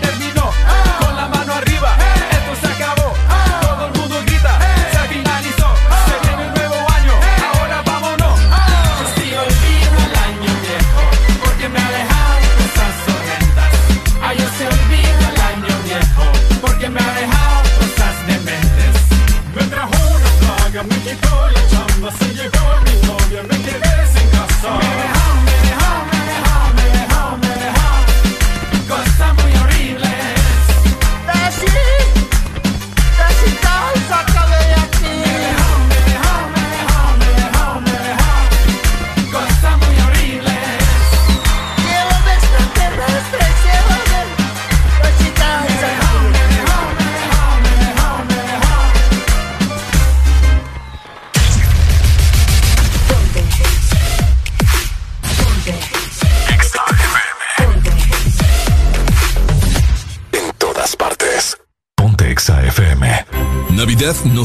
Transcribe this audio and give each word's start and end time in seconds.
no 0.00 0.37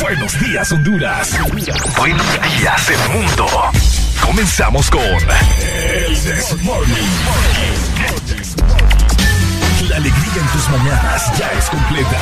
Buenos 0.00 0.40
días, 0.40 0.72
Honduras. 0.72 1.30
Buenos 1.96 2.26
días, 2.42 2.90
el 2.90 3.12
mundo. 3.12 3.46
Comenzamos 4.24 4.90
con 4.90 5.00
El 5.00 6.24
Desmorning. 6.24 6.96
La 9.88 9.96
alegría 9.96 10.32
en 10.36 10.46
tus 10.48 10.68
mañanas 10.68 11.38
ya 11.38 11.50
es 11.58 11.66
completa. 11.66 12.20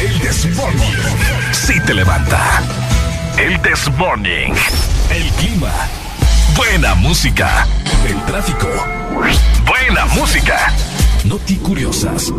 El 0.00 0.18
Desmorning. 0.20 0.96
Si 1.52 1.80
te 1.80 1.94
levanta. 1.94 2.62
El 3.36 3.60
Desmorning. 3.62 4.54
El 5.10 5.30
clima. 5.32 5.72
Buena 6.56 6.94
música. 6.94 7.66
El 8.08 8.24
tráfico. 8.24 8.68
Buena 9.66 10.06
música. 10.06 10.72
Noti 11.24 11.56
curiosas. 11.56 12.32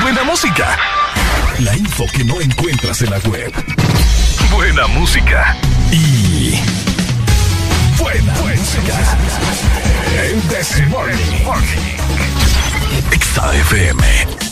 Buena 0.00 0.22
música. 0.24 0.76
La 1.58 1.76
info 1.76 2.04
que 2.12 2.24
no 2.24 2.40
encuentras 2.40 3.02
en 3.02 3.10
la 3.10 3.18
web. 3.18 3.52
Buena 4.52 4.86
música. 4.86 5.56
Y. 5.90 6.60
Buena, 7.98 8.32
música. 8.34 8.94
El 10.22 10.48
Desmorning. 10.48 11.44
XAFM. 13.18 14.43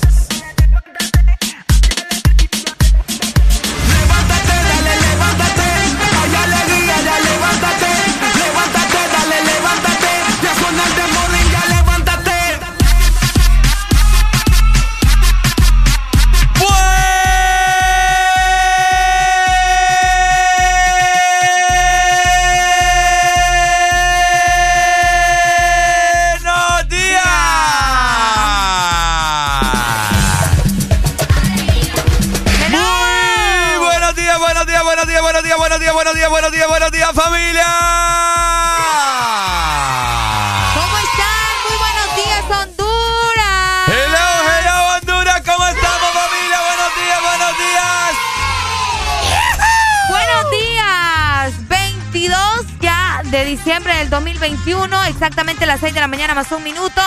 Diciembre 53.65 53.95
del 53.99 54.11
2021, 54.11 55.05
exactamente 55.05 55.67
las 55.67 55.79
6 55.79 55.95
de 55.95 56.01
la 56.01 56.09
mañana 56.09 56.35
más 56.35 56.51
un 56.51 56.65
minuto. 56.65 57.01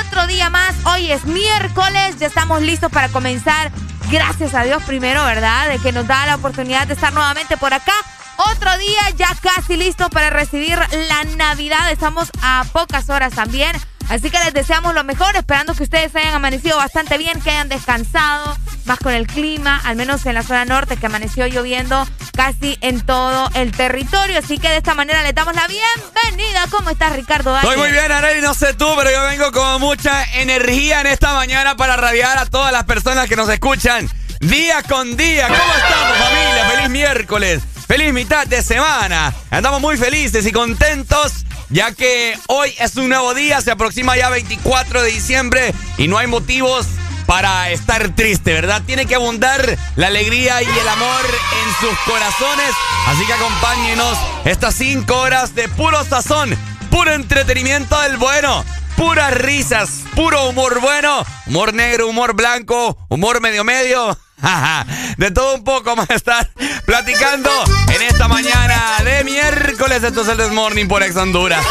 Otro 0.00 0.26
día 0.26 0.50
más, 0.50 0.74
hoy 0.86 1.12
es 1.12 1.24
miércoles, 1.24 2.16
ya 2.18 2.26
estamos 2.26 2.62
listos 2.62 2.90
para 2.90 3.08
comenzar. 3.10 3.70
Gracias 4.10 4.54
a 4.54 4.64
Dios 4.64 4.82
primero, 4.82 5.24
¿verdad? 5.24 5.68
De 5.68 5.78
que 5.78 5.92
nos 5.92 6.08
da 6.08 6.26
la 6.26 6.34
oportunidad 6.34 6.88
de 6.88 6.94
estar 6.94 7.12
nuevamente 7.12 7.56
por 7.56 7.72
acá. 7.72 7.94
Otro 8.38 8.76
día 8.78 9.10
ya 9.16 9.28
casi 9.40 9.76
listo 9.76 10.10
para 10.10 10.30
recibir 10.30 10.76
la 11.08 11.22
Navidad. 11.36 11.92
Estamos 11.92 12.28
a 12.42 12.64
pocas 12.72 13.08
horas 13.08 13.32
también. 13.32 13.70
Así 14.08 14.30
que 14.30 14.38
les 14.38 14.54
deseamos 14.54 14.94
lo 14.94 15.02
mejor, 15.04 15.34
esperando 15.36 15.74
que 15.74 15.82
ustedes 15.82 16.14
hayan 16.14 16.34
amanecido 16.34 16.76
bastante 16.76 17.18
bien, 17.18 17.40
que 17.40 17.50
hayan 17.50 17.68
descansado, 17.68 18.56
más 18.84 18.98
con 18.98 19.12
el 19.12 19.26
clima, 19.26 19.80
al 19.84 19.96
menos 19.96 20.24
en 20.26 20.34
la 20.34 20.42
zona 20.42 20.64
norte, 20.64 20.96
que 20.96 21.06
amaneció 21.06 21.46
lloviendo 21.46 22.06
casi 22.36 22.76
en 22.80 23.00
todo 23.00 23.50
el 23.54 23.72
territorio. 23.72 24.38
Así 24.38 24.58
que 24.58 24.68
de 24.68 24.76
esta 24.76 24.94
manera 24.94 25.22
le 25.22 25.32
damos 25.32 25.54
la 25.54 25.66
bienvenida. 25.66 26.66
¿Cómo 26.70 26.90
estás, 26.90 27.14
Ricardo? 27.16 27.56
Estoy 27.56 27.76
muy 27.76 27.90
bien, 27.90 28.12
Arely, 28.12 28.42
no 28.42 28.54
sé 28.54 28.74
tú, 28.74 28.86
pero 28.96 29.10
yo 29.10 29.22
vengo 29.24 29.52
con 29.52 29.80
mucha 29.80 30.24
energía 30.34 31.00
en 31.00 31.06
esta 31.06 31.32
mañana 31.34 31.76
para 31.76 31.96
radiar 31.96 32.38
a 32.38 32.46
todas 32.46 32.72
las 32.72 32.84
personas 32.84 33.28
que 33.28 33.36
nos 33.36 33.48
escuchan 33.48 34.08
día 34.40 34.82
con 34.82 35.16
día. 35.16 35.48
¿Cómo 35.48 35.74
estamos, 35.74 36.18
familia? 36.18 36.70
Feliz 36.70 36.90
miércoles. 36.90 37.62
Feliz 37.86 38.12
mitad 38.12 38.46
de 38.46 38.62
semana. 38.62 39.34
Andamos 39.50 39.80
muy 39.80 39.96
felices 39.96 40.46
y 40.46 40.52
contentos 40.52 41.44
ya 41.74 41.90
que 41.90 42.38
hoy 42.46 42.72
es 42.78 42.94
un 42.94 43.08
nuevo 43.08 43.34
día, 43.34 43.60
se 43.60 43.72
aproxima 43.72 44.16
ya 44.16 44.30
24 44.30 45.02
de 45.02 45.10
diciembre 45.10 45.74
y 45.98 46.06
no 46.06 46.18
hay 46.18 46.28
motivos 46.28 46.86
para 47.26 47.68
estar 47.70 48.14
triste, 48.14 48.52
¿verdad? 48.52 48.82
Tiene 48.86 49.06
que 49.06 49.16
abundar 49.16 49.76
la 49.96 50.06
alegría 50.06 50.62
y 50.62 50.66
el 50.66 50.88
amor 50.88 51.24
en 51.24 51.88
sus 51.88 51.98
corazones. 52.06 52.70
Así 53.08 53.26
que 53.26 53.32
acompáñenos 53.32 54.16
estas 54.44 54.76
5 54.76 55.16
horas 55.16 55.56
de 55.56 55.68
puro 55.68 56.04
sazón, 56.04 56.56
puro 56.92 57.12
entretenimiento 57.12 58.00
del 58.02 58.18
bueno, 58.18 58.64
puras 58.96 59.34
risas, 59.34 60.04
puro 60.14 60.48
humor 60.50 60.80
bueno, 60.80 61.26
humor 61.46 61.74
negro, 61.74 62.06
humor 62.06 62.34
blanco, 62.34 62.96
humor 63.08 63.40
medio 63.40 63.64
medio. 63.64 64.16
de 65.16 65.30
todo 65.30 65.54
un 65.54 65.64
poco 65.64 65.94
a 66.08 66.14
estar 66.14 66.50
platicando 66.84 67.50
en 67.94 68.02
esta 68.02 68.28
mañana 68.28 68.98
de 69.02 69.24
miércoles. 69.24 70.02
Esto 70.02 70.22
es 70.22 70.28
el 70.28 70.36
Desmorning 70.36 70.88
por 70.88 71.02
Ex 71.02 71.16
Honduras. 71.16 71.64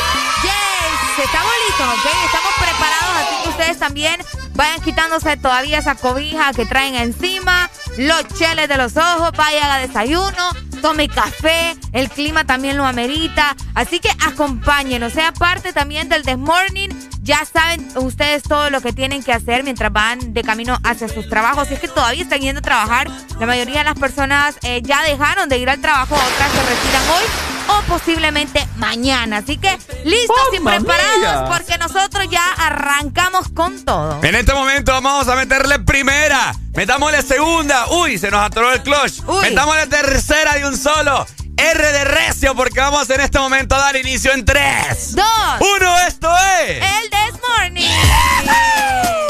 Yes, 0.43 1.25
estamos 1.25 1.51
listos, 1.67 1.87
¿ok? 1.87 2.05
Estamos 2.25 2.53
preparados, 2.57 3.15
así 3.17 3.43
que 3.43 3.49
ustedes 3.49 3.79
también 3.79 4.15
vayan 4.55 4.81
quitándose 4.81 5.37
todavía 5.37 5.79
esa 5.79 5.95
cobija 5.95 6.53
que 6.53 6.65
traen 6.65 6.95
encima, 6.95 7.69
los 7.97 8.27
cheles 8.37 8.67
de 8.67 8.77
los 8.77 8.97
ojos, 8.97 9.31
vayan 9.35 9.69
a 9.69 9.77
desayuno, 9.77 10.49
tome 10.83 11.07
café, 11.07 11.77
el 11.93 12.09
clima 12.09 12.43
también 12.43 12.75
lo 12.75 12.85
amerita. 12.85 13.55
Así 13.73 14.01
que 14.01 14.09
acompáñenos, 14.27 15.13
sea 15.13 15.31
parte 15.31 15.71
también 15.71 16.09
del 16.09 16.23
Desmorning 16.23 16.91
Ya 17.21 17.45
saben 17.45 17.87
ustedes 17.95 18.43
todo 18.43 18.69
lo 18.69 18.81
que 18.81 18.91
tienen 18.91 19.23
que 19.23 19.31
hacer 19.31 19.63
mientras 19.63 19.93
van 19.93 20.33
de 20.33 20.43
camino 20.43 20.77
hacia 20.83 21.07
sus 21.07 21.29
trabajos. 21.29 21.69
Si 21.69 21.75
es 21.75 21.79
que 21.79 21.87
todavía 21.87 22.23
están 22.23 22.41
yendo 22.41 22.59
a 22.59 22.61
trabajar, 22.61 23.09
la 23.39 23.45
mayoría 23.45 23.79
de 23.79 23.85
las 23.85 23.97
personas 23.97 24.57
eh, 24.63 24.81
ya 24.83 25.03
dejaron 25.03 25.47
de 25.47 25.57
ir 25.57 25.69
al 25.69 25.79
trabajo, 25.79 26.15
otras 26.15 26.51
se 26.51 26.61
retiran 26.63 27.03
hoy 27.15 27.23
o 27.69 27.81
posiblemente 27.83 28.67
mañana. 28.75 29.37
Así 29.37 29.55
que 29.55 29.77
listos 30.03 30.37
y 30.51 30.59
preparados 30.59 31.49
porque 31.49 31.77
nosotros 31.77 32.27
ya 32.29 32.45
arrancamos 32.57 33.47
con 33.53 33.85
todo. 33.85 34.19
En 34.21 34.35
este 34.35 34.53
momento 34.53 34.91
vamos 34.91 35.29
a 35.29 35.35
meterle 35.37 35.79
primera, 35.79 36.53
metámosle 36.75 37.21
segunda. 37.21 37.87
Uy, 37.89 38.17
se 38.17 38.29
nos 38.31 38.41
atoró 38.41 38.71
el 38.73 38.81
clutch. 38.81 39.21
Metámosle 39.41 39.87
tercera 39.87 40.55
de 40.55 40.65
un 40.65 40.77
solo. 40.77 41.25
R 41.55 41.91
de 41.91 42.03
recio 42.03 42.55
porque 42.55 42.79
vamos 42.79 43.09
en 43.09 43.21
este 43.21 43.39
momento 43.39 43.75
a 43.75 43.79
dar 43.79 43.95
inicio 43.95 44.33
en 44.33 44.43
3, 44.43 45.15
2, 45.15 45.25
1. 45.59 45.99
Esto 46.07 46.29
es. 46.65 46.83
El 46.83 47.09
This 47.09 47.39
Morning. 47.47 49.22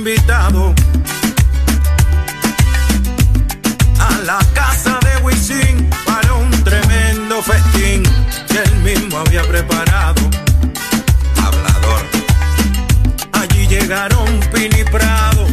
Invitado 0.00 0.74
a 3.98 4.18
la 4.24 4.38
casa 4.54 4.98
de 5.04 5.22
Wisin 5.22 5.90
para 6.06 6.32
un 6.32 6.50
tremendo 6.64 7.42
festín 7.42 8.02
que 8.48 8.58
él 8.62 8.74
mismo 8.76 9.18
había 9.18 9.42
preparado. 9.42 10.22
Hablador. 11.36 12.02
Allí 13.32 13.66
llegaron 13.66 14.40
Pini 14.54 14.84
Prado. 14.84 15.46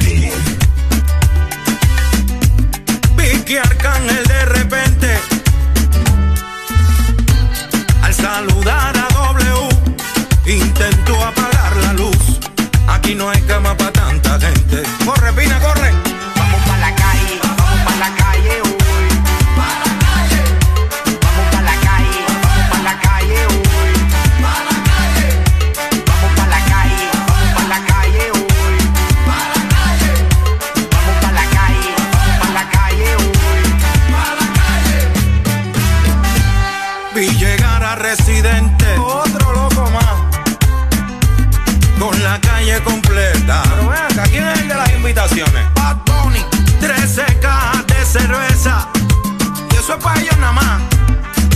Y 0.00 0.30
Vicky 3.16 3.56
Arcángel 3.58 4.24
de 4.24 4.44
repente 4.46 5.18
al 8.02 8.14
saludar 8.14 8.96
a 8.96 9.13
intentó 10.46 11.24
apagar 11.24 11.76
la 11.76 11.92
luz. 11.94 12.40
Aquí 12.88 13.14
no 13.14 13.28
hay 13.28 13.40
cama 13.42 13.76
para 13.76 13.92
tanta 13.92 14.38
gente. 14.40 14.82
Corre, 15.04 15.32
Pina, 15.32 15.58
corre. 15.60 16.03
Bad 45.24 45.96
Bunny. 46.04 46.44
13 46.80 47.24
cajas 47.40 47.86
de 47.86 48.04
cerveza. 48.04 48.86
Y 49.72 49.76
eso 49.76 49.94
es 49.94 50.04
para 50.04 50.20
ellos 50.20 50.36
nada 50.36 50.52
más. 50.52 50.82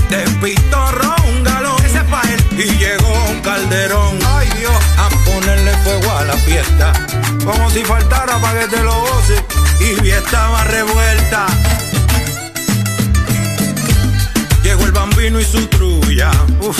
De 0.08 0.24
pitorro 0.40 1.14
un 1.28 1.44
galón. 1.44 1.76
Ese 1.84 1.98
es 1.98 2.04
para 2.04 2.32
él. 2.32 2.42
Y 2.52 2.78
llegó 2.78 3.12
un 3.28 3.40
calderón. 3.42 4.18
Ay 4.26 4.48
Dios. 4.58 4.74
A 4.96 5.10
ponerle 5.26 5.76
fuego 5.84 6.10
a 6.16 6.24
la 6.24 6.32
fiesta. 6.38 6.94
Como 7.44 7.68
si 7.68 7.84
faltara 7.84 8.40
para 8.40 8.60
que 8.60 8.68
te 8.68 8.82
lo 8.82 9.00
goce. 9.00 9.44
Y 9.80 10.00
vi 10.00 10.12
estaba 10.12 10.64
revuelta. 10.64 11.46
Llegó 14.62 14.84
el 14.86 14.92
bambino 14.92 15.40
y 15.40 15.44
su 15.44 15.66
trulla. 15.66 16.30
Uf. 16.62 16.78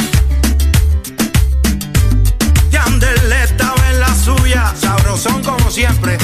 Yandel 2.70 3.32
estaba 3.44 3.90
en 3.90 4.00
la 4.00 4.14
suya. 4.14 4.72
Sabrosón 4.80 5.42
como 5.42 5.70
siempre. 5.70 6.16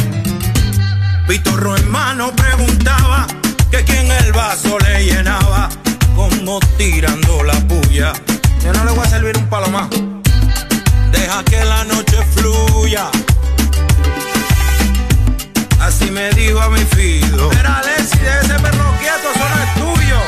Pitorro 1.26 1.76
en 1.76 1.90
mano 1.90 2.32
preguntaba 2.36 3.26
que 3.70 3.82
quién 3.84 4.10
el 4.10 4.32
vaso 4.32 4.78
le 4.78 5.04
llenaba. 5.04 5.68
Como 6.14 6.60
tirando 6.76 7.42
la 7.42 7.54
puya. 7.66 8.12
Yo 8.62 8.72
no 8.72 8.84
le 8.84 8.92
voy 8.92 9.06
a 9.06 9.10
servir 9.10 9.36
un 9.36 9.46
palo 9.48 9.68
más. 9.68 9.88
Deja 11.10 11.42
que 11.44 11.64
la 11.64 11.84
noche 11.84 12.18
fluya. 12.34 13.10
Así 15.80 16.10
me 16.10 16.30
dijo 16.30 16.60
a 16.60 16.68
mi 16.70 16.84
fido. 16.84 17.50
Mira, 17.50 17.78
Alexi, 17.78 18.18
de 18.18 18.40
ese 18.40 18.54
perro 18.54 18.94
quieto, 19.00 19.30
eso 19.34 19.48
no 19.48 19.62
es 19.62 19.74
tuyo. 19.74 20.18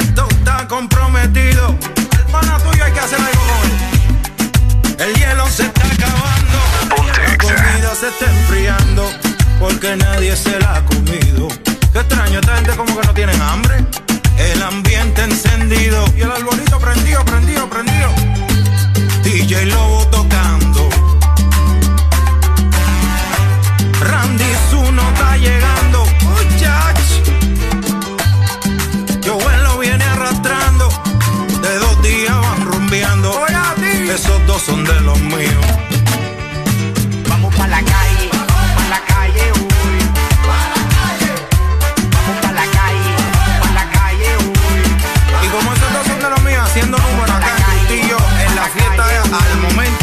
Esto 0.00 0.28
está 0.30 0.68
comprometido. 0.68 1.76
El 2.12 2.24
pana 2.32 2.58
tuyo 2.58 2.84
hay 2.84 2.92
que 2.92 3.00
hacer 3.00 3.18
algo 3.20 3.42
con 3.42 3.70
él. 3.70 5.08
El 5.08 5.14
hielo 5.14 5.46
se 5.48 5.64
está 5.64 5.86
acabando. 5.86 6.58
La 7.26 7.38
comida 7.38 7.94
se 7.94 8.08
está 8.08 8.24
enfriando. 8.30 9.27
Porque 9.58 9.96
nadie 9.96 10.36
se 10.36 10.58
la 10.60 10.76
ha 10.76 10.84
comido. 10.84 11.48
Qué 11.92 11.98
extraño, 11.98 12.38
esta 12.38 12.54
gente 12.56 12.76
como 12.76 12.98
que 12.98 13.06
no 13.06 13.14
tienen 13.14 13.40
hambre. 13.42 13.84
El 14.38 14.62
ambiente 14.62 15.22
encendido. 15.22 16.04
Y 16.16 16.20
el 16.22 16.30
arbolito 16.30 16.78
prendido, 16.78 17.24
prendido, 17.24 17.68
prendido. 17.68 18.10
DJ 19.24 19.66
Lobo 19.66 20.06
tocando. 20.08 20.88
Randy 24.00 24.52
Zuno 24.70 25.02
está 25.12 25.36
llegando. 25.36 26.04
Muchach. 26.22 27.00
Yo 29.22 29.38
lo 29.64 29.78
viene 29.78 30.04
arrastrando. 30.04 30.88
De 31.62 31.78
dos 31.78 32.02
días 32.02 32.36
van 32.40 32.64
rumbeando. 32.64 33.34
Esos 34.14 34.46
dos 34.46 34.62
son 34.62 34.84
de 34.84 35.00
los 35.00 35.20
míos. 35.20 35.97
Al 49.32 49.60
momento, 49.60 49.97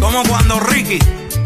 Como 0.00 0.22
cuando 0.22 0.60
Ricky, 0.60 0.98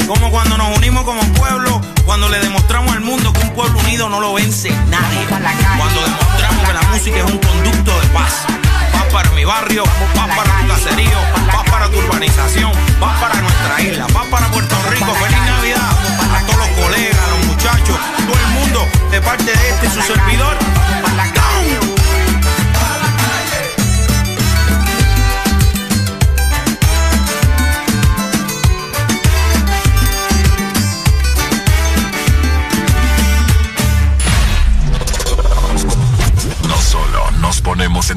como 0.07 0.31
cuando 0.31 0.57
nos 0.57 0.77
unimos 0.77 1.03
como 1.03 1.21
pueblo, 1.33 1.81
cuando 2.05 2.29
le 2.29 2.39
demostramos 2.39 2.93
al 2.93 3.01
mundo 3.01 3.33
que 3.33 3.41
un 3.41 3.51
pueblo 3.51 3.81
unido 3.81 4.09
no 4.09 4.21
lo 4.21 4.35
vence 4.35 4.71
nadie. 4.89 5.27
Cuando 5.27 6.01
demostramos 6.05 6.69
que 6.69 6.73
la 6.73 6.83
música 6.83 7.17
es 7.17 7.25
un 7.25 7.39
conducto 7.39 8.01
de 8.01 8.07
paz. 8.11 8.45
Paz 8.93 9.05
para 9.13 9.29
mi 9.31 9.45
barrio, 9.45 9.83
paz 10.15 10.37
para 10.37 10.61
tu 10.61 10.69
caserío, 10.69 11.19
paz 11.51 11.69
para 11.69 11.89
tu 11.89 11.99
urbanización, 11.99 12.71
paz 13.01 13.21
para 13.21 13.41
nuestra 13.41 13.81
isla, 13.81 14.07
paz 14.07 14.27
para 14.31 14.47
Puerto 14.53 14.77
Rico. 14.89 15.13
Feliz 15.15 15.41
Navidad 15.41 15.83
a 15.83 16.47
todos 16.47 16.59
los 16.59 16.69
colegas, 16.69 17.19
a 17.19 17.31
los 17.37 17.47
muchachos, 17.47 17.99
todo 18.25 18.39
el 18.39 18.49
mundo 18.55 18.89
de 19.11 19.21
parte 19.21 19.53
de 19.53 19.71
este 19.71 19.91
su 19.91 20.01
servidor. 20.01 20.57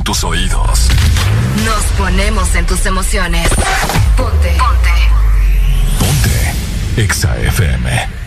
Tus 0.04 0.24
oídos. 0.24 0.90
Nos 1.64 1.84
ponemos 1.98 2.56
en 2.56 2.66
tus 2.66 2.86
emociones. 2.88 3.48
Ponte. 4.18 4.58
Ponte. 4.58 4.90
Ponte. 6.00 7.02
Exa 7.04 7.38
FM. 7.38 8.25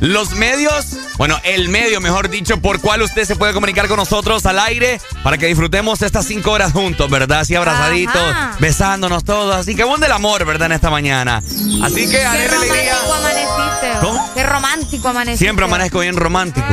Los 0.00 0.32
medios, 0.32 0.96
bueno, 1.18 1.38
el 1.44 1.68
medio, 1.68 2.00
mejor 2.00 2.30
dicho, 2.30 2.58
por 2.60 2.80
cual 2.80 3.02
usted 3.02 3.24
se 3.24 3.36
puede 3.36 3.52
comunicar 3.52 3.86
con 3.86 3.98
nosotros 3.98 4.46
al 4.46 4.58
aire 4.58 5.00
para 5.22 5.36
que 5.38 5.46
disfrutemos 5.46 6.00
estas 6.02 6.26
cinco 6.26 6.52
horas 6.52 6.72
juntos, 6.72 7.10
¿verdad? 7.10 7.40
Así 7.40 7.54
abrazaditos, 7.54 8.22
besándonos 8.58 9.24
todos. 9.24 9.54
Así 9.54 9.74
que 9.76 9.84
buen 9.84 10.00
del 10.00 10.12
amor, 10.12 10.44
¿verdad? 10.46 10.66
En 10.66 10.72
esta 10.72 10.90
mañana. 10.90 11.42
Así 11.82 12.08
que, 12.08 12.18
Qué 12.18 12.48
romántico 12.48 13.14
amaneciste. 13.14 13.88
Qué 14.34 14.42
romántico 14.42 15.08
amaneciste. 15.08 15.44
Siempre 15.44 15.64
amanezco 15.66 16.00
bien 16.00 16.16
romántico. 16.16 16.66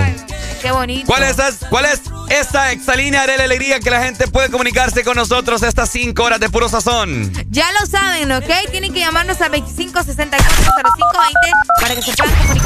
qué 0.61 0.71
bonito. 0.71 1.05
¿Cuál 1.07 1.23
es, 1.23 1.35
¿Cuál 1.69 1.85
es 1.85 2.01
esta 2.29 2.71
exalínea 2.71 3.25
de 3.27 3.37
la 3.37 3.43
alegría 3.45 3.79
que 3.79 3.89
la 3.89 4.03
gente 4.03 4.27
puede 4.27 4.49
comunicarse 4.49 5.03
con 5.03 5.15
nosotros 5.15 5.63
estas 5.63 5.89
cinco 5.89 6.23
horas 6.23 6.39
de 6.39 6.49
puro 6.49 6.69
sazón? 6.69 7.31
Ya 7.49 7.65
lo 7.79 7.85
saben, 7.85 8.31
¿ok? 8.31 8.49
Tienen 8.71 8.93
que 8.93 8.99
llamarnos 8.99 9.39
al 9.41 9.51
25640520 9.51 11.33
para 11.81 11.95
que 11.95 12.01
se 12.01 12.11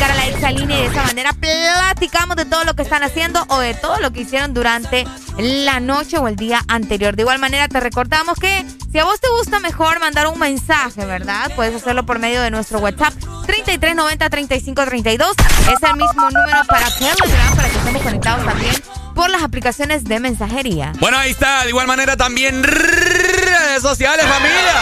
a 0.09 0.15
la 0.15 0.27
exalínea 0.27 0.79
y 0.79 0.81
de 0.81 0.87
esa 0.87 1.03
manera 1.03 1.33
platicamos 1.33 2.35
de 2.35 2.45
todo 2.45 2.63
lo 2.63 2.73
que 2.73 2.81
están 2.81 3.03
haciendo 3.03 3.45
o 3.49 3.59
de 3.59 3.73
todo 3.75 3.99
lo 3.99 4.11
que 4.11 4.21
hicieron 4.21 4.53
durante 4.53 5.05
la 5.37 5.79
noche 5.79 6.17
o 6.17 6.27
el 6.27 6.35
día 6.35 6.63
anterior. 6.67 7.15
De 7.15 7.21
igual 7.21 7.37
manera 7.37 7.67
te 7.67 7.79
recordamos 7.79 8.39
que 8.39 8.65
si 8.91 8.97
a 8.99 9.05
vos 9.05 9.19
te 9.19 9.29
gusta 9.29 9.59
mejor 9.59 9.99
mandar 9.99 10.27
un 10.27 10.39
mensaje, 10.39 11.05
¿verdad? 11.05 11.51
Puedes 11.55 11.75
hacerlo 11.75 12.05
por 12.05 12.17
medio 12.19 12.41
de 12.41 12.49
nuestro 12.49 12.79
WhatsApp 12.79 13.13
3390-3532. 13.45 15.31
Es 15.71 15.83
el 15.83 15.95
mismo 15.95 16.29
número 16.29 16.63
para 16.67 16.89
Telegram 16.89 17.55
para 17.55 17.69
que 17.69 17.77
estemos 17.77 18.01
conectados 18.01 18.45
también 18.45 18.75
por 19.13 19.29
las 19.29 19.43
aplicaciones 19.43 20.03
de 20.05 20.19
mensajería. 20.19 20.93
Bueno, 20.99 21.17
ahí 21.17 21.31
está. 21.31 21.63
De 21.63 21.69
igual 21.69 21.85
manera 21.85 22.17
también 22.17 22.63
redes 22.63 23.81
sociales, 23.81 24.25
familia. 24.25 24.73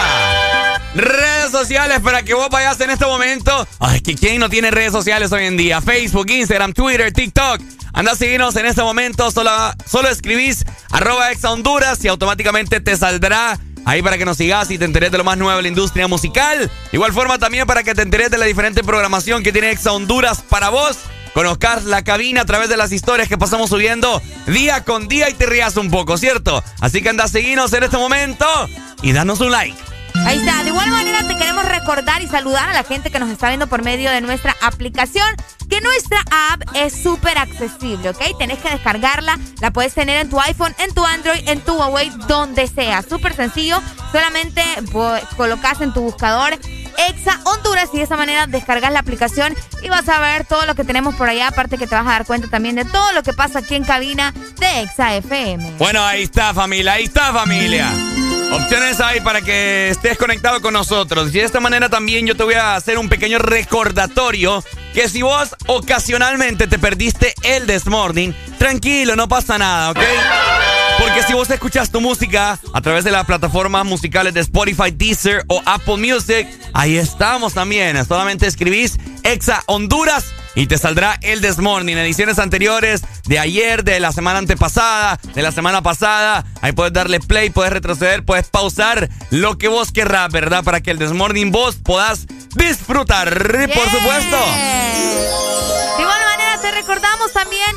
Redes 0.95 1.51
sociales 1.51 1.99
para 1.99 2.23
que 2.23 2.33
vos 2.33 2.49
vayas 2.49 2.79
en 2.81 2.89
este 2.89 3.05
momento. 3.05 3.67
Ay, 3.79 4.01
que 4.01 4.15
quién 4.15 4.39
no 4.39 4.49
tiene 4.49 4.71
redes 4.71 4.91
sociales 4.91 5.31
hoy 5.31 5.45
en 5.45 5.57
día. 5.57 5.81
Facebook, 5.81 6.29
Instagram, 6.29 6.73
Twitter, 6.73 7.11
TikTok. 7.11 7.61
Anda 7.93 8.13
a 8.13 8.15
seguirnos 8.15 8.55
en 8.55 8.65
este 8.65 8.81
momento. 8.81 9.29
Solo, 9.31 9.51
solo 9.85 10.09
escribís 10.09 10.65
arroba 10.91 11.27
Honduras 11.43 12.03
y 12.03 12.07
automáticamente 12.07 12.79
te 12.79 12.97
saldrá 12.97 13.59
ahí 13.85 14.01
para 14.01 14.17
que 14.17 14.25
nos 14.25 14.37
sigas 14.37 14.69
y 14.71 14.77
te 14.77 14.85
enteres 14.85 15.11
de 15.11 15.17
lo 15.17 15.23
más 15.23 15.37
nuevo 15.37 15.55
de 15.57 15.63
la 15.63 15.67
industria 15.67 16.07
musical. 16.07 16.69
Igual 16.91 17.13
forma 17.13 17.37
también 17.37 17.67
para 17.67 17.83
que 17.83 17.93
te 17.93 18.01
enteres 18.01 18.31
de 18.31 18.37
la 18.37 18.45
diferente 18.45 18.83
programación 18.83 19.43
que 19.43 19.51
tiene 19.51 19.71
Exa 19.71 19.91
Honduras 19.91 20.41
para 20.47 20.69
vos 20.69 20.97
conozcas 21.33 21.85
la 21.85 22.03
cabina 22.03 22.41
a 22.41 22.45
través 22.45 22.69
de 22.69 22.77
las 22.77 22.91
historias 22.91 23.29
que 23.29 23.37
pasamos 23.37 23.69
subiendo 23.69 24.21
día 24.47 24.83
con 24.83 25.07
día 25.07 25.29
y 25.29 25.33
te 25.33 25.45
rías 25.45 25.77
un 25.77 25.91
poco, 25.91 26.17
¿cierto? 26.17 26.63
Así 26.81 27.01
que 27.01 27.09
anda 27.09 27.25
a 27.25 27.27
seguirnos 27.27 27.71
en 27.73 27.83
este 27.83 27.97
momento 27.97 28.45
y 29.03 29.13
danos 29.13 29.39
un 29.39 29.51
like. 29.51 29.88
Ahí 30.25 30.37
está. 30.37 30.63
De 30.63 30.69
igual 30.69 30.89
manera 30.89 31.27
te 31.27 31.35
queremos 31.35 31.65
recordar 31.65 32.21
y 32.21 32.27
saludar 32.27 32.69
a 32.69 32.73
la 32.73 32.83
gente 32.83 33.11
que 33.11 33.19
nos 33.19 33.29
está 33.29 33.47
viendo 33.47 33.67
por 33.67 33.83
medio 33.83 34.11
de 34.11 34.21
nuestra 34.21 34.55
aplicación, 34.61 35.27
que 35.69 35.81
nuestra 35.81 36.19
app 36.51 36.61
es 36.75 37.01
súper 37.01 37.37
accesible, 37.37 38.09
¿ok? 38.09 38.37
Tenés 38.37 38.59
que 38.59 38.69
descargarla, 38.69 39.39
la 39.59 39.71
puedes 39.71 39.93
tener 39.93 40.21
en 40.21 40.29
tu 40.29 40.39
iPhone, 40.39 40.75
en 40.79 40.93
tu 40.93 41.05
Android, 41.05 41.47
en 41.47 41.61
tu 41.61 41.75
Huawei, 41.75 42.11
donde 42.27 42.67
sea. 42.67 43.01
Súper 43.01 43.35
sencillo, 43.35 43.81
solamente 44.11 44.63
colocas 45.37 45.81
en 45.81 45.93
tu 45.93 46.01
buscador 46.01 46.57
Exa 47.07 47.39
Honduras 47.45 47.89
y 47.93 47.97
de 47.97 48.03
esa 48.03 48.17
manera 48.17 48.45
descargas 48.47 48.91
la 48.91 48.99
aplicación 48.99 49.55
y 49.81 49.89
vas 49.89 50.07
a 50.09 50.19
ver 50.19 50.45
todo 50.45 50.65
lo 50.65 50.75
que 50.75 50.83
tenemos 50.83 51.15
por 51.15 51.29
allá, 51.29 51.47
aparte 51.47 51.77
que 51.77 51.87
te 51.87 51.95
vas 51.95 52.05
a 52.05 52.11
dar 52.11 52.25
cuenta 52.25 52.49
también 52.49 52.75
de 52.75 52.85
todo 52.85 53.13
lo 53.13 53.23
que 53.23 53.33
pasa 53.33 53.59
aquí 53.59 53.75
en 53.75 53.83
cabina 53.83 54.33
de 54.59 54.81
Exa 54.81 55.15
FM. 55.15 55.75
Bueno, 55.77 56.03
ahí 56.03 56.23
está 56.23 56.53
familia, 56.53 56.93
ahí 56.93 57.05
está 57.05 57.31
familia. 57.31 57.89
Opciones 58.51 58.99
hay 58.99 59.21
para 59.21 59.41
que 59.41 59.89
estés 59.89 60.17
conectado 60.17 60.61
con 60.61 60.73
nosotros. 60.73 61.29
Y 61.29 61.39
de 61.39 61.43
esta 61.43 61.59
manera 61.59 61.87
también 61.87 62.25
yo 62.25 62.35
te 62.35 62.43
voy 62.43 62.55
a 62.55 62.75
hacer 62.75 62.97
un 62.97 63.07
pequeño 63.07 63.37
recordatorio 63.37 64.63
que 64.93 65.07
si 65.07 65.21
vos 65.21 65.55
ocasionalmente 65.67 66.65
te 66.65 66.79
perdiste 66.79 67.35
el 67.43 67.67
This 67.67 67.85
Morning, 67.85 68.31
tranquilo, 68.57 69.15
no 69.15 69.27
pasa 69.27 69.57
nada, 69.59 69.91
¿ok? 69.91 69.99
Porque 70.99 71.23
si 71.23 71.33
vos 71.33 71.49
escuchas 71.49 71.91
tu 71.91 72.01
música 72.01 72.59
a 72.73 72.81
través 72.81 73.03
de 73.03 73.11
las 73.11 73.25
plataformas 73.25 73.85
musicales 73.85 74.33
de 74.33 74.41
Spotify, 74.41 74.91
Deezer 74.91 75.43
o 75.47 75.61
Apple 75.65 75.97
Music, 75.97 76.47
ahí 76.73 76.97
estamos 76.97 77.53
también. 77.53 78.03
Solamente 78.05 78.47
escribís 78.47 78.97
Exa 79.23 79.63
Honduras 79.67 80.25
y 80.59 80.67
te 80.67 80.77
saldrá 80.77 81.17
el 81.21 81.39
Desmorning. 81.39 81.97
Ediciones 81.97 82.37
anteriores 82.37 83.01
de 83.25 83.39
ayer, 83.39 83.85
de 83.85 83.97
la 84.01 84.11
semana 84.11 84.39
antepasada, 84.39 85.17
de 85.33 85.41
la 85.41 85.53
semana 85.53 85.81
pasada. 85.81 86.43
Ahí 86.61 86.73
puedes 86.73 86.91
darle 86.91 87.21
play, 87.21 87.49
puedes 87.49 87.71
retroceder, 87.71 88.25
puedes 88.25 88.49
pausar 88.49 89.09
lo 89.29 89.57
que 89.57 89.69
vos 89.69 89.93
querrás, 89.93 90.29
¿verdad? 90.33 90.65
Para 90.65 90.81
que 90.81 90.91
el 90.91 90.99
Desmorning 90.99 91.51
vos 91.51 91.77
podás 91.77 92.27
disfrutar, 92.55 93.29
por 93.73 93.89
supuesto. 93.89 94.37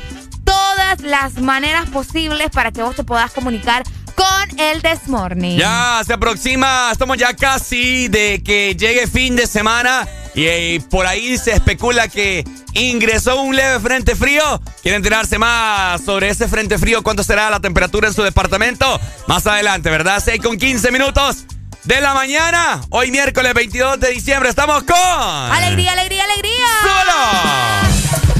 todas 0.43 1.01
las 1.01 1.41
maneras 1.41 1.89
posibles 1.89 2.49
para 2.49 2.71
que 2.71 2.81
vos 2.81 2.95
te 2.95 3.03
puedas 3.03 3.31
comunicar 3.31 3.83
con 4.17 4.59
el 4.59 4.81
This 4.81 5.07
Morning. 5.07 5.57
Ya 5.57 6.01
se 6.05 6.13
aproxima, 6.13 6.89
estamos 6.91 7.17
ya 7.17 7.35
casi 7.35 8.07
de 8.07 8.41
que 8.43 8.75
llegue 8.75 9.07
fin 9.07 9.35
de 9.35 9.45
semana 9.45 10.07
y, 10.33 10.79
por 10.79 11.05
ahí 11.05 11.37
se 11.37 11.51
especula 11.51 12.07
que 12.07 12.43
ingresó 12.73 13.41
un 13.41 13.55
leve 13.55 13.79
frente 13.79 14.15
frío. 14.15 14.61
¿Quiere 14.81 14.97
enterarse 14.97 15.37
más 15.37 16.01
sobre 16.01 16.29
ese 16.29 16.47
frente 16.47 16.77
frío? 16.77 17.03
¿Cuánto 17.03 17.23
será 17.23 17.49
la 17.49 17.59
temperatura 17.59 18.07
en 18.07 18.13
su 18.13 18.23
departamento? 18.23 18.99
Más 19.27 19.47
adelante, 19.47 19.89
¿verdad? 19.89 20.21
6 20.23 20.41
con 20.41 20.57
15 20.57 20.91
minutos 20.91 21.45
de 21.85 22.01
la 22.01 22.13
mañana. 22.13 22.81
Hoy 22.89 23.11
miércoles 23.11 23.53
22 23.53 23.99
de 23.99 24.09
diciembre 24.09 24.49
estamos 24.49 24.83
con... 24.83 24.97
Alegría, 24.97 25.93
alegría, 25.93 26.23
alegría. 26.23 26.65
Solo. 26.83 28.36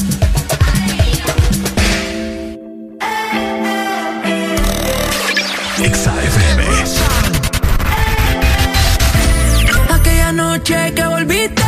Noche 10.69 10.93
que 10.93 11.03
volviste, 11.03 11.66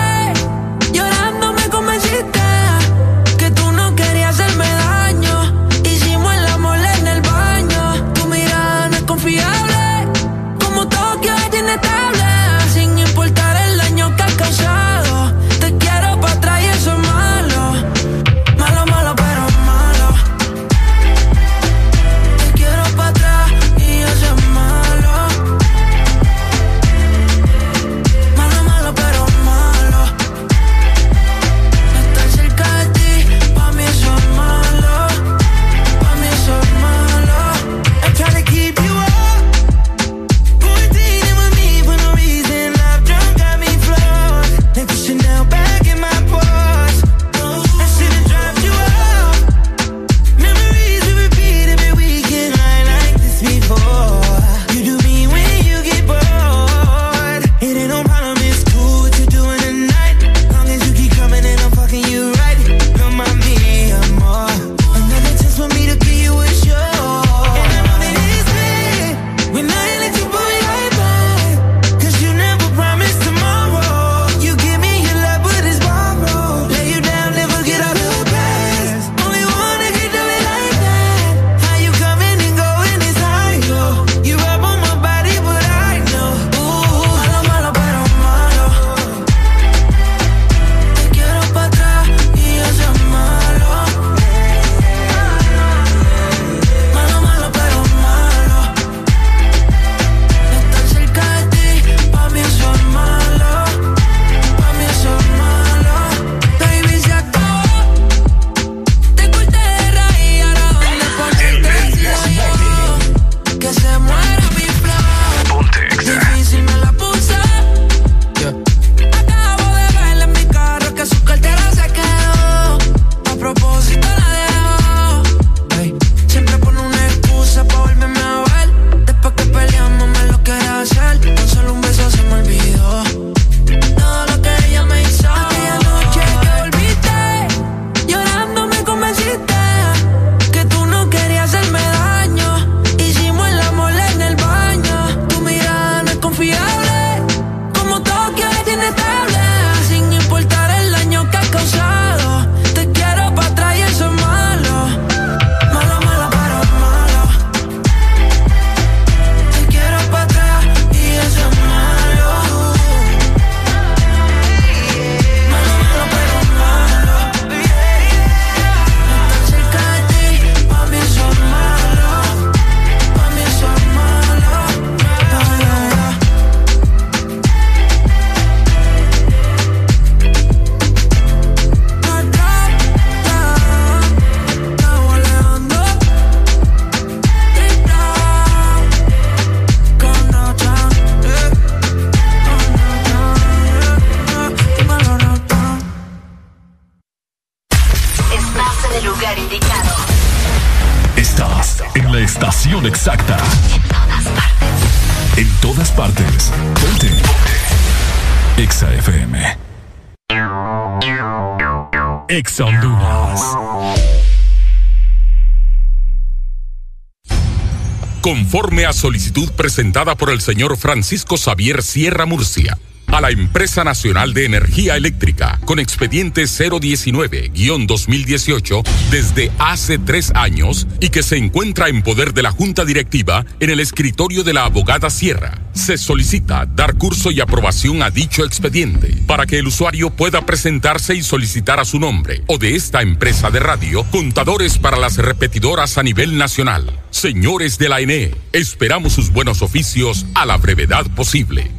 A 218.88 218.94
solicitud 218.94 219.52
presentada 219.52 220.16
por 220.16 220.32
el 220.32 220.40
señor 220.42 220.76
Francisco 220.78 221.38
Xavier 221.38 221.84
Sierra 221.84 222.26
Murcia 222.26 222.80
a 223.08 223.22
la 223.22 223.30
Empresa 223.30 223.84
Nacional 223.84 224.34
de 224.34 224.46
Energía 224.46 224.96
Eléctrica 224.96 225.60
con 225.66 225.78
expediente 225.80 226.44
019-2018 226.44 228.84
desde 229.12 229.52
hace 229.60 230.00
tres 230.00 230.32
años 230.34 230.88
y 231.00 231.10
que 231.10 231.22
se 231.24 231.38
encuentra 231.38 231.90
en 231.90 232.04
poder 232.04 232.34
de 232.34 232.44
la 232.44 232.52
Junta 232.52 232.86
Directiva 232.86 233.46
en 233.60 233.70
el 233.70 233.80
escritorio 233.80 234.44
de 234.44 234.54
la 234.54 234.66
abogada 234.66 235.10
Sierra. 235.10 235.59
Se 235.90 235.98
solicita 235.98 236.68
dar 236.68 237.00
curso 237.00 237.32
y 237.32 237.42
aprobación 237.42 238.04
a 238.04 238.12
dicho 238.12 238.46
expediente 238.46 239.12
para 239.26 239.48
que 239.48 239.58
el 239.58 239.66
usuario 239.66 240.12
pueda 240.12 240.46
presentarse 240.46 241.16
y 241.16 241.24
solicitar 241.24 241.80
a 241.80 241.84
su 241.84 242.00
nombre 242.00 242.44
o 242.46 242.60
de 242.60 242.76
esta 242.76 243.02
empresa 243.02 243.50
de 243.50 243.60
radio 243.60 244.04
contadores 244.12 244.78
para 244.78 244.98
las 244.98 245.18
repetidoras 245.18 245.98
a 245.98 246.04
nivel 246.04 246.38
nacional. 246.38 247.02
Señores 247.10 247.80
de 247.80 247.90
la 247.90 248.02
ENE, 248.02 248.36
esperamos 248.54 249.14
sus 249.14 249.32
buenos 249.32 249.64
oficios 249.64 250.28
a 250.36 250.46
la 250.46 250.58
brevedad 250.58 251.08
posible. 251.16 251.79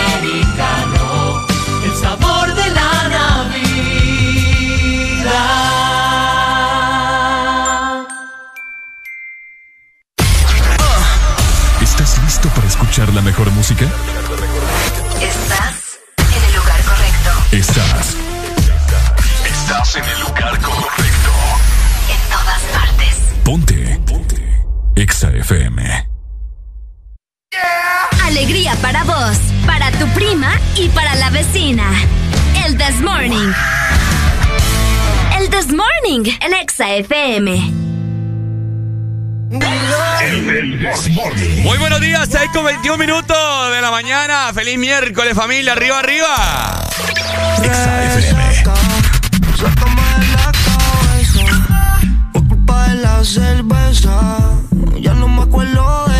el 0.23 1.95
sabor 1.95 2.53
de 2.53 2.69
la 2.69 3.07
Navidad. 3.09 3.71
¿Estás 11.81 12.19
listo 12.23 12.49
para 12.49 12.67
escuchar 12.67 13.11
la 13.13 13.21
mejor 13.21 13.49
música? 13.51 13.85
Estás 15.19 15.99
en 16.17 16.43
el 16.43 16.55
lugar 16.55 16.81
correcto. 16.83 17.31
Estás. 17.51 18.15
Estás 19.45 19.95
en 19.95 20.03
el 20.05 20.19
lugar 20.21 20.61
correcto. 20.61 21.31
En 22.09 22.29
todas 22.29 22.61
partes. 22.71 23.15
Ponte. 23.43 23.99
Ponte. 24.05 24.65
Exa 24.95 25.31
FM 25.31 26.10
alegría 28.31 28.73
para 28.81 29.03
vos, 29.03 29.37
para 29.65 29.91
tu 29.91 30.07
prima 30.13 30.53
y 30.77 30.87
para 30.89 31.15
la 31.15 31.29
vecina. 31.31 31.83
El 32.65 32.77
This 32.77 33.01
Morning. 33.01 33.51
El 35.37 35.49
This 35.49 35.67
Morning, 35.67 36.31
el 36.39 36.53
Exa 36.53 36.95
FM. 36.95 37.61
Muy 41.63 41.77
buenos 41.77 41.99
días, 41.99 42.29
6 42.31 42.51
con 42.53 42.63
21 42.63 42.97
minutos 42.97 43.71
de 43.73 43.81
la 43.81 43.91
mañana. 43.91 44.53
Feliz 44.53 44.77
miércoles, 44.77 45.33
familia. 45.35 45.73
Arriba, 45.73 45.99
arriba. 45.99 46.87
Por 52.31 52.47
culpa 52.47 52.87
de 52.87 52.95
la 52.95 53.23
cerveza, 53.25 54.37
ya 55.01 55.13
no 55.15 55.27
me 55.27 55.41
acuerdo 55.41 56.10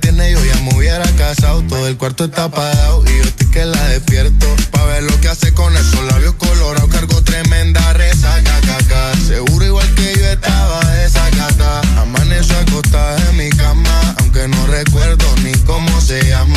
Tiene, 0.00 0.32
yo 0.32 0.44
ya 0.44 0.60
me 0.62 0.74
hubiera 0.74 1.04
casado. 1.12 1.62
Todo 1.62 1.86
el 1.88 1.96
cuarto 1.96 2.24
está 2.24 2.44
apagado 2.44 3.04
y 3.04 3.16
yo 3.18 3.22
estoy 3.24 3.46
que 3.48 3.64
la 3.64 3.82
despierto. 3.88 4.46
Pa' 4.70 4.84
ver 4.84 5.02
lo 5.02 5.20
que 5.20 5.28
hace 5.28 5.52
con 5.54 5.74
esos 5.76 6.04
labios 6.04 6.34
colorados. 6.34 6.90
Cargo 6.90 7.22
tremenda 7.22 7.92
resaca, 7.92 8.60
caca. 8.66 9.12
Seguro 9.26 9.64
igual 9.64 9.94
que 9.94 10.14
yo 10.18 10.26
estaba 10.26 10.80
desacata. 10.96 11.80
Amaneció 12.00 12.58
acostada 12.58 13.16
en 13.30 13.36
mi 13.36 13.50
cama, 13.50 14.14
aunque 14.20 14.48
no 14.48 14.66
recuerdo 14.66 15.26
ni 15.42 15.52
cómo 15.64 16.00
se 16.00 16.22
llama. 16.28 16.55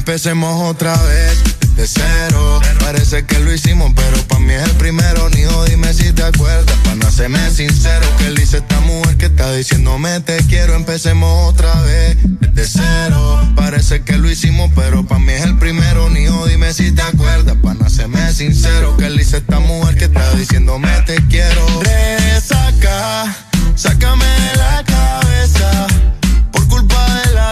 Empecemos 0.00 0.62
otra 0.62 0.96
vez 1.02 1.76
de 1.76 1.86
cero. 1.86 2.58
Parece 2.78 3.26
que 3.26 3.38
lo 3.38 3.52
hicimos, 3.52 3.92
pero 3.94 4.16
para 4.28 4.40
mí 4.40 4.54
es 4.54 4.62
el 4.62 4.72
primero. 4.76 5.28
Nijo, 5.28 5.66
dime 5.66 5.92
si 5.92 6.10
te 6.14 6.22
acuerdas. 6.22 6.74
Para 6.84 6.96
no 6.96 7.10
sincero, 7.50 8.06
que 8.16 8.30
le 8.30 8.42
hice 8.42 8.56
esta 8.56 8.80
mujer 8.80 9.18
que 9.18 9.26
está 9.26 9.52
diciéndome 9.52 10.18
te 10.20 10.38
quiero. 10.46 10.74
Empecemos 10.74 11.50
otra 11.50 11.74
vez 11.82 12.16
de 12.40 12.66
cero. 12.66 13.46
Parece 13.54 14.02
que 14.02 14.16
lo 14.16 14.30
hicimos, 14.30 14.70
pero 14.74 15.04
para 15.06 15.20
mí 15.20 15.32
es 15.34 15.42
el 15.42 15.58
primero. 15.58 16.08
Nijo, 16.08 16.46
dime 16.46 16.72
si 16.72 16.92
te 16.92 17.02
acuerdas. 17.02 17.56
Para 17.62 17.74
no 17.74 17.90
sincero, 18.32 18.96
que 18.96 19.10
le 19.10 19.20
hice 19.20 19.36
esta 19.36 19.60
mujer 19.60 19.98
que 19.98 20.06
está 20.06 20.34
diciéndome 20.34 20.88
te 21.02 21.16
quiero. 21.26 21.66
Resaca, 21.82 23.36
sácame 23.76 24.24
de 24.24 24.56
la 24.56 24.82
cabeza 24.84 25.86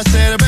cerveza. 0.04 0.47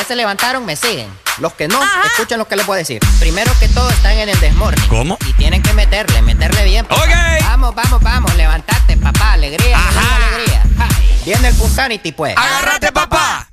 Ya 0.00 0.06
se 0.06 0.16
levantaron 0.16 0.64
me 0.64 0.76
siguen. 0.76 1.08
Los 1.38 1.52
que 1.54 1.68
no, 1.68 1.80
escuchen 2.04 2.38
lo 2.38 2.46
que 2.46 2.56
les 2.56 2.66
voy 2.66 2.76
a 2.76 2.78
decir. 2.78 3.00
Primero 3.18 3.52
que 3.58 3.68
todo, 3.68 3.88
están 3.90 4.12
en 4.12 4.28
el 4.28 4.40
desmorning. 4.40 4.88
¿Cómo? 4.88 5.18
Y 5.26 5.32
tienen 5.34 5.62
que 5.62 5.72
meterle, 5.72 6.22
meterle 6.22 6.64
bien. 6.64 6.86
papá. 6.86 7.02
Vamos, 7.42 7.74
vamos, 7.74 8.02
vamos, 8.02 8.34
levantate, 8.36 8.96
papá. 8.96 9.32
Alegría, 9.32 9.78
alegría, 9.78 10.26
alegría. 10.26 10.62
Ja. 10.78 10.88
Viene 11.24 11.48
el 11.48 11.54
Punsanity, 11.54 12.12
pues. 12.12 12.34
¡Agárrate, 12.36 12.92
papá! 12.92 13.46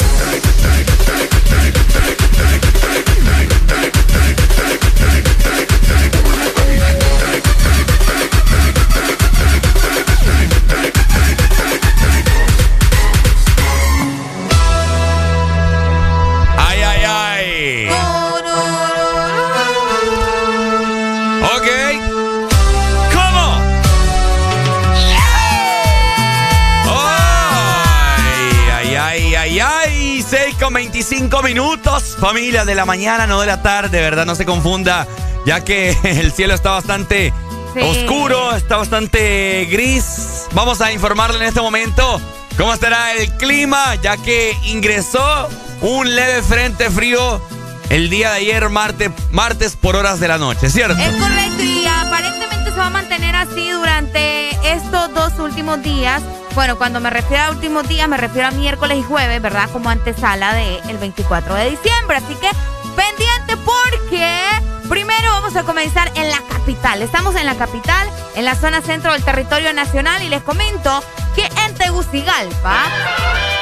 25 30.97 31.43
minutos. 31.43 32.17
Familia 32.19 32.65
de 32.65 32.73
la 32.73 32.83
mañana, 32.83 33.27
no 33.27 33.39
de 33.41 33.45
la 33.45 33.61
tarde, 33.61 34.01
¿verdad? 34.01 34.25
No 34.25 34.33
se 34.33 34.45
confunda, 34.45 35.05
ya 35.45 35.63
que 35.63 35.95
el 36.03 36.31
cielo 36.31 36.55
está 36.55 36.71
bastante 36.71 37.31
Sí. 37.75 37.81
oscuro, 37.81 38.55
está 38.55 38.77
bastante 38.77 39.67
gris. 39.69 40.47
Vamos 40.53 40.81
a 40.81 40.91
informarle 40.91 41.37
en 41.37 41.43
este 41.49 41.61
momento 41.61 42.19
cómo 42.57 42.73
estará 42.73 43.13
el 43.13 43.29
clima, 43.33 43.93
ya 44.01 44.17
que 44.17 44.57
ingresó 44.63 45.47
un 45.81 46.15
leve 46.15 46.41
frente 46.41 46.89
frío 46.89 47.39
el 47.91 48.09
día 48.09 48.31
de 48.31 48.37
ayer, 48.37 48.67
martes, 48.69 49.11
martes 49.29 49.75
por 49.75 49.95
horas 49.95 50.19
de 50.19 50.27
la 50.29 50.39
noche, 50.39 50.71
¿cierto? 50.71 50.97
Es 50.99 51.15
correcto 51.15 51.63
va 52.77 52.87
a 52.87 52.89
mantener 52.89 53.35
así 53.35 53.71
durante 53.71 54.49
estos 54.71 55.13
dos 55.13 55.39
últimos 55.39 55.81
días. 55.81 56.21
Bueno, 56.53 56.77
cuando 56.77 56.99
me 56.99 57.09
refiero 57.09 57.43
a 57.43 57.49
últimos 57.49 57.87
días, 57.87 58.07
me 58.07 58.17
refiero 58.17 58.47
a 58.47 58.51
miércoles 58.51 58.97
y 58.99 59.03
jueves, 59.03 59.41
¿verdad? 59.41 59.69
Como 59.71 59.89
antesala 59.89 60.53
del 60.53 60.97
24 60.97 61.55
de 61.55 61.71
diciembre. 61.71 62.17
Así 62.17 62.35
que 62.35 62.49
pendiente 62.95 63.57
porque 63.57 64.41
primero 64.89 65.31
vamos 65.31 65.55
a 65.55 65.63
comenzar 65.63 66.11
en 66.15 66.29
la 66.29 66.39
capital. 66.49 67.01
Estamos 67.01 67.35
en 67.35 67.45
la 67.45 67.55
capital, 67.55 68.07
en 68.35 68.45
la 68.45 68.55
zona 68.55 68.81
centro 68.81 69.13
del 69.13 69.23
territorio 69.23 69.73
nacional 69.73 70.21
y 70.21 70.29
les 70.29 70.43
comento 70.43 71.03
que 71.35 71.49
en 71.65 71.73
Tegucigalpa 71.75 72.85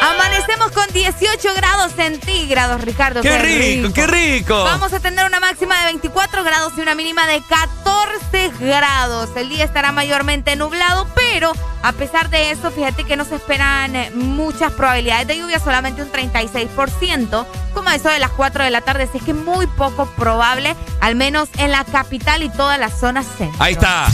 amanecemos 0.02 0.72
con 0.72 0.86
18 0.94 1.54
grados 1.56 1.92
centígrados, 1.94 2.82
Ricardo. 2.82 3.22
¡Qué 3.22 3.38
rico, 3.38 3.94
qué 3.94 4.08
rico! 4.08 4.64
Vamos 4.64 4.94
a 4.94 5.00
tener 5.00 5.26
una 5.26 5.40
máxima 5.40 5.80
de 5.80 5.86
24 5.86 6.44
grados 6.44 6.74
y 6.78 6.82
una 6.82 6.96
mínima 6.96 7.28
de 7.28 7.42
14 7.42 8.52
grados. 8.60 9.30
El 9.36 9.50
día 9.50 9.64
estará 9.64 9.92
mayormente 9.92 10.56
nublado, 10.56 11.08
pero 11.16 11.52
a 11.84 11.92
pesar 11.94 12.30
de 12.30 12.52
eso, 12.52 12.72
fíjate 12.72 13.04
que 13.04 13.16
no 13.16 13.26
se 13.26 13.36
esperan 13.36 13.96
eh, 13.96 14.12
muchas 14.14 14.72
probabilidades 14.74 15.28
de 15.28 15.38
lluvia, 15.38 15.60
solamente 15.60 16.02
un 16.02 16.12
36%, 16.12 17.46
como 17.74 17.90
eso 17.92 18.10
de 18.10 18.20
las 18.20 18.32
4 18.32 18.64
de 18.64 18.72
la 18.72 18.82
tarde. 18.82 19.04
Así 19.04 19.20
es 19.20 19.24
que 19.24 19.34
muy 19.34 19.68
poco 19.68 20.08
probable, 20.16 20.76
al 21.02 21.16
menos 21.16 21.50
en 21.58 21.72
la 21.72 21.84
capital 21.84 22.44
y 22.44 22.50
toda 22.50 22.78
la 22.78 22.90
zona 22.90 23.24
centro. 23.24 23.56
Ahí 23.60 23.74
está. 23.74 24.08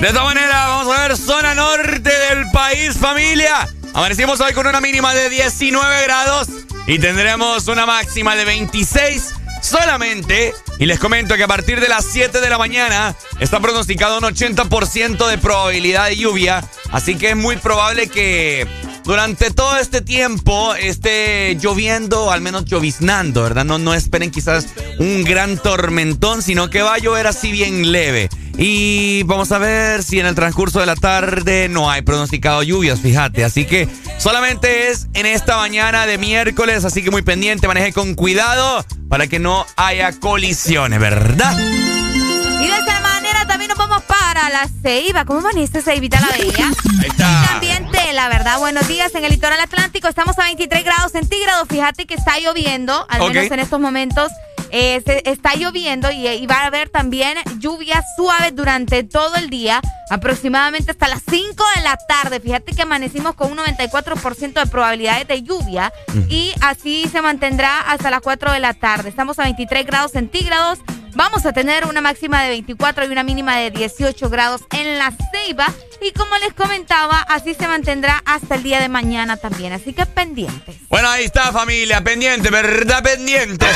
De 0.00 0.08
esta 0.08 0.24
manera, 0.24 0.66
vamos 0.68 0.94
a 0.94 1.08
ver 1.08 1.16
zona 1.16 1.54
norte 1.54 2.10
del 2.10 2.50
país, 2.52 2.98
familia. 2.98 3.66
Amanecimos 3.94 4.38
hoy 4.40 4.52
con 4.52 4.66
una 4.66 4.78
mínima 4.78 5.14
de 5.14 5.30
19 5.30 6.02
grados 6.02 6.48
y 6.86 6.98
tendremos 6.98 7.66
una 7.68 7.86
máxima 7.86 8.36
de 8.36 8.44
26 8.44 9.32
solamente. 9.62 10.52
Y 10.78 10.84
les 10.84 10.98
comento 10.98 11.34
que 11.36 11.44
a 11.44 11.48
partir 11.48 11.80
de 11.80 11.88
las 11.88 12.04
7 12.04 12.42
de 12.42 12.50
la 12.50 12.58
mañana 12.58 13.16
está 13.40 13.58
pronosticado 13.58 14.18
un 14.18 14.24
80% 14.24 15.28
de 15.28 15.38
probabilidad 15.38 16.08
de 16.08 16.16
lluvia. 16.16 16.62
Así 16.92 17.16
que 17.16 17.30
es 17.30 17.36
muy 17.36 17.56
probable 17.56 18.08
que 18.08 18.68
durante 19.04 19.50
todo 19.50 19.78
este 19.78 20.02
tiempo 20.02 20.74
esté 20.74 21.56
lloviendo, 21.58 22.30
al 22.30 22.42
menos 22.42 22.66
lloviznando, 22.66 23.44
¿verdad? 23.44 23.64
No, 23.64 23.78
no 23.78 23.94
esperen 23.94 24.30
quizás 24.30 24.66
un 24.98 25.24
gran 25.24 25.56
tormentón, 25.56 26.42
sino 26.42 26.68
que 26.68 26.82
va 26.82 26.94
a 26.94 26.98
llover 26.98 27.26
así 27.26 27.50
bien 27.50 27.92
leve. 27.92 28.28
Y 28.58 29.22
vamos 29.24 29.52
a 29.52 29.58
ver 29.58 30.02
si 30.02 30.18
en 30.18 30.26
el 30.26 30.34
transcurso 30.34 30.80
de 30.80 30.86
la 30.86 30.96
tarde 30.96 31.68
no 31.68 31.90
hay 31.90 32.02
pronosticado 32.02 32.62
lluvias, 32.62 33.00
fíjate. 33.00 33.44
Así 33.44 33.66
que 33.66 33.88
solamente 34.18 34.88
es 34.88 35.08
en 35.14 35.26
esta 35.26 35.56
mañana 35.56 36.06
de 36.06 36.16
miércoles, 36.16 36.84
así 36.84 37.02
que 37.02 37.10
muy 37.10 37.22
pendiente, 37.22 37.66
maneje 37.68 37.92
con 37.92 38.14
cuidado 38.14 38.84
para 39.08 39.26
que 39.26 39.38
no 39.38 39.66
haya 39.76 40.12
colisiones, 40.18 40.98
¿verdad? 40.98 41.58
Y 41.58 42.66
de 42.66 42.78
esta 42.78 43.00
manera 43.00 43.46
también 43.46 43.68
nos 43.68 43.78
vamos 43.78 44.02
para 44.04 44.48
la 44.48 44.68
Ceiba. 44.82 45.24
¿Cómo 45.26 45.40
amanece 45.40 45.82
Ceibita 45.82 46.20
la 46.20 46.28
Bella? 46.28 46.70
Ahí 47.02 47.08
está. 47.08 47.42
Y 47.44 47.48
también 47.48 47.86
la 48.16 48.28
verdad, 48.30 48.58
buenos 48.58 48.88
días. 48.88 49.14
En 49.14 49.24
el 49.24 49.30
litoral 49.30 49.60
atlántico 49.60 50.08
estamos 50.08 50.38
a 50.38 50.44
23 50.44 50.84
grados 50.84 51.12
centígrados. 51.12 51.68
Fíjate 51.68 52.06
que 52.06 52.14
está 52.14 52.38
lloviendo, 52.38 53.06
al 53.10 53.30
menos 53.30 53.50
en 53.50 53.58
estos 53.58 53.78
momentos. 53.78 54.32
Eh, 54.78 55.02
se- 55.06 55.22
está 55.30 55.54
lloviendo 55.54 56.10
y, 56.10 56.26
y 56.28 56.46
va 56.46 56.56
a 56.62 56.66
haber 56.66 56.90
también 56.90 57.38
lluvias 57.58 58.04
suaves 58.16 58.54
durante 58.54 59.04
todo 59.04 59.34
el 59.36 59.48
día, 59.48 59.80
aproximadamente 60.10 60.90
hasta 60.90 61.08
las 61.08 61.22
5 61.28 61.64
de 61.76 61.82
la 61.82 61.96
tarde. 62.08 62.40
Fíjate 62.40 62.72
que 62.74 62.82
amanecimos 62.82 63.34
con 63.34 63.52
un 63.52 63.58
94% 63.58 64.52
de 64.52 64.66
probabilidades 64.66 65.26
de 65.28 65.42
lluvia 65.42 65.92
y 66.28 66.52
así 66.60 67.08
se 67.10 67.22
mantendrá 67.22 67.80
hasta 67.80 68.10
las 68.10 68.20
4 68.20 68.52
de 68.52 68.60
la 68.60 68.74
tarde. 68.74 69.08
Estamos 69.08 69.38
a 69.38 69.44
23 69.44 69.86
grados 69.86 70.12
centígrados. 70.12 70.78
Vamos 71.16 71.46
a 71.46 71.54
tener 71.54 71.86
una 71.86 72.02
máxima 72.02 72.42
de 72.42 72.50
24 72.50 73.06
y 73.06 73.08
una 73.08 73.22
mínima 73.22 73.56
de 73.56 73.70
18 73.70 74.28
grados 74.28 74.60
en 74.72 74.98
la 74.98 75.10
Ceiba. 75.32 75.72
Y 76.02 76.12
como 76.12 76.36
les 76.36 76.52
comentaba, 76.52 77.22
así 77.22 77.54
se 77.54 77.66
mantendrá 77.66 78.22
hasta 78.26 78.56
el 78.56 78.62
día 78.62 78.82
de 78.82 78.90
mañana 78.90 79.38
también. 79.38 79.72
Así 79.72 79.94
que 79.94 80.04
pendientes. 80.04 80.76
Bueno, 80.90 81.08
ahí 81.08 81.24
está 81.24 81.52
familia, 81.52 82.04
pendiente, 82.04 82.50
¿verdad? 82.50 83.02
Pendientes. 83.02 83.74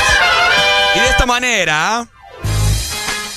Y 0.95 0.99
de 0.99 1.09
esta 1.09 1.25
manera... 1.25 2.07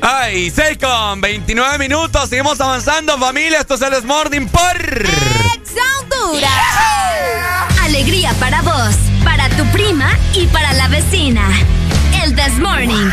Ay, 0.00 0.50
6 0.50 0.78
con 0.80 1.20
29 1.20 1.78
minutos. 1.78 2.28
Seguimos 2.28 2.60
avanzando, 2.60 3.18
familia. 3.18 3.60
Esto 3.60 3.74
es 3.74 3.82
el 3.82 4.02
Morning 4.04 4.46
por. 4.46 4.76
Ex 4.76 5.72
Honduras. 6.00 6.50
Alegría 7.82 8.32
para 8.34 8.62
vos, 8.62 8.94
para 9.24 9.48
tu 9.50 9.64
prima 9.66 10.10
y 10.34 10.46
para 10.46 10.72
la 10.74 10.88
vecina. 10.88 11.42
El 12.22 12.34
This 12.36 12.58
Morning. 12.58 13.10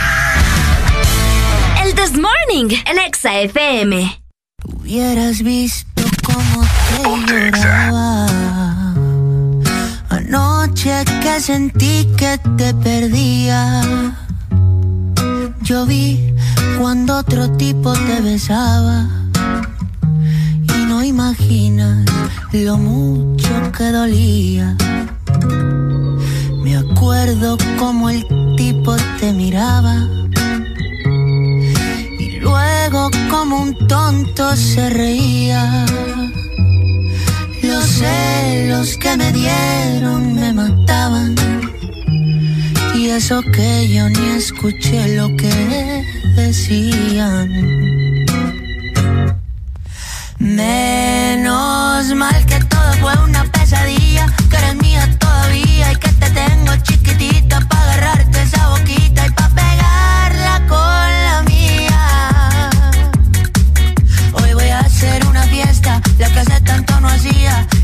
El 1.84 1.94
This 1.96 2.14
Morning, 2.14 2.76
el 2.86 3.00
Exa 3.00 3.40
FM. 3.40 4.22
Hubieras 4.64 5.42
visto 5.42 6.04
cómo 6.24 7.26
te 7.26 7.52
lloraba 7.52 8.05
Anoche 10.36 11.06
que 11.22 11.40
sentí 11.40 12.06
que 12.18 12.38
te 12.58 12.74
perdía. 12.74 13.82
Yo 15.62 15.86
vi 15.86 16.34
cuando 16.78 17.20
otro 17.20 17.50
tipo 17.52 17.94
te 17.94 18.20
besaba. 18.20 19.08
Y 20.78 20.86
no 20.90 21.02
imaginas 21.06 22.06
lo 22.52 22.78
mucho 22.78 23.72
que 23.78 23.92
dolía. 23.92 24.76
Me 26.64 26.76
acuerdo 26.76 27.58
como 27.80 28.10
el 28.10 28.22
tipo 28.58 28.94
te 29.22 29.32
miraba. 29.32 29.96
Y 32.20 32.40
luego 32.42 33.10
como 33.30 33.62
un 33.62 33.88
tonto 33.88 34.54
se 34.58 34.90
reía. 34.90 35.86
Los 37.96 38.04
celos 38.04 38.98
que 38.98 39.16
me 39.16 39.32
dieron 39.32 40.34
me 40.36 40.52
mataban. 40.52 41.34
Y 42.94 43.08
eso 43.08 43.42
que 43.54 43.88
yo 43.88 44.10
ni 44.10 44.36
escuché 44.36 45.16
lo 45.16 45.30
que 45.38 46.04
decían. 46.36 47.48
Menos 50.40 52.14
mal 52.16 52.46
que 52.46 52.60
todo 52.66 52.94
fue 53.00 53.14
una 53.24 53.46
pesadilla, 53.46 54.26
que 54.50 54.58
eres 54.58 54.76
mía 54.76 55.18
todavía 55.18 55.94
y 55.94 55.96
que 55.96 56.10
te 56.10 56.30
tengo 56.32 56.76
chiquitita 56.84 57.62
para 57.62 57.94
agarrarte 57.94 58.42
esa 58.42 58.70
boquita 58.72 59.26
y 59.26 59.30
para 59.32 59.56
pegarla 59.56 60.68
con 60.68 60.95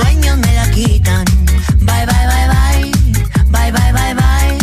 sueños 0.00 0.36
me 0.38 0.54
la 0.54 0.70
quitan. 0.70 1.24
Bye, 1.80 2.06
bye, 2.06 2.26
bye, 2.32 2.48
bye. 2.54 2.90
Bye, 3.50 3.72
bye, 3.72 3.92
bye, 3.92 4.14
bye. 4.14 4.58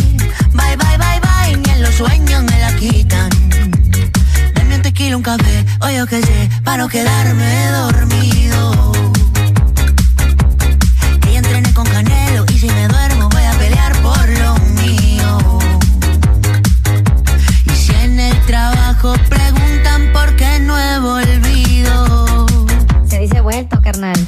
Bye, 0.52 0.76
bye, 0.76 0.98
bye, 0.98 1.20
bye. 1.20 1.56
Ni 1.56 1.70
en 1.70 1.82
los 1.82 1.94
sueños 1.94 2.42
me 2.44 2.58
la 2.60 2.74
quitan. 2.76 3.30
Dame 4.54 4.76
un 4.76 4.82
tequila, 4.82 5.16
un 5.16 5.22
café, 5.22 5.64
o 5.80 5.90
yo 5.90 6.06
qué 6.06 6.22
sé, 6.22 6.48
para 6.64 6.78
no 6.78 6.88
quedarme 6.88 7.66
dormido. 7.70 8.92
Que 11.20 11.36
entrené 11.36 11.72
con 11.74 11.86
Canelo 11.86 12.44
y 12.52 12.58
si 12.58 12.66
me 12.68 12.88
duermo 12.88 13.28
voy 13.28 13.44
a 13.44 13.52
pelear 13.58 13.92
por 14.02 14.28
lo 14.40 14.56
mío. 14.80 15.58
Y 17.66 17.70
si 17.76 17.92
en 17.94 18.18
el 18.18 18.36
trabajo 18.46 19.14
preguntan 19.28 20.10
por 20.12 20.34
qué 20.36 20.58
no 20.60 20.76
he 20.78 20.98
volvido, 20.98 22.46
Se 23.06 23.18
dice 23.20 23.40
vuelto, 23.40 23.80
carnal. 23.80 24.18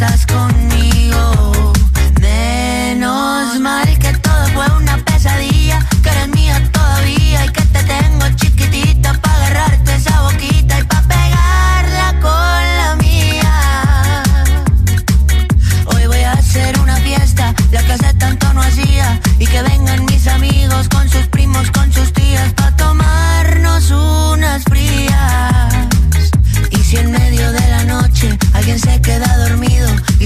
Estás 0.00 0.26
conmigo. 0.26 1.72
Menos 2.20 3.58
mal 3.58 3.98
que 3.98 4.12
todo 4.18 4.46
fue 4.54 4.66
una 4.76 4.96
pesadilla, 4.98 5.84
que 6.02 6.08
eres 6.10 6.28
mía 6.28 6.62
todavía 6.70 7.44
y 7.44 7.48
que 7.48 7.62
te 7.62 7.82
tengo 7.82 8.28
chiquitita 8.36 9.14
para 9.14 9.34
agarrarte 9.34 9.96
esa 9.96 10.22
boquita 10.22 10.78
y 10.78 10.84
para 10.84 11.02
pegarla 11.02 12.14
con 12.20 12.62
la 12.80 12.96
mía. 13.00 14.22
Hoy 15.86 16.06
voy 16.06 16.22
a 16.22 16.32
hacer 16.32 16.78
una 16.78 16.96
fiesta, 16.98 17.52
la 17.72 17.82
que 17.82 17.92
hace 17.92 18.14
tanto 18.14 18.52
no 18.54 18.62
hacía. 18.62 19.20
Y 19.40 19.46
que 19.46 19.62
vengan 19.62 20.04
mis 20.04 20.28
amigos 20.28 20.88
con 20.88 21.08
sus 21.08 21.26
primos, 21.26 21.72
con 21.72 21.92
sus 21.92 22.12
tías, 22.12 22.52
para 22.52 22.76
tomarnos 22.76 23.90
unas 23.90 24.62
frías. 24.62 25.74
Y 26.70 26.76
si 26.84 26.98
en 26.98 27.10
medio 27.10 27.50
de 27.50 27.68
la 27.68 27.82
noche 27.84 28.38
alguien 28.52 28.78
se 28.78 29.00
queda 29.00 29.36
dormido 29.38 29.77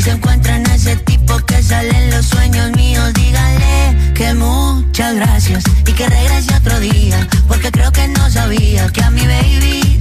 se 0.02 0.10
encuentra 0.10 0.56
en 0.56 0.66
ese 0.66 0.96
tipo 0.96 1.36
que 1.46 1.62
sale 1.62 1.96
en 1.96 2.10
los 2.10 2.26
sueños 2.26 2.72
míos, 2.72 3.12
díganle 3.14 4.12
que 4.14 4.34
muchas 4.34 5.14
gracias 5.14 5.62
y 5.86 5.92
que 5.92 6.08
regrese 6.08 6.52
otro 6.56 6.80
día, 6.80 7.28
porque 7.46 7.70
creo 7.70 7.92
que 7.92 8.08
no 8.08 8.28
sabía 8.28 8.88
que 8.88 9.00
a 9.00 9.10
mi 9.10 9.24
baby 9.24 10.00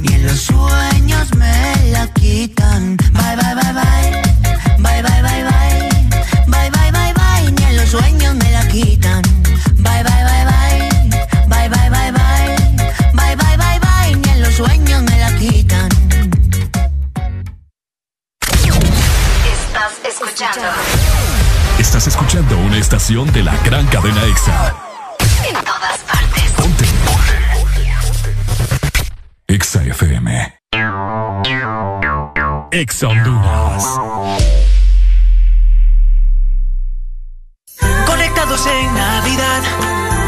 ni 0.00 0.14
en 0.14 0.26
los 0.26 0.40
sueños 0.40 1.34
me 1.36 1.90
la 1.90 2.06
quitan. 2.14 2.96
Bye, 3.12 3.36
bye, 3.36 3.54
bye. 3.54 3.74
Bye, 4.78 5.02
bye, 5.02 5.02
bye, 5.02 5.22
bye. 5.22 5.44
Bye, 5.44 5.53
escuchando 20.34 20.68
Estás 21.78 22.06
escuchando 22.08 22.58
una 22.58 22.76
estación 22.76 23.32
de 23.32 23.42
la 23.44 23.56
gran 23.58 23.86
cadena 23.86 24.24
EXA. 24.24 24.74
en 25.48 25.54
todas 25.54 25.98
partes. 26.00 26.52
Ponte. 26.56 26.84
EXA 29.46 29.82
FM. 29.84 30.58
EXA 32.72 33.08
Honduras. 33.08 33.84
Conectados 38.06 38.66
en 38.66 38.94
Navidad, 38.94 39.62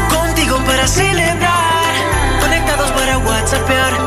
contigo 0.09 0.57
para 0.65 0.87
celebrar. 0.87 1.93
Conectados 2.39 2.91
para 2.91 3.17
WhatsAppear, 3.17 4.06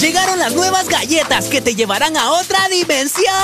Llegaron 0.00 0.38
las 0.38 0.54
nuevas 0.54 0.88
galletas 0.88 1.44
que 1.48 1.60
te 1.60 1.74
llevarán 1.74 2.16
a 2.16 2.30
otra 2.30 2.70
dimensión 2.70 3.34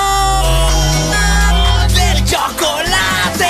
del 1.94 2.24
chocolate. 2.24 3.46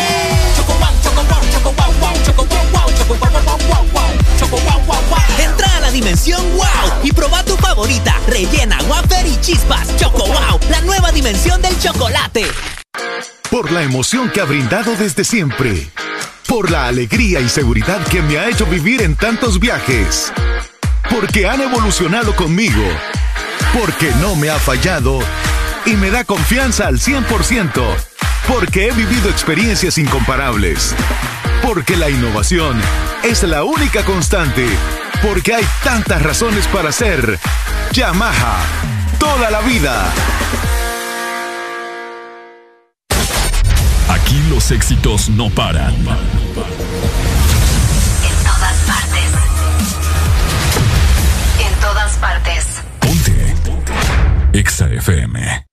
Entra 5.38 5.76
a 5.76 5.80
la 5.80 5.90
dimensión 5.92 6.42
wow 6.56 6.66
y 7.04 7.12
proba 7.12 7.44
tu 7.44 7.56
favorita, 7.58 8.20
rellena, 8.26 8.76
wafer 8.88 9.24
y 9.24 9.40
chispas. 9.40 9.96
Choco 9.98 10.26
wow, 10.26 10.58
la 10.68 10.80
nueva 10.80 11.12
dimensión 11.12 11.62
del 11.62 11.78
chocolate. 11.78 12.46
Por 13.52 13.70
la 13.70 13.84
emoción 13.84 14.30
que 14.30 14.40
ha 14.40 14.44
brindado 14.44 14.96
desde 14.96 15.22
siempre. 15.22 15.88
Por 16.48 16.72
la 16.72 16.88
alegría 16.88 17.38
y 17.38 17.48
seguridad 17.48 18.04
que 18.08 18.20
me 18.20 18.36
ha 18.36 18.48
hecho 18.48 18.66
vivir 18.66 19.00
en 19.02 19.14
tantos 19.14 19.60
viajes 19.60 20.32
porque 21.10 21.46
han 21.46 21.60
evolucionado 21.60 22.34
conmigo, 22.34 22.84
porque 23.78 24.12
no 24.20 24.36
me 24.36 24.50
ha 24.50 24.58
fallado 24.58 25.20
y 25.84 25.96
me 25.96 26.10
da 26.10 26.24
confianza 26.24 26.86
al 26.86 26.98
100%, 26.98 27.82
porque 28.48 28.88
he 28.88 28.92
vivido 28.92 29.28
experiencias 29.30 29.98
incomparables, 29.98 30.94
porque 31.62 31.96
la 31.96 32.10
innovación 32.10 32.80
es 33.22 33.42
la 33.42 33.64
única 33.64 34.04
constante, 34.04 34.66
porque 35.22 35.54
hay 35.54 35.64
tantas 35.84 36.22
razones 36.22 36.66
para 36.68 36.92
ser 36.92 37.38
Yamaha 37.92 38.58
toda 39.18 39.50
la 39.50 39.60
vida. 39.60 40.12
Aquí 44.08 44.42
los 44.50 44.70
éxitos 44.70 45.28
no 45.28 45.50
paran. 45.50 45.94
Exa 54.56 54.88
FM. 54.90 55.66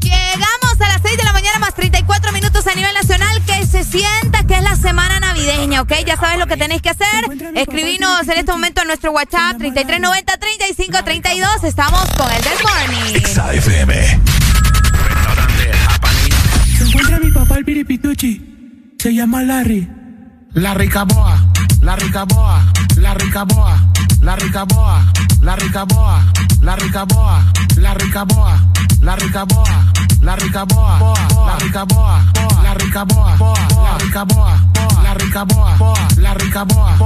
Llegamos 0.00 0.80
a 0.80 0.88
las 0.88 1.02
6 1.02 1.18
de 1.18 1.24
la 1.24 1.34
mañana 1.34 1.58
más 1.58 1.74
34 1.74 2.32
minutos 2.32 2.66
a 2.66 2.74
nivel 2.74 2.94
nacional. 2.94 3.44
Que 3.44 3.66
se 3.66 3.84
sienta 3.84 4.46
que 4.46 4.54
es 4.54 4.62
la 4.62 4.76
semana 4.76 5.20
navideña, 5.20 5.82
¿ok? 5.82 5.92
Ya 6.06 6.16
sabes 6.16 6.38
lo 6.38 6.46
que 6.46 6.56
tenéis 6.56 6.80
que 6.80 6.88
hacer. 6.88 7.26
Escribinos 7.54 8.26
en 8.28 8.38
este 8.38 8.50
momento 8.50 8.80
a 8.80 8.86
nuestro 8.86 9.12
WhatsApp 9.12 9.58
3390-3532. 9.58 11.64
Estamos 11.64 12.02
con 12.16 12.32
el 12.32 12.42
del 12.42 12.54
Morning. 12.62 13.14
Exa 13.14 13.52
FM. 13.52 14.20
Se 16.78 16.84
encuentra 16.84 17.18
mi 17.18 17.30
papá 17.30 17.58
el 17.58 17.64
piripituchi. 17.66 18.94
Se 18.98 19.12
llama 19.12 19.42
Larry. 19.42 19.86
La 20.54 20.72
ricaboa, 20.72 21.52
la 21.80 21.96
ricaboa, 21.96 22.62
la 22.96 23.14
ricaboa, 23.14 23.78
la 24.22 24.36
ricaboa, 24.36 25.04
la 25.42 25.56
ricaboa, 25.56 26.22
la 26.62 26.76
ricaboa, 26.76 27.44
la 27.76 27.94
ricaboa, 27.94 28.60
la 29.02 29.16
ricaboa, 29.16 29.92
la 30.20 30.36
ricaboa, 30.36 31.12
la 31.42 31.56
ricaboa, 31.56 32.22
la 32.62 32.74
ricaboa, 32.74 33.36
la 33.82 33.94
ricaboa, 33.94 34.60
la 35.02 35.14
ricaboa, 35.14 35.76
la 36.16 36.34
ricaboa. 36.34 36.96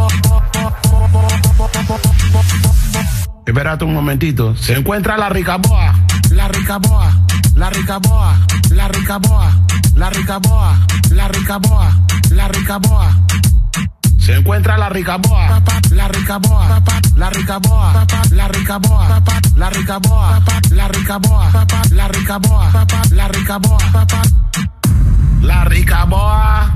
Espérate 3.47 3.85
un 3.85 3.95
momentito. 3.95 4.55
Se 4.57 4.75
encuentra 4.75 5.17
la 5.17 5.29
ricaboa, 5.29 5.95
la 6.31 6.49
ricaboa, 6.49 7.13
la 7.57 7.71
ricaboa, 7.71 8.39
la 8.71 8.89
ricaboa, 8.89 9.53
la 9.97 10.11
ricaboa, 10.11 10.79
la 11.11 11.29
ricaboa, 11.29 11.91
la 12.31 12.49
ricaboa. 12.49 13.11
Se 14.21 14.37
encuentra 14.37 14.77
la 14.77 14.81
la 14.81 14.89
ricaboa, 14.91 15.63
la 15.91 16.09
ricaboa, 16.09 16.83
la 17.17 17.31
ricaboa, 17.31 18.07
la 18.31 18.49
ricaboa, 18.49 19.23
la 19.57 19.69
ricaboa, 19.71 20.43
la 20.77 20.89
ricaboa, 20.89 21.51
la 23.11 23.29
ricaboa, 23.29 23.79
la 25.41 25.65
ricaboa, 25.65 26.71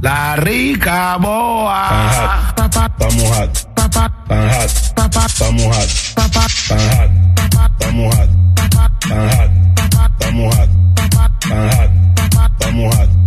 la 0.00 0.36
ricaboa. 0.36 1.88
Estamos 2.98 3.38
hot. 3.38 3.74
Tan 3.74 3.92
hot. 3.92 4.70
Estamos 5.26 5.76
hot. 5.76 5.90
Tan 6.14 6.32
hot. 6.34 6.50
Estamos 7.80 8.14
hot. 8.14 8.30
Tan 8.54 8.72
hot. 8.78 9.50
Estamos 10.20 10.54
hot. 10.54 10.70
Tan 10.94 11.12
hot. 11.12 11.30
Estamos 11.48 11.48
hot. 11.48 11.48
Tan 11.48 11.70
hot. 11.72 11.90
Estamos 12.60 12.96
hot. 12.96 13.17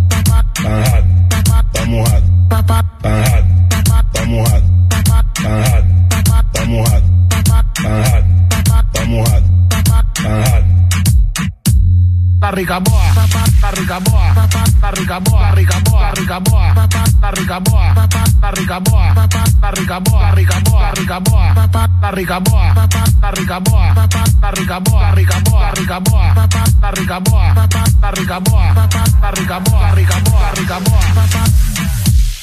Tan 2.66 2.84
hot. 3.26 3.44
Estamos 4.14 4.50
hot. 4.50 4.62
Tan 4.88 5.04
hot. 5.10 5.26
Estamos 6.54 6.90
hot. 6.90 7.02
Tan 7.28 7.44
hot. 7.50 8.24
Estamos 8.94 9.28
hot. 9.28 9.44
Tan 9.68 9.86
hot. 9.86 10.64
La 12.40 12.50
la 12.50 12.56
ricaboa, 12.56 13.14
la 13.14 13.24
la 13.62 13.70
ricaboa, 13.70 14.34
la 14.34 14.48
la 14.82 14.90
ricaboa, 14.90 15.40
la 15.52 15.62
la 15.62 16.10
ricaboa, 16.10 16.74
la 16.74 16.88
la 17.22 18.50
ricaboa, 18.50 19.14
la 19.14 19.28
la 19.62 19.70
ricaboa, 19.70 20.22
la 20.22 20.30
ricaboa, 20.30 20.92
la 20.92 21.00
ricaboa, 21.00 21.54
la 21.54 22.10
ricaboa, 22.10 22.34
la 26.80 26.90
ricaboa, 26.90 27.44
la 27.54 28.08
la 29.20 29.30
ricaboa, 29.30 29.80
la 29.80 30.50
ricaboa. 30.50 31.12
¡Levántate, 31.22 32.11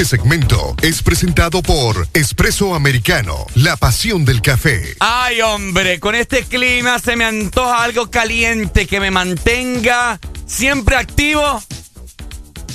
Este 0.00 0.16
segmento 0.16 0.74
es 0.80 1.02
presentado 1.02 1.60
por 1.62 2.08
Espresso 2.14 2.74
Americano, 2.74 3.34
la 3.54 3.76
pasión 3.76 4.24
del 4.24 4.40
café. 4.40 4.96
Ay, 4.98 5.42
hombre, 5.42 6.00
con 6.00 6.14
este 6.14 6.42
clima 6.44 6.98
se 6.98 7.16
me 7.16 7.26
antoja 7.26 7.82
algo 7.82 8.10
caliente 8.10 8.86
que 8.86 8.98
me 8.98 9.10
mantenga 9.10 10.18
siempre 10.46 10.96
activo 10.96 11.62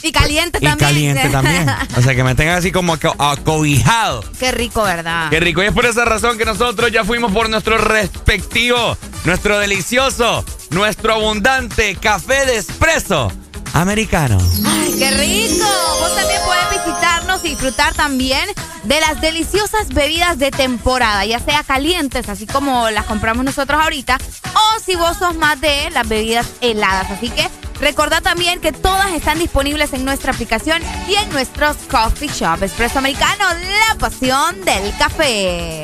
Y 0.04 0.12
caliente 0.12 0.60
y 0.62 0.66
también. 0.66 0.78
caliente 0.78 1.30
también. 1.30 1.66
O 1.98 2.02
sea, 2.04 2.14
que 2.14 2.24
me 2.24 2.36
tenga 2.36 2.58
así 2.58 2.72
como 2.72 2.94
aco- 2.96 3.16
acobijado. 3.18 4.24
Qué 4.40 4.52
rico, 4.52 4.84
¿verdad? 4.84 5.32
Qué 5.32 5.40
rico. 5.40 5.64
Y 5.64 5.66
es 5.66 5.74
por 5.74 5.88
esa 5.88 6.06
razón 6.06 6.38
que 6.38 6.46
nosotros 6.46 6.92
ya 6.92 7.04
fuimos 7.04 7.32
por 7.32 7.50
nuestro 7.50 7.80
respectivo, 7.80 8.96
nuestro 9.24 9.58
delicioso, 9.58 10.46
nuestro 10.70 11.14
abundante 11.16 11.96
café 11.96 12.46
de 12.46 12.58
espresso 12.58 13.32
americano. 13.76 14.38
¡Ay, 14.66 14.96
qué 14.98 15.12
rico! 15.12 15.68
Vos 16.00 16.16
también 16.16 16.40
puedes 16.46 16.86
visitarnos 16.86 17.44
y 17.44 17.50
disfrutar 17.50 17.94
también 17.94 18.50
de 18.84 19.02
las 19.02 19.20
deliciosas 19.20 19.90
bebidas 19.90 20.40
de 20.40 20.52
temporada, 20.52 21.26
ya 21.26 21.40
sea 21.40 21.64
calientes, 21.64 22.30
así 22.30 22.48
como 22.48 22.90
las 22.90 23.06
compramos 23.06 23.44
nosotros 23.44 23.82
ahorita, 23.82 24.18
o 24.54 24.80
si 24.84 24.96
vos 24.96 25.18
sos 25.18 25.36
más 25.36 25.60
de 25.60 25.90
las 25.92 26.08
bebidas 26.08 26.48
heladas. 26.62 27.12
Así 27.12 27.30
que 27.30 27.50
recordad 27.82 28.24
también 28.24 28.62
que 28.62 28.72
todas 28.72 29.12
están 29.12 29.40
disponibles 29.40 29.92
en 29.94 30.06
nuestra 30.06 30.32
aplicación 30.32 30.82
y 31.10 31.16
en 31.16 31.30
nuestros 31.32 31.76
coffee 31.92 32.30
shop. 32.30 32.64
Espresso 32.64 33.00
Americano, 33.00 33.46
la 33.90 33.96
pasión 33.96 34.64
del 34.64 34.96
café. 34.98 35.84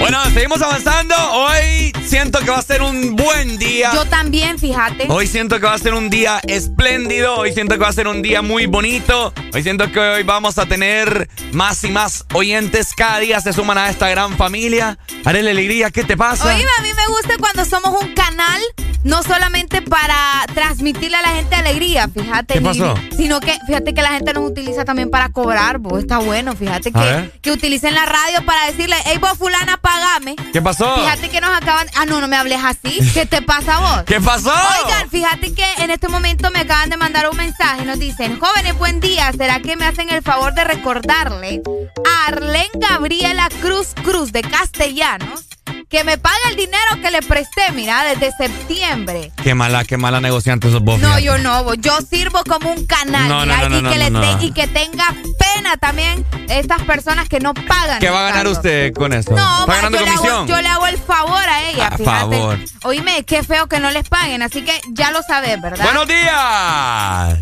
Bueno, 0.00 0.18
seguimos 0.32 0.62
avanzando. 0.62 1.14
Hoy 1.32 1.92
siento 2.06 2.38
que 2.40 2.50
va 2.50 2.56
a 2.56 2.62
ser 2.62 2.80
un 2.80 3.16
buen 3.16 3.58
día. 3.58 3.90
Yo 3.92 4.06
también, 4.06 4.58
fíjate. 4.58 5.06
Hoy 5.10 5.26
siento 5.26 5.60
que 5.60 5.66
va 5.66 5.74
a 5.74 5.78
ser 5.78 5.92
un 5.92 6.08
día 6.08 6.40
espléndido. 6.48 7.36
Hoy 7.36 7.52
siento 7.52 7.74
que 7.74 7.82
va 7.82 7.88
a 7.88 7.92
ser 7.92 8.08
un 8.08 8.22
día 8.22 8.40
muy 8.40 8.64
bonito. 8.64 9.34
Hoy 9.52 9.62
siento 9.62 9.92
que 9.92 10.00
hoy 10.00 10.22
vamos 10.22 10.56
a 10.56 10.64
tener 10.64 11.28
más 11.52 11.84
y 11.84 11.90
más 11.90 12.24
oyentes. 12.32 12.94
Cada 12.96 13.18
día 13.18 13.40
se 13.40 13.52
suman 13.52 13.76
a 13.76 13.90
esta 13.90 14.08
gran 14.08 14.38
familia. 14.38 14.98
Haré 15.24 15.42
la 15.42 15.50
alegría, 15.50 15.90
¿qué 15.90 16.02
te 16.02 16.16
pasa? 16.16 16.46
Oye, 16.46 16.64
a 16.78 16.82
mí 16.82 16.88
me 16.96 17.06
gusta 17.08 17.34
cuando 17.38 17.66
somos 17.66 18.02
un 18.02 18.14
canal, 18.14 18.60
no 19.04 19.22
solamente 19.22 19.82
para 19.82 20.46
transmitirle 20.54 21.18
a 21.18 21.22
la 21.22 21.28
gente 21.28 21.56
alegría, 21.56 22.08
fíjate. 22.08 22.54
¿Qué 22.54 22.60
pasó? 22.62 22.94
sino 23.16 23.38
que, 23.40 23.52
fíjate 23.66 23.92
que 23.92 24.00
la 24.00 24.12
gente 24.12 24.32
nos 24.32 24.50
utiliza 24.50 24.86
también 24.86 25.10
para 25.10 25.28
cobrar, 25.28 25.78
vos. 25.78 26.00
Está 26.00 26.18
bueno, 26.18 26.56
fíjate 26.56 26.90
que, 26.90 27.30
que 27.42 27.52
utilicen 27.52 27.94
la 27.94 28.06
radio 28.06 28.42
para 28.46 28.64
decirle, 28.66 28.96
hey, 29.04 29.18
vos 29.20 29.36
fulana, 29.36 29.76
pagame. 29.90 30.36
¿Qué 30.52 30.62
pasó? 30.62 30.94
Fíjate 30.96 31.28
que 31.28 31.40
nos 31.40 31.50
acaban. 31.50 31.88
Ah, 31.96 32.06
no, 32.06 32.20
no 32.20 32.28
me 32.28 32.36
hables 32.36 32.60
así. 32.62 32.98
¿Qué 33.12 33.26
te 33.26 33.42
pasa 33.42 33.76
a 33.76 33.80
vos? 33.80 34.04
¿Qué 34.06 34.20
pasó? 34.20 34.52
Oigan, 34.52 35.10
fíjate 35.10 35.52
que 35.54 35.64
en 35.78 35.90
este 35.90 36.08
momento 36.08 36.50
me 36.50 36.60
acaban 36.60 36.90
de 36.90 36.96
mandar 36.96 37.28
un 37.28 37.36
mensaje. 37.36 37.84
Nos 37.84 37.98
dicen, 37.98 38.38
jóvenes, 38.38 38.78
buen 38.78 39.00
día. 39.00 39.32
¿Será 39.36 39.60
que 39.60 39.76
me 39.76 39.86
hacen 39.86 40.10
el 40.10 40.22
favor 40.22 40.54
de 40.54 40.64
recordarle 40.64 41.62
a 42.06 42.28
Arlen 42.28 42.68
Gabriela 42.74 43.48
Cruz 43.60 43.88
Cruz 44.02 44.32
de 44.32 44.42
Castellanos? 44.42 45.49
Que 45.90 46.04
me 46.04 46.16
pague 46.18 46.38
el 46.50 46.56
dinero 46.56 47.00
que 47.02 47.10
le 47.10 47.20
presté, 47.20 47.72
mira, 47.74 48.04
desde 48.04 48.30
septiembre. 48.30 49.32
Qué 49.42 49.54
mala, 49.54 49.84
qué 49.84 49.96
mala 49.96 50.20
negociante 50.20 50.70
sos 50.70 50.82
vos. 50.82 51.00
No, 51.00 51.18
yo 51.18 51.36
no, 51.38 51.74
yo 51.74 51.98
sirvo 52.08 52.44
como 52.44 52.70
un 52.70 52.86
canal, 52.86 53.44
mira, 53.44 53.64
y, 53.66 53.82
que 53.82 53.98
le 53.98 54.46
y 54.46 54.52
que 54.52 54.68
tenga 54.68 55.12
pena 55.36 55.76
también 55.78 56.24
estas 56.48 56.82
personas 56.82 57.28
que 57.28 57.40
no 57.40 57.54
pagan. 57.54 57.98
¿Qué 57.98 58.08
va 58.08 58.20
a 58.20 58.30
ganar 58.30 58.46
usted 58.46 58.94
con 58.94 59.12
eso? 59.12 59.32
No, 59.32 59.60
¿Está 59.62 59.74
ganando 59.74 59.98
yo? 59.98 60.04
Le 60.04 60.10
hago, 60.10 60.46
yo 60.46 60.62
le 60.62 60.68
hago 60.68 60.86
el 60.86 60.98
favor 60.98 61.42
a 61.48 61.64
ella, 61.64 61.88
A 61.88 61.96
fíjate. 61.98 62.04
favor. 62.04 62.58
Oíme, 62.84 63.24
qué 63.24 63.42
feo 63.42 63.66
que 63.66 63.80
no 63.80 63.90
les 63.90 64.08
paguen, 64.08 64.42
así 64.42 64.62
que 64.62 64.80
ya 64.92 65.10
lo 65.10 65.22
sabes, 65.24 65.60
¿verdad? 65.60 65.84
¡Buenos 65.84 66.06
días! 66.06 67.38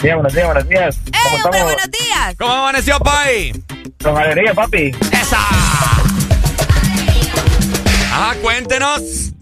Sí, 0.00 0.08
buenos 0.12 0.32
días, 0.32 0.46
buenos 0.46 0.68
días. 0.68 0.98
¡Ey, 1.06 1.40
hombre, 1.44 1.64
buenos 1.64 1.90
días! 1.90 2.36
¿Cómo 2.38 2.52
amaneció, 2.52 3.00
Pai? 3.00 3.52
Con 4.00 4.16
alegría, 4.16 4.54
papi. 4.54 4.92
¡Esa! 5.10 5.67
Ajá, 8.18 8.34
cuéntenos. 8.42 9.32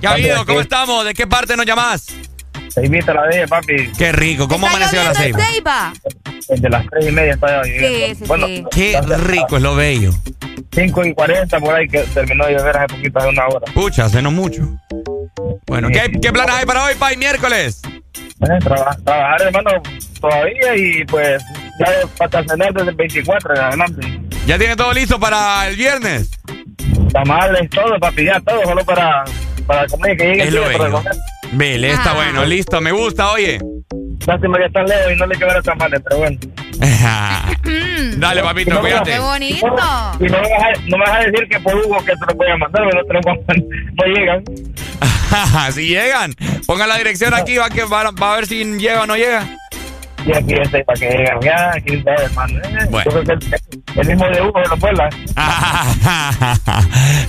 ¿Qué 0.00 0.06
ha 0.06 0.12
habido? 0.12 0.46
¿Cómo 0.46 0.60
estamos? 0.60 1.04
¿De 1.04 1.12
qué 1.14 1.26
parte 1.26 1.56
nos 1.56 1.66
llamás? 1.66 2.06
Se 2.68 2.86
invita 2.86 3.12
a 3.12 3.16
la 3.16 3.26
de 3.26 3.46
papi. 3.46 3.90
Qué 3.98 4.12
rico. 4.12 4.48
¿Cómo 4.48 4.66
amaneció 4.66 5.02
la 5.04 5.12
ceiba? 5.14 5.38
Ceiba? 5.44 5.92
Desde 6.48 6.68
las 6.70 6.86
tres 6.90 7.06
y 7.08 7.12
media 7.12 7.32
está 7.34 7.58
lloviendo. 7.62 7.88
Sí, 7.88 8.14
sí, 8.14 8.24
bueno, 8.26 8.46
sí. 8.46 8.64
Qué 8.70 9.00
rico 9.18 9.56
es 9.56 9.62
lo 9.62 9.74
bello. 9.74 10.12
5 10.72 11.04
y 11.04 11.14
40 11.14 11.58
por 11.60 11.74
ahí 11.74 11.86
que 11.88 11.98
terminó 12.14 12.46
de 12.46 12.52
llover 12.54 12.76
hace 12.76 12.94
poquito, 12.94 13.18
hace 13.18 13.28
una 13.28 13.46
hora. 13.48 13.72
Pucha, 13.74 14.04
hace 14.06 14.22
no 14.22 14.30
mucho. 14.30 14.62
Bueno, 15.66 15.88
¿qué, 15.88 16.10
qué 16.22 16.32
planes 16.32 16.54
hay 16.54 16.64
para 16.64 16.84
hoy, 16.84 16.94
Pai? 16.94 17.16
Miércoles. 17.16 17.82
Eh, 18.14 18.58
traba- 18.64 18.96
trabajar, 19.04 19.42
hermano, 19.42 19.70
todavía 20.20 20.76
y 20.76 21.04
pues 21.04 21.42
ya 21.78 21.86
para 22.16 22.42
cenar 22.44 22.72
desde 22.72 22.90
el 22.90 22.96
24 22.96 23.54
en 23.54 23.60
adelante. 23.60 24.20
¿Ya 24.46 24.58
tiene 24.58 24.76
todo 24.76 24.92
listo 24.92 25.18
para 25.20 25.68
el 25.68 25.76
viernes? 25.76 26.30
Tamales, 27.12 27.68
todo, 27.70 27.98
papi, 27.98 28.24
ya 28.26 28.40
todo, 28.40 28.62
solo 28.64 28.84
para, 28.84 29.24
para 29.66 29.86
comer, 29.86 30.16
que 30.16 30.24
llegue 30.24 30.42
Es 30.42 30.48
el 30.48 30.54
día 30.54 30.78
para 30.78 30.90
comer. 30.90 31.12
Vele, 31.52 31.90
está 31.90 32.10
Ah. 32.12 32.14
bueno, 32.14 32.44
listo, 32.44 32.80
me 32.80 32.92
gusta, 32.92 33.32
oye. 33.32 33.58
Lástima 34.26 34.58
que 34.58 34.64
está 34.66 34.82
lejos 34.82 35.12
y 35.12 35.16
no 35.16 35.26
le 35.26 35.36
quedaron 35.38 35.62
tamales, 35.62 36.00
pero 36.04 36.18
bueno. 36.18 36.38
Dale, 38.16 38.42
papito, 38.42 38.74
no 38.74 38.80
cuídate. 38.80 39.12
¡Qué 39.12 39.18
bonito! 39.18 39.66
Y 40.20 40.24
no 40.24 40.40
me, 40.40 40.50
vas 40.50 40.62
a, 40.62 40.80
no 40.86 40.98
me 40.98 41.04
vas 41.04 41.16
a 41.16 41.18
decir 41.20 41.48
que 41.50 41.60
por 41.60 41.74
Hugo 41.74 41.96
que 41.98 42.12
te 42.12 42.26
lo 42.28 42.34
voy 42.34 42.46
a 42.50 42.56
mandar, 42.56 42.82
pero 42.88 43.00
no, 43.00 43.06
te 43.06 43.12
lo 43.14 43.20
voy 43.20 43.32
a- 43.48 43.54
no 43.94 44.14
llegan. 44.14 44.44
si 45.72 45.88
llegan, 45.88 46.34
pongan 46.66 46.88
la 46.88 46.96
dirección 46.98 47.34
aquí, 47.34 47.56
va, 47.56 47.70
que 47.70 47.84
va, 47.84 48.10
va 48.10 48.32
a 48.32 48.36
ver 48.36 48.46
si 48.46 48.64
llega 48.64 49.02
o 49.02 49.06
no 49.06 49.16
llega. 49.16 49.46
Y 50.26 50.36
aquí 50.36 50.54
está 50.54 50.78
para 50.84 50.98
que 51.00 51.06
lleguen. 51.08 51.40
Ya, 51.42 51.70
aquí 51.74 51.94
está, 51.94 52.14
hermano. 52.14 52.58
Eh, 52.62 52.86
Bueno. 52.90 53.10
yo 53.10 53.22
creo 53.22 53.38
que 53.38 53.46
el, 53.46 54.00
el 54.00 54.06
mismo 54.08 54.28
de 54.28 54.42
Hugo 54.42 54.60
de 54.60 54.68
la 54.68 54.76
puebla. 54.76 55.08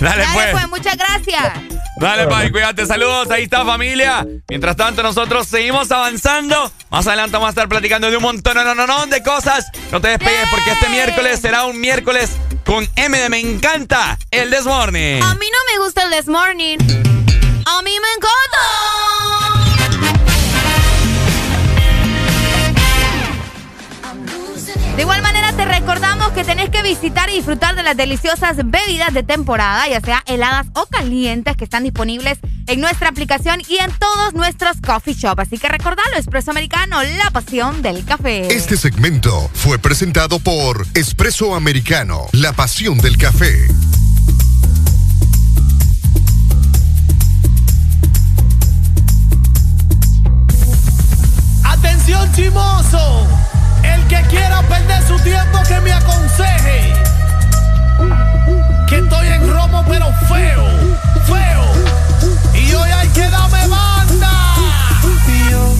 Dale, 0.00 0.24
pues. 0.34 0.50
pues, 0.52 0.68
muchas 0.68 0.96
gracias. 0.96 1.52
Dale, 1.96 2.26
Pai, 2.26 2.50
cuídate. 2.50 2.84
Saludos, 2.86 3.30
ahí 3.30 3.44
está, 3.44 3.64
familia. 3.64 4.26
Mientras 4.48 4.76
tanto, 4.76 5.02
nosotros 5.02 5.46
seguimos 5.46 5.90
avanzando. 5.92 6.70
Más 6.90 7.06
adelante 7.06 7.32
vamos 7.32 7.46
a 7.48 7.50
estar 7.50 7.68
platicando 7.68 8.10
de 8.10 8.16
un 8.16 8.22
montón 8.22 8.54
no, 8.54 8.64
no, 8.64 8.74
no, 8.74 8.86
no, 8.86 9.06
de 9.06 9.22
cosas. 9.22 9.66
No 9.90 10.00
te 10.00 10.08
despegues 10.08 10.48
porque 10.50 10.72
este 10.72 10.88
miércoles 10.88 11.40
será 11.40 11.64
un 11.64 11.80
miércoles 11.80 12.36
con 12.64 12.86
M 12.96 13.18
de 13.18 13.28
Me 13.28 13.40
Encanta, 13.40 14.18
el 14.30 14.50
This 14.50 14.64
Morning. 14.64 15.22
A 15.22 15.34
mí 15.36 15.46
no 15.50 15.72
me 15.74 15.84
gusta 15.84 16.02
el 16.04 16.10
This 16.10 16.28
Morning. 16.28 16.78
A 17.64 17.82
mí 17.82 17.90
me 17.90 18.08
encanta. 18.16 18.58
De 25.02 25.04
igual 25.04 25.22
manera 25.22 25.52
te 25.52 25.64
recordamos 25.64 26.30
que 26.30 26.44
tenés 26.44 26.70
que 26.70 26.80
visitar 26.84 27.28
y 27.28 27.32
disfrutar 27.32 27.74
de 27.74 27.82
las 27.82 27.96
deliciosas 27.96 28.56
bebidas 28.58 29.12
de 29.12 29.24
temporada, 29.24 29.88
ya 29.88 30.00
sea 30.00 30.22
heladas 30.26 30.68
o 30.74 30.86
calientes, 30.86 31.56
que 31.56 31.64
están 31.64 31.82
disponibles 31.82 32.38
en 32.68 32.80
nuestra 32.80 33.08
aplicación 33.08 33.60
y 33.68 33.78
en 33.78 33.90
todos 33.98 34.32
nuestros 34.32 34.80
coffee 34.80 35.14
shop. 35.14 35.40
Así 35.40 35.58
que 35.58 35.68
recordalo, 35.68 36.16
Espresso 36.16 36.52
Americano, 36.52 37.02
la 37.02 37.32
pasión 37.32 37.82
del 37.82 38.04
café. 38.04 38.46
Este 38.54 38.76
segmento 38.76 39.50
fue 39.54 39.76
presentado 39.80 40.38
por 40.38 40.86
Espresso 40.94 41.56
Americano, 41.56 42.28
la 42.30 42.52
pasión 42.52 42.98
del 42.98 43.18
café. 43.18 43.66
Atención 51.64 52.32
chimoso, 52.36 53.26
el 53.82 54.06
que 54.06 54.22
quiera 54.28 54.62
perder 54.62 55.02
su 55.06 55.18
tiempo 55.20 55.58
que 55.66 55.80
me 55.80 55.92
aconseje. 55.92 56.92
Que 58.88 58.98
estoy 58.98 59.26
en 59.28 59.52
romo 59.52 59.84
pero 59.88 60.06
feo, 60.28 60.64
feo. 61.26 61.64
Y 62.54 62.74
hoy 62.74 62.90
hay 62.90 63.08
que 63.08 63.28
darme 63.28 63.66
banda. 63.68 64.54
Y 65.26 65.50
yo 65.50 65.74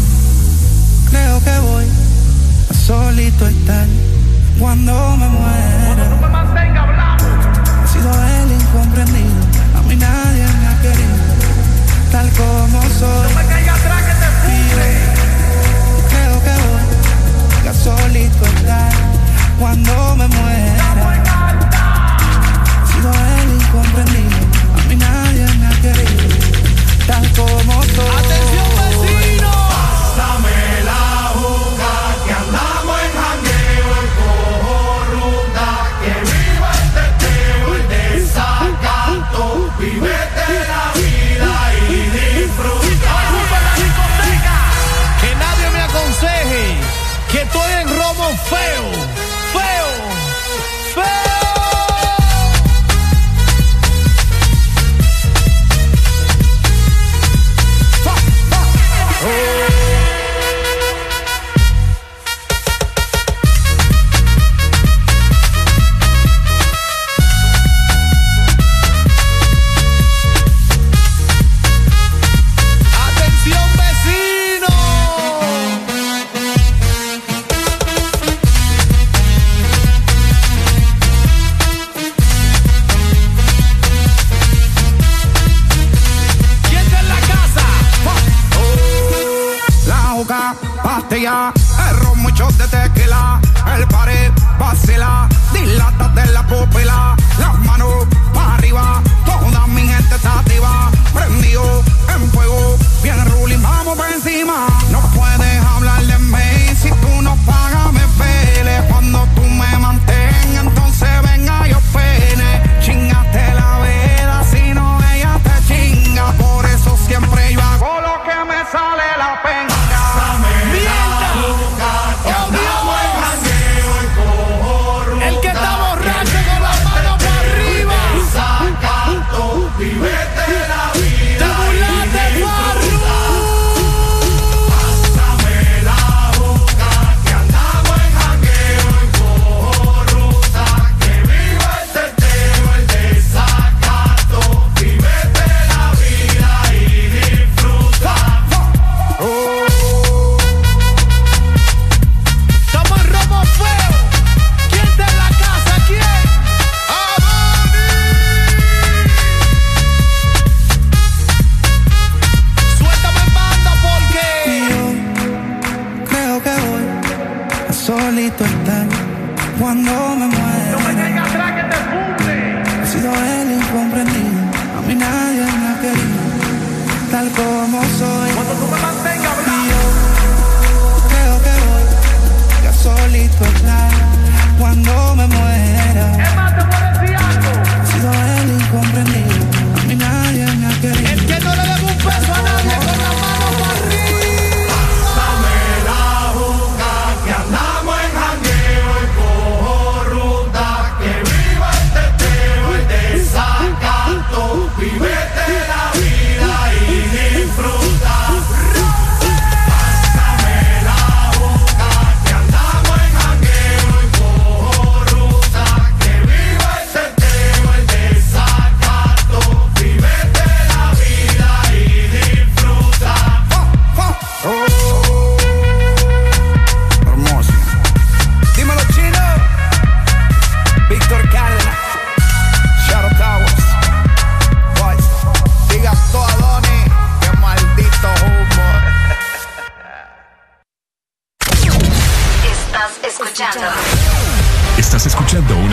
creo 1.10 1.44
que 1.44 1.58
voy 1.60 1.86
a 2.70 2.74
solito 2.74 3.46
estar 3.46 3.86
cuando 4.58 5.16
me 5.16 5.28
muera. 5.28 6.08
No 6.08 6.16
me 6.16 6.28
mantenga 6.28 6.82
hablando. 6.82 7.24
He 7.84 7.88
sido 7.88 8.10
el 8.10 8.52
incomprendido, 8.52 9.42
a 9.78 9.82
mí 9.82 9.96
nadie 9.96 10.46
me 10.60 10.66
ha 10.68 10.80
querido, 10.80 11.16
tal 12.10 12.30
como 12.30 12.82
soy. 12.98 13.34
No 13.34 13.51
solito 17.82 18.44
estar 18.44 18.92
cuando 19.58 20.16
me 20.16 20.28
muera. 20.28 20.86
He 22.82 22.92
sido 22.92 23.10
el 23.10 23.60
incomprendido, 23.60 24.38
a 24.76 24.88
mí 24.88 24.96
nadie 24.96 25.46
me 25.58 25.66
ha 25.66 25.80
querido, 25.80 26.36
tal 27.06 27.28
como 27.32 27.82
soy. 27.82 28.61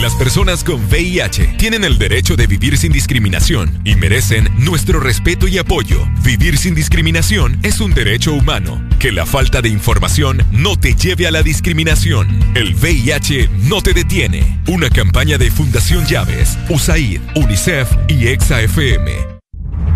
Las 0.00 0.14
personas 0.14 0.62
con 0.62 0.84
VIH 0.84 1.56
tienen 1.58 1.82
el 1.82 1.98
derecho 1.98 2.36
de 2.36 2.46
vivir 2.46 2.78
sin 2.78 2.92
discriminación 2.92 3.80
y 3.84 3.96
merecen 3.96 4.48
nuestro 4.56 5.00
respeto 5.00 5.48
y 5.48 5.58
apoyo. 5.58 6.06
Vivir 6.22 6.56
sin 6.56 6.76
discriminación 6.76 7.58
es 7.64 7.80
un 7.80 7.92
derecho 7.92 8.32
humano. 8.32 8.80
Que 9.00 9.10
la 9.10 9.26
falta 9.26 9.60
de 9.60 9.70
información 9.70 10.46
no 10.52 10.76
te 10.76 10.94
lleve 10.94 11.26
a 11.26 11.32
la 11.32 11.42
discriminación. 11.42 12.28
El 12.54 12.76
VIH 12.76 13.48
no 13.64 13.82
te 13.82 13.92
detiene. 13.92 14.60
Una 14.68 14.88
campaña 14.88 15.36
de 15.36 15.50
Fundación 15.50 16.06
Llaves, 16.06 16.56
USAID, 16.68 17.20
UNICEF 17.34 17.90
y 18.06 18.28
EXA-FM. 18.28 19.37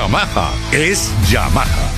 Yamaha 0.00 0.50
es 0.72 1.10
Yamaha. 1.30 1.90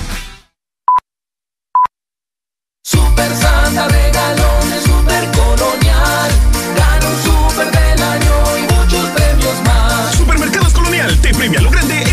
Super 2.83 3.31
Santa 3.33 3.87
regalones 3.87 4.83
Super 4.83 5.31
Colonial. 5.31 6.31
Gana 6.75 7.07
un 7.07 7.23
Super 7.23 7.71
del 7.71 8.03
año 8.03 8.57
y 8.57 8.73
muchos 8.73 9.09
premios 9.11 9.61
más. 9.63 10.15
Supermercados 10.15 10.73
Colonial 10.73 11.17
te 11.21 11.33
premia 11.33 11.61
lo 11.61 11.71
grande. 11.71 12.12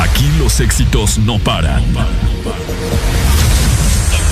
Aquí 0.00 0.28
los 0.38 0.60
éxitos 0.60 1.18
no 1.18 1.38
paran. 1.38 1.82
En 1.84 1.94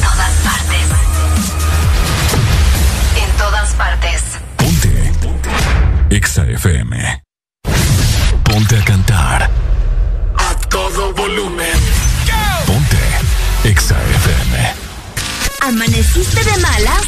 todas 0.01 0.35
partes. 0.43 0.87
En 3.17 3.31
todas 3.37 3.75
partes. 3.75 4.23
EXA 6.11 6.45
FM. 6.45 7.23
Ponte 8.43 8.79
a 8.79 8.85
cantar. 8.85 9.51
A 10.37 10.55
todo 10.69 11.13
volumen. 11.15 11.79
XAFM. 13.65 14.75
¿Amaneciste 15.61 16.43
de 16.43 16.57
malas? 16.59 17.07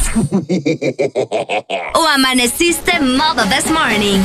¿O 1.94 2.06
amaneciste 2.06 3.00
modo 3.00 3.44
this 3.46 3.70
morning? 3.70 4.20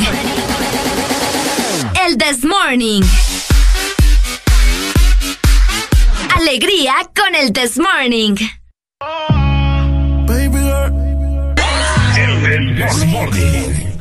El 2.05 2.17
this 2.17 2.43
morning. 2.43 3.03
Alegría 6.38 6.93
con 7.15 7.33
el 7.33 7.53
this 7.53 7.77
morning. 7.77 8.36
Baby 10.27 10.59
girl. 10.59 10.91
El 12.17 12.75
this 12.75 13.05
morning. 13.05 13.93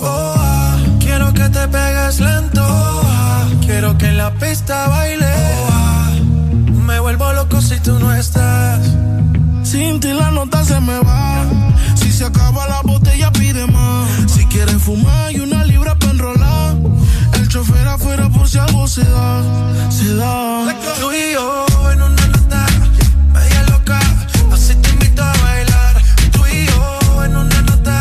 Oh, 0.00 0.34
ah, 0.36 0.76
quiero 0.98 1.32
que 1.32 1.48
te 1.48 1.68
pegues 1.68 2.18
lento. 2.18 2.60
ah, 2.64 3.48
quiero 3.64 3.96
que 3.96 4.06
en 4.06 4.18
la 4.18 4.32
pista 4.34 4.88
baile. 4.88 5.26
Oh, 5.26 5.68
ah, 5.70 6.10
me 6.86 6.98
vuelvo 6.98 7.32
loco 7.34 7.60
si 7.60 7.78
tú 7.80 8.00
no 8.00 8.12
estás. 8.12 8.80
Sin 9.62 10.00
ti 10.00 10.12
la 10.12 10.32
nota 10.32 10.64
se 10.64 10.80
me 10.80 10.98
va. 10.98 11.44
Si 11.94 12.10
se 12.10 12.24
acaba 12.24 12.66
la 12.66 12.82
botella, 12.82 13.30
pide 13.30 13.64
más. 13.68 14.32
Si 14.32 14.44
quieres 14.46 14.82
fumar, 14.82 15.30
y 15.30 15.38
una 15.38 15.64
libra. 15.64 15.94
Chofer 17.94 18.20
afuera 18.20 18.28
por 18.28 18.48
si 18.48 18.58
algo 18.58 18.88
se 18.88 19.04
da. 19.04 19.42
Se 19.88 20.16
da. 20.16 20.74
Tú 20.98 21.12
y 21.12 21.32
yo 21.32 21.64
en 21.92 22.02
una 22.02 22.26
nota 22.26 22.66
media 23.32 23.62
loca. 23.70 24.00
Así 24.52 24.74
te 24.74 24.90
invito 24.90 25.22
a 25.22 25.32
bailar. 25.32 26.02
Tú 26.32 26.44
y 26.44 26.66
yo 26.66 27.24
en 27.24 27.36
una 27.36 27.62
nota 27.62 28.00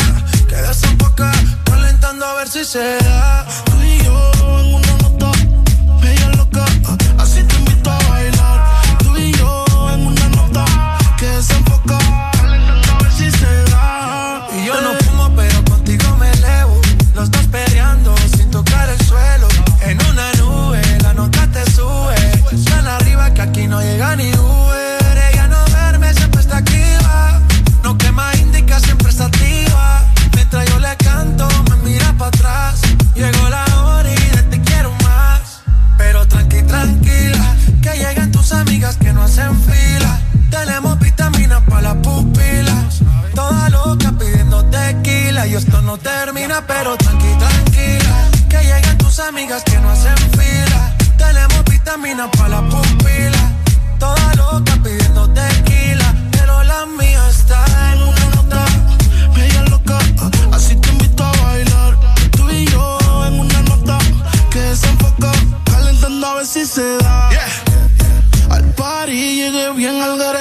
que 0.49 0.55
desemboca. 0.55 1.31
Calentando 1.65 2.25
a 2.25 2.33
ver 2.33 2.47
si 2.47 2.65
se 2.65 2.97
da. 3.03 3.45
Tú 3.65 3.83
y 3.83 4.03
yo 4.03 4.32
amigas 38.63 38.97
que 38.97 39.11
no 39.13 39.23
hacen 39.23 39.55
fila. 39.61 40.19
Tenemos 40.49 40.97
vitaminas 40.99 41.61
para 41.69 41.81
la 41.81 42.01
pupila. 42.01 42.75
Toda 43.35 43.69
loca 43.69 44.11
pidiendo 44.17 44.63
tequila. 44.65 45.47
Y 45.47 45.55
esto 45.55 45.81
no 45.81 45.97
termina, 45.97 46.65
pero 46.65 46.95
tranqui, 46.97 47.31
tranquila. 47.43 48.15
Que 48.49 48.59
lleguen 48.69 48.97
tus 48.97 49.19
amigas 49.19 49.63
que 49.63 49.77
no 49.79 49.89
hacen 49.89 50.17
fila. 50.37 50.95
Tenemos 51.17 51.63
vitaminas 51.65 52.29
para 52.37 52.49
la 52.49 52.61
pupila. 52.69 53.43
Toda 53.99 54.33
loca 54.35 54.73
pidiendo 54.83 55.29
tequila. 55.29 56.07
Pero 56.31 56.63
la 56.63 56.85
mía 56.85 57.21
está 57.29 57.59
en 57.93 58.01
una 58.03 58.25
nota. 58.35 58.65
Media 59.35 59.63
loca, 59.63 59.97
así 60.51 60.75
te 60.75 60.89
invito 60.89 61.23
a 61.23 61.31
bailar. 61.43 61.97
Tú 62.31 62.49
y 62.49 62.65
yo 62.67 62.97
en 63.27 63.39
una 63.39 63.61
nota 63.63 63.97
que 64.51 64.59
desenfoca. 64.59 65.31
Calentando 65.65 66.27
a 66.27 66.35
ver 66.35 66.45
si 66.45 66.65
se 66.65 66.97
da. 66.97 67.12
ഞങ്ങൾ 70.03 70.32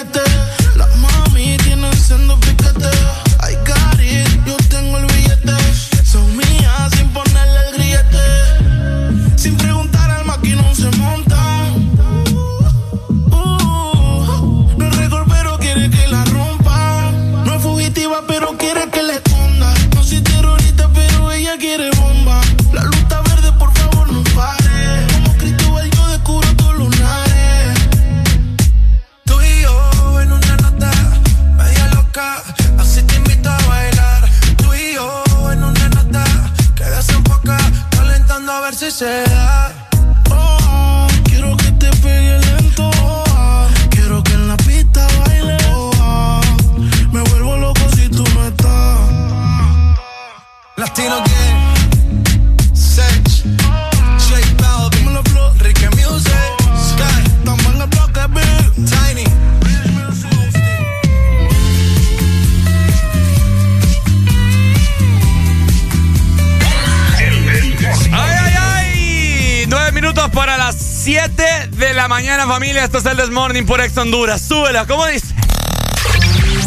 said 39.03 39.32
7 71.03 71.42
de 71.78 71.94
la 71.94 72.07
mañana, 72.07 72.46
familia. 72.46 72.84
Esto 72.84 72.98
es 72.98 73.07
el 73.07 73.16
This 73.16 73.30
Morning 73.30 73.64
por 73.64 73.80
Ex 73.80 73.96
Honduras. 73.98 74.40
Súbela, 74.40 74.86
¿cómo 74.86 75.05
dice? 75.07 75.34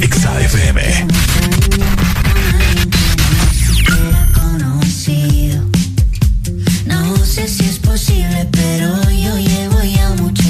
XAFM. 0.01 1.07
conocido. 4.33 5.63
No 6.85 7.15
sé 7.25 7.47
si 7.47 7.63
es 7.63 7.79
posible, 7.79 8.45
pero 8.51 9.09
yo 9.09 9.37
llevo 9.37 9.81
ya 9.81 10.09
mucho 10.21 10.44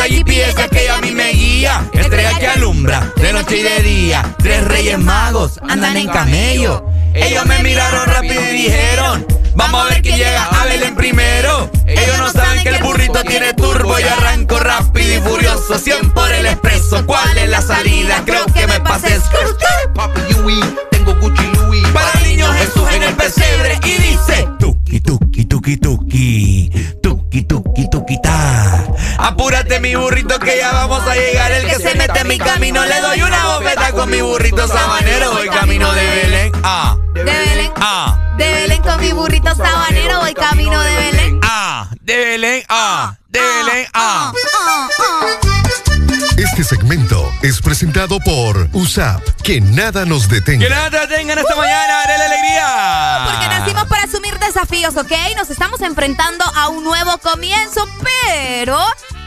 Falta 0.00 0.14
GPS, 0.14 0.68
que 0.70 0.88
a 0.88 0.98
mí 1.02 1.10
me 1.10 1.30
guía. 1.32 1.86
Estrella 1.92 2.38
que 2.38 2.46
alumbra, 2.46 3.12
de 3.16 3.34
noche 3.34 3.58
y 3.58 3.62
de 3.62 3.82
día. 3.82 4.34
Tres 4.38 4.64
reyes 4.64 4.98
magos 4.98 5.60
andan 5.68 5.94
en 5.94 6.08
camello. 6.08 6.86
Ellos 7.12 7.44
me 7.44 7.62
miraron 7.62 8.06
rápido 8.06 8.40
y 8.40 8.62
dijeron, 8.62 9.26
vamos 9.54 9.82
a 9.84 9.88
ver 9.90 10.00
quién 10.00 10.16
llega 10.16 10.44
a 10.44 10.64
Belén 10.64 10.94
primero. 10.94 11.70
Ellos 11.86 12.16
no 12.16 12.32
saben 12.32 12.62
que 12.62 12.70
el 12.70 12.82
burrito 12.82 13.22
tiene 13.24 13.52
turbo 13.52 14.00
y 14.00 14.04
arranco 14.04 14.58
rápido 14.58 15.18
y 15.18 15.20
furioso. 15.20 15.78
100 15.78 16.12
por 16.12 16.32
el 16.32 16.46
expreso, 16.46 17.04
¿cuál 17.04 17.36
es 17.36 17.50
la 17.50 17.60
salida? 17.60 18.22
Creo 18.24 18.46
que 18.46 18.66
me 18.66 18.80
pasé. 18.80 19.20
Papi 19.94 20.20
Yui, 20.32 20.60
tengo 20.92 21.14
Gucci 21.16 21.44
Louis. 21.56 21.86
Para 21.88 22.10
el 22.20 22.28
niño 22.28 22.50
Jesús 22.54 22.88
en 22.94 23.02
el 23.02 23.14
pesebre 23.16 23.78
y 23.84 23.90
dice, 24.00 24.48
tuki 24.58 25.00
tuki 25.00 25.44
tuki 25.44 25.76
tuki, 25.76 26.70
tuki 27.02 27.42
tuki 27.42 27.90
tuki 27.90 28.22
ta. 28.22 28.79
Apúrate 29.22 29.80
mi 29.80 29.94
burrito 29.94 30.38
que 30.38 30.56
ya 30.56 30.72
vamos 30.72 31.06
a 31.06 31.14
llegar. 31.14 31.52
El 31.52 31.66
que 31.66 31.76
se 31.76 31.94
mete 31.94 32.20
en 32.20 32.28
mi 32.28 32.38
camino 32.38 32.84
le 32.84 33.00
doy 33.00 33.22
una 33.22 33.46
bofeta 33.46 33.92
con 33.92 34.10
mi 34.10 34.20
burrito 34.20 34.66
sabanero. 34.66 35.32
Voy 35.32 35.48
camino 35.48 35.92
de 35.92 36.06
Belén. 36.06 36.52
Ah. 36.62 36.96
De 37.12 37.24
Belén. 37.24 37.72
Ah. 37.76 38.34
De 38.38 38.52
Belén 38.52 38.82
con 38.82 39.00
mi 39.00 39.12
burrito 39.12 39.54
sabanero 39.54 40.20
voy 40.20 40.34
camino 40.34 40.80
de 40.82 40.94
Belén. 40.94 41.40
Ah. 41.42 41.88
De 42.00 42.16
Belén. 42.16 42.62
Ah. 42.68 43.16
De 43.28 43.40
Belén. 43.40 43.86
Ah. 43.92 44.32
Este 46.60 46.76
segmento 46.76 47.32
es 47.40 47.62
presentado 47.62 48.20
por 48.20 48.68
USAP. 48.74 49.22
Que 49.42 49.62
nada 49.62 50.04
nos 50.04 50.28
detenga. 50.28 50.62
Que 50.62 50.68
nada 50.68 50.90
te 50.90 50.98
detengan 50.98 51.38
esta 51.38 51.56
mañana, 51.56 52.02
haré 52.02 52.18
la 52.18 52.26
alegría. 52.26 53.24
Porque 53.24 53.48
nacimos 53.48 53.84
para 53.84 54.02
asumir 54.02 54.38
desafíos, 54.38 54.94
¿ok? 54.98 55.10
Nos 55.38 55.48
estamos 55.48 55.80
enfrentando 55.80 56.44
a 56.54 56.68
un 56.68 56.84
nuevo 56.84 57.16
comienzo, 57.16 57.88
pero 58.02 58.78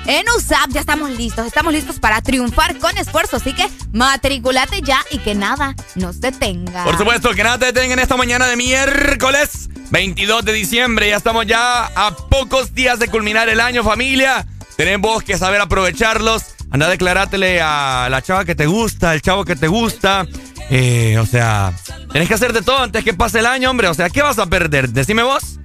en 0.05 0.27
USAP 0.37 0.73
ya 0.73 0.81
estamos 0.81 1.09
listos. 1.09 1.47
Estamos 1.47 1.73
listos 1.73 1.97
para 1.97 2.21
triunfar 2.21 2.77
con 2.77 2.95
esfuerzo. 2.99 3.37
Así 3.37 3.53
que 3.53 3.67
matriculate 3.91 4.81
ya 4.83 5.03
y 5.09 5.17
que 5.17 5.33
nada 5.33 5.73
nos 5.95 6.21
detenga. 6.21 6.83
Por 6.83 6.99
supuesto, 6.99 7.31
que 7.33 7.43
nada 7.43 7.57
te 7.57 7.65
detenga 7.65 7.93
en 7.93 7.99
esta 7.99 8.15
mañana 8.15 8.45
de 8.45 8.57
miércoles 8.57 9.69
22 9.89 10.45
de 10.45 10.53
diciembre. 10.53 11.09
Ya 11.09 11.17
estamos 11.17 11.47
ya 11.47 11.85
a 11.95 12.15
pocos 12.29 12.75
días 12.75 12.99
de 12.99 13.07
culminar 13.07 13.49
el 13.49 13.59
año, 13.59 13.83
familia. 13.83 14.45
Tenemos 14.77 15.23
que 15.23 15.35
saber 15.35 15.61
aprovecharlos. 15.61 16.43
Anda, 16.73 16.89
declarátele 16.89 17.61
a 17.61 18.07
la 18.09 18.23
chava 18.23 18.45
que 18.45 18.55
te 18.55 18.65
gusta, 18.65 19.11
al 19.11 19.21
chavo 19.21 19.45
que 19.45 19.55
te 19.55 19.67
gusta. 19.67 20.25
Eh, 20.71 21.19
o 21.19 21.25
sea, 21.27 21.71
tenés 22.11 22.27
que 22.27 22.33
hacer 22.33 22.51
de 22.51 22.63
todo 22.63 22.79
antes 22.79 23.03
que 23.03 23.13
pase 23.13 23.39
el 23.39 23.45
año, 23.45 23.69
hombre. 23.69 23.89
O 23.89 23.93
sea, 23.93 24.09
¿qué 24.09 24.23
vas 24.23 24.39
a 24.39 24.47
perder? 24.47 24.89
Decime 24.89 25.21
vos. 25.21 25.59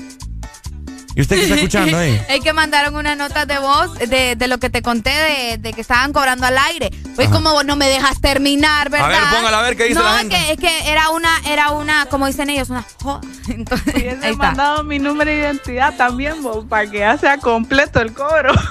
¿Y 1.19 1.23
usted 1.23 1.35
qué 1.35 1.43
está 1.43 1.55
escuchando 1.57 1.99
ahí? 1.99 2.23
Es 2.29 2.41
que 2.45 2.53
mandaron 2.53 2.95
una 2.95 3.17
nota 3.17 3.45
de 3.45 3.59
voz 3.59 3.93
de, 3.99 4.37
de 4.37 4.47
lo 4.47 4.59
que 4.59 4.71
te 4.71 4.83
conté 4.83 5.11
de, 5.11 5.59
de 5.59 5.73
que 5.73 5.81
estaban 5.81 6.13
cobrando 6.13 6.47
al 6.47 6.57
aire. 6.57 6.91
Pues 7.17 7.27
Ajá. 7.27 7.37
como 7.37 7.51
vos 7.51 7.65
no 7.65 7.75
me 7.75 7.89
dejas 7.89 8.21
terminar, 8.21 8.89
¿verdad? 8.89 9.07
A 9.13 9.19
ver, 9.31 9.37
póngala 9.39 9.59
a 9.59 9.63
ver 9.63 9.77
qué 9.77 9.85
dice 9.85 9.99
no, 9.99 10.05
la 10.05 10.19
gente. 10.19 10.37
que, 10.37 10.53
es 10.53 10.59
que 10.61 10.91
era 10.93 11.11
una, 11.11 11.31
era 11.45 11.71
una, 11.73 12.07
como 12.07 12.29
dicen 12.29 12.51
ellos, 12.51 12.71
una 12.71 12.85
joda. 13.03 13.21
Entonces, 13.49 13.95
ahí 13.97 14.03
He 14.05 14.11
está. 14.13 14.33
mandado 14.33 14.85
mi 14.85 15.01
número 15.01 15.29
de 15.29 15.39
identidad 15.39 15.97
también, 15.97 16.41
bo, 16.41 16.65
para 16.69 16.89
que 16.89 16.99
ya 17.01 17.19
sea 17.19 17.39
completo 17.39 18.01
el 18.01 18.13
cobro. 18.13 18.53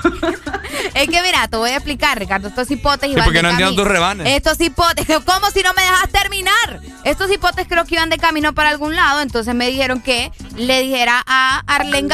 Es 0.94 1.08
que 1.10 1.22
mira, 1.22 1.48
te 1.48 1.58
voy 1.58 1.70
a 1.72 1.76
explicar, 1.76 2.18
Ricardo, 2.18 2.48
estos 2.48 2.70
hipotes 2.72 3.08
Sí, 3.08 3.12
iban 3.14 3.24
porque 3.26 3.38
de 3.40 3.44
no 3.44 3.50
entiendo 3.52 3.76
tus 3.76 3.88
rebanes. 3.88 4.28
Estos 4.28 4.60
hipotes, 4.60 5.06
¿cómo 5.26 5.50
si 5.52 5.62
no 5.62 5.74
me 5.74 5.82
dejas 5.82 6.10
terminar? 6.10 6.82
Estos 7.04 7.32
hipotes 7.32 7.68
creo 7.68 7.86
que 7.86 7.96
iban 7.96 8.10
de 8.10 8.18
camino 8.18 8.54
para 8.54 8.70
algún 8.70 8.96
lado, 8.96 9.22
entonces 9.22 9.54
me 9.54 9.68
dijeron 9.68 10.02
que 10.02 10.32
le 10.56 10.82
dijera 10.82 11.24
a 11.26 11.62
Arlen 11.68 12.08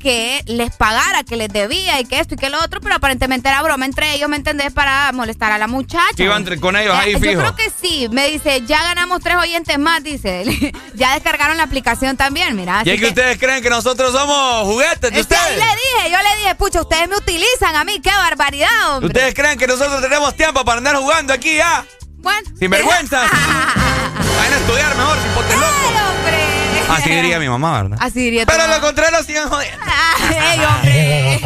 Que 0.00 0.42
les 0.46 0.74
pagara, 0.76 1.24
que 1.24 1.36
les 1.36 1.48
debía 1.48 2.00
y 2.00 2.04
que 2.04 2.20
esto 2.20 2.34
y 2.34 2.38
que 2.38 2.50
lo 2.50 2.58
otro, 2.62 2.80
pero 2.80 2.94
aparentemente 2.94 3.48
era 3.48 3.60
broma 3.62 3.84
entre 3.84 4.14
ellos, 4.14 4.28
¿me 4.28 4.36
entendés? 4.36 4.72
Para 4.72 5.10
molestar 5.12 5.50
a 5.50 5.58
la 5.58 5.66
muchacha. 5.66 6.14
Que 6.16 6.24
iban 6.24 6.44
con 6.60 6.76
ellos 6.76 6.96
ahí 6.96 7.12
Yo 7.12 7.18
fijo. 7.18 7.40
creo 7.40 7.56
que 7.56 7.70
sí, 7.82 8.08
me 8.12 8.30
dice, 8.30 8.62
ya 8.66 8.82
ganamos 8.82 9.20
tres 9.20 9.36
oyentes 9.36 9.76
más, 9.78 10.04
dice. 10.04 10.44
ya 10.94 11.14
descargaron 11.14 11.56
la 11.56 11.64
aplicación 11.64 12.16
también, 12.16 12.54
mira. 12.54 12.82
Y 12.84 12.90
es 12.90 13.00
que 13.00 13.08
ustedes 13.08 13.38
creen 13.38 13.62
que 13.62 13.70
nosotros 13.70 14.12
somos 14.12 14.64
juguetes 14.66 15.12
de 15.12 15.20
ustedes. 15.20 15.56
le 15.56 15.64
dije, 15.64 16.10
yo 16.10 16.18
le 16.18 16.40
dije, 16.42 16.54
pucha, 16.54 16.80
ustedes 16.80 17.08
me 17.08 17.16
utilizan 17.16 17.74
a 17.74 17.82
mí, 17.84 18.00
qué 18.00 18.10
barbaridad, 18.10 18.94
hombre. 18.94 19.08
¿Ustedes 19.08 19.34
creen 19.34 19.58
que 19.58 19.66
nosotros 19.66 20.00
tenemos 20.00 20.36
tiempo 20.36 20.64
para 20.64 20.78
andar 20.78 20.96
jugando 20.96 21.32
aquí 21.32 21.56
ya? 21.56 21.84
Bueno. 22.18 22.48
Sin 22.58 22.70
vergüenza. 22.70 23.22
Vayan 24.38 24.52
a 24.52 24.56
estudiar 24.56 24.96
mejor, 24.96 25.18
si 25.18 25.28
potes 25.30 25.56
loco. 25.56 25.99
Así 26.90 27.10
diría 27.10 27.38
mi 27.38 27.48
mamá, 27.48 27.82
¿verdad? 27.82 27.98
Así 28.00 28.20
diría 28.20 28.46
Pero 28.46 28.66
lo 28.66 28.80
contrario 28.80 29.22
sigan 29.22 29.48
jodiendo. 29.48 29.84
Ay, 30.40 30.60
hombre. 30.64 31.40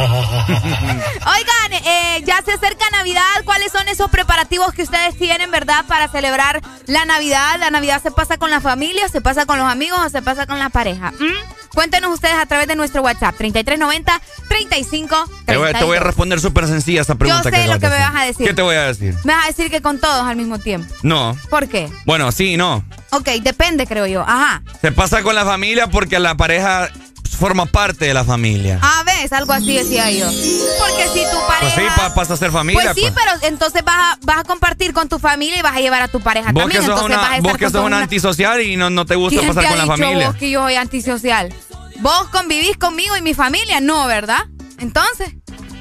Oigan, 1.27 1.85
eh, 1.85 2.23
ya 2.25 2.43
se 2.45 2.53
acerca 2.53 2.85
Navidad. 2.91 3.23
¿Cuáles 3.45 3.73
son 3.73 3.87
esos 3.89 4.11
preparativos 4.11 4.73
que 4.73 4.83
ustedes 4.83 5.17
tienen, 5.17 5.51
verdad, 5.51 5.85
para 5.87 6.09
celebrar 6.09 6.61
la 6.87 7.05
Navidad? 7.05 7.57
¿La 7.59 7.71
Navidad 7.71 8.03
se 8.03 8.11
pasa 8.11 8.37
con 8.37 8.51
la 8.51 8.61
familia, 8.61 9.09
se 9.09 9.21
pasa 9.21 9.47
con 9.47 9.59
los 9.59 9.71
amigos 9.71 9.99
o 10.05 10.09
se 10.09 10.23
pasa 10.23 10.47
con 10.47 10.59
la 10.59 10.71
pareja? 10.71 11.13
¿Mm? 11.13 11.64
Cuéntenos 11.75 12.15
ustedes 12.15 12.37
a 12.37 12.47
través 12.47 12.69
de 12.69 12.77
nuestro 12.77 13.03
WhatsApp, 13.03 13.35
3390 13.37 14.21
35 14.49 15.17
Te 15.45 15.57
voy, 15.57 15.73
te 15.73 15.85
voy 15.85 15.97
a 15.97 16.01
responder 16.01 16.41
súper 16.41 16.67
sencilla 16.67 17.03
esa 17.03 17.17
pregunta 17.17 17.51
Yo 17.51 17.57
sé 17.57 17.63
que 17.63 17.69
lo 17.69 17.81
que 17.81 17.89
me 17.89 17.99
vas 17.99 18.15
a 18.15 18.25
decir. 18.25 18.47
¿Qué 18.47 18.55
te 18.55 18.63
voy 18.63 18.77
a 18.77 18.87
decir? 18.87 19.15
Me 19.25 19.35
vas 19.35 19.45
a 19.45 19.49
decir 19.49 19.71
que 19.71 19.83
con 19.83 19.99
todos 19.99 20.25
al 20.25 20.37
mismo 20.37 20.59
tiempo. 20.59 20.93
No. 21.03 21.37
¿Por 21.51 21.69
qué? 21.69 21.91
Bueno, 22.07 22.31
sí, 22.33 22.57
no. 22.57 22.85
Ok, 23.11 23.29
depende, 23.43 23.87
creo 23.87 24.07
yo. 24.07 24.23
Ajá. 24.23 24.63
Se 24.81 24.93
pasa 24.93 25.23
con 25.23 25.35
la 25.35 25.45
familia 25.45 25.89
porque 25.89 26.19
la 26.19 26.37
pareja 26.37 26.89
forma 27.31 27.67
parte 27.67 28.05
de 28.07 28.15
la 28.15 28.25
familia. 28.25 28.79
A 28.83 29.03
ver, 29.05 29.33
algo 29.35 29.53
así 29.53 29.75
decía 29.77 30.11
yo. 30.11 30.27
Porque 30.27 31.09
si 31.13 31.25
tu 31.31 31.47
pareja... 31.47 31.61
Pues 31.61 31.75
sí, 31.75 31.83
pa- 31.97 32.15
pasa 32.15 32.35
a 32.35 32.37
ser 32.37 32.51
familia. 32.53 32.93
Pues 32.93 32.95
sí, 32.95 33.13
pero 33.15 33.33
entonces 33.53 33.83
vas 33.85 33.97
a, 33.97 34.19
vas 34.23 34.39
a 34.39 34.45
compartir 34.45 34.93
con 34.93 35.09
tu 35.09 35.19
familia 35.19 35.59
y 35.59 35.63
vas 35.63 35.77
a 35.77 35.81
llevar 35.81 36.03
a 36.03 36.09
tu 36.09 36.21
pareja 36.21 36.53
Vos 36.53 36.63
también. 36.63 36.81
que 36.83 36.87
sos 36.87 36.95
entonces 36.97 37.17
vas 37.17 37.25
a 37.27 37.29
una, 37.29 37.37
estar 37.37 37.43
vos 37.51 37.59
que 37.59 37.65
con 37.65 37.73
sos 37.73 37.85
una 37.85 37.99
antisocial 37.99 38.61
y 38.63 38.77
no, 38.77 38.91
no 38.91 39.05
te 39.07 39.17
gusta 39.17 39.41
¿Quién 39.41 39.49
pasar 39.55 39.65
te 39.65 39.69
con 39.71 39.81
ha 39.81 39.85
la 39.87 39.93
dicho 39.95 40.03
familia. 40.05 40.27
vos 40.29 40.37
que 40.37 40.51
yo 40.51 40.63
soy 40.63 40.75
antisocial? 40.77 41.55
Vos 42.01 42.29
convivís 42.31 42.77
conmigo 42.77 43.17
y 43.17 43.23
mi 43.23 43.35
familia, 43.35 43.81
no, 43.81 44.07
¿verdad? 44.07 44.45
Entonces... 44.79 45.31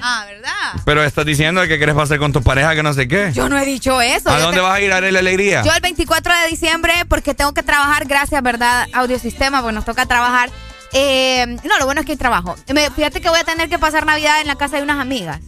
Ah, 0.06 0.26
¿verdad? 0.28 0.82
Pero 0.84 1.02
estás 1.02 1.26
diciendo 1.26 1.62
que 1.62 1.78
quieres 1.78 1.96
pasar 1.96 2.18
con 2.20 2.34
tu 2.34 2.44
pareja 2.44 2.76
que 2.76 2.84
no 2.84 2.94
sé 2.94 3.08
qué. 3.08 3.32
Yo 3.34 3.48
no 3.48 3.58
he 3.58 3.66
dicho 3.66 4.02
eso. 4.02 4.30
¿A 4.30 4.38
dónde 4.38 4.58
te- 4.58 4.62
vas 4.62 4.76
a 4.76 4.82
ir 4.82 4.92
a 4.92 5.00
la 5.00 5.20
alegría? 5.20 5.64
Yo 5.64 5.72
el 5.74 5.80
24 5.80 6.34
de 6.42 6.48
diciembre, 6.50 6.94
porque 7.08 7.34
tengo 7.34 7.54
que 7.54 7.64
trabajar, 7.64 8.04
gracias, 8.06 8.44
¿verdad? 8.44 8.86
Audiosistema, 8.92 9.62
porque 9.62 9.76
nos 9.76 9.86
toca 9.86 10.06
trabajar. 10.06 10.50
Eh, 10.94 11.58
no, 11.64 11.78
lo 11.80 11.86
bueno 11.86 12.02
es 12.02 12.06
que 12.06 12.14
hay 12.14 12.18
trabajo. 12.18 12.56
Me- 12.74 12.90
fíjate 12.92 13.20
que 13.22 13.30
voy 13.30 13.40
a 13.40 13.44
tener 13.44 13.70
que 13.70 13.80
pasar 13.80 14.06
Navidad 14.06 14.42
en 14.42 14.48
la 14.48 14.56
casa 14.56 14.78
de 14.78 14.84
unas 14.84 15.00
amigas. 15.00 15.40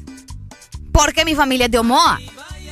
Porque 0.92 1.26
mi 1.26 1.36
familia 1.36 1.66
es 1.66 1.72
de 1.72 1.80
Omoa. 1.80 2.20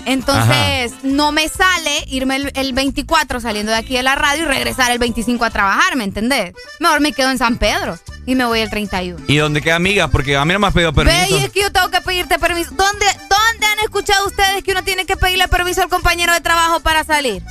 Entonces, 0.06 0.92
no 1.04 1.32
me 1.32 1.48
sale 1.48 2.04
irme 2.08 2.36
el, 2.36 2.52
el 2.56 2.74
24 2.74 3.40
saliendo 3.40 3.72
de 3.72 3.78
aquí 3.78 3.96
de 3.96 4.04
la 4.04 4.16
radio 4.16 4.44
y 4.44 4.48
regresar 4.48 4.92
el 4.92 5.00
25 5.00 5.46
a 5.46 5.50
trabajar, 5.50 5.96
¿me 5.96 6.04
entendés? 6.04 6.54
Mejor 6.82 7.00
me 7.00 7.14
quedo 7.14 7.32
en 7.32 7.38
San 7.38 7.58
Pedro 7.58 7.98
y 8.26 8.36
me 8.36 8.44
voy 8.44 8.60
el 8.60 8.70
31. 8.70 9.24
¿Y 9.30 9.38
dónde 9.38 9.62
queda 9.62 9.76
amiga? 9.76 10.10
Porque 10.10 10.36
a 10.36 10.44
mí 10.44 10.52
no 10.52 10.60
me 10.60 10.68
has 10.68 10.74
pedido 10.74 10.92
Ve, 10.92 11.06
permiso. 11.06 11.38
y 11.38 11.44
es 11.46 11.52
que 11.52 11.62
yo 11.62 11.72
tengo 11.72 11.90
que 11.90 12.02
pedirte 12.02 12.38
permiso. 12.38 12.72
¿Dónde, 12.72 13.06
¿Dónde 13.30 13.66
han 13.66 13.80
escuchado 13.80 14.28
ustedes 14.28 14.62
que 14.64 14.72
uno 14.72 14.84
tiene 14.84 15.06
que 15.06 15.16
pedirle 15.16 15.48
permiso 15.48 15.82
al 15.82 15.90
compañero 15.90 16.34
de 16.34 16.42
trabajo 16.42 16.82
para 16.82 17.06
salir? 17.06 17.42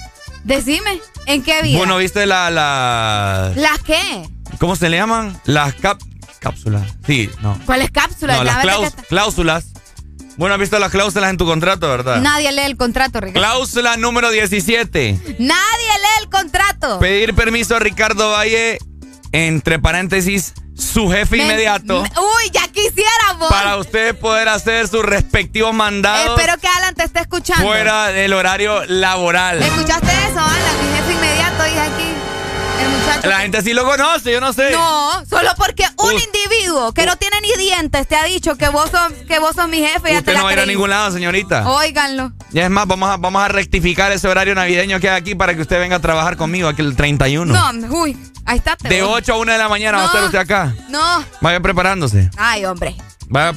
Decime, 0.44 1.00
¿en 1.26 1.42
qué 1.42 1.62
vida? 1.62 1.78
Bueno, 1.78 1.96
¿viste 1.98 2.26
la, 2.26 2.50
la... 2.50 3.52
¿Las 3.56 3.78
qué? 3.80 4.28
¿Cómo 4.58 4.76
se 4.76 4.88
le 4.88 4.96
llaman? 4.96 5.40
Las 5.44 5.74
cap... 5.74 6.00
cápsulas. 6.40 6.82
Sí, 7.06 7.30
no. 7.42 7.58
¿Cuáles 7.64 7.90
cápsulas? 7.90 8.38
No, 8.38 8.44
La 8.44 8.54
las 8.56 8.64
claus- 8.64 8.94
cláusulas. 9.08 9.66
Bueno, 10.36 10.54
has 10.54 10.60
visto 10.60 10.78
las 10.78 10.90
cláusulas 10.90 11.30
en 11.30 11.36
tu 11.36 11.44
contrato, 11.44 11.88
¿verdad? 11.88 12.20
Nadie 12.22 12.50
lee 12.52 12.62
el 12.62 12.76
contrato, 12.76 13.20
Ricardo. 13.20 13.40
Cláusula 13.40 13.96
número 13.98 14.30
17. 14.30 15.18
Nadie 15.38 15.48
lee 15.48 16.22
el 16.22 16.28
contrato. 16.30 16.98
Pedir 16.98 17.34
permiso 17.34 17.76
a 17.76 17.78
Ricardo 17.78 18.30
Valle, 18.32 18.78
entre 19.32 19.78
paréntesis, 19.78 20.54
su 20.82 21.08
jefe 21.10 21.36
Me- 21.36 21.44
inmediato, 21.44 22.02
me- 22.02 22.08
uy, 22.18 22.50
ya 22.52 22.66
quisiéramos. 22.68 23.48
para 23.50 23.76
usted 23.76 24.16
poder 24.18 24.48
hacer 24.48 24.88
sus 24.88 25.04
respectivos 25.04 25.72
mandados 25.74 26.38
Espero 26.38 26.58
que 26.58 26.68
Alan 26.68 26.94
te 26.94 27.04
esté 27.04 27.20
escuchando. 27.20 27.64
fuera 27.64 28.08
del 28.08 28.32
horario 28.32 28.84
laboral. 28.86 29.62
¿Escuchaste 29.62 30.06
eso, 30.28 30.40
Alan? 30.40 30.76
Mi 30.90 30.96
jefe 30.96 31.12
inmediato, 31.12 31.62
dije 31.64 31.80
aquí. 31.80 32.04
El 32.82 32.90
muchacho. 32.90 33.28
La 33.28 33.40
gente 33.40 33.62
sí 33.62 33.72
lo 33.72 33.84
conoce, 33.84 34.32
yo 34.32 34.40
no 34.40 34.52
sé. 34.52 34.72
No, 34.72 35.24
solo 35.26 35.50
porque 35.56 35.84
un 35.98 36.12
individuo 36.12 36.92
que 36.92 37.06
no 37.06 37.16
tiene 37.16 37.40
ni 37.40 37.52
dientes 37.62 38.06
te 38.08 38.16
ha 38.16 38.24
dicho 38.24 38.56
que 38.56 38.68
vos 38.68 38.90
sos, 38.90 39.12
que 39.28 39.38
vos 39.38 39.54
sos 39.54 39.68
mi 39.68 39.78
jefe. 39.78 40.12
ya 40.12 40.22
te 40.22 40.30
Usted 40.30 40.36
no 40.36 40.44
va 40.44 40.50
a 40.50 40.52
ir 40.54 40.60
a 40.60 40.66
ningún 40.66 40.90
lado, 40.90 41.10
señorita. 41.12 41.68
Óiganlo. 41.68 42.32
Y 42.52 42.60
es 42.60 42.70
más, 42.70 42.86
vamos 42.86 43.08
a, 43.10 43.16
vamos 43.16 43.42
a 43.42 43.48
rectificar 43.48 44.10
ese 44.12 44.28
horario 44.28 44.54
navideño 44.54 44.98
que 45.00 45.08
hay 45.08 45.16
aquí 45.20 45.34
para 45.34 45.54
que 45.54 45.62
usted 45.62 45.78
venga 45.78 45.96
a 45.96 46.00
trabajar 46.00 46.36
conmigo 46.36 46.68
aquí 46.68 46.82
el 46.82 46.96
31. 46.96 47.52
No, 47.52 47.94
uy, 47.96 48.16
ahí 48.44 48.58
está. 48.58 48.76
te 48.76 48.88
de 48.88 49.02
voy. 49.02 49.12
8 49.14 49.32
a 49.32 49.36
1 49.38 49.52
de 49.52 49.58
la 49.58 49.68
mañana 49.68 49.98
va 49.98 50.04
a 50.04 50.06
estar 50.06 50.24
usted 50.24 50.38
acá. 50.38 50.74
No. 50.88 51.24
Vaya 51.40 51.60
preparándose. 51.60 52.30
Ay, 52.36 52.64
hombre. 52.64 52.96
Vaya, 53.28 53.56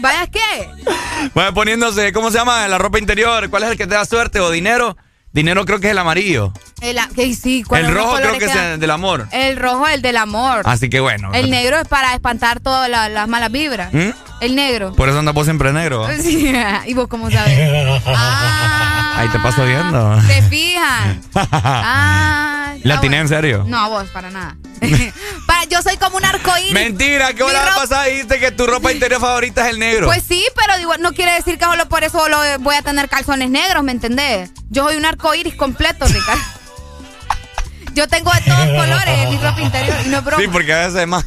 ¿Vaya 0.00 0.26
qué? 0.26 0.70
vaya 1.34 1.52
poniéndose, 1.52 2.12
¿cómo 2.12 2.30
se 2.30 2.38
llama? 2.38 2.68
La 2.68 2.78
ropa 2.78 2.98
interior. 2.98 3.48
¿Cuál 3.48 3.64
es 3.64 3.70
el 3.70 3.76
que 3.78 3.86
te 3.86 3.94
da 3.94 4.04
suerte 4.04 4.40
o 4.40 4.50
dinero? 4.50 4.96
Dinero 5.34 5.64
creo 5.64 5.80
que 5.80 5.88
es 5.88 5.90
el 5.90 5.98
amarillo. 5.98 6.52
El, 6.80 6.96
sí, 7.34 7.64
el 7.72 7.92
rojo 7.92 8.14
creo 8.18 8.38
que 8.38 8.44
es 8.44 8.54
el 8.54 8.78
del 8.78 8.90
amor. 8.92 9.26
El 9.32 9.56
rojo 9.56 9.88
es 9.88 9.94
el 9.94 10.02
del 10.02 10.16
amor. 10.16 10.62
Así 10.64 10.88
que 10.88 11.00
bueno. 11.00 11.32
El 11.34 11.50
negro 11.50 11.76
es 11.80 11.88
para 11.88 12.14
espantar 12.14 12.60
todas 12.60 12.88
las 12.88 13.26
malas 13.26 13.50
vibras. 13.50 13.92
¿Mm? 13.92 14.10
El 14.40 14.54
negro. 14.54 14.94
Por 14.94 15.08
eso 15.08 15.18
andas 15.18 15.34
vos 15.34 15.44
siempre 15.44 15.72
negro. 15.72 16.06
Sí, 16.22 16.54
¿y 16.86 16.94
vos 16.94 17.08
cómo 17.08 17.32
sabes? 17.32 17.58
ah, 18.06 19.14
Ahí 19.16 19.28
te 19.28 19.40
paso 19.40 19.64
viendo. 19.66 20.20
¿Te 20.28 20.40
fijas? 20.42 21.16
ah, 21.34 22.74
¿La 22.84 23.00
tiene 23.00 23.18
en 23.18 23.26
serio? 23.28 23.64
No, 23.66 23.90
vos, 23.90 24.08
para 24.10 24.30
nada. 24.30 24.56
para, 25.46 25.64
yo 25.64 25.82
soy 25.82 25.96
como 25.96 26.16
un 26.16 26.24
arcoíris. 26.24 26.72
Mentira, 26.72 27.32
¿qué 27.32 27.42
hora 27.42 27.74
pasada 27.74 28.04
dijiste 28.04 28.38
que 28.38 28.50
tu 28.50 28.66
ropa 28.66 28.92
interior 28.92 29.20
favorita 29.20 29.66
es 29.66 29.72
el 29.72 29.78
negro? 29.78 30.06
Pues 30.06 30.22
sí, 30.26 30.44
pero 30.56 30.78
digo, 30.78 30.96
no 30.98 31.12
quiere 31.12 31.32
decir 31.32 31.58
que 31.58 31.64
solo 31.64 31.88
por 31.88 32.04
eso 32.04 32.24
voy 32.60 32.74
a 32.76 32.82
tener 32.82 33.08
calzones 33.08 33.50
negros, 33.50 33.82
¿me 33.82 33.92
entendés? 33.92 34.50
Yo 34.70 34.84
soy 34.84 34.96
un 34.96 35.04
arcoíris 35.04 35.54
completo, 35.54 36.06
Ricardo. 36.06 36.42
yo 37.94 38.08
tengo 38.08 38.30
de 38.32 38.40
todos 38.40 38.66
colores 38.66 39.18
en 39.18 39.30
mi 39.30 39.36
ropa 39.38 39.60
interior 39.60 39.96
y 40.04 40.08
no 40.08 40.18
es 40.18 40.24
Sí, 40.36 40.48
porque 40.48 40.72
a 40.72 40.86
veces 40.86 41.02
es 41.02 41.06
más. 41.06 41.24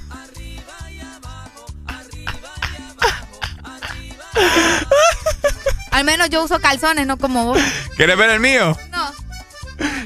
Al 5.92 6.04
menos 6.04 6.30
yo 6.30 6.44
uso 6.44 6.60
calzones, 6.60 7.08
no 7.08 7.18
como 7.18 7.46
vos. 7.46 7.60
¿Quieres 7.96 8.18
ver 8.18 8.30
el 8.30 8.40
mío? 8.40 8.78
No. 8.92 9.12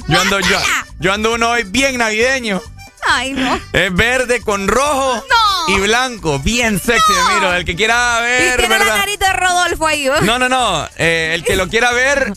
Yo 0.07 0.21
ando, 0.21 0.39
yo, 0.39 0.57
yo 0.99 1.13
ando 1.13 1.33
uno 1.33 1.49
hoy 1.49 1.63
bien 1.63 1.97
navideño. 1.97 2.61
Ay, 3.07 3.33
no. 3.33 3.59
Es 3.73 3.93
verde 3.93 4.41
con 4.41 4.67
rojo 4.67 5.23
y 5.69 5.79
blanco. 5.79 6.39
Bien 6.39 6.79
sexy, 6.79 7.13
miro. 7.33 7.53
El 7.53 7.65
que 7.65 7.75
quiera 7.75 8.19
ver, 8.21 8.53
y 8.53 8.57
tiene 8.57 8.77
¿verdad? 8.77 8.87
la 8.93 8.97
narita 8.97 9.27
de 9.27 9.33
Rodolfo 9.33 9.87
ahí. 9.87 10.07
No, 10.23 10.37
no, 10.39 10.47
no. 10.49 10.87
Eh, 10.97 11.31
el 11.35 11.43
que 11.43 11.55
lo 11.55 11.67
quiera 11.67 11.91
ver, 11.91 12.33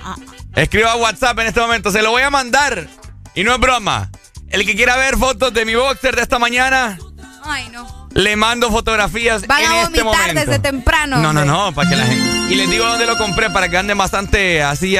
escriba 0.54 0.92
a 0.92 0.96
WhatsApp 0.96 1.38
en 1.40 1.46
este 1.48 1.60
momento. 1.60 1.90
Se 1.90 2.02
lo 2.02 2.10
voy 2.10 2.22
a 2.22 2.30
mandar. 2.30 2.88
Y 3.34 3.44
no 3.44 3.52
es 3.52 3.60
broma. 3.60 4.10
El 4.48 4.64
que 4.64 4.74
quiera 4.76 4.96
ver 4.96 5.16
fotos 5.16 5.52
de 5.52 5.64
mi 5.64 5.74
boxer 5.74 6.16
de 6.16 6.22
esta 6.22 6.38
mañana. 6.38 6.98
Ay, 7.44 7.68
no. 7.70 8.06
Le 8.14 8.34
mando 8.34 8.70
fotografías 8.70 9.46
Van 9.46 9.62
en 9.62 9.70
a 9.72 9.82
este 9.82 10.02
momento. 10.02 10.40
desde 10.40 10.58
temprano. 10.58 11.18
No, 11.18 11.34
no, 11.34 11.44
no, 11.44 11.74
para 11.74 11.90
que 11.90 11.96
la 11.96 12.06
gente. 12.06 12.52
Y 12.54 12.56
les 12.56 12.70
digo 12.70 12.86
dónde 12.86 13.04
lo 13.04 13.18
compré 13.18 13.50
para 13.50 13.68
que 13.68 13.76
anden 13.76 13.98
bastante 13.98 14.62
así 14.62 14.96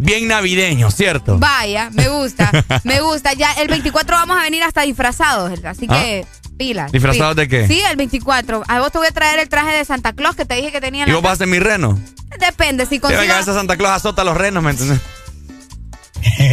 bien 0.00 0.28
navideño, 0.28 0.90
¿cierto? 0.90 1.38
Vaya, 1.38 1.90
me 1.92 2.08
gusta, 2.08 2.50
me 2.84 3.00
gusta. 3.00 3.32
Ya 3.34 3.52
el 3.54 3.68
24 3.68 4.16
vamos 4.16 4.38
a 4.38 4.42
venir 4.42 4.62
hasta 4.62 4.82
disfrazados, 4.82 5.52
así 5.64 5.86
que 5.86 6.26
¿Ah? 6.26 6.38
pilas. 6.56 6.92
¿Disfrazados 6.92 7.36
de 7.36 7.48
qué? 7.48 7.66
Sí, 7.66 7.80
el 7.90 7.96
24. 7.96 8.62
A 8.66 8.80
vos 8.80 8.90
te 8.90 8.98
voy 8.98 9.06
a 9.06 9.12
traer 9.12 9.38
el 9.40 9.48
traje 9.48 9.76
de 9.76 9.84
Santa 9.84 10.12
Claus 10.12 10.36
que 10.36 10.44
te 10.44 10.54
dije 10.54 10.72
que 10.72 10.80
tenía. 10.80 11.08
¿Y 11.08 11.12
vos 11.12 11.22
vas 11.22 11.40
a 11.40 11.46
mi 11.46 11.58
reno? 11.58 11.98
Depende, 12.38 12.86
si 12.86 12.98
consigo... 12.98 13.20
Venga, 13.20 13.40
esa 13.40 13.54
Santa 13.54 13.76
Claus 13.76 13.96
azota 13.96 14.24
los 14.24 14.36
renos, 14.36 14.62
¿me 14.62 14.70
entiendes? 14.70 15.00
¡Ay, 16.22 16.44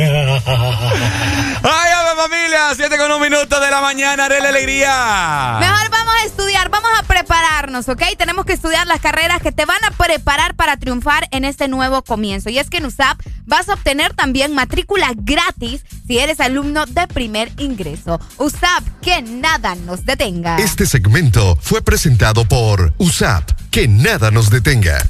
ave 1.91 2.15
familia! 2.15 2.73
Siete 2.75 2.97
con 2.97 3.11
un 3.11 3.21
minuto 3.21 3.59
de 3.59 3.69
la 3.69 3.81
mañana, 3.81 4.25
haré 4.25 4.39
la 4.39 4.49
alegría. 4.49 5.57
Mejor 5.59 5.89
vamos 5.89 6.13
a 6.21 6.25
estudiar, 6.25 6.69
vamos 6.69 6.89
a 6.97 7.03
prepararnos, 7.03 7.89
¿ok? 7.89 8.01
Tenemos 8.17 8.45
que 8.45 8.53
estudiar 8.53 8.87
las 8.87 9.01
carreras 9.01 9.41
que 9.41 9.51
te 9.51 9.65
van 9.65 9.83
a 9.83 9.91
preparar 9.91 10.55
para 10.55 10.77
triunfar 10.77 11.27
en 11.31 11.43
este 11.43 11.67
nuevo 11.67 12.01
comienzo. 12.03 12.49
Y 12.49 12.59
es 12.59 12.69
que 12.69 12.77
en 12.77 12.85
USAP 12.85 13.19
vas 13.45 13.67
a 13.67 13.73
obtener 13.73 14.13
también 14.13 14.53
matrícula 14.53 15.11
gratis 15.15 15.83
si 16.07 16.19
eres 16.19 16.39
alumno 16.39 16.85
de 16.85 17.07
primer 17.07 17.51
ingreso. 17.57 18.19
USAP, 18.37 18.83
que 19.01 19.21
nada 19.21 19.75
nos 19.75 20.05
detenga. 20.05 20.57
Este 20.57 20.85
segmento 20.85 21.57
fue 21.61 21.81
presentado 21.81 22.45
por 22.45 22.93
USAP, 22.97 23.51
que 23.69 23.87
nada 23.87 24.31
nos 24.31 24.49
detenga. 24.49 25.05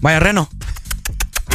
Vaya, 0.00 0.20
Reno. 0.20 0.48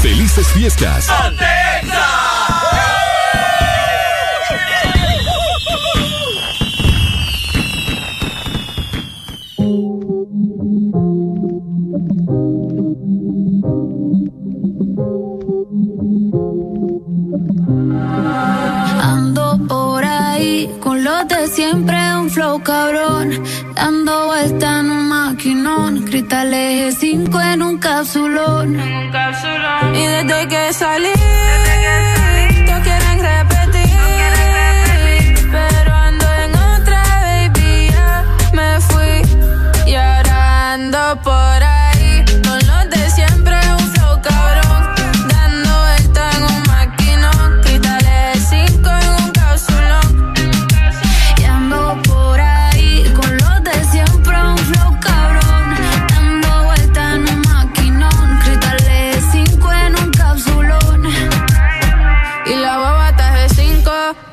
¡Felices 0.00 0.46
fiestas! 0.52 1.08
Ando 19.02 19.43
por 19.66 20.04
ahí 20.04 20.70
con 20.80 21.02
los 21.04 21.28
de 21.28 21.46
siempre, 21.48 21.96
un 22.16 22.30
flow 22.30 22.62
cabrón. 22.62 23.42
Dando 23.74 24.26
vuelta 24.26 24.80
en 24.80 24.90
un 24.90 25.08
maquinón. 25.08 26.02
Cristales 26.04 26.96
5 26.98 27.40
en 27.40 27.62
un 27.62 27.78
capsulón. 27.78 28.74
Y 29.94 30.06
desde 30.06 30.48
que 30.48 30.72
salí, 30.72 31.12
todos 32.66 32.80
quieren 32.80 33.18
repetir. 33.32 33.90
Pero 35.50 35.94
ando 35.94 36.26
en 36.44 36.54
otra, 36.54 37.02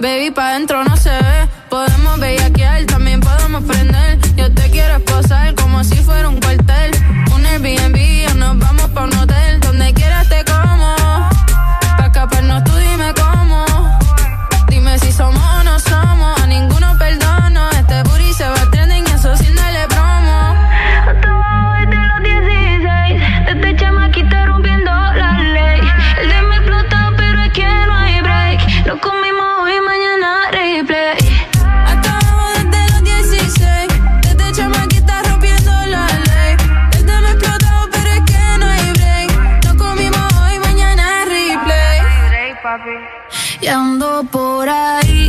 baby, 0.02 0.32
pa' 0.32 0.54
dentro 0.54 0.84
no 0.84 0.91
por 44.24 44.70
ahí 44.70 45.21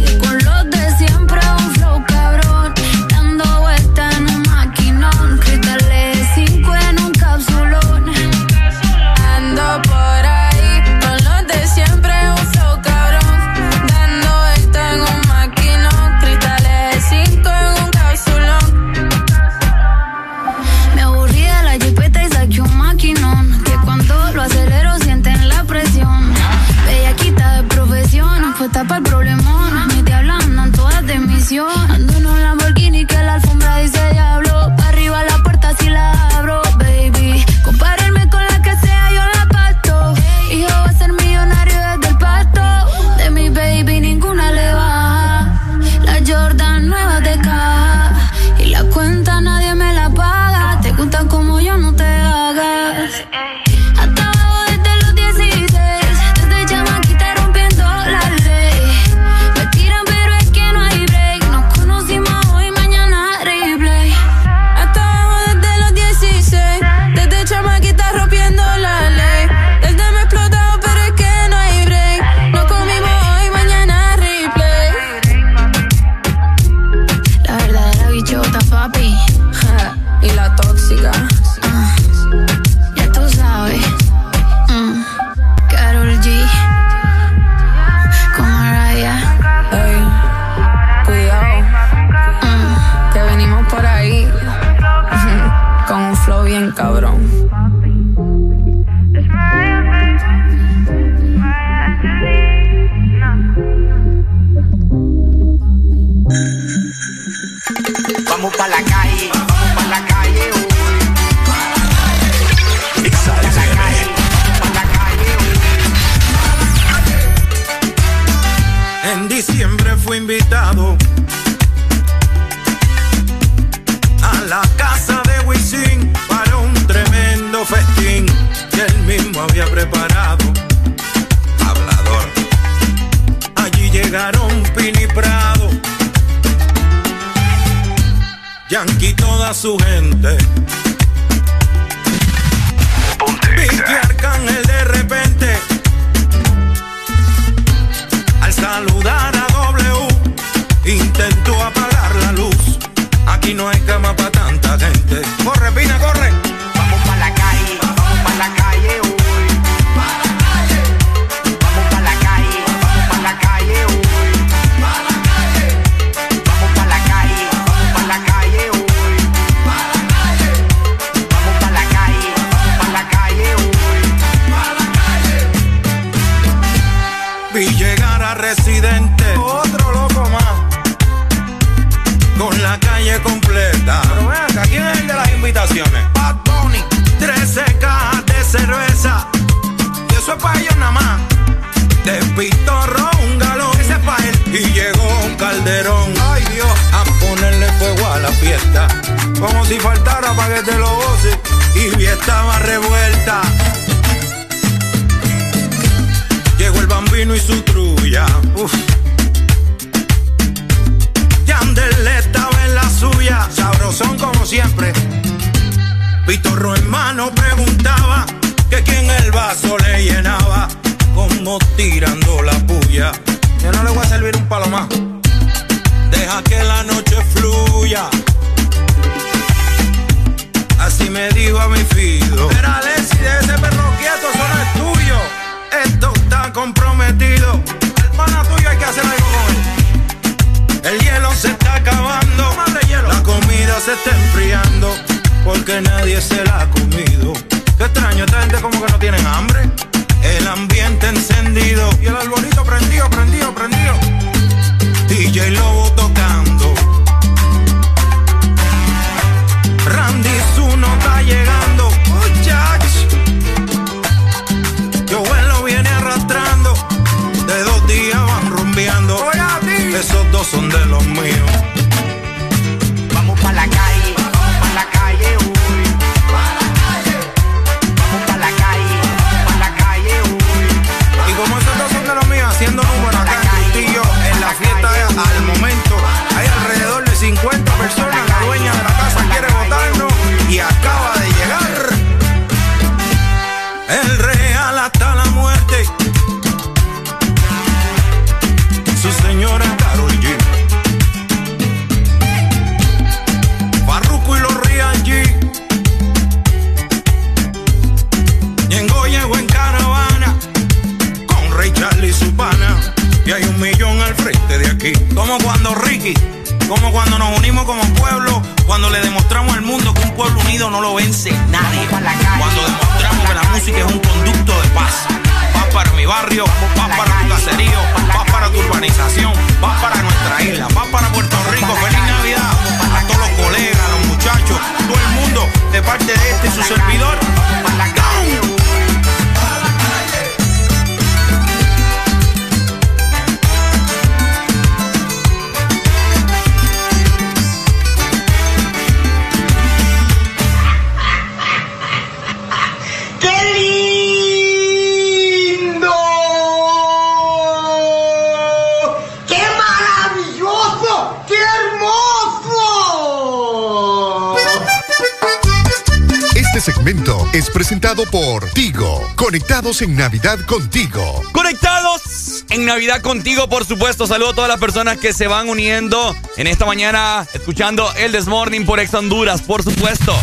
en 369.82 369.96
Navidad 369.96 370.38
contigo. 370.46 371.22
Conectados 371.32 372.44
en 372.50 372.64
Navidad 372.64 373.00
contigo, 373.00 373.48
por 373.48 373.64
supuesto. 373.64 374.06
Saludo 374.06 374.30
a 374.30 374.34
todas 374.34 374.48
las 374.48 374.60
personas 374.60 374.98
que 374.98 375.12
se 375.12 375.26
van 375.26 375.48
uniendo 375.48 376.14
en 376.36 376.46
esta 376.46 376.64
mañana, 376.66 377.26
escuchando 377.34 377.92
el 377.96 378.12
Desmorning 378.12 378.64
por 378.64 378.78
Ex 378.78 378.94
Honduras, 378.94 379.42
por 379.42 379.62
supuesto. 379.62 380.14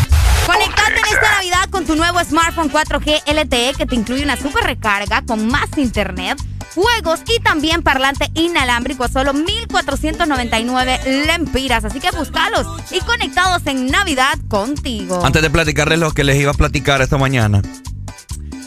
Conectate 0.46 0.98
en 0.98 1.14
esta 1.14 1.30
Navidad 1.32 1.70
con 1.70 1.84
tu 1.84 1.94
nuevo 1.94 2.18
smartphone 2.24 2.70
4G 2.72 3.22
LTE 3.26 3.74
que 3.76 3.86
te 3.86 3.94
incluye 3.94 4.24
una 4.24 4.36
super 4.36 4.64
recarga 4.64 5.22
con 5.22 5.46
más 5.46 5.68
internet, 5.76 6.38
juegos 6.74 7.20
y 7.26 7.40
también 7.40 7.82
parlante 7.82 8.30
inalámbrico 8.34 9.04
a 9.04 9.08
solo 9.08 9.34
1499 9.34 11.26
lempiras. 11.26 11.84
Así 11.84 12.00
que 12.00 12.10
búscalos 12.12 12.66
y 12.90 13.00
conectados 13.00 13.66
en 13.66 13.88
Navidad 13.88 14.38
contigo. 14.48 15.24
Antes 15.24 15.42
de 15.42 15.50
platicarles 15.50 15.98
lo 15.98 16.12
que 16.12 16.24
les 16.24 16.36
iba 16.36 16.52
a 16.52 16.54
platicar 16.54 17.02
esta 17.02 17.18
mañana. 17.18 17.60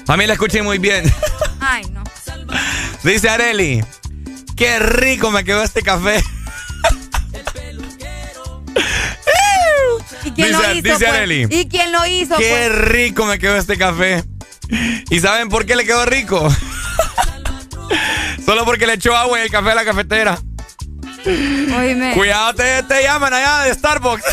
Familia, 0.05 0.33
escuchen 0.33 0.63
muy 0.63 0.77
bien. 0.79 1.03
Ay, 1.59 1.85
no. 1.91 2.03
Dice 3.03 3.29
Areli, 3.29 3.83
qué 4.55 4.79
rico 4.79 5.31
me 5.31 5.43
quedó 5.43 5.63
este 5.63 5.81
café. 5.81 6.21
¿Y 10.25 10.31
quién 10.31 10.47
Dice- 10.47 10.51
lo 10.61 10.71
hizo? 10.71 10.81
dice 10.83 10.89
pues? 10.99 11.03
Arely. 11.03 11.47
¿Y 11.49 11.67
quién 11.67 11.91
lo 11.91 12.05
hizo? 12.05 12.37
Qué 12.37 12.49
pues? 12.69 12.71
rico 12.89 13.25
me 13.25 13.39
quedó 13.39 13.57
este 13.57 13.77
café. 13.77 14.23
¿Y 15.09 15.19
saben 15.19 15.49
por 15.49 15.65
qué 15.65 15.75
le 15.75 15.85
quedó 15.85 16.05
rico? 16.05 16.47
Solo 18.45 18.65
porque 18.65 18.87
le 18.87 18.93
echó 18.93 19.15
agua 19.15 19.37
en 19.39 19.45
el 19.45 19.51
café 19.51 19.71
a 19.71 19.75
la 19.75 19.85
cafetera. 19.85 20.37
Oíme. 21.25 22.13
Cuidado, 22.13 22.53
te, 22.55 22.83
te 22.83 23.03
llaman 23.03 23.33
allá 23.33 23.59
de 23.63 23.73
Starbucks. 23.73 24.23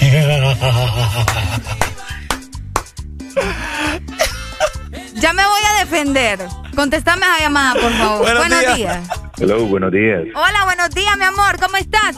defender. 6.00 6.38
Contestame 6.74 7.22
esa 7.24 7.38
llamada, 7.40 7.80
por 7.80 7.92
favor. 7.92 8.36
Buenos 8.36 8.60
días. 8.60 8.76
días. 8.76 9.08
Hello, 9.38 9.64
buenos 9.66 9.92
días. 9.92 10.20
Hola, 10.34 10.64
buenos 10.64 10.90
días, 10.90 11.16
mi 11.16 11.24
amor. 11.24 11.58
¿Cómo 11.60 11.76
estás? 11.76 12.16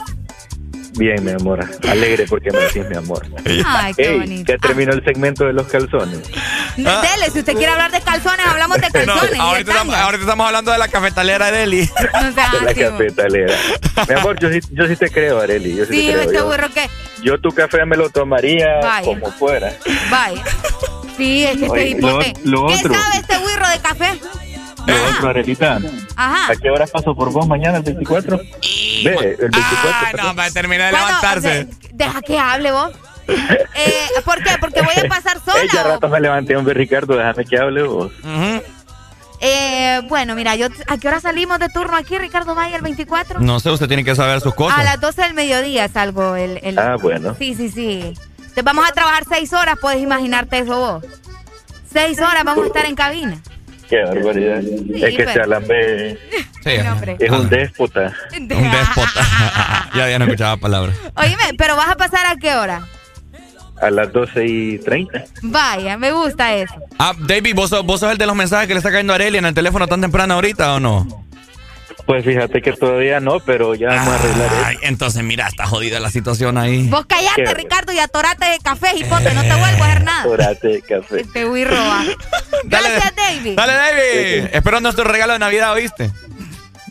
Bien, 0.97 1.23
mi 1.23 1.31
amor. 1.31 1.65
Alegre 1.87 2.25
porque 2.27 2.51
me 2.51 2.59
decís 2.59 2.83
mi 2.89 2.97
amor. 2.97 3.25
Ay, 3.65 3.93
qué 3.93 4.09
Ey, 4.11 4.19
bonito. 4.19 4.51
ya 4.51 4.57
terminó 4.57 4.91
el 4.91 5.03
segmento 5.05 5.45
de 5.45 5.53
los 5.53 5.65
calzones. 5.67 6.19
Dele, 6.75 7.29
si 7.31 7.39
usted 7.39 7.53
quiere 7.53 7.71
hablar 7.71 7.91
de 7.91 8.01
calzones, 8.01 8.45
hablamos 8.45 8.77
de 8.81 8.89
No, 9.05 9.13
calzones. 9.13 9.35
y 9.35 9.39
ahorita, 9.39 9.71
estamos, 9.71 9.93
tanga. 9.93 10.03
ahorita 10.05 10.23
estamos 10.23 10.45
hablando 10.47 10.71
de 10.73 10.77
la 10.77 10.87
cafetalera 10.89 11.51
de 11.51 11.63
Eli. 11.63 11.89
No 12.21 12.31
De 12.31 12.61
la 12.65 12.73
cafetalera. 12.91 13.55
Mi 14.09 14.13
amor, 14.15 14.37
yo 14.41 14.49
sí, 14.51 14.59
yo 14.71 14.87
sí 14.87 14.95
te 14.97 15.09
creo, 15.09 15.39
Areli. 15.39 15.75
Yo 15.75 15.85
sí, 15.85 15.93
Sí, 15.93 16.07
te 16.07 16.11
creo. 16.13 16.21
este 16.23 16.35
Yo, 16.35 16.45
burro 16.47 16.69
que. 16.73 16.89
yo 17.23 17.39
tu 17.39 17.49
café 17.51 17.85
me 17.85 17.95
lo 17.95 18.09
tomaría 18.09 18.79
Vaya. 18.81 19.05
como 19.05 19.31
fuera. 19.31 19.71
Vaya. 20.09 20.43
Sí, 21.15 21.43
es 21.45 21.57
que 21.57 21.69
Oye, 21.69 21.95
lo- 21.99 22.21
hipote. 22.21 22.33
lo 22.45 22.67
¿Qué 22.67 22.73
otro. 22.75 22.93
sabe 22.93 23.17
burro 23.19 23.28
de 23.69 23.79
café? 23.79 24.19
Arelita. 25.23 25.79
Ajá. 26.15 26.51
¿A 26.51 26.55
qué 26.55 26.69
hora 26.69 26.87
paso 26.87 27.13
por 27.15 27.31
vos 27.31 27.47
mañana, 27.47 27.77
el 27.77 27.83
24? 27.83 28.37
Ve, 28.37 29.37
el 29.39 29.49
24. 29.49 29.89
Ah, 29.93 30.11
no, 30.17 30.35
va 30.35 30.45
a 30.45 30.51
terminar 30.51 30.91
de 30.91 30.99
Bueno, 30.99 31.07
levantarse. 31.07 31.49
de- 31.65 31.69
deja 31.93 32.21
que 32.21 32.39
hable 32.39 32.71
vos. 32.71 32.91
Eh, 33.29 34.07
¿Por 34.25 34.41
qué? 34.43 34.57
Porque 34.59 34.81
voy 34.81 34.93
a 35.05 35.07
pasar 35.07 35.37
sola. 35.45 35.61
O- 35.85 35.87
rato 35.89 36.09
me 36.09 36.19
levanté, 36.19 36.55
hombre, 36.55 36.73
Ricardo. 36.73 37.15
Déjame 37.15 37.45
que 37.45 37.57
hable 37.59 37.83
vos. 37.83 38.11
Eh, 39.41 40.01
bueno, 40.09 40.35
mira, 40.35 40.55
yo 40.55 40.67
¿a 40.87 40.97
qué 40.97 41.07
hora 41.07 41.19
salimos 41.21 41.59
de 41.59 41.69
turno 41.69 41.95
aquí, 41.95 42.17
Ricardo 42.17 42.55
Valle, 42.55 42.75
el 42.75 42.81
24? 42.81 43.39
No 43.39 43.59
sé, 43.59 43.69
usted 43.69 43.87
tiene 43.87 44.03
que 44.03 44.15
saber 44.15 44.41
sus 44.41 44.53
cosas. 44.55 44.79
A 44.79 44.83
las 44.83 44.99
12 44.99 45.21
del 45.21 45.33
mediodía 45.33 45.87
salgo 45.87 46.35
el... 46.35 46.59
el- 46.63 46.77
Ah, 46.79 46.97
bueno. 46.99 47.35
Sí, 47.37 47.53
sí, 47.55 47.69
sí. 47.69 48.13
Te 48.55 48.63
vamos 48.63 48.85
a 48.89 48.91
trabajar 48.93 49.23
seis 49.29 49.53
horas, 49.53 49.77
puedes 49.79 50.01
imaginarte 50.01 50.57
eso 50.59 50.77
vos. 50.77 51.05
Seis 51.93 52.19
horas 52.19 52.43
vamos 52.43 52.63
a 52.65 52.67
estar 52.67 52.85
en 52.85 52.95
cabina. 52.95 53.39
Qué 53.89 54.03
barbaridad. 54.03 54.59
es 54.59 55.15
que 55.15 55.23
pero- 55.23 55.33
se 55.33 55.41
alambe 55.41 56.17
Sí, 56.63 56.69
es 57.19 57.31
un 57.31 57.49
déspota. 57.49 58.13
un 58.37 58.47
déspota. 58.47 59.89
ya, 59.95 60.09
ya 60.09 60.19
no 60.19 60.25
escuchaba 60.25 60.57
palabras. 60.57 60.95
Oíme, 61.15 61.53
pero 61.57 61.75
vas 61.75 61.89
a 61.89 61.95
pasar 61.95 62.25
a 62.27 62.35
qué 62.35 62.53
hora? 62.55 62.81
A 63.81 63.89
las 63.89 64.11
12 64.11 64.45
y 64.45 64.77
30. 64.79 65.23
Vaya, 65.41 65.97
me 65.97 66.11
gusta 66.11 66.53
eso. 66.53 66.75
Ah, 66.99 67.13
David, 67.17 67.55
¿vos 67.55 67.69
sos, 67.69 67.85
¿vos 67.85 68.01
sos 68.01 68.11
el 68.11 68.17
de 68.17 68.25
los 68.25 68.35
mensajes 68.35 68.67
que 68.67 68.73
le 68.73 68.79
está 68.79 68.91
cayendo 68.91 69.13
a 69.13 69.15
Arely 69.15 69.37
en 69.37 69.45
el 69.45 69.53
teléfono 69.53 69.87
tan 69.87 70.01
temprano 70.01 70.33
ahorita 70.33 70.73
o 70.75 70.79
no? 70.81 71.25
Pues 72.05 72.25
fíjate 72.25 72.61
que 72.61 72.73
todavía 72.73 73.19
no, 73.19 73.39
pero 73.39 73.75
ya 73.75 73.89
vamos 73.89 74.07
a 74.07 74.15
arreglar 74.15 74.47
eso. 74.47 74.61
Ay, 74.65 74.77
entonces 74.81 75.23
mira, 75.23 75.47
está 75.47 75.67
jodida 75.67 75.99
la 75.99 76.09
situación 76.09 76.57
ahí. 76.57 76.87
Vos 76.87 77.05
callate, 77.05 77.43
Qué- 77.43 77.53
Ricardo, 77.53 77.93
y 77.93 77.99
atorate 77.99 78.45
de 78.45 78.57
café 78.59 78.87
y 78.95 79.03
ponte, 79.03 79.31
no 79.33 79.41
te 79.41 79.53
vuelvo 79.55 79.83
a 79.83 79.87
hacer 79.87 80.03
nada. 80.03 80.23
Dorate 80.23 80.67
de 80.67 80.81
café. 80.81 81.23
Te 81.25 81.45
voy 81.45 81.61
a 81.63 81.67
robar. 81.67 82.05
Gracias, 82.63 83.13
David. 83.15 83.55
Dale, 83.55 83.73
David. 83.73 84.49
Espero 84.53 84.79
nuestro 84.79 85.03
regalo 85.03 85.33
de 85.33 85.39
Navidad, 85.39 85.71
¿oíste? 85.73 86.09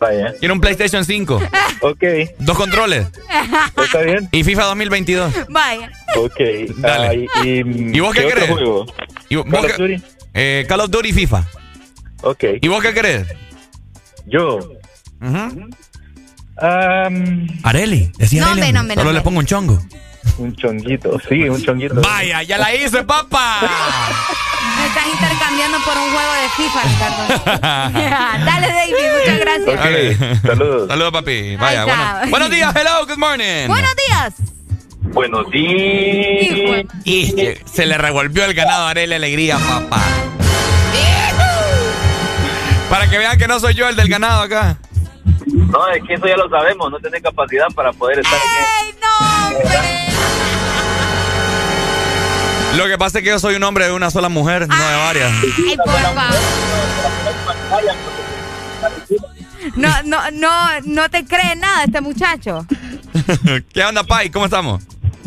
Vaya. 0.01 0.32
Quiero 0.39 0.55
un 0.55 0.60
PlayStation 0.60 1.05
5. 1.05 1.43
Ok. 1.80 2.02
Dos 2.40 2.56
controles. 2.56 3.06
¿Está 3.85 4.01
bien? 4.01 4.28
Y 4.32 4.43
FIFA 4.43 4.64
2022. 4.64 5.32
Vaya. 5.48 5.90
Ok. 6.16 6.40
Dale. 6.78 7.09
Ay, 7.09 7.26
y, 7.44 7.97
¿Y 7.97 8.01
vos 8.01 8.12
qué 8.14 8.24
otro 8.24 8.35
crees? 8.36 8.51
juego? 8.51 8.86
¿Y 9.28 9.36
vos 9.36 9.47
Call 9.51 9.66
qué- 9.66 9.72
of 9.72 9.78
Duty. 9.78 10.02
Eh, 10.35 10.64
Call 10.68 10.80
of 10.80 10.90
Duty 10.90 11.09
y 11.09 11.12
FIFA. 11.12 11.44
Ok. 12.22 12.44
¿Y 12.60 12.66
vos 12.68 12.82
qué 12.82 12.93
crees? 12.94 13.26
Yo. 14.26 14.59
Am, 15.20 15.70
Areli. 17.62 18.11
Decía 18.19 18.40
No, 18.43 18.49
Arely, 18.49 18.62
hombre, 18.62 18.73
no, 18.73 18.82
no, 18.82 18.95
Solo 18.95 19.12
le 19.12 19.20
pongo 19.20 19.39
un 19.39 19.47
chongo. 19.47 19.81
un 20.39 20.57
chonguito. 20.57 21.16
Sí, 21.28 21.49
un 21.49 21.62
chonguito. 21.62 22.01
Vaya, 22.01 22.43
ya 22.43 22.59
la 22.59 22.74
hice, 22.74 23.05
papá. 23.05 23.61
Me 24.77 24.86
estás 24.86 25.07
intercambiando 25.12 25.78
por 25.85 25.97
un 25.97 26.11
juego 26.11 26.32
de 26.35 26.49
FIFA, 26.57 26.82
Ricardo. 26.82 27.23
Dale, 28.45 28.69
David, 28.69 28.95
muchas 29.19 29.39
gracias. 29.40 29.81
Saludos. 30.43 30.89
Saludos, 30.89 31.12
papi. 31.12 31.57
Vaya, 31.57 31.85
bueno. 31.85 32.05
Buenos 32.31 32.51
días, 32.51 32.74
hello, 32.77 33.07
good 33.07 33.19
morning. 33.19 33.66
Buenos 33.69 33.95
días. 34.07 34.35
Buenos 35.01 35.49
días. 35.51 36.85
Y 37.05 37.35
se 37.73 37.86
le 37.86 37.97
revolvió 37.99 38.45
el 38.45 38.53
ganado 38.55 38.86
a 38.86 38.90
Arely 38.90 39.15
Alegría, 39.15 39.59
papá. 39.59 40.03
Para 42.90 43.09
que 43.09 43.16
vean 43.19 43.39
que 43.39 43.47
no 43.47 43.61
soy 43.61 43.74
yo 43.74 43.89
el 43.89 43.95
del 43.97 44.09
ganado 44.09 44.43
acá. 44.43 44.77
No, 45.66 45.86
es 45.89 46.02
que 46.06 46.14
eso 46.14 46.26
ya 46.26 46.36
lo 46.36 46.48
sabemos. 46.48 46.90
No 46.90 46.98
tiene 46.98 47.20
capacidad 47.20 47.66
para 47.74 47.93
poder 47.93 48.20
estar 48.20 48.39
¡Ey, 48.39 48.94
no, 49.02 49.56
hombre! 49.59 49.78
Lo 52.76 52.86
que 52.86 52.98
pasa 52.98 53.18
es 53.18 53.24
que 53.24 53.30
yo 53.30 53.39
soy 53.39 53.56
un 53.56 53.62
hombre 53.64 53.86
de 53.86 53.93
una 53.93 54.10
sola 54.10 54.28
mujer, 54.28 54.68
no 54.68 54.74
de 54.76 54.97
varias. 54.97 55.32
Ay, 55.32 55.76
por 55.76 55.90
favor. 55.93 56.35
No, 59.76 60.02
no, 60.05 60.30
no, 60.32 60.80
no 60.85 61.10
te 61.10 61.24
cree 61.24 61.56
nada 61.56 61.85
este 61.85 62.01
muchacho. 62.01 62.64
¿Qué 63.72 63.85
onda, 63.85 64.05
Pai? 64.05 64.30
¿Cómo 64.30 64.44
estamos? 64.44 64.82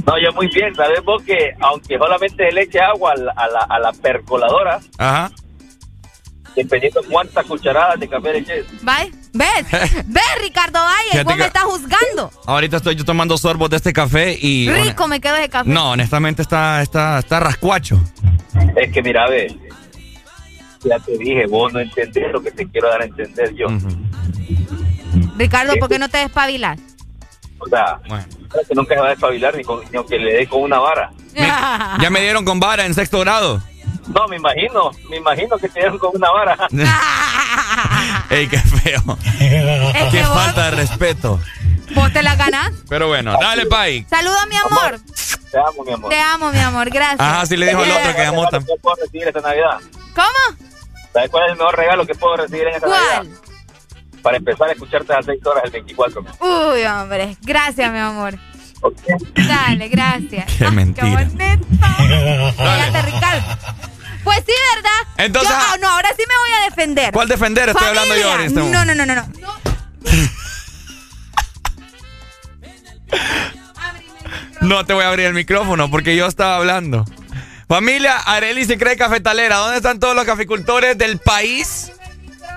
No, 0.06 0.14
yo 0.20 0.32
muy 0.34 0.48
bien. 0.48 0.74
¿Sabes 0.76 1.04
vos 1.04 1.22
que 1.24 1.54
aunque 1.60 1.98
solamente 1.98 2.52
le 2.52 2.62
eche 2.64 2.80
agua 2.80 3.12
a 3.12 3.16
la, 3.18 3.32
a 3.36 3.48
la, 3.48 3.60
a 3.70 3.80
la 3.80 3.92
percoladora, 3.92 4.80
Ajá. 4.98 5.32
dependiendo 6.56 7.02
cuántas 7.10 7.46
cucharadas 7.46 8.00
de 8.00 8.08
café 8.08 8.32
le 8.34 8.40
eches, 8.40 8.66
¿Ves? 8.82 9.21
¿Ves? 9.34 9.50
¿Ves, 10.06 10.24
Ricardo 10.42 10.80
Valle? 10.80 11.12
Fíjate 11.12 11.24
Vos 11.24 11.38
me 11.38 11.46
estás 11.46 11.64
juzgando. 11.64 12.32
Ahorita 12.46 12.78
estoy 12.78 12.96
yo 12.96 13.06
tomando 13.06 13.38
sorbos 13.38 13.70
de 13.70 13.78
este 13.78 13.94
café 13.94 14.38
y. 14.40 14.70
Rico 14.70 15.08
me 15.08 15.20
quedo 15.22 15.36
ese 15.38 15.50
café. 15.50 15.70
No, 15.70 15.92
honestamente 15.92 16.42
está, 16.42 16.82
está, 16.82 17.20
está 17.20 17.40
rascuacho. 17.40 18.02
es 18.76 18.92
que 18.92 19.02
mira, 19.02 19.28
ve, 19.30 19.58
ya 20.84 21.00
te 21.00 21.18
dije, 21.18 21.46
vos 21.48 21.72
no 21.72 21.80
entendés 21.80 22.32
lo 22.32 22.42
que 22.42 22.52
te 22.52 22.68
quiero 22.68 22.90
dar 22.90 23.02
a 23.02 23.06
entender 23.06 23.54
yo. 23.56 23.68
Ricardo, 25.38 25.74
¿por 25.80 25.90
qué 25.90 26.00
no 26.00 26.10
te 26.10 26.18
despabilas? 26.20 26.80
O 27.60 27.68
sea, 27.68 28.00
que 28.68 28.74
nunca 28.76 28.96
se 28.96 29.02
va 29.02 29.08
a 29.08 29.10
despabilar 29.12 29.56
ni, 29.56 29.64
con- 29.64 29.82
ni 29.92 29.98
aunque 29.98 30.18
le 30.18 30.34
dé 30.34 30.48
con 30.48 30.62
una 30.64 30.80
vara. 30.80 31.12
Ya 32.02 32.10
me 32.10 32.22
dieron 32.22 32.44
con 32.44 32.60
vara 32.60 32.86
en 32.86 32.94
sexto 32.94 33.20
grado. 33.20 33.62
No, 34.14 34.28
me 34.28 34.36
imagino, 34.38 34.92
me 35.10 35.18
imagino 35.18 35.58
que 35.58 35.70
te 35.70 35.80
dieron 35.80 35.98
con 35.98 36.12
una 36.14 36.30
vara. 36.32 36.58
Ey, 38.30 38.48
qué 38.48 38.58
feo. 38.58 39.18
Es 39.40 40.04
qué 40.06 40.10
que 40.12 40.24
vos- 40.24 40.34
falta 40.34 40.66
de 40.66 40.72
respeto. 40.72 41.40
¿Vos 41.96 42.12
te 42.14 42.24
la 42.24 42.36
ganás? 42.36 42.72
Pero 42.90 43.08
bueno, 43.08 43.36
dale, 43.40 43.66
Pai. 43.66 44.06
Saludos, 44.10 44.40
mi 44.50 44.56
amor. 44.56 45.00
Te 45.52 45.58
amo, 45.60 45.84
mi 45.86 45.92
amor. 45.94 46.10
Te 46.10 46.20
amo, 46.20 46.52
mi 46.52 46.60
amor. 46.60 46.90
Gracias. 46.90 47.20
Ajá, 47.20 47.46
sí 47.46 47.58
le 47.58 47.68
dijo 47.68 47.84
el 47.84 47.92
otro 47.92 48.16
que 48.16 48.22
llamó 48.22 48.44
¿Qué 48.46 48.52
también. 48.52 48.78
puedo 48.82 48.96
recibir 49.04 49.28
esta 49.28 49.42
Navidad? 49.42 49.80
¿Cómo? 50.16 50.58
¿Sabes 51.14 51.30
cuál 51.30 51.46
es 51.46 51.52
el 51.52 51.58
mejor 51.58 51.76
regalo 51.78 52.06
que 52.08 52.16
puedo 52.16 52.38
recibir 52.38 52.68
en 52.68 52.76
esta 52.76 52.88
¿Cuál? 52.88 53.02
Navidad? 53.18 53.38
Para 54.22 54.38
empezar 54.38 54.70
a 54.70 54.72
escucharte 54.72 55.12
a 55.14 55.18
las 55.18 55.26
6 55.26 55.46
horas 55.46 55.64
el 55.66 55.72
24. 55.72 56.22
Uy, 56.40 56.84
hombre. 56.86 57.36
Gracias, 57.42 57.92
mi 57.92 58.00
amor. 58.00 58.36
Dale, 59.36 59.90
gracias. 59.90 60.46
Qué 60.58 60.72
mentira. 60.72 61.08
Qué 61.08 61.26
bonito. 61.26 61.68
Cállate, 62.58 63.02
Ricardo. 63.02 63.44
Pues 64.24 64.38
sí, 64.46 64.54
¿verdad? 64.76 65.14
Entonces- 65.26 65.50
Yo- 65.52 65.58
ah, 65.60 65.78
no, 65.82 65.90
ahora 65.90 66.10
sí 66.16 66.24
me 66.28 66.38
voy 66.38 66.50
a 66.62 66.70
defender. 66.70 67.12
¿Cuál 67.14 67.28
defender? 67.28 67.70
Estoy 67.70 67.88
hablando 67.88 68.16
yo 68.16 68.30
Familia. 68.32 68.62
ahorita. 68.62 68.86
No, 68.86 68.86
no, 68.86 68.96
no, 68.96 69.06
no, 69.06 69.16
no. 69.16 69.32
No 74.62 74.86
te 74.86 74.94
voy 74.94 75.04
a 75.04 75.10
abrir 75.10 75.26
el 75.28 75.34
micrófono 75.34 75.90
porque 75.90 76.16
yo 76.16 76.28
estaba 76.28 76.58
hablando. 76.58 77.06
Familia, 77.68 78.18
Areli 78.18 78.66
se 78.66 78.78
cree 78.78 78.96
cafetalera. 78.98 79.58
¿Dónde 79.58 79.78
están 79.78 80.00
todos 80.00 80.16
los 80.16 80.26
caficultores 80.26 80.98
del 80.98 81.18
país? 81.20 81.92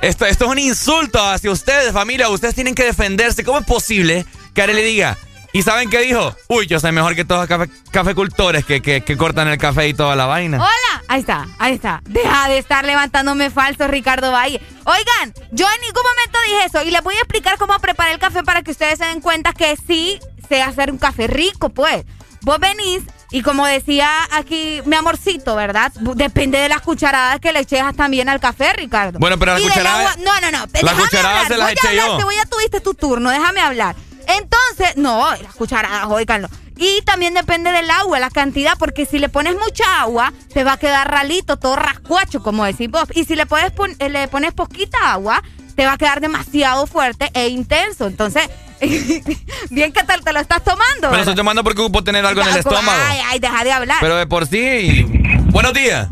Esto, 0.03 0.27
esto 0.27 0.45
es 0.45 0.51
un 0.51 0.59
insulto 0.59 1.23
hacia 1.25 1.51
ustedes, 1.51 1.93
familia. 1.93 2.29
Ustedes 2.29 2.55
tienen 2.55 2.75
que 2.75 2.85
defenderse. 2.85 3.43
¿Cómo 3.45 3.61
es 3.61 3.65
posible 3.67 4.27
que 4.53 4.63
Areli 4.63 4.83
diga? 4.83 5.17
¿Y 5.55 5.63
saben 5.63 5.89
qué 5.89 6.01
dijo? 6.01 6.35
Uy, 6.49 6.67
yo 6.67 6.81
soy 6.81 6.91
mejor 6.91 7.15
que 7.15 7.25
todos 7.25 7.43
los 7.43 7.49
cafe- 7.49 7.71
cafecultores 7.93 8.65
que, 8.65 8.83
que, 8.83 9.03
que 9.03 9.17
cortan 9.17 9.47
el 9.47 9.57
café 9.57 9.87
y 9.87 9.95
toda 9.95 10.17
la 10.17 10.27
vaina. 10.27 10.57
Hola. 10.59 11.05
ahí 11.07 11.21
está, 11.21 11.47
ahí 11.61 11.75
está. 11.75 12.03
Deja 12.07 12.49
de 12.49 12.59
estar 12.59 12.85
levantándome 12.85 13.51
falso, 13.51 13.87
Ricardo 13.87 14.33
Valle. 14.33 14.61
Oigan, 14.85 15.33
yo 15.53 15.65
en 15.71 15.81
ningún 15.81 16.03
momento 16.03 16.39
dije 16.49 16.65
eso 16.67 16.83
y 16.83 16.91
les 16.91 17.01
voy 17.05 17.15
a 17.15 17.19
explicar 17.19 17.57
cómo 17.57 17.79
preparar 17.79 18.13
el 18.15 18.19
café 18.19 18.43
para 18.43 18.63
que 18.63 18.73
ustedes 18.73 18.99
se 18.99 19.05
den 19.05 19.21
cuenta 19.21 19.53
que 19.53 19.77
sí 19.87 20.19
sé 20.49 20.61
hacer 20.61 20.91
un 20.91 20.99
café 20.99 21.29
rico, 21.29 21.69
pues. 21.69 22.05
Vos 22.41 22.59
venís 22.59 23.05
y 23.31 23.43
como 23.43 23.65
decía 23.65 24.11
aquí 24.33 24.83
mi 24.87 24.97
amorcito, 24.97 25.55
¿verdad? 25.55 25.93
Depende 26.17 26.59
de 26.59 26.69
las 26.69 26.81
cucharadas 26.81 27.39
que 27.39 27.53
le 27.53 27.61
eches 27.61 27.81
también 27.97 28.29
al 28.29 28.41
café, 28.41 28.73
Ricardo. 28.73 29.21
Bueno, 29.21 29.39
pero 29.39 29.53
las 29.55 29.63
cucharadas... 29.63 30.19
No, 30.19 30.33
no, 30.41 30.51
no. 30.51 30.67
Las 30.83 30.95
cucharadas 30.95 31.47
se 31.47 31.57
las 31.57 31.71
eché 31.71 31.97
yo. 31.97 32.17
Te 32.17 32.25
voy 32.25 32.35
a 32.39 32.45
tuviste 32.47 32.81
tu 32.81 32.95
turno, 32.95 33.31
déjame 33.31 33.61
hablar. 33.61 33.95
Entonces, 34.29 34.97
no, 34.97 35.31
las 35.31 35.55
cucharadas, 35.55 36.07
oíganlo. 36.09 36.49
Y 36.77 37.03
también 37.03 37.35
depende 37.35 37.71
del 37.71 37.89
agua, 37.91 38.19
la 38.19 38.31
cantidad, 38.31 38.77
porque 38.79 39.07
si 39.07 39.19
le 39.19 39.29
pones 39.29 39.55
mucha 39.55 40.01
agua, 40.01 40.33
te 40.53 40.65
va 40.65 40.73
a 40.73 40.77
quedar 40.77 41.09
ralito, 41.09 41.57
todo 41.57 41.77
rascuacho, 41.77 42.43
como 42.43 42.65
decís 42.65 42.91
vos. 42.91 43.09
Y 43.15 43.25
si 43.25 43.37
le, 43.37 43.47
puedes 43.47 43.73
eh, 44.01 44.09
le 44.09 44.27
pones 44.29 44.53
poquita 44.55 45.13
agua, 45.13 45.43
te 45.77 45.87
va 45.87 45.93
a 45.93 45.99
quedar 45.99 46.21
demasiado 46.21 46.87
fuerte 46.87 47.31
e 47.35 47.49
intenso. 47.49 48.07
Entonces, 48.07 48.49
bien 49.71 49.93
que 49.93 50.03
tal 50.03 50.23
te 50.23 50.33
lo 50.33 50.41
estás 50.41 50.65
tomando. 50.65 51.11
Pero 51.11 51.19
estoy 51.19 51.35
tomando 51.37 51.63
porque 51.63 51.81
ocupo 51.81 52.03
tener 52.03 52.27
algo 52.27 52.43
en 52.43 52.49
el 52.49 52.57
estómago. 52.57 53.03
Ay, 53.09 53.21
ay, 53.27 53.39
deja 53.39 53.63
de 53.63 53.73
hablar. 53.73 53.99
Pero 54.01 54.17
de 54.17 54.27
por 54.27 54.47
sí. 54.47 55.07
Buenos 55.51 55.73
días. 55.75 56.09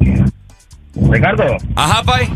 Ricardo. 0.94 1.56
Ajá, 1.74 2.02
Pai. 2.05 2.30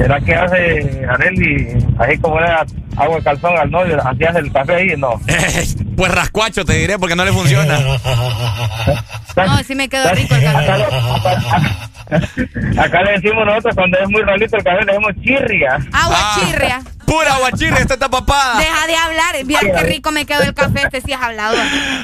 ¿Será 0.00 0.18
que 0.18 0.34
hace 0.34 1.06
Areli, 1.10 1.68
así 1.98 2.18
como 2.18 2.38
era 2.38 2.64
agua 2.96 3.16
de 3.16 3.22
calzón 3.22 3.58
al 3.58 3.70
novio, 3.70 4.00
así 4.02 4.24
hace 4.24 4.38
el 4.38 4.50
café 4.50 4.74
ahí? 4.76 4.96
No. 4.96 5.20
pues 5.96 6.14
rascuacho 6.14 6.64
te 6.64 6.72
diré 6.72 6.98
porque 6.98 7.14
no 7.14 7.22
le 7.22 7.32
funciona. 7.32 7.78
no, 9.36 9.58
sí 9.62 9.74
me 9.74 9.90
quedó 9.90 10.10
rico 10.12 10.34
el 10.34 10.42
café. 10.42 10.72
Acá, 12.78 13.02
le 13.02 13.12
decimos 13.12 13.46
nosotros 13.46 13.74
cuando 13.74 13.98
es 13.98 14.08
muy 14.08 14.22
rolito 14.22 14.56
el 14.56 14.64
café, 14.64 14.84
le 14.84 14.92
decimos 14.92 15.12
chirria. 15.22 15.78
Agua 15.92 16.16
ah, 16.18 16.40
chirria. 16.40 16.82
Pura 17.06 17.34
agua 17.34 17.50
chirria, 17.52 17.78
esta 17.78 17.94
está 17.94 18.08
papada. 18.08 18.58
Deja 18.58 18.86
de 18.86 18.96
hablar, 18.96 19.44
bien 19.44 19.60
qué 19.60 19.82
rico 19.82 20.12
me 20.12 20.26
quedó 20.26 20.42
el 20.42 20.54
café, 20.54 20.82
este 20.84 21.00
sí 21.00 21.12
has 21.12 21.22
hablado. 21.22 21.56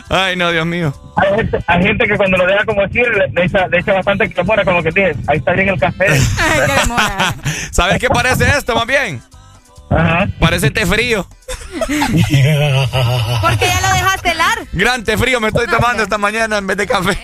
Ay, 0.09 0.37
no, 0.37 0.51
Dios 0.51 0.67
mío. 0.67 0.93
Hay 1.67 1.83
gente, 1.83 2.07
que 2.07 2.17
cuando 2.17 2.37
lo 2.37 2.47
deja 2.47 2.65
como 2.65 2.87
chirria, 2.89 3.27
le 3.33 3.45
echa, 3.45 3.67
le 3.69 3.79
echa 3.79 3.93
bastante 3.93 4.29
que 4.29 4.43
mora, 4.43 4.65
como 4.65 4.83
que 4.83 4.91
dice, 4.91 5.17
ahí 5.29 5.39
está 5.39 5.53
bien 5.53 5.69
el 5.69 5.79
café. 5.79 6.07
Ay, 6.09 6.61
qué 6.67 7.53
¿Sabes 7.73 7.99
qué 7.99 8.09
parece 8.09 8.45
esto, 8.49 8.75
más 8.75 8.87
bien? 8.87 9.23
Ajá. 9.91 10.27
Parece 10.41 10.71
té 10.71 10.85
frío. 10.85 11.27
¿Por 11.79 13.59
qué 13.59 13.67
ya 13.67 13.81
lo 13.81 13.95
dejaste 13.95 14.31
helar? 14.31 14.59
Gran 14.73 15.05
té 15.05 15.17
frío 15.17 15.41
me 15.41 15.49
estoy 15.49 15.67
tomando 15.67 16.03
esta 16.03 16.19
mañana 16.19 16.59
en 16.59 16.67
vez 16.67 16.77
de 16.77 16.87
café. 16.87 17.17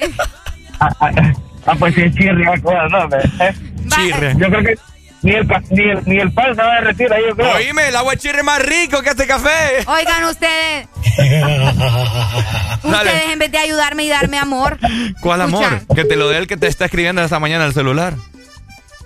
Ah, 1.66 1.74
pues 1.78 1.94
sí, 1.94 2.02
chirria, 2.12 2.54
no, 2.56 3.08
Chirria. 3.88 4.32
Yo 4.32 4.48
creo 4.48 4.62
que 4.62 4.74
ni 5.22 5.32
el, 5.34 5.48
ni 5.70 5.82
el, 5.90 6.04
ni 6.04 6.18
el 6.18 6.32
pan 6.32 6.54
se 6.56 6.62
va 6.62 6.72
a 6.72 6.80
derretir 6.80 7.12
ahí, 7.12 7.22
yo 7.28 7.36
creo. 7.36 7.54
Oíme, 7.54 7.88
el 7.88 7.96
agua 7.96 8.16
chirre 8.16 8.42
más 8.42 8.60
rico 8.60 9.02
que 9.02 9.10
este 9.10 9.26
café. 9.26 9.84
Oigan 9.86 10.24
ustedes. 10.24 10.88
ustedes 12.82 13.30
en 13.30 13.38
vez 13.38 13.52
de 13.52 13.58
ayudarme 13.58 14.04
y 14.04 14.08
darme 14.08 14.38
amor. 14.38 14.78
¿Cuál 15.20 15.42
amor? 15.42 15.86
Que 15.94 16.04
te 16.04 16.16
lo 16.16 16.28
dé 16.28 16.38
el 16.38 16.48
que 16.48 16.56
te 16.56 16.66
está 16.66 16.86
escribiendo 16.86 17.22
esta 17.22 17.38
mañana 17.38 17.66
el 17.66 17.72
celular. 17.72 18.14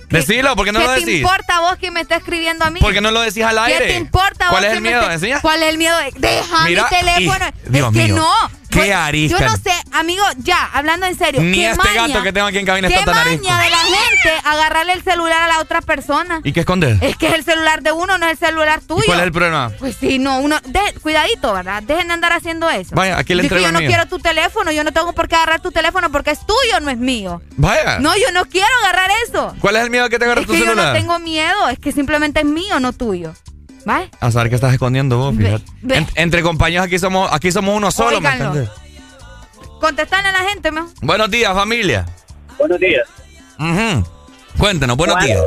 Decilo, 0.09 0.55
¿por 0.55 0.65
qué 0.65 0.73
no 0.73 0.79
lo 0.79 0.91
decís? 0.93 1.05
¿Qué 1.05 1.11
te 1.11 1.19
importa 1.19 1.61
vos 1.61 1.77
que 1.79 1.91
me 1.91 2.01
está 2.01 2.17
escribiendo 2.17 2.65
a 2.65 2.71
mí? 2.71 2.81
¿Por 2.81 2.93
qué 2.95 3.01
no 3.01 3.11
lo 3.11 3.21
decís 3.21 3.43
al 3.43 3.59
aire? 3.59 3.79
¿Qué 3.79 3.93
te 3.93 3.97
importa 3.97 4.49
¿Cuál 4.49 4.65
es 4.65 4.73
el 4.73 4.81
miedo? 4.81 5.11
¿Enseña? 5.11 5.41
¿Cuál 5.41 5.63
es 5.63 5.69
el 5.69 5.79
miedo? 5.79 5.97
Deja 6.17 6.65
mi 6.65 6.75
teléfono. 6.75 7.47
Dios 7.69 7.95
es 7.95 8.07
que 8.07 8.13
no. 8.13 8.33
¿Qué 8.83 8.95
arisca? 8.95 9.39
Yo 9.39 9.47
no 9.47 9.57
sé, 9.57 9.73
amigo, 9.93 10.23
ya, 10.39 10.71
hablando 10.73 11.07
en 11.07 11.17
serio. 11.17 11.41
Ni 11.43 11.65
este 11.65 11.95
gato 11.95 12.23
que 12.23 12.33
tengo 12.33 12.47
aquí 12.47 12.59
en 12.59 12.67
cabina 12.67 12.89
está 12.89 13.05
tan 13.05 13.19
arisco. 13.19 13.43
¿Qué 13.43 13.49
maña 13.49 13.65
de 13.65 13.71
la 13.71 13.79
gente 13.79 14.33
agarrarle 14.45 14.93
el 14.93 15.03
celular 15.03 15.43
a 15.43 15.49
la 15.49 15.61
otra 15.61 15.81
persona? 15.81 16.41
¿Y 16.45 16.53
qué 16.53 16.61
esconde? 16.61 16.99
Es 17.01 17.17
que 17.17 17.29
es 17.29 17.35
el 17.35 17.45
celular 17.45 17.83
de 17.83 17.93
uno, 17.93 18.19
no 18.19 18.27
es 18.27 18.33
el 18.33 18.49
celular 18.49 18.81
tuyo. 18.81 19.03
¿Cuál 19.07 19.21
es 19.21 19.25
el 19.27 19.33
problema? 19.33 19.73
Pues 19.79 19.97
sí, 19.97 20.19
no, 20.19 20.41
uno... 20.41 20.57
cuidadito, 21.03 21.53
¿verdad? 21.53 21.83
Dejen 21.83 22.09
de 22.09 22.15
andar 22.15 22.33
haciendo 22.33 22.69
eso. 22.69 22.95
Vaya, 22.95 23.19
aquí 23.19 23.35
le 23.35 23.43
entrego 23.43 23.65
Yo 23.65 23.73
no 23.73 23.79
quiero 23.79 24.07
tu 24.07 24.19
teléfono, 24.19 24.73
yo 24.73 24.85
no 24.85 24.93
tengo 24.93 25.13
por 25.13 25.29
qué 25.29 25.37
agarrar 25.37 25.61
tu 25.61 25.73
teléfono 25.73 26.11
porque 26.11 26.31
es 26.31 26.41
tuyo, 26.41 26.81
no 26.81 26.91
es 26.91 26.99
mío. 26.99 27.43
Vaya. 27.57 27.99
No, 27.99 28.17
yo 28.17 28.31
no 28.33 28.45
quiero 28.47 28.67
agarrar 28.83 29.11
eso. 29.27 29.55
¿Cuál 29.61 29.77
es 29.77 29.83
el 29.85 29.91
miedo 29.91 30.09
que 30.09 30.19
te 30.19 30.25
agarrar 30.25 30.45
tu 30.45 30.53
celular? 30.53 30.77
Yo 30.77 30.83
no 30.83 30.93
tengo 30.93 31.19
miedo, 31.19 31.69
es 31.69 31.79
que 31.79 31.93
simplemente 31.93 32.41
es 32.41 32.47
mío, 32.47 32.81
no 32.81 32.93
tuyo. 32.93 33.35
¿Vale? 33.87 34.11
A 34.19 34.33
saber 34.33 34.49
qué 34.49 34.57
estás 34.57 34.73
escondiendo 34.73 35.17
vos, 35.17 35.37
fíjate. 35.37 35.65
entre 36.17 36.43
compañeros 36.43 36.85
aquí 36.85 36.99
somos, 36.99 37.33
aquí 37.33 37.53
somos 37.53 37.77
uno 37.77 37.93
solo, 37.93 38.21
¿me 38.21 38.31
entiendes? 38.31 38.69
Contestarle 39.81 40.31
a 40.31 40.33
la 40.33 40.51
gente, 40.51 40.73
¿no? 40.73 40.91
Buenos 41.03 41.31
días, 41.31 41.55
familia. 41.55 42.05
Buenos 42.59 42.81
días. 42.81 43.09
Cuéntanos, 44.59 44.97
buenos 44.97 45.25
días. 45.25 45.41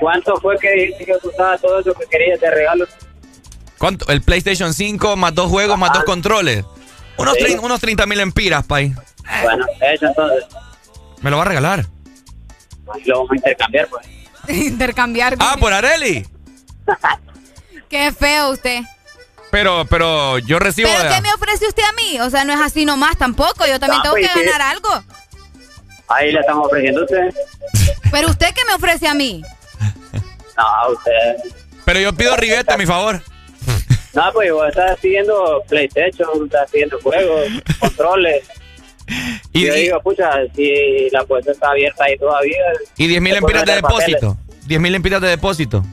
¿Cuánto 0.00 0.34
fue 0.40 0.56
que 0.58 0.70
dijiste 0.72 1.04
que 1.04 1.12
usaba 1.28 1.58
todo 1.58 1.80
eso 1.80 1.92
que 1.92 2.06
querías 2.06 2.40
de 2.40 2.50
regalo? 2.50 2.86
¿Cuánto? 3.76 4.08
El 4.08 4.22
PlayStation 4.22 4.72
5 4.72 5.16
más 5.16 5.34
dos 5.34 5.50
juegos 5.50 5.78
más 5.78 5.92
dos 5.92 6.04
controles. 6.04 6.64
Unos, 7.18 7.36
unos 7.60 7.80
30 7.80 8.06
mil 8.06 8.20
empiras, 8.20 8.64
pay. 8.64 8.94
Bueno, 9.42 9.66
eso 9.92 10.06
entonces. 10.06 10.46
¿Me 11.20 11.30
lo 11.30 11.36
va 11.36 11.42
a 11.42 11.46
regalar? 11.48 11.84
Lo 13.04 13.16
vamos 13.18 13.32
a 13.32 13.36
intercambiar, 13.36 13.88
pues. 13.88 14.06
intercambiar. 14.48 15.36
Ah, 15.38 15.56
por 15.60 15.74
Areli. 15.74 16.26
Qué 17.92 18.10
feo 18.10 18.52
usted. 18.52 18.80
Pero, 19.50 19.84
pero 19.84 20.38
yo 20.38 20.58
recibo. 20.58 20.88
¿Pero 20.88 21.14
qué 21.14 21.20
me 21.20 21.34
ofrece 21.34 21.68
usted 21.68 21.82
a 21.82 21.92
mí? 21.92 22.18
O 22.22 22.30
sea, 22.30 22.42
no 22.42 22.54
es 22.54 22.58
así 22.58 22.86
nomás 22.86 23.18
tampoco. 23.18 23.66
Yo 23.66 23.78
también 23.78 24.00
ah, 24.00 24.04
tengo 24.04 24.16
pues, 24.16 24.32
que 24.32 24.44
ganar 24.44 24.62
algo. 24.62 24.88
Ahí 26.08 26.32
le 26.32 26.40
estamos 26.40 26.68
ofreciendo 26.68 27.02
a 27.02 27.04
usted. 27.04 27.34
¿Pero 28.10 28.28
usted 28.28 28.46
qué 28.54 28.64
me 28.64 28.72
ofrece 28.72 29.06
a 29.06 29.12
mí? 29.12 29.42
No, 30.56 30.92
usted. 30.94 31.52
Pero 31.84 32.00
yo 32.00 32.14
pido 32.14 32.34
ribete 32.34 32.72
a 32.72 32.78
mi 32.78 32.86
favor. 32.86 33.22
No, 34.14 34.32
pues 34.32 34.50
vos 34.50 34.68
estás 34.68 34.98
pidiendo 34.98 35.62
PlayStation, 35.68 36.28
estás 36.46 36.70
pidiendo 36.70 36.98
juegos, 37.02 37.46
controles. 37.78 38.42
Y, 39.52 39.66
yo 39.66 39.74
digo, 39.74 40.00
pucha, 40.00 40.30
si 40.56 41.10
la 41.10 41.24
puerta 41.24 41.52
está 41.52 41.72
abierta 41.72 42.04
ahí 42.04 42.16
todavía. 42.16 42.56
¿Y 42.96 43.06
10 43.06 43.20
mil 43.20 43.36
empiras 43.36 43.66
de 43.66 43.74
depósito? 43.74 44.38
¿10 44.66 44.80
mil 44.80 44.94
empiras 44.94 45.20
de 45.20 45.28
depósito? 45.28 45.84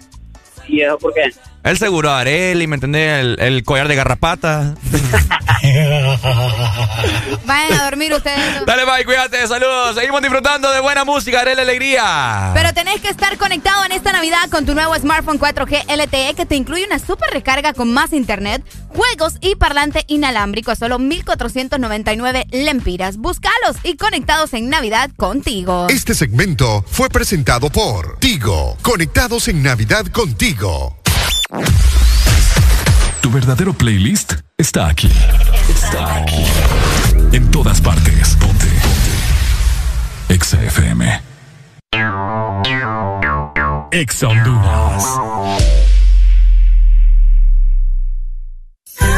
¿Y 0.66 0.82
eso 0.82 0.98
por 0.98 1.14
qué? 1.14 1.30
El 1.64 1.78
seguro 1.78 2.10
de 2.10 2.16
Areli, 2.16 2.68
¿me 2.68 2.76
entendés? 2.76 3.20
El, 3.20 3.36
el, 3.40 3.64
collar 3.64 3.90
de 3.90 3.96
garrapata. 3.96 4.76
Vayan 7.46 7.74
a 7.80 7.84
dormir 7.84 8.14
ustedes. 8.14 8.66
Dale, 8.66 8.86
bye, 8.86 9.04
cuídate, 9.04 9.46
saludos. 9.46 9.96
Seguimos 9.96 10.22
disfrutando 10.22 10.72
de 10.72 10.80
buena 10.80 11.04
música, 11.04 11.42
Areli 11.42 11.60
Alegría. 11.60 12.52
Pero 12.54 12.74
tenés 12.74 13.02
que 13.02 13.10
estar 13.10 13.38
conectado 13.38 13.84
en 13.84 13.92
esta 13.92 14.14
Navidad 14.14 14.50
con 14.50 14.66
tu 14.66 14.74
nuevo 14.74 14.96
smartphone 14.96 15.38
4G 15.38 15.84
LTE 15.98 16.34
que 16.36 16.46
te 16.46 16.56
incluye 16.56 16.86
una 16.86 16.98
super 16.98 17.30
recarga 17.32 17.74
con 17.74 17.92
más 17.94 18.14
internet, 18.14 18.64
juegos 18.88 19.34
y 19.42 19.56
parlante 19.56 20.06
inalámbrico 20.08 20.72
a 20.72 20.76
solo 20.76 20.98
1,499 20.98 22.48
lempiras. 22.52 23.18
Búscalos 23.18 23.76
y 23.84 23.98
conectados 23.98 24.54
en 24.54 24.70
Navidad 24.70 25.10
contigo. 25.18 25.88
Este 25.90 26.16
segmento 26.16 26.86
fue 26.88 27.10
presentado 27.10 27.70
por 27.70 28.18
Tigo. 28.20 28.78
Conectados 28.82 29.50
en 29.50 29.62
Navidad 29.62 30.06
contigo. 30.08 30.99
Tu 33.22 33.32
verdadero 33.32 33.74
playlist 33.74 34.34
está 34.56 34.88
aquí. 34.88 35.12
Está 35.68 36.18
aquí. 36.18 36.46
En 37.32 37.50
todas 37.50 37.82
partes. 37.82 38.36
Ponte. 38.36 38.68
Ponte. 38.68 40.34
Exa 40.34 40.62
FM. 40.62 41.22
Exa 43.92 44.28
Honduras. 44.28 45.04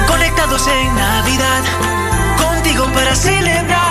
Conectados 0.07 0.67
en 0.67 0.95
Navidad. 0.95 1.63
Contigo 2.37 2.85
para 2.93 3.13
celebrar. 3.13 3.90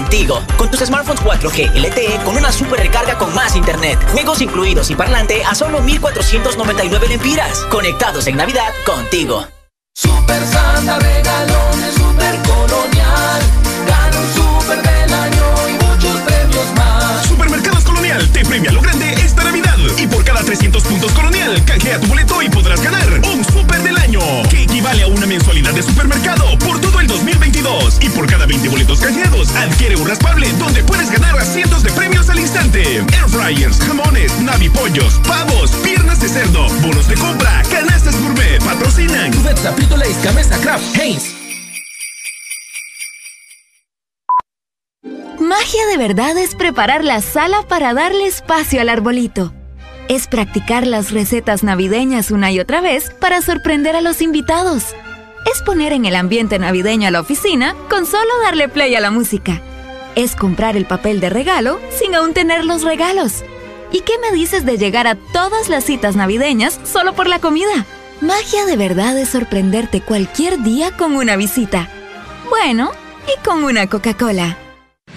Contigo. 0.00 0.42
Con 0.56 0.70
tus 0.70 0.80
smartphones 0.80 1.22
4G 1.22 1.74
LTE 1.74 2.24
con 2.24 2.36
una 2.36 2.50
super 2.50 2.80
recarga 2.80 3.18
con 3.18 3.34
más 3.34 3.54
internet, 3.54 3.98
juegos 4.12 4.40
incluidos 4.40 4.90
y 4.90 4.94
parlante 4.94 5.44
a 5.44 5.54
solo 5.54 5.80
1499 5.80 7.08
lempiras. 7.08 7.58
Conectados 7.70 8.26
en 8.26 8.36
Navidad 8.36 8.72
contigo. 8.86 9.46
Super 9.94 10.42
Santa 10.46 10.98
regalones, 10.98 11.94
super 11.94 12.34
colonial. 12.48 13.40
Gana 13.86 14.18
un 14.18 14.34
super 14.34 14.82
del 14.82 15.12
año 15.12 15.68
y 15.68 15.72
muchos 15.84 16.20
premios 16.22 16.66
más. 16.76 17.26
Supermercados 17.26 17.84
Colonial 17.84 18.26
te 18.32 18.44
premia 18.44 18.72
lo 18.72 18.80
grande 18.80 19.12
esta 19.14 19.44
Navidad. 19.44 19.69
Y 19.98 20.06
por 20.06 20.24
cada 20.24 20.42
300 20.42 20.82
puntos 20.82 21.12
Colonial, 21.12 21.64
canjea 21.64 22.00
tu 22.00 22.06
boleto 22.06 22.42
y 22.42 22.48
podrás 22.48 22.82
ganar 22.82 23.08
un 23.32 23.44
super 23.44 23.82
del 23.82 23.96
año. 23.96 24.20
Que 24.48 24.62
equivale 24.64 25.02
a 25.02 25.06
una 25.08 25.26
mensualidad 25.26 25.72
de 25.72 25.82
supermercado 25.82 26.58
por 26.58 26.80
todo 26.80 27.00
el 27.00 27.06
2022. 27.06 27.98
Y 28.00 28.08
por 28.10 28.26
cada 28.26 28.46
20 28.46 28.68
boletos 28.68 29.00
canjeados, 29.00 29.50
Adquiere 29.56 29.96
un 29.96 30.06
raspable 30.06 30.50
donde 30.54 30.82
puedes 30.84 31.10
ganar 31.10 31.36
a 31.38 31.44
cientos 31.44 31.82
de 31.82 31.90
premios 31.92 32.28
al 32.28 32.40
instante. 32.40 32.96
Air 32.96 33.28
fryers, 33.28 33.78
jamones, 33.78 34.38
navipollos, 34.40 35.14
pavos, 35.26 35.70
piernas 35.82 36.20
de 36.20 36.28
cerdo, 36.28 36.66
bonos 36.82 37.08
de 37.08 37.14
compra, 37.14 37.62
canastas 37.70 38.20
gourmet, 38.20 38.62
patrocinan. 38.64 39.32
Cubeta, 39.32 39.74
Pito 39.76 39.96
Lays, 39.96 40.16
Cabeza 40.18 40.58
Craft, 40.60 40.96
Haynes. 40.96 41.34
Magia 45.38 45.86
de 45.90 45.96
verdad 45.96 46.36
es 46.38 46.54
preparar 46.54 47.04
la 47.04 47.20
sala 47.20 47.62
para 47.68 47.94
darle 47.94 48.26
espacio 48.26 48.80
al 48.80 48.88
arbolito. 48.88 49.52
Es 50.10 50.26
practicar 50.26 50.88
las 50.88 51.12
recetas 51.12 51.62
navideñas 51.62 52.32
una 52.32 52.50
y 52.50 52.58
otra 52.58 52.80
vez 52.80 53.12
para 53.20 53.40
sorprender 53.42 53.94
a 53.94 54.00
los 54.00 54.20
invitados. 54.22 54.86
Es 55.54 55.62
poner 55.62 55.92
en 55.92 56.04
el 56.04 56.16
ambiente 56.16 56.58
navideño 56.58 57.06
a 57.06 57.12
la 57.12 57.20
oficina 57.20 57.76
con 57.88 58.06
solo 58.06 58.28
darle 58.42 58.68
play 58.68 58.92
a 58.96 59.00
la 59.00 59.12
música. 59.12 59.62
Es 60.16 60.34
comprar 60.34 60.76
el 60.76 60.84
papel 60.84 61.20
de 61.20 61.30
regalo 61.30 61.78
sin 61.96 62.16
aún 62.16 62.34
tener 62.34 62.64
los 62.64 62.82
regalos. 62.82 63.44
¿Y 63.92 64.00
qué 64.00 64.14
me 64.18 64.32
dices 64.32 64.66
de 64.66 64.78
llegar 64.78 65.06
a 65.06 65.14
todas 65.14 65.68
las 65.68 65.84
citas 65.84 66.16
navideñas 66.16 66.80
solo 66.82 67.12
por 67.12 67.28
la 67.28 67.38
comida? 67.38 67.86
Magia 68.20 68.66
de 68.66 68.76
verdad 68.76 69.16
es 69.16 69.28
sorprenderte 69.28 70.00
cualquier 70.00 70.60
día 70.64 70.90
con 70.96 71.14
una 71.14 71.36
visita. 71.36 71.88
Bueno, 72.48 72.90
y 73.28 73.44
con 73.44 73.62
una 73.62 73.86
Coca-Cola. 73.86 74.58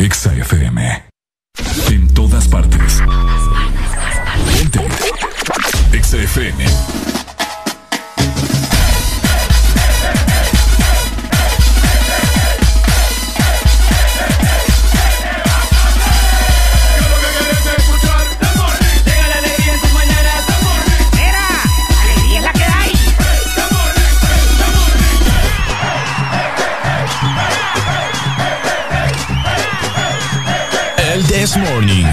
Exa 0.00 0.32
FM. 0.34 1.02
En 1.90 2.08
todas 2.14 2.48
partes. 2.48 3.02
Exa 5.92 6.16
FM. 6.16 6.64
This 31.40 31.56
Morning. 31.56 32.04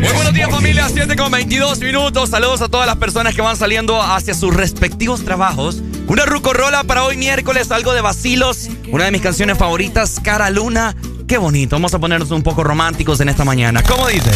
Muy 0.00 0.12
buenos 0.14 0.34
días 0.34 0.50
familia, 0.50 0.88
7 0.92 1.14
con 1.14 1.30
22 1.30 1.78
minutos. 1.78 2.30
Saludos 2.30 2.60
a 2.60 2.68
todas 2.68 2.88
las 2.88 2.96
personas 2.96 3.36
que 3.36 3.40
van 3.40 3.56
saliendo 3.56 4.02
hacia 4.02 4.34
sus 4.34 4.52
respectivos 4.52 5.24
trabajos. 5.24 5.80
Una 6.08 6.26
rucorola 6.26 6.82
para 6.82 7.04
hoy 7.04 7.16
miércoles, 7.16 7.70
algo 7.70 7.92
de 7.92 8.00
vacilos. 8.00 8.68
Una 8.90 9.04
de 9.04 9.12
mis 9.12 9.22
canciones 9.22 9.58
favoritas, 9.58 10.18
Cara 10.20 10.50
Luna. 10.50 10.96
Qué 11.28 11.38
bonito, 11.38 11.76
vamos 11.76 11.94
a 11.94 12.00
ponernos 12.00 12.32
un 12.32 12.42
poco 12.42 12.64
románticos 12.64 13.20
en 13.20 13.28
esta 13.28 13.44
mañana. 13.44 13.80
¿Cómo 13.84 14.08
dice? 14.08 14.32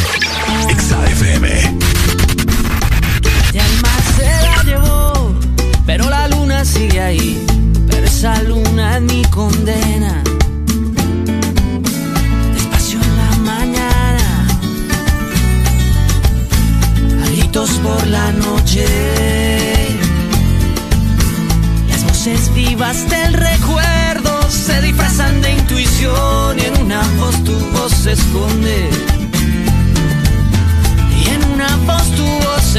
FM. 1.11 1.49
Y 3.53 3.59
el 3.59 3.83
mar 3.83 4.03
se 4.17 4.23
la 4.23 4.63
llevó, 4.63 5.35
pero 5.85 6.09
la 6.09 6.29
luna 6.29 6.65
sigue 6.65 7.01
ahí. 7.01 7.56
Esa 8.27 8.43
luna 8.43 8.97
es 8.97 9.03
mi 9.03 9.23
condena. 9.27 10.25
Despacio 12.55 12.99
en 13.01 13.17
la 13.17 13.37
mañana, 13.53 14.49
a 17.23 17.29
gritos 17.31 17.71
por 17.85 18.05
la 18.09 18.33
noche. 18.33 18.85
Las 21.89 22.03
voces 22.03 22.53
vivas 22.53 23.09
del 23.09 23.33
recuerdo 23.33 24.51
se 24.51 24.83
disfrazan 24.83 25.41
de 25.41 25.53
intuición 25.53 26.59
y 26.59 26.63
en 26.65 26.85
una 26.85 27.03
voz 27.21 27.45
tu 27.45 27.57
voz 27.77 27.93
se 27.93 28.11
esconde. 28.15 28.91
Y 31.17 31.29
en 31.29 31.45
una 31.55 31.77
voz 31.87 32.11
tu 32.17 32.25
voz 32.25 32.75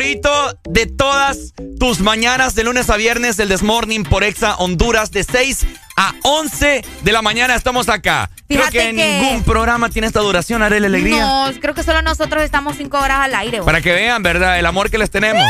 favorito 0.00 0.58
de 0.68 0.84
todas 0.84 1.54
tus 1.80 2.00
mañanas 2.00 2.54
de 2.54 2.64
lunes 2.64 2.90
a 2.90 2.98
viernes 2.98 3.38
del 3.38 3.48
Desmorning 3.48 4.02
por 4.04 4.24
Exa 4.24 4.54
Honduras 4.56 5.10
de 5.10 5.24
6 5.24 5.64
a 5.96 6.12
11 6.22 6.84
de 7.02 7.12
la 7.12 7.22
mañana 7.22 7.54
estamos 7.54 7.88
acá. 7.88 8.28
Fíjate 8.46 8.70
creo 8.72 8.90
que, 8.90 8.94
que- 8.96 9.20
ningún 9.22 9.42
programa 9.42 9.88
tiene 9.88 10.06
esta 10.06 10.20
duración, 10.20 10.62
Arely 10.62 10.84
Alegría. 10.84 11.20
No, 11.22 11.50
creo 11.62 11.72
que 11.72 11.82
solo 11.82 12.02
nosotros 12.02 12.42
estamos 12.42 12.76
cinco 12.76 12.98
horas 12.98 13.20
al 13.20 13.34
aire. 13.36 13.62
Para 13.62 13.80
que 13.80 13.90
vean, 13.94 14.22
¿verdad? 14.22 14.58
El 14.58 14.66
amor 14.66 14.90
que 14.90 14.98
les 14.98 15.10
tenemos. 15.10 15.42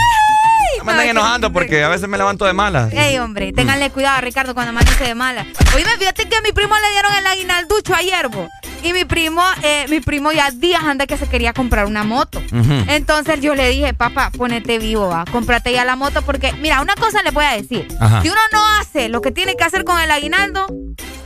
No 0.78 0.84
me 0.84 0.92
andan 0.92 1.08
enojando 1.08 1.52
porque 1.52 1.82
a 1.82 1.88
veces 1.88 2.08
me 2.08 2.16
levanto 2.16 2.44
de 2.44 2.52
malas. 2.52 2.92
Ey, 2.92 3.18
hombre, 3.18 3.52
ténganle 3.52 3.90
cuidado, 3.90 4.20
Ricardo, 4.20 4.54
cuando 4.54 4.70
amanece 4.70 5.02
de 5.02 5.14
mala. 5.16 5.44
Oye, 5.74 5.84
fíjate 5.98 6.28
que 6.28 6.36
a 6.36 6.40
mi 6.42 6.52
primo 6.52 6.76
le 6.76 6.90
dieron 6.92 7.12
el 7.16 7.26
aguinalducho 7.26 7.94
ayer, 7.96 8.28
bo. 8.28 8.48
Y 8.86 8.92
mi 8.92 9.04
primo, 9.04 9.42
eh, 9.64 9.86
mi 9.88 9.98
primo 9.98 10.30
ya 10.30 10.48
días 10.52 10.84
anda 10.84 11.08
que 11.08 11.16
se 11.16 11.28
quería 11.28 11.52
comprar 11.52 11.86
una 11.86 12.04
moto. 12.04 12.40
Entonces 12.86 13.40
yo 13.40 13.56
le 13.56 13.68
dije, 13.68 13.92
papá, 13.94 14.30
ponete 14.30 14.78
vivo, 14.78 15.08
va, 15.08 15.24
cómprate 15.24 15.72
ya 15.72 15.84
la 15.84 15.96
moto, 15.96 16.22
porque, 16.22 16.52
mira, 16.60 16.80
una 16.80 16.94
cosa 16.94 17.20
le 17.24 17.32
voy 17.32 17.44
a 17.44 17.50
decir. 17.50 17.88
Ajá. 17.98 18.22
Si 18.22 18.28
uno 18.28 18.40
no 18.52 18.64
hace 18.78 19.08
lo 19.08 19.22
que 19.22 19.32
tiene 19.32 19.56
que 19.56 19.64
hacer 19.64 19.82
con 19.82 20.00
el 20.00 20.08
aguinaldo, 20.08 20.68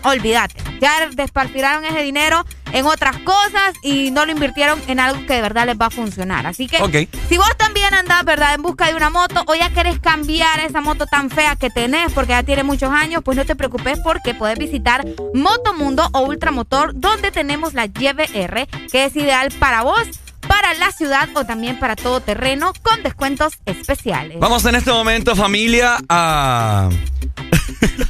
olvídate. 0.05 0.55
Ya 0.81 1.11
despartiraron 1.13 1.85
ese 1.85 2.01
dinero 2.01 2.47
en 2.73 2.87
otras 2.87 3.19
cosas 3.19 3.75
y 3.83 4.11
no 4.11 4.27
lo 4.27 4.33
invirtieron 4.33 4.81
en 4.87 5.01
algo 5.01 5.25
que 5.27 5.35
de 5.35 5.43
verdad 5.43 5.67
les 5.67 5.77
va 5.79 5.87
a 5.87 5.91
funcionar. 5.91 6.47
Así 6.47 6.67
que, 6.69 6.83
Ok. 6.83 7.09
si 7.29 7.37
vos 7.37 7.57
también 7.57 7.93
andás, 7.95 8.25
¿verdad?, 8.25 8.55
en 8.55 8.63
busca 8.63 8.87
de 8.87 8.95
una 8.95 9.11
moto 9.11 9.43
o 9.47 9.55
ya 9.55 9.71
querés 9.71 9.99
cambiar 10.01 10.61
esa 10.61 10.81
moto 10.81 11.07
tan 11.07 11.31
fea 11.31 11.57
que 11.57 11.71
tenés 11.71 12.13
porque 12.13 12.31
ya 12.31 12.43
tiene 12.43 12.63
muchos 12.63 12.91
años, 12.91 13.23
pues 13.25 13.37
no 13.37 13.45
te 13.45 13.57
preocupes 13.57 13.99
porque 14.01 14.35
puedes 14.35 14.59
visitar 14.59 15.05
Motomundo 15.35 16.09
o 16.13 16.21
Ultramotor, 16.23 16.93
donde 16.95 17.31
tenemos 17.31 17.75
la 17.75 17.87
YBR, 17.87 18.67
que 18.91 19.05
es 19.05 19.17
ideal 19.17 19.51
para 19.59 19.83
vos, 19.83 20.03
para 20.49 20.75
la 20.75 20.91
ciudad 20.91 21.29
o 21.35 21.45
también 21.45 21.79
para 21.79 21.97
todo 21.97 22.21
terreno 22.21 22.73
con 22.83 23.03
descuentos 23.03 23.55
especiales. 23.67 24.39
Vamos 24.41 24.65
en 24.65 24.75
este 24.75 24.91
momento, 24.91 25.37
familia, 25.37 25.99
a. 26.09 26.89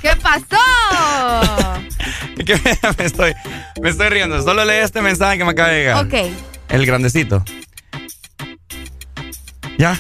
¿Qué 0.02 0.10
pasó? 0.22 1.80
me 2.98 3.04
estoy, 3.04 3.34
me 3.80 3.90
estoy 3.90 4.08
riendo. 4.08 4.42
Solo 4.42 4.64
lee 4.64 4.74
este 4.82 5.00
mensaje 5.02 5.38
que 5.38 5.44
me 5.44 5.50
acaba 5.50 5.68
de 5.68 5.78
llegar. 5.78 6.04
ok. 6.04 6.14
El 6.68 6.86
grandecito. 6.86 7.44
¿Ya? 9.78 9.98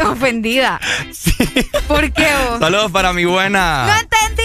Ofendida. 0.06 0.80
¿Por 1.88 2.12
qué 2.12 2.28
vos? 2.48 2.60
Saludos 2.60 2.90
para 2.92 3.12
mi 3.12 3.24
buena. 3.24 3.86
No 3.86 3.94
entendí 3.94 4.39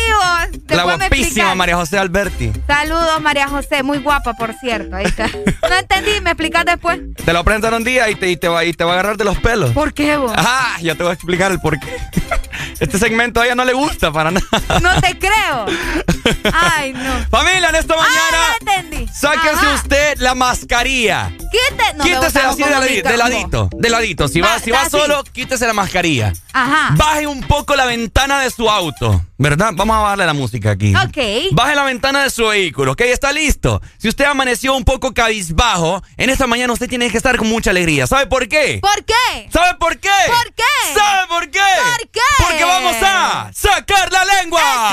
Después 0.52 0.78
la 0.78 0.84
guapísima. 0.84 1.56
María 1.56 1.76
José 1.76 1.98
Alberti. 1.98 2.52
Saludos, 2.68 3.22
María 3.22 3.48
José. 3.48 3.84
Muy 3.84 4.00
guapa, 4.00 4.34
por 4.34 4.54
cierto. 4.54 4.96
Ahí 4.96 5.06
está. 5.06 5.28
No 5.70 5.76
entendí. 5.76 6.22
¿Me 6.22 6.32
explicas 6.32 6.64
después? 6.66 7.00
Te 7.24 7.34
lo 7.34 7.44
presentan 7.44 7.74
un 7.74 7.84
día 7.84 8.10
y 8.10 8.16
te, 8.16 8.30
y 8.30 8.38
te 8.38 8.48
va, 8.48 8.64
y 8.66 8.74
te 8.74 8.84
va 8.84 8.92
a 8.92 8.94
agarrar 8.94 9.18
de 9.18 9.24
los 9.26 9.38
pelos. 9.40 9.72
¿Por 9.72 9.94
qué 9.94 10.16
vos? 10.18 10.32
Ah, 10.36 10.78
ya 10.82 10.96
te 10.96 11.04
voy 11.04 11.10
a 11.12 11.14
explicar 11.14 11.52
el 11.52 11.60
por 11.60 11.80
qué. 11.80 11.96
Este 12.80 13.00
segmento 13.00 13.40
a 13.42 13.46
ella 13.46 13.56
no 13.56 13.64
le 13.66 13.74
gusta 13.74 14.12
para 14.12 14.32
nada. 14.32 14.46
No 14.82 15.00
te 15.02 15.18
creo. 15.18 15.66
Ay, 16.54 16.94
no. 16.94 17.26
Familia, 17.30 17.70
en 17.70 17.76
esta 17.76 17.96
mañana. 17.96 18.16
Ah, 18.34 18.56
no 18.62 18.72
entendí. 18.74 19.08
Sáquese 19.14 19.50
Ajá. 19.66 19.74
usted 19.76 20.18
la 20.20 20.36
mascarilla. 20.36 21.32
Quite, 21.38 21.94
no, 21.96 22.04
quítese 22.04 22.40
así 22.40 22.64
de, 22.64 23.02
de 23.02 23.18
ladito. 23.18 23.70
De 23.74 23.90
ladito. 23.90 24.28
Si 24.28 24.42
va, 24.42 24.54
Va, 24.54 24.60
si 24.60 24.72
va 24.72 24.82
así. 24.82 24.90
solo, 24.92 25.24
quítese 25.32 25.66
la 25.68 25.74
mascarilla. 25.74 26.34
Ajá. 26.54 26.94
Baje 26.96 27.28
un 27.28 27.42
poco 27.42 27.76
la 27.76 27.86
ventana 27.86 28.42
de 28.42 28.50
su 28.52 28.70
auto. 28.70 29.22
¿Verdad? 29.38 29.72
Vamos 29.74 29.95
a 29.96 30.02
bajarle 30.02 30.26
la 30.26 30.34
música 30.34 30.72
aquí. 30.72 30.94
Ok. 30.96 31.52
Baje 31.52 31.76
la 31.76 31.84
ventana 31.84 32.24
de 32.24 32.30
su 32.30 32.46
vehículo, 32.48 32.94
¿ok? 32.94 33.02
Está 33.02 33.32
listo. 33.32 33.82
Si 33.98 34.08
usted 34.08 34.26
amaneció 34.26 34.76
un 34.76 34.84
poco 34.84 35.14
cabizbajo, 35.14 36.04
en 36.18 36.30
esta 36.30 36.48
mañana 36.48 36.74
usted 36.74 36.90
tiene 36.90 37.10
que 37.10 37.18
estar 37.18 37.38
con 37.38 37.48
mucha 37.48 37.72
alegría. 37.72 38.08
¿Sabe 38.08 38.28
por 38.28 38.48
qué? 38.48 38.80
¿Por 38.82 39.04
qué? 39.06 39.50
¿Sabe 39.52 39.76
por 39.80 39.98
qué? 39.98 40.10
¿Por 40.28 40.54
qué? 40.54 40.64
¿Sabe 40.94 41.28
por 41.28 41.50
qué? 41.50 41.60
¿Por 41.60 42.10
qué? 42.10 42.20
Porque 42.48 42.64
vamos 42.64 42.96
a 43.02 43.52
sacar 43.54 44.12
la 44.12 44.26
lengua. 44.26 44.92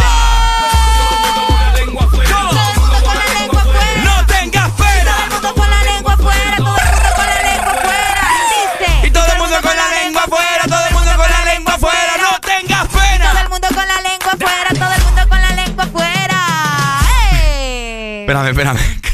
No 3.46 3.51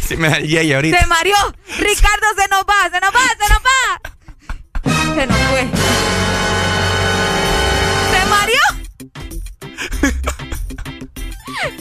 Casi 0.09 0.17
me 0.17 0.29
da 0.31 0.37
ahorita. 0.77 1.01
Se 1.01 1.07
mareó. 1.07 1.37
Ricardo 1.81 2.27
se 2.35 2.49
nos 2.49 2.63
va, 2.65 2.89
se 2.91 2.99
nos 2.99 3.11
va, 3.15 3.29
se 3.29 3.47
nos 3.53 3.61
va. 3.63 4.01
Se 5.15 5.27
nos 5.27 5.37
fue. 5.37 5.69
Se 8.11 8.21
mareó. 8.31 8.67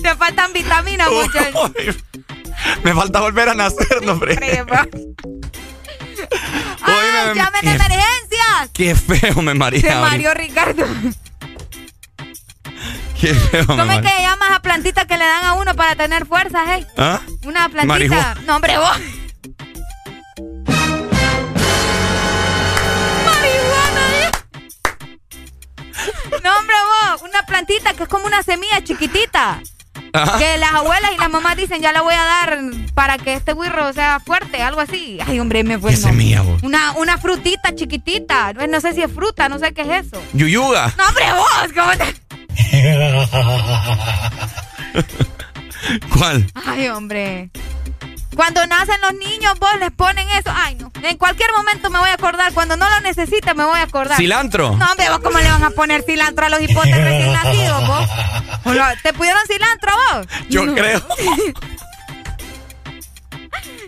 Te 0.04 0.16
faltan 0.16 0.52
vitaminas, 0.52 1.10
muchachos. 1.10 1.72
Me 2.84 2.94
falta 2.94 3.22
volver 3.22 3.48
a 3.48 3.54
nacer, 3.54 4.02
no, 4.04 4.12
hombre. 4.12 4.38
¡Ay, 6.82 7.06
me- 7.30 7.36
llamen 7.36 7.62
de 7.62 7.72
emergencias! 7.72 8.70
Qué 8.74 8.94
feo 8.94 9.42
me 9.42 9.54
maría. 9.54 9.80
Se 9.82 9.96
mareó 9.96 10.34
Ricardo. 10.34 10.86
Qué 13.20 13.34
feo 13.34 13.66
¿Cómo 13.66 13.92
es 13.92 14.02
que 14.02 14.22
llamas 14.22 14.52
a 14.52 14.60
plantita 14.62 15.06
que 15.06 15.18
le 15.18 15.26
dan 15.26 15.46
a 15.46 15.54
uno 15.54 15.74
para 15.76 15.96
tener 15.96 16.28
fuerzas, 16.28 16.68
eh? 16.70 16.86
¿Ah? 16.98 17.20
Una 17.46 17.68
plantita. 17.68 18.36
No, 18.46 18.58
hombre, 18.58 18.78
vos. 18.78 19.00
Marihuana, 23.26 24.20
eh. 24.22 24.32
No, 26.44 26.58
hombre, 26.58 26.76
vos. 27.12 27.22
Una 27.28 27.42
plantita 27.44 27.94
que 27.94 28.04
es 28.04 28.10
como 28.10 28.28
una 28.28 28.44
semilla 28.44 28.84
chiquitita. 28.84 29.62
Ajá. 30.14 30.38
Que 30.38 30.58
las 30.58 30.74
abuelas 30.74 31.12
y 31.16 31.18
las 31.18 31.30
mamás 31.30 31.58
dicen, 31.58 31.82
ya 31.82 31.92
la 31.92 32.02
voy 32.02 32.14
a 32.14 32.24
dar 32.24 32.60
para 32.94 33.18
que 33.18 33.34
este 33.34 33.54
güirro 33.54 33.92
sea 33.94 34.20
fuerte, 34.20 34.62
algo 34.62 34.80
así. 34.80 35.18
Ay, 35.26 35.40
hombre, 35.40 35.64
me 35.64 35.80
fue 35.80 35.92
¿Qué 35.92 35.98
semilla, 35.98 36.42
vos? 36.42 36.62
Una, 36.62 36.92
una 36.94 37.18
frutita 37.18 37.74
chiquitita. 37.74 38.54
No 38.54 38.68
no 38.68 38.80
sé 38.80 38.94
si 38.94 39.02
es 39.02 39.12
fruta, 39.12 39.50
no 39.50 39.58
sé 39.58 39.74
qué 39.74 39.82
es 39.82 40.06
eso. 40.06 40.22
Yuyuga. 40.34 40.94
No, 40.98 41.08
hombre, 41.08 41.26
vos, 41.34 41.74
¿cómo 41.74 41.92
te...? 41.98 42.27
¿Cuál? 46.18 46.52
Ay, 46.66 46.88
hombre. 46.90 47.50
Cuando 48.36 48.66
nacen 48.68 48.96
los 49.02 49.14
niños, 49.16 49.58
vos 49.60 49.72
les 49.80 49.92
ponen 49.92 50.28
eso. 50.30 50.52
Ay, 50.54 50.76
no. 50.76 50.92
En 51.02 51.18
cualquier 51.18 51.50
momento 51.56 51.90
me 51.90 51.98
voy 52.00 52.10
a 52.10 52.14
acordar. 52.14 52.54
Cuando 52.54 52.76
no 52.78 52.88
lo 52.90 53.00
necesite, 53.02 53.54
me 53.56 53.64
voy 53.64 53.80
a 53.80 53.84
acordar. 53.84 54.18
¿Cilantro? 54.18 54.76
No, 54.76 54.86
hombre, 54.92 55.10
vos 55.10 55.20
cómo 55.24 55.40
le 55.40 55.50
van 55.50 55.64
a 55.64 55.70
poner 55.72 56.04
cilantro 56.04 56.46
a 56.46 56.50
los 56.50 56.62
hipotes 56.62 56.96
recién 56.96 57.34
nacidos, 57.34 57.88
vos. 57.88 58.08
¿O 58.66 58.74
lo- 58.74 58.84
¿Te 59.02 59.14
pusieron 59.14 59.42
cilantro 59.48 59.92
vos? 60.14 60.28
Yo 60.50 60.66
No. 60.66 60.76
creo. 60.76 61.02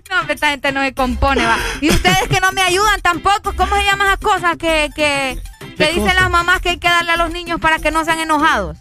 No, 0.09 0.21
hombre, 0.21 0.33
esta 0.33 0.49
gente 0.49 0.71
no 0.71 0.81
se 0.81 0.91
compone, 0.95 1.45
va. 1.45 1.55
Y 1.81 1.89
ustedes 1.91 2.27
que 2.31 2.39
no 2.39 2.51
me 2.51 2.63
ayudan 2.63 2.99
tampoco, 3.01 3.53
¿cómo 3.55 3.75
se 3.75 3.83
llaman 3.85 4.07
esas 4.07 4.19
cosas 4.19 4.57
que, 4.57 4.89
que, 4.95 5.37
¿Qué 5.80 5.93
dicen 5.93 6.14
las 6.14 6.30
mamás 6.30 6.60
que 6.60 6.72
hay 6.72 6.77
que 6.77 6.89
darle 6.89 7.14
a 7.14 7.15
los 7.18 7.31
niños 7.31 7.61
para 7.61 7.80
que 7.80 7.89
no 7.89 8.03
sean 8.03 8.19
enojados? 8.19 8.77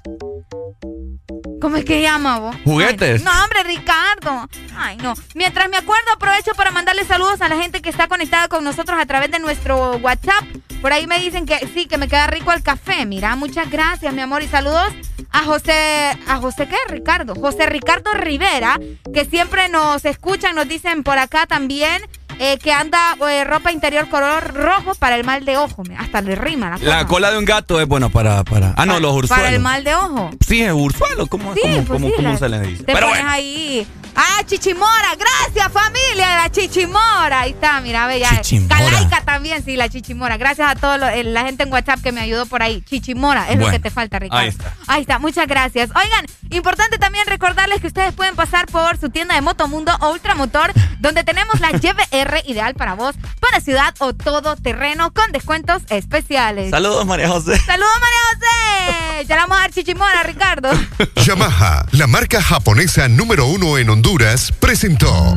¿Cómo 1.60 1.76
es 1.76 1.84
que 1.84 2.02
llama 2.02 2.40
vos? 2.40 2.56
¿Juguetes? 2.64 3.22
no, 3.22 3.30
hombre, 3.30 3.62
Ricardo. 3.62 4.48
Ay, 4.76 4.96
no. 4.96 5.14
Mientras 5.36 5.68
me 5.68 5.76
acuerdo, 5.76 6.10
aprovecho 6.12 6.52
para 6.56 6.72
mandarle 6.72 7.04
saludos 7.04 7.40
a 7.40 7.48
la 7.48 7.56
gente 7.56 7.82
que 7.82 7.90
está 7.90 8.08
conectada 8.08 8.48
con 8.48 8.64
nosotros 8.64 8.98
a 9.00 9.06
través 9.06 9.30
de 9.30 9.38
nuestro 9.38 9.96
WhatsApp. 9.98 10.42
Por 10.82 10.92
ahí 10.92 11.06
me 11.06 11.20
dicen 11.20 11.46
que 11.46 11.58
sí, 11.72 11.86
que 11.86 11.98
me 11.98 12.08
queda 12.08 12.26
rico 12.26 12.52
el 12.52 12.64
café. 12.64 13.06
Mira, 13.06 13.36
muchas 13.36 13.70
gracias, 13.70 14.12
mi 14.12 14.20
amor. 14.20 14.42
Y 14.42 14.48
saludos 14.48 14.92
a 15.30 15.44
José, 15.44 16.18
¿a 16.26 16.36
José 16.38 16.66
qué? 16.66 16.76
Ricardo. 16.88 17.36
José 17.36 17.66
Ricardo 17.66 18.12
Rivera, 18.12 18.80
que 19.14 19.24
siempre 19.24 19.68
nos 19.68 20.04
escuchan, 20.04 20.56
nos 20.56 20.66
dicen 20.66 21.04
por 21.04 21.18
acá 21.18 21.46
también. 21.46 22.02
Eh, 22.40 22.58
que 22.58 22.72
anda 22.72 23.16
eh, 23.28 23.42
ropa 23.44 23.72
interior 23.72 24.08
color 24.08 24.54
rojo 24.54 24.94
para 24.94 25.16
el 25.16 25.24
mal 25.24 25.44
de 25.44 25.56
ojo. 25.56 25.82
Hasta 25.98 26.20
le 26.20 26.36
rima 26.36 26.70
la, 26.70 26.78
la 26.78 27.06
cola 27.06 27.32
de 27.32 27.38
un 27.38 27.44
gato 27.44 27.80
es 27.80 27.88
bueno 27.88 28.10
para. 28.10 28.44
para 28.44 28.74
ah, 28.76 28.86
no, 28.86 29.00
los 29.00 29.12
ursuelos. 29.12 29.44
Para 29.44 29.54
el 29.54 29.60
mal 29.60 29.82
de 29.82 29.94
ojo. 29.94 30.30
Sí, 30.46 30.62
es 30.62 30.72
ursuelo. 30.72 31.26
¿Cómo, 31.26 31.54
sí, 31.54 31.60
cómo, 31.62 31.84
pues 31.84 32.14
cómo, 32.14 32.38
se 32.38 32.48
le 32.48 32.60
dice? 32.60 32.84
Te 32.84 32.92
Pero 32.92 33.08
pones 33.08 33.24
ahí 33.26 33.86
Ah, 34.20 34.42
Chichimora, 34.44 35.14
gracias 35.14 35.72
familia, 35.72 36.42
la 36.42 36.50
Chichimora. 36.50 37.42
Ahí 37.42 37.52
está, 37.52 37.80
mira, 37.80 38.08
ve 38.08 38.18
ya. 38.18 38.42
Calaica 38.68 39.20
también, 39.24 39.64
sí, 39.64 39.76
la 39.76 39.88
Chichimora. 39.88 40.36
Gracias 40.36 40.68
a 40.68 40.74
toda 40.74 41.14
eh, 41.14 41.22
la 41.22 41.42
gente 41.42 41.62
en 41.62 41.72
WhatsApp 41.72 42.02
que 42.02 42.10
me 42.10 42.20
ayudó 42.20 42.44
por 42.46 42.60
ahí. 42.60 42.82
Chichimora, 42.82 43.48
es 43.48 43.60
lo 43.60 43.70
que 43.70 43.78
te 43.78 43.90
falta, 43.90 44.18
Ricardo. 44.18 44.42
Ahí 44.42 44.48
está. 44.48 44.74
Ahí 44.88 45.02
está, 45.02 45.20
muchas 45.20 45.46
gracias. 45.46 45.90
Oigan, 45.90 46.26
importante 46.50 46.98
también 46.98 47.28
recordarles 47.28 47.80
que 47.80 47.86
ustedes 47.86 48.12
pueden 48.12 48.34
pasar 48.34 48.66
por 48.66 48.98
su 48.98 49.08
tienda 49.08 49.36
de 49.36 49.40
Motomundo 49.40 49.92
o 50.00 50.10
Ultramotor, 50.10 50.72
donde 50.98 51.22
tenemos 51.22 51.60
la 51.60 51.70
YBR 51.70 52.42
ideal 52.48 52.74
para 52.74 52.94
vos, 52.94 53.14
para 53.40 53.60
ciudad 53.60 53.94
o 54.00 54.14
todo 54.14 54.56
terreno 54.56 55.12
con 55.12 55.30
descuentos 55.30 55.82
especiales. 55.90 56.70
Saludos, 56.70 57.06
María 57.06 57.28
José. 57.28 57.56
Saludos, 57.58 58.00
María 58.00 58.18
José. 58.32 59.26
Ya 59.28 59.36
la 59.36 59.42
vamos 59.42 59.58
a 59.58 59.60
dar 59.60 59.70
Chichimora, 59.70 60.24
Ricardo. 60.24 60.70
Yamaha, 61.24 61.86
la 61.92 62.08
marca 62.08 62.42
japonesa 62.42 63.06
número 63.06 63.46
uno 63.46 63.78
en 63.78 63.90
Honduras 63.90 64.07
Honduras 64.08 64.50
presentó 64.52 65.36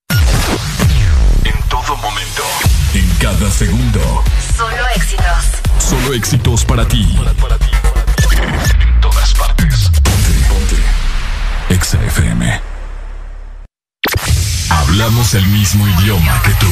Cada 3.21 3.51
segundo. 3.51 4.23
Solo 4.57 4.87
éxitos. 4.95 5.45
Solo 5.77 6.13
éxitos 6.15 6.65
para 6.65 6.87
ti. 6.87 7.07
En 8.31 8.99
todas 8.99 9.33
partes. 9.35 9.91
Ponte, 10.01 10.31
ponte. 10.49 10.75
Exa 11.69 12.03
FM. 12.03 12.61
Hablamos 14.69 15.35
el 15.35 15.45
mismo 15.47 15.87
idioma 15.87 16.41
que 16.41 16.51
tú. 16.55 16.67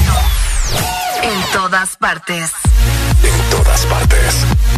En 1.22 1.52
todas 1.54 1.96
partes. 1.98 2.52
En 3.22 3.50
todas 3.52 3.86
partes. 3.86 4.36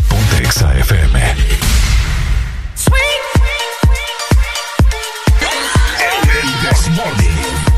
Ponte 0.10 0.43
Exa 0.43 0.77
FM. 0.77 1.35
El 6.34 6.69
Desmorning. 6.69 7.70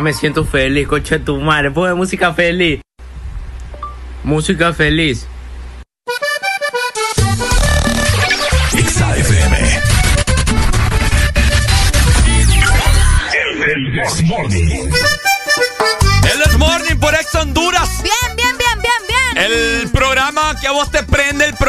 Me 0.00 0.14
siento 0.14 0.46
feliz, 0.46 0.88
coche 0.88 1.18
tu 1.18 1.38
madre. 1.40 1.70
Pone 1.70 1.92
música 1.92 2.32
feliz. 2.32 2.80
Música 4.24 4.72
feliz. 4.72 5.26
XAFM. 8.72 9.80
El 13.66 13.92
Desmorning. 13.92 14.90
El 16.32 16.38
Desmorning 16.44 16.98
por 16.98 17.14
Ex 17.14 17.34
Honduras. 17.34 18.02
Bien, 18.02 18.36
bien, 18.36 18.56
bien, 18.56 18.82
bien, 18.82 19.34
bien. 19.34 19.52
El 19.52 19.90
programa 19.90 20.58
que 20.58 20.66
a 20.66 20.72
vos 20.72 20.90
te 20.90 21.00
el 21.00 21.06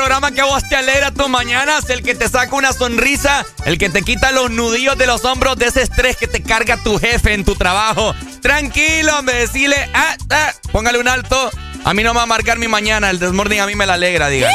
programa 0.01 0.31
que 0.31 0.41
a 0.41 0.45
vos 0.45 0.67
te 0.67 0.75
alegra 0.75 1.11
tus 1.11 1.29
mañanas, 1.29 1.87
el 1.91 2.01
que 2.01 2.15
te 2.15 2.27
saca 2.27 2.55
una 2.55 2.73
sonrisa, 2.73 3.45
el 3.65 3.77
que 3.77 3.87
te 3.87 4.01
quita 4.01 4.31
los 4.31 4.49
nudillos 4.49 4.97
de 4.97 5.05
los 5.05 5.23
hombros 5.25 5.57
de 5.57 5.67
ese 5.67 5.83
estrés 5.83 6.17
que 6.17 6.25
te 6.25 6.41
carga 6.41 6.75
tu 6.77 6.97
jefe 6.97 7.35
en 7.35 7.45
tu 7.45 7.53
trabajo. 7.53 8.15
Tranquilo, 8.41 9.19
hombre, 9.19 9.35
decirle, 9.35 9.77
ah, 9.93 10.15
ah, 10.31 10.53
póngale 10.71 10.97
un 10.97 11.07
alto. 11.07 11.51
A 11.85 11.93
mí 11.93 12.01
no 12.01 12.15
me 12.15 12.17
va 12.17 12.23
a 12.23 12.25
marcar 12.25 12.57
mi 12.57 12.67
mañana, 12.67 13.11
el 13.11 13.19
Desmorning 13.19 13.59
a 13.59 13.67
mí 13.67 13.75
me 13.75 13.85
la 13.85 13.93
alegra, 13.93 14.27
dígale. 14.29 14.51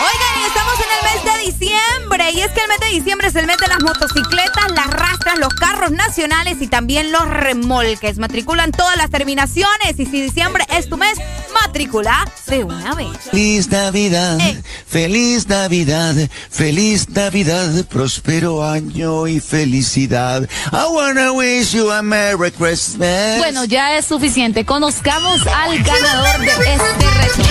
Oigan, 0.00 0.46
estamos 0.46 0.74
en 0.80 0.98
el 0.98 1.12
de 1.13 1.13
diciembre. 1.46 2.30
Y 2.32 2.40
es 2.40 2.50
que 2.52 2.60
el 2.60 2.68
mes 2.68 2.80
de 2.80 2.86
diciembre 2.88 3.28
es 3.28 3.34
el 3.36 3.46
mes 3.46 3.56
de 3.58 3.68
las 3.68 3.82
motocicletas, 3.82 4.70
las 4.74 4.86
rastras, 4.86 5.38
los 5.38 5.54
carros 5.54 5.90
nacionales 5.90 6.60
y 6.60 6.68
también 6.68 7.12
los 7.12 7.28
remolques. 7.28 8.18
Matriculan 8.18 8.72
todas 8.72 8.96
las 8.96 9.10
terminaciones. 9.10 9.98
Y 9.98 10.06
si 10.06 10.20
diciembre 10.22 10.64
es 10.70 10.88
tu 10.88 10.96
mes, 10.96 11.18
matricula 11.52 12.26
de 12.46 12.64
una 12.64 12.94
vez. 12.94 13.08
Feliz 13.30 13.68
Navidad, 13.68 14.38
feliz 14.86 15.48
Navidad, 15.48 16.14
feliz 16.50 17.08
Navidad, 17.08 17.84
próspero 17.86 18.64
año 18.64 19.26
y 19.26 19.40
felicidad. 19.40 20.48
I 20.72 20.86
wanna 20.90 21.32
wish 21.32 21.72
you 21.74 21.90
a 21.90 22.02
Merry 22.02 22.50
Christmas. 22.50 23.38
Bueno, 23.38 23.64
ya 23.64 23.96
es 23.96 24.06
suficiente. 24.06 24.64
Conozcamos 24.64 25.46
al 25.46 25.82
ganador 25.82 26.40
de 26.40 26.74
este 26.74 27.10
reto. 27.10 27.42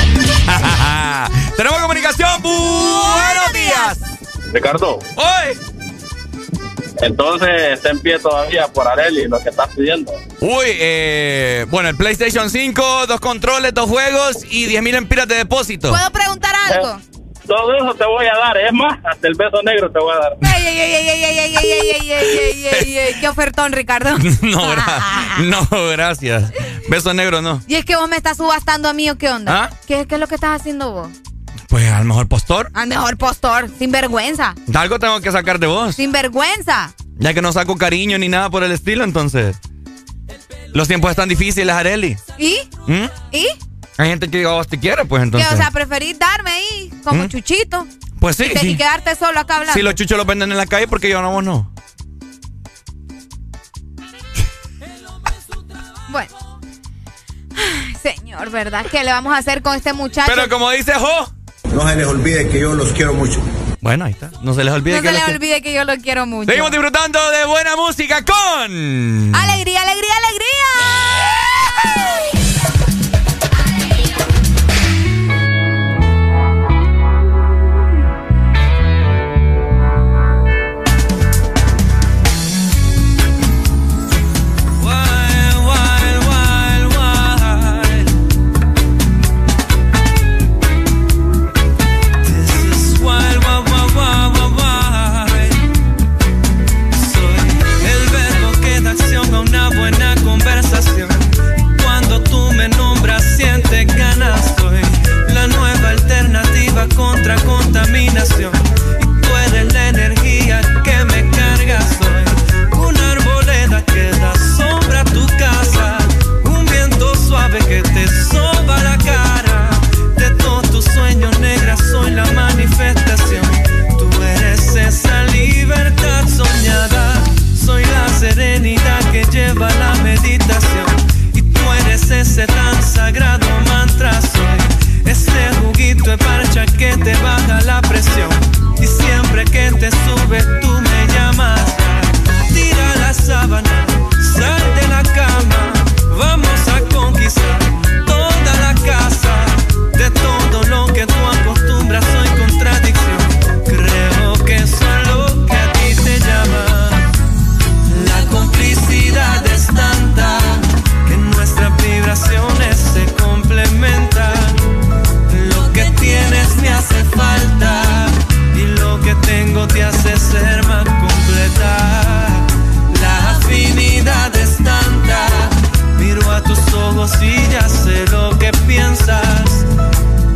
Tenemos 1.57 1.79
comunicación. 1.81 2.41
Buenos 2.41 3.53
días. 3.53 3.99
Ricardo. 4.51 4.99
Hoy. 5.15 5.57
Entonces 7.01 7.49
está 7.73 7.89
en 7.89 7.99
pie 7.99 8.19
todavía 8.19 8.67
por 8.67 8.87
Areli 8.87 9.27
lo 9.27 9.39
que 9.39 9.49
estás 9.49 9.69
pidiendo. 9.75 10.13
Uy, 10.39 10.65
eh, 10.67 11.65
bueno, 11.69 11.89
el 11.89 11.97
PlayStation 11.97 12.49
5, 12.49 13.07
dos 13.07 13.19
controles, 13.19 13.73
dos 13.73 13.89
juegos 13.89 14.37
y 14.49 14.65
10 14.67 14.81
mil 14.83 14.95
empiras 14.95 15.27
de 15.27 15.35
depósito. 15.35 15.89
¿Puedo 15.89 16.11
preguntar 16.11 16.55
algo? 16.71 17.01
todo 17.47 17.75
eso 17.75 17.93
te 17.95 18.05
voy 18.05 18.25
a 18.25 18.37
dar, 18.37 18.57
es 18.57 18.73
más, 18.73 18.99
hasta 19.03 19.27
el 19.27 19.35
beso 19.35 19.61
negro 19.63 19.91
te 19.91 19.99
voy 19.99 20.13
a 20.13 20.19
dar. 20.19 20.37
Ey, 20.41 20.67
ey, 20.67 20.79
ey, 22.97 23.13
¡Qué 23.19 23.27
ofertón, 23.27 23.71
Ricardo! 23.71 24.17
No, 24.41 24.69
gra 24.69 25.01
no, 25.39 25.67
gracias. 25.91 26.51
Beso 26.89 27.13
negro 27.13 27.41
no. 27.41 27.61
¿Y 27.67 27.75
es 27.75 27.85
que 27.85 27.95
vos 27.95 28.09
me 28.09 28.17
estás 28.17 28.37
subastando 28.37 28.89
a 28.89 28.93
mí 28.93 29.09
o 29.09 29.17
qué 29.17 29.29
onda? 29.29 29.69
¿Qué, 29.87 30.05
es 30.09 30.19
lo 30.19 30.27
que 30.27 30.35
estás 30.35 30.59
haciendo 30.59 30.91
vos? 30.91 31.09
Pues 31.69 31.91
al 31.91 32.05
mejor 32.05 32.27
postor. 32.27 32.69
Al 32.73 32.87
mejor 32.87 33.17
postor, 33.17 33.69
sin 33.77 33.91
vergüenza. 33.91 34.53
Algo 34.73 34.99
tengo 34.99 35.21
que 35.21 35.31
sacar 35.31 35.59
de 35.59 35.67
vos. 35.67 35.95
Sin 35.95 36.11
vergüenza. 36.11 36.93
Ya 37.17 37.33
que 37.33 37.41
no 37.41 37.51
saco 37.51 37.77
cariño 37.77 38.17
ni 38.17 38.29
nada 38.29 38.49
por 38.49 38.63
el 38.63 38.71
estilo, 38.71 39.03
entonces. 39.03 39.57
Los 40.73 40.87
tiempos 40.87 41.11
están 41.11 41.29
difíciles, 41.29 41.73
Areli. 41.73 42.17
¿Y? 42.37 42.57
¿Mm? 42.87 43.05
¿Y? 43.31 43.47
Hay 43.97 44.09
gente 44.09 44.29
que 44.29 44.43
a 44.45 44.49
vos 44.49 44.67
te 44.67 44.79
quiere, 44.79 45.05
pues 45.05 45.21
entonces. 45.23 45.51
O 45.51 45.55
sea, 45.57 45.69
preferís 45.71 46.17
darme 46.17 46.49
ahí 46.51 46.91
como 47.03 47.23
¿Mm? 47.23 47.29
chuchito 47.29 47.85
pues 48.19 48.37
sí, 48.37 48.45
y, 48.45 48.53
te- 48.53 48.59
sí. 48.59 48.67
y 48.69 48.77
quedarte 48.77 49.15
solo 49.15 49.39
acá 49.39 49.55
hablando. 49.57 49.73
Si 49.73 49.81
los 49.81 49.95
chuchos 49.95 50.17
los 50.17 50.25
venden 50.25 50.51
en 50.51 50.57
la 50.57 50.65
calle, 50.65 50.87
porque 50.87 51.09
yo 51.09 51.21
no, 51.21 51.31
vos 51.31 51.43
no. 51.43 51.73
Bueno. 56.09 56.59
Ay, 57.55 57.95
señor, 58.01 58.49
¿verdad? 58.49 58.85
¿Qué 58.89 59.03
le 59.03 59.11
vamos 59.11 59.33
a 59.33 59.37
hacer 59.37 59.61
con 59.61 59.75
este 59.75 59.93
muchacho? 59.93 60.31
Pero 60.33 60.49
como 60.49 60.69
dice 60.71 60.93
Jo. 60.93 61.31
No 61.73 61.87
se 61.87 61.95
les 61.95 62.05
olvide 62.07 62.49
que 62.49 62.59
yo 62.59 62.73
los 62.73 62.91
quiero 62.93 63.13
mucho. 63.13 63.41
Bueno, 63.81 64.05
ahí 64.05 64.11
está. 64.11 64.29
No 64.41 64.53
se 64.53 64.63
les 64.63 64.73
olvide 64.73 64.95
no 64.97 65.01
que 65.01 65.07
se 65.07 65.13
los 65.13 65.19
le 65.21 65.25
quiero- 65.25 65.37
olvide 65.39 65.61
que 65.61 65.73
yo 65.73 65.83
lo 65.85 65.97
quiero 65.97 66.25
mucho. 66.25 66.49
Seguimos 66.49 66.71
disfrutando 66.71 67.19
de 67.31 67.45
buena 67.45 67.75
música 67.75 68.23
con. 68.23 68.35
¡Alegría, 69.35 69.81
alegría, 69.81 70.13
alegría! 70.17 71.02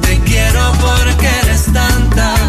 Te 0.01 0.19
quiero 0.21 0.71
porque 0.81 1.29
eres 1.43 1.65
tantas 1.71 2.39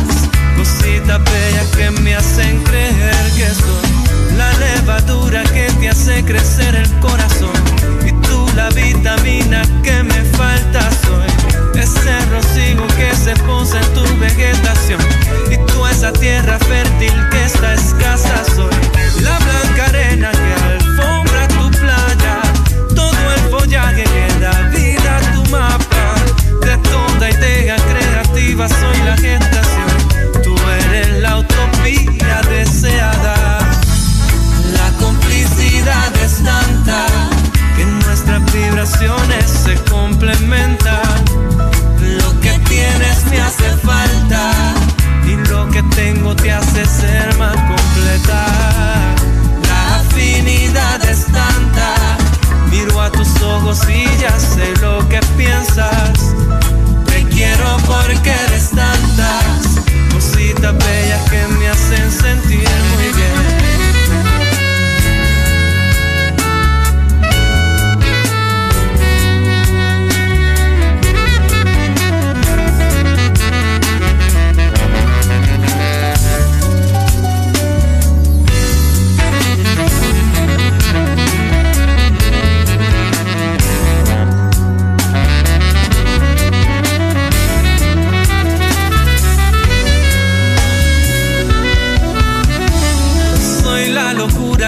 cositas 0.56 1.20
bellas 1.22 1.66
que 1.76 1.90
me 2.00 2.14
hacen 2.14 2.64
creer 2.64 3.30
que 3.36 3.46
soy 3.54 4.36
la 4.38 4.50
levadura 4.54 5.42
que 5.44 5.70
te 5.78 5.90
hace 5.90 6.24
crecer 6.24 6.76
el 6.76 6.90
corazón. 7.00 7.52
Y 8.06 8.12
tú 8.26 8.46
la 8.56 8.70
vitamina 8.70 9.60
que 9.82 10.02
me 10.02 10.24
falta 10.32 10.88
soy 11.04 11.78
ese 11.78 12.18
rocío 12.30 12.86
que 12.96 13.14
se 13.14 13.34
posa 13.44 13.78
en 13.78 13.92
tu 13.92 14.18
vegetación. 14.18 15.00
Y 15.50 15.58
tú 15.70 15.86
esa 15.86 16.10
tierra 16.10 16.58
te 46.48 46.54
hace 46.54 46.86
ser 46.86 47.36
más 47.36 47.56
completa. 47.56 48.46
La 49.68 49.96
afinidad 49.96 51.04
es 51.04 51.26
tanta. 51.26 52.16
Miro 52.70 53.02
a 53.02 53.12
tus 53.12 53.28
ojos 53.42 53.80
y 53.90 54.04
ya 54.18 54.34
sé 54.40 54.74
lo 54.80 55.06
que 55.10 55.20
piensas. 55.36 56.34
Te 57.04 57.22
quiero 57.24 57.76
porque 57.86 58.32
eres 58.46 58.70
tantas 58.70 59.82
cositas 60.10 60.74
bellas 60.78 61.30
que 61.30 61.46
me 61.58 61.68
hacen 61.68 62.10
sentir 62.10 62.57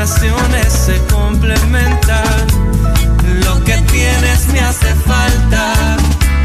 vibraciones 0.00 0.72
se 0.72 0.98
complementan. 1.12 2.46
Lo 3.44 3.62
que 3.64 3.76
tienes 3.92 4.46
me 4.50 4.60
hace 4.60 4.94
falta 4.94 5.74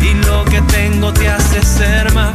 y 0.01 0.13
lo 0.25 0.43
que 0.43 0.61
tengo 0.63 1.13
te 1.13 1.29
hace 1.29 1.63
ser 1.63 2.13
más 2.13 2.34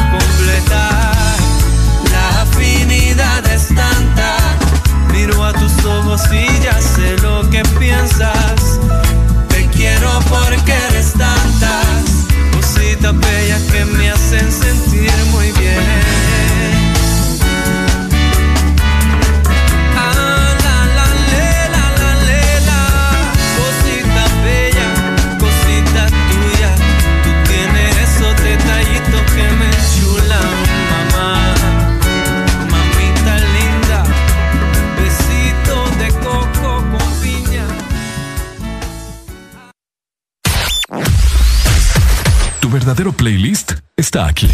playlist 43.21 43.73
está 43.99 44.29
aquí. 44.29 44.49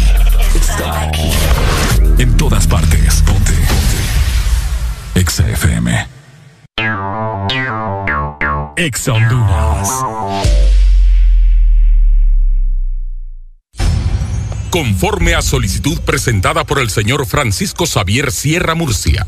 Está 0.53 1.03
aquí. 1.03 1.31
En 2.17 2.35
todas 2.35 2.67
partes. 2.67 3.23
Ponte. 3.25 3.53
Ponte. 3.53 5.21
Exa 5.21 5.49
FM. 5.49 6.07
Exa 8.75 9.13
Honduras. 9.13 9.89
Conforme 14.69 15.33
a 15.33 15.41
solicitud 15.41 16.01
presentada 16.01 16.65
por 16.65 16.79
el 16.79 16.89
señor 16.89 17.25
Francisco 17.25 17.85
Xavier 17.85 18.33
Sierra 18.33 18.75
Murcia 18.75 19.27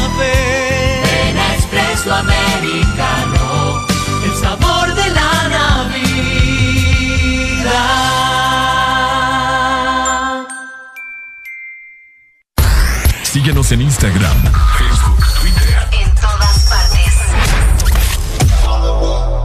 Instagram, 13.91 14.41
Facebook, 14.77 15.19
Twitter. 15.41 15.75
En 15.91 16.15
todas 16.15 16.69
partes. 16.69 17.13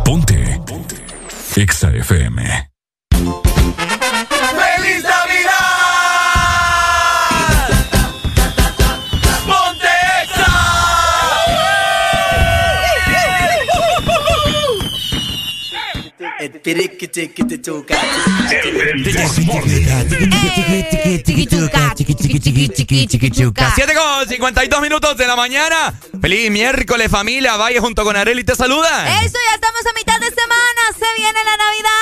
Ponte. 0.05 0.61
Ponte. 0.65 0.97
Exa 1.57 1.91
FM. 1.91 2.76
Siete 23.75 23.95
con 23.95 24.29
52 24.29 24.81
minutos 24.81 25.17
de 25.17 25.27
la 25.29 25.37
mañana. 25.37 25.95
Feliz 26.21 26.51
miércoles, 26.51 27.09
familia. 27.09 27.57
Vaya 27.57 27.81
junto 27.81 28.03
con 28.03 28.17
Areli 28.17 28.43
te 28.43 28.57
saluda. 28.57 29.23
Eso, 29.23 29.39
ya 29.49 29.55
estamos 29.55 29.87
a 29.87 29.93
mitad 29.93 30.19
de 30.19 30.27
semana. 30.27 30.81
Se 30.99 31.07
viene 31.17 31.39
la 31.45 31.57
Navidad. 31.57 31.97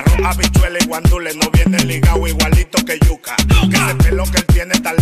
Roja 0.00 0.32
bichuela 0.34 0.78
y 0.80 0.86
guandule 0.86 1.34
no 1.34 1.50
viene 1.50 1.84
ligado 1.84 2.26
igualito 2.26 2.82
que 2.84 2.98
yuca. 3.06 3.36
Ese 3.36 3.94
pelo 3.96 4.24
que 4.24 4.38
él 4.38 4.46
tiene 4.46 4.74
tan 4.80 4.96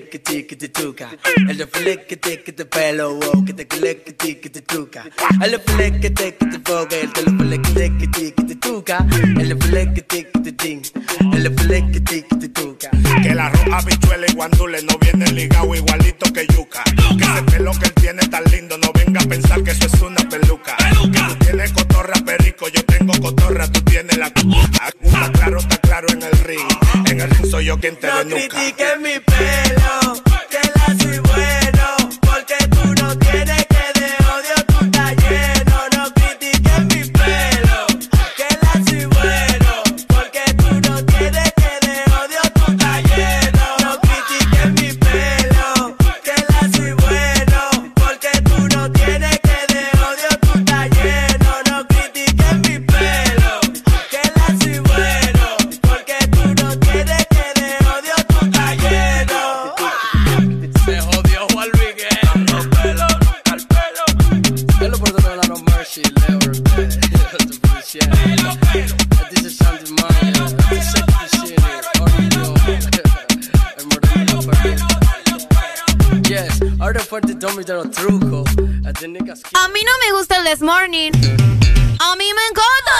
tiriquitiquitiquitituca. 0.00 1.10
El 1.48 1.56
de 1.56 1.66
flequitiquiti 1.66 2.64
pelo, 2.64 3.14
wow, 3.14 3.44
que 3.44 3.52
te 3.52 3.66
flequitiquitituca. 3.66 5.04
El 5.42 5.50
de 5.52 5.58
flequitiquitifoga, 5.58 6.96
el 6.96 7.12
de 7.12 7.30
flequitiquitituca. 7.44 9.06
El 9.38 9.48
de 9.48 9.56
flequitiquitin, 9.56 10.82
el 11.32 11.42
de 11.44 11.50
flequitiquitituca. 11.50 12.90
Que 13.22 13.34
la 13.34 13.48
roja 13.50 13.82
bichuela 13.82 14.26
y 14.28 14.34
guandule 14.34 14.82
no 14.82 14.98
viene 14.98 15.30
ligado 15.32 15.74
igualito 15.74 16.32
que 16.32 16.46
yuca. 16.46 16.82
Que 16.84 17.24
ese 17.24 17.42
pelo 17.44 17.72
que 17.72 17.86
él 17.86 17.94
tiene 17.94 18.26
tan 18.28 18.44
lindo, 18.50 18.76
no 18.78 18.90
venga 18.92 19.20
a 19.20 19.24
pensar 19.28 19.62
que 19.62 19.70
eso 19.70 19.86
es 19.86 20.00
una 20.02 20.28
peluca. 20.28 20.76
Que 20.76 21.20
tú 21.20 21.36
tienes 21.44 21.72
cotorra 21.72 22.14
perico, 22.24 22.68
yo 22.68 22.84
tengo 22.84 23.12
cotorra, 23.20 23.70
tú 23.70 23.80
tienes 23.82 24.16
la 24.18 24.30
cu. 24.30 24.40
Está 25.04 25.30
claro, 25.32 25.58
está 25.58 25.76
claro 25.78 26.08
en 26.10 26.22
el 26.22 26.32
ring. 26.44 26.68
En 27.06 27.20
el 27.20 27.30
ring 27.30 27.46
soy 27.50 27.66
yo 27.66 27.78
quien 27.78 27.96
te 27.96 28.06
No 28.08 28.18
denuca. 28.18 28.48
critiques 28.48 29.00
mi 29.00 29.20
pelo, 29.20 29.83
fuerte 77.14 77.36
Tommy 77.36 77.62
de 77.62 77.74
los 77.74 77.90
trucos. 77.92 78.50
Nigga 79.08 79.34
A 79.52 79.68
mí 79.68 79.80
no 79.84 79.92
me 80.04 80.18
gusta 80.18 80.38
el 80.38 80.44
This 80.46 80.60
Morning. 80.62 81.12
A 81.12 82.16
mí 82.16 82.24
me 82.34 82.42
encanta. 82.50 82.96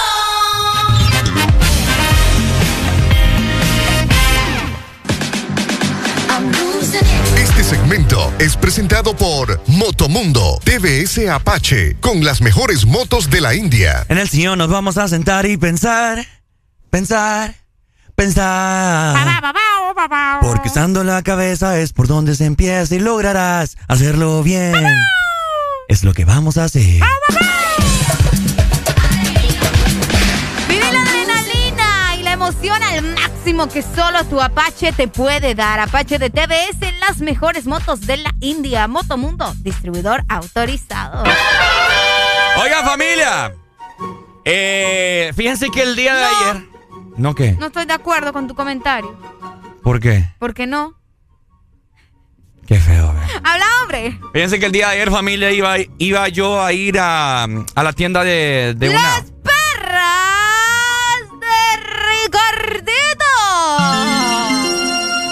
Este 7.37 7.65
segmento 7.65 8.33
es 8.39 8.57
presentado 8.57 9.17
por 9.17 9.61
Motomundo 9.67 10.61
TVS 10.63 11.29
Apache 11.29 11.97
con 11.99 12.25
las 12.25 12.41
mejores 12.41 12.87
motos 12.87 13.29
de 13.31 13.41
la 13.41 13.57
India. 13.57 14.07
En 14.09 14.19
el 14.19 14.29
sillón 14.29 14.59
nos 14.59 14.71
vamos 14.71 14.97
a 14.97 15.09
sentar 15.09 15.45
y 15.47 15.57
pensar, 15.57 16.25
pensar, 16.89 17.64
pensar. 18.15 19.17
Porque 20.41 20.69
usando 20.69 21.05
la 21.05 21.23
cabeza 21.23 21.79
es 21.79 21.93
por 21.93 22.07
donde 22.07 22.35
se 22.35 22.45
empieza 22.45 22.95
y 22.95 22.99
lograrás 22.99 23.77
hacerlo 23.89 24.43
bien. 24.43 24.75
Es 25.89 26.05
lo 26.05 26.13
que 26.13 26.25
vamos 26.25 26.57
a 26.59 26.65
hacer. 26.65 27.01
Vive 30.69 30.93
la 30.93 31.03
adrenalina 31.03 32.17
y 32.19 32.23
la 32.23 32.33
emoción 32.33 32.83
al 32.83 33.03
máximo 33.15 33.69
que 33.69 33.83
solo 33.83 34.25
tu 34.25 34.41
Apache 34.41 34.93
te 34.93 35.09
puede 35.09 35.55
dar. 35.55 35.81
Apache 35.81 36.19
de 36.19 36.33
en 36.35 37.01
las 37.01 37.19
mejores 37.19 37.67
motos 37.67 38.03
de 38.03 38.19
la 38.19 38.35
India. 38.41 38.89
Motomundo, 38.89 39.55
distribuidor 39.59 40.25
autorizado. 40.29 41.25
Oiga, 42.63 42.83
familia. 42.85 43.55
Eh, 44.45 45.33
fíjense 45.37 45.71
que 45.71 45.83
el 45.83 45.97
día 45.97 46.15
de 46.15 46.25
ayer. 46.25 46.74
¿No 47.17 47.35
qué? 47.35 47.53
No 47.53 47.67
estoy 47.67 47.87
de 47.87 47.93
acuerdo 47.93 48.33
con 48.33 48.49
tu 48.49 48.55
comentario. 48.55 49.15
¿Por 49.83 50.01
qué? 50.01 50.25
¿Por 50.39 50.55
qué 50.55 50.67
no? 50.67 50.95
Qué 52.67 52.79
feo, 52.81 53.13
¿verdad? 53.13 53.29
Habla, 53.45 53.65
hombre. 53.83 54.19
Fíjense 54.33 54.59
que 54.59 54.67
el 54.67 54.73
día 54.73 54.87
de 54.89 54.95
ayer, 54.95 55.11
familia, 55.11 55.51
iba, 55.53 55.75
iba 55.99 56.29
yo 56.29 56.63
a 56.63 56.73
ir 56.73 56.99
a, 56.99 57.45
a 57.45 57.83
la 57.83 57.93
tienda 57.93 58.25
de, 58.25 58.75
de 58.77 58.89
una. 58.89 59.03
Las 59.03 59.31
perras 59.43 61.29
de 61.41 61.77
Ricardito. 62.09 63.25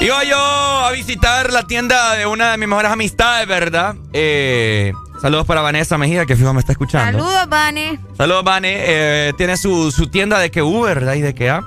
Iba 0.04 0.24
yo 0.24 0.36
a 0.38 0.92
visitar 0.92 1.52
la 1.52 1.66
tienda 1.66 2.14
de 2.14 2.26
una 2.26 2.50
de 2.52 2.59
mis 2.59 2.68
mejores 2.68 2.90
amistades, 2.92 3.48
¿verdad? 3.48 3.96
Eh, 4.12 4.92
saludos 5.22 5.46
para 5.46 5.62
Vanessa 5.62 5.96
Mejía, 5.96 6.26
que 6.26 6.36
fijo 6.36 6.52
me 6.52 6.60
está 6.60 6.72
escuchando. 6.72 7.18
Saludos, 7.18 7.48
Vane. 7.48 7.98
Saludos, 8.18 8.44
Vane. 8.44 8.74
Eh, 8.78 9.32
tiene 9.38 9.56
su, 9.56 9.90
su 9.90 10.09
tienda 10.09 10.38
de 10.38 10.50
que 10.50 10.60
Uber, 10.60 10.96
¿verdad? 10.98 11.14
Y 11.14 11.22
de 11.22 11.34
que 11.34 11.48
A. 11.48 11.62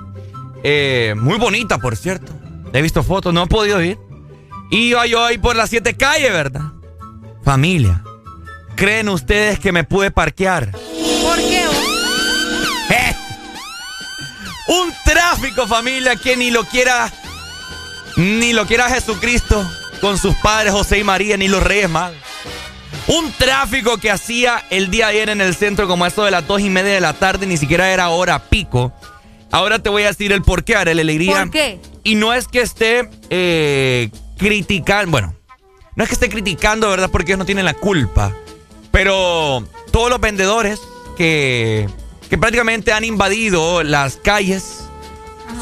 Eh, 0.68 1.14
muy 1.16 1.38
bonita, 1.38 1.78
por 1.78 1.96
cierto. 1.96 2.34
He 2.74 2.82
visto 2.82 3.04
fotos, 3.04 3.32
no 3.32 3.44
he 3.44 3.48
podido 3.48 3.84
ir. 3.84 4.00
Iba 4.72 5.06
yo 5.06 5.24
ahí 5.24 5.38
por 5.38 5.56
las 5.56 5.70
siete 5.70 5.96
calles, 5.96 6.34
¿verdad? 6.34 6.72
Familia, 7.44 8.04
¿creen 8.76 9.10
ustedes 9.10 9.60
que 9.60 9.72
me 9.72 9.84
pude 9.84 10.10
parquear? 10.10 10.72
¿Por 10.72 11.38
qué? 11.38 11.66
¡Eh! 12.90 13.16
Un 14.70 14.92
tráfico, 15.04 15.68
familia, 15.68 16.16
que 16.16 16.36
ni 16.36 16.50
lo 16.50 16.64
quiera. 16.64 17.14
Ni 18.18 18.52
lo 18.52 18.66
quiera 18.66 18.90
Jesucristo 18.90 19.64
con 20.02 20.18
sus 20.18 20.34
padres 20.38 20.74
José 20.74 20.98
y 20.98 21.04
María, 21.04 21.38
ni 21.38 21.48
los 21.48 21.62
Reyes 21.62 21.92
Magos. 21.92 22.18
Un 23.06 23.32
tráfico 23.34 24.00
que 24.00 24.10
hacía 24.10 24.64
el 24.72 24.90
día 24.90 25.06
de 25.06 25.12
ayer 25.12 25.30
en 25.30 25.42
el 25.42 25.54
centro, 25.54 25.88
como 25.88 26.08
eso 26.08 26.24
de 26.24 26.32
las 26.32 26.48
dos 26.48 26.60
y 26.60 26.72
media 26.72 26.96
de 26.96 27.02
la 27.02 27.14
tarde, 27.14 27.46
ni 27.46 27.58
siquiera 27.58 27.92
era 27.92 28.10
hora 28.10 28.40
pico. 28.40 28.92
Ahora 29.56 29.80
te 29.80 29.88
voy 29.88 30.04
a 30.04 30.08
decir 30.08 30.34
el 30.34 30.42
por 30.42 30.66
qué, 30.66 30.76
Arely 30.76 31.00
Alegría. 31.00 31.44
¿Por 31.44 31.52
qué? 31.52 31.80
Y 32.04 32.16
no 32.16 32.34
es 32.34 32.50
que 32.50 32.60
esté 32.60 33.10
eh, 33.30 34.10
criticando. 34.38 35.12
Bueno, 35.12 35.34
no 35.96 36.04
es 36.04 36.10
que 36.10 36.16
esté 36.16 36.28
criticando, 36.28 36.90
¿verdad? 36.90 37.10
Porque 37.10 37.32
ellos 37.32 37.40
no 37.40 37.46
tienen 37.46 37.64
la 37.64 37.74
culpa. 37.74 38.34
Pero 38.92 39.66
todos 39.92 40.10
los 40.10 40.20
vendedores 40.20 40.82
que, 41.16 41.88
que 42.30 42.38
prácticamente 42.38 42.92
han 42.92 43.06
invadido 43.06 43.82
las 43.82 44.18
calles 44.18 44.84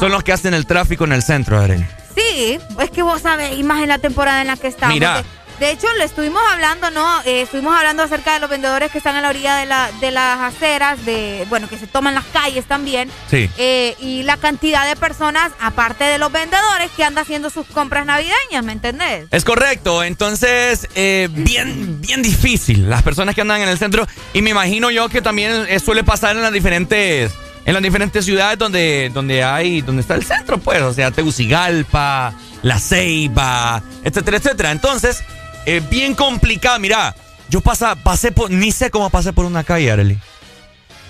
son 0.00 0.10
los 0.10 0.24
que 0.24 0.32
hacen 0.32 0.54
el 0.54 0.66
tráfico 0.66 1.04
en 1.04 1.12
el 1.12 1.22
centro, 1.22 1.56
Arely. 1.60 1.86
Sí, 2.16 2.58
es 2.80 2.90
que 2.90 3.02
vos 3.02 3.22
sabés, 3.22 3.56
y 3.56 3.62
más 3.62 3.80
en 3.80 3.90
la 3.90 3.98
temporada 3.98 4.40
en 4.40 4.48
la 4.48 4.56
que 4.56 4.66
estamos. 4.66 4.92
Mira. 4.92 5.22
De, 5.64 5.70
hecho, 5.70 5.86
le 5.96 6.04
estuvimos 6.04 6.42
hablando, 6.52 6.90
¿no? 6.90 7.22
Eh, 7.22 7.40
estuvimos 7.40 7.74
hablando 7.74 8.02
acerca 8.02 8.34
de 8.34 8.40
los 8.40 8.50
vendedores 8.50 8.92
que 8.92 8.98
están 8.98 9.16
a 9.16 9.22
la 9.22 9.30
orilla 9.30 9.56
de, 9.56 9.64
la, 9.64 9.90
de 9.98 10.10
las 10.10 10.38
aceras, 10.38 11.06
de, 11.06 11.46
bueno, 11.48 11.70
que 11.70 11.78
se 11.78 11.86
toman 11.86 12.14
las 12.14 12.26
calles 12.26 12.66
también. 12.66 13.10
Sí. 13.30 13.48
Eh, 13.56 13.96
y 13.98 14.24
la 14.24 14.36
cantidad 14.36 14.86
de 14.86 14.94
personas, 14.94 15.52
aparte 15.58 16.04
de 16.04 16.18
los 16.18 16.30
vendedores, 16.30 16.90
que 16.94 17.02
anda 17.02 17.22
haciendo 17.22 17.48
sus 17.48 17.66
compras 17.66 18.04
navideñas, 18.04 18.62
¿me 18.62 18.72
entendés? 18.72 19.26
Es 19.30 19.42
correcto, 19.42 20.04
entonces 20.04 20.86
eh, 20.96 21.30
bien, 21.32 21.98
bien 21.98 22.20
difícil 22.20 22.90
las 22.90 23.02
personas 23.02 23.34
que 23.34 23.40
andan 23.40 23.62
en 23.62 23.70
el 23.70 23.78
centro 23.78 24.06
y 24.34 24.42
me 24.42 24.50
imagino 24.50 24.90
yo 24.90 25.08
que 25.08 25.22
también 25.22 25.66
suele 25.80 26.04
pasar 26.04 26.36
en 26.36 26.42
las 26.42 26.52
diferentes 26.52 27.32
en 27.64 27.72
las 27.72 27.82
diferentes 27.82 28.22
ciudades 28.26 28.58
donde 28.58 29.10
donde 29.14 29.42
hay 29.42 29.80
donde 29.80 30.02
está 30.02 30.14
el 30.14 30.24
centro, 30.24 30.58
pues, 30.58 30.82
o 30.82 30.92
sea, 30.92 31.10
Tegucigalpa, 31.10 32.34
La 32.62 32.78
Ceiba, 32.78 33.82
etcétera, 34.04 34.36
etcétera. 34.36 34.70
Entonces, 34.70 35.24
eh, 35.66 35.80
bien 35.90 36.14
complicado, 36.14 36.78
mira, 36.78 37.14
yo 37.48 37.60
pasa, 37.60 37.94
pasé 37.96 38.32
por 38.32 38.50
ni 38.50 38.72
sé 38.72 38.90
cómo 38.90 39.10
pasé 39.10 39.32
por 39.32 39.44
una 39.44 39.64
calle, 39.64 39.90
Arely. 39.90 40.18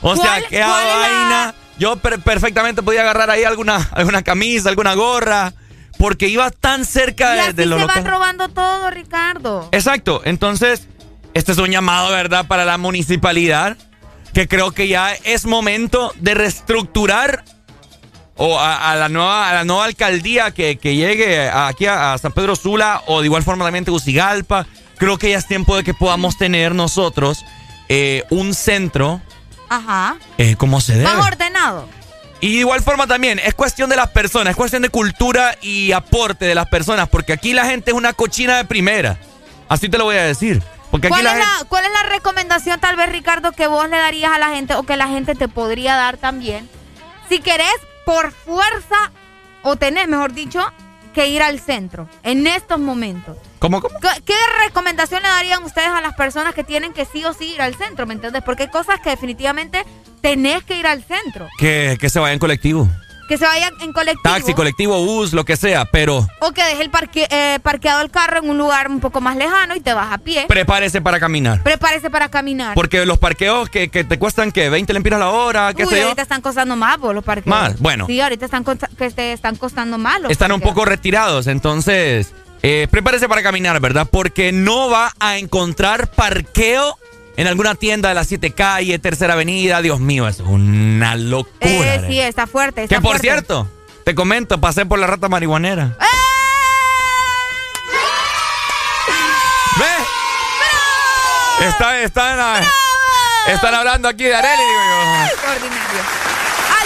O 0.03 0.15
sea, 0.17 0.25
¿Cuál- 0.39 0.47
qué 0.49 0.61
vaina. 0.61 1.55
Yo 1.79 1.97
per- 1.97 2.21
perfectamente 2.21 2.83
podía 2.83 3.01
agarrar 3.01 3.31
ahí 3.31 3.43
alguna 3.45 3.89
alguna 3.93 4.23
camisa, 4.23 4.69
alguna 4.69 4.95
gorra 4.95 5.53
porque 5.99 6.29
iba 6.29 6.51
tan 6.51 6.85
cerca 6.85 7.33
Y 7.33 7.37
de, 7.37 7.41
así 7.43 7.53
de 7.55 7.67
lo 7.67 7.79
se 7.79 7.85
van 7.87 8.05
robando 8.05 8.49
todo, 8.49 8.91
Ricardo. 8.91 9.69
Exacto, 9.73 10.23
entonces, 10.25 10.87
este 11.35 11.53
es 11.53 11.59
un 11.59 11.71
llamado, 11.71 12.11
¿verdad?, 12.11 12.47
para 12.47 12.65
la 12.65 12.79
municipalidad, 12.79 13.77
que 14.33 14.47
creo 14.49 14.73
que 14.73 14.89
ya 14.89 15.15
es 15.15 15.47
momento 15.47 16.13
de 16.17 16.35
reestructurar 16.35 17.45
o 18.37 18.59
a, 18.59 18.91
a 18.91 18.97
la, 18.97 19.09
nueva, 19.09 19.49
a 19.51 19.55
la 19.55 19.65
nueva 19.65 19.85
alcaldía 19.85 20.51
que, 20.53 20.77
que 20.77 20.97
llegue 20.97 21.49
aquí 21.49 21.87
a, 21.87 22.15
a 22.15 22.19
San 22.19 22.33
Pedro 22.33 22.57
Sula 22.57 23.03
o 23.07 23.21
de 23.21 23.27
igual 23.27 23.43
forma 23.43 23.65
también 23.65 23.85
Tegucigalpa. 23.85 24.67
Creo 24.99 25.19
que 25.19 25.31
ya 25.31 25.39
es 25.39 25.47
tiempo 25.47 25.77
de 25.77 25.85
que 25.85 25.95
podamos 25.95 26.37
tener 26.37 26.75
nosotros 26.75 27.45
eh, 27.89 28.25
un 28.31 28.55
centro 28.55 29.21
Ajá. 29.69 30.17
eh, 30.39 30.57
como 30.57 30.81
se 30.81 30.93
debe. 30.95 31.05
Más 31.05 31.27
ordenado. 31.27 31.89
Y 32.41 32.55
de 32.55 32.59
igual 32.61 32.83
forma 32.83 33.07
también, 33.07 33.39
es 33.39 33.55
cuestión 33.55 33.89
de 33.89 33.97
las 33.97 34.11
personas, 34.11 34.51
es 34.51 34.57
cuestión 34.57 34.83
de 34.83 34.91
cultura 34.91 35.57
y 35.63 35.93
aporte 35.93 36.45
de 36.45 36.55
las 36.55 36.69
personas, 36.69 37.09
porque 37.09 37.33
aquí 37.33 37.55
la 37.55 37.65
gente 37.65 37.91
es 37.91 37.97
una 37.97 38.13
cochina 38.13 38.59
de 38.59 38.67
primera. 38.67 39.19
Así 39.69 39.89
te 39.89 39.97
lo 39.97 40.05
voy 40.05 40.17
a 40.17 40.25
decir. 40.25 40.63
Porque 40.91 41.07
aquí 41.07 41.15
¿Cuál 41.15 41.25
la 41.25 41.31
es, 41.33 41.39
gente... 41.39 41.63
la, 41.63 41.69
¿Cuál 41.69 41.85
es 41.87 41.93
la 41.93 42.03
recomendación, 42.03 42.79
tal 42.81 42.97
vez, 42.97 43.09
Ricardo, 43.09 43.53
que 43.53 43.67
vos 43.67 43.89
le 43.89 43.97
darías 43.97 44.31
a 44.31 44.39
la 44.39 44.51
gente 44.51 44.75
o 44.75 44.83
que 44.83 44.97
la 44.97 45.09
gente 45.09 45.35
te 45.35 45.49
podría 45.49 45.97
dar 45.97 46.19
también? 46.19 46.69
Si 47.31 47.41
querés, 47.41 47.75
por 48.05 48.33
fuerza, 48.33 49.13
o 49.63 49.77
tenés, 49.77 50.09
mejor 50.09 50.33
dicho, 50.33 50.61
que 51.15 51.29
ir 51.29 51.43
al 51.43 51.61
centro 51.61 52.09
en 52.23 52.47
estos 52.47 52.79
momentos. 52.79 53.37
¿Cómo, 53.61 53.81
cómo? 53.81 53.99
¿Qué, 54.01 54.09
qué 54.25 54.35
recomendación 54.67 55.23
le 55.23 55.29
darían 55.29 55.63
ustedes 55.65 55.89
a 55.89 56.01
las 56.01 56.15
personas 56.15 56.55
que 56.55 56.65
tienen 56.65 56.93
que 56.93 57.05
sí 57.05 57.25
o 57.25 57.33
sí 57.33 57.55
ir 57.55 57.63
al 57.63 57.75
centro? 57.77 58.07
¿Me 58.07 58.15
entiendes? 58.15 58.43
Porque 58.43 58.65
hay 58.65 58.69
cosas 58.71 59.01
que 59.01 59.11
definitivamente 59.11 59.85
tenés 60.21 60.65
que 60.65 60.77
ir 60.77 60.87
al 60.87 61.05
centro. 61.05 61.49
Que, 61.59 61.97
que 62.01 62.11
se 62.11 62.19
vaya 62.19 62.33
en 62.33 62.39
colectivo. 62.41 62.89
Que 63.29 63.39
se 63.39 63.47
vayan 63.47 63.73
en 63.81 63.93
colectivo. 63.93 64.23
Taxi, 64.23 64.53
colectivo, 64.55 65.03
bus, 65.05 65.33
lo 65.33 65.45
que 65.45 65.57
sea, 65.57 65.87
pero 65.87 66.27
O 66.41 66.53
que 66.53 66.63
deje 66.63 66.83
el 66.83 66.91
parque, 66.91 67.27
eh, 67.31 67.59
parqueado 67.63 68.03
el 68.03 68.11
carro 68.11 68.39
en 68.39 68.51
un 68.51 68.59
lugar 68.59 68.89
un 68.89 69.01
poco 69.01 69.21
más 69.21 69.37
lejano 69.37 69.75
y 69.75 69.81
te 69.81 69.95
vas 69.95 70.13
a 70.13 70.19
pie. 70.19 70.45
prepárese 70.47 71.01
para 71.01 71.19
caminar. 71.19 71.63
Prepárese 71.63 72.11
para 72.11 72.29
caminar. 72.29 72.75
Porque 72.75 73.07
los 73.07 73.19
parqueos 73.19 73.71
que, 73.71 73.89
que 73.89 74.05
te 74.05 74.19
cuestan 74.19 74.53
que 74.53 74.69
20 74.69 74.93
lempiras 74.93 75.19
la 75.21 75.31
hora, 75.31 75.73
qué 75.75 75.85
Uy, 75.85 75.91
sé 75.91 75.97
yo, 76.01 76.05
ahorita 76.05 76.23
están 76.23 76.43
costando 76.43 76.77
más 76.77 76.99
vos, 76.99 77.15
los 77.15 77.25
parqueos. 77.25 77.47
Más, 77.47 77.79
bueno. 77.81 78.07
Sí, 78.07 78.21
ahorita 78.21 78.45
están, 78.45 78.65
que 78.65 79.11
te 79.11 79.33
están 79.33 79.57
costando 79.57 79.97
más 79.99 80.21
los 80.21 80.31
están 80.31 80.53
un 80.53 80.61
poco 80.61 80.85
retirados. 80.85 81.47
Entonces, 81.47 82.33
eh, 82.63 82.89
prepárese 82.91 83.29
para 83.29 83.43
caminar, 83.43 83.81
¿verdad? 83.81 84.07
Porque 84.11 84.53
no 84.53 84.89
va 84.91 85.13
a 85.19 85.39
encontrar 85.39 86.11
parqueo 86.11 86.99
en 87.37 87.47
alguna 87.47 87.75
tienda 87.75 88.09
de 88.09 88.15
la 88.15 88.25
7 88.25 88.53
calle, 88.53 88.99
Tercera 88.99 89.35
Avenida. 89.35 89.83
Dios 89.83 90.01
mío, 90.01 90.27
es 90.29 90.41
una 90.41 91.15
locura. 91.17 91.51
Eh, 91.61 91.95
¿eh? 91.97 92.05
sí, 92.09 92.21
está 92.21 92.47
fuerte. 92.47 92.85
Está 92.85 92.97
que 92.97 93.01
por 93.01 93.13
fuerte. 93.13 93.29
cierto, 93.29 93.69
te 94.05 94.15
comento, 94.15 94.61
pasé 94.61 94.87
por 94.87 94.99
la 94.99 95.07
rata 95.07 95.29
marihuanera. 95.29 95.97
¡Eh! 96.01 96.05
¿Ve? 99.79 101.67
Está- 101.69 102.01
están, 102.01 102.65
están 103.49 103.75
hablando 103.75 104.09
aquí 104.09 104.25
de 104.25 104.35
Areli. 104.35 104.63
Al 104.63 105.29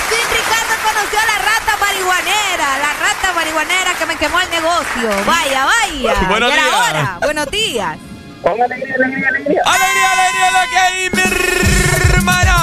fin 0.02 0.26
Ricardo 0.30 0.74
conoció 0.82 1.18
a 1.18 1.26
la 1.26 1.38
rata 1.38 1.76
marihuanera, 1.80 2.78
la 2.78 2.92
rata 2.94 3.32
marihuanera 3.34 3.94
que 3.94 4.06
me 4.06 4.16
quemó 4.16 4.40
el 4.40 4.50
negocio. 4.50 5.10
Vaya, 5.26 5.64
vaya. 5.66 6.14
Buenos 6.28 6.52
días. 6.52 6.66
hora. 6.74 7.18
Buenos 7.20 7.46
días. 7.50 7.98
Con 8.42 8.60
alegría, 8.62 8.94
alegría, 8.94 9.28
alegría. 9.28 9.62
¡Alegría, 9.64 10.12
alegría, 10.12 10.50
lo 10.52 10.70
que 10.70 10.78
hay, 10.78 11.10
mi 11.10 12.14
hermano! 12.14 12.56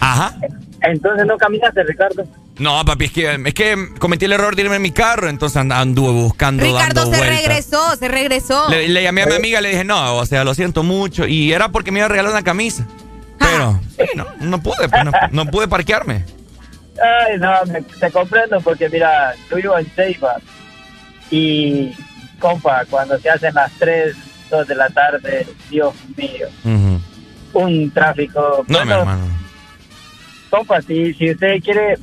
Ajá. 0.00 0.34
Entonces 0.82 1.26
no 1.26 1.36
caminaste, 1.36 1.82
Ricardo. 1.84 2.24
No, 2.58 2.84
papi, 2.84 3.06
es 3.06 3.12
que, 3.12 3.40
es 3.46 3.54
que 3.54 3.88
cometí 3.98 4.26
el 4.26 4.32
error 4.32 4.54
de 4.54 4.62
irme 4.62 4.76
en 4.76 4.82
mi 4.82 4.90
carro, 4.90 5.28
entonces 5.28 5.56
and- 5.56 5.72
anduve 5.72 6.12
buscando, 6.12 6.62
Ricardo 6.62 7.02
dando 7.02 7.12
se 7.16 7.18
vueltas. 7.18 7.38
regresó, 7.46 7.96
se 7.96 8.08
regresó. 8.08 8.68
Le, 8.68 8.88
le 8.88 9.02
llamé 9.02 9.22
a 9.22 9.26
mi 9.26 9.34
amiga, 9.34 9.60
le 9.62 9.70
dije, 9.70 9.84
no, 9.84 10.16
o 10.16 10.26
sea, 10.26 10.44
lo 10.44 10.52
siento 10.54 10.82
mucho. 10.82 11.26
Y 11.26 11.52
era 11.52 11.70
porque 11.70 11.90
me 11.90 12.00
iba 12.00 12.06
a 12.06 12.10
regalar 12.10 12.32
una 12.32 12.42
camisa. 12.42 12.86
Pero, 13.38 13.80
sí, 13.96 14.04
no, 14.14 14.26
no 14.40 14.62
pude, 14.62 14.88
pues, 14.90 15.04
no, 15.04 15.12
no 15.32 15.46
pude 15.46 15.68
parquearme. 15.68 16.24
Ay, 17.02 17.38
no, 17.38 17.50
me- 17.72 17.80
te 17.82 18.10
comprendo 18.10 18.60
porque 18.60 18.90
mira, 18.90 19.32
yo 19.50 19.56
vivo 19.56 19.78
en 19.78 19.86
Ceiba 19.96 20.36
y, 21.30 21.92
compa, 22.40 22.84
cuando 22.90 23.16
se 23.20 23.30
hacen 23.30 23.54
las 23.54 23.70
3, 23.78 24.16
2 24.50 24.66
de 24.66 24.74
la 24.74 24.88
tarde, 24.88 25.46
Dios 25.70 25.94
mío, 26.16 26.48
un 27.52 27.90
tráfico. 27.92 28.64
No, 28.66 28.80
mi 28.80 28.86
Bueno, 28.86 29.00
hermano. 29.00 29.28
Compa, 30.50 30.82
si, 30.82 31.14
si 31.14 31.30
usted 31.30 31.60
quiere 31.62 31.96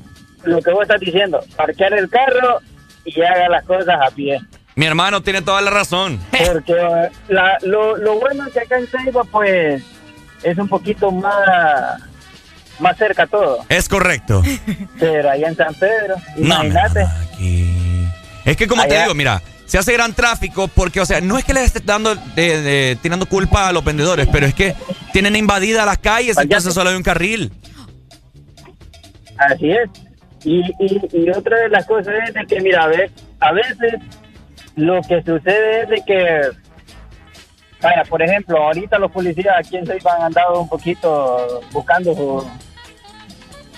lo 0.43 0.61
que 0.61 0.71
vos 0.71 0.83
estás 0.83 1.01
diciendo, 1.01 1.43
parquear 1.57 1.93
el 1.93 2.09
carro 2.09 2.61
y 3.03 3.21
haga 3.21 3.49
las 3.49 3.65
cosas 3.65 3.97
a 4.01 4.09
pie. 4.11 4.39
Mi 4.75 4.85
hermano 4.85 5.21
tiene 5.21 5.41
toda 5.41 5.59
la 5.61 5.71
razón. 5.71 6.19
Porque 6.31 6.73
eh, 6.73 7.09
la, 7.27 7.57
lo, 7.63 7.97
lo 7.97 8.19
bueno 8.19 8.45
es 8.47 8.53
que 8.53 8.59
acá 8.61 8.77
en 8.77 8.87
Ceiba, 8.87 9.23
pues, 9.25 9.83
es 10.43 10.57
un 10.57 10.67
poquito 10.69 11.11
más, 11.11 11.99
más 12.79 12.95
cerca 12.97 13.25
todo. 13.27 13.65
Es 13.69 13.89
correcto. 13.89 14.43
Pero 14.99 15.31
allá 15.31 15.47
en 15.49 15.55
San 15.57 15.73
Pedro, 15.73 16.15
No, 16.37 16.63
mi 16.63 16.69
imagínate. 16.69 17.07
Es 18.45 18.55
que 18.55 18.67
como 18.67 18.85
te 18.85 19.01
digo, 19.01 19.13
mira, 19.13 19.41
se 19.67 19.77
hace 19.77 19.93
gran 19.93 20.13
tráfico 20.13 20.67
porque, 20.67 20.99
o 20.99 21.05
sea, 21.05 21.21
no 21.21 21.37
es 21.37 21.45
que 21.45 21.53
les 21.53 21.65
esté 21.65 21.79
dando, 21.81 22.15
de- 22.15 22.61
de- 22.61 22.97
tirando 23.01 23.27
culpa 23.27 23.67
a 23.67 23.71
los 23.71 23.83
vendedores, 23.83 24.27
pero 24.31 24.47
es 24.47 24.53
que 24.55 24.73
tienen 25.13 25.35
invadidas 25.35 25.85
las 25.85 25.99
calles, 25.99 26.37
entonces 26.37 26.73
solo 26.73 26.89
hay 26.89 26.95
un 26.95 27.03
carril. 27.03 27.51
Así 29.37 29.69
es. 29.71 29.89
Y, 30.43 30.61
y, 30.79 31.01
y 31.11 31.29
otra 31.29 31.57
de 31.59 31.69
las 31.69 31.85
cosas 31.85 32.13
es 32.27 32.33
de 32.33 32.45
que, 32.45 32.61
mira, 32.61 32.83
a, 32.83 32.87
ver, 32.87 33.11
a 33.39 33.51
veces 33.53 33.93
lo 34.75 35.01
que 35.01 35.21
sucede 35.23 35.83
es 35.83 35.89
de 35.89 36.01
que, 36.05 36.41
vaya, 37.81 38.03
por 38.09 38.21
ejemplo, 38.21 38.57
ahorita 38.57 38.97
los 38.99 39.11
policías 39.11 39.55
aquí 39.59 39.77
en 39.77 39.85
Ceiba 39.85 40.13
han 40.15 40.23
andado 40.23 40.61
un 40.61 40.69
poquito 40.69 41.61
buscando 41.71 42.15
su, 42.15 42.47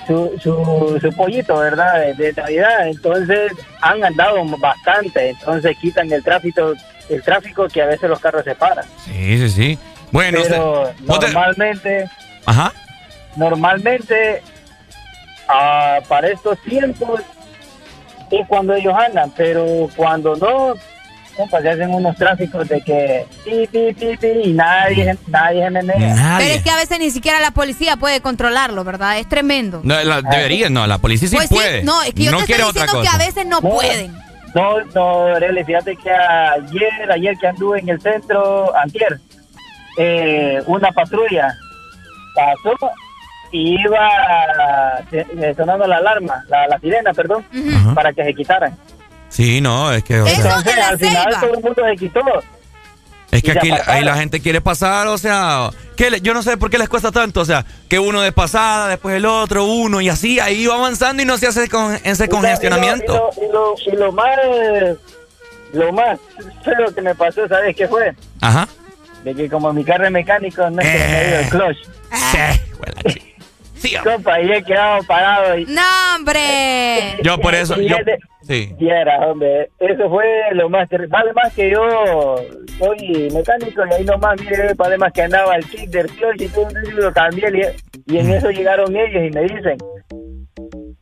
su, 0.09 0.39
su, 0.41 0.99
su 0.99 1.09
pollito, 1.15 1.55
¿verdad? 1.59 2.01
De, 2.01 2.13
de 2.15 2.33
Navidad. 2.33 2.87
Entonces 2.87 3.51
han 3.81 4.03
andado 4.03 4.43
bastante. 4.57 5.29
Entonces 5.29 5.77
quitan 5.79 6.11
el 6.11 6.23
tráfico, 6.23 6.73
el 7.09 7.21
tráfico 7.23 7.67
que 7.67 7.81
a 7.81 7.85
veces 7.85 8.09
los 8.09 8.19
carros 8.19 8.43
se 8.43 8.55
paran. 8.55 8.85
Sí, 9.05 9.37
sí, 9.37 9.49
sí. 9.49 9.79
Bueno, 10.11 10.39
Pero 10.41 10.81
usted- 10.81 11.05
normalmente 11.05 12.09
Ajá. 12.45 12.73
normalmente 13.35 14.41
ah, 15.47 15.99
para 16.07 16.29
estos 16.29 16.59
tiempos 16.63 17.21
es 18.31 18.47
cuando 18.47 18.73
ellos 18.73 18.93
andan, 18.97 19.31
pero 19.37 19.87
cuando 19.95 20.35
no, 20.35 20.73
compa, 21.39 21.61
se 21.61 21.69
hacen 21.69 21.93
unos 21.93 22.15
tráficos 22.17 22.67
de 22.67 22.81
que 22.81 23.25
pi, 23.45 23.65
pi, 23.67 23.93
pi, 23.93 24.17
pi, 24.17 24.27
y 24.49 24.53
nadie, 24.53 25.17
nadie 25.27 25.63
se 25.63 25.69
menea. 25.71 26.35
Pero 26.37 26.53
es 26.53 26.61
que 26.63 26.69
a 26.69 26.75
veces 26.75 26.99
ni 26.99 27.09
siquiera 27.11 27.39
la 27.39 27.51
policía 27.51 27.95
puede 27.95 28.19
controlarlo, 28.21 28.83
¿verdad? 28.83 29.17
Es 29.19 29.27
tremendo. 29.29 29.79
No, 29.83 30.03
la- 30.03 30.21
debería, 30.21 30.69
no, 30.69 30.85
la 30.85 30.97
policía 30.97 31.29
sí 31.29 31.35
Pues 31.37 31.47
puede. 31.49 31.81
no, 31.83 32.01
es 32.03 32.13
que 32.13 32.23
yo 32.23 32.31
te 32.37 32.43
quiere 32.45 32.63
estoy 32.63 32.81
diciendo 32.83 33.01
que 33.01 33.07
a 33.07 33.17
veces 33.17 33.45
no, 33.45 33.61
pueden. 33.61 34.13
No, 34.53 34.81
no, 34.93 35.35
Arely, 35.35 35.63
fíjate 35.63 35.95
que 35.95 36.11
ayer, 36.11 37.11
ayer 37.11 37.37
que 37.37 37.47
anduve 37.47 37.79
en 37.79 37.89
el 37.89 38.01
centro, 38.01 38.75
antier, 38.75 39.19
eh, 39.97 40.61
una 40.65 40.91
patrulla 40.91 41.55
pasó 42.35 42.75
y 43.51 43.79
iba 43.81 44.99
eh, 45.11 45.53
sonando 45.55 45.87
la 45.87 45.97
alarma, 45.97 46.43
la, 46.49 46.67
la 46.67 46.79
sirena, 46.79 47.13
perdón, 47.13 47.45
para 47.95 48.11
que 48.11 48.23
se 48.25 48.33
quitaran. 48.33 48.75
Sí, 49.29 49.61
no, 49.61 49.91
es 49.93 50.03
que. 50.03 50.19
O 50.21 50.27
Eso 50.27 50.41
sea, 50.41 50.61
de 50.61 50.75
la 50.75 50.87
al 50.89 50.97
final 50.99 51.37
todo 51.39 51.53
el 51.53 51.61
mundo 51.63 51.81
se 51.89 51.95
quitó. 51.97 52.21
es 53.31 53.43
que 53.43 53.51
aquí 53.51 53.71
ahí 53.85 54.03
la 54.03 54.15
gente 54.15 54.39
quiere 54.41 54.59
pasar, 54.61 55.07
o 55.07 55.17
sea. 55.17 55.69
Que 55.95 56.09
le- 56.09 56.21
yo 56.21 56.33
no 56.33 56.41
sé 56.41 56.55
por 56.57 56.69
qué 56.69 56.77
les 56.77 56.87
cuesta 56.89 57.11
tanto, 57.11 57.41
o 57.41 57.45
sea, 57.45 57.65
que 57.89 57.99
uno 57.99 58.21
de 58.21 58.31
pasada, 58.31 58.87
después 58.87 59.15
el 59.15 59.25
otro, 59.25 59.65
uno, 59.65 59.99
y 60.01 60.07
así, 60.09 60.39
ahí 60.39 60.65
va 60.65 60.75
avanzando 60.75 61.21
y 61.21 61.25
no 61.25 61.37
se 61.37 61.47
hace 61.47 61.67
con, 61.67 61.93
ese 62.03 62.23
Y 62.23 62.27
lo- 62.27 62.31
congestionamiento. 62.35 63.29
Y 63.37 63.41
lo, 63.51 63.75
y 63.75 63.91
lo, 63.91 63.93
y 63.93 63.95
lo 63.97 64.11
más, 64.13 64.29
lo 65.73 65.91
más 65.91 66.19
feo 66.63 66.95
que 66.95 67.01
me 67.01 67.13
pasó, 67.15 67.47
¿sabes 67.49 67.75
qué 67.75 67.87
fue? 67.87 68.13
Ajá. 68.41 68.67
De 69.25 69.35
que 69.35 69.49
como 69.49 69.73
mi 69.73 69.83
carro 69.83 70.05
es 70.05 70.11
mecánico, 70.11 70.69
no 70.69 70.81
es 70.81 70.87
que 70.87 70.97
me 70.97 71.03
ha 71.15 71.27
ido 71.27 71.39
el 71.41 71.49
clutch. 71.49 71.77
Sí, 73.75 73.95
Compa, 74.03 74.41
y 74.41 74.51
he 74.51 74.63
quedado 74.63 75.03
parado 75.03 75.57
y... 75.57 75.65
No, 75.65 75.81
hombre. 76.15 77.17
Yo 77.23 77.37
por 77.39 77.55
eso, 77.55 77.75
yo, 77.79 77.95
sí. 78.49 78.75
Y 78.79 78.89
era, 78.89 79.17
hombre, 79.29 79.69
eso 79.79 80.09
fue 80.09 80.25
lo 80.53 80.67
más 80.69 80.89
terrible. 80.89 81.11
Vale 81.11 81.31
más 81.33 81.53
que 81.53 81.69
yo 81.69 82.35
soy 82.77 83.29
mecánico 83.33 83.81
y 83.89 83.93
ahí 83.93 84.03
nomás, 84.03 84.41
mire, 84.41 84.73
vale 84.75 84.97
más 84.97 85.13
que 85.13 85.21
andaba 85.21 85.55
el 85.55 85.65
kick 85.69 85.89
del 85.89 86.07
clutch 86.07 86.41
y 86.41 86.47
todo 86.49 86.67
eso, 86.67 86.79
y 86.89 86.91
lo 87.01 87.13
cambié 87.13 87.47
y, 88.07 88.13
y 88.13 88.17
en 88.17 88.33
eso 88.33 88.49
llegaron 88.51 88.93
ellos 88.95 89.23
y 89.25 89.29
me 89.33 89.41
dicen, 89.43 89.77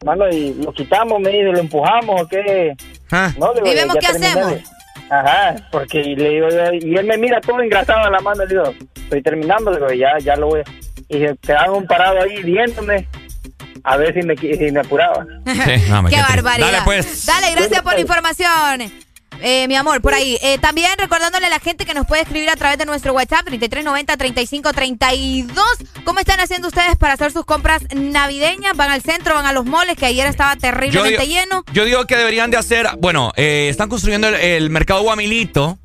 mano, 0.06 0.28
y 0.30 0.53
lo 0.64 0.72
quitamos, 0.74 1.19
me 1.19 1.30
dicen, 1.30 1.53
lo 1.53 1.60
empujamos 1.60 2.22
o 2.22 2.28
qué. 2.28 2.74
Ah. 3.11 3.32
No, 3.38 3.53
le 3.53 3.61
digo, 3.61 3.72
Y 3.72 3.76
vemos 3.76 3.95
ya 3.95 3.99
qué 4.02 4.07
terminé. 4.19 4.28
hacemos. 4.28 4.72
Ajá, 5.10 5.56
porque 5.72 6.02
y 6.02 6.15
le 6.18 6.30
digo, 6.32 6.49
yo- 6.49 6.74
y 6.74 6.95
él 6.98 7.06
me 7.06 7.18
mira 7.18 7.40
todo 7.40 7.61
engrasado 7.61 8.06
en 8.07 8.11
la 8.11 8.19
mano, 8.19 8.44
le 8.44 8.49
digo, 8.49 8.64
estoy 8.95 9.22
terminando, 9.22 9.72
le 9.72 9.78
digo, 9.78 9.94
ya, 9.94 10.18
ya 10.19 10.36
lo 10.36 10.48
voy. 10.48 10.60
a-". 10.60 10.64
Y 11.10 11.19
se 11.26 11.38
quedaban 11.38 11.69
un 11.72 11.88
parado 11.88 12.19
ahí 12.22 12.44
viéndome 12.44 13.07
a 13.88 13.97
ver 13.97 14.14
si 14.14 14.22
me, 14.22 14.35
si 14.35 14.72
me 14.72 14.80
apuraba. 14.81 15.26
Sí, 15.45 15.84
no, 15.89 16.03
me 16.03 16.09
Qué 16.09 16.18
barbaridad. 16.22 16.72
Dale, 16.72 16.84
pues. 16.85 17.26
Dale, 17.26 17.51
gracias 17.55 17.81
por 17.81 17.93
la 17.93 18.01
información. 18.01 18.91
Eh, 19.39 19.68
mi 19.68 19.76
amor, 19.76 20.01
por 20.01 20.15
ahí. 20.15 20.38
Eh, 20.41 20.57
también 20.57 20.89
recordándole 20.97 21.45
a 21.45 21.49
la 21.49 21.59
gente 21.59 21.85
que 21.85 21.93
nos 21.93 22.07
puede 22.07 22.23
escribir 22.23 22.49
a 22.49 22.55
través 22.55 22.80
de 22.80 22.85
nuestro 22.85 23.14
WhatsApp 23.14 23.45
3390-3532. 23.47 25.53
¿Cómo 26.03 26.19
están 26.19 26.39
haciendo 26.39 26.68
ustedes 26.68 26.95
para 26.97 27.14
hacer 27.14 27.31
sus 27.31 27.45
compras 27.45 27.84
navideñas? 27.95 28.76
¿Van 28.76 28.91
al 28.91 29.01
centro, 29.01 29.35
van 29.35 29.45
a 29.45 29.53
los 29.53 29.65
moles, 29.65 29.95
que 29.95 30.05
ayer 30.07 30.27
estaba 30.27 30.55
terriblemente 30.55 31.22
digo- 31.22 31.34
lleno? 31.41 31.64
Yo 31.72 31.85
digo 31.85 32.05
que 32.05 32.15
deberían 32.18 32.51
de 32.51 32.57
hacer, 32.57 32.88
bueno, 32.99 33.31
eh, 33.35 33.68
están 33.69 33.89
construyendo 33.89 34.27
el, 34.27 34.35
el 34.35 34.69
mercado 34.69 35.01
Guamilito. 35.03 35.77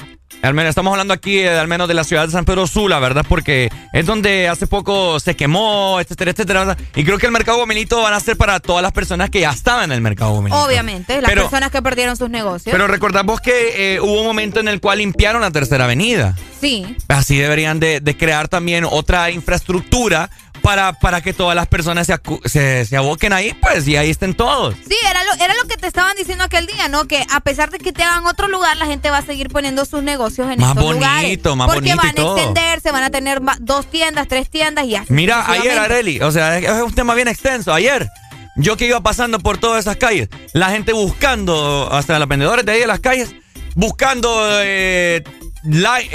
Al 0.43 0.55
menos 0.55 0.71
estamos 0.71 0.91
hablando 0.91 1.15
aquí 1.15 1.39
eh, 1.39 1.51
al 1.51 1.69
menos 1.69 1.87
de 1.89 1.95
la 1.95 2.03
ciudad 2.05 2.27
de 2.27 2.33
San 2.33 2.45
Pedro 2.45 2.67
Sula, 2.67 2.99
¿verdad? 2.99 3.25
Porque 3.29 3.71
es 3.93 4.07
donde 4.07 4.49
hace 4.49 4.67
poco 4.67 5.21
se 5.21 5.37
quemó, 5.37 6.01
etcétera, 6.01 6.33
etcétera. 6.33 6.61
¿verdad? 6.65 6.79
Y 6.97 7.05
creo 7.05 7.19
que 7.19 7.27
el 7.27 7.33
mercado 7.33 7.59
Guamilito 7.59 8.03
van 8.03 8.13
a 8.15 8.21
ser 8.21 8.37
para 8.37 8.59
todas 8.59 8.83
las 8.83 8.93
personas 8.93 9.31
que 9.31 9.41
ya 9.41 9.51
estaban 9.51 9.85
en 9.85 9.93
el 9.93 10.01
mercado 10.01 10.33
Guamilito. 10.33 10.61
Obviamente, 10.65 11.21
las 11.21 11.31
Pero- 11.31 11.43
personas 11.43 11.71
que 11.71 11.81
perdieron 11.81 12.17
sus 12.17 12.29
negocios. 12.29 12.73
Pero 12.73 12.87
recordamos 12.89 13.41
que 13.41 13.95
eh, 13.95 14.01
hubo 14.01 14.21
un 14.21 14.27
momento 14.27 14.59
en 14.61 14.69
el 14.69 14.81
cual 14.81 14.99
limpiaron 14.99 15.43
la 15.43 15.51
tercera 15.53 15.85
avenida. 15.85 16.37
sí. 16.61 16.97
Así 17.09 17.37
deberían 17.37 17.79
de, 17.79 18.01
de 18.01 18.17
crear 18.17 18.49
también 18.49 18.85
otra 18.89 19.31
infraestructura 19.31 20.31
para, 20.63 20.93
para 20.95 21.21
que 21.21 21.33
todas 21.33 21.55
las 21.55 21.67
personas 21.67 22.07
se, 22.07 22.15
se, 22.45 22.85
se 22.87 22.97
aboquen 22.97 23.33
ahí, 23.33 23.53
pues, 23.61 23.87
y 23.87 23.97
ahí 23.97 24.11
estén 24.11 24.35
todos. 24.35 24.75
Sí, 24.89 24.97
era 25.09 25.23
lo, 25.25 25.45
era 25.45 25.55
lo 25.55 25.69
que 25.69 25.77
te 25.77 25.87
estaban 25.87 26.17
diciendo 26.17 26.45
aquel 26.45 26.67
día, 26.67 26.89
¿no? 26.89 27.07
Que 27.07 27.25
a 27.31 27.41
pesar 27.41 27.71
de 27.71 27.79
que 27.79 27.93
te 27.93 28.03
hagan 28.03 28.25
otro 28.27 28.49
lugar, 28.49 28.77
la 28.77 28.87
gente 28.87 29.11
va 29.11 29.19
a 29.19 29.23
seguir 29.23 29.49
poniendo 29.49 29.85
sus 29.85 30.03
negocios 30.03 30.51
en 30.51 30.61
Más 30.61 30.71
estos 30.71 30.85
bonito, 30.85 31.01
lugares. 31.01 31.57
más 31.57 31.67
porque 31.67 31.95
bonito 31.95 32.25
van 32.25 32.37
a 32.37 32.41
extenderse, 32.41 32.93
van 32.93 33.03
a 33.05 33.11
tener 33.11 33.41
dos 33.61 33.87
tiendas, 33.87 34.29
tres 34.29 34.49
tiendas 34.49 34.87
y 34.87 34.97
así. 34.97 35.13
Mira, 35.13 35.45
ayer. 35.51 35.79
Areli, 35.79 36.21
o 36.21 36.31
sea, 36.31 36.59
es, 36.59 36.83
un 36.83 36.95
tema 36.95 37.15
bien 37.15 37.29
extenso. 37.29 37.73
Ayer, 37.75 38.09
yo 38.57 38.77
que 38.77 38.87
iba 38.87 39.01
pasando 39.01 39.41
por 39.41 39.59
todas 39.59 39.81
esas 39.81 39.97
calles, 39.97 40.29
la 40.53 40.71
gente 40.71 40.93
buscando, 40.93 41.89
hasta 41.91 42.19
los 42.19 42.29
vendedores 42.29 42.65
de 42.65 42.73
ahí 42.73 42.81
de 42.81 42.87
las 42.87 43.01
calles, 43.01 43.35
buscando, 43.75 44.31
eh, 44.63 45.25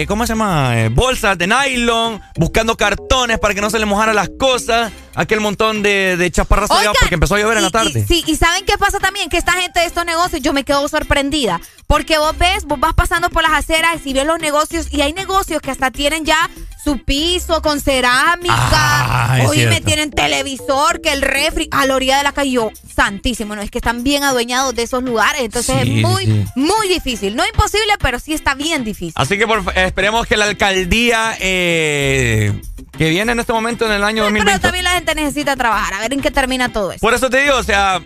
¿cómo 0.07 0.26
se 0.26 0.34
llama? 0.34 0.80
Eh, 0.82 0.90
bolsas 0.90 1.38
de 1.38 1.48
nylon, 1.48 2.22
buscando 2.36 2.76
cartones 2.76 3.40
para 3.40 3.53
que 3.53 3.61
no 3.61 3.69
se 3.69 3.80
le 3.80 3.86
mojaran 3.86 4.15
las 4.15 4.30
cosas, 4.38 4.91
aquel 5.18 5.41
montón 5.41 5.81
de, 5.84 6.15
de 6.15 6.31
chaparras 6.31 6.72
allá 6.72 6.80
Oigan, 6.80 6.94
porque 6.99 7.15
empezó 7.15 7.35
a 7.35 7.39
llover 7.39 7.57
en 7.57 7.64
la 7.64 7.69
tarde. 7.72 7.99
y- 7.99 8.06
sí, 8.06 8.23
y 8.27 8.35
¿saben 8.38 8.64
qué 8.65 8.77
pasa 8.77 8.99
también? 8.99 9.30
Que 9.30 9.38
esta 9.38 9.53
gente 9.53 9.80
de 9.81 9.85
estos 9.88 10.06
negocios, 10.06 10.41
yo 10.41 10.53
me 10.53 10.64
quedo 10.64 10.88
sorprendida. 10.88 11.60
Porque 11.88 12.18
vos 12.18 12.38
ves, 12.38 12.65
vos 12.65 12.80
vas 12.80 12.94
pasando 12.94 13.30
por 13.30 13.44
las 13.44 13.53
aceras 13.53 14.06
y 14.06 14.14
ves 14.14 14.26
los 14.26 14.39
negocios 14.39 14.88
y 14.91 15.02
hay 15.02 15.14
negocios 15.14 15.61
que 15.61 15.72
hasta 15.72 15.89
tienen 15.89 16.26
ya 16.26 16.49
su 16.84 16.99
piso 17.03 17.61
con 17.61 17.80
cerámica. 17.80 18.53
Ah, 18.57 19.39
me 19.56 19.80
tienen 19.81 20.11
televisor, 20.11 20.99
que 21.02 21.14
el 21.14 21.22
refri 21.22 21.68
a 21.72 21.85
la 21.85 21.95
orilla 21.95 22.18
de 22.18 22.23
la 22.23 22.34
calle. 22.34 22.52
Yo, 22.52 22.72
santísimo, 22.94 23.56
no 23.56 23.61
es 23.61 23.72
que 23.72 23.77
están 23.77 24.03
bien 24.03 24.23
adueñados 24.23 24.76
de 24.76 24.84
esos 24.84 25.02
lugares. 25.02 25.41
Entonces 25.41 25.76
Sí, 25.84 25.98
es 25.99 26.03
muy, 26.06 26.26
sí. 26.26 26.45
muy 26.56 26.88
difícil. 26.89 27.35
No 27.38 27.45
imposible, 27.45 27.94
pero 28.02 28.19
sí 28.19 28.34
está 28.34 28.53
bien 28.53 28.84
difícil. 28.84 29.14
Así 29.15 29.38
que 29.38 29.48
por 29.48 29.64
esperemos 29.77 30.27
que 30.27 30.35
la 30.38 30.45
alcaldía 30.45 31.38
eh, 31.39 32.52
que 32.98 33.10
viene 33.10 33.31
en 33.31 33.39
este 33.39 33.53
momento 33.53 33.85
en 33.85 33.91
el 33.94 34.03
año 34.03 34.23
Pero 34.23 34.34
2020 34.34 34.60
también 34.61 34.84
la 34.84 34.91
gente 34.91 35.06
necesita 35.13 35.55
trabajar, 35.55 35.93
a 35.93 35.99
ver 35.99 36.13
en 36.13 36.21
qué 36.21 36.31
termina 36.31 36.71
todo 36.71 36.91
eso. 36.91 36.99
Por 36.99 37.13
eso 37.13 37.29
te 37.29 37.41
digo, 37.41 37.55
o 37.55 37.63
sea, 37.63 38.01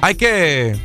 hay 0.00 0.14
que. 0.14 0.78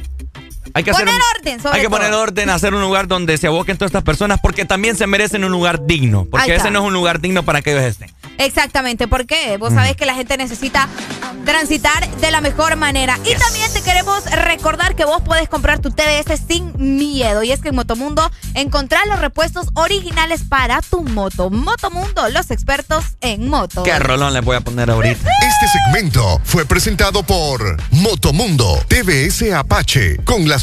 Hay 0.76 0.84
que 0.84 0.92
hacer 0.92 1.06
Poner 1.06 1.22
un- 1.22 1.38
orden, 1.40 1.62
sobre 1.62 1.76
Hay 1.78 1.82
que 1.84 1.90
poner 1.90 2.14
orden, 2.14 2.50
hacer 2.50 2.74
un 2.74 2.82
lugar 2.82 3.08
donde 3.08 3.38
se 3.38 3.48
aboquen 3.48 3.78
todas 3.78 3.90
estas 3.90 4.04
personas 4.04 4.40
porque 4.42 4.66
también 4.66 4.96
se 4.98 5.06
merecen 5.08 5.44
un 5.44 5.52
lugar 5.52 5.86
digno. 5.86 6.26
Porque 6.30 6.56
ese 6.56 6.72
no 6.72 6.80
es 6.80 6.86
un 6.86 6.94
lugar 6.94 7.20
digno 7.22 7.44
para 7.44 7.62
que 7.62 7.72
ellos 7.72 7.84
estén. 7.84 8.12
Exactamente, 8.40 9.08
¿por 9.08 9.28
qué? 9.28 9.58
Vos 9.58 9.74
sabés 9.74 9.96
que 9.96 10.06
la 10.08 10.16
gente 10.16 10.36
necesita 10.38 10.90
transitar 11.46 12.10
de 12.18 12.32
la 12.32 12.42
mejor 12.42 12.76
manera. 12.76 13.20
Y 13.26 13.36
también 13.36 13.72
te 13.74 13.82
queremos 13.82 14.24
recordar 14.32 14.96
que 14.96 15.06
vos 15.06 15.22
podés 15.22 15.48
comprar 15.50 15.80
tu 15.80 15.92
TDS 15.92 16.40
sin 16.48 16.74
miedo. 16.78 17.44
Y 17.44 17.52
es 17.52 17.60
que 17.62 17.70
en 17.70 17.76
Motomundo 17.76 18.30
encontrás 18.56 19.06
los 19.08 19.20
repuestos 19.20 19.68
originales 19.76 20.42
para 20.50 20.82
tu 20.82 21.04
moto. 21.04 21.50
Motomundo, 21.50 22.30
los 22.30 22.50
expertos 22.52 23.04
en 23.22 23.48
moto. 23.50 23.84
¿Qué 23.84 23.98
rolón 24.00 24.34
le 24.34 24.42
voy 24.42 24.56
a 24.56 24.62
poner 24.62 24.90
ahorita? 24.90 25.30
Este 25.42 25.68
segmento 25.80 26.42
fue 26.44 26.66
presentado 26.66 27.24
por 27.24 27.78
Motomundo 27.92 28.80
TVS 28.88 29.54
Apache 29.54 30.18
con 30.24 30.48
las 30.48 30.63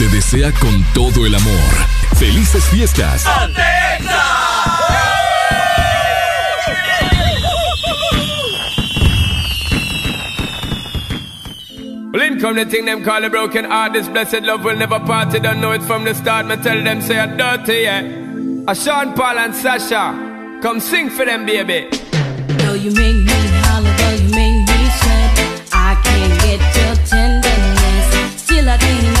te 0.00 0.08
desea 0.08 0.50
con 0.52 0.82
todo 0.94 1.26
el 1.26 1.34
amor. 1.34 1.72
¡Felices 2.16 2.64
fiestas! 2.70 3.26
Well, 12.12 12.22
in 12.22 12.40
come 12.40 12.54
the 12.56 12.64
thing 12.64 12.86
them 12.86 13.04
call 13.04 13.22
a 13.22 13.28
broken 13.28 13.66
heart. 13.66 13.92
This 13.92 14.08
blessed 14.08 14.42
love 14.42 14.64
will 14.64 14.76
never 14.76 15.00
part. 15.00 15.32
They 15.32 15.38
don't 15.38 15.60
know 15.60 15.72
it 15.72 15.82
from 15.82 16.04
the 16.04 16.14
start. 16.14 16.46
Me 16.46 16.56
tell 16.56 16.82
them 16.82 17.02
say 17.02 17.18
I'm 17.18 17.36
dirty, 17.36 17.82
yeah. 17.82 18.00
A 18.68 18.74
Sean 18.74 19.12
Paul 19.12 19.38
and 19.38 19.54
Sasha, 19.54 20.60
come 20.62 20.80
sing 20.80 21.10
for 21.10 21.26
them, 21.26 21.44
baby. 21.44 21.90
Though 22.56 22.72
you 22.72 22.90
make 22.92 23.16
me 23.16 23.38
holler, 23.64 23.94
though 23.98 24.16
you 24.16 24.30
make 24.30 24.66
me 24.66 24.80
sweat, 24.98 25.68
I 25.74 26.00
can't 26.02 26.40
get 26.40 26.60
your 26.74 26.96
tenderness. 27.04 28.42
Still, 28.42 28.66
I 28.66 28.78
can't 28.78 29.19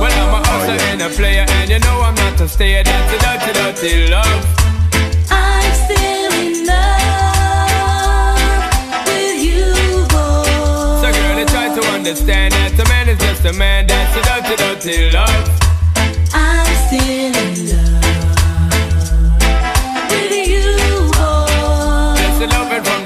Well, 0.00 0.14
I'm 0.22 0.34
a 0.34 0.40
hustler 0.46 0.78
and 0.92 1.02
a 1.02 1.08
player, 1.08 1.46
and 1.48 1.70
you 1.70 1.78
know 1.80 2.00
I'm 2.02 2.14
not 2.14 2.40
a 2.40 2.48
stayer. 2.48 2.84
Dirty, 2.84 3.18
dirty, 3.18 3.52
dirty 3.52 4.08
love. 4.08 4.44
I'm 5.30 5.72
still 5.74 6.32
in 6.32 6.66
love 6.66 8.38
with 9.06 9.42
you, 9.42 10.06
boy. 10.08 10.44
So, 11.02 11.10
girl, 11.12 11.46
try 11.46 11.68
to 11.74 11.82
understand 11.88 12.52
that 12.52 12.78
a 12.78 12.84
man 12.88 13.08
is 13.08 13.18
just 13.18 13.44
a 13.44 13.52
man. 13.52 13.86
That's 13.86 14.16
a 14.16 14.20
dirty, 14.22 14.56
dirty 14.56 15.10
love. 15.10 15.50
I'm 16.32 16.66
still 16.86 17.34
in 17.34 17.54
love 17.70 18.07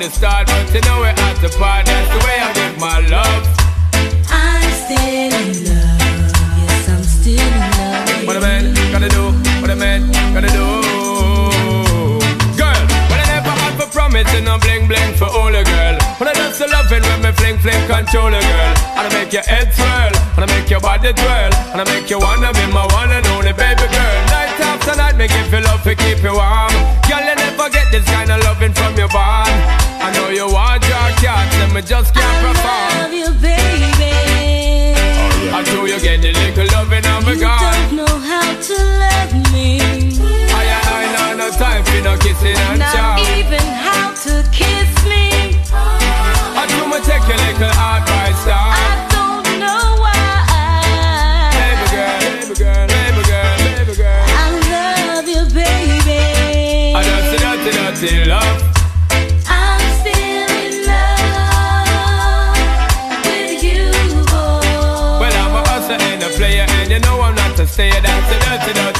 the 0.02 0.10
start, 0.10 0.46
but 0.48 0.74
you 0.74 0.80
know 0.82 0.98
we're 0.98 1.14
at 1.14 1.36
the 1.38 1.48
part. 1.58 1.86
That's 1.86 2.10
the 2.10 2.18
way 2.26 2.36
I 2.42 2.50
give 2.58 2.74
my 2.82 2.98
love. 3.06 3.42
I'm 4.26 4.66
still 4.82 5.30
in 5.30 5.48
love. 5.62 6.42
Yes, 6.58 6.88
I'm 6.90 7.04
still 7.06 7.38
in 7.38 7.54
love. 7.78 8.26
What 8.26 8.36
a 8.36 8.40
man 8.40 8.74
gotta 8.90 9.08
do. 9.08 9.30
What 9.62 9.70
a 9.70 9.76
man 9.76 10.10
gotta 10.34 10.50
do. 10.50 10.66
Girl, 12.58 12.82
when 13.10 13.18
I 13.22 13.26
never 13.30 13.54
had 13.62 13.74
for 13.78 13.86
promise 13.94 14.26
and 14.34 14.48
I'm 14.48 14.58
bling 14.58 14.88
bling 14.90 15.14
for 15.14 15.30
all 15.30 15.54
a 15.54 15.62
girl. 15.62 15.94
When 16.18 16.26
I 16.26 16.34
love 16.34 16.54
so 16.54 16.66
loving 16.66 17.02
when 17.06 17.22
me 17.22 17.30
fling 17.38 17.58
fling 17.62 17.82
control 17.86 18.34
a 18.34 18.42
girl. 18.42 18.74
And 18.98 19.06
I 19.06 19.10
make 19.14 19.32
your 19.32 19.46
head 19.46 19.70
swirl, 19.70 20.12
and 20.34 20.42
I 20.42 20.46
make 20.50 20.68
your 20.68 20.80
body 20.80 21.12
twirl, 21.12 21.52
and 21.70 21.78
I 21.78 21.84
make 21.86 22.10
you 22.10 22.18
wanna 22.18 22.50
be 22.52 22.66
my 22.74 22.86
one 22.90 23.12
and 23.12 23.26
only 23.38 23.52
baby 23.54 23.86
girl. 23.86 24.18
Night 24.34 24.51
after 24.82 24.98
night, 24.98 25.16
me 25.16 25.28
give 25.28 25.52
you 25.52 25.60
love 25.60 25.82
to 25.84 25.94
keep 25.94 26.22
you 26.22 26.34
warm. 26.34 26.72
Girl, 27.06 27.22
you 27.22 27.34
never 27.38 27.70
get 27.70 27.86
this 27.92 28.04
kind 28.10 28.30
of 28.30 28.42
loving 28.42 28.72
from 28.72 28.96
your 28.96 29.08
bond. 29.08 29.50
I 30.02 30.10
know 30.14 30.28
you 30.30 30.50
want 30.50 30.82
your 30.82 31.08
cat, 31.22 31.46
and 31.62 31.72
me 31.72 31.82
just 31.82 32.12
can't 32.14 32.38
perform. 32.42 32.90
I 32.90 33.06
love 33.06 33.14
you, 33.14 33.30
baby. 33.38 34.10
Until 35.54 35.86
you 35.86 36.00
get 36.00 36.20
the 36.22 36.32
little 36.32 36.66
loving 36.74 37.04
a 37.06 37.20
You 37.30 37.40
God. 37.40 37.62
don't 37.62 37.96
know 38.02 38.18
how 38.18 38.48
to 38.58 38.76
love 38.98 39.52
me. 39.52 39.78
I 40.50 40.66
ain't 40.66 41.14
I 41.14 41.34
no 41.38 41.50
time 41.50 41.84
for 41.84 42.00
no 42.02 42.16
kissing 42.18 42.56
and 42.56 42.80
Not 42.80 43.20
even 43.38 43.62
how 43.86 44.10
to 44.26 44.42
kiss 44.50 44.90
me. 45.06 45.30
I 45.70 46.66
do 46.66 46.90
me 46.90 46.98
take 47.06 47.22
your 47.30 47.38
little 47.38 47.70
advice 47.70 48.42
down. 48.46 48.74
I 48.74 49.06
don't 49.14 49.60
know 49.60 50.00
why. 50.02 50.11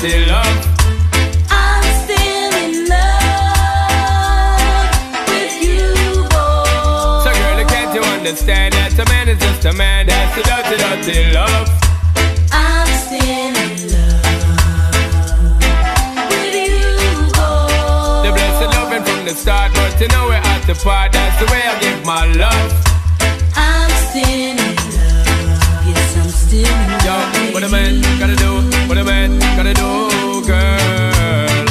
Still 0.03 0.19
in 2.59 2.89
love 2.89 3.23
with 5.29 5.63
you, 5.63 6.27
boy. 6.27 7.23
So, 7.23 7.31
girl, 7.31 7.63
can't 7.71 7.95
you 7.95 8.03
understand 8.03 8.75
that 8.75 8.99
a 8.99 9.05
man 9.07 9.29
is 9.29 9.39
just 9.39 9.65
a 9.65 9.73
man? 9.73 10.07
That's 10.09 10.35
a 10.39 10.43
dirty, 10.43 10.77
dirty 10.83 11.31
love. 11.31 11.71
I'm 12.51 12.91
still 13.07 13.55
in 13.63 13.79
love 13.95 14.27
with 16.35 16.51
you, 16.51 16.83
boy. 17.39 18.27
The 18.27 18.31
blessed 18.35 18.75
loving 18.75 19.05
from 19.07 19.23
the 19.23 19.35
start, 19.39 19.71
but 19.73 19.95
you 20.01 20.09
know 20.09 20.27
we're 20.27 20.43
at 20.43 20.67
the 20.67 20.75
part. 20.83 21.13
That's 21.13 21.39
the 21.39 21.47
way 21.47 21.63
I 21.63 21.79
give 21.79 22.05
my 22.05 22.27
love. 22.43 22.73
I'm 23.55 23.91
still 24.11 24.27
in 24.27 24.59
love. 24.59 25.87
Yes, 25.87 26.11
I'm 26.19 26.29
still 26.29 26.67
in 26.67 26.91
Yo, 27.07 27.15
love. 27.15 27.42
What 27.53 27.63
a 27.63 27.69
man 27.69 28.01
gotta 28.19 28.37
do, 28.37 28.61
what 28.89 28.99
a 28.99 29.05
man 29.05 29.39
gotta 29.57 29.75
do, 29.75 30.41
girl. 30.47 31.67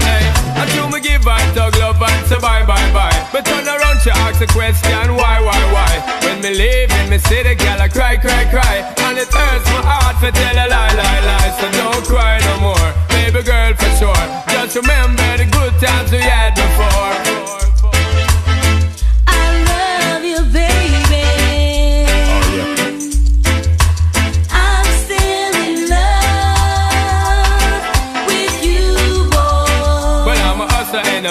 Hey, 0.00 0.24
I 0.56 0.64
do 0.74 0.88
me 0.88 1.00
give 1.00 1.26
and 1.26 1.56
talk 1.56 1.78
love 1.78 2.00
and 2.00 2.26
say 2.26 2.38
bye, 2.40 2.64
bye, 2.64 2.90
bye. 2.92 3.28
But 3.32 3.44
turn 3.44 3.66
around, 3.66 4.00
she 4.00 4.10
ask 4.10 4.40
a 4.40 4.46
question, 4.46 5.14
why, 5.14 5.40
why, 5.40 5.60
why? 5.72 5.92
When 6.24 6.40
me 6.40 6.50
leave 6.56 6.90
in 6.90 7.10
me 7.10 7.18
city, 7.18 7.54
girl, 7.54 7.80
I 7.80 7.88
cry, 7.88 8.16
cry, 8.16 8.44
cry. 8.50 8.76
And 9.04 9.18
it 9.18 9.28
hurts 9.28 9.66
my 9.72 9.82
heart 9.84 10.16
to 10.24 10.32
tell 10.32 10.56
a 10.56 10.66
lie, 10.68 10.94
lie, 10.94 11.20
lie. 11.28 11.50
So 11.60 11.70
don't 11.72 12.04
cry 12.06 12.38
no 12.40 12.60
more, 12.60 12.88
baby 13.08 13.42
girl, 13.42 13.74
for 13.74 13.90
sure. 14.00 14.24
Just 14.48 14.76
remember 14.76 15.36
the 15.36 15.46
good 15.50 15.74
times 15.80 16.12
we 16.12 16.18
had 16.18 16.54
before. 16.54 17.25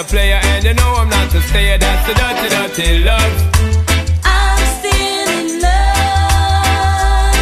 Player, 0.08 0.40
and 0.42 0.64
you 0.64 0.74
know 0.74 0.94
I'm 0.94 1.08
not 1.08 1.30
to 1.30 1.40
stay. 1.42 1.76
That's 1.78 2.06
the 2.06 2.14
dirty, 2.14 2.48
dirty 2.48 3.04
love. 3.04 3.32
Still 4.78 5.28
in 5.40 5.60
love 5.60 7.36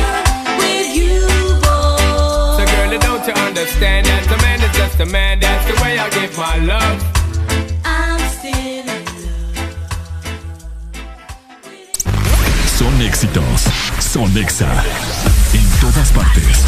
with 0.59 0.97
you, 0.97 1.21
boy. 1.65 2.57
So, 2.57 2.65
girl, 2.73 2.93
don't 2.99 3.25
you 3.29 3.35
understand 3.49 4.07
that 4.07 4.25
a 4.33 4.37
man 4.43 4.59
is 4.63 4.73
just 4.77 5.01
a 5.01 5.07
man? 5.07 5.41
That's 5.41 5.65
the 5.71 5.75
way 5.83 5.99
I 5.99 6.09
give 6.11 6.37
my 6.37 6.59
love. 6.59 6.99
I'm 7.85 8.21
still 8.37 8.89
in 8.89 9.05
Son 12.79 13.01
éxitos. 13.03 13.63
Son 14.01 14.37
Exa. 14.37 14.73
En 15.55 15.67
todas 15.81 16.11
partes. 16.13 16.65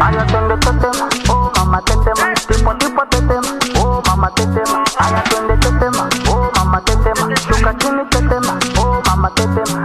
Aya 0.00 0.24
twende 0.26 0.56
tetema, 0.60 1.08
oh 1.30 1.50
mama 1.56 1.80
tetema, 1.82 2.34
tipo 2.46 2.74
tipo 2.74 3.04
tetema, 3.10 3.58
oh 3.80 4.02
mama 4.06 4.30
tetema. 4.36 4.84
Aya 4.98 5.22
twende 5.30 5.56
tetema, 5.56 6.08
oh 6.28 6.50
mama 6.56 6.80
tetema, 6.82 7.36
shuka 7.36 7.74
chini 7.74 8.04
tetema, 8.10 8.58
oh 8.78 9.00
mama 9.06 9.30
tetema. 9.30 9.84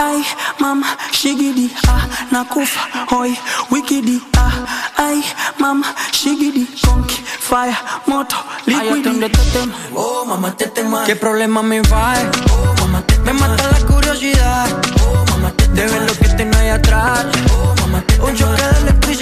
Ay, 0.00 0.24
mama, 0.58 0.86
shigidi, 1.12 1.70
ah, 1.86 2.06
nakufa, 2.30 2.80
hoy, 3.10 3.36
wikidi, 3.70 4.20
ah, 4.36 4.52
ay, 4.96 5.22
mama, 5.58 5.94
shigidi, 6.10 6.66
conky, 6.82 7.16
fire, 7.38 7.76
moto, 8.06 8.36
liquidi. 8.66 9.02
twende 9.02 9.28
tetema, 9.28 9.74
oh 9.94 10.24
mamá 10.24 10.56
tetema 10.56 11.04
¿Qué 11.04 11.16
problema 11.16 11.62
me 11.62 11.80
va? 11.82 12.14
Oh 12.50 12.74
mamá 12.80 13.02
Me 13.24 13.32
mata 13.34 13.64
la 13.72 13.86
curiosidad. 13.86 14.68
Oh 15.04 15.24
mamá 15.30 15.52
De 15.74 15.86
ver 15.86 16.02
lo 16.02 16.14
que 16.14 16.28
tengo 16.36 16.56
ahí 16.58 16.68
atrás. 16.70 17.26
Oh 17.52 17.74
mamá 17.80 18.02
Un 18.26 18.34
choque 18.34 18.62
de 18.62 18.78
electricidad 18.80 19.19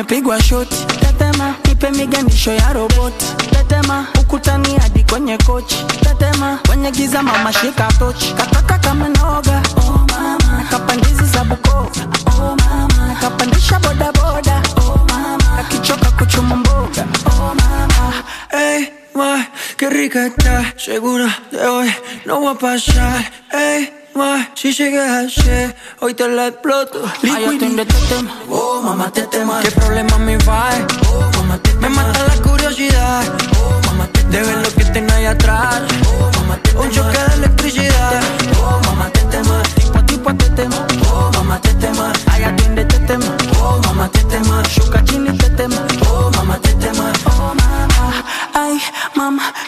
umepigwa 0.00 0.42
shoti. 0.42 0.76
Tetema, 1.00 1.54
nipe 1.68 1.90
miganisho 1.90 2.52
ya 2.52 2.72
roboti. 2.72 3.26
Tetema, 3.50 4.06
ukutani 4.20 4.76
hadi 4.78 5.04
kwenye 5.04 5.38
kochi. 5.38 5.84
Tetema, 6.00 6.58
kwenye 6.66 6.90
giza 6.90 7.22
mama 7.22 7.52
shika 7.52 7.88
tochi. 7.98 8.32
Kataka 8.34 8.78
kama 8.78 9.08
noga, 9.08 9.62
oh 9.76 10.06
mama. 10.12 10.38
Nakapandizi 10.58 11.24
za 11.24 11.44
Bukoba, 11.44 11.90
oh 12.26 12.56
mama. 12.56 13.06
Nakapandisha 13.08 13.78
boda 13.78 14.12
boda, 14.12 14.62
oh 14.76 14.98
mama. 15.08 15.58
Akichoka 15.58 16.10
kuchuma 16.10 16.56
mboga, 16.56 17.06
oh 17.26 17.54
mama. 17.54 18.12
Hey, 18.50 18.88
ma, 19.14 19.46
qué 19.78 19.88
rica 19.90 20.26
está 20.26 20.74
Segura 20.76 21.28
de 21.50 21.58
hoy 21.66 21.90
no 22.26 22.40
va 22.42 22.50
a 22.50 22.54
pasar 22.54 23.24
Ey, 23.52 23.90
ma, 24.16 24.48
si 24.54 24.72
sigues 24.72 25.08
así 25.08 25.74
Hoy 26.00 26.14
te 26.14 26.28
la 26.28 26.48
exploto 26.48 27.02
Aya 27.22 27.58
twende 27.58 27.84
tetema, 27.84 28.30
oh 28.48 28.80
mama 28.82 29.10
tetema. 29.10 29.60
¿Qué 29.60 29.70
problema 29.70 30.18
me 30.18 30.36
va? 30.38 30.70
Oh 31.10 31.30
mama 31.36 31.58
tetema. 31.58 31.80
Me 31.80 31.94
mata 31.94 32.24
la 32.24 32.42
curiosidad 32.42 33.24
Oh 33.60 33.80
mama 33.86 34.06
tetema. 34.06 34.30
De 34.30 34.42
ver 34.42 34.56
lo 34.56 34.70
que 34.74 34.84
tengo 34.86 35.12
ahí 35.12 35.26
atrás 35.26 35.82
Oh 36.08 36.30
mama 36.36 36.56
tetema. 36.62 36.80
Un 36.80 36.90
choque 36.90 37.18
de 37.18 37.34
electricidad 37.34 38.22
Oh 38.60 38.80
mama 38.86 39.10
tetema. 39.10 39.62
Tipo 39.74 40.02
tipo 40.04 40.34
tetema. 40.34 40.86
Oh 41.10 41.30
mama 41.34 41.60
tetema. 41.60 42.12
Aya 42.32 42.54
twende 42.56 42.84
tetema. 42.84 43.36
Oh 43.60 43.80
mama 43.84 44.08
tetema. 44.08 44.62
Shuka 44.68 45.02
chini 45.04 45.36
tetema. 45.38 45.76
Oh 45.76 45.95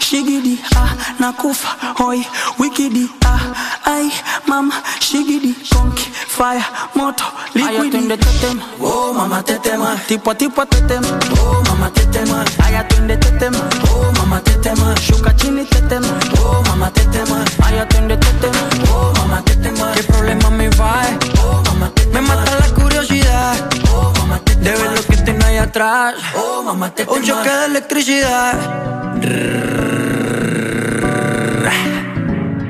shigidi 0.00 0.58
ah 0.76 0.90
nakufa 1.20 1.68
hoi 1.98 2.26
wikidi 2.58 3.08
ah 3.26 3.40
ay 3.84 4.10
mama 4.46 4.74
shigidi 5.00 5.54
konki 5.72 6.06
fire 6.38 6.64
moto 6.94 7.24
liquidi. 7.54 7.98
Aya 7.98 8.16
tetema. 8.16 8.62
Oh 8.80 9.12
mama 9.12 9.42
tetema. 9.42 9.96
Tipo 10.08 10.34
tipo 10.34 10.64
tetema. 10.64 11.08
Oh 11.40 11.62
mama 11.68 11.90
tetema. 11.90 12.44
Aya 12.64 12.84
twende 12.84 13.16
tetema. 13.16 13.58
Oh 13.90 14.12
mama 14.18 14.40
tetema. 14.40 14.94
Shuka 15.00 15.32
chini 15.34 15.64
tetema. 15.64 16.08
Oh 16.44 16.62
mama 16.68 16.90
tetema. 16.90 17.44
Aya 17.66 17.86
twende 17.86 18.16
tetema. 18.16 18.62
Oh 18.92 19.12
mama 19.18 19.42
tetema. 19.42 19.92
¿Qué 19.94 20.02
problema 20.04 20.50
me 20.50 20.68
va? 20.70 21.02
Oh 21.42 21.62
mama 21.66 21.90
tetema. 21.94 22.20
Me 22.20 22.20
mata 22.28 22.54
la 22.60 22.68
curiosidad 22.74 23.56
Oh 23.94 24.12
mama 24.18 24.38
tetema. 24.44 24.64
De 24.64 24.70
ver 24.76 24.90
lo 24.96 25.02
que 25.02 25.16
tengo 25.16 25.44
ahí 25.46 25.56
atrás 25.58 26.14
Oh 26.36 26.37
Un 26.70 27.22
choque 27.24 27.48
de 27.48 27.64
electricidad. 27.66 28.54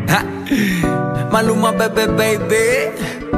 Ja. 0.07 0.25
Maluma, 1.31 1.73
bebé, 1.73 2.07
baby 2.07 3.38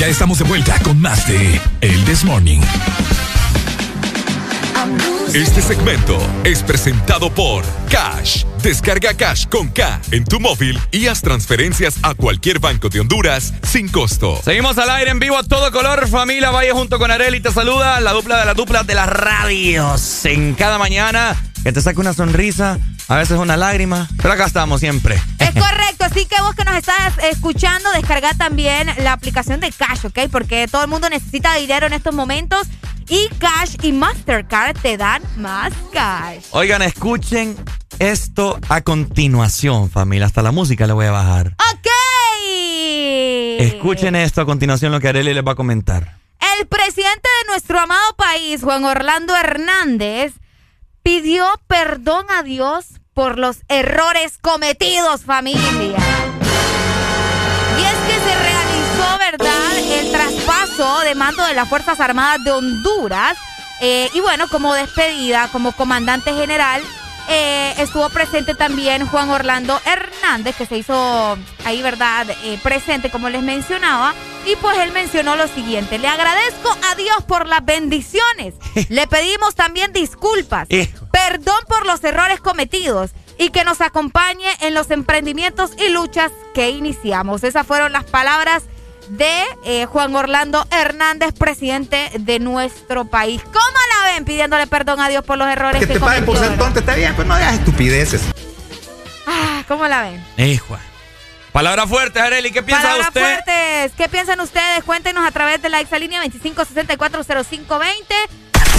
Ya 0.00 0.06
estamos 0.06 0.38
de 0.38 0.44
vuelta 0.44 0.78
con 0.82 0.98
más 0.98 1.28
de 1.28 1.60
El 1.82 2.04
This 2.06 2.24
Morning. 2.24 2.60
Este 5.34 5.60
segmento 5.60 6.18
es 6.42 6.62
presentado 6.62 7.30
por 7.30 7.66
Cash. 7.90 8.44
Descarga 8.62 9.12
Cash 9.12 9.46
con 9.48 9.68
K 9.68 10.00
en 10.10 10.24
tu 10.24 10.40
móvil 10.40 10.80
y 10.90 11.08
haz 11.08 11.20
transferencias 11.20 11.98
a 12.02 12.14
cualquier 12.14 12.60
banco 12.60 12.88
de 12.88 13.00
Honduras 13.00 13.52
sin 13.62 13.90
costo. 13.90 14.40
Seguimos 14.42 14.78
al 14.78 14.88
aire 14.88 15.10
en 15.10 15.18
vivo 15.18 15.36
a 15.36 15.42
todo 15.42 15.70
color. 15.70 16.08
Familia 16.08 16.50
Valle 16.50 16.72
junto 16.72 16.98
con 16.98 17.10
Areli 17.10 17.40
te 17.40 17.52
saluda. 17.52 18.00
La 18.00 18.14
dupla 18.14 18.38
de 18.38 18.46
las 18.46 18.56
duplas 18.56 18.86
de 18.86 18.94
las 18.94 19.06
radios. 19.06 20.24
En 20.24 20.54
cada 20.54 20.78
mañana 20.78 21.36
que 21.62 21.72
te 21.72 21.80
saque 21.80 22.00
una 22.00 22.14
sonrisa, 22.14 22.78
a 23.08 23.16
veces 23.16 23.38
una 23.38 23.56
lágrima. 23.56 24.08
Pero 24.16 24.32
acá 24.32 24.46
estamos 24.46 24.80
siempre. 24.80 25.20
Es 25.38 25.52
correcto, 25.52 26.04
así 26.04 26.26
que 26.26 26.40
vos 26.42 26.54
que 26.54 26.64
nos 26.64 26.76
estás 26.76 27.12
escuchando, 27.30 27.90
descarga 27.92 28.32
también 28.34 28.88
la 28.98 29.12
aplicación 29.12 29.60
de 29.60 29.70
Cash, 29.72 30.06
¿ok? 30.06 30.30
Porque 30.30 30.68
todo 30.68 30.82
el 30.82 30.88
mundo 30.88 31.08
necesita 31.08 31.54
dinero 31.54 31.86
en 31.86 31.92
estos 31.92 32.14
momentos 32.14 32.66
y 33.08 33.28
Cash 33.38 33.76
y 33.82 33.92
Mastercard 33.92 34.78
te 34.78 34.96
dan 34.96 35.22
más 35.36 35.72
cash. 35.92 36.44
Oigan, 36.52 36.80
escuchen 36.82 37.56
esto 37.98 38.58
a 38.68 38.82
continuación, 38.82 39.90
familia. 39.90 40.26
Hasta 40.26 40.42
la 40.42 40.52
música 40.52 40.86
le 40.86 40.92
voy 40.92 41.06
a 41.06 41.10
bajar. 41.10 41.56
¡Ok! 41.72 41.88
Escuchen 43.58 44.14
esto 44.14 44.40
a 44.40 44.46
continuación 44.46 44.92
lo 44.92 45.00
que 45.00 45.08
Areli 45.08 45.34
les 45.34 45.44
va 45.44 45.52
a 45.52 45.56
comentar. 45.56 46.18
El 46.58 46.66
presidente 46.66 47.28
de 47.42 47.48
nuestro 47.48 47.80
amado 47.80 48.14
país, 48.16 48.62
Juan 48.62 48.84
Orlando 48.84 49.36
Hernández, 49.36 50.34
pidió 51.02 51.46
perdón 51.66 52.26
a 52.30 52.42
Dios 52.42 52.86
por 53.14 53.38
los 53.38 53.58
errores 53.68 54.38
cometidos, 54.38 55.22
familia. 55.22 55.98
Y 57.78 57.82
es 57.82 57.98
que 58.06 58.14
se 58.14 58.38
realizó, 58.38 59.18
¿verdad?, 59.18 59.78
el 59.78 60.10
traspaso 60.10 61.00
de 61.00 61.14
mando 61.14 61.44
de 61.44 61.54
las 61.54 61.68
Fuerzas 61.68 62.00
Armadas 62.00 62.44
de 62.44 62.52
Honduras. 62.52 63.36
Eh, 63.80 64.10
y 64.12 64.20
bueno, 64.20 64.48
como 64.48 64.74
despedida, 64.74 65.48
como 65.52 65.72
comandante 65.72 66.32
general, 66.34 66.82
eh, 67.30 67.74
estuvo 67.78 68.08
presente 68.08 68.56
también 68.56 69.06
Juan 69.06 69.30
Orlando 69.30 69.80
Hernández, 69.84 70.56
que 70.56 70.66
se 70.66 70.76
hizo 70.76 71.38
ahí, 71.64 71.80
¿verdad?, 71.80 72.26
eh, 72.42 72.58
presente, 72.62 73.08
como 73.10 73.30
les 73.30 73.42
mencionaba. 73.42 74.14
Y 74.46 74.56
pues 74.56 74.76
él 74.78 74.90
mencionó 74.90 75.36
lo 75.36 75.46
siguiente, 75.46 75.98
le 75.98 76.08
agradezco 76.08 76.76
a 76.90 76.94
Dios 76.96 77.22
por 77.28 77.46
las 77.46 77.64
bendiciones. 77.64 78.54
Le 78.88 79.06
pedimos 79.06 79.54
también 79.54 79.92
disculpas, 79.92 80.66
perdón 81.12 81.60
por 81.68 81.86
los 81.86 82.02
errores 82.02 82.40
cometidos 82.40 83.10
y 83.38 83.50
que 83.50 83.64
nos 83.64 83.80
acompañe 83.80 84.48
en 84.60 84.74
los 84.74 84.90
emprendimientos 84.90 85.72
y 85.78 85.90
luchas 85.90 86.32
que 86.54 86.70
iniciamos. 86.70 87.44
Esas 87.44 87.66
fueron 87.66 87.92
las 87.92 88.04
palabras 88.04 88.64
de 89.10 89.44
eh, 89.64 89.86
Juan 89.86 90.14
Orlando 90.14 90.66
Hernández, 90.70 91.32
presidente 91.36 92.10
de 92.18 92.38
nuestro 92.38 93.04
país. 93.04 93.42
¿Cómo 93.42 93.56
la 93.56 94.12
ven 94.12 94.24
pidiéndole 94.24 94.66
perdón 94.66 95.00
a 95.00 95.08
Dios 95.08 95.24
por 95.24 95.36
los 95.36 95.48
errores 95.48 95.80
Que 95.80 95.86
que, 95.86 95.94
te 95.94 96.00
paguen 96.00 96.24
por 96.24 96.36
cometió, 96.36 96.56
ser 96.56 96.64
tonto, 96.64 96.80
está 96.80 96.94
bien, 96.94 97.14
pues 97.14 97.26
no 97.26 97.34
hagas 97.34 97.54
estupideces. 97.54 98.22
Ah, 99.26 99.62
¿Cómo 99.68 99.86
la 99.86 100.02
ven? 100.02 100.24
Hijo. 100.36 100.78
Palabras 101.52 101.88
fuertes, 101.88 102.22
Areli. 102.22 102.52
¿Qué 102.52 102.62
piensa 102.62 102.82
Palabras 102.84 103.08
usted? 103.08 103.20
fuertes. 103.20 103.92
¿Qué 103.96 104.08
piensan 104.08 104.40
ustedes? 104.40 104.84
Cuéntenos 104.84 105.26
a 105.26 105.30
través 105.32 105.60
de 105.60 105.68
la 105.68 105.80
exalínea 105.80 106.22
25640520. 106.22 108.14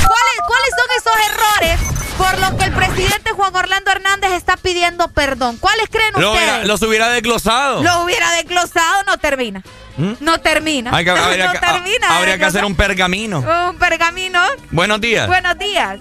¿Cuáles, 0.08 0.38
¿Cuáles 0.48 0.70
son 0.78 0.88
esos 0.98 1.30
errores 1.30 1.80
por 2.18 2.40
los 2.40 2.52
que 2.60 2.64
el 2.66 2.72
presidente 2.74 3.32
Juan 3.32 3.56
Orlando 3.56 3.92
Hernández 3.92 4.32
está 4.34 4.58
pidiendo 4.58 5.08
perdón? 5.10 5.58
¿Cuáles 5.58 5.90
creen 5.90 6.14
Lo 6.18 6.32
ustedes? 6.32 6.48
hubiera- 6.50 6.66
los 6.66 6.82
hubiera 6.82 7.10
desglosado. 7.10 7.84
Lo 7.84 8.02
hubiera 8.02 8.32
desglosado, 8.34 9.04
no 9.06 9.18
termina. 9.18 9.62
¿Mm? 9.98 10.14
No 10.20 10.40
termina. 10.40 10.96
Hay 10.96 11.04
que- 11.06 11.12
habría, 11.12 11.46
no 11.48 11.52
que- 11.54 11.60
termina. 11.60 12.08
a- 12.10 12.18
habría 12.18 12.38
que 12.38 12.46
hacer 12.46 12.66
un 12.66 12.76
pergamino. 12.76 13.40
Un 13.70 13.78
pergamino. 13.78 14.42
Buenos 14.72 15.02
días. 15.02 15.28
Buenos 15.28 15.58
días. 15.58 16.00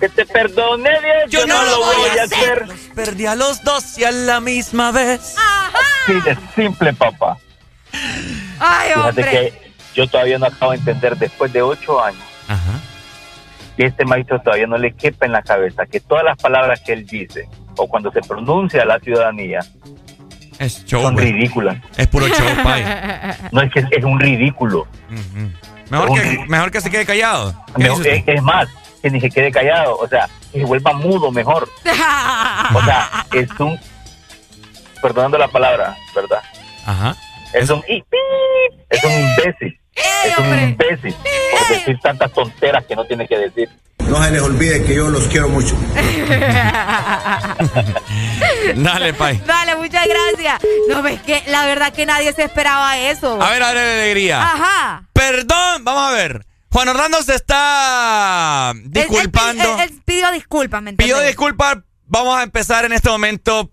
Que 0.00 0.08
te 0.08 0.26
perdone 0.26 0.90
Dios, 1.28 1.30
yo, 1.30 1.46
no, 1.46 1.62
lo 1.62 1.78
voy 1.78 2.18
a 2.18 2.24
hacer. 2.24 2.66
Perdí 2.94 3.26
a 3.26 3.36
los 3.36 3.62
dos 3.62 3.96
y 3.98 4.04
a 4.04 4.10
la 4.10 4.40
misma 4.40 4.90
vez. 4.90 5.34
Sí, 6.06 6.14
de 6.14 6.36
simple, 6.56 6.92
papá. 6.92 7.36
Ay, 8.58 8.88
Fíjate 8.94 9.08
hombre. 9.08 9.30
que 9.30 9.72
yo 9.94 10.08
todavía 10.08 10.38
no 10.38 10.46
acabo 10.46 10.72
de 10.72 10.78
entender, 10.78 11.16
después 11.16 11.52
de 11.52 11.62
ocho 11.62 12.02
años, 12.02 12.20
que 13.82 13.86
este 13.88 14.04
maestro 14.04 14.40
todavía 14.40 14.68
no 14.68 14.78
le 14.78 14.92
quepa 14.94 15.26
en 15.26 15.32
la 15.32 15.42
cabeza 15.42 15.86
que 15.86 15.98
todas 15.98 16.22
las 16.22 16.36
palabras 16.38 16.80
que 16.86 16.92
él 16.92 17.04
dice, 17.04 17.48
o 17.76 17.88
cuando 17.88 18.12
se 18.12 18.20
pronuncia 18.20 18.82
a 18.82 18.84
la 18.84 19.00
ciudadanía, 19.00 19.58
Es 20.60 20.84
show. 20.86 21.02
son 21.02 21.16
ridículas. 21.18 21.78
Es 21.96 22.06
puro 22.06 22.28
show, 22.28 22.46
pay. 22.62 22.84
No 23.50 23.60
es 23.60 23.72
que 23.72 23.84
es 23.90 24.04
un 24.04 24.20
ridículo. 24.20 24.86
Mejor 25.90 26.12
que, 26.20 26.44
mejor 26.46 26.70
que 26.70 26.80
se 26.80 26.90
quede 26.92 27.04
callado. 27.04 27.52
¿Qué 27.74 27.82
Mejor- 27.82 28.06
es, 28.06 28.22
es 28.24 28.40
más, 28.42 28.68
que 29.02 29.10
ni 29.10 29.20
se 29.20 29.28
quede 29.30 29.50
callado, 29.50 29.96
o 29.96 30.06
sea, 30.06 30.28
que 30.52 30.60
se 30.60 30.64
vuelva 30.64 30.92
mudo 30.92 31.32
mejor. 31.32 31.68
O 32.74 32.82
sea, 32.84 33.26
es 33.32 33.50
un, 33.58 33.76
perdonando 35.02 35.38
la 35.38 35.48
palabra, 35.48 35.96
¿verdad? 36.14 36.38
Ajá. 36.86 37.16
Es 37.52 37.68
un, 37.68 37.80
i- 37.88 38.00
pi- 38.02 38.78
es 38.90 39.02
un 39.04 39.10
imbécil. 39.12 39.78
Es 39.94 40.38
un 40.38 40.58
imbécil 40.58 41.14
por 41.14 41.68
decir 41.68 41.98
tantas 42.02 42.32
tonteras 42.32 42.84
que 42.86 42.96
no 42.96 43.04
tiene 43.04 43.26
que 43.28 43.36
decir. 43.38 43.68
No 43.98 44.22
se 44.24 44.30
les 44.30 44.42
olvide 44.42 44.84
que 44.84 44.94
yo 44.96 45.08
los 45.08 45.24
quiero 45.28 45.48
mucho. 45.48 45.76
Dale, 48.76 49.14
pay. 49.14 49.38
Dale, 49.46 49.76
muchas 49.76 50.06
gracias. 50.06 50.60
No, 50.88 51.02
ves 51.02 51.20
que 51.22 51.42
la 51.46 51.66
verdad 51.66 51.92
que 51.92 52.06
nadie 52.06 52.32
se 52.32 52.44
esperaba 52.44 52.98
eso. 52.98 53.40
A 53.40 53.50
ver, 53.50 53.62
a 53.62 53.72
ver, 53.72 53.78
alegría. 54.00 54.42
Ajá. 54.42 55.04
Perdón, 55.12 55.84
vamos 55.84 56.08
a 56.08 56.12
ver. 56.12 56.46
Juan 56.70 56.88
Orlando 56.88 57.22
se 57.22 57.34
está 57.34 58.72
disculpando. 58.84 59.62
Él, 59.62 59.70
él- 59.80 59.90
él 59.90 60.02
pidió 60.04 60.30
disculpas, 60.32 60.82
¿me? 60.82 60.92
Pidió 60.94 61.20
disculpas. 61.20 61.78
Vamos 62.06 62.38
a 62.38 62.42
empezar 62.42 62.84
en 62.84 62.92
este 62.92 63.08
momento. 63.10 63.70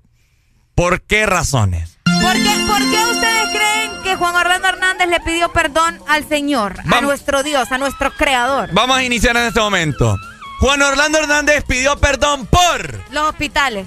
¿Por 0.76 1.02
qué 1.02 1.26
razones? 1.26 1.98
¿Por 2.22 2.34
qué, 2.34 2.56
por 2.68 2.78
qué 2.78 3.06
ustedes 3.12 3.50
creen 3.52 3.92
que 4.10 4.16
Juan 4.16 4.36
Orlando 4.36 4.68
Hernández 4.68 5.08
le 5.08 5.20
pidió 5.20 5.54
perdón 5.54 6.00
al 6.08 6.28
Señor, 6.28 6.74
a 6.92 7.00
nuestro 7.02 7.44
Dios, 7.44 7.72
a 7.72 7.78
nuestro 7.78 8.12
Creador? 8.12 8.70
Vamos 8.74 8.98
a 8.98 9.04
iniciar 9.04 9.38
en 9.38 9.44
este 9.44 9.60
momento. 9.60 10.18
Juan 10.60 10.82
Orlando 10.82 11.20
Hernández 11.20 11.64
pidió 11.68 11.96
perdón 11.98 12.48
por. 12.48 13.00
Los 13.12 13.30
hospitales, 13.30 13.86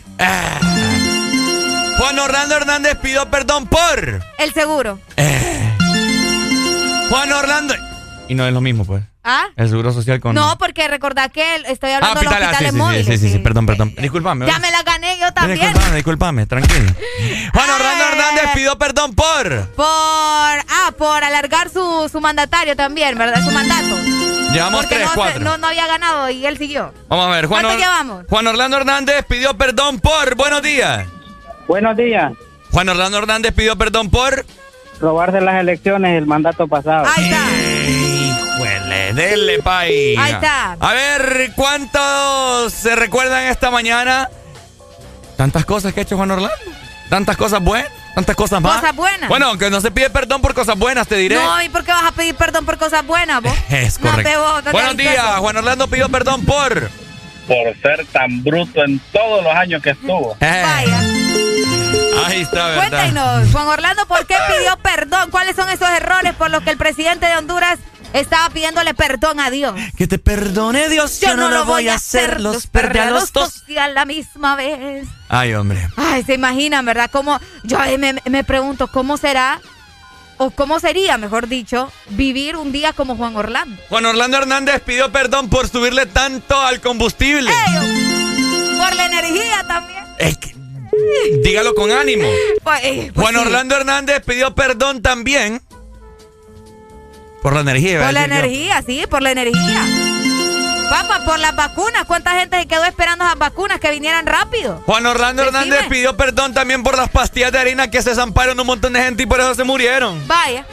Juan 1.98 2.18
Orlando 2.20 2.54
Hernández 2.54 2.98
pidió 3.02 3.28
perdón 3.30 3.66
por. 3.66 4.22
el 4.38 4.52
seguro. 4.54 5.00
Juan 7.10 7.32
Orlando. 7.32 7.74
Y 8.28 8.36
no 8.36 8.46
es 8.46 8.52
lo 8.52 8.60
mismo, 8.60 8.84
pues. 8.84 9.02
¿Ah? 9.24 9.44
El 9.54 9.68
seguro 9.68 9.92
social 9.92 10.18
con. 10.20 10.34
No, 10.34 10.58
porque 10.58 10.88
recordad 10.88 11.30
que 11.30 11.54
él- 11.54 11.64
estoy 11.68 11.92
Ah, 11.92 11.96
hablando 11.98 12.20
de 12.20 12.24
los 12.24 12.32
hospital, 12.32 12.42
ah, 12.42 12.58
sí, 12.58 12.64
hospitales 12.64 12.72
sí, 12.72 12.78
móviles. 12.78 13.06
sí, 13.06 13.12
sí, 13.18 13.26
sí, 13.28 13.32
sí. 13.34 13.38
perdón, 13.38 13.66
perdón. 13.66 13.94
Disculpame. 13.96 14.46
Ya 14.46 14.58
me 14.58 14.70
la 14.72 14.82
gané 14.82 15.16
yo 15.20 15.32
también. 15.32 15.60
Disculpame, 15.60 15.94
disculpame, 15.96 16.46
tranquilo. 16.46 16.92
Juan 17.54 17.70
Orlando 17.70 18.04
Hernández 18.04 18.50
pidió 18.54 18.76
perdón 18.78 19.14
por. 19.14 19.68
Por, 19.76 19.86
ah, 19.86 20.92
por 20.98 21.22
alargar 21.22 21.70
su, 21.70 22.08
su 22.10 22.20
mandatario 22.20 22.74
también, 22.74 23.16
¿verdad? 23.16 23.44
Su 23.44 23.52
mandato. 23.52 23.96
Llevamos 24.52 24.80
Porque 24.80 24.96
tres, 24.96 25.06
no, 25.08 25.14
cuatro. 25.14 25.40
no, 25.44 25.56
no 25.56 25.66
había 25.68 25.86
ganado 25.86 26.28
y 26.28 26.44
él 26.44 26.58
siguió. 26.58 26.92
Vamos 27.08 27.26
a 27.26 27.30
ver, 27.30 27.46
Juan, 27.46 27.62
¿Cuánto 27.62 27.74
Or- 27.76 27.80
llevamos? 27.80 28.24
Juan 28.28 28.46
Orlando 28.48 28.76
Hernández 28.76 29.24
pidió 29.26 29.56
perdón 29.56 30.00
por. 30.00 30.34
Buenos 30.34 30.62
días. 30.62 31.06
Buenos 31.68 31.96
días. 31.96 32.32
Juan 32.72 32.88
Orlando 32.88 33.18
Hernández 33.18 33.54
pidió 33.54 33.76
perdón 33.76 34.10
por. 34.10 34.44
Robarse 35.00 35.40
las 35.40 35.56
elecciones 35.60 36.16
el 36.18 36.26
mandato 36.26 36.68
pasado. 36.68 37.06
Ahí 37.16 37.24
está. 37.24 37.38
Huele, 38.92 39.12
dele, 39.12 39.58
pay. 39.62 40.16
Ahí 40.16 40.32
está. 40.32 40.76
A 40.78 40.92
ver, 40.92 41.52
¿cuántos 41.54 42.72
se 42.72 42.94
recuerdan 42.96 43.44
esta 43.44 43.70
mañana? 43.70 44.28
Tantas 45.36 45.64
cosas 45.64 45.92
que 45.92 46.00
ha 46.00 46.02
hecho 46.02 46.16
Juan 46.16 46.30
Orlando. 46.30 46.54
Tantas 47.08 47.36
cosas 47.36 47.60
buenas, 47.62 47.90
tantas 48.14 48.34
cosas 48.36 48.60
más. 48.60 48.80
Cosas 48.80 48.96
buenas. 48.96 49.28
Bueno, 49.28 49.48
aunque 49.48 49.68
no 49.68 49.80
se 49.80 49.90
pide 49.90 50.08
perdón 50.08 50.40
por 50.40 50.54
cosas 50.54 50.78
buenas, 50.78 51.06
te 51.06 51.16
diré. 51.16 51.34
No, 51.34 51.62
¿y 51.62 51.68
por 51.68 51.84
qué 51.84 51.92
vas 51.92 52.04
a 52.04 52.12
pedir 52.12 52.34
perdón 52.34 52.64
por 52.64 52.78
cosas 52.78 53.04
buenas, 53.06 53.42
vos? 53.42 53.52
Es 53.70 53.98
correcto. 53.98 54.40
vos, 54.40 54.64
no 54.64 54.72
Buenos 54.72 54.96
días, 54.96 55.16
caso. 55.16 55.40
Juan 55.42 55.56
Orlando 55.58 55.88
pidió 55.88 56.08
perdón 56.08 56.44
por. 56.44 56.90
Por 57.46 57.76
ser 57.82 58.06
tan 58.12 58.42
bruto 58.42 58.82
en 58.84 58.98
todos 59.12 59.42
los 59.42 59.54
años 59.54 59.82
que 59.82 59.90
estuvo. 59.90 60.36
Vaya. 60.40 61.00
Ahí 62.24 62.40
está, 62.42 62.68
¿verdad? 62.68 62.88
Cuéntenos, 62.88 63.52
Juan 63.52 63.66
Orlando, 63.66 64.06
¿por 64.06 64.26
qué 64.26 64.36
pidió 64.48 64.76
perdón? 64.78 65.30
¿Cuáles 65.30 65.56
son 65.56 65.68
esos 65.68 65.88
errores 65.90 66.34
por 66.34 66.50
los 66.50 66.62
que 66.62 66.70
el 66.70 66.78
presidente 66.78 67.26
de 67.26 67.36
Honduras 67.36 67.78
estaba 68.12 68.50
pidiéndole 68.50 68.94
perdón 68.94 69.40
a 69.40 69.50
Dios. 69.50 69.74
Que 69.96 70.06
te 70.06 70.18
perdone 70.18 70.88
Dios, 70.88 71.20
yo, 71.20 71.36
no, 71.36 71.48
lo 71.48 71.64
voy 71.64 71.88
a 71.88 71.94
hacer, 71.94 72.40
los 72.40 72.66
perdí 72.66 72.98
a 72.98 73.10
los 73.10 73.32
dos. 73.32 73.64
Y 73.68 73.76
a 73.78 73.88
la 73.88 74.04
misma 74.04 74.56
vez. 74.56 75.06
Ay, 75.28 75.54
hombre. 75.54 75.88
Ay, 75.96 76.22
se 76.24 76.34
imaginan, 76.34 76.84
¿verdad? 76.84 77.10
Cómo, 77.10 77.40
yo 77.62 77.78
ahí 77.78 77.98
me, 77.98 78.14
me 78.28 78.44
pregunto, 78.44 78.88
¿cómo 78.88 79.16
será? 79.16 79.60
O 80.38 80.50
cómo 80.50 80.80
sería, 80.80 81.18
mejor 81.18 81.48
dicho, 81.48 81.92
vivir 82.10 82.56
un 82.56 82.72
día 82.72 82.92
como 82.92 83.16
Juan 83.16 83.36
Orlando. 83.36 83.80
Juan 83.88 84.06
Orlando 84.06 84.38
Hernández 84.38 84.82
pidió 84.82 85.12
perdón 85.12 85.48
por 85.48 85.68
subirle 85.68 86.06
tanto 86.06 86.60
al 86.60 86.80
combustible. 86.80 87.50
Ey, 87.50 88.78
por 88.78 88.94
la 88.96 89.06
energía 89.06 89.64
también. 89.68 90.04
Es 90.18 90.36
que, 90.38 90.54
dígalo 91.44 91.74
con 91.74 91.92
ánimo. 91.92 92.28
Pues, 92.62 92.80
eh, 92.82 93.12
pues 93.14 93.24
Juan 93.24 93.34
sí. 93.34 93.40
Orlando 93.40 93.76
Hernández 93.76 94.22
pidió 94.24 94.54
perdón 94.54 95.02
también 95.02 95.62
por 97.42 97.54
la 97.54 97.60
energía. 97.60 98.00
a 98.00 98.04
Por 98.04 98.12
la 98.14 98.20
yo. 98.26 98.26
energía, 98.34 98.82
sí, 98.86 99.04
por 99.10 99.22
la 99.22 99.30
energía. 99.32 99.82
Papá, 100.90 101.24
por 101.24 101.38
las 101.38 101.56
vacunas. 101.56 102.04
¿Cuánta 102.06 102.32
gente 102.38 102.58
se 102.60 102.66
quedó 102.66 102.84
esperando 102.84 103.24
las 103.24 103.36
vacunas 103.38 103.80
que 103.80 103.90
vinieran 103.90 104.26
rápido? 104.26 104.82
Juan 104.86 105.06
Orlando 105.06 105.42
Decime. 105.44 105.60
Hernández 105.64 105.88
pidió 105.88 106.16
perdón 106.16 106.52
también 106.54 106.82
por 106.82 106.96
las 106.96 107.08
pastillas 107.08 107.50
de 107.52 107.58
harina 107.58 107.90
que 107.90 108.02
se 108.02 108.14
zamparon 108.14 108.60
un 108.60 108.66
montón 108.66 108.92
de 108.92 109.02
gente 109.02 109.22
y 109.22 109.26
por 109.26 109.40
eso 109.40 109.54
se 109.54 109.64
murieron. 109.64 110.22
Vaya. 110.28 110.66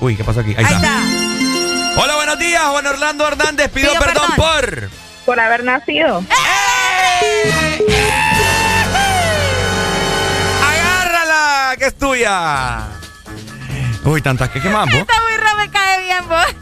Uy, 0.00 0.16
¿qué 0.16 0.24
pasó 0.24 0.40
aquí? 0.40 0.50
Ahí, 0.50 0.64
Ahí 0.64 0.74
está. 0.74 0.76
está. 0.76 2.00
Hola, 2.02 2.16
buenos 2.16 2.38
días. 2.38 2.62
Juan 2.62 2.86
Orlando 2.86 3.26
Hernández 3.26 3.70
pidió, 3.70 3.92
perdón, 3.94 4.24
perdón. 4.36 4.36
por. 4.36 4.90
Por 5.24 5.40
haber 5.40 5.64
nacido. 5.64 6.22
¡Agárrala! 10.62 11.76
¡Que 11.78 11.86
es 11.86 11.94
tuya! 11.94 12.82
Uy, 14.04 14.20
tantas 14.22 14.50
que 14.50 14.60
vos? 14.60 14.88
Esta 14.92 15.14
burra 15.20 15.54
me 15.56 15.70
cae 15.70 16.02
bien, 16.02 16.28
vos. 16.28 16.46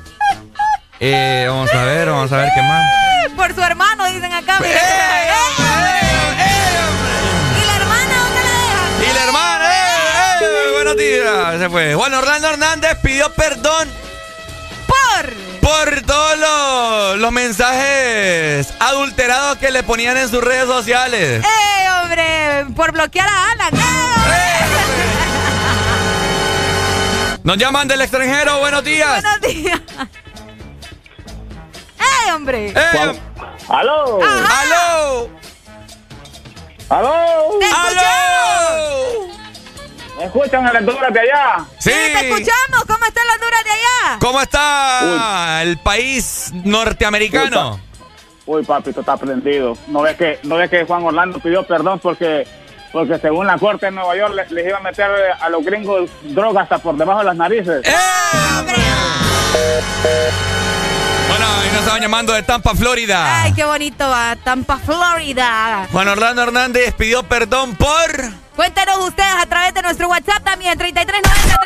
Eh, 1.04 1.46
vamos 1.48 1.68
a 1.74 1.82
ver, 1.82 2.08
vamos 2.08 2.30
a 2.30 2.36
ver 2.36 2.48
qué 2.54 2.62
más. 2.62 2.84
Por 3.34 3.52
su 3.56 3.60
hermano, 3.60 4.06
dicen 4.06 4.32
acá. 4.32 4.60
mira. 4.60 4.80
¿Y 7.60 7.66
la 7.66 7.76
hermana 7.76 8.14
dónde 8.22 8.40
la 8.40 8.50
dejan? 8.52 9.10
Y 9.10 9.12
la 9.12 9.24
hermana, 9.24 9.64
¡eh! 9.74 10.44
¡eh! 10.44 10.70
Buenos 10.74 10.96
días. 10.96 11.58
Se 11.58 11.68
fue. 11.68 11.94
Juan 11.96 12.14
Orlando 12.14 12.50
Hernández 12.50 12.96
pidió 13.02 13.32
perdón 13.34 13.88
Por. 14.86 15.34
por 15.60 16.02
todos 16.02 16.38
los, 16.38 17.18
los 17.18 17.32
mensajes 17.32 18.72
adulterados 18.78 19.58
que 19.58 19.72
le 19.72 19.82
ponían 19.82 20.16
en 20.18 20.28
sus 20.28 20.44
redes 20.44 20.66
sociales. 20.68 21.44
¡Eh, 21.44 21.88
hombre! 22.00 22.66
Por 22.76 22.92
bloquear 22.92 23.26
a 23.28 23.50
Alan. 23.50 23.74
¡Eh, 23.74 24.58
Nos 27.44 27.56
llaman 27.58 27.88
del 27.88 28.00
extranjero. 28.00 28.58
Buenos 28.60 28.84
días. 28.84 29.22
Buenos 29.22 29.40
días. 29.40 29.80
¡Eh, 31.98 32.32
hombre! 32.32 32.68
Eh, 32.68 33.20
¡Aló! 33.68 34.20
¡Aló! 34.22 35.30
¡Aló! 36.88 37.10
¡Aló! 37.74 39.32
¿Me 40.18 40.24
escuchan 40.26 40.66
a 40.66 40.72
las 40.72 40.82
Honduras 40.82 41.12
de 41.12 41.20
allá? 41.20 41.64
Sí. 41.78 41.90
te 41.90 42.28
escuchamos. 42.28 42.84
¿Cómo 42.86 43.04
están 43.06 43.26
las 43.26 43.40
duras 43.40 43.64
de 43.64 43.70
allá? 43.70 44.18
¿Cómo 44.20 44.40
está 44.40 45.62
el 45.62 45.78
país 45.78 46.52
norteamericano? 46.52 47.80
Uy, 48.46 48.62
papito, 48.64 49.00
está 49.00 49.16
prendido. 49.16 49.76
¿No 49.88 50.02
ves 50.02 50.16
que, 50.16 50.38
no 50.44 50.56
ves 50.56 50.70
que 50.70 50.84
Juan 50.84 51.02
Orlando 51.04 51.40
pidió 51.40 51.66
perdón 51.66 51.98
porque, 51.98 52.46
porque 52.92 53.18
según 53.18 53.46
la 53.46 53.58
corte 53.58 53.86
de 53.86 53.92
Nueva 53.92 54.16
York 54.16 54.34
les, 54.34 54.50
les 54.50 54.66
iba 54.68 54.78
a 54.78 54.82
meter 54.82 55.10
a 55.40 55.48
los 55.48 55.64
gringos 55.64 56.10
drogas 56.22 56.64
hasta 56.64 56.78
por 56.78 56.96
debajo 56.96 57.20
de 57.20 57.24
las 57.24 57.36
narices? 57.36 57.82
Bueno, 61.28 61.46
y 61.64 61.72
nos 61.72 61.80
estaban 61.80 62.02
llamando 62.02 62.32
de 62.32 62.42
Tampa, 62.42 62.74
Florida. 62.74 63.42
Ay, 63.42 63.52
qué 63.54 63.64
bonito 63.64 64.08
va. 64.08 64.36
Tampa, 64.44 64.78
Florida. 64.78 65.88
Juan 65.90 66.08
Orlando 66.08 66.42
Hernández 66.42 66.94
pidió 66.94 67.22
perdón 67.22 67.74
por. 67.76 68.41
Cuéntenos 68.56 68.98
ustedes 69.08 69.34
a 69.40 69.47
través 69.47 69.72
de 69.74 69.82
nuestro 69.82 70.08
WhatsApp 70.08 70.44
también, 70.44 70.76
3390 70.76 71.60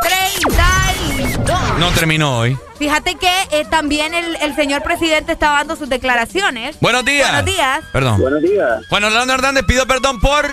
3532. 0.00 1.78
No 1.78 1.90
terminó 1.92 2.38
hoy. 2.38 2.56
Fíjate 2.78 3.16
que 3.16 3.30
eh, 3.50 3.64
también 3.68 4.14
el, 4.14 4.36
el 4.36 4.54
señor 4.54 4.82
presidente 4.82 5.32
estaba 5.32 5.58
dando 5.58 5.76
sus 5.76 5.88
declaraciones. 5.88 6.78
Buenos 6.80 7.04
días. 7.04 7.28
Buenos 7.30 7.44
días. 7.46 7.80
Perdón. 7.92 8.20
Buenos 8.20 8.42
días. 8.42 8.86
Juan 8.88 9.04
Orlando 9.04 9.34
Hernández 9.34 9.64
pidió 9.66 9.86
perdón 9.86 10.20
por. 10.20 10.52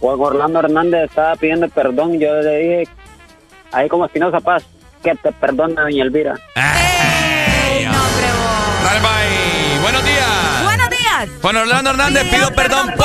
Juan 0.00 0.20
Orlando 0.20 0.60
Hernández 0.60 1.04
estaba 1.10 1.36
pidiendo 1.36 1.68
perdón. 1.68 2.18
Yo 2.18 2.34
le 2.34 2.58
dije, 2.58 2.88
ahí 3.72 3.88
como 3.88 4.06
Espinosa 4.06 4.40
Paz, 4.40 4.64
que 5.02 5.14
te 5.14 5.32
perdona, 5.32 5.82
doña 5.82 6.02
Elvira. 6.02 6.34
¡Ey, 6.56 7.84
no! 7.86 7.92
Bye 7.92 9.00
bye. 9.00 9.80
Buenos 9.82 10.04
días. 10.04 10.62
Buenos 10.64 10.83
días. 11.18 11.28
Juan 11.42 11.56
Orlando 11.56 11.90
Hernández 11.90 12.24
Pidió 12.24 12.46
pidió 12.48 12.54
perdón 12.54 12.86
perdón 12.88 12.96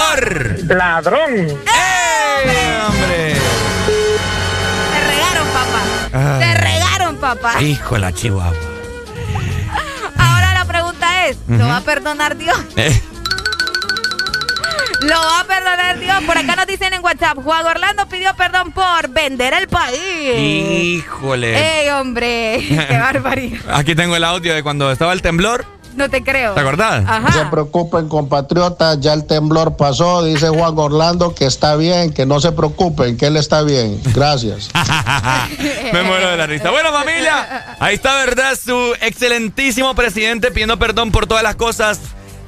por. 0.66 0.76
¡Ladrón! 0.78 1.34
¡Eh, 1.36 2.80
hombre! 2.88 3.36
Te 4.92 5.08
regaron, 5.08 5.48
papá. 5.48 5.82
Ay. 6.14 6.40
Te 6.40 6.54
regaron, 6.62 7.16
papá. 7.18 7.62
Hijo 7.62 7.96
de 7.96 8.02
la 8.02 8.12
chihuahua. 8.14 8.54
Ahora 10.18 10.54
la 10.54 10.66
pregunta 10.66 11.28
es, 11.28 11.38
¿lo 11.48 11.68
va 11.68 11.78
a 11.78 11.82
perdonar 11.82 12.38
Dios? 12.38 12.58
Eh, 12.76 13.02
Lo 15.02 15.16
va 15.16 15.40
a 15.40 15.44
perdonar 15.46 16.00
Dios. 16.00 16.24
Por 16.26 16.38
acá 16.38 16.56
nos 16.58 16.68
dicen 16.68 16.94
en 16.94 17.04
WhatsApp, 17.04 17.38
Juan 17.42 17.66
Orlando 17.66 18.08
pidió 18.10 18.34
perdón 18.36 18.72
por 18.74 19.08
vender 19.10 19.54
el 19.54 19.68
país. 19.68 20.38
híjole. 20.38 21.82
¡Ey, 21.84 21.90
hombre! 21.90 22.58
¡Qué 22.90 22.98
barbaridad! 22.98 23.60
Aquí 23.72 23.96
tengo 23.96 24.16
el 24.16 24.24
audio 24.24 24.54
de 24.54 24.62
cuando 24.64 24.92
estaba 24.92 25.14
el 25.14 25.22
temblor. 25.22 25.66
No 26.00 26.10
te 26.10 26.24
creo. 26.24 26.54
¿Te 26.54 26.62
acordás? 26.62 27.04
No 27.04 27.30
se 27.30 27.46
preocupen, 27.48 28.08
compatriotas, 28.08 29.02
ya 29.02 29.12
el 29.12 29.26
temblor 29.26 29.76
pasó, 29.76 30.24
dice 30.24 30.48
Juan 30.48 30.80
Orlando 30.80 31.36
que 31.36 31.46
está 31.46 31.76
bien, 31.76 32.14
que 32.14 32.26
no 32.26 32.40
se 32.40 32.54
preocupen, 32.54 33.18
que 33.18 33.26
él 33.26 33.36
está 33.36 33.64
bien. 33.64 34.02
Gracias. 34.14 34.70
Me 35.94 36.02
muero 36.04 36.30
de 36.30 36.38
la 36.38 36.48
risa. 36.48 36.72
Bueno, 36.72 36.94
familia, 36.94 37.76
ahí 37.82 37.96
está, 37.96 38.16
¿verdad? 38.16 38.58
Su 38.58 38.96
excelentísimo 39.02 39.94
presidente 39.94 40.52
pidiendo 40.52 40.80
perdón 40.80 41.12
por 41.12 41.28
todas 41.28 41.44
las 41.44 41.56
cosas 41.56 42.00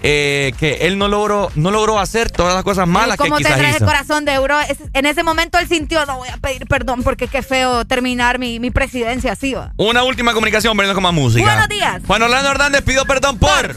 eh, 0.03 0.53
que 0.59 0.79
él 0.87 0.97
no 0.97 1.07
logró, 1.07 1.51
no 1.55 1.69
logró 1.71 1.99
hacer, 1.99 2.31
todas 2.31 2.55
las 2.55 2.63
cosas 2.63 2.87
malas 2.87 3.17
que 3.17 3.23
¿Cómo 3.23 3.37
quizás 3.37 3.59
ese 3.59 3.69
hizo. 3.77 3.85
corazón 3.85 4.25
de 4.25 4.33
euro? 4.33 4.59
Es- 4.61 4.77
En 4.93 5.05
ese 5.05 5.23
momento 5.23 5.57
él 5.59 5.67
sintió, 5.67 6.05
no 6.05 6.17
voy 6.17 6.29
a 6.29 6.37
pedir 6.37 6.65
perdón 6.67 7.03
porque 7.03 7.27
qué 7.27 7.41
feo 7.43 7.85
terminar 7.85 8.39
mi, 8.39 8.59
mi 8.59 8.71
presidencia 8.71 9.33
así, 9.33 9.53
va. 9.53 9.73
Una 9.77 10.03
última 10.03 10.33
comunicación, 10.33 10.75
poniendo 10.75 10.95
con 10.95 11.03
más 11.03 11.13
música. 11.13 11.45
Buenos 11.45 11.67
días. 11.69 12.01
Juan 12.07 12.21
Orlando 12.23 12.49
Hernández 12.51 12.81
pidió 12.81 13.05
perdón 13.05 13.37
por. 13.37 13.75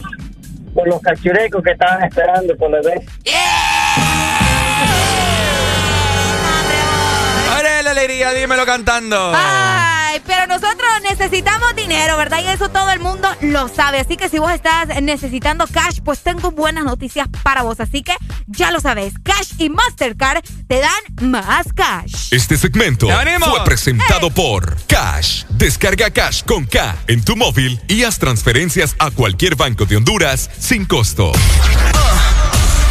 Por 0.74 0.88
los 0.88 1.00
cachurecos 1.02 1.62
que 1.62 1.70
estaban 1.72 2.02
esperando 2.04 2.56
por 2.56 2.70
la 2.70 2.78
vez. 2.80 3.06
¡Órale, 7.58 7.82
la 7.84 7.90
alegría! 7.92 8.32
Dímelo 8.32 8.66
cantando. 8.66 9.32
Ay, 10.14 10.22
pero 10.24 10.46
nosotros 10.46 10.88
necesitamos 11.02 11.74
dinero, 11.74 12.16
¿verdad? 12.16 12.38
Y 12.40 12.46
eso 12.46 12.68
todo 12.68 12.88
el 12.92 13.00
mundo 13.00 13.28
lo 13.40 13.66
sabe. 13.66 13.98
Así 13.98 14.16
que 14.16 14.28
si 14.28 14.38
vos 14.38 14.52
estás 14.52 15.02
necesitando 15.02 15.66
cash, 15.66 15.98
pues 16.04 16.20
tengo 16.20 16.52
buenas 16.52 16.84
noticias 16.84 17.26
para 17.42 17.62
vos. 17.62 17.80
Así 17.80 18.04
que 18.04 18.14
ya 18.46 18.70
lo 18.70 18.78
sabes, 18.78 19.14
Cash 19.24 19.54
y 19.58 19.70
Mastercard 19.70 20.44
te 20.68 20.78
dan 20.78 21.30
más 21.32 21.72
cash. 21.74 22.28
Este 22.30 22.56
segmento 22.56 23.08
fue 23.08 23.64
presentado 23.64 24.30
por 24.30 24.76
Cash. 24.86 25.46
Descarga 25.48 26.10
Cash 26.10 26.44
con 26.44 26.64
K 26.64 26.94
en 27.08 27.24
tu 27.24 27.34
móvil 27.34 27.80
y 27.88 28.04
haz 28.04 28.20
transferencias 28.20 28.94
a 29.00 29.10
cualquier 29.10 29.56
banco 29.56 29.84
de 29.84 29.96
Honduras 29.96 30.48
sin 30.60 30.84
costo. 30.84 31.32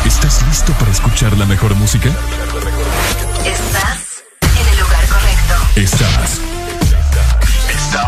¿Estás 0.05 0.45
listo 0.49 0.73
para 0.73 0.91
escuchar 0.91 1.37
la 1.37 1.45
mejor 1.45 1.73
música? 1.75 2.09
Estás 3.45 4.23
en 4.41 4.67
el 4.67 4.77
lugar 4.77 5.07
correcto. 5.07 5.53
Estás. 5.77 6.32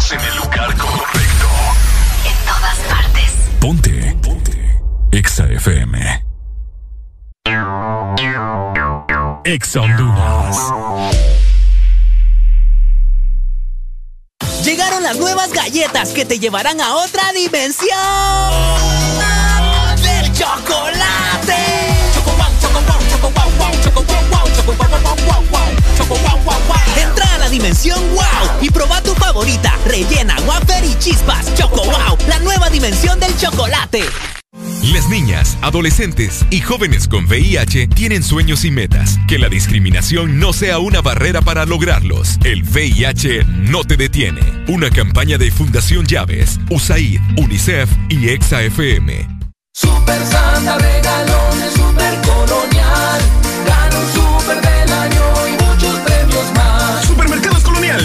Estás 0.05 0.23
en 0.23 0.29
el 0.29 0.37
lugar 0.37 0.77
correcto. 0.77 1.47
En 2.25 2.37
todas 2.45 2.77
partes. 2.87 3.31
Ponte. 3.59 4.17
Ponte. 4.21 4.79
Exa 5.11 5.45
FM. 5.47 6.23
Exa 9.45 9.81
Honduras. 9.81 10.57
Llegaron 14.63 15.01
las 15.01 15.17
nuevas 15.17 15.51
galletas 15.51 16.09
que 16.09 16.23
te 16.23 16.37
llevarán 16.37 16.81
a 16.81 16.97
otra 16.97 17.31
dimensión 17.33 17.89
del 20.03 20.31
chocolate. 20.33 21.57
Choco 22.13 22.31
wow, 22.37 22.45
choco 22.61 22.79
wow, 22.81 22.99
choco 23.09 23.31
wow, 23.31 23.51
wow, 23.57 23.71
choco 23.83 24.03
wow, 24.03 24.21
wow, 24.29 24.45
choco 24.55 24.71
wow, 24.71 24.87
wow, 25.01 25.15
wow, 25.25 25.43
wow, 25.49 25.97
choco 25.97 26.15
wow, 26.15 26.37
wow, 26.45 26.64
la 27.45 27.51
dimensión 27.51 27.99
wow 28.15 28.59
y 28.59 28.71
proba 28.71 29.03
tu 29.03 29.13
favorita, 29.13 29.77
rellena, 29.85 30.35
wafer 30.47 30.83
y 30.83 30.97
chispas. 30.97 31.53
Choco 31.53 31.83
wow, 31.85 32.17
la 32.27 32.39
nueva 32.39 32.71
dimensión 32.71 33.19
del 33.19 33.37
chocolate. 33.37 34.03
Las 34.91 35.07
niñas, 35.09 35.55
adolescentes 35.61 36.43
y 36.49 36.61
jóvenes 36.61 37.07
con 37.07 37.25
VIH 37.25 37.87
tienen 37.89 38.23
sueños 38.23 38.65
y 38.65 38.71
metas. 38.71 39.19
Que 39.27 39.37
la 39.37 39.47
discriminación 39.47 40.39
no 40.39 40.53
sea 40.53 40.79
una 40.79 41.01
barrera 41.01 41.41
para 41.41 41.65
lograrlos. 41.65 42.39
El 42.43 42.63
VIH 42.63 43.43
no 43.45 43.83
te 43.83 43.95
detiene. 43.95 44.41
Una 44.67 44.89
campaña 44.89 45.37
de 45.37 45.51
Fundación 45.51 46.07
Llaves, 46.07 46.59
USAID, 46.71 47.19
UNICEF 47.37 47.89
y 48.09 48.29
EXA 48.29 48.63
FM. 48.63 49.27
Super 49.71 50.25
Santa 50.25 50.77
regalones 50.79 51.73
Super 51.73 52.21
Colonial. 52.21 53.21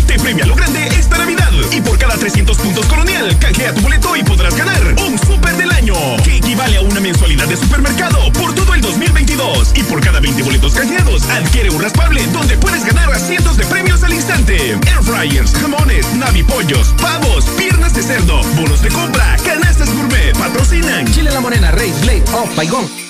Te 0.07 0.19
premia 0.19 0.47
lo 0.47 0.55
grande 0.55 0.87
esta 0.89 1.19
Navidad. 1.19 1.51
Y 1.73 1.81
por 1.81 1.99
cada 1.99 2.17
300 2.17 2.57
puntos 2.59 2.87
Colonial, 2.87 3.37
canjea 3.39 3.75
tu 3.75 3.81
boleto 3.81 4.15
y 4.17 4.23
podrás 4.23 4.55
ganar 4.57 4.81
un 5.07 5.19
Super 5.19 5.57
del 5.57 5.71
año. 5.73 5.95
Que 6.23 6.37
equivale 6.37 6.77
a 6.77 6.83
una 6.83 7.01
mensualidad 7.01 7.47
de 7.49 7.57
supermercado 7.57 8.33
por 8.33 8.55
todo 8.55 8.75
el 8.75 8.81
2022. 8.81 9.73
Y 9.75 9.83
por 9.83 10.01
cada 10.01 10.21
20 10.21 10.43
boletos 10.45 10.75
canjeados, 10.75 11.25
adquiere 11.29 11.71
un 11.71 11.83
raspable 11.83 12.25
donde 12.33 12.57
puedes 12.59 12.85
ganar 12.85 13.13
a 13.13 13.19
cientos 13.19 13.57
de 13.57 13.67
premios 13.67 14.03
al 14.05 14.13
instante. 14.13 14.57
Air 14.57 15.03
fryers, 15.03 15.53
jamones, 15.55 16.07
navipollos, 16.15 16.95
pavos, 17.01 17.45
piernas 17.59 17.93
de 17.95 18.03
cerdo, 18.03 18.41
bonos 18.57 18.83
de 18.83 18.89
compra, 18.91 19.37
canastas 19.45 19.93
gourmet, 19.93 20.37
patrocinan. 20.39 21.07
Chile 21.13 21.31
La 21.33 21.41
Morena, 21.41 21.71
Rey, 21.73 21.93
Blade, 22.03 22.25
Off, 22.33 22.55
Paigón. 22.55 23.10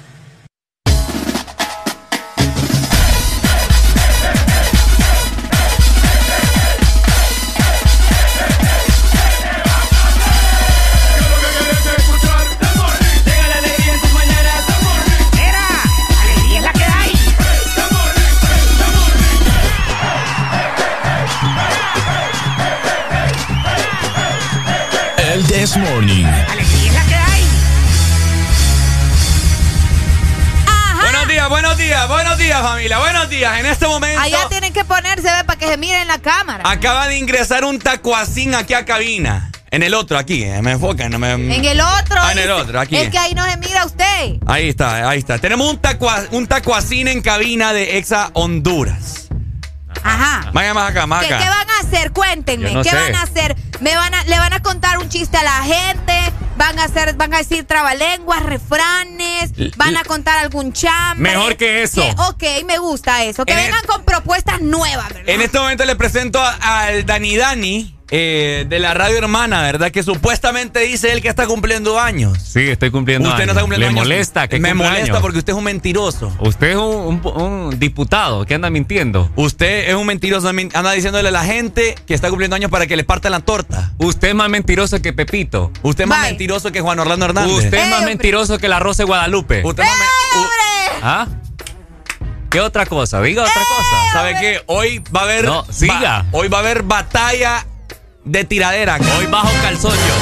Morning. 25.81 26.25
¡Alegría 26.25 26.87
es 26.87 26.93
la 26.93 27.03
que 27.05 27.15
hay! 27.15 27.43
Buenos 31.01 31.27
días, 31.27 31.49
buenos 31.49 31.77
días, 31.77 32.07
buenos 32.07 32.37
días, 32.37 32.61
familia. 32.61 32.99
Buenos 32.99 33.29
días. 33.29 33.59
En 33.59 33.65
este 33.65 33.87
momento 33.87 34.19
Allá 34.21 34.47
tienen 34.49 34.73
que 34.73 34.83
ponerse, 34.85 35.23
ve, 35.23 35.43
para 35.45 35.57
que 35.59 35.67
se 35.67 35.77
miren 35.77 36.01
en 36.01 36.07
la 36.07 36.19
cámara. 36.19 36.63
acaba 36.69 37.07
de 37.07 37.17
ingresar 37.17 37.63
un 37.65 37.79
tacuacín 37.79 38.53
aquí 38.55 38.73
a 38.73 38.85
cabina. 38.85 39.51
En 39.71 39.83
el 39.83 39.93
otro, 39.93 40.17
aquí. 40.17 40.43
eh, 40.43 40.61
Me 40.61 40.71
enfocan. 40.73 41.11
No 41.11 41.17
me... 41.19 41.31
En 41.33 41.65
el 41.65 41.79
otro. 41.79 42.17
Ah, 42.19 42.33
en 42.33 42.39
el 42.39 42.51
otro, 42.51 42.79
aquí. 42.79 42.97
Es 42.97 43.09
que 43.09 43.17
ahí 43.17 43.33
no 43.33 43.45
se 43.49 43.57
mira 43.57 43.85
usted. 43.85 44.37
Ahí 44.45 44.69
está, 44.69 45.09
ahí 45.09 45.19
está. 45.19 45.37
Tenemos 45.39 45.69
un, 45.69 45.77
tacua, 45.79 46.23
un 46.31 46.45
tacuacín 46.45 47.07
en 47.07 47.21
cabina 47.21 47.71
de 47.73 47.97
Exa 47.97 48.29
Honduras. 48.33 49.29
Ajá. 50.03 50.49
Vaya 50.53 50.73
más 50.73 50.89
acá, 50.91 51.05
más 51.07 51.25
¿Qué, 51.25 51.33
acá. 51.33 51.43
qué 51.43 51.49
van 51.49 51.69
a 51.69 51.79
hacer? 51.79 52.11
Cuéntenme. 52.11 52.71
No 52.71 52.81
¿Qué 52.83 52.89
sé. 52.89 52.95
van 52.95 53.15
a 53.15 53.21
hacer? 53.23 53.55
¿Me 53.79 53.95
van 53.95 54.13
a, 54.13 54.23
¿Le 54.25 54.37
van 54.39 54.53
a 54.53 54.61
contar 54.61 54.97
un 54.99 55.09
chiste 55.09 55.37
a 55.37 55.43
la 55.43 55.63
gente? 55.63 56.13
¿Van 56.57 56.77
a 56.77 56.83
hacer, 56.83 57.15
van 57.15 57.33
a 57.33 57.37
decir 57.39 57.65
trabalenguas, 57.65 58.43
refranes? 58.43 59.51
¿Van 59.77 59.97
a 59.97 60.03
contar 60.03 60.37
algún 60.39 60.73
chambre? 60.73 61.31
Mejor 61.31 61.57
que 61.57 61.81
eso. 61.83 62.01
¿Qué? 62.01 62.13
Ok, 62.59 62.65
me 62.67 62.77
gusta 62.77 63.23
eso. 63.23 63.45
Que 63.45 63.53
En 63.53 63.59
vengan 63.59 63.83
con 63.87 64.03
propuestas 64.03 64.61
nuevas, 64.61 65.07
¿verdad? 65.09 65.29
En 65.29 65.41
este 65.41 65.57
momento 65.59 65.85
le 65.85 65.95
presento 65.95 66.39
a- 66.41 66.81
al 66.83 67.05
Dani 67.05 67.35
Dani 67.37 67.95
eh, 68.13 68.65
de 68.67 68.79
la 68.79 68.93
radio 68.93 69.17
hermana, 69.17 69.61
¿verdad? 69.61 69.89
Que 69.89 70.03
supuestamente 70.03 70.81
dice 70.81 71.11
él 71.13 71.21
que 71.21 71.29
está 71.29 71.47
cumpliendo 71.47 71.97
años. 71.99 72.37
Sí, 72.43 72.59
estoy 72.69 72.91
cumpliendo 72.91 73.29
Usted 73.29 73.37
no 73.45 73.51
años. 73.51 73.51
está 73.51 73.61
cumpliendo 73.61 73.85
¿Le 73.85 73.87
años. 73.87 74.03
molesta 74.07 74.47
que 74.49 74.59
Me 74.59 74.73
molesta 74.73 75.03
años? 75.03 75.19
porque 75.21 75.37
usted 75.39 75.53
es 75.53 75.57
un 75.57 75.63
mentiroso. 75.63 76.35
Usted 76.39 76.71
es 76.71 76.75
un, 76.75 77.21
un- 77.25 77.41
un 77.41 77.79
diputado 77.79 78.45
que 78.45 78.53
anda 78.55 78.69
mintiendo. 78.69 79.31
Usted 79.37 79.89
es 79.89 79.95
un 79.95 80.05
mentiroso, 80.05 80.49
anda 80.49 80.91
diciéndole 80.91 81.29
a 81.29 81.31
la 81.31 81.45
gente 81.45 81.95
que 82.05 82.13
está 82.13 82.27
cumpliendo 82.29 82.55
años 82.55 82.69
para 82.69 82.85
que 82.85 82.95
le 82.97 83.03
partan 83.05 83.31
la 83.31 83.39
torta. 83.39 83.93
Usted 83.97 84.29
es 84.29 84.35
más 84.35 84.49
mentiroso 84.49 85.01
que 85.01 85.13
Pepito. 85.13 85.71
Usted 85.81 86.03
es 86.03 86.09
más 86.09 86.21
mentiroso 86.27 86.71
que 86.71 86.81
Juan 86.81 86.99
Orlando 86.99 87.25
Hernández. 87.25 87.53
Usted 87.53 87.77
es 87.77 87.89
más 87.89 88.03
mentiroso 88.03 88.57
que 88.57 88.67
la 88.67 88.79
Rosa 88.79 89.03
de 89.03 89.07
Guadalupe. 89.07 89.61
Usted 89.63 89.83
es 89.83 89.89
más 89.89 89.97
me- 89.97 90.99
¿Ah? 91.03 91.27
¿Qué 92.49 92.59
otra 92.59 92.85
cosa? 92.85 93.21
Diga 93.21 93.43
otra 93.43 93.53
cosa. 93.53 94.11
¿Sabe 94.11 94.35
qué? 94.41 94.61
Hoy 94.65 95.01
va 95.15 95.21
a 95.21 95.23
haber. 95.23 95.45
No, 95.45 95.65
siga. 95.71 95.99
va- 96.01 96.25
hoy 96.33 96.49
va 96.49 96.57
a 96.57 96.59
haber 96.61 96.83
batalla 96.83 97.65
de 98.23 98.43
tiradera. 98.45 98.97
Hoy 99.17 99.25
bajo 99.27 99.51
calzón 99.61 99.93
yo. 99.93 100.15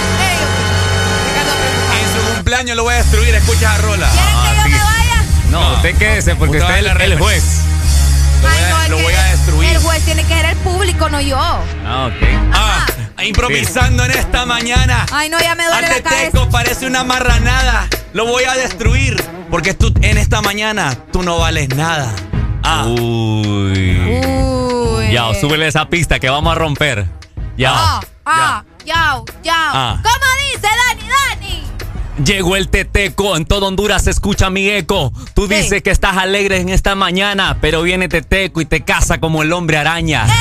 En 1.99 2.07
su 2.13 2.35
cumpleaños 2.35 2.75
lo 2.75 2.83
voy 2.83 2.93
a 2.93 2.97
destruir. 2.97 3.33
Escucha 3.35 3.73
a 3.73 3.77
Rola. 3.79 4.09
Ah, 4.11 4.53
sí. 4.65 4.71
No, 5.51 5.73
usted 5.75 5.95
quédese 5.97 6.35
porque 6.35 6.57
Usted 6.57 6.69
usted 6.69 6.85
es 6.85 6.91
el, 6.91 6.97
la 6.97 7.05
el 7.05 7.19
juez. 7.19 7.43
Lo 8.41 8.47
voy 8.49 8.57
a, 8.71 8.87
lo 8.89 8.97
voy 8.99 9.13
a 9.13 9.23
destruir. 9.31 9.69
El 9.71 9.77
juez 9.79 10.05
tiene 10.05 10.23
que 10.23 10.33
ser 10.33 10.45
el 10.45 10.57
público, 10.57 11.09
no 11.09 11.19
yo. 11.19 11.37
Ah, 11.37 12.07
ok. 12.07 12.27
Ah, 12.53 12.85
improvisando 13.23 14.05
en 14.05 14.11
esta 14.11 14.45
mañana. 14.45 15.05
Ay, 15.11 15.29
no, 15.29 15.39
ya 15.39 15.55
me 15.55 15.65
duele 15.65 15.87
la 15.89 16.01
cabeza. 16.01 16.31
Teco 16.31 16.49
parece 16.49 16.85
una 16.85 17.03
marranada. 17.03 17.87
Lo 18.13 18.25
voy 18.25 18.45
a 18.45 18.53
destruir. 18.53 19.21
Porque 19.49 19.73
tú 19.73 19.91
en 20.01 20.17
esta 20.17 20.41
mañana 20.41 20.95
tú 21.11 21.23
no 21.23 21.39
vales 21.39 21.69
nada. 21.69 22.13
Ah. 22.63 22.85
Uy. 22.85 23.99
Uy. 23.99 25.11
Ya, 25.11 25.33
súbele 25.39 25.67
esa 25.67 25.89
pista 25.89 26.19
que 26.19 26.29
vamos 26.29 26.51
a 26.51 26.55
romper. 26.55 27.18
Ya. 27.59 27.73
Ah, 27.75 27.99
ah, 28.25 28.63
yao, 28.85 29.25
yao. 29.43 29.53
Ah. 29.73 30.01
¿Cómo 30.01 30.25
dice 30.53 30.67
Dani, 30.87 31.09
Dani? 31.09 31.63
Llegó 32.25 32.55
el 32.55 32.69
Teteco, 32.69 33.35
en 33.35 33.43
todo 33.45 33.67
Honduras 33.67 34.05
se 34.05 34.11
escucha 34.11 34.49
mi 34.49 34.69
eco. 34.69 35.11
Tú 35.33 35.45
Sí. 35.49 35.55
dices 35.55 35.83
que 35.83 35.91
estás 35.91 36.15
alegre 36.15 36.61
en 36.61 36.69
esta 36.69 36.95
mañana, 36.95 37.57
pero 37.59 37.81
viene 37.81 38.07
Teteco 38.07 38.61
y 38.61 38.65
te 38.65 38.85
caza 38.85 39.19
como 39.19 39.43
el 39.43 39.51
hombre 39.51 39.77
araña. 39.77 40.25
¡Eh! 40.25 40.31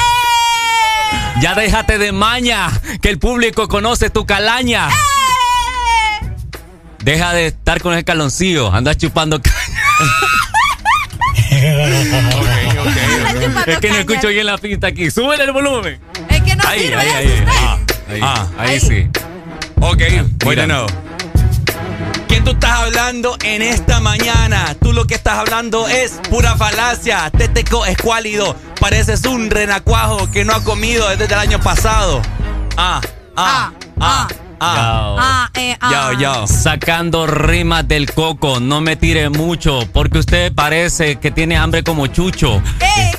Ya 1.41 1.57
déjate 1.57 1.99
de 1.99 2.13
maña, 2.13 2.69
que 3.03 3.09
el 3.09 3.19
público 3.19 3.67
conoce 3.67 4.11
tu 4.11 4.25
calaña. 4.25 4.89
¡Eh! 4.89 4.93
Deja 7.01 7.33
de 7.33 7.47
estar 7.49 7.81
con 7.83 7.95
el 7.95 8.05
caloncillo, 8.05 8.73
andas 8.73 8.97
chupando 8.97 9.43
caña. 9.43 9.57
Es 13.67 13.79
que 13.81 13.91
no 13.91 13.97
escucho 13.97 14.29
bien 14.29 14.47
la 14.47 14.57
pista 14.59 14.87
aquí. 14.87 15.11
Súbele 15.11 15.43
el 15.45 15.53
volumen. 15.53 16.01
Ahí, 16.69 16.93
ahí, 16.93 17.09
ahí, 17.09 17.27
usted. 17.27 17.49
ahí. 17.49 17.85
Ahí, 18.11 18.21
Ah, 18.23 18.47
ahí 18.59 18.71
ahí. 18.71 18.81
sí. 18.81 19.09
Ok, 19.81 20.03
voy 20.45 20.51
Mira. 20.51 20.63
de 20.63 20.67
nuevo. 20.69 20.87
¿Qué 22.29 22.41
tú 22.43 22.51
estás 22.51 22.71
hablando 22.81 23.37
en 23.43 23.63
esta 23.63 24.01
mañana? 24.01 24.75
Tú 24.81 24.93
lo 24.93 25.07
que 25.07 25.15
estás 25.15 25.39
hablando 25.39 25.89
es 25.89 26.21
pura 26.29 26.57
falacia. 26.57 27.31
Teteco 27.31 27.87
escuálido. 27.87 28.55
Pareces 28.81 29.25
un 29.25 29.51
renacuajo 29.51 30.31
que 30.31 30.45
no 30.45 30.53
ha 30.55 30.63
comido 30.63 31.09
desde 31.09 31.25
el 31.35 31.41
año 31.41 31.61
pasado. 31.61 32.21
Ah, 32.77 33.01
ah, 33.37 33.73
ah, 34.01 34.29
ah. 34.61 34.75
Yao. 34.77 35.17
Ah, 35.19 35.51
eh, 35.55 35.77
ah. 35.81 35.91
Yao, 35.91 36.13
yao. 36.19 36.47
Sacando 36.47 37.27
rimas 37.27 37.87
del 37.89 38.13
coco, 38.13 38.61
no 38.61 38.81
me 38.81 38.97
tire 38.97 39.31
mucho, 39.31 39.81
porque 39.93 40.19
usted 40.19 40.53
parece 40.53 41.17
que 41.17 41.31
tiene 41.31 41.57
hambre 41.57 41.83
como 41.83 42.07
chucho. 42.09 42.61
Eh, 42.81 43.13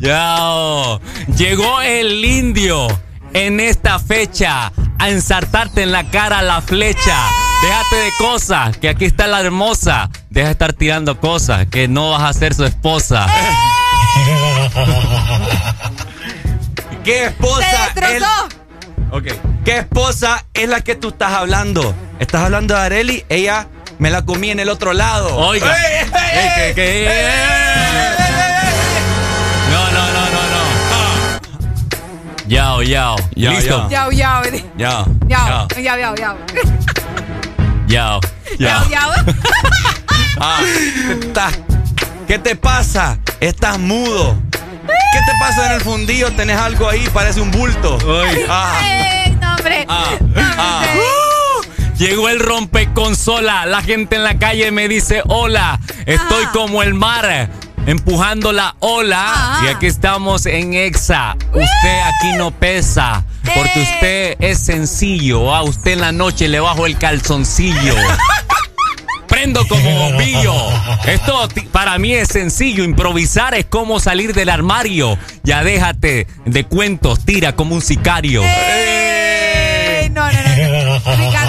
Yao. 0.00 1.00
Llegó 1.36 1.80
el 1.80 2.24
indio 2.24 2.88
en 3.32 3.60
esta 3.60 3.98
fecha 3.98 4.72
a 4.98 5.08
ensartarte 5.10 5.82
en 5.82 5.92
la 5.92 6.10
cara 6.10 6.42
la 6.42 6.60
flecha. 6.60 7.16
Déjate 7.62 7.96
de 7.96 8.10
cosas, 8.18 8.76
que 8.78 8.88
aquí 8.88 9.04
está 9.04 9.26
la 9.26 9.40
hermosa. 9.40 10.10
Deja 10.30 10.46
de 10.46 10.52
estar 10.52 10.72
tirando 10.72 11.20
cosas, 11.20 11.66
que 11.66 11.88
no 11.88 12.10
vas 12.10 12.22
a 12.22 12.32
ser 12.32 12.54
su 12.54 12.64
esposa. 12.64 13.26
¿Qué 17.04 17.24
esposa 17.26 17.92
Se. 17.94 18.20
¿Qué 19.64 19.78
esposa 19.78 20.44
es 20.54 20.68
la 20.68 20.80
que 20.82 20.94
tú 20.94 21.08
estás 21.08 21.32
hablando? 21.32 21.94
¿Estás 22.18 22.42
hablando 22.44 22.74
de 22.74 22.80
Areli? 22.80 23.24
Ella 23.28 23.68
me 23.98 24.10
la 24.10 24.22
comí 24.24 24.50
en 24.50 24.60
el 24.60 24.68
otro 24.68 24.92
lado. 24.92 25.36
Oiga. 25.36 25.74
¡Ey, 25.76 26.74
ey, 26.76 27.06
Ey, 27.06 28.29
Yao, 32.50 32.82
yao. 32.82 33.16
Yao, 33.36 33.54
¿Listo? 33.54 33.88
Yao, 33.90 34.10
yao. 34.10 34.42
Yao. 34.76 35.06
Yao, 35.28 35.68
yao, 35.78 35.98
yao, 35.98 36.14
yao. 36.16 36.36
Yao. 37.86 38.20
Yao, 38.58 38.88
yao. 38.90 39.10
Ah, 40.42 40.60
estás- 41.20 41.58
¿Qué 42.26 42.38
te 42.38 42.56
pasa? 42.56 43.18
Estás 43.40 43.78
mudo. 43.78 44.36
¿Qué 44.86 45.18
te 45.26 45.32
pasa 45.38 45.66
en 45.66 45.72
el 45.72 45.80
fundillo? 45.82 46.32
Tenés 46.32 46.56
algo 46.58 46.88
ahí, 46.88 47.06
parece 47.12 47.40
un 47.40 47.50
bulto. 47.50 47.98
Ah, 48.48 48.72
Ey, 49.26 49.32
no, 49.40 49.54
hombre. 49.54 49.84
ah, 49.88 50.04
ah. 50.58 50.82
Llegó 51.98 52.28
el 52.30 52.40
rompeconsola. 52.40 53.66
La 53.66 53.82
gente 53.82 54.16
en 54.16 54.24
la 54.24 54.38
calle 54.38 54.70
me 54.72 54.88
dice 54.88 55.22
hola. 55.28 55.78
Estoy 56.06 56.46
como 56.54 56.82
el 56.82 56.94
mar. 56.94 57.50
Empujando 57.86 58.52
la 58.52 58.76
ola. 58.80 59.60
Y 59.64 59.68
aquí 59.68 59.86
estamos 59.86 60.46
en 60.46 60.74
Exa. 60.74 61.36
Usted 61.52 62.00
aquí 62.02 62.36
no 62.36 62.50
pesa. 62.50 63.24
Porque 63.54 63.80
usted 63.80 64.36
es 64.40 64.58
sencillo. 64.60 65.54
A 65.54 65.62
usted 65.62 65.92
en 65.92 66.00
la 66.00 66.12
noche 66.12 66.48
le 66.48 66.60
bajo 66.60 66.86
el 66.86 66.98
calzoncillo. 66.98 67.94
Prendo 69.28 69.66
como 69.66 69.90
bombillo. 69.90 70.54
Esto 71.06 71.48
para 71.72 71.98
mí 71.98 72.12
es 72.12 72.28
sencillo. 72.28 72.84
Improvisar 72.84 73.54
es 73.54 73.64
como 73.64 74.00
salir 74.00 74.34
del 74.34 74.48
armario. 74.48 75.16
Ya 75.42 75.64
déjate 75.64 76.26
de 76.44 76.64
cuentos. 76.64 77.24
Tira 77.24 77.52
como 77.52 77.74
un 77.74 77.82
sicario. 77.82 78.42
Ey, 78.42 80.10
no, 80.10 80.30
no, 80.30 80.42
no. 80.42 81.30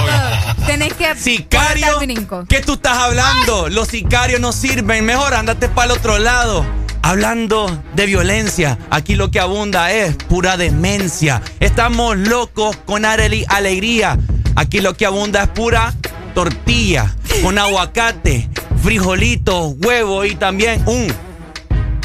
Que. 1.01 1.15
Sicario. 1.15 1.99
¿Qué 2.47 2.61
tú 2.61 2.73
estás 2.73 2.97
hablando? 2.97 3.69
Los 3.69 3.87
sicarios 3.87 4.39
no 4.39 4.51
sirven. 4.51 5.05
Mejor 5.05 5.33
andate 5.33 5.67
para 5.67 5.91
el 5.91 5.97
otro 5.97 6.19
lado. 6.19 6.65
Hablando 7.01 7.81
de 7.95 8.05
violencia, 8.05 8.77
aquí 8.91 9.15
lo 9.15 9.31
que 9.31 9.39
abunda 9.39 9.91
es 9.91 10.15
pura 10.15 10.57
demencia. 10.57 11.41
Estamos 11.59 12.17
locos 12.17 12.77
con 12.85 13.05
areli 13.05 13.45
alegría. 13.49 14.19
Aquí 14.55 14.81
lo 14.81 14.95
que 14.95 15.07
abunda 15.07 15.43
es 15.43 15.49
pura 15.49 15.93
tortilla 16.35 17.15
con 17.41 17.57
aguacate, 17.57 18.47
frijolitos, 18.83 19.73
huevo 19.81 20.23
y 20.25 20.35
también 20.35 20.83
un 20.85 21.11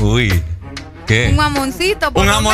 Uy. 0.01 0.43
¿Qué? 1.07 1.29
Un 1.31 1.39
jamoncito, 1.39 2.13
por 2.13 2.23
un 2.23 2.29
lo 2.29 2.51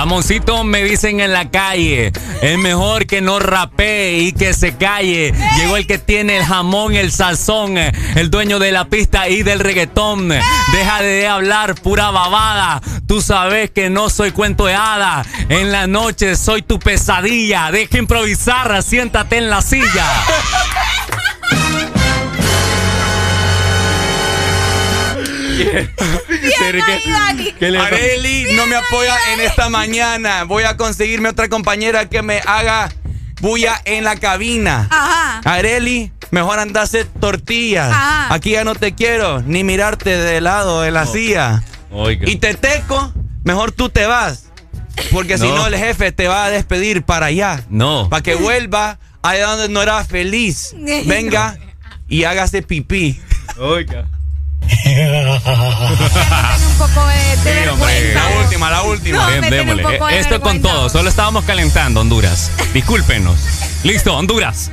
Jamoncito 0.00 0.64
me 0.64 0.82
dicen 0.82 1.20
en 1.20 1.34
la 1.34 1.50
calle. 1.50 2.10
Es 2.40 2.56
mejor 2.56 3.06
que 3.06 3.20
no 3.20 3.38
rapee 3.38 4.20
y 4.20 4.32
que 4.32 4.54
se 4.54 4.74
calle. 4.74 5.34
Llegó 5.58 5.76
el 5.76 5.86
que 5.86 5.98
tiene 5.98 6.38
el 6.38 6.42
jamón, 6.42 6.94
el 6.94 7.12
sazón, 7.12 7.76
el 7.76 8.30
dueño 8.30 8.58
de 8.58 8.72
la 8.72 8.86
pista 8.86 9.28
y 9.28 9.42
del 9.42 9.60
reggaetón. 9.60 10.30
Deja 10.30 11.02
de 11.02 11.28
hablar 11.28 11.74
pura 11.74 12.10
babada. 12.10 12.80
Tú 13.06 13.20
sabes 13.20 13.72
que 13.72 13.90
no 13.90 14.08
soy 14.08 14.30
cuento 14.30 14.64
de 14.64 14.74
hada. 14.74 15.22
En 15.50 15.70
la 15.70 15.86
noche 15.86 16.34
soy 16.34 16.62
tu 16.62 16.78
pesadilla. 16.78 17.70
Deja 17.70 17.98
improvisar, 17.98 18.82
siéntate 18.82 19.36
en 19.36 19.50
la 19.50 19.60
silla. 19.60 20.06
¿Qué 27.58 27.70
le 27.70 27.78
Areli 27.78 28.46
no 28.54 28.66
me 28.66 28.76
apoya 28.76 29.16
en 29.34 29.40
esta 29.40 29.68
mañana. 29.68 30.44
Voy 30.44 30.64
a 30.64 30.76
conseguirme 30.76 31.28
otra 31.28 31.48
compañera 31.48 32.08
que 32.08 32.22
me 32.22 32.40
haga 32.46 32.90
bulla 33.40 33.80
en 33.84 34.04
la 34.04 34.16
cabina. 34.16 34.86
Ajá. 34.90 35.40
Areli, 35.44 36.12
mejor 36.30 36.58
anda 36.58 36.80
a 36.80 36.84
hacer 36.84 37.06
tortillas. 37.20 37.90
Ajá. 37.90 38.34
Aquí 38.34 38.50
ya 38.50 38.64
no 38.64 38.74
te 38.74 38.94
quiero 38.94 39.42
ni 39.42 39.64
mirarte 39.64 40.16
de 40.16 40.40
lado 40.40 40.82
de 40.82 40.90
la 40.90 41.06
silla. 41.06 41.62
Y 42.26 42.36
te 42.36 42.54
teco, 42.54 43.12
mejor 43.44 43.72
tú 43.72 43.88
te 43.88 44.06
vas. 44.06 44.44
Porque 45.12 45.38
si 45.38 45.46
No. 45.48 45.56
no, 45.56 45.66
el 45.66 45.76
jefe 45.76 46.12
te 46.12 46.28
va 46.28 46.44
a 46.44 46.50
despedir 46.50 47.02
para 47.02 47.26
allá. 47.26 47.64
No. 47.70 48.08
Para 48.10 48.22
que 48.22 48.34
vuelva 48.34 48.98
allá 49.22 49.46
donde 49.48 49.68
no 49.68 49.82
era 49.82 50.04
feliz. 50.04 50.74
Venga 51.06 51.56
y 52.08 52.24
hágase 52.24 52.62
pipí. 52.62 53.20
Oiga. 53.58 54.06
Un 56.66 56.78
poco 56.78 57.06
de, 57.06 57.36
de 57.50 57.54
vergüenza. 57.60 58.14
La 58.14 58.40
última, 58.42 58.70
la 58.70 58.82
última. 58.82 59.18
No, 59.24 59.40
Bien, 59.40 59.50
démosle. 59.50 59.82
Esto 60.18 60.40
con 60.40 60.52
vergüenza. 60.54 60.68
todo. 60.68 60.88
Solo 60.88 61.08
estábamos 61.08 61.44
calentando, 61.44 62.00
Honduras. 62.00 62.50
Discúlpenos. 62.72 63.38
Listo, 63.82 64.16
Honduras. 64.16 64.70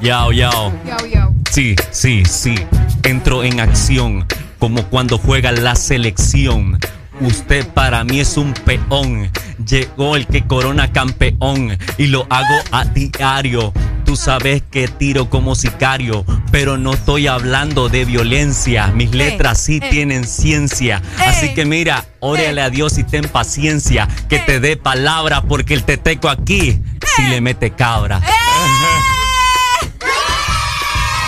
Yao, 0.00 0.32
yao. 0.32 0.72
Yao, 0.86 1.06
yao. 1.06 1.34
Sí, 1.50 1.74
sí, 1.90 2.22
sí. 2.24 2.54
Entro 3.02 3.44
en 3.44 3.60
acción 3.60 4.26
como 4.58 4.84
cuando 4.84 5.18
juega 5.18 5.52
la 5.52 5.74
selección. 5.74 6.78
Usted 7.20 7.66
para 7.68 8.04
mí 8.04 8.20
es 8.20 8.36
un 8.36 8.52
peón. 8.52 9.30
Llegó 9.66 10.16
el 10.16 10.26
que 10.26 10.46
corona 10.46 10.92
campeón 10.92 11.78
y 11.96 12.06
lo 12.06 12.26
hago 12.28 12.58
a 12.72 12.84
diario. 12.84 13.72
Tú 14.04 14.16
sabes 14.16 14.62
que 14.70 14.86
tiro 14.86 15.30
como 15.30 15.54
sicario, 15.54 16.24
pero 16.52 16.76
no 16.76 16.92
estoy 16.92 17.26
hablando 17.26 17.88
de 17.88 18.04
violencia. 18.04 18.88
Mis 18.88 19.12
letras 19.12 19.60
sí 19.60 19.80
eh. 19.82 19.88
tienen 19.90 20.26
ciencia. 20.26 21.02
Así 21.18 21.54
que 21.54 21.64
mira, 21.64 22.04
órale 22.20 22.60
a 22.60 22.70
Dios 22.70 22.98
y 22.98 23.04
ten 23.04 23.26
paciencia. 23.28 24.06
Que 24.28 24.38
te 24.38 24.60
dé 24.60 24.76
palabra 24.76 25.42
porque 25.42 25.74
el 25.74 25.84
teteco 25.84 26.28
aquí 26.28 26.80
sí 27.16 27.22
le 27.28 27.40
mete 27.40 27.70
cabra. 27.70 28.20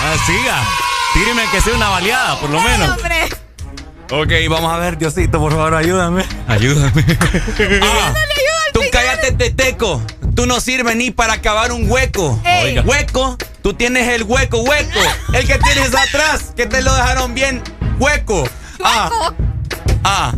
Ah, 0.00 0.16
siga. 0.26 0.62
Tíreme 1.12 1.42
que 1.50 1.60
sea 1.60 1.74
una 1.74 1.88
baleada, 1.88 2.38
por 2.40 2.50
lo 2.50 2.60
menos. 2.60 2.96
Ok, 4.10 4.32
vamos 4.48 4.72
a 4.72 4.78
ver, 4.78 4.96
Diosito, 4.96 5.38
por 5.38 5.52
favor, 5.52 5.74
ayúdame. 5.74 6.24
Ayúdame. 6.46 7.04
Ah, 7.82 8.14
tú 8.72 8.80
cállate, 8.90 9.32
teteco. 9.32 10.02
Tú 10.34 10.46
no 10.46 10.60
sirves 10.60 10.96
ni 10.96 11.10
para 11.10 11.34
acabar 11.34 11.72
un 11.72 11.90
hueco. 11.90 12.40
Ey. 12.44 12.64
Oiga. 12.64 12.82
Hueco, 12.82 13.36
tú 13.62 13.74
tienes 13.74 14.08
el 14.08 14.22
hueco, 14.22 14.60
hueco. 14.62 15.00
El 15.34 15.46
que 15.46 15.58
tienes 15.58 15.94
atrás, 15.94 16.52
que 16.56 16.66
te 16.66 16.80
lo 16.80 16.94
dejaron 16.94 17.34
bien 17.34 17.62
hueco. 17.98 18.48
Ah, 18.82 19.32
ah. 20.04 20.32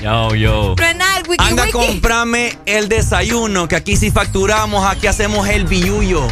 Yo, 0.00 0.34
yo. 0.34 0.74
Truena 0.76 1.18
el 1.18 1.28
wiki 1.28 1.44
Anda, 1.44 1.64
wiki. 1.64 1.72
comprame 1.72 2.56
el 2.66 2.88
desayuno, 2.88 3.66
que 3.66 3.76
aquí 3.76 3.96
sí 3.96 4.10
facturamos, 4.10 4.84
aquí 4.86 5.06
hacemos 5.06 5.48
el 5.48 5.64
billullo. 5.64 6.26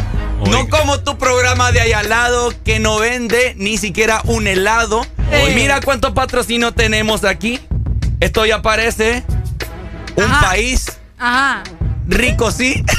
No 0.49 0.67
como 0.69 0.99
tu 1.01 1.17
programa 1.17 1.71
de 1.71 1.81
allá 1.81 1.99
al 1.99 2.09
lado 2.09 2.53
que 2.63 2.79
no 2.79 2.99
vende 2.99 3.53
ni 3.57 3.77
siquiera 3.77 4.21
un 4.25 4.47
helado. 4.47 5.05
Ey. 5.31 5.55
Mira 5.55 5.81
cuántos 5.81 6.11
patrocinios 6.13 6.75
tenemos 6.75 7.23
aquí. 7.23 7.59
Esto 8.19 8.45
ya 8.45 8.61
parece 8.61 9.23
un 10.15 10.29
país 10.41 10.99
Ajá. 11.17 11.63
rico, 12.07 12.51
sí. 12.51 12.83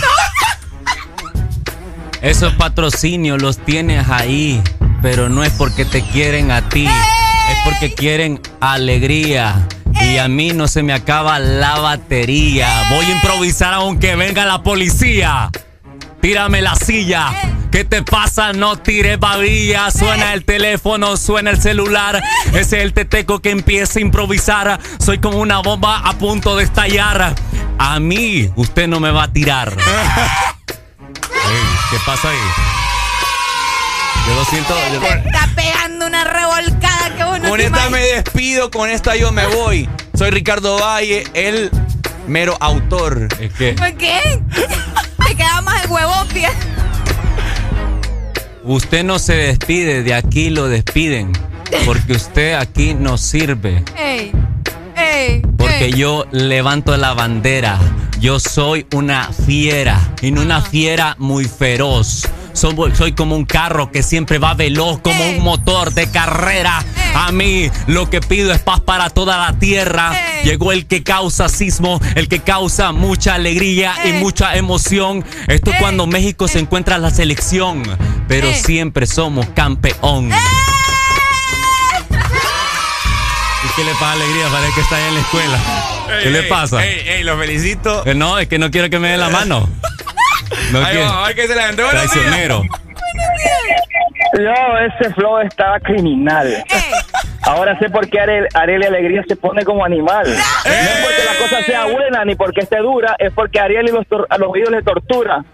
Esos 2.23 2.55
patrocinios 2.55 3.43
los 3.43 3.59
tienes 3.59 4.09
ahí, 4.09 4.63
pero 5.03 5.29
no 5.29 5.43
es 5.43 5.51
porque 5.53 5.85
te 5.85 6.03
quieren 6.03 6.53
a 6.53 6.69
ti, 6.69 6.87
es 6.87 7.57
porque 7.65 7.93
quieren 7.95 8.41
alegría. 8.61 9.67
Y 10.01 10.19
a 10.19 10.29
mí 10.29 10.53
no 10.53 10.69
se 10.69 10.83
me 10.83 10.93
acaba 10.93 11.39
la 11.39 11.79
batería. 11.79 12.69
Voy 12.91 13.05
a 13.07 13.11
improvisar 13.11 13.75
aunque 13.75 14.17
venga 14.17 14.45
la 14.45 14.63
policía. 14.63 15.51
Tírame 16.21 16.63
la 16.63 16.75
silla. 16.77 17.29
¿Qué 17.73 17.85
te 17.85 18.03
pasa? 18.03 18.53
No 18.53 18.77
tires 18.77 19.19
babilla. 19.19 19.91
Suena 19.91 20.35
el 20.35 20.45
teléfono, 20.45 21.17
suena 21.17 21.51
el 21.51 21.61
celular. 21.61 22.23
Ese 22.49 22.61
es 22.61 22.73
el 22.85 22.93
teteco 22.93 23.41
que 23.41 23.51
empieza 23.51 23.99
a 23.99 24.03
improvisar. 24.03 24.79
Soy 25.05 25.19
como 25.19 25.39
una 25.39 25.59
bomba 25.61 25.99
a 26.05 26.13
punto 26.13 26.55
de 26.57 26.65
estallar. 26.65 27.35
A 27.79 27.99
mí, 27.99 28.51
usted 28.57 28.87
no 28.89 29.01
me 29.01 29.11
va 29.11 29.25
a 29.25 29.33
tirar. 29.33 29.75
¿Qué 31.91 31.97
pasa 32.07 32.29
ahí? 32.29 32.37
Yo 34.29 34.35
lo 34.35 34.45
siento. 34.45 34.75
yo- 34.93 35.01
Te 35.01 35.09
está 35.29 35.49
pegando 35.57 36.07
una 36.07 36.25
revolcada 36.25 37.17
que 37.17 37.25
uno 37.25 37.49
Con 37.49 37.61
esta 37.61 37.89
me 37.91 38.01
despido, 38.01 38.71
con 38.71 38.89
esta 38.91 39.17
yo 39.17 39.33
me 39.33 39.47
voy. 39.47 39.89
Soy 40.17 40.31
Ricardo 40.31 40.79
Valle, 40.79 41.25
el 41.35 41.71
mero 42.27 42.57
autor. 42.61 43.29
Es 43.41 43.53
que 43.55 43.73
¿Por 43.73 43.95
qué? 43.95 44.41
Te 45.27 45.35
queda 45.35 45.61
más 45.63 45.83
el 45.85 45.91
huevón, 45.91 46.29
pie. 46.29 46.49
Usted 48.65 49.05
no 49.05 49.19
se 49.19 49.35
despide, 49.35 50.03
de 50.03 50.15
aquí 50.15 50.51
lo 50.51 50.69
despiden. 50.69 51.33
Porque 51.87 52.13
usted 52.13 52.55
aquí 52.55 52.95
no 52.95 53.17
sirve. 53.17 53.83
Ey. 53.97 54.33
Ey. 54.97 55.43
Porque 55.57 55.87
ey. 55.87 55.93
yo 55.93 56.27
levanto 56.31 56.97
la 56.97 57.15
bandera. 57.15 57.79
Yo 58.21 58.39
soy 58.39 58.87
una 58.95 59.33
fiera. 59.33 60.15
Y 60.21 60.31
no 60.31 60.43
una 60.43 60.61
fiera 60.61 61.17
muy 61.19 61.47
feroz. 61.47 62.29
Soy, 62.53 62.77
soy 62.95 63.13
como 63.13 63.37
un 63.37 63.45
carro 63.45 63.91
que 63.91 64.03
siempre 64.03 64.39
va 64.39 64.55
veloz, 64.55 65.01
como 65.01 65.25
un 65.29 65.41
motor 65.41 65.93
de 65.93 66.11
carrera. 66.11 66.85
A 67.15 67.33
mí 67.33 67.71
lo 67.87 68.09
que 68.11 68.21
pido 68.21 68.53
es 68.53 68.61
paz 68.61 68.81
para 68.81 69.11
toda 69.11 69.39
la 69.39 69.59
tierra. 69.59 70.13
Llegó 70.45 70.73
el 70.73 70.87
que 70.87 71.03
causa 71.03 71.49
sismo, 71.49 72.01
el 72.15 72.29
que 72.29 72.41
causa 72.41 72.93
mucha 72.93 73.35
alegría 73.35 73.95
y 74.05 74.13
mucha 74.15 74.57
emoción. 74.57 75.25
Esto 75.49 75.73
es 75.73 75.79
cuando 75.79 76.07
México 76.07 76.49
se 76.49 76.59
encuentra 76.59 76.97
en 76.97 77.03
la 77.03 77.11
selección. 77.11 77.83
Pero 78.29 78.53
siempre 78.53 79.07
somos 79.07 79.47
campeón. 79.55 80.29
¿Y 80.29 80.31
qué? 80.31 80.37
¿qué 83.77 83.85
le 83.85 83.93
pasa 83.93 84.13
alegría? 84.13 84.49
Parece 84.49 84.75
que 84.75 84.81
está 84.81 84.97
ahí 84.97 85.05
en 85.09 85.15
la 85.15 85.21
escuela. 85.21 85.59
¿Qué 86.23 86.31
le 86.31 86.43
pasa? 86.45 86.85
Ey, 86.85 87.09
ey, 87.09 87.23
lo 87.25 87.39
felicito. 87.39 88.07
Eh, 88.07 88.15
no, 88.15 88.39
es 88.39 88.49
que 88.49 88.59
no 88.59 88.71
quiero 88.71 88.91
que 88.91 88.99
me 88.99 89.09
dé 89.09 89.17
la 89.17 89.29
mano. 89.29 89.69
No 90.73 90.85
a 90.85 91.27
ver 91.27 91.35
qué 91.37 91.47
la 91.55 91.63
gente. 91.67 91.83
Buenos. 91.83 92.11
Traicionero. 92.11 92.63
Yo, 94.39 94.79
ese 94.79 95.13
flow 95.15 95.39
estaba 95.41 95.79
criminal. 95.81 96.65
Ahora 97.43 97.79
sé 97.79 97.91
por 97.91 98.09
qué 98.09 98.21
Ariel, 98.21 98.49
Ariel 98.55 98.83
Alegría 98.85 99.23
se 99.29 99.37
pone 99.37 99.65
como 99.65 99.85
animal. 99.85 100.25
No 100.27 100.33
es 100.73 101.01
porque 101.05 101.25
la 101.25 101.35
cosa 101.49 101.63
sea 101.65 101.85
buena 101.87 102.25
ni 102.25 102.35
porque 102.35 102.61
esté 102.61 102.79
dura, 102.79 103.15
es 103.19 103.33
porque 103.35 103.61
Ariel 103.61 103.89
y 103.89 103.93
los, 103.93 104.07
tor- 104.07 104.27
a 104.31 104.39
los 104.39 104.49
oídos 104.51 104.71
le 104.71 104.83
tortura. 104.83 105.45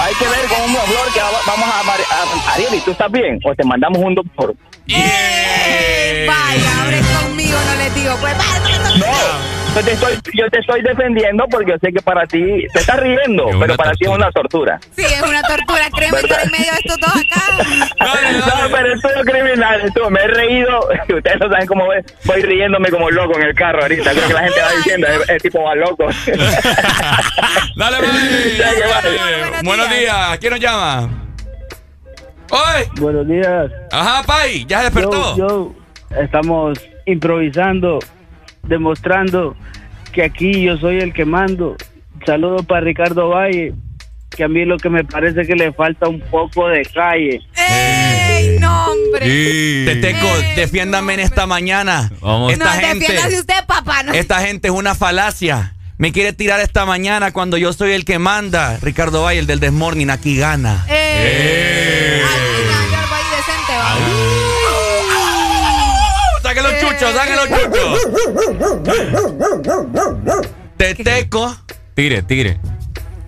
Hay 0.00 0.14
que 0.14 0.24
ver 0.26 0.40
con 0.48 0.62
una 0.70 0.80
flor 0.80 1.12
que 1.14 1.20
va- 1.20 1.30
vamos 1.46 1.68
a, 1.68 1.80
amar- 1.80 2.00
a- 2.10 2.54
Ariel, 2.54 2.74
¿y 2.74 2.80
tú 2.80 2.90
estás 2.92 3.10
bien? 3.12 3.38
O 3.44 3.54
te 3.54 3.64
mandamos 3.64 3.98
un 3.98 4.14
doctor. 4.14 4.54
Vaya, 4.88 6.82
abre 6.82 7.00
conmigo, 7.00 7.58
no 7.66 7.74
les 7.76 7.94
digo. 7.94 8.16
Pues 8.20 8.36
vaya, 8.36 8.78
no. 8.98 9.52
Yo 9.74 9.82
te, 9.82 9.92
estoy, 9.92 10.12
yo 10.34 10.50
te 10.50 10.58
estoy 10.58 10.82
defendiendo 10.82 11.46
porque 11.50 11.70
yo 11.70 11.78
sé 11.80 11.90
que 11.94 12.02
para 12.02 12.26
ti 12.26 12.66
te 12.74 12.80
estás 12.80 13.00
riendo, 13.00 13.48
pero 13.58 13.74
para 13.74 13.92
ti 13.92 14.04
es 14.04 14.10
una 14.10 14.30
tortura. 14.30 14.78
Sí, 14.94 15.02
es 15.02 15.22
una 15.22 15.40
tortura. 15.42 15.88
Créeme, 15.96 16.18
estar 16.18 16.44
en 16.44 16.50
medio 16.50 16.72
de 16.72 16.78
estos 16.78 16.98
dos 16.98 17.16
acá. 17.16 17.42
No, 18.32 18.68
pero 18.70 18.94
esto 18.94 19.08
es 19.08 19.24
criminal. 19.24 19.80
Esto, 19.82 20.10
me 20.10 20.20
he 20.20 20.26
reído. 20.26 20.78
Ustedes 21.16 21.40
no 21.40 21.48
saben 21.48 21.66
cómo 21.66 21.86
voy, 21.86 21.96
voy 22.24 22.42
riéndome 22.42 22.90
como 22.90 23.10
loco 23.10 23.38
en 23.38 23.46
el 23.46 23.54
carro 23.54 23.80
ahorita. 23.82 24.10
Creo 24.10 24.28
que 24.28 24.34
la 24.34 24.42
gente 24.42 24.60
va 24.60 24.72
diciendo, 24.76 25.06
es, 25.06 25.30
es 25.30 25.42
tipo 25.42 25.62
va 25.62 25.74
loco. 25.74 26.06
Dale, 27.76 27.96
que 27.96 28.86
vale. 28.86 29.18
Pai. 29.18 29.62
Buenos 29.62 29.88
días. 29.88 30.38
¿Quién 30.38 30.52
nos 30.52 30.60
llama? 30.60 31.31
¡Oye! 32.52 32.88
Buenos 33.00 33.26
días. 33.26 33.70
Ajá, 33.90 34.22
Pai. 34.24 34.64
¿Ya 34.68 34.78
se 34.78 34.84
despertó? 34.84 35.36
Yo, 35.36 35.74
yo- 36.10 36.20
estamos 36.22 36.78
improvisando, 37.06 37.98
demostrando 38.62 39.56
que 40.12 40.22
aquí 40.24 40.62
yo 40.62 40.76
soy 40.76 40.98
el 41.00 41.12
que 41.14 41.24
mando. 41.24 41.76
Saludos 42.26 42.66
para 42.66 42.82
Ricardo 42.82 43.30
Valle, 43.30 43.72
que 44.30 44.44
a 44.44 44.48
mí 44.48 44.64
lo 44.66 44.76
que 44.76 44.90
me 44.90 45.02
parece 45.04 45.46
que 45.46 45.54
le 45.54 45.72
falta 45.72 46.08
un 46.08 46.20
poco 46.20 46.68
de 46.68 46.82
calle. 46.84 47.40
¡Ey, 47.56 48.58
no, 48.60 48.86
hombre! 48.86 49.84
Teteco, 49.86 50.26
defiéndame 50.54 51.14
en 51.14 51.20
esta 51.20 51.46
mañana. 51.46 52.10
Esta 52.12 52.64
no, 52.64 52.70
gente. 52.80 52.98
defiéndase 53.06 53.40
usted, 53.40 53.64
papá. 53.66 54.02
No. 54.02 54.12
Esta 54.12 54.40
gente 54.40 54.68
es 54.68 54.74
una 54.74 54.94
falacia. 54.94 55.74
Me 55.98 56.10
quiere 56.12 56.32
tirar 56.32 56.60
esta 56.60 56.84
mañana 56.84 57.32
cuando 57.32 57.56
yo 57.56 57.72
soy 57.72 57.92
el 57.92 58.04
que 58.04 58.18
manda. 58.18 58.76
Ricardo 58.82 59.22
Valle, 59.22 59.38
el 59.40 59.46
del 59.46 59.60
Desmorning, 59.60 60.10
aquí 60.10 60.36
gana. 60.36 60.84
¡Eh! 60.88 61.81
Chuchos, 67.06 67.14
saquen 67.14 67.36
los 67.36 67.48
chuchos! 67.48 67.98
Teteco. 70.76 71.56
Tire, 71.94 72.22
tire. 72.22 72.58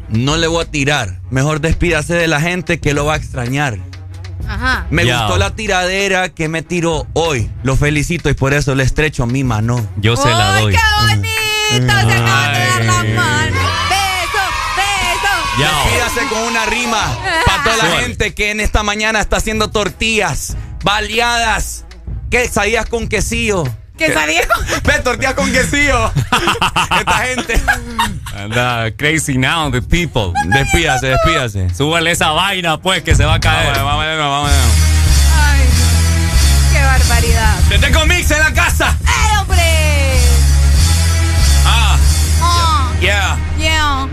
No 0.09 0.37
le 0.37 0.47
voy 0.47 0.63
a 0.65 0.71
tirar. 0.71 1.21
Mejor 1.31 1.61
despídase 1.61 2.15
de 2.15 2.29
la 2.29 2.41
gente 2.41 2.79
que 2.81 2.95
lo 2.95 3.05
va 3.05 3.15
a 3.15 3.17
extrañar. 3.17 3.79
Ajá. 4.49 4.87
Me 4.91 5.05
Ya. 5.07 5.19
gustó 5.21 5.39
la 5.39 5.55
tiradera 5.55 6.29
que 6.29 6.49
me 6.49 6.63
tiró 6.63 7.07
hoy. 7.15 7.51
Lo 7.63 7.77
felicito 7.77 8.29
y 8.29 8.35
por 8.35 8.53
eso 8.55 8.75
le 8.75 8.83
estrecho 8.85 9.27
mi 9.27 9.43
mano. 9.45 9.87
Yo 9.97 10.17
se 10.17 10.29
la 10.29 10.61
doy. 10.61 10.75
¡Qué 10.75 10.81
bonito! 11.09 11.29
Se 11.71 11.81
de 11.81 11.87
dar 11.87 12.85
la 12.85 13.05
mano. 13.15 13.61
¡Beso, 13.89 14.45
beso! 14.77 15.33
Ya. 15.61 15.73
Despídase 15.85 16.27
con 16.29 16.43
una 16.43 16.67
rima 16.67 17.17
para 17.47 17.63
toda 17.65 17.77
la 17.77 18.01
gente 18.01 18.35
que 18.35 18.51
en 18.51 18.61
esta 18.61 18.83
mañana 18.83 19.21
está 19.21 19.37
haciendo 19.39 19.71
tortillas, 19.71 20.57
baleadas, 20.85 21.85
quesadillas 22.31 22.87
con 22.87 23.09
quesillo. 23.09 23.65
¿Qué 23.97 24.13
sabía? 24.13 24.43
Ve, 24.85 24.99
tortillas 25.05 25.35
con 25.35 25.51
quesillo. 25.53 26.11
Esta 26.99 27.19
gente. 27.19 27.63
Anda, 28.37 28.91
crazy 28.97 29.39
now, 29.39 29.71
the 29.71 29.81
people. 29.83 30.33
Despídase, 30.49 31.07
despídase. 31.09 31.73
Súbale 31.75 32.11
esa 32.11 32.31
vaina, 32.33 32.79
pues, 32.81 33.03
que 33.05 33.15
se 33.15 33.25
va 33.25 33.35
a 33.35 33.41
caer. 33.41 33.73
Vamos, 33.77 33.85
vamos, 33.97 34.19
vamos, 34.19 34.51
vamos. 34.51 34.51
Ay. 35.37 35.61
¡Qué 36.73 36.83
barbaridad! 36.83 37.55
Teteco 37.69 38.05
Mix 38.07 38.31
en 38.33 38.41
la 38.41 38.53
casa. 38.53 38.99
¡Eh, 39.05 39.39
hombre! 39.39 39.63
Ah, 41.65 41.97
Oh, 42.43 43.01
yeah. 43.01 43.37
yeah. 43.59 44.09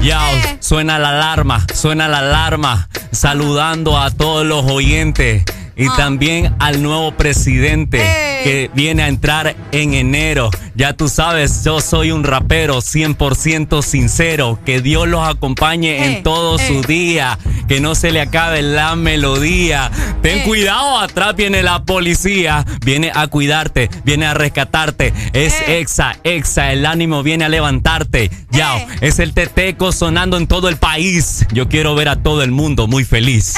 Ya, 0.00 0.32
Eh. 0.32 0.56
suena 0.60 0.98
la 0.98 1.10
alarma, 1.10 1.66
suena 1.74 2.08
la 2.08 2.18
alarma, 2.20 2.88
saludando 3.12 3.98
a 4.00 4.10
todos 4.10 4.46
los 4.46 4.64
oyentes 4.64 5.44
y 5.80 5.86
Ah. 5.88 5.94
también 5.96 6.54
al 6.60 6.82
nuevo 6.82 7.12
presidente 7.16 7.98
que 8.44 8.70
viene 8.74 9.02
a 9.02 9.08
entrar 9.08 9.56
en 9.72 9.94
enero. 9.94 10.50
Ya 10.74 10.92
tú 10.94 11.08
sabes, 11.08 11.64
yo 11.64 11.80
soy 11.80 12.10
un 12.10 12.22
rapero 12.24 12.80
100% 12.80 13.82
sincero, 13.82 14.58
que 14.64 14.80
Dios 14.80 15.08
los 15.08 15.26
acompañe 15.28 16.06
en 16.06 16.22
todo 16.22 16.58
su 16.58 16.80
día, 16.82 17.38
que 17.68 17.80
no 17.80 17.94
se 17.94 18.12
le 18.12 18.20
acabe 18.20 18.62
la 18.62 18.94
melodía. 18.96 19.90
Ten 20.22 20.42
cuidado, 20.44 20.98
atrás 21.00 21.34
viene 21.36 21.62
la 21.62 21.82
policía, 21.84 22.64
viene 22.84 23.10
a 23.14 23.26
cuidarte, 23.26 23.90
viene 24.04 24.26
a 24.26 24.34
rescatarte. 24.34 25.12
Es. 25.32 25.54
Exa, 25.66 26.16
Exa, 26.24 26.72
el 26.72 26.86
ánimo 26.86 27.22
viene 27.22 27.44
a 27.44 27.48
levantarte. 27.48 28.30
Ya, 28.50 28.78
Eh. 28.78 28.86
es 29.02 29.18
el 29.18 29.34
teteco 29.34 29.92
sonando 29.92 30.36
en 30.36 30.46
todo 30.46 30.68
el 30.68 30.76
país. 30.76 31.46
Yo 31.52 31.68
quiero 31.68 31.94
ver 31.94 32.08
a 32.08 32.16
todo 32.22 32.42
el 32.42 32.50
mundo 32.52 32.86
muy 32.86 33.04
feliz. 33.04 33.54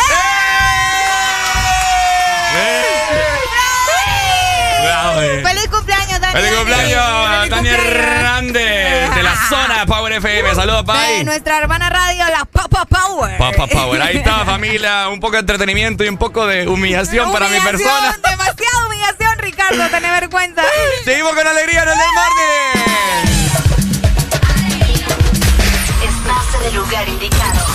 Bravo, 4.85 5.21
eh. 5.23 5.43
¡Feliz 5.45 5.69
cumpleaños, 5.69 6.21
Dani! 6.21 6.22
¡Feliz 6.33 6.51
cumpleaños, 6.57 7.51
Dani 7.51 7.69
Hernández! 7.69 9.15
De 9.15 9.23
la 9.23 9.37
zona 9.49 9.85
Power 9.87 10.13
FM. 10.15 10.55
Saludos, 10.55 10.81
De 10.81 10.85
Pai. 10.93 11.25
nuestra 11.25 11.59
hermana 11.59 11.91
radio, 11.91 12.25
la 12.27 12.45
Papa 12.47 12.87
Power. 12.87 13.37
Papa 13.37 13.67
Power. 13.67 14.01
Ahí 14.01 14.17
está, 14.17 14.45
familia. 14.47 15.09
Un 15.09 15.21
poco 15.21 15.33
de 15.33 15.41
entretenimiento 15.41 16.05
y 16.05 16.09
un 16.09 16.17
poco 16.17 16.47
de 16.47 16.67
humillación 16.69 17.31
para 17.33 17.49
mi 17.49 17.61
persona. 17.61 18.17
Demasiada 18.31 18.87
humillación, 18.87 19.39
Ricardo, 19.39 19.89
tenés 19.91 20.11
vergüenza. 20.13 20.63
Seguimos 21.05 21.35
con 21.35 21.47
alegría 21.47 21.83
en 21.83 21.89
el 21.91 21.95
Morning. 22.15 23.33
Estás 26.03 26.61
en 26.61 26.67
el 26.69 26.75
lugar 26.75 27.09
indicado. 27.09 27.67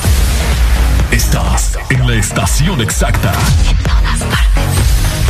Estás 1.12 1.78
en 1.92 2.08
la 2.10 2.16
estación 2.16 2.82
exacta. 2.82 3.34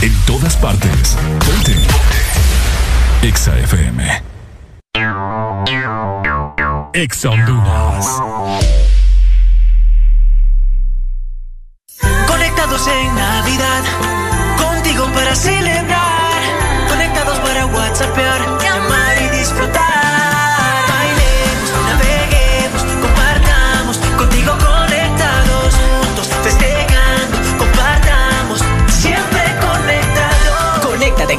En 0.01 0.15
todas 0.25 0.55
partes. 0.55 1.17
Ponte. 1.45 1.75
Exa 3.23 3.51
FM. 3.59 4.21
Exa 6.93 7.29
Honduras. 7.29 8.05
Conectados 12.27 12.87
en 12.87 13.15
Navidad, 13.15 13.83
contigo 14.57 15.05
para 15.13 15.35
celebrar. 15.35 16.41
Conectados 16.87 17.39
para 17.39 17.65
WhatsAppear, 17.65 18.57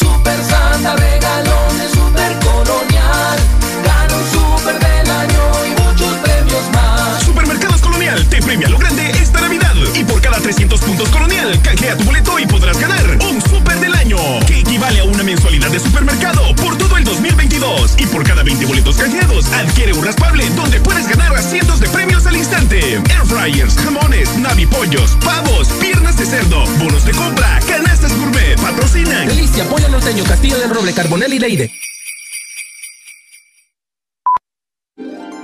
Super 0.00 0.38
Santa 0.44 0.96
regalones 0.96 1.90
Super 1.92 2.32
Colonial. 2.40 3.38
Gana 3.84 4.16
un 4.16 4.26
super 4.32 4.78
del 4.78 5.10
año 5.10 5.42
y 5.66 5.82
muchos 5.82 6.16
premios 6.18 6.64
más. 6.72 7.22
Supermercados 7.22 7.80
Colonial 7.82 8.26
te 8.28 8.40
premia 8.40 8.68
lo 8.68 8.78
grande 8.78 9.10
esta 9.10 9.40
Navidad. 9.42 9.74
Y 9.94 10.04
por 10.04 10.20
cada 10.22 10.38
300 10.38 10.80
puntos 10.80 11.08
Colonial, 11.10 11.60
canjea 11.62 11.96
tu 11.96 12.04
boleto 12.04 12.38
y 12.38 12.46
podrás 12.46 12.78
ganar 12.78 13.18
un 13.28 13.42
año, 14.00 14.16
que 14.46 14.60
equivale 14.60 15.00
a 15.00 15.04
una 15.04 15.22
mensualidad 15.22 15.70
de 15.70 15.78
supermercado 15.78 16.54
por 16.56 16.76
todo 16.78 16.96
el 16.96 17.04
2022. 17.04 17.96
Y 17.98 18.06
por 18.06 18.24
cada 18.24 18.42
20 18.42 18.64
boletos 18.66 18.96
canjeados, 18.96 19.46
quiere 19.74 19.92
un 19.92 20.04
raspable 20.04 20.48
donde 20.50 20.80
puedes 20.80 21.06
ganar 21.06 21.34
a 21.36 21.42
cientos 21.42 21.80
de 21.80 21.88
premios 21.88 22.26
al 22.26 22.36
instante. 22.36 22.94
Air 22.94 23.26
fryers, 23.26 23.76
jamones, 23.76 24.36
navipollos, 24.38 25.16
pavos, 25.24 25.68
piernas 25.80 26.16
de 26.16 26.24
cerdo, 26.24 26.64
bonos 26.78 27.04
de 27.04 27.12
compra, 27.12 27.60
canastas 27.68 28.16
gourmet, 28.16 28.58
patrocinan. 28.60 29.28
Delicia, 29.28 29.64
Pollo 29.64 29.88
Norteño, 29.88 30.24
Castillo 30.24 30.58
del 30.58 30.70
Roble, 30.70 30.92
Carbonel 30.94 31.34
y 31.34 31.38
Leide. 31.38 31.70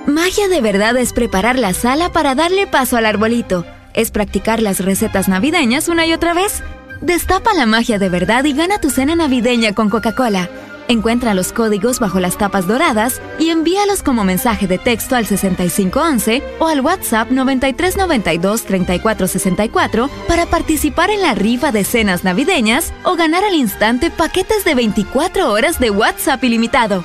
Magia 0.07 0.49
de 0.49 0.61
verdad 0.63 0.97
es 0.97 1.13
preparar 1.13 1.59
la 1.59 1.75
sala 1.75 2.11
para 2.11 2.35
darle 2.35 2.67
paso 2.67 2.97
al 2.97 3.05
arbolito. 3.05 3.67
Es 3.93 4.11
practicar 4.11 4.63
las 4.63 4.81
recetas 4.81 5.29
navideñas 5.29 5.89
una 5.89 6.07
y 6.07 6.13
otra 6.13 6.33
vez. 6.33 6.63
Destapa 7.01 7.55
la 7.55 7.67
magia 7.67 7.99
de 7.99 8.09
verdad 8.09 8.45
y 8.45 8.53
gana 8.53 8.81
tu 8.81 8.91
cena 8.91 9.15
navideña 9.15 9.75
con 9.75 9.91
Coca-Cola. 9.91 10.49
Encuentra 10.89 11.35
los 11.35 11.53
códigos 11.53 11.99
bajo 11.99 12.21
las 12.21 12.39
tapas 12.39 12.69
doradas 12.69 13.21
y 13.39 13.51
envíalos 13.51 14.03
como 14.03 14.25
mensaje 14.25 14.67
de 14.67 14.79
texto 14.79 15.15
al 15.17 15.27
6511 15.27 16.43
o 16.61 16.69
al 16.69 16.81
WhatsApp 16.81 17.31
9392-3464 17.31 20.09
para 20.29 20.47
participar 20.47 21.11
en 21.11 21.21
la 21.23 21.35
rifa 21.35 21.73
de 21.73 21.83
cenas 21.85 22.25
navideñas 22.25 22.93
o 23.03 23.17
ganar 23.17 23.43
al 23.45 23.55
instante 23.55 24.11
paquetes 24.11 24.65
de 24.65 24.77
24 24.77 25.51
horas 25.51 25.81
de 25.81 25.91
WhatsApp 25.91 26.45
ilimitado. 26.45 27.05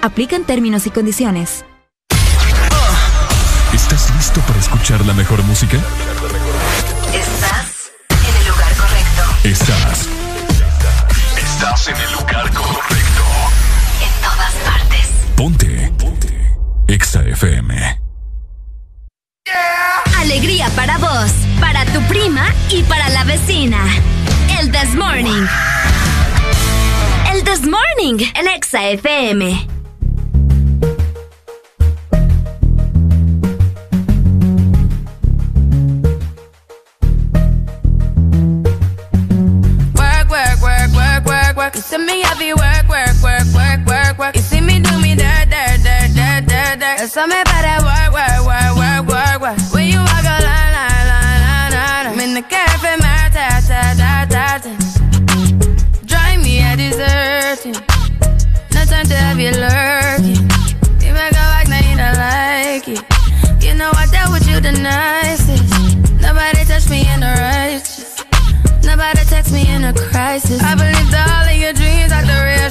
Aplican 0.00 0.44
términos 0.44 0.86
y 0.86 0.90
condiciones. 0.90 1.66
¿Estás 3.74 4.10
listo 4.16 4.40
para 4.40 4.58
escuchar 4.58 5.04
la 5.04 5.12
mejor 5.12 5.42
música? 5.44 5.76
Estás 7.14 7.77
Estás. 9.48 10.06
Estás 11.38 11.88
en 11.88 11.96
el 11.96 12.12
lugar 12.12 12.52
correcto. 12.52 13.24
En 14.02 14.22
todas 14.22 14.52
partes. 14.62 15.08
Ponte. 15.36 15.92
Ponte. 15.96 16.56
Exa 16.86 17.22
FM. 17.22 17.98
Alegría 20.18 20.68
para 20.76 20.98
vos, 20.98 21.32
para 21.60 21.86
tu 21.86 22.02
prima 22.08 22.44
y 22.68 22.82
para 22.82 23.08
la 23.08 23.24
vecina. 23.24 23.78
El 24.60 24.70
This 24.70 24.94
Morning. 24.94 25.46
El 27.32 27.42
This 27.42 27.62
Morning 27.62 28.26
en 28.34 28.48
Exa 28.48 28.86
FM. 28.90 29.77
You 41.78 41.82
see 41.82 41.98
me 41.98 42.22
have 42.22 42.42
you 42.42 42.56
work, 42.56 42.88
work, 42.90 43.14
work, 43.22 43.46
work, 43.54 43.86
work, 43.86 44.18
work. 44.18 44.34
You 44.34 44.42
see 44.42 44.60
me 44.60 44.80
do 44.80 44.98
me 44.98 45.14
dirt, 45.14 45.46
dirt, 45.46 45.78
dirt, 45.86 46.10
dirt, 46.10 46.42
dirt, 46.50 46.74
dirt. 46.82 46.98
That's 46.98 47.14
me 47.14 47.38
better 47.46 47.78
work, 47.86 48.10
work, 48.18 48.42
work, 48.50 48.74
work, 48.74 49.02
work, 49.06 49.38
work. 49.46 49.58
When 49.70 49.86
you 49.86 50.02
walk 50.02 50.26
a 50.26 50.42
line, 50.42 50.74
line, 50.74 51.06
line, 51.06 51.40
line, 51.46 51.70
line. 51.70 52.06
I'm 52.10 52.18
in 52.18 52.34
the 52.34 52.42
cafe, 52.42 52.77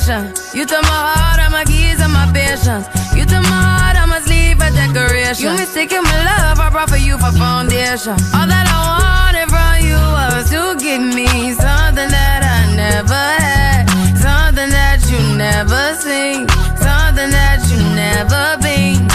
are. 0.10 0.28
You 0.54 0.66
took 0.66 0.82
my 0.84 0.90
heart, 0.90 1.40
all 1.44 1.52
my 1.52 1.64
keys, 1.66 2.00
and 2.00 2.12
my 2.14 2.26
patience. 2.34 2.88
You 3.16 3.24
took 3.26 3.44
my 3.44 3.62
heart, 3.78 3.96
I 3.98 4.06
must 4.06 4.28
leave 4.30 4.60
a 4.62 4.70
decoration. 4.72 5.46
You 5.46 5.52
mistaken 5.58 6.04
my 6.04 6.18
love, 6.24 6.60
I 6.60 6.70
brought 6.70 6.90
for 6.90 6.98
you 6.98 7.18
for 7.18 7.32
foundation. 7.38 8.16
All 8.36 8.48
that 8.48 8.66
I 8.68 8.78
wanted 8.88 9.48
from 9.52 9.74
you 9.84 10.00
was 10.18 10.50
to 10.52 10.76
give 10.84 11.02
me 11.02 11.28
something 11.54 12.10
that 12.10 12.42
I 12.44 12.76
never 12.76 13.24
had, 13.44 13.86
something 14.18 14.70
that 14.70 15.00
you 15.12 15.20
never 15.36 15.96
seen, 16.00 16.48
something 16.80 17.30
that 17.32 17.60
you 17.70 17.78
never 17.96 18.58
been. 18.64 19.08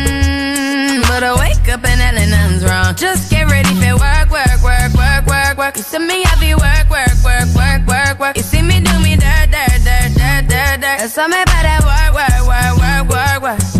Mm, 0.00 1.00
But 1.08 1.22
I 1.24 1.32
wake 1.38 1.68
up 1.72 1.84
and 1.84 2.00
hell 2.00 2.14
nothing's 2.14 2.64
wrong. 2.64 2.94
Just 2.94 3.30
get 3.30 3.48
ready 3.50 3.74
for 3.74 3.96
work, 3.96 4.30
work, 4.30 4.60
work, 4.62 4.92
work, 4.94 5.24
work, 5.26 5.56
work. 5.58 5.76
You 5.76 5.82
see 5.82 5.98
me 5.98 6.22
have 6.24 6.42
you 6.42 6.56
work, 6.56 6.88
work, 6.90 7.16
work, 7.24 7.48
work, 7.54 7.86
work, 7.86 8.18
work. 8.20 8.36
You 8.36 8.42
see 8.42 8.62
me 8.62 8.80
Cause 10.98 11.16
I'm 11.18 11.32
about 11.32 11.84
work, 11.84 12.14
work, 12.14 12.46
work, 12.48 13.08
work, 13.08 13.42
work, 13.42 13.58
work. 13.60 13.79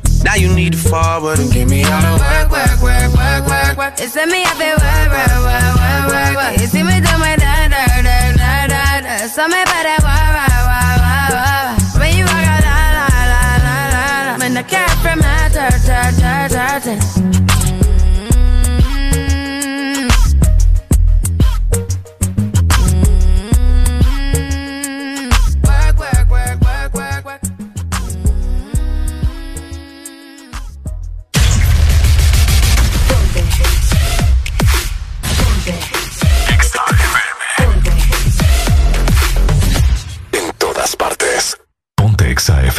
Now 0.23 0.35
you 0.35 0.53
need 0.53 0.73
to 0.73 0.79
forward 0.79 1.39
and 1.39 1.51
give 1.51 1.69
me 1.69 1.83
all 1.83 2.01
the 2.01 2.13
work, 2.21 2.51
work, 2.51 2.77
work, 2.81 3.09
work, 3.13 3.43
work, 3.47 3.77
work. 3.77 3.93
It's 3.97 4.15
me, 4.15 4.43
I 4.45 4.53
feel 4.55 4.77
work, 4.77 5.09
work, 5.09 5.33
work, 5.49 5.73
work, 5.81 6.05
work, 6.13 6.33
work. 6.37 6.53
You 6.61 6.67
see 6.67 6.83
me 6.83 7.01
do 7.01 7.13
my 7.17 7.35
da, 7.35 7.67
da, 7.67 7.83
da, 8.05 8.17
da, 8.37 8.67
da, 8.67 9.01
da. 9.01 9.27
So 9.27 9.47
me 9.47 9.61
better 9.65 9.97
wah, 10.05 10.29
wah, 10.37 10.61
wah, 10.69 10.95
wah, 11.03 11.27
wah. 11.35 11.99
When 11.99 12.15
you 12.15 12.25
walk 12.25 12.45
out, 12.53 12.63
la, 12.63 12.77
la, 12.97 13.07
la, 13.33 13.43
la, 13.65 13.77
la, 13.95 14.13
la. 14.27 14.33
When 14.37 14.53
the 14.53 14.63
cat 14.63 14.93
from 15.01 15.19
my 15.19 15.49
ta, 15.49 15.69
ta, 15.85 15.99
ta, 16.21 16.79
ta, 16.79 17.40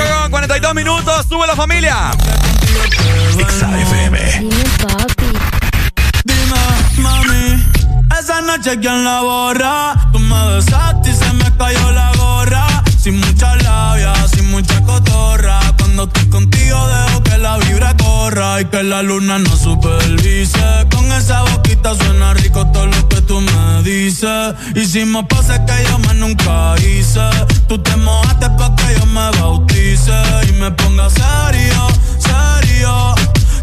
8 0.00 0.20
con 0.22 0.30
42 0.30 0.74
minutos, 0.74 1.26
sube 1.28 1.46
la 1.46 1.56
familia. 1.56 2.10
XAFM. 3.36 4.48
Dime, 6.24 6.56
mami, 6.98 7.64
esa 8.18 8.40
noche 8.40 8.78
quién 8.80 9.04
la 9.04 9.20
borra. 9.20 9.94
Tú 10.12 10.18
me 10.18 10.54
besaste 10.54 11.14
se 11.14 11.32
me 11.34 11.56
cayó 11.56 11.90
la 11.92 12.12
gorra. 12.16 12.66
Sin 12.98 13.18
mucha 13.20 13.56
labia, 13.56 14.14
sin 14.28 14.50
mucha 14.50 14.80
cotorra. 14.82 15.60
Cuando 16.00 16.18
estoy 16.18 16.30
contigo 16.30 16.78
dejo 16.88 17.22
que 17.24 17.36
la 17.36 17.58
vibra 17.58 17.94
corra 17.94 18.58
y 18.62 18.64
que 18.64 18.82
la 18.82 19.02
luna 19.02 19.38
no 19.38 19.54
supervise. 19.54 20.86
Con 20.90 21.12
esa 21.12 21.42
boquita 21.42 21.94
suena 21.94 22.32
rico 22.32 22.66
todo 22.68 22.86
lo 22.86 23.06
que 23.10 23.20
tú 23.20 23.38
me 23.38 23.82
dices. 23.82 24.54
Hicimos 24.74 25.26
poses 25.26 25.58
que 25.58 25.90
yo 25.90 25.98
más 25.98 26.14
nunca 26.14 26.74
hice. 26.78 27.20
Tú 27.68 27.76
te 27.82 27.94
mojaste 27.96 28.48
pa' 28.48 28.74
que 28.76 28.98
yo 28.98 29.04
me 29.04 29.30
bautice 29.40 30.14
y 30.48 30.52
me 30.52 30.70
ponga 30.70 31.10
serio, 31.10 31.86
serio. 32.18 33.14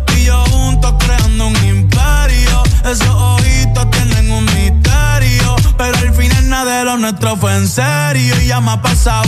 Tú 0.06 0.14
y 0.14 0.26
yo 0.26 0.38
juntos 0.52 0.94
creando 1.00 1.48
un 1.48 1.56
imperio. 1.66 2.62
Esos 2.86 3.10
ojitos 3.10 3.90
tienen 3.90 4.30
un 4.30 4.46
misterio. 4.46 5.56
Pero 5.76 5.98
al 5.98 6.14
final 6.14 6.50
nada 6.50 6.78
de 6.78 6.86
lo 6.86 6.98
nuestro 6.98 7.36
fue 7.36 7.56
en 7.56 7.68
serio. 7.68 8.40
Y 8.44 8.46
ya 8.46 8.62
me 8.62 8.74
ha 8.74 8.82
pasado 8.84 9.28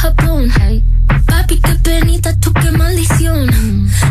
Japón. 0.00 0.50
Papi, 1.26 1.60
qué 1.60 1.74
penita, 1.82 2.34
tú 2.38 2.50
qué 2.54 2.70
maldición. 2.70 3.50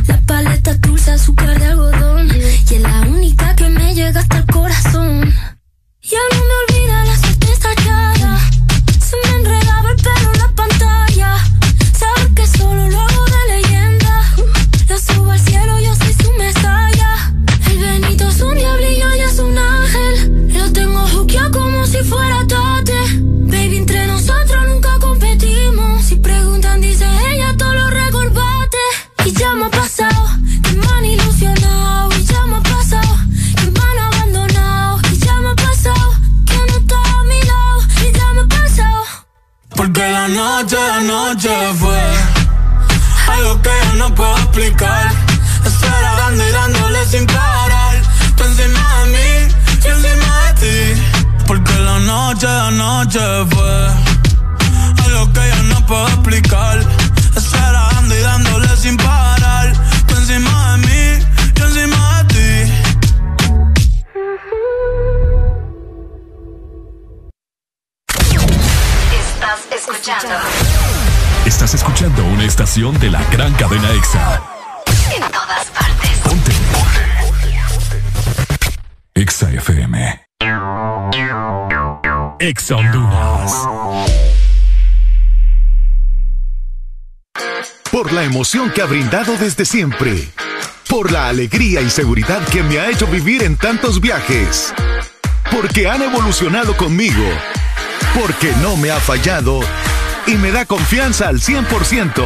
La 0.08 0.22
paleta 0.22 0.76
dulce, 0.76 1.10
azúcar 1.10 1.58
de 1.60 1.66
algodón. 1.66 2.28
Y 2.28 2.76
es 2.76 2.82
la 2.82 3.02
única 3.02 3.56
que 3.56 3.70
me 3.70 3.96
llega 3.96 4.20
hasta 4.20 4.38
el 4.38 4.46
corazón. 4.46 5.34
Ya 6.04 6.20
no 6.32 6.38
me 6.38 6.54
olvida 6.62 6.69
Porque 40.40 40.48
la 40.48 40.62
noche 40.62 40.78
de 40.78 40.92
anoche 40.92 41.50
fue 41.80 42.02
algo 43.28 43.62
que 43.62 43.70
yo 43.84 43.94
no 43.96 44.16
puedo 44.16 44.38
explicar. 44.38 45.12
Esperando 45.66 46.48
y 46.48 46.52
dándole 46.52 47.06
sin 47.08 47.26
parar. 47.26 48.02
Tú 48.38 48.46
encima 48.46 48.80
de 49.00 49.10
mí, 49.12 49.54
yo 49.84 49.90
encima 49.92 50.30
de 50.46 50.54
ti. 50.62 51.02
Porque 51.46 51.74
la 51.80 52.00
noche 52.00 52.48
anoche 52.48 53.20
fue 53.50 53.88
algo 55.06 55.34
que 55.34 55.50
yo 55.50 55.64
no 55.64 55.86
puedo 55.86 56.08
explicar. 56.08 56.86
Esperando 57.36 58.16
y 58.16 58.22
dándole 58.22 58.78
sin 58.78 58.96
parar. 58.96 59.39
Estás 69.50 69.72
escuchando. 69.72 70.36
Estás 71.44 71.74
escuchando 71.74 72.24
una 72.24 72.44
estación 72.44 73.00
de 73.00 73.10
la 73.10 73.24
gran 73.32 73.52
cadena 73.54 73.92
EXA. 73.94 74.44
En 75.12 75.22
todas 75.32 75.66
partes. 75.72 76.12
Ponte. 76.24 76.52
EXA 79.16 79.50
FM. 79.54 80.22
EXA 82.40 82.76
Honduras. 82.76 83.68
Por 87.92 88.14
la 88.14 88.26
emoción 88.26 88.70
que 88.70 88.84
ha 88.84 88.86
brindado 88.86 89.36
desde 89.38 89.66
siempre. 89.66 90.30
Por 90.88 91.12
la 91.12 91.28
alegría 91.28 91.82
y 91.82 91.90
seguridad 91.90 92.48
que 92.50 92.62
me 92.62 92.78
ha 92.78 92.92
hecho 92.92 93.08
vivir 93.08 93.42
en 93.42 93.58
tantos 93.58 94.00
viajes. 94.00 94.76
Porque 95.52 95.90
han 95.90 96.04
evolucionado 96.04 96.78
conmigo. 96.78 97.26
Porque 98.16 98.54
no 98.62 98.76
me 98.78 98.92
ha 98.92 99.00
fallado 99.00 99.60
y 100.26 100.36
me 100.36 100.52
da 100.52 100.66
confianza 100.66 101.28
al 101.28 101.40
100%. 101.40 102.24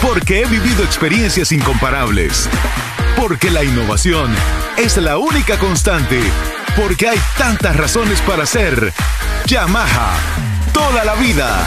Porque 0.00 0.42
he 0.42 0.46
vivido 0.46 0.82
experiencias 0.82 1.52
incomparables. 1.52 2.48
Porque 3.16 3.50
la 3.50 3.62
innovación 3.62 4.34
es 4.76 4.96
la 4.96 5.18
única 5.18 5.58
constante. 5.58 6.20
Porque 6.76 7.08
hay 7.08 7.20
tantas 7.38 7.76
razones 7.76 8.20
para 8.22 8.46
ser 8.46 8.92
Yamaha 9.46 10.14
toda 10.72 11.04
la 11.04 11.14
vida. 11.14 11.66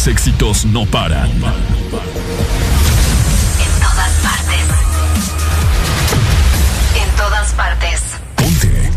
Los 0.00 0.06
éxitos 0.08 0.64
no 0.64 0.86
paran. 0.86 1.28
En 1.28 1.40
todas 3.82 4.12
partes. 4.22 4.64
En 6.96 7.10
todas 7.16 7.52
partes. 7.52 8.00
Ponte. 8.34 8.90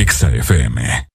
Exa 0.00 0.28
FM. 0.28 1.08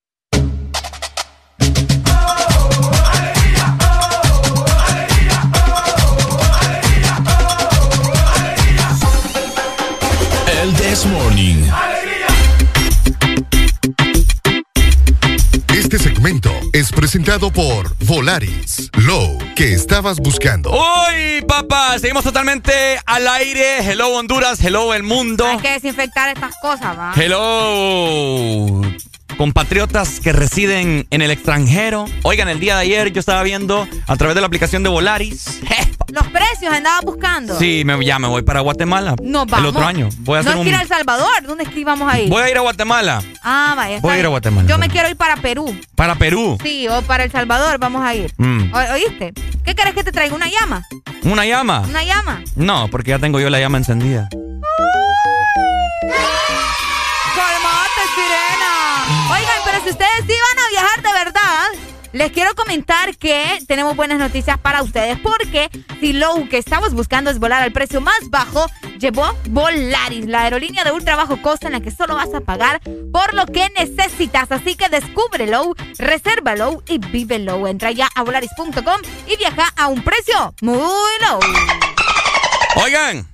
El 10.61 10.73
This 10.73 11.05
Morning. 11.05 11.90
Este 15.81 15.97
segmento 15.97 16.51
es 16.73 16.91
presentado 16.91 17.51
por 17.51 17.95
Volaris. 18.05 18.91
Lo 18.99 19.39
que 19.55 19.73
estabas 19.73 20.19
buscando. 20.19 20.69
Uy, 20.71 21.41
papá, 21.47 21.97
seguimos 21.97 22.23
totalmente 22.23 22.71
al 23.07 23.27
aire. 23.27 23.79
Hello 23.79 24.09
Honduras, 24.09 24.63
hello 24.63 24.93
el 24.93 25.01
mundo. 25.01 25.43
Hay 25.43 25.57
que 25.57 25.71
desinfectar 25.71 26.29
estas 26.29 26.53
cosas, 26.61 26.95
¿va? 26.95 27.13
Hello 27.15 28.83
compatriotas 29.41 30.19
que 30.19 30.33
residen 30.33 31.07
en 31.09 31.23
el 31.23 31.31
extranjero. 31.31 32.05
Oigan, 32.21 32.47
el 32.47 32.59
día 32.59 32.75
de 32.75 32.81
ayer 32.81 33.11
yo 33.11 33.19
estaba 33.19 33.41
viendo 33.41 33.87
a 34.05 34.15
través 34.15 34.35
de 34.35 34.41
la 34.41 34.45
aplicación 34.45 34.83
de 34.83 34.89
Volaris. 34.89 35.61
Los 36.13 36.27
precios 36.27 36.71
andaba 36.71 36.99
buscando. 37.01 37.57
Sí, 37.57 37.81
me, 37.83 38.05
ya 38.05 38.19
me 38.19 38.27
voy 38.27 38.43
para 38.43 38.59
Guatemala. 38.59 39.15
No, 39.23 39.47
vamos. 39.47 39.59
El 39.61 39.65
otro 39.65 39.83
año. 39.83 40.09
Voy 40.19 40.37
a 40.37 40.43
no 40.43 40.51
hacer 40.51 40.59
es 40.59 40.63
que 40.63 40.69
ir 40.69 40.75
un... 40.75 40.79
a 40.79 40.83
El 40.83 40.87
Salvador. 40.87 41.43
¿Dónde 41.47 41.63
es 41.63 41.69
que 41.71 41.79
íbamos 41.79 42.13
a 42.13 42.19
ir? 42.19 42.29
Voy 42.29 42.43
a 42.43 42.51
ir 42.51 42.57
a 42.57 42.61
Guatemala. 42.61 43.23
Ah, 43.41 43.73
vaya. 43.75 43.99
Voy 43.99 44.11
a 44.13 44.19
ir 44.19 44.25
a. 44.27 44.29
Guatemala. 44.29 44.69
Yo 44.69 44.77
me 44.77 44.89
quiero 44.89 45.09
ir 45.09 45.15
para 45.15 45.37
Perú. 45.37 45.75
Para 45.95 46.13
Perú. 46.13 46.59
Sí, 46.61 46.87
o 46.87 47.01
para 47.01 47.23
El 47.23 47.31
Salvador 47.31 47.79
vamos 47.79 48.03
a 48.03 48.13
ir. 48.13 48.31
Mm. 48.37 48.71
¿Oíste? 48.93 49.33
¿Qué 49.65 49.73
querés 49.73 49.95
que 49.95 50.03
te 50.03 50.11
traiga? 50.11 50.35
¿Una 50.35 50.49
llama? 50.51 50.85
¿Una 51.23 51.47
llama? 51.47 51.81
¿Una 51.89 52.03
llama? 52.03 52.43
No, 52.55 52.89
porque 52.91 53.09
ya 53.09 53.17
tengo 53.17 53.39
yo 53.39 53.49
la 53.49 53.59
llama 53.59 53.79
encendida. 53.79 54.29
Ustedes 59.91 60.25
van 60.27 60.65
a 60.65 60.69
viajar 60.69 61.01
de 61.01 61.25
verdad, 61.25 61.67
les 62.13 62.31
quiero 62.31 62.55
comentar 62.55 63.15
que 63.17 63.59
tenemos 63.67 63.95
buenas 63.95 64.19
noticias 64.19 64.57
para 64.57 64.83
ustedes 64.83 65.19
porque 65.19 65.69
si 65.99 66.13
lo 66.13 66.47
que 66.49 66.57
estamos 66.57 66.93
buscando 66.93 67.29
es 67.29 67.39
volar 67.39 67.61
al 67.61 67.73
precio 67.73 67.99
más 67.99 68.29
bajo, 68.29 68.65
llevó 68.99 69.35
Volaris, 69.49 70.25
la 70.27 70.43
aerolínea 70.43 70.83
de 70.85 70.91
ultra 70.91 71.15
bajo 71.15 71.41
costo 71.41 71.67
en 71.67 71.73
la 71.73 71.81
que 71.81 71.91
solo 71.91 72.15
vas 72.15 72.33
a 72.33 72.41
pagar 72.41 72.81
por 73.11 73.33
lo 73.33 73.45
que 73.45 73.69
necesitas. 73.77 74.51
Así 74.51 74.75
que 74.75 74.87
descúbrelo, 74.89 75.75
resérvalo 75.97 76.83
y 76.87 76.97
vívelo. 76.97 77.67
Entra 77.67 77.91
ya 77.91 78.09
a 78.15 78.23
volaris.com 78.23 79.01
y 79.27 79.37
viaja 79.37 79.73
a 79.75 79.87
un 79.87 80.03
precio 80.03 80.53
muy 80.61 80.79
low. 81.21 81.39
Oigan, 82.83 83.27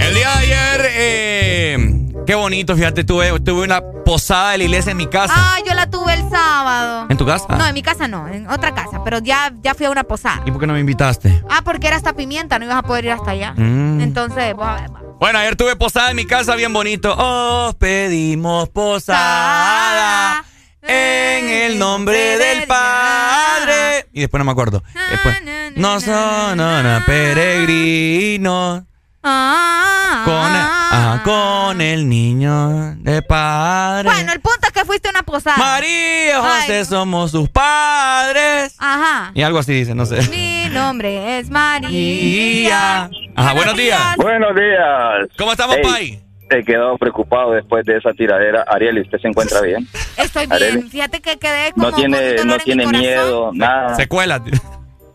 el 0.00 0.14
día 0.14 0.28
de 0.28 0.38
ayer, 0.38 0.90
eh, 0.92 1.99
qué 2.26 2.34
bonito, 2.34 2.76
fíjate, 2.76 3.04
tuve, 3.04 3.38
tuve 3.40 3.64
una 3.64 3.80
posada 4.04 4.52
de 4.52 4.58
la 4.58 4.64
iglesia 4.64 4.92
en 4.92 4.96
mi 4.96 5.06
casa. 5.06 5.34
Ah, 5.36 5.58
yo 5.66 5.74
la 5.74 5.88
tuve 5.88 6.14
el 6.14 6.28
sábado. 6.30 7.06
¿En 7.08 7.16
tu 7.16 7.26
casa? 7.26 7.46
No, 7.48 7.66
en 7.66 7.74
mi 7.74 7.82
casa 7.82 8.08
no, 8.08 8.28
en 8.28 8.48
otra 8.48 8.74
casa, 8.74 9.02
pero 9.04 9.18
ya, 9.18 9.52
ya 9.62 9.74
fui 9.74 9.86
a 9.86 9.90
una 9.90 10.04
posada. 10.04 10.42
¿Y 10.46 10.50
por 10.50 10.60
qué 10.60 10.66
no 10.66 10.72
me 10.74 10.80
invitaste? 10.80 11.42
Ah, 11.48 11.62
porque 11.64 11.86
era 11.86 11.96
hasta 11.96 12.12
pimienta, 12.14 12.58
no 12.58 12.64
ibas 12.64 12.78
a 12.78 12.82
poder 12.82 13.04
ir 13.06 13.12
hasta 13.12 13.30
allá. 13.32 13.52
Mm. 13.56 14.00
Entonces, 14.00 14.54
vos 14.54 14.66
a 14.66 14.74
ver. 14.74 14.90
Bueno, 15.20 15.38
ayer 15.38 15.54
tuve 15.54 15.76
posada 15.76 16.10
en 16.10 16.16
mi 16.16 16.24
casa, 16.24 16.54
bien 16.56 16.72
bonito. 16.72 17.14
Os 17.14 17.74
pedimos 17.74 18.70
posada 18.70 20.44
en 20.82 21.48
el 21.48 21.78
nombre 21.78 22.38
del 22.38 22.66
Padre. 22.66 24.06
Y 24.12 24.20
después 24.20 24.38
no 24.38 24.44
me 24.44 24.52
acuerdo. 24.52 24.82
Después, 25.10 25.36
no 25.76 26.00
son 26.00 26.56
no, 26.56 26.82
no, 26.82 27.04
peregrinos. 27.04 28.82
Ah, 29.22 30.22
Con 30.24 30.34
el, 30.34 30.60
ajá, 30.98 31.22
con 31.24 31.80
el 31.82 32.08
niño 32.08 32.94
de 32.96 33.20
padre. 33.20 34.08
Bueno, 34.08 34.32
el 34.32 34.40
punto 34.40 34.60
es 34.66 34.72
que 34.72 34.84
fuiste 34.86 35.08
a 35.08 35.10
una 35.10 35.22
posada. 35.22 35.58
María 35.58 36.40
José 36.40 36.78
Ay. 36.78 36.84
somos 36.86 37.30
sus 37.30 37.48
padres. 37.50 38.74
Ajá. 38.78 39.30
Y 39.34 39.42
algo 39.42 39.58
así 39.58 39.74
dice, 39.74 39.94
no 39.94 40.06
sé. 40.06 40.26
Mi 40.30 40.68
nombre 40.72 41.38
es 41.38 41.50
María. 41.50 43.10
Ajá, 43.36 43.52
buenos 43.52 43.76
días. 43.76 44.16
Buenos 44.16 44.54
días. 44.54 45.28
¿Cómo 45.36 45.52
estamos, 45.52 45.76
Ey, 45.76 45.82
Pai? 45.82 46.20
He 46.52 46.64
quedado 46.64 46.96
preocupado 46.98 47.52
después 47.52 47.84
de 47.84 47.98
esa 47.98 48.12
tiradera. 48.12 48.64
Ariel, 48.66 48.98
¿y 48.98 49.00
¿usted 49.02 49.18
se 49.18 49.28
encuentra 49.28 49.60
bien? 49.60 49.86
Estoy 50.16 50.46
bien. 50.46 50.88
Fíjate 50.90 51.20
que 51.20 51.38
quedé 51.38 51.72
como 51.72 51.90
No 51.90 51.96
tiene, 51.96 52.42
no 52.44 52.56
tiene 52.58 52.86
miedo, 52.86 53.50
nada. 53.52 53.94
Secuela. 53.96 54.42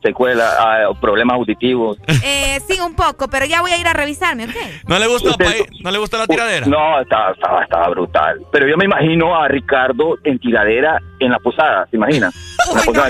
Secuela, 0.06 0.50
ah, 0.60 0.90
problemas 1.02 1.36
auditivos. 1.38 1.98
Eh, 2.28 2.60
sí, 2.68 2.80
un 2.80 2.96
poco, 2.96 3.28
pero 3.28 3.46
ya 3.46 3.62
voy 3.62 3.72
a 3.72 3.78
ir 3.78 3.88
a 3.88 3.94
revisarme, 3.94 4.46
¿ok? 4.46 4.56
¿No 4.88 4.98
le 4.98 5.08
gustó, 5.08 5.30
Usted- 5.32 5.46
Pai? 5.46 5.66
¿No 5.84 5.92
le 5.92 5.98
gustó 6.00 6.18
la 6.18 6.26
tiradera? 6.26 6.66
No, 6.66 7.00
estaba, 7.02 7.32
estaba, 7.32 7.64
estaba 7.64 7.90
brutal. 7.90 8.40
Pero 8.52 8.68
yo 8.68 8.78
me 8.78 8.86
imagino 8.86 9.36
a 9.36 9.48
Ricardo 9.48 10.16
en 10.24 10.40
tiradera 10.40 11.00
en 11.20 11.32
la 11.32 11.40
posada, 11.40 11.88
¿se 11.90 11.96
imagina? 11.98 12.32
En 12.70 12.76
la 12.78 12.84
posada. 12.84 13.10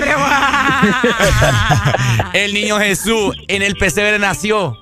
El 2.32 2.54
niño 2.54 2.78
Jesús 2.78 3.36
en 3.48 3.62
el 3.62 3.76
pesebre 3.76 4.18
nació. 4.18 4.76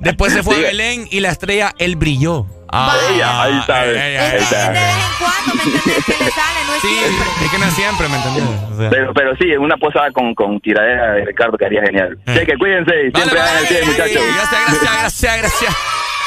Después 0.00 0.32
se 0.32 0.42
fue 0.42 0.56
a. 0.56 0.60
Belén 0.60 1.06
y 1.10 1.20
la 1.20 1.30
estrella 1.30 1.72
él 1.78 1.96
brilló. 1.96 2.46
Ella, 2.72 3.42
ahí 3.42 3.60
sabe, 3.66 4.00
ay, 4.00 4.16
ahí 4.16 4.36
ay, 4.38 4.44
sabe. 4.44 4.78
De 4.78 4.84
vez 4.84 4.94
en 4.94 5.12
cuando, 5.18 5.54
¿me 5.56 5.62
entendés? 5.64 6.04
Que 6.04 6.24
le 6.24 6.30
sale, 6.30 6.60
no 6.68 6.74
es 6.74 6.80
Sí, 6.82 6.88
siempre. 6.88 7.26
es 7.44 7.50
que 7.50 7.58
no 7.58 7.64
es 7.66 7.74
siempre, 7.74 8.08
¿me 8.08 8.16
entendés? 8.16 8.44
O 8.44 8.76
sea. 8.78 8.90
Pero, 8.90 9.12
pero 9.12 9.36
sí, 9.36 9.44
en 9.50 9.60
una 9.60 9.76
posada 9.76 10.12
con, 10.12 10.34
con 10.36 10.60
tiradera 10.60 11.14
de 11.14 11.24
Ricardo 11.24 11.58
que 11.58 11.64
haría 11.66 11.82
genial. 11.82 12.16
Eh. 12.26 12.36
Sí, 12.38 12.46
que 12.46 12.56
cuídense 12.56 12.94
y 12.94 13.10
Vale, 13.10 13.24
siempre 13.24 13.40
hagan 13.40 13.56
el 13.56 13.64
vale, 13.64 13.86
muchachos. 13.86 14.22
Gracias, 14.22 14.60
gracias, 14.68 14.92
gracias, 15.00 15.38
gracias. 15.38 15.76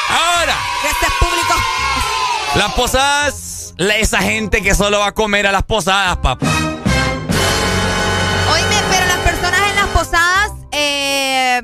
Ahora, 0.09 0.55
Gracias, 0.83 1.11
público. 1.17 1.55
las 2.55 2.73
posadas, 2.73 3.33
la- 3.77 3.97
esa 3.97 4.19
gente 4.19 4.61
que 4.61 4.75
solo 4.75 4.99
va 4.99 5.07
a 5.07 5.11
comer 5.13 5.47
a 5.47 5.51
las 5.51 5.63
posadas, 5.63 6.17
papá. 6.17 6.47
Oíme, 8.51 8.75
pero 8.91 9.05
las 9.07 9.17
personas 9.19 9.59
en 9.69 9.75
las 9.75 9.87
posadas, 9.87 10.51
eh, 10.71 11.61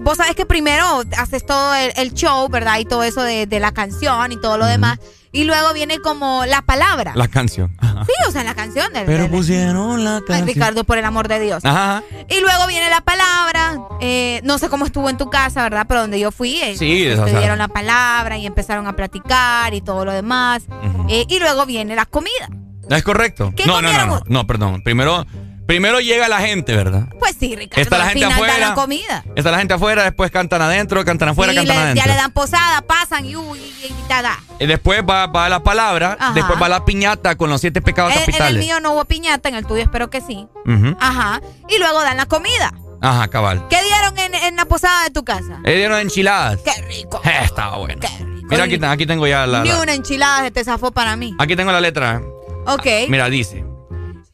vos 0.00 0.16
sabes 0.18 0.34
que 0.34 0.46
primero 0.46 1.02
haces 1.18 1.44
todo 1.46 1.74
el, 1.74 1.92
el 1.96 2.12
show, 2.14 2.48
¿verdad? 2.48 2.78
Y 2.78 2.84
todo 2.84 3.02
eso 3.04 3.22
de, 3.22 3.46
de 3.46 3.60
la 3.60 3.72
canción 3.72 4.32
y 4.32 4.40
todo 4.40 4.58
lo 4.58 4.66
demás. 4.66 4.98
Y 5.36 5.44
luego 5.44 5.72
viene 5.74 5.98
como 5.98 6.46
la 6.46 6.62
palabra. 6.62 7.12
La 7.14 7.28
canción. 7.28 7.74
Ajá. 7.78 8.04
Sí, 8.06 8.12
o 8.28 8.30
sea, 8.30 8.42
la 8.44 8.54
canción 8.54 8.92
del... 8.92 9.04
Pero 9.04 9.24
del- 9.24 9.30
pusieron 9.30 10.02
la 10.04 10.16
Ay, 10.16 10.22
canción. 10.26 10.46
Ricardo, 10.48 10.84
por 10.84 10.96
el 10.98 11.04
amor 11.04 11.28
de 11.28 11.38
Dios. 11.40 11.64
Ajá. 11.64 12.02
Y 12.28 12.40
luego 12.40 12.66
viene 12.66 12.88
la 12.90 13.00
palabra. 13.02 13.78
eh, 14.00 14.40
no 14.44 14.58
sé 14.58 14.68
cómo 14.68 14.86
estuvo 14.86 15.10
en 15.10 15.16
tu 15.18 15.28
casa, 15.28 15.62
¿verdad? 15.62 15.84
Pero 15.88 16.00
donde 16.00 16.18
yo 16.18 16.32
fui, 16.32 16.56
eh, 16.62 16.76
Sí, 16.76 17.04
pues, 17.14 17.30
sea. 17.30 17.38
dieron 17.38 17.58
la 17.58 17.68
palabra 17.68 18.38
y 18.38 18.46
empezaron 18.46 18.86
a 18.86 18.96
platicar 18.96 19.74
y 19.74 19.80
todo 19.82 20.04
lo 20.04 20.12
demás. 20.12 20.62
Eh, 21.08 21.26
y 21.28 21.38
luego 21.38 21.66
viene 21.66 21.94
la 21.96 22.06
comida. 22.06 22.48
¿Es 22.88 23.02
correcto? 23.02 23.52
¿Qué 23.56 23.66
No, 23.66 23.82
no, 23.82 23.92
no, 23.92 24.06
no, 24.06 24.22
no, 24.26 24.46
perdón. 24.46 24.82
Primero, 24.82 25.26
primero 25.66 26.00
llega 26.00 26.28
la 26.28 26.38
gente, 26.40 26.74
¿verdad? 26.76 27.08
Pues 27.18 27.36
sí, 27.38 27.54
Ricardo. 27.56 27.82
Está 27.82 27.98
la 27.98 28.04
al 28.04 28.10
gente 28.10 28.26
final 28.26 28.40
dan 28.40 28.50
afuera. 28.50 28.68
la 28.68 28.74
comida. 28.74 29.24
Está 29.34 29.50
la 29.50 29.58
gente 29.58 29.74
afuera, 29.74 30.04
después 30.04 30.30
cantan 30.30 30.62
adentro, 30.62 31.04
cantan 31.04 31.30
afuera, 31.30 31.54
cantan 31.54 31.76
le- 31.76 31.82
adentro. 31.82 32.04
ya 32.04 32.10
le 32.12 32.16
dan 32.16 32.32
posada, 32.32 32.82
pasan 32.82 33.26
y 33.26 33.36
uy, 33.36 33.58
y, 33.58 33.86
y, 33.86 33.94
da. 34.08 34.38
Y 34.58 34.66
después 34.66 35.02
va, 35.08 35.26
va 35.26 35.48
la 35.48 35.62
palabra, 35.62 36.16
Ajá. 36.18 36.32
después 36.32 36.60
va 36.60 36.68
la 36.68 36.84
piñata 36.84 37.36
con 37.36 37.50
los 37.50 37.60
siete 37.60 37.82
pecados 37.82 38.12
En, 38.12 38.18
en 38.18 38.22
el 38.22 38.26
capitales. 38.32 38.64
mío 38.64 38.80
no 38.80 38.92
hubo 38.92 39.04
piñata, 39.04 39.48
en 39.48 39.56
el 39.56 39.66
tuyo 39.66 39.82
espero 39.82 40.08
que 40.08 40.20
sí. 40.20 40.46
Ujú. 40.64 40.96
Ajá. 41.00 41.40
Y 41.68 41.78
luego 41.78 42.00
dan 42.02 42.16
la 42.16 42.26
comida. 42.26 42.72
Ajá, 43.02 43.28
cabal. 43.28 43.66
¿Qué 43.68 43.76
dieron 43.82 44.18
en, 44.18 44.34
en 44.34 44.56
la 44.56 44.64
posada 44.64 45.04
de 45.04 45.10
tu 45.10 45.22
casa? 45.24 45.58
Le 45.64 45.76
dieron 45.76 46.00
enchiladas. 46.00 46.58
Qué 46.64 46.72
rico. 46.88 47.20
Eh, 47.24 47.30
estaba 47.44 47.76
bueno. 47.76 48.00
Mira, 48.48 48.64
aquí, 48.64 48.78
aquí 48.82 49.06
tengo 49.06 49.26
ya 49.26 49.46
la, 49.46 49.62
Ni 49.64 49.68
la- 49.68 49.80
una 49.82 49.92
enchilada 49.92 50.42
se 50.44 50.50
te 50.50 50.64
zafó 50.64 50.92
para 50.92 51.14
mí. 51.16 51.34
Aquí 51.38 51.54
tengo 51.56 51.72
la 51.72 51.80
letra. 51.82 52.22
Ok. 52.66 52.86
Mira, 53.08 53.28
dice. 53.28 53.65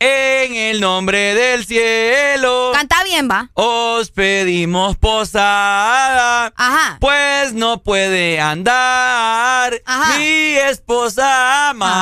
En 0.04 0.56
el 0.56 0.80
nombre 0.80 1.32
del 1.32 1.64
cielo. 1.64 2.72
Canta 2.74 3.04
bien, 3.04 3.28
va. 3.30 3.50
Os 3.54 4.10
pedimos 4.10 4.96
posada. 4.96 6.52
Ajá. 6.56 6.96
Pues 7.00 7.52
no 7.52 7.84
puede 7.84 8.40
andar 8.40 9.80
mi 10.18 10.56
esposa 10.56 11.68
amada. 11.70 11.92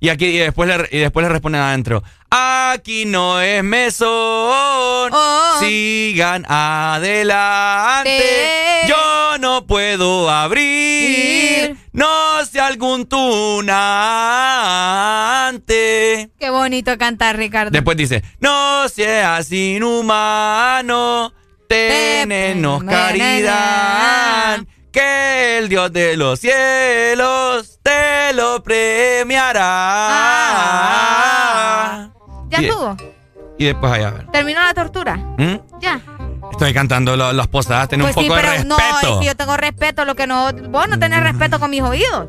Y 0.00 0.10
aquí 0.10 0.26
y 0.26 0.38
después 0.38 0.68
le, 0.68 0.88
y 0.96 1.00
después 1.00 1.24
le 1.24 1.28
responden 1.30 1.60
adentro. 1.60 2.04
Aquí 2.30 3.04
no 3.04 3.40
es 3.40 3.64
mesón. 3.64 5.10
Sigan 5.58 6.44
adelante. 6.48 8.22
Yo 8.86 9.38
no 9.38 9.66
puedo 9.66 10.30
abrir. 10.30 11.76
No 11.92 12.44
sé 12.44 12.60
algún 12.60 13.06
tunante. 13.06 13.70
Qué 16.38 16.50
bonito 16.50 16.96
cantar, 16.96 17.36
Ricardo. 17.36 17.72
Después 17.72 17.96
dice, 17.96 18.22
no 18.38 18.88
seas 18.88 19.50
inhumano, 19.50 21.32
tenenos 21.66 22.84
caridad, 22.84 24.60
que 24.98 25.58
el 25.58 25.68
Dios 25.68 25.92
de 25.92 26.16
los 26.16 26.40
cielos 26.40 27.78
te 27.84 28.32
lo 28.34 28.60
premiará. 28.62 29.60
Ah. 30.80 32.08
Ya 32.48 32.58
¿Ya 32.58 32.62
Y- 32.62 32.66
estuvo? 32.68 32.96
Y 33.58 33.64
después 33.66 33.92
allá. 33.92 34.14
¿Terminó 34.32 34.60
la 34.62 34.74
tortura? 34.74 35.16
¿Mm? 35.16 35.56
Ya. 35.80 36.00
Estoy 36.50 36.72
cantando 36.74 37.16
lo- 37.16 37.32
las 37.32 37.46
posadas, 37.46 37.88
ten 37.88 38.00
Pues 38.00 38.16
un 38.16 38.22
sí, 38.22 38.28
poco 38.28 38.40
de 38.40 38.46
pero 38.48 38.64
no, 38.64 38.76
respeto. 38.76 39.12
es 39.14 39.18
que 39.20 39.26
yo 39.26 39.36
tengo 39.36 39.56
respeto, 39.56 40.04
lo 40.04 40.14
que 40.16 40.26
no. 40.26 40.50
Vos 40.70 40.88
no 40.88 40.98
tenés 40.98 41.22
respeto 41.22 41.60
con 41.60 41.70
mis 41.70 41.82
oídos. 41.82 42.26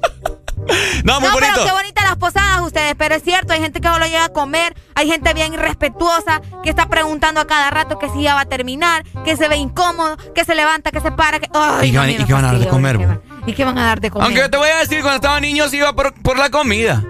No, 1.03 1.19
muy 1.19 1.29
no, 1.29 1.33
bonito. 1.35 1.51
pero 1.55 1.65
qué 1.65 1.71
bonitas 1.71 2.03
las 2.03 2.17
posadas 2.17 2.61
ustedes, 2.61 2.93
pero 2.97 3.15
es 3.15 3.23
cierto, 3.23 3.53
hay 3.53 3.61
gente 3.61 3.79
que 3.81 3.87
solo 3.87 4.05
llega 4.05 4.25
a 4.25 4.29
comer, 4.29 4.75
hay 4.95 5.07
gente 5.09 5.33
bien 5.33 5.53
irrespetuosa 5.53 6.41
que 6.63 6.69
está 6.69 6.87
preguntando 6.89 7.41
a 7.41 7.47
cada 7.47 7.69
rato 7.71 7.97
que 7.97 8.09
si 8.09 8.21
ya 8.23 8.35
va 8.35 8.41
a 8.41 8.45
terminar, 8.45 9.03
que 9.25 9.35
se 9.37 9.47
ve 9.47 9.55
incómodo, 9.57 10.17
que 10.35 10.43
se 10.45 10.53
levanta, 10.55 10.91
que 10.91 10.99
se 11.01 11.11
para, 11.11 11.39
que... 11.39 11.47
Ay, 11.53 11.89
¿Y 11.89 11.91
qué 11.91 11.95
no, 11.97 12.01
van- 12.01 12.09
a 12.09 12.11
mí 12.11 12.15
y 12.15 12.19
me 12.19 12.25
qué 12.25 12.33
van 12.33 12.45
a 12.45 12.51
dar 12.51 12.59
de 12.59 12.67
comer, 12.67 12.97
van- 12.97 13.21
¿Y 13.47 13.53
qué 13.53 13.65
van 13.65 13.77
a 13.77 13.85
dar 13.85 13.99
de 14.01 14.11
comer? 14.11 14.25
Aunque 14.25 14.41
yo 14.41 14.49
te 14.49 14.57
voy 14.57 14.69
a 14.69 14.77
decir, 14.79 15.01
cuando 15.01 15.15
estaba 15.15 15.39
niño 15.39 15.67
se 15.69 15.77
iba 15.77 15.93
por, 15.93 16.13
por 16.21 16.37
la 16.37 16.49
comida. 16.49 17.03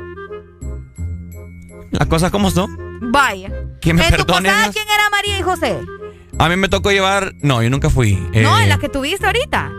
Las 1.91 2.07
cosas 2.07 2.31
como 2.31 2.51
son. 2.51 2.69
Vaya. 3.11 3.49
Que 3.81 3.93
me 3.93 4.05
¿En 4.07 4.15
tu 4.15 4.25
posada 4.25 4.69
quién 4.71 4.85
era 4.87 5.09
María 5.09 5.39
y 5.39 5.41
José? 5.41 5.79
A 6.37 6.47
mí 6.49 6.55
me 6.55 6.69
tocó 6.69 6.91
llevar. 6.91 7.33
No, 7.41 7.61
yo 7.63 7.69
nunca 7.69 7.89
fui. 7.89 8.13
no, 8.15 8.59
Eh, 8.59 8.63
en 8.63 8.69
la 8.69 8.77
que 8.77 8.89
tuviste 8.89 9.25
ahorita. 9.25 9.71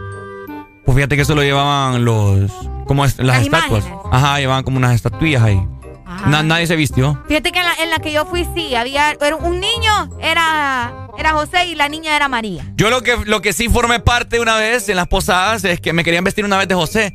Pues 0.85 0.97
fíjate 0.97 1.15
que 1.17 1.23
eso 1.23 1.35
lo 1.35 1.43
llevaban 1.43 2.05
los. 2.05 2.51
Como 2.91 3.05
es- 3.05 3.19
las, 3.19 3.27
Las 3.29 3.43
estatuas. 3.45 3.85
imágenes. 3.87 4.05
Ajá, 4.11 4.39
llevaban 4.41 4.65
como 4.65 4.77
unas 4.79 4.97
estatuillas 4.97 5.45
ahí. 5.45 5.65
Na- 6.27 6.43
nadie 6.43 6.67
se 6.67 6.75
vistió. 6.75 7.23
Fíjate 7.29 7.53
que 7.53 7.61
en 7.61 7.65
la, 7.67 7.75
en 7.85 7.89
la 7.91 7.99
que 8.01 8.11
yo 8.13 8.27
fui, 8.27 8.45
sí, 8.53 8.75
había 8.75 9.13
era 9.13 9.37
un 9.37 9.61
niño, 9.61 10.11
era, 10.21 11.07
era 11.17 11.31
José 11.35 11.67
y 11.67 11.77
la 11.77 11.89
niña 11.89 12.17
era 12.17 12.27
María. 12.27 12.65
Yo 12.75 12.91
lo 12.91 13.03
que, 13.03 13.17
lo 13.27 13.41
que 13.43 13.53
sí 13.53 13.69
formé 13.69 14.01
parte 14.01 14.41
una 14.41 14.57
vez 14.57 14.89
en 14.89 14.97
las 14.97 15.07
posadas 15.07 15.63
es 15.65 15.81
que 15.81 15.93
me 15.93 16.03
querían 16.03 16.25
vestir 16.25 16.45
una 16.45 16.59
vez 16.59 16.67
de 16.67 16.75
José. 16.75 17.15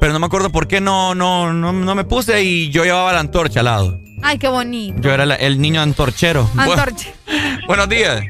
Pero 0.00 0.12
no 0.12 0.20
me 0.20 0.26
acuerdo 0.26 0.50
por 0.50 0.68
qué 0.68 0.80
no, 0.80 1.16
no, 1.16 1.52
no, 1.52 1.72
no 1.72 1.94
me 1.96 2.04
puse 2.04 2.44
y 2.44 2.70
yo 2.70 2.84
llevaba 2.84 3.12
la 3.12 3.18
antorcha 3.18 3.58
al 3.58 3.64
lado. 3.66 3.98
Ay, 4.22 4.38
qué 4.38 4.46
bonito. 4.46 5.00
Yo 5.00 5.10
era 5.10 5.26
la- 5.26 5.34
el 5.34 5.60
niño 5.60 5.80
antorchero. 5.80 6.48
Antorcha. 6.56 7.08
buenos 7.66 7.88
días. 7.88 8.22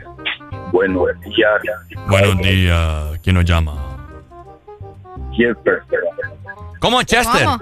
Buenos 0.73 1.07
días. 1.21 2.07
Buenos 2.09 2.39
días. 2.39 3.19
¿Quién 3.23 3.35
nos 3.35 3.45
llama? 3.45 3.75
Jefferson. 5.37 5.99
¿Cómo, 6.79 7.03
Chester? 7.03 7.45
¿Cómo? 7.45 7.59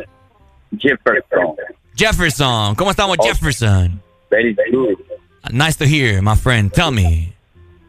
Jefferson. 0.78 1.56
Jefferson. 1.94 2.74
¿Cómo 2.74 2.90
estamos, 2.90 3.16
Jefferson? 3.22 4.00
Very 4.30 4.54
good. 4.70 4.96
Nice 5.50 5.76
to 5.78 5.84
hear, 5.84 6.20
my 6.22 6.34
friend. 6.34 6.72
Tell 6.72 6.90
me. 6.90 7.32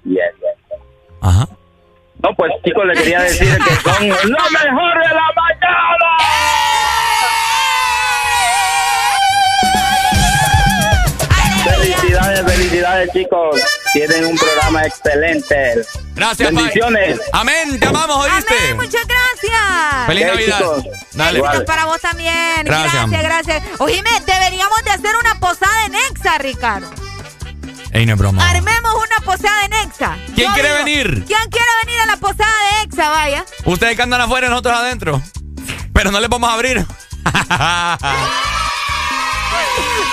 Yes. 0.05 0.33
Ajá. 1.21 1.47
No, 2.23 2.33
pues 2.35 2.51
chicos, 2.63 2.85
le 2.85 2.93
quería 2.93 3.21
decir 3.21 3.47
que 3.57 3.75
son 3.75 4.07
lo 4.09 4.15
mejor 4.15 4.99
de 4.99 5.13
la 5.13 5.31
mañana. 5.35 6.17
Felicidades, 11.63 12.41
felicidades 12.53 13.11
chicos. 13.11 13.61
Tienen 13.93 14.25
un 14.25 14.37
programa 14.37 14.85
excelente. 14.85 15.81
Gracias, 16.13 16.53
Bendiciones. 16.53 17.19
Pai. 17.19 17.29
Amén. 17.33 17.79
Te 17.79 17.87
amamos, 17.87 18.25
¿oíste? 18.25 18.55
Amén, 18.57 18.77
muchas 18.77 19.07
gracias. 19.07 20.07
Feliz 20.07 20.25
Navidad. 20.25 20.61
Dale. 21.13 21.41
Para 21.65 21.85
vos 21.85 21.99
también. 22.01 22.63
Gracias. 22.63 22.93
Gracias, 23.09 23.23
gracias. 23.23 23.63
Oíme, 23.79 24.09
deberíamos 24.25 24.83
de 24.83 24.91
hacer 24.91 25.15
una 25.19 25.39
posada 25.39 25.85
en 25.85 25.95
Exa, 25.95 26.37
Ricardo. 26.37 26.89
Ey, 27.91 28.05
no 28.05 28.13
es 28.13 28.19
broma. 28.19 28.49
Armemos 28.49 28.93
una 28.95 29.25
posada 29.25 29.65
en 29.65 29.73
Exa. 29.73 30.17
¿Quién 30.35 30.47
Yo 30.49 30.53
quiere 30.53 30.69
digo, 30.69 30.83
venir? 30.83 31.23
¿Quién 31.25 31.49
quiere 31.49 31.71
venir 31.85 32.01
a 32.01 32.05
la 32.07 32.17
posada 32.17 32.51
de 32.51 32.83
Exa, 32.83 33.09
vaya? 33.09 33.45
Ustedes 33.65 33.95
que 33.95 34.01
andan 34.01 34.21
afuera 34.21 34.47
y 34.47 34.49
nosotros 34.49 34.75
adentro. 34.75 35.21
Pero 35.93 36.11
no 36.11 36.19
les 36.19 36.29
vamos 36.29 36.49
a 36.49 36.53
abrir. 36.53 36.85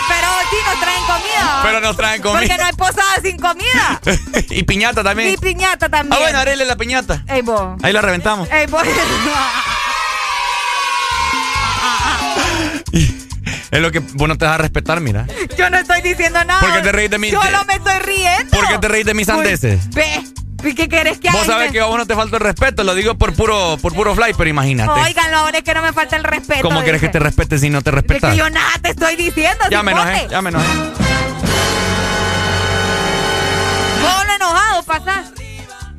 Pero 0.09 0.29
sí 0.51 0.57
nos 0.67 0.81
traen 0.81 1.05
comida. 1.05 1.61
Pero 1.63 1.81
nos 1.81 1.97
traen 1.97 2.23
comida. 2.23 2.41
Porque 2.41 2.57
no 2.59 2.65
hay 2.65 2.73
posada 2.73 3.21
sin 3.23 3.39
comida. 3.39 4.01
y 4.51 4.63
piñata 4.63 5.03
también. 5.03 5.31
Y 5.31 5.37
piñata 5.37 5.89
también. 5.89 6.13
Ah, 6.13 6.19
bueno, 6.21 6.39
arregle 6.39 6.65
la 6.65 6.77
piñata. 6.77 7.25
Ey, 7.27 7.43
vos. 7.43 7.79
Ahí 7.83 7.93
la 7.93 8.03
reventamos. 8.03 8.51
Ey, 8.51 8.67
vos. 8.67 8.83
Es 13.71 13.81
lo 13.81 13.91
que 13.91 13.99
vos 13.99 14.29
no 14.29 14.39
te 14.39 14.45
vas 14.45 14.55
a 14.55 14.59
respetar, 14.59 15.01
mira. 15.01 15.27
Yo 15.59 15.69
no 15.69 15.77
estoy 15.79 16.01
diciendo 16.01 16.45
nada. 16.45 16.61
¿Por 16.61 16.73
qué 16.75 16.81
te 16.81 16.93
reís 16.93 17.11
de 17.11 17.19
mí? 17.19 17.31
Solo 17.33 17.65
me 17.67 17.75
estoy 17.75 17.99
riendo. 17.99 18.57
¿Por 18.57 18.69
qué 18.69 18.79
te 18.79 18.87
reís 18.87 19.05
de 19.05 19.15
mis 19.15 19.27
sandeces? 19.27 19.91
Ve. 19.91 20.23
¿Y 20.65 20.75
¿Qué 20.75 20.89
quieres 20.89 21.19
que 21.19 21.29
haga? 21.29 21.39
Vos 21.39 21.47
sabés 21.47 21.73
que 21.73 21.81
a 21.81 21.85
vos 21.87 21.99
no 21.99 22.07
te 22.07 22.15
falta 22.15 22.37
el 22.37 22.43
respeto, 22.43 22.85
lo 22.85 22.95
digo 22.95 23.17
por 23.17 23.35
puro, 23.35 23.77
por 23.81 23.93
puro 23.95 24.15
fly, 24.15 24.33
pero 24.37 24.49
imagínate. 24.51 24.91
Óiganlo, 25.01 25.39
ahora 25.39 25.59
es 25.59 25.65
que 25.65 25.75
no 25.75 25.83
me 25.83 25.93
falta 25.93 26.17
el 26.17 26.25
respeto. 26.25 26.63
¿Cómo 26.63 26.83
quieres 26.83 27.01
que 27.01 27.09
te 27.09 27.19
respete 27.19 27.59
si 27.59 27.71
no 27.71 27.83
te 27.83 27.91
Es 27.91 27.95
respetas? 27.95 28.33
que 28.33 28.39
yo 28.39 28.49
nada 28.51 28.73
te 28.83 28.91
estoy 28.91 29.17
diciendo. 29.17 29.65
Ya 29.71 29.83
me 29.83 29.93
cipote. 29.93 30.11
enojé, 30.11 30.29
ya 30.31 30.43
me 30.43 30.49
enojé. 30.51 30.67
Solo 34.01 34.33
enojado 34.37 34.83
pasás. 34.85 35.27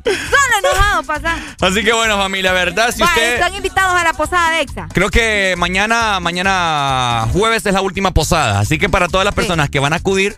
Solo 0.04 0.58
enojado 0.70 1.02
pasás. 1.02 1.40
Así 1.60 1.82
que 1.84 1.92
bueno, 1.92 2.16
familia, 2.16 2.52
¿verdad? 2.52 2.92
Si 2.94 3.00
Vaya, 3.00 3.12
usted... 3.12 3.34
están 3.34 3.54
invitados 3.54 3.94
a 4.00 4.04
la 4.04 4.12
posada 4.12 4.50
de 4.52 4.60
Exa. 4.62 4.88
Creo 4.92 5.10
que 5.10 5.54
mañana, 5.58 6.20
mañana 6.20 7.26
jueves 7.32 7.66
es 7.66 7.72
la 7.74 7.80
última 7.80 8.12
posada. 8.12 8.60
Así 8.60 8.78
que 8.78 8.88
para 8.88 9.08
todas 9.08 9.24
las 9.24 9.34
personas 9.34 9.68
que 9.70 9.80
van 9.80 9.92
a 9.92 9.96
acudir, 9.96 10.36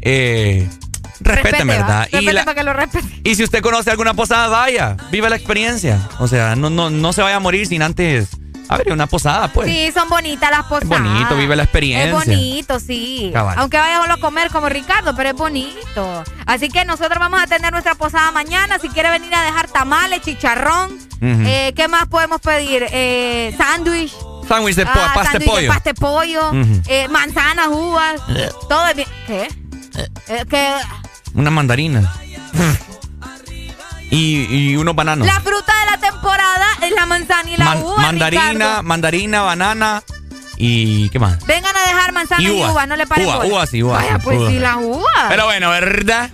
eh, 0.00 0.68
respeten. 1.20 1.66
¿verdad? 1.66 2.08
Y, 2.12 2.20
la- 2.32 2.44
para 2.44 2.54
que 2.54 2.62
lo 2.64 2.72
respete. 2.72 3.20
y 3.24 3.34
si 3.34 3.44
usted 3.44 3.62
conoce 3.62 3.90
alguna 3.90 4.14
posada, 4.14 4.48
vaya, 4.48 4.96
viva 5.10 5.28
la 5.28 5.36
experiencia. 5.36 5.98
O 6.18 6.28
sea, 6.28 6.56
no, 6.56 6.70
no, 6.70 6.90
no 6.90 7.12
se 7.12 7.22
vaya 7.22 7.36
a 7.36 7.40
morir 7.40 7.66
sin 7.66 7.82
antes 7.82 8.28
abrir 8.66 8.92
una 8.94 9.06
posada, 9.06 9.48
pues. 9.52 9.68
Sí, 9.68 9.92
son 9.92 10.08
bonitas 10.08 10.50
las 10.50 10.62
posadas. 10.64 10.88
bonito, 10.88 11.36
vive 11.36 11.54
la 11.54 11.64
experiencia. 11.64 12.06
Es 12.06 12.12
bonito, 12.26 12.80
sí. 12.80 13.30
Cabal. 13.32 13.58
Aunque 13.58 13.76
vaya 13.76 13.98
solo 14.00 14.14
a 14.14 14.16
comer 14.16 14.50
como 14.50 14.68
Ricardo, 14.70 15.14
pero 15.14 15.28
es 15.28 15.34
bonito. 15.36 16.24
Así 16.46 16.68
que 16.70 16.84
nosotros 16.86 17.18
vamos 17.18 17.42
a 17.42 17.46
tener 17.46 17.70
nuestra 17.72 17.94
posada 17.94 18.30
mañana. 18.32 18.78
Si 18.78 18.88
quiere 18.88 19.10
venir 19.10 19.34
a 19.34 19.42
dejar 19.42 19.68
tamales, 19.68 20.22
chicharrón. 20.22 20.98
Eh, 21.20 21.72
¿Qué 21.76 21.88
más 21.88 22.06
podemos 22.08 22.40
pedir? 22.40 22.86
Eh, 22.90 23.54
sándwich. 23.56 24.12
Sándwich 24.48 24.76
de 24.76 24.84
po- 24.86 24.92
Ah, 24.94 25.12
pasta 25.14 25.38
de 25.38 25.44
pollo. 25.46 25.68
pasta 25.68 25.90
de 25.90 25.94
pollo. 25.94 26.50
Eh, 26.88 27.06
manzanas, 27.08 27.68
uvas. 27.70 28.20
todo 28.68 28.86
es 28.88 28.96
bien. 28.96 29.08
¿Qué? 29.26 29.48
Eh, 30.28 30.44
que 30.48 30.74
Una 31.34 31.50
mandarina. 31.50 32.12
y, 34.10 34.46
y 34.72 34.76
unos 34.76 34.94
bananos. 34.94 35.26
la 35.26 35.40
fruta 35.40 35.72
de 35.80 35.90
la 35.90 35.98
temporada 36.10 36.66
es 36.82 36.92
la 36.92 37.06
manzana 37.06 37.50
y 37.50 37.56
la 37.56 37.64
Man- 37.64 37.82
uva. 37.82 37.96
mandarina, 38.02 38.50
Ricardo. 38.52 38.82
mandarina, 38.84 39.42
banana 39.42 40.02
y 40.56 41.08
¿qué 41.10 41.18
más? 41.18 41.44
Vengan 41.46 41.74
a 41.76 41.88
dejar 41.88 42.12
manzana 42.12 42.42
y, 42.42 42.46
Y 42.46 42.50
uvas. 42.50 42.70
uva, 42.72 42.86
no 42.86 42.96
le 42.96 43.06
paren 43.06 43.26
Uva, 43.26 43.36
bola. 43.38 43.48
uvas 43.48 43.74
y 43.74 43.82
uvas, 43.82 44.02
Vaya, 44.04 44.18
pues 44.20 44.38
sí, 44.48 44.58
las 44.60 44.76
uvas. 44.76 45.24
Pero 45.28 45.46
bueno, 45.46 45.70
¿verdad? 45.70 46.30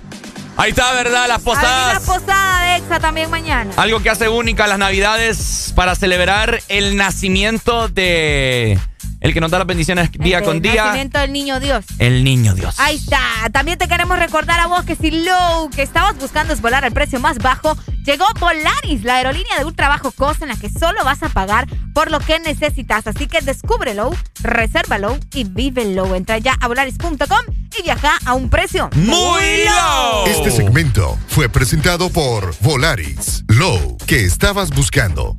Ahí 0.57 0.71
está, 0.71 0.93
¿verdad? 0.93 1.27
Las 1.27 1.39
Hay 1.39 1.45
posadas. 1.45 1.91
una 2.07 2.15
posada 2.15 2.61
de 2.65 2.77
Exa 2.77 3.01
también 3.01 3.31
mañana. 3.31 3.73
Algo 3.79 4.03
que 4.03 4.11
hace 4.11 4.29
única 4.29 4.67
las 4.67 4.79
navidades 4.79 5.73
para 5.75 5.95
celebrar 5.95 6.61
el 6.69 6.97
nacimiento 6.97 7.89
de 7.89 8.79
el 9.21 9.35
que 9.35 9.41
nos 9.41 9.51
da 9.51 9.59
las 9.59 9.67
bendiciones 9.67 10.11
día 10.13 10.39
El 10.39 10.45
con 10.45 10.63
día, 10.63 10.85
nacimiento 10.85 11.19
del 11.19 11.33
niño 11.33 11.61
Dios. 11.61 11.85
el 11.99 12.25
niño 12.25 12.55
Dios. 12.55 12.75
Ahí 12.79 12.97
está. 12.97 13.21
También 13.53 13.79
te 13.79 13.87
queremos 13.89 14.19
recordar 14.19 14.59
a 14.61 14.67
vos 14.67 14.85
que 14.85 14.97
si 14.97 15.11
lo 15.11 15.69
que 15.75 15.83
estabas 15.83 16.19
buscando 16.19 16.53
es 16.53 16.61
volar 16.61 16.85
al 16.85 16.93
precio 16.93 17.21
más 17.21 17.39
bajo, 17.39 17.77
llegó 18.05 18.25
Volaris, 18.39 19.05
la 19.05 19.17
aerolínea 19.17 19.59
de 19.59 19.65
ultra 19.65 19.89
bajo 19.89 20.11
costo 20.13 20.45
en 20.45 20.51
la 20.51 20.57
que 20.57 20.71
solo 20.71 21.05
vas 21.05 21.23
a 21.23 21.29
pagar 21.29 21.67
por 21.93 22.11
lo 22.11 22.21
que 22.21 22.39
necesitas. 22.41 23.07
Así 23.07 23.27
que 23.27 23.41
descúbrelo, 23.41 24.11
resérvalo 24.43 25.19
y 25.35 25.45
vívelo. 25.45 26.15
Entra 26.15 26.39
ya 26.39 26.57
a 26.61 26.69
volaris.com 26.69 27.55
y 27.79 27.83
viaja 27.83 28.19
a 28.25 28.35
un 28.35 28.49
precio 28.49 28.89
muy 28.95 29.65
low. 29.65 30.27
Este 30.27 30.51
segmento 30.51 31.19
fue 31.29 31.49
presentado 31.49 32.11
por 32.11 32.55
Volaris. 32.61 33.45
Low, 33.49 33.97
que 34.07 34.25
estabas 34.25 34.71
buscando. 34.71 35.37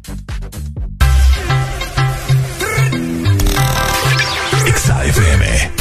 Exa 4.71 5.03
FM. 5.03 5.80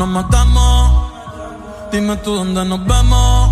nos 0.00 0.08
matamos. 0.08 1.12
Dime 1.92 2.16
tú 2.24 2.34
dónde 2.34 2.64
nos 2.64 2.86
vemos. 2.86 3.50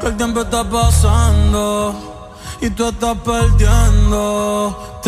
Que 0.00 0.06
el 0.06 0.16
tiempo 0.16 0.40
está 0.40 0.64
pasando 0.64 1.94
y 2.62 2.70
tú 2.70 2.88
estás 2.88 3.16
perdiendo. 3.18 5.02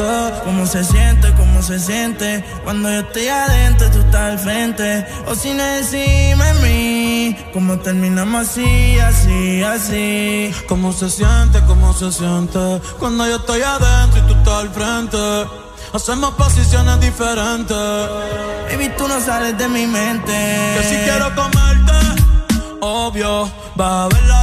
¿Cómo 0.45 0.67
se 0.67 0.85
siente? 0.85 1.33
¿Cómo 1.35 1.63
se 1.63 1.79
siente? 1.81 2.45
Cuando 2.63 2.91
yo 2.91 3.01
estoy 3.01 3.27
adentro, 3.29 3.89
y 3.89 3.91
tú 3.91 3.99
estás 4.01 4.33
al 4.33 4.39
frente. 4.39 5.07
O 5.27 5.35
si 5.35 5.55
no 5.55 5.65
en 5.65 6.63
mí, 6.63 7.37
¿cómo 7.55 7.79
terminamos 7.79 8.49
así, 8.49 8.99
así, 8.99 9.63
así? 9.63 10.53
¿Cómo 10.69 10.93
se 10.93 11.09
siente? 11.09 11.61
¿Cómo 11.67 11.95
se 11.95 12.13
siente? 12.13 12.81
Cuando 12.99 13.27
yo 13.27 13.37
estoy 13.37 13.63
adentro 13.63 14.21
y 14.21 14.23
tú 14.29 14.35
estás 14.35 14.55
al 14.55 14.71
frente. 14.71 15.19
Hacemos 15.95 16.35
posiciones 16.35 17.01
diferentes. 17.01 17.77
Baby, 18.69 18.91
tú 18.99 19.09
no 19.09 19.19
sales 19.21 19.57
de 19.57 19.67
mi 19.69 19.87
mente. 19.87 20.33
Yo 20.77 20.83
sí 20.83 20.97
quiero 21.05 21.35
comerte, 21.35 21.93
obvio, 22.81 23.51
va 23.81 24.05
a 24.05 24.09
verla 24.09 24.38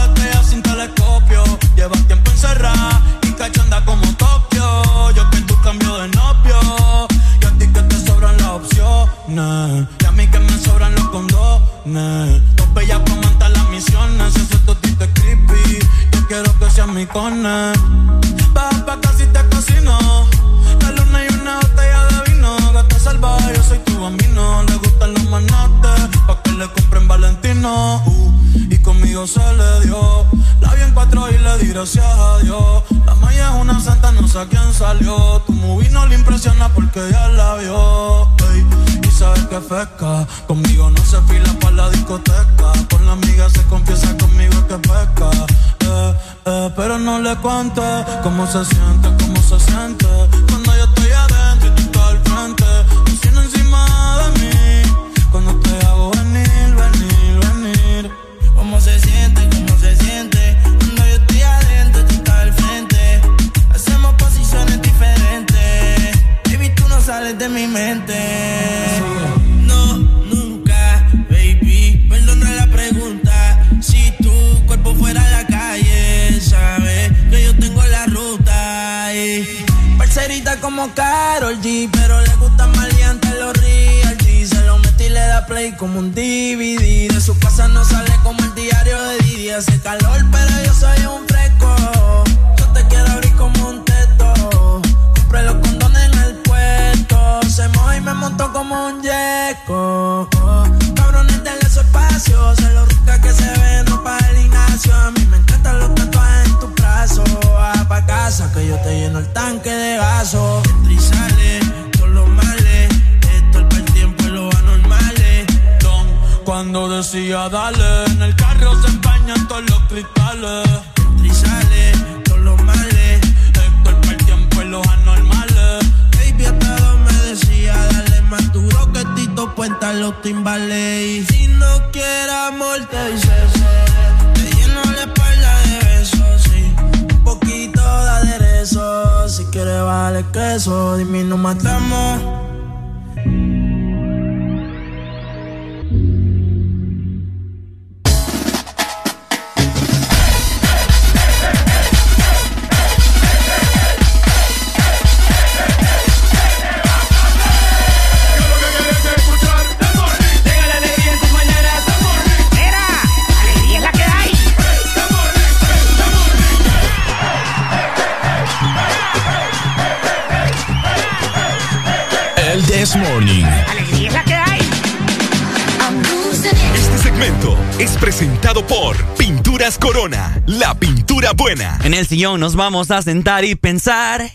sillón 182.16 182.40
nos 182.40 182.56
vamos 182.56 182.92
a 182.92 183.02
sentar 183.02 183.44
y 183.44 183.56
pensar, 183.56 184.32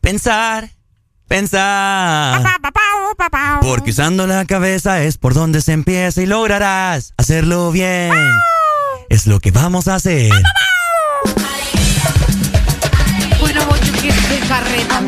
pensar, 0.00 0.70
pensar. 1.26 2.42
Porque 3.60 3.90
usando 3.90 4.26
la 4.26 4.46
cabeza 4.46 5.02
es 5.02 5.18
por 5.18 5.34
donde 5.34 5.60
se 5.60 5.72
empieza 5.72 6.22
y 6.22 6.26
lograrás 6.26 7.12
hacerlo 7.18 7.70
bien. 7.70 8.14
Es 9.10 9.26
lo 9.26 9.40
que 9.40 9.50
vamos 9.50 9.88
a 9.88 9.96
hacer. 9.96 10.32
Bueno, 13.40 13.60
yo 13.76 13.92
quiero 14.00 14.22
ser 14.22 14.48
carreta. 14.48 15.02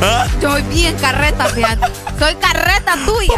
¿Ah? 0.00 0.26
Soy 0.40 0.62
bien 0.62 0.96
carreta, 0.96 1.44
fíjate. 1.50 1.92
Soy 2.18 2.34
carreta 2.36 2.94
tuya. 3.04 3.34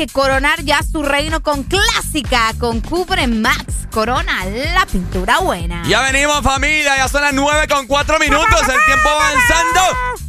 Que 0.00 0.06
coronar 0.06 0.62
ya 0.62 0.82
su 0.82 1.02
reino 1.02 1.42
con 1.42 1.62
clásica, 1.62 2.54
con 2.58 2.80
Cubre 2.80 3.26
Max. 3.26 3.86
Corona, 3.90 4.46
la 4.46 4.86
pintura 4.86 5.40
buena. 5.40 5.82
Ya 5.86 6.00
venimos 6.00 6.40
familia, 6.42 6.96
ya 6.96 7.06
son 7.06 7.20
las 7.20 7.34
9 7.34 7.68
con 7.68 7.86
4 7.86 8.18
minutos, 8.18 8.60
el 8.62 8.84
tiempo 8.86 9.08
avanzando 9.10 9.80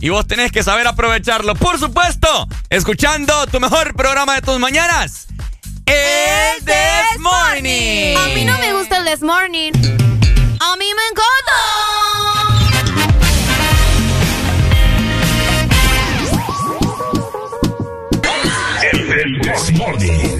y 0.01 0.09
vos 0.09 0.27
tenés 0.27 0.51
que 0.51 0.61
saber 0.61 0.87
aprovecharlo. 0.87 1.55
Por 1.55 1.79
supuesto, 1.79 2.49
escuchando 2.69 3.47
tu 3.47 3.61
mejor 3.61 3.95
programa 3.95 4.35
de 4.35 4.41
tus 4.41 4.59
mañanas, 4.59 5.27
el 5.85 6.65
This 6.65 7.19
Morning. 7.19 8.17
A 8.17 8.27
mí 8.35 8.43
no 8.43 8.57
me 8.59 8.73
gusta 8.73 8.97
el 8.97 9.05
This 9.05 9.21
Morning. 9.21 9.90
Morning. 19.91 20.39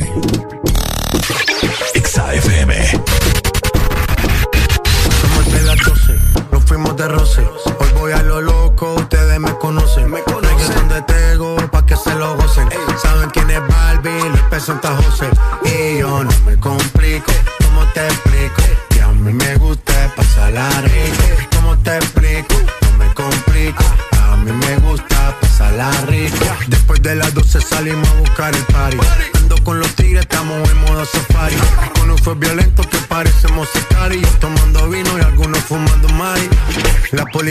XAFM. 1.94 2.72
Somos 5.22 5.54
de 5.54 5.62
las 5.64 5.78
12, 5.86 6.20
nos 6.52 6.64
fuimos 6.64 6.96
de 6.96 7.08
roce. 7.10 7.42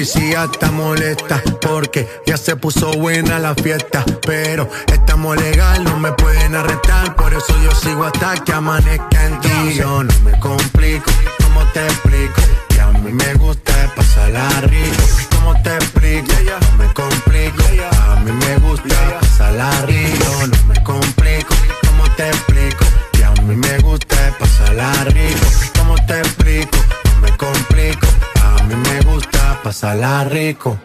Policía 0.01 0.49
está 0.51 0.71
molesta 0.71 1.43
porque 1.61 2.09
ya 2.25 2.39
se 2.39 2.57
puso 2.57 2.91
buena 2.93 3.39
la 3.39 3.55
fiesta. 3.55 4.03
Pero 4.27 4.67
estamos 4.87 5.37
legal, 5.37 5.85
no 5.85 5.99
me 5.99 6.11
pueden 6.13 6.55
arrestar. 6.55 7.15
Por 7.17 7.35
eso 7.35 7.55
yo 7.63 7.71
sigo 7.73 8.05
hasta 8.05 8.33
que 8.43 8.51
amanezca 8.51 9.27
en 9.27 9.41
ti. 9.41 9.75
Yo 9.75 10.03
no 10.03 10.21
me 10.25 10.39
complico, 10.41 11.11
¿cómo 11.43 11.67
te 11.75 11.85
explico? 11.85 12.41
Que 12.71 12.81
a 12.81 12.87
mí 12.93 13.13
me 13.13 13.35
gusta 13.35 13.93
pasarla 13.95 14.49
rico. 14.63 15.03
¿Cómo 15.37 15.63
te? 15.63 15.90
Pasarla 29.91 30.25
rico. 30.25 30.79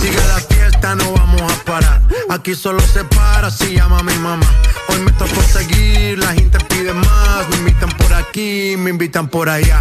Siga 0.00 0.26
la 0.26 0.40
fiesta, 0.40 0.94
no 0.94 1.12
vamos 1.12 1.42
a 1.42 1.64
parar. 1.64 2.02
Aquí 2.30 2.54
solo 2.54 2.80
se 2.80 3.04
para 3.04 3.50
si 3.50 3.74
llama 3.74 4.02
mi 4.02 4.14
mamá. 4.14 4.46
Hoy 4.88 5.00
me 5.00 5.12
tocó 5.12 5.40
seguir, 5.42 6.18
la 6.18 6.32
gente 6.34 6.58
pide 6.68 6.92
más. 6.92 7.48
Me 7.50 7.56
invitan 7.56 7.90
por 7.90 8.12
aquí, 8.12 8.74
me 8.78 8.90
invitan 8.90 9.28
por 9.28 9.48
allá. 9.48 9.79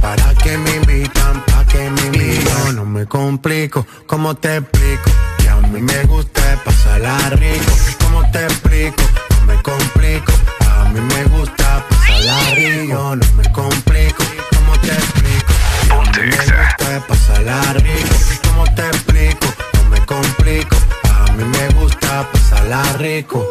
Para 0.00 0.34
que 0.34 0.56
me 0.56 0.76
invitan, 0.76 1.44
pa' 1.46 1.64
que 1.66 1.90
me 1.90 2.00
invitan. 2.06 2.66
Yo 2.66 2.72
no 2.72 2.84
me 2.86 3.06
complico, 3.06 3.86
¿cómo 4.06 4.34
te 4.34 4.56
explico? 4.56 5.10
Que 5.38 5.48
a 5.48 5.56
mí 5.56 5.80
me 5.80 6.04
gusta 6.04 6.40
pasarla 6.64 7.18
rico. 7.30 7.72
¿Cómo 8.02 8.30
te 8.30 8.44
explico? 8.44 9.02
No 9.30 9.46
me 9.46 9.62
complico. 9.62 10.32
A 10.70 10.84
mí 10.88 11.00
me 11.00 11.24
gusta 11.24 11.84
pasarla 11.88 12.54
rico. 12.54 12.92
Yo 12.92 13.16
no 13.16 13.26
me 13.36 13.52
complico, 13.52 14.24
¿cómo 14.54 14.72
te 14.80 14.92
explico? 14.92 15.52
Que 15.86 15.92
a 15.92 16.22
mí 16.22 16.30
me 16.30 16.44
gusta 16.46 17.06
pasarla 17.06 17.72
rico. 17.74 18.16
¿Cómo 18.48 18.64
te 18.74 18.86
explico? 18.86 19.46
No 19.74 19.90
me 19.90 20.06
complico. 20.06 20.76
A 21.04 21.32
mí 21.32 21.44
me 21.44 21.68
gusta 21.80 22.26
pasarla 22.32 22.82
rico. 22.94 23.46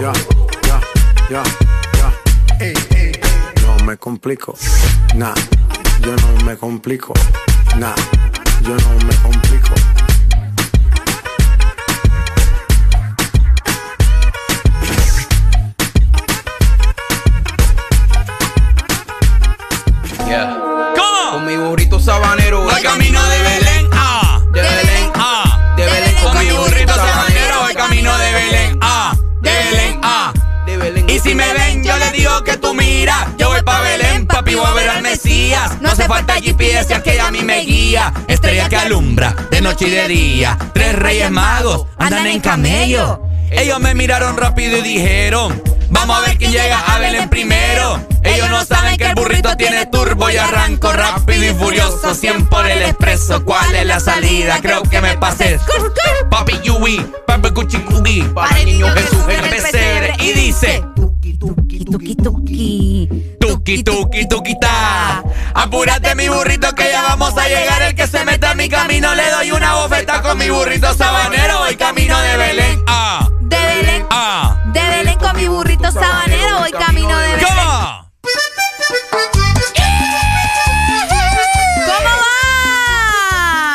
Ya, 0.00 0.12
ya, 0.66 0.80
ya, 1.28 1.42
ya. 1.98 2.64
Ey, 2.64 2.74
ey. 2.90 3.17
Me 3.88 3.96
complico. 3.96 4.54
Nah, 5.14 5.32
yo 6.02 6.14
no 6.14 6.44
me 6.44 6.58
complico. 6.58 7.14
Nah, 7.78 7.94
yo 8.60 8.76
no 8.76 9.06
me 9.06 9.16
complico. 9.22 9.74
¿Cómo? 20.94 21.32
Con 21.32 21.46
mi 21.46 21.56
burrito 21.56 21.98
sabanero 21.98 22.64
Voy 22.64 22.82
camino 22.82 23.26
de 23.26 23.38
Belén, 23.42 23.88
ah. 23.92 24.42
De 24.52 24.60
Belén, 24.60 25.10
ah. 25.14 25.74
De 25.78 25.86
Belén 25.86 26.14
Con 26.22 26.38
mi 26.38 26.50
burrito 26.52 26.92
sabanero 26.92 27.60
voy 27.62 27.74
camino 27.74 28.18
de 28.18 28.32
Belén, 28.34 28.78
ah. 28.82 29.16
De 29.40 29.50
Belén, 29.50 30.00
ah. 30.02 30.34
De 30.66 30.76
Belén. 30.76 31.08
Y 31.08 31.18
si 31.20 31.34
me 31.34 31.50
ven, 31.54 31.82
yo 31.82 31.96
les 31.96 32.12
digo 32.12 32.44
que 32.44 32.58
tú 32.58 32.74
mira. 32.74 33.32
Yo 33.38 33.47
voy 34.54 34.66
a 34.66 34.72
ver 34.72 34.88
al 34.88 35.02
Mesías. 35.02 35.80
No 35.80 35.90
hace 35.90 36.04
falta 36.04 36.34
GPS, 36.40 36.94
es 36.94 37.02
que 37.02 37.20
a 37.20 37.30
mí 37.30 37.42
me 37.42 37.60
guía. 37.60 38.12
Estrella 38.26 38.68
que 38.68 38.76
alumbra 38.76 39.34
de 39.50 39.60
noche 39.60 39.88
y 39.88 39.90
de 39.90 40.08
día. 40.08 40.58
Tres 40.72 40.94
reyes 40.94 41.30
magos 41.30 41.86
andan 41.98 42.26
en 42.26 42.40
camello. 42.40 43.22
Ellos 43.50 43.80
me 43.80 43.94
miraron 43.94 44.36
rápido 44.36 44.78
y 44.78 44.82
dijeron: 44.82 45.62
Vamos 45.90 46.18
a 46.18 46.20
ver 46.20 46.38
quién 46.38 46.52
llega 46.52 46.80
a 46.80 46.98
Belén 46.98 47.28
primero. 47.28 48.00
Ellos 48.22 48.50
no 48.50 48.64
saben 48.64 48.96
que 48.98 49.06
el 49.06 49.14
burrito 49.14 49.56
tiene 49.56 49.86
turbo 49.86 50.28
y 50.28 50.36
arranco 50.36 50.92
rápido 50.92 51.44
y 51.44 51.54
furioso. 51.54 52.14
100 52.14 52.46
por 52.46 52.66
el 52.66 52.82
expreso. 52.82 53.44
¿Cuál 53.44 53.74
es 53.74 53.86
la 53.86 54.00
salida? 54.00 54.58
Creo 54.60 54.82
que 54.82 55.00
me 55.00 55.16
pasé. 55.16 55.58
Papi 56.30 56.60
Yui, 56.62 57.06
papi 57.26 57.50
Cuchicugi. 57.50 58.22
Para 58.34 58.58
el 58.58 58.66
niño 58.66 58.88
Jesús 58.88 59.24
en 59.28 59.44
el 59.44 59.50
pesebre. 59.50 60.14
Y 60.20 60.32
dice: 60.32 60.82
Tuki, 60.94 61.38
tuki. 61.38 61.84
Tuki, 61.84 62.14
tuki, 62.16 63.08
tuki, 63.76 64.54
ta. 64.60 65.22
Apúrate, 65.54 66.14
mi 66.14 66.28
burrito, 66.28 66.72
que 66.74 66.90
ya 66.90 67.02
vamos 67.02 67.36
a 67.36 67.46
llegar. 67.48 67.82
El 67.82 67.94
que 67.94 68.06
se 68.06 68.24
meta 68.24 68.52
en 68.52 68.58
mi 68.58 68.68
camino 68.68 69.14
le 69.14 69.30
doy 69.30 69.50
una 69.50 69.74
bofeta 69.74 70.22
con 70.22 70.38
mi 70.38 70.48
burrito 70.48 70.92
sabanero. 70.94 71.58
Voy 71.58 71.76
camino 71.76 72.18
de 72.18 72.36
Belén. 72.36 72.82
Ah, 72.86 73.28
De 73.42 73.56
Belén. 73.58 74.06
ah. 74.10 74.56
De 74.72 74.80
Belén 74.80 75.18
con 75.18 75.36
mi 75.36 75.48
burrito 75.48 75.90
sabanero. 75.92 76.58
Voy 76.60 76.72
camino 76.72 77.18
de 77.18 77.28
Belén. 77.34 77.46
¿Cómo? 77.46 78.08
¿Cómo 81.86 82.10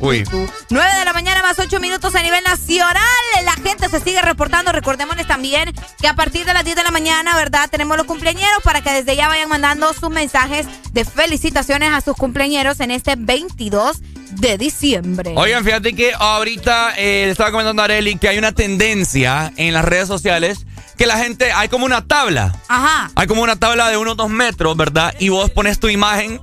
Uy. 0.00 0.24
tu. 0.24 0.48
9 0.70 0.98
de 0.98 1.04
la 1.04 1.12
mañana 1.12 1.42
más 1.42 1.58
8 1.58 1.80
minutos 1.80 2.14
a 2.14 2.22
nivel 2.22 2.42
nacional. 2.44 3.02
La 3.44 3.52
gente 3.52 3.88
se 3.88 4.00
sigue 4.00 4.20
reportando. 4.22 4.72
Recordémosles 4.72 5.26
también 5.26 5.72
que 6.00 6.08
a 6.08 6.14
partir 6.14 6.44
de 6.44 6.54
las 6.54 6.64
10 6.64 6.76
de 6.76 6.82
la 6.82 6.90
mañana, 6.90 7.36
¿verdad? 7.36 7.68
Tenemos 7.70 7.96
los 7.96 8.06
cumpleañeros 8.06 8.62
para 8.62 8.80
que 8.80 8.92
desde 8.92 9.16
ya 9.16 9.28
vayan 9.28 9.48
mandando 9.48 9.92
sus 9.94 10.10
mensajes 10.10 10.66
de 10.92 11.04
felicitaciones 11.04 11.92
a 11.92 12.00
sus 12.00 12.16
cumpleañeros 12.16 12.80
en 12.80 12.90
este 12.90 13.14
22 13.16 13.98
de 14.32 14.58
diciembre. 14.58 15.32
Oigan, 15.36 15.64
fíjate 15.64 15.94
que 15.94 16.12
ahorita 16.18 16.94
eh, 16.96 17.24
le 17.26 17.30
estaba 17.30 17.50
comentando 17.50 17.82
a 17.82 17.86
Areli 17.86 18.16
que 18.16 18.28
hay 18.28 18.38
una 18.38 18.52
tendencia 18.52 19.52
en 19.56 19.74
las 19.74 19.84
redes 19.84 20.08
sociales 20.08 20.66
que 20.96 21.06
la 21.06 21.16
gente, 21.16 21.52
hay 21.52 21.68
como 21.68 21.86
una 21.86 22.04
tabla. 22.04 22.54
Ajá. 22.68 23.10
Hay 23.14 23.28
como 23.28 23.42
una 23.42 23.56
tabla 23.56 23.88
de 23.88 23.96
unos 23.96 24.16
dos 24.16 24.28
metros, 24.28 24.76
¿verdad? 24.76 25.14
Y 25.20 25.28
vos 25.28 25.48
pones 25.50 25.78
tu 25.78 25.88
imagen 25.88 26.40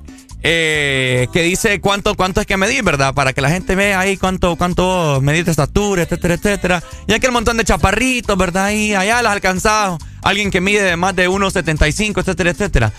eh, 0.48 1.28
que 1.34 1.42
dice 1.42 1.82
cuánto, 1.82 2.14
cuánto 2.14 2.40
es 2.40 2.46
que 2.46 2.56
medir, 2.56 2.84
¿verdad? 2.84 3.16
Para 3.16 3.34
que 3.34 3.42
la 3.42 3.50
gente 3.50 3.74
vea 3.74 4.00
ahí 4.00 4.16
cuánto, 4.16 4.56
cuánto 4.58 5.20
medís 5.20 5.44
de 5.46 5.50
estatura, 5.50 6.04
etcétera, 6.04 6.36
etcétera. 6.36 6.84
Y 7.08 7.14
aquel 7.14 7.32
montón 7.32 7.58
de 7.58 7.64
chaparritos, 7.64 8.38
¿verdad? 8.38 8.70
Y 8.70 8.94
allá 8.94 9.24
las 9.24 9.34
alcanzado. 9.34 9.98
Alguien 10.22 10.52
que 10.52 10.62
mide 10.62 10.84
de 10.84 10.98
más 10.98 11.16
de 11.16 11.28
1,75, 11.28 12.22
etcétera, 12.22 12.52
etcétera. 12.52 12.94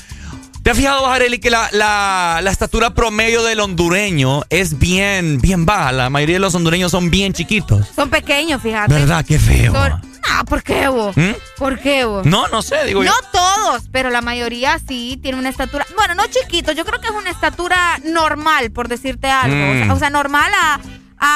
¿Te 0.67 0.71
has 0.73 0.77
fijado, 0.79 1.07
Areli, 1.07 1.39
que 1.39 1.49
la, 1.49 1.69
la, 1.71 2.41
la 2.43 2.51
estatura 2.51 2.91
promedio 2.93 3.45
del 3.45 3.61
hondureño 3.61 4.43
es 4.51 4.81
bien, 4.81 5.39
bien 5.41 5.65
baja? 5.65 5.93
La 5.93 6.11
mayoría 6.11 6.35
de 6.35 6.41
los 6.41 6.57
hondureños 6.57 6.91
son 6.91 7.09
bien 7.09 7.33
chiquitos. 7.33 7.87
Son 7.95 8.11
pequeños, 8.11 8.61
fíjate. 8.61 8.93
¿Verdad? 8.93 9.25
Qué 9.25 9.39
feo. 9.39 9.73
Son- 9.73 10.03
Ah, 10.29 10.43
¿por 10.45 10.65
qué 10.65 10.89
vos? 10.89 11.17
¿Mm? 11.17 11.35
¿Por 11.57 11.79
qué 11.79 12.05
vos? 12.05 12.27
No, 12.27 12.49
no 12.49 12.63
sé, 12.63 12.85
digo 12.85 13.05
No 13.05 13.13
yo. 13.13 13.29
todos, 13.31 13.85
pero 13.93 14.11
la 14.11 14.23
mayoría 14.23 14.81
sí 14.81 15.21
tiene 15.23 15.39
una 15.39 15.51
estatura. 15.51 15.87
Bueno, 15.95 16.17
no 16.17 16.25
chiquito, 16.27 16.73
yo 16.73 16.85
creo 16.85 17.01
que 17.01 17.07
es 17.07 17.15
una 17.15 17.31
estatura 17.31 18.01
normal, 18.05 18.73
por 18.73 18.89
decirte 18.89 19.29
algo. 19.29 19.55
O, 19.55 19.73
sea, 19.75 19.85
Mm. 19.85 19.91
o 19.93 19.99
sea, 20.01 20.11
normal 20.11 20.51
a, 20.53 20.81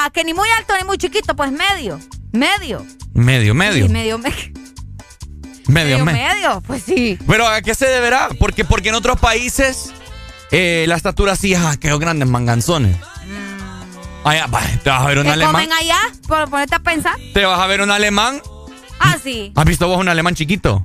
a 0.06 0.10
que 0.10 0.24
ni 0.24 0.34
muy 0.34 0.48
alto 0.58 0.74
ni 0.76 0.82
muy 0.82 0.98
chiquito, 0.98 1.36
pues 1.36 1.52
medio. 1.52 2.00
Medio. 2.32 2.84
Medio, 3.14 3.54
medio. 3.54 3.86
Sí, 3.86 3.92
medio, 3.92 4.18
me- 4.18 4.28
medio, 4.28 4.59
medio, 5.70 6.04
medio. 6.04 6.20
medio. 6.34 6.60
Pues 6.66 6.82
sí. 6.82 7.18
Pero 7.26 7.46
¿a 7.46 7.60
qué 7.62 7.74
se 7.74 7.86
deberá? 7.86 8.28
Porque, 8.38 8.64
porque 8.64 8.90
en 8.90 8.94
otros 8.94 9.18
países 9.18 9.92
eh, 10.50 10.84
la 10.88 10.96
estatura 10.96 11.36
sí, 11.36 11.54
ah, 11.54 11.76
qué 11.80 11.96
grandes 11.98 12.28
manganzones. 12.28 12.96
Allá, 14.24 14.46
va, 14.46 14.60
te 14.82 14.90
vas 14.90 15.02
a 15.02 15.06
ver 15.06 15.18
un 15.18 15.24
¿Qué 15.24 15.30
alemán. 15.30 15.52
comen 15.52 15.72
allá? 15.72 15.98
Por 16.28 16.50
ponerte 16.50 16.74
a 16.74 16.80
pensar. 16.80 17.14
Te 17.32 17.44
vas 17.46 17.58
a 17.58 17.66
ver 17.66 17.80
un 17.80 17.90
alemán. 17.90 18.42
Ah, 18.98 19.16
sí. 19.22 19.52
¿Has 19.56 19.64
visto 19.64 19.88
vos 19.88 19.98
un 19.98 20.08
alemán 20.08 20.34
chiquito? 20.34 20.84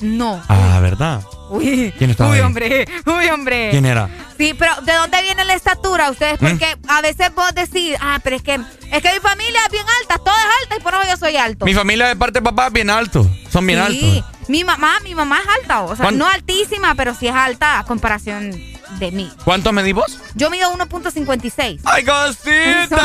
No. 0.00 0.42
Ah, 0.48 0.78
¿verdad? 0.80 1.22
Uy. 1.48 1.92
¿Quién 1.96 2.10
estaba 2.10 2.30
Uy, 2.30 2.38
ahí? 2.38 2.42
hombre. 2.44 2.86
Uy, 3.06 3.26
hombre. 3.28 3.68
¿Quién 3.70 3.86
era? 3.86 4.08
Sí, 4.36 4.54
pero 4.58 4.72
¿de 4.82 4.92
dónde 4.92 5.22
viene 5.22 5.44
la 5.44 5.54
estatura 5.54 6.10
ustedes? 6.10 6.40
¿Mm? 6.42 6.46
Porque 6.48 6.76
a 6.88 7.00
veces 7.00 7.34
vos 7.34 7.54
decís, 7.54 7.96
ah, 8.00 8.18
pero 8.22 8.36
es 8.36 8.42
que 8.42 8.54
es 8.54 9.02
que 9.02 9.12
mi 9.12 9.20
familia 9.20 9.60
es 9.66 9.72
bien 9.72 9.86
alta, 10.02 10.18
toda 10.18 10.36
es 10.36 10.62
alta 10.62 10.76
y 10.76 10.80
por 10.80 10.94
eso 10.94 11.02
yo 11.10 11.16
soy 11.16 11.36
alto. 11.36 11.64
Mi 11.64 11.72
familia 11.74 12.08
de 12.08 12.16
parte 12.16 12.40
de 12.40 12.42
papá 12.44 12.66
es 12.66 12.72
bien 12.72 12.90
alto. 12.90 13.26
Son 13.50 13.66
bien 13.66 13.78
sí, 13.88 14.16
altos. 14.18 14.48
mi 14.48 14.64
mamá, 14.64 15.00
mi 15.02 15.14
mamá 15.14 15.40
es 15.42 15.48
alta, 15.62 15.82
o 15.82 15.96
sea, 15.96 16.04
¿Cuán- 16.04 16.18
no 16.18 16.26
altísima, 16.26 16.94
pero 16.94 17.14
sí 17.14 17.28
es 17.28 17.34
alta 17.34 17.78
a 17.78 17.84
comparación 17.84 18.50
de 18.98 19.10
mí. 19.10 19.30
¿Cuánto 19.44 19.72
medís 19.72 19.94
vos? 19.94 20.18
Yo 20.34 20.50
mido 20.50 20.70
1.56. 20.72 21.80
¡Ay, 21.84 22.04
cosita! 22.04 22.96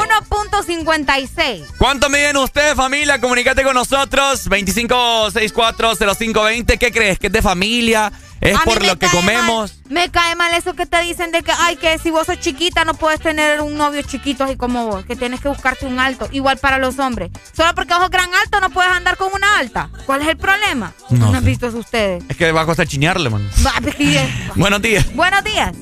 1.56. 0.00 1.64
¿Cuánto 1.78 2.08
miden 2.08 2.36
ustedes, 2.36 2.74
familia? 2.74 3.20
Comunícate 3.20 3.62
con 3.62 3.74
nosotros. 3.74 4.48
25640520. 4.48 6.78
¿Qué 6.78 6.92
crees? 6.92 7.18
¿Que 7.18 7.26
es 7.28 7.32
de 7.32 7.42
familia? 7.42 8.12
¿Es 8.42 8.56
A 8.58 8.62
por 8.64 8.80
me 8.80 8.88
lo 8.88 8.98
que 8.98 9.06
comemos? 9.06 9.72
mal- 9.84 9.92
me 9.92 10.10
cae 10.10 10.34
mal 10.34 10.52
eso 10.54 10.74
que 10.74 10.84
te 10.84 11.00
dicen 11.02 11.30
de 11.30 11.42
que, 11.44 11.52
ay, 11.60 11.76
que 11.76 11.96
si 11.98 12.10
vos 12.10 12.26
sos 12.26 12.40
chiquita 12.40 12.84
no 12.84 12.94
puedes 12.94 13.20
tener 13.20 13.60
un 13.60 13.76
novio 13.78 14.02
chiquito 14.02 14.42
así 14.44 14.56
como 14.56 14.86
vos, 14.86 15.04
que 15.04 15.14
tienes 15.14 15.40
que 15.40 15.48
buscarte 15.48 15.86
un 15.86 16.00
alto. 16.00 16.28
Igual 16.32 16.58
para 16.58 16.78
los 16.78 16.98
hombres. 16.98 17.30
Solo 17.56 17.72
porque 17.76 17.94
vos 17.94 18.02
sos 18.02 18.10
gran 18.10 18.28
alto 18.34 18.60
no 18.60 18.70
puedes 18.70 18.90
andar 18.90 19.16
con 19.16 19.28
una 19.32 19.58
alta. 19.58 19.90
¿Cuál 20.06 20.22
es 20.22 20.28
el 20.28 20.36
problema? 20.36 20.92
No 21.10 21.30
¿No, 21.30 21.38
han 21.38 21.44
visto 21.44 21.68
eso 21.68 21.78
ustedes? 21.78 22.24
Es 22.28 22.36
que 22.36 22.50
va 22.50 22.62
a 22.62 22.66
costar 22.66 22.86
chinearle, 22.86 23.30
man. 23.30 23.48
Buenos 24.56 24.82
días. 24.82 25.14
Buenos 25.14 25.44
días. 25.44 25.72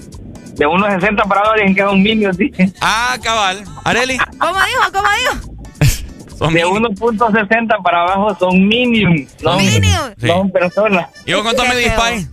De 0.56 0.66
1.60 0.66 1.26
para 1.26 1.40
abajo 1.40 1.54
dicen 1.56 1.74
que 1.74 1.80
son 1.80 2.02
minions, 2.02 2.36
dicen. 2.36 2.74
Ah, 2.82 3.16
cabal. 3.22 3.64
Areli. 3.84 4.18
¿Cómo 4.38 4.52
dijo? 4.52 4.92
¿Cómo 4.92 5.08
dijo? 5.18 6.50
de 6.52 6.66
1.60 6.66 7.82
para 7.82 8.02
abajo 8.02 8.36
son 8.38 8.68
minions. 8.68 9.30
No, 9.42 9.56
Minions. 9.56 10.14
Sí. 10.18 10.26
no 10.26 10.34
son 10.34 10.50
personas. 10.52 11.08
¿Y 11.24 11.32
vos 11.32 11.42
cuánto 11.42 11.64
feo. 11.64 11.96
Pai? 11.96 12.26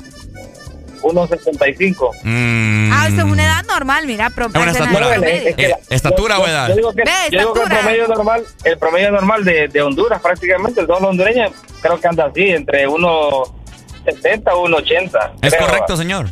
1.65. 1.02 2.12
Mm. 2.24 2.92
Ah, 2.94 3.08
eso 3.08 3.18
es 3.18 3.24
una 3.24 3.44
edad 3.46 3.66
normal, 3.66 4.06
mira. 4.08 4.30
Pro, 4.30 4.46
Es 4.48 4.56
una 4.56 4.72
es 4.72 4.78
estatura. 4.78 5.10
promedio. 5.10 5.50
Es 5.50 5.56
que 5.56 5.68
la- 5.70 5.76
Eh, 5.76 5.80
¿Estatura 5.90 6.36
yo- 6.38 6.42
o 6.44 6.48
edad? 6.48 6.68
Yo 6.70 6.76
digo 6.76 6.94
que, 6.94 7.04
Ve, 7.04 7.12
yo 7.32 7.40
digo 7.40 7.54
que 7.54 7.62
el 7.64 7.68
promedio 7.70 8.08
normal, 8.08 8.44
el 8.64 8.78
promedio 8.78 9.12
normal 9.12 9.44
de, 9.46 9.68
de 9.68 9.82
Honduras 9.82 10.22
prácticamente, 10.22 10.86
todos 10.86 11.02
los 11.02 11.10
hondureños, 11.12 11.52
creo 11.82 12.00
que 12.00 12.08
anda 12.08 12.26
así, 12.26 12.50
entre 12.50 12.88
1.70 12.88 14.54
o 14.54 14.68
1.80. 14.68 15.32
Es 15.42 15.54
creo. 15.54 15.68
correcto, 15.68 15.98
señor. 15.98 16.28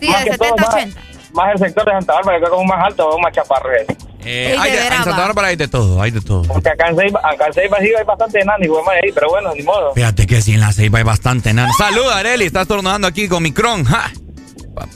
Sí, 0.00 0.08
Más 0.08 0.24
de 0.24 0.30
que 0.30 0.38
todo, 0.38 0.48
70 0.56 0.62
más- 0.62 0.74
80. 0.74 1.00
Más 1.38 1.52
el 1.52 1.58
sector 1.58 1.84
de 1.84 1.92
Santa 1.92 2.14
Bárbara, 2.14 2.38
que 2.38 2.44
creo 2.46 2.56
que 2.56 2.62
es 2.64 2.68
más 2.68 2.84
alto 2.84 3.08
o 3.10 3.18
más 3.20 3.32
chaparro. 3.32 3.70
Eh, 3.72 3.86
Sí, 4.20 4.28
hay 4.28 4.72
de 4.72 4.78
en 4.78 4.92
Santa. 5.04 5.16
Bárbara 5.16 5.48
hay 5.48 5.56
de 5.56 5.68
todo, 5.68 6.02
hay 6.02 6.10
de 6.10 6.20
todo. 6.20 6.42
Porque 6.42 6.68
acá 6.68 6.88
en 6.88 6.96
Ceiba, 6.96 7.20
acá 7.22 7.46
en 7.46 7.52
Ceiba 7.54 7.78
sí 7.78 7.92
hay 7.96 8.04
bastante 8.04 8.40
enano 8.40 8.64
y 8.64 8.68
más 8.68 8.88
ahí, 9.02 9.12
pero 9.14 9.28
bueno, 9.28 9.54
ni 9.54 9.62
modo. 9.62 9.94
Fíjate 9.94 10.26
que 10.26 10.42
si 10.42 10.54
en 10.54 10.60
la 10.60 10.72
ceiba 10.72 10.98
hay 10.98 11.04
bastante 11.04 11.54
nada. 11.54 11.68
Salud, 11.78 12.10
Areli. 12.10 12.44
Estás 12.44 12.66
tornando 12.66 13.06
aquí 13.06 13.28
con 13.28 13.42
Micron. 13.44 13.84
¡Ja! 13.84 14.10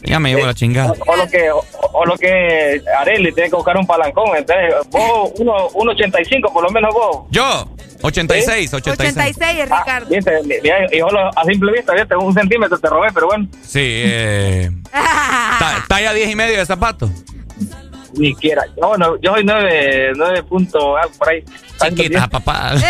Ya 0.02 0.19
me 0.20 0.31
llevo 0.35 0.47
la 0.47 0.55
chingada. 0.55 0.93
O, 1.07 1.12
o 1.12 1.17
lo 1.17 1.27
que 1.28 1.51
o, 1.51 1.65
o 1.93 2.05
lo 2.07 2.17
que 2.17 2.83
Areli 2.99 3.33
tiene 3.33 3.51
que 3.51 3.57
buscar 3.57 3.77
un 3.77 3.86
palancón. 3.86 4.36
Entonces, 4.36 4.75
vos, 4.91 5.31
uno- 5.39 5.69
1.85 5.70 6.52
por 6.52 6.62
lo 6.65 6.70
menos 6.70 6.93
vos. 6.94 7.27
Yo, 7.31 7.67
86, 8.02 8.73
86. 8.75 9.17
86 9.17 9.59
es 9.61 9.65
Ricardo. 9.70 10.09
Viste, 10.11 10.33
mira, 10.62 10.86
y 10.93 10.99
yo 10.99 11.09
lo- 11.09 11.28
a 11.39 11.44
simple 11.44 11.73
vista, 11.73 11.93
viste, 11.94 12.17
un 12.17 12.35
centímetro 12.35 12.78
te 12.78 12.89
robé, 12.89 13.09
pero 13.15 13.27
bueno, 13.28 13.47
Sí, 13.62 13.81
eh, 13.83 14.70
ta- 14.91 15.85
talla 15.89 16.12
10 16.12 16.31
y 16.31 16.35
medio 16.36 16.59
de 16.59 16.67
zapato. 16.67 17.09
ni 18.15 18.35
quiera. 18.35 18.62
No, 18.81 18.97
no, 18.99 19.19
yo 19.20 19.33
soy 19.33 19.43
9, 19.44 20.12
9 20.17 20.43
punto 20.43 20.97
algo 20.97 21.15
por 21.17 21.28
ahí. 21.31 21.43
Chiquita, 21.81 22.27
papá. 22.28 22.73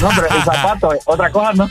No, 0.00 0.08
pero 0.14 0.26
el 0.28 0.42
zapato, 0.44 0.94
eh, 0.94 0.98
otra 1.06 1.28
cosa, 1.30 1.52
¿no? 1.54 1.64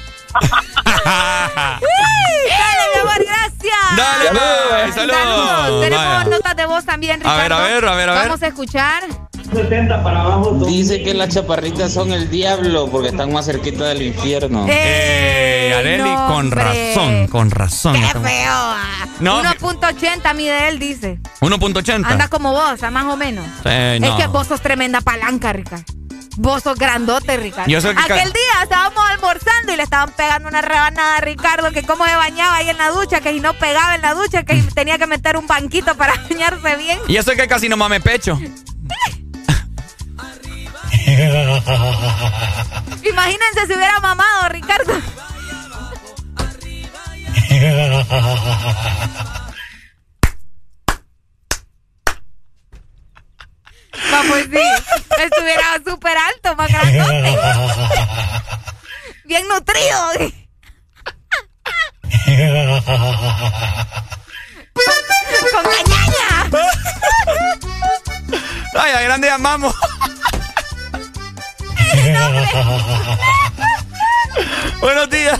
Uy, 1.82 2.50
Dale, 2.50 2.84
mi 2.94 3.00
amor. 3.02 3.26
Dale, 3.60 4.28
Saludos. 4.28 4.84
bye, 4.84 4.94
saludos. 4.94 5.18
Saludos. 5.18 5.84
Tenemos 5.84 6.06
Vaya. 6.06 6.30
notas 6.30 6.56
de 6.56 6.66
voz 6.66 6.86
también, 6.86 7.14
A 7.14 7.18
Ricardo. 7.18 7.42
ver, 7.42 7.54
a 7.54 7.60
ver, 7.62 7.86
a 7.86 7.96
ver, 7.96 8.10
a 8.10 8.14
ver. 8.14 8.24
Vamos 8.26 8.44
a 8.44 8.48
escuchar. 8.48 9.27
70 9.54 10.04
para 10.04 10.22
abajo. 10.22 10.52
Dice 10.68 11.04
que 11.04 11.14
las 11.14 11.30
chaparritas 11.34 11.94
son 11.94 12.12
el 12.12 12.30
diablo 12.30 12.88
porque 12.92 13.10
están 13.10 13.32
más 13.34 13.46
cerquita 13.46 13.86
del 13.86 14.02
infierno. 14.02 14.66
Eh, 14.70 15.74
Areli, 15.78 16.04
no. 16.10 16.28
Con 16.28 16.52
razón, 16.52 17.28
con 17.28 17.52
razón. 17.52 17.94
Qué 17.94 18.06
Estamos- 18.06 18.28
feo. 18.30 18.52
ah. 18.52 19.06
No, 19.20 19.42
1.80 19.42 20.34
mide 20.36 20.68
él, 20.70 20.80
dice. 20.80 21.20
1.80. 21.42 22.08
Anda 22.12 22.28
como 22.28 22.52
vos, 22.52 22.82
ah, 22.84 22.92
más 22.92 23.06
o 23.06 23.16
menos. 23.18 23.46
Sí, 23.64 23.70
Es 23.70 24.12
que 24.18 24.28
vos 24.28 24.48
sos 24.48 24.62
tremenda 24.62 25.02
palanca, 25.02 25.54
Ricardo. 25.54 25.84
Vos 26.40 26.62
sos 26.62 26.78
grandote, 26.78 27.36
Ricardo. 27.38 27.68
Yo 27.72 27.82
soy 27.82 27.96
que 27.96 28.04
ca- 28.08 28.14
Aquel 28.14 28.32
día 28.32 28.62
estábamos 28.62 29.00
almorzando 29.10 29.74
y 29.74 29.76
le 29.76 29.82
estaban 29.82 30.12
pegando 30.12 30.48
una 30.48 30.62
rebanada 30.62 31.18
a 31.18 31.22
Ricardo, 31.22 31.72
que 31.72 31.82
cómo 31.82 32.06
se 32.06 32.16
bañaba 32.16 32.58
ahí 32.58 32.70
en 32.70 32.78
la 32.78 32.90
ducha, 32.92 33.22
que 33.22 33.32
si 33.34 33.40
no 33.40 33.54
pegaba 33.56 33.96
en 33.96 34.04
la 34.04 34.14
ducha, 34.14 34.44
que 34.44 34.54
tenía 34.76 35.00
que 35.00 35.08
meter 35.08 35.36
un 35.36 35.48
banquito 35.48 35.96
para 35.96 36.14
bañarse 36.30 36.76
bien. 36.76 37.00
Y 37.08 37.16
eso 37.16 37.32
es 37.32 37.38
que 37.40 37.48
casi 37.48 37.68
no 37.70 37.76
mame 37.78 38.00
pecho. 38.02 38.40
Imagínense 43.04 43.66
si 43.66 43.74
hubiera 43.74 44.00
mamado, 44.02 44.50
Ricardo. 44.50 44.94
Vamos, 54.12 54.38
sí. 54.52 54.60
Estuviera 55.18 55.80
súper 55.86 56.18
alto, 56.18 56.56
más 56.58 56.68
grandote. 56.68 57.38
Bien 59.24 59.48
nutrido. 59.48 60.12
Con 65.54 65.64
cañaña. 65.64 66.28
Ay, 68.78 68.92
a 68.92 69.02
grande 69.02 69.30
amamos. 69.30 69.74
Buenos 74.82 75.10
días. 75.10 75.40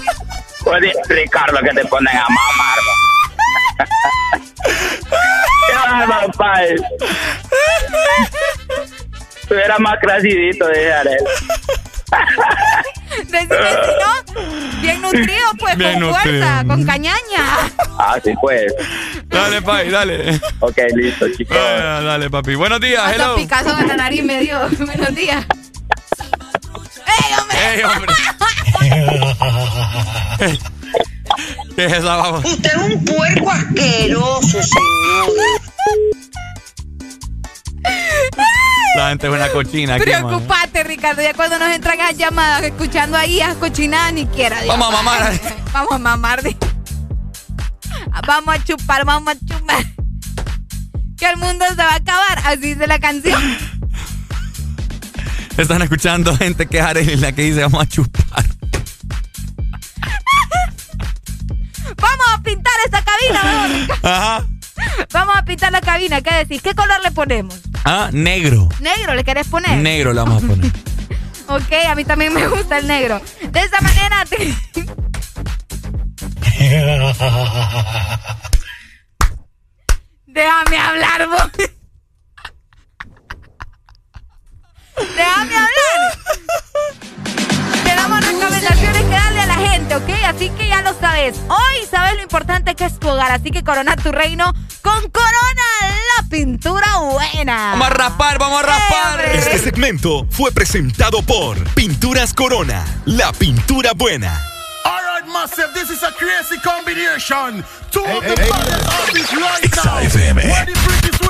Buenos 0.64 0.82
días, 0.82 0.96
Ricardo, 1.10 1.58
que 1.60 1.70
te 1.70 1.86
ponen 1.86 2.16
a 2.16 2.26
mamar. 2.30 2.80
Qué 5.68 5.74
bárbaro, 5.74 6.32
pai. 6.34 6.76
Estuviera 9.42 9.80
más 9.80 9.96
crecidito, 10.02 10.68
dije 10.68 10.94
Arel. 10.94 11.24
Decime 13.28 13.48
si 13.48 13.92
no. 14.00 14.14
Bien 14.82 15.02
nutrido, 15.02 15.48
pues, 15.60 15.78
Bien 15.78 16.00
con 16.00 16.14
fuerza, 16.14 16.64
con 16.68 16.86
cañaña. 16.86 17.70
Ah, 17.98 18.18
sí, 18.24 18.34
pues. 18.42 18.74
Dale, 19.26 19.62
pai, 19.62 19.90
dale. 19.90 20.40
Ok, 20.60 20.78
listo, 20.96 21.28
chicos. 21.36 21.58
Ah, 21.58 22.02
dale, 22.04 22.30
papi. 22.30 22.56
Buenos 22.56 22.80
días, 22.80 23.02
Hasta 23.04 23.16
hello. 23.16 23.36
Picasso 23.36 23.78
en 23.80 23.88
la 23.88 23.98
nariz 23.98 24.24
me 24.24 24.40
dio. 24.40 24.60
Buenos 24.80 25.16
días. 25.16 25.46
¡Ey, 27.26 27.34
hombre! 27.40 27.58
Ey, 27.74 27.84
hombre. 27.84 28.14
¿Qué 31.76 31.86
es 31.86 31.94
esa 31.94 32.16
vamos? 32.16 32.46
Usted 32.46 32.70
es 32.70 32.96
un 32.96 33.06
puerco 33.06 33.52
asqueroso, 33.52 34.64
señor. 34.64 35.30
La 38.96 39.10
gente 39.10 39.28
es 39.28 39.34
una 39.34 39.50
cochina. 39.50 39.98
Preocupate, 39.98 40.84
Ricardo. 40.84 41.22
Ya 41.22 41.34
cuando 41.34 41.60
nos 41.60 41.70
entran 41.70 42.00
esas 42.00 42.18
llamadas, 42.18 42.64
escuchando 42.64 43.16
ahí 43.18 43.40
esas 43.40 43.58
cochinadas, 43.58 44.14
ni 44.14 44.26
quiera. 44.26 44.60
Dios. 44.62 44.76
Vamos 44.76 44.88
a 44.88 44.92
mamar. 45.04 45.40
Vamos 45.72 45.92
a 45.92 45.98
mamar. 46.00 46.42
Vamos 48.26 48.56
a 48.56 48.64
chupar, 48.64 49.06
vamos 49.06 49.36
a 49.36 49.40
chupar. 49.40 49.86
Que 51.16 51.30
el 51.30 51.38
mundo 51.38 51.66
se 51.70 51.76
va 51.76 51.92
a 51.92 51.96
acabar. 51.96 52.40
Así 52.46 52.74
dice 52.74 52.88
la 52.88 52.98
canción. 53.00 53.40
Están 55.58 55.82
escuchando 55.82 56.38
gente 56.38 56.68
que 56.68 56.78
es 56.80 57.20
la 57.20 57.32
que 57.32 57.42
dice 57.42 57.62
vamos 57.62 57.82
a 57.82 57.88
chupar. 57.88 58.46
Vamos 61.98 62.28
a 62.34 62.42
pintar 62.44 62.74
esta 62.86 63.04
cabina, 63.04 63.68
Ricardo. 63.68 64.08
Ajá. 64.08 64.46
Vamos 65.12 65.36
a 65.36 65.44
pintar 65.44 65.72
la 65.72 65.82
cabina. 65.82 66.22
¿Qué 66.22 66.34
decís? 66.36 66.62
¿Qué 66.62 66.76
color 66.76 67.02
le 67.04 67.12
ponemos? 67.12 67.60
Ah, 67.86 68.10
negro. 68.14 68.70
¿Negro 68.82 69.16
le 69.16 69.24
querés 69.24 69.48
poner? 69.48 69.78
Negro 69.80 70.14
la 70.14 70.24
vamos 70.24 70.44
a 70.44 70.48
poner. 70.48 70.72
Ok, 71.50 71.72
a 71.90 71.96
mí 71.96 72.04
también 72.04 72.34
me 72.34 72.46
gusta 72.50 72.78
el 72.78 72.88
negro. 72.88 73.22
De 73.42 73.62
esa 73.62 73.80
manera 73.80 74.26
te... 74.26 74.36
Déjame 80.28 80.78
hablar, 80.78 81.30
vos. 81.30 81.50
Déjame 85.16 85.56
hablar. 85.56 86.18
Tenemos 87.84 88.26
recomendaciones 88.26 89.02
que 89.04 89.10
darle 89.10 89.42
a 89.42 89.46
la 89.46 89.56
gente, 89.56 89.96
¿ok? 89.96 90.10
Así 90.26 90.50
que 90.50 90.68
ya 90.68 90.82
lo 90.82 90.94
sabes. 91.00 91.38
Hoy 91.50 91.86
sabes 91.90 92.16
lo 92.16 92.22
importante 92.24 92.76
que 92.76 92.86
es 92.86 93.00
tu 93.00 93.08
hogar, 93.08 93.32
así 93.32 93.52
que 93.52 93.64
corona 93.64 93.96
tu 93.96 94.12
reino 94.12 94.54
con 94.82 95.10
Corona, 95.10 95.64
la 96.18 96.30
pintura 96.30 96.98
buena. 96.98 97.72
Vamos 97.72 97.88
a 97.88 97.92
raspar, 97.92 98.40
vamos 98.40 98.64
a 98.64 98.66
raspar. 98.66 99.26
Este 99.34 99.60
segmento 99.60 100.26
fue 100.32 100.52
presentado 100.52 101.22
por 101.22 101.58
Pinturas 101.74 102.34
Corona, 102.34 102.86
la 103.06 103.32
pintura 103.34 103.92
buena. 103.94 104.42
All 104.86 105.02
right, 105.04 105.28
massive, 105.32 105.74
this 105.74 105.90
is 105.90 106.04
a 106.04 106.12
crazy 106.14 106.58
combination. 106.62 107.64
Two 107.92 108.04
of 108.06 108.24
the 108.24 108.36
baddest 108.36 108.88
artists 109.00 109.34
right 109.34 109.76
now. 109.76 111.27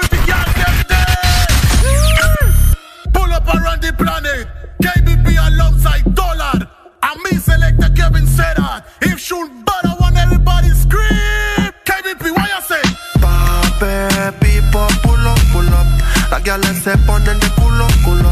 Up 3.37 3.47
around 3.53 3.81
the 3.81 3.93
planet. 3.93 4.47
KBP 4.81 5.27
alongside 5.47 6.03
Dollar. 6.15 6.57
And 7.03 7.19
me 7.23 7.37
selector 7.37 7.89
Kevin 7.93 8.25
said. 8.25 8.57
If 9.01 9.19
shoot 9.19 9.49
butter, 9.65 9.93
want 9.99 10.17
everybody 10.17 10.69
scream. 10.69 11.71
KBP, 11.87 12.23
what 12.35 12.49
you 12.53 12.61
say? 12.71 12.83
Pape, 13.21 14.33
pipo, 14.41 14.81
pull 15.03 15.27
up, 15.31 15.39
pull 15.53 15.73
up. 15.79 15.87
Las 16.31 16.43
gales 16.43 16.77
se 16.83 16.97
ponen 17.05 17.39
de 17.39 17.49
culo, 17.59 17.87
culo. 18.03 18.31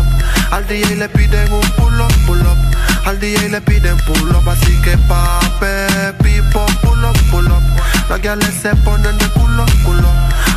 Al 0.51 0.65
DJ 0.67 0.95
le 0.95 1.07
piden 1.09 1.51
un 1.53 1.67
pull 1.77 2.01
up, 2.01 2.11
pull 2.25 2.41
up. 2.41 2.57
Al 3.05 3.19
DJ 3.19 3.49
le 3.49 3.61
piden 3.61 3.97
pull 4.07 4.35
up. 4.35 4.47
Así 4.49 4.73
que 4.81 4.97
pape, 5.09 6.13
pipo, 6.23 6.65
pull 6.81 7.05
up, 7.05 7.17
pull 7.31 7.51
up. 7.51 7.63
Las 8.09 8.21
gales 8.21 8.55
se 8.61 8.75
ponen 8.77 9.17
de 9.17 9.27
culo, 9.37 9.65
culo. 9.83 10.09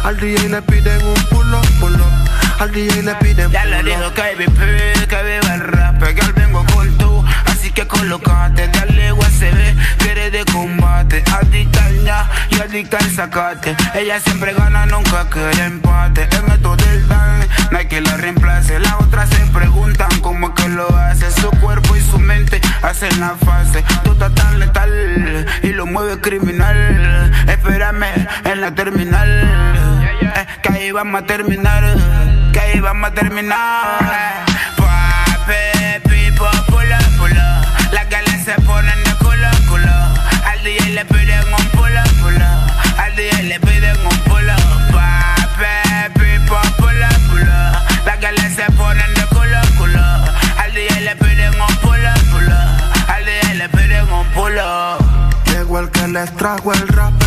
Al 0.04 0.16
DJ 0.18 0.48
le 0.48 0.62
piden 0.62 1.04
un 1.04 1.22
pull 1.30 1.54
up, 1.54 1.66
pull 1.80 1.94
up. 1.94 2.27
Al 2.58 2.72
DJ 2.72 3.02
le 3.04 3.14
piden 3.16 3.52
Ya 3.52 3.64
le 3.64 3.78
up. 3.80 4.14
que 4.14 4.34
vive, 4.36 5.06
que 5.06 5.22
viva 5.22 5.54
el 5.54 5.60
rap, 5.60 6.02
que 6.02 6.20
al 6.20 6.32
vengo 6.32 6.64
con 6.74 6.98
tú, 6.98 7.24
así 7.46 7.70
que 7.70 7.86
colocate, 7.86 8.66
dale 8.68 9.12
USB, 9.12 9.76
que 9.98 10.10
eres 10.10 10.32
de 10.32 10.44
combate, 10.52 11.22
adicta 11.40 11.84
al 11.84 12.04
ña 12.04 12.28
y 12.50 12.60
adicta 12.60 12.98
al 12.98 13.10
sacate, 13.12 13.76
ella 13.94 14.18
siempre 14.18 14.54
gana, 14.54 14.86
nunca 14.86 15.28
quiere 15.30 15.64
empate, 15.66 16.22
en 16.22 16.50
esto 16.50 16.74
del 16.76 17.06
dan, 17.06 17.46
no 17.70 17.78
hay 17.78 17.86
que 17.86 18.00
la 18.00 18.16
reemplace, 18.16 18.80
las 18.80 18.94
otras 18.94 19.28
se 19.30 19.46
preguntan 19.46 20.10
cómo 20.20 20.52
que 20.54 20.68
lo 20.68 20.88
hace, 20.96 21.30
su 21.30 21.50
cuerpo 21.60 21.94
y 21.94 22.00
su 22.00 22.18
mente 22.18 22.60
hacen 22.82 23.20
la 23.20 23.36
fase, 23.36 23.84
tú 24.02 24.12
estás 24.12 24.34
tan 24.34 24.58
letal 24.58 25.46
y 25.62 25.68
lo 25.68 25.86
mueve 25.86 26.20
criminal, 26.20 27.32
espérame 27.46 28.26
en 28.44 28.60
la 28.60 28.74
terminal, 28.74 30.07
eh, 30.20 30.46
que 30.62 30.68
ahí 30.72 30.92
vamos 30.92 31.22
a 31.22 31.26
terminar, 31.26 31.84
que 32.52 32.60
ahí 32.60 32.80
vamos 32.80 33.10
a 33.10 33.14
terminar. 33.14 34.44
Pape, 34.76 36.00
pipo, 36.08 36.48
pulo, 36.66 36.96
pulo. 37.16 37.42
Las 37.92 38.08
galas 38.08 38.44
se 38.44 38.54
ponen 38.62 39.02
de 39.04 39.12
culo, 39.16 39.48
culo. 39.68 39.92
Al 40.44 40.62
DJ 40.64 40.90
le 40.90 41.04
piden 41.04 41.44
un 41.52 41.68
pulo, 41.70 42.02
pulo. 42.20 42.46
Al 42.98 43.16
DJ 43.16 43.42
le 43.44 43.60
piden 43.60 43.96
un 44.06 44.18
pulo. 44.24 44.54
Pape, 44.92 46.10
pipo, 46.14 46.60
pulo, 46.76 47.08
pulo. 47.28 47.58
Las 48.04 48.20
galas 48.20 48.52
se 48.54 48.64
ponen 48.72 49.14
de 49.14 49.26
culo, 49.26 49.60
culo. 49.76 50.04
Al 50.58 50.74
DJ 50.74 51.00
le 51.00 51.16
piden 51.16 51.60
un 51.60 51.76
pulo, 51.76 52.12
pulo. 52.30 52.56
Al 53.08 53.24
DJ 53.24 53.54
le 53.54 53.68
piden 53.68 54.12
un 54.12 54.26
pulo. 54.32 54.98
Llegó 55.46 55.80
el 55.80 55.90
que 55.90 56.08
les 56.08 56.34
trajo 56.36 56.72
el 56.72 56.88
rap. 56.88 57.17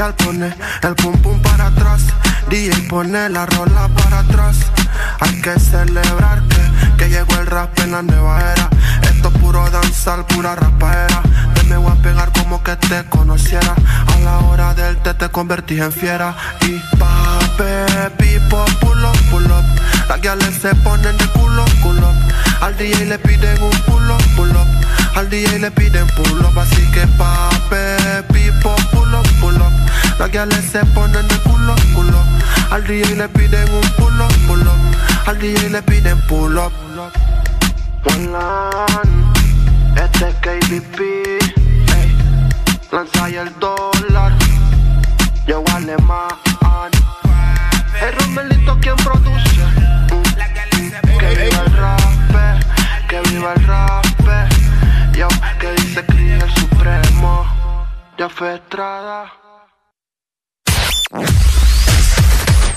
Y 0.00 0.02
al 0.02 0.14
pone 0.14 0.50
el 0.82 0.94
pum 0.94 1.12
pum 1.20 1.38
para 1.42 1.66
atrás. 1.66 2.00
DJ 2.48 2.88
pone 2.88 3.28
la 3.28 3.44
rola 3.44 3.86
para 3.88 4.20
atrás. 4.20 4.56
Hay 5.20 5.42
que 5.42 5.60
celebrar 5.60 6.40
que, 6.48 6.96
que 6.96 7.10
llegó 7.10 7.34
el 7.38 7.46
rap 7.46 7.78
en 7.80 7.92
la 7.92 8.00
nueva 8.00 8.40
era. 8.40 8.70
Esto 9.02 9.28
es 9.28 9.34
puro 9.42 9.68
danzar, 9.68 10.26
pura 10.26 10.56
rapaera. 10.56 11.20
Te 11.52 11.64
me 11.64 11.76
voy 11.76 11.92
a 11.92 11.96
pegar 11.96 12.32
como 12.32 12.62
que 12.62 12.76
te 12.76 13.04
conociera. 13.10 13.74
A 14.14 14.18
la 14.20 14.38
hora 14.38 14.72
del 14.72 14.96
té 15.02 15.12
te 15.12 15.28
convertí 15.28 15.78
en 15.78 15.92
fiera. 15.92 16.34
Y 16.62 16.80
pape, 16.96 18.10
pipo, 18.16 18.64
pull 18.80 19.04
up, 19.04 19.18
pull 19.30 19.44
up. 19.44 19.64
Las 20.08 20.18
guiales 20.22 20.54
se 20.62 20.74
ponen 20.76 21.14
de 21.18 21.26
culo, 21.26 21.62
culo. 21.82 22.10
Al 22.62 22.74
DJ 22.78 23.04
le 23.04 23.18
piden 23.18 23.62
un 23.62 23.78
pull 23.82 24.10
up, 24.10 24.22
pull 24.34 24.50
up. 24.56 24.66
Al 25.14 25.28
DJ 25.28 25.58
le 25.58 25.70
piden 25.70 26.06
pull 26.08 26.40
up, 26.40 26.58
así 26.58 26.90
que 26.92 27.06
pape, 27.18 28.22
pipo, 28.32 28.74
pull 28.92 29.14
up, 29.14 29.26
pull 29.40 29.56
up. 29.56 29.72
Las 30.18 30.30
guiales 30.30 30.64
se 30.70 30.84
ponen 30.86 31.26
de 31.28 31.36
culo, 31.38 31.74
culo. 31.94 32.18
Al 32.70 32.86
DJ 32.86 33.16
le 33.16 33.28
piden 33.28 33.68
un 33.72 33.88
pull 33.96 34.20
up, 34.20 34.32
pull 34.46 34.62
up. 34.62 35.28
Al 35.28 35.38
DJ 35.38 35.70
le 35.70 35.82
piden 35.82 36.20
pull 36.28 36.58
up. 36.58 36.72
One 38.04 38.38
este 39.96 40.28
es 40.28 40.34
KBP. 40.36 41.00
y 43.30 43.34
el 43.34 43.52
dólar. 43.58 44.32
Yo 45.46 45.62
vale 45.64 45.96
más. 45.98 46.32
El 48.00 48.14
Romelito 48.18 48.78
quien 48.80 48.96
produce. 48.96 49.60
Que 51.18 51.28
viva 51.28 51.62
el 51.66 51.76
rap, 51.76 52.00
que 53.08 53.20
viva 53.30 53.52
el 53.54 53.66
rap. 53.66 54.09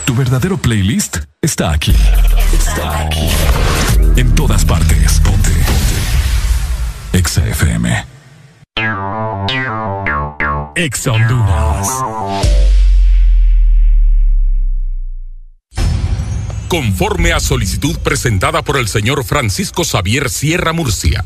Tu 0.06 0.16
verdadero 0.16 0.58
playlist 0.58 1.18
está 1.42 1.72
aquí. 1.72 1.96
Está 2.54 3.06
aquí. 3.06 3.30
En 4.16 4.36
todas 4.36 4.66
partes. 4.66 5.20
Ponte. 5.20 5.52
Ponte. 5.52 7.18
Exa 7.18 7.48
FM. 7.48 8.06
Conforme 16.68 17.34
a 17.34 17.40
solicitud 17.40 17.98
presentada 18.00 18.64
por 18.64 18.78
el 18.78 18.88
señor 18.88 19.24
Francisco 19.24 19.84
Xavier 19.84 20.30
Sierra 20.30 20.74
Murcia 20.74 21.26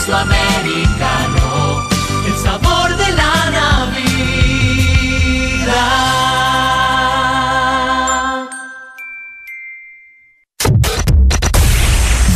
Espresso 0.00 0.16
Americano, 0.16 1.88
el 2.26 2.34
sabor 2.36 2.96
de 2.96 3.12
la 3.12 3.50
Navidad. 3.50 4.08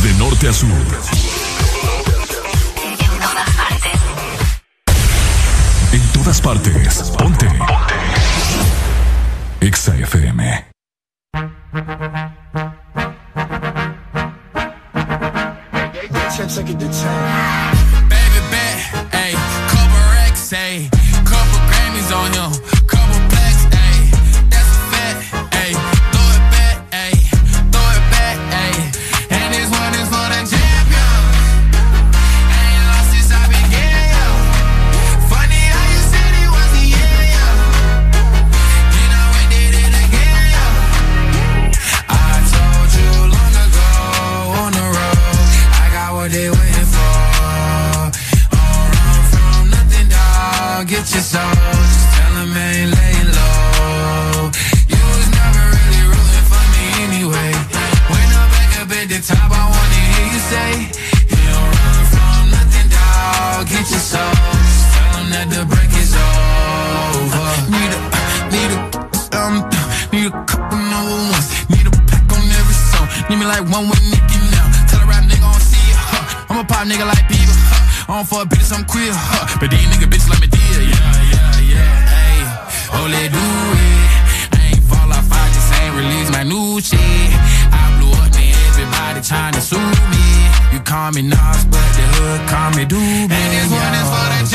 De 0.03 0.13
norte 0.13 0.47
a 0.47 0.53
sur. 0.53 0.69
En 5.91 6.01
todas 6.13 6.41
partes. 6.41 7.13
Ponte. 7.17 7.47
Ponte. 7.47 7.95
Exa 9.61 9.95
FM. 9.95 10.65
times 16.47 16.59
I 16.59 16.63
could 16.63 16.77
do. 16.77 17.64
Like 73.65 73.73
one 73.73 73.89
with 73.89 74.01
Nicky 74.09 74.39
now. 74.51 74.67
Tell 74.87 75.01
a 75.01 75.05
rap 75.05 75.23
nigga 75.23 75.43
I 75.43 75.51
don't 75.51 75.61
see 75.61 75.91
it, 75.91 75.97
huh. 75.97 76.45
I'm 76.49 76.59
a 76.59 76.63
pop 76.65 76.87
nigga 76.87 77.05
like 77.05 77.25
Bieber, 77.27 77.53
huh. 77.53 78.13
I 78.13 78.17
don't 78.17 78.27
fuck 78.27 78.47
bitches, 78.49 78.71
I'm 78.73 78.85
queer, 78.85 79.11
huh. 79.11 79.57
But 79.59 79.71
these 79.71 79.85
nigga 79.89 80.07
bitches 80.09 80.29
like 80.29 80.41
me 80.41 80.47
dear, 80.47 80.81
yeah, 80.81 81.01
yeah, 81.33 81.73
yeah. 81.73 82.13
Hey, 82.13 82.37
oh, 82.93 83.07
let 83.09 83.31
do 83.31 83.41
it. 83.41 84.09
I 84.53 84.73
ain't 84.73 84.83
fall 84.85 85.09
off, 85.09 85.29
I 85.31 85.45
just 85.53 85.73
ain't 85.81 85.95
release 85.95 86.29
my 86.31 86.43
new 86.43 86.79
shit. 86.81 86.99
I 87.73 87.83
blew 87.97 88.13
up, 88.13 88.29
man, 88.33 88.53
everybody 88.69 89.21
trying 89.21 89.53
to 89.53 89.61
sue 89.61 89.81
me. 90.13 90.25
You 90.73 90.79
call 90.81 91.11
me 91.11 91.21
Nas, 91.21 91.65
but 91.65 91.87
the 91.97 92.05
hood 92.13 92.41
call 92.49 92.69
me 92.77 92.85
Doobie. 92.85 93.31
And 93.31 93.49
this 93.53 93.69
one 93.71 93.93
is 93.97 94.07
for 94.09 94.27
the 94.29 94.54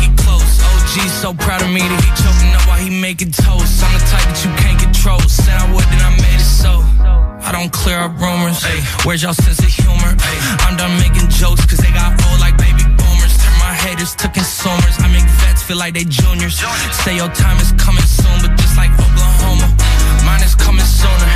OG 0.91 1.07
so 1.07 1.33
proud 1.33 1.61
of 1.63 1.71
me 1.71 1.79
that 1.79 2.01
he 2.03 2.11
choking 2.19 2.51
up 2.51 2.67
while 2.67 2.75
he 2.75 2.91
making 2.91 3.31
toast. 3.31 3.79
I'm 3.79 3.95
the 3.95 4.03
type 4.11 4.27
that 4.27 4.43
you 4.43 4.51
can't 4.59 4.75
control. 4.75 5.23
Said 5.23 5.55
I 5.55 5.63
would, 5.71 5.87
then 5.87 6.03
I 6.03 6.11
made 6.19 6.35
it 6.35 6.43
so. 6.43 6.83
I 7.47 7.55
don't 7.55 7.71
clear 7.71 8.03
up 8.03 8.11
rumors. 8.19 8.59
Ay, 8.67 8.83
where's 9.07 9.23
y'all 9.23 9.31
sense 9.31 9.63
of 9.63 9.71
humor? 9.71 10.11
I'm 10.67 10.75
done 10.75 10.91
making 10.99 11.31
jokes 11.31 11.63
cause 11.63 11.79
they 11.79 11.95
got 11.95 12.11
old 12.27 12.43
like 12.43 12.59
baby 12.59 12.83
boomers. 12.83 13.33
Turn 13.39 13.55
my 13.63 13.71
haters 13.71 14.19
to 14.19 14.27
consumers. 14.35 14.99
I 14.99 15.07
make 15.15 15.23
vets 15.39 15.63
feel 15.63 15.79
like 15.79 15.95
they 15.95 16.03
juniors. 16.03 16.59
Say 17.07 17.15
your 17.15 17.31
time 17.31 17.55
is 17.63 17.71
coming 17.79 18.03
soon, 18.03 18.43
but 18.43 18.51
just 18.59 18.75
like 18.75 18.91
Oklahoma, 18.99 19.71
mine 20.27 20.43
is 20.43 20.59
coming 20.59 20.83
sooner. 20.83 21.29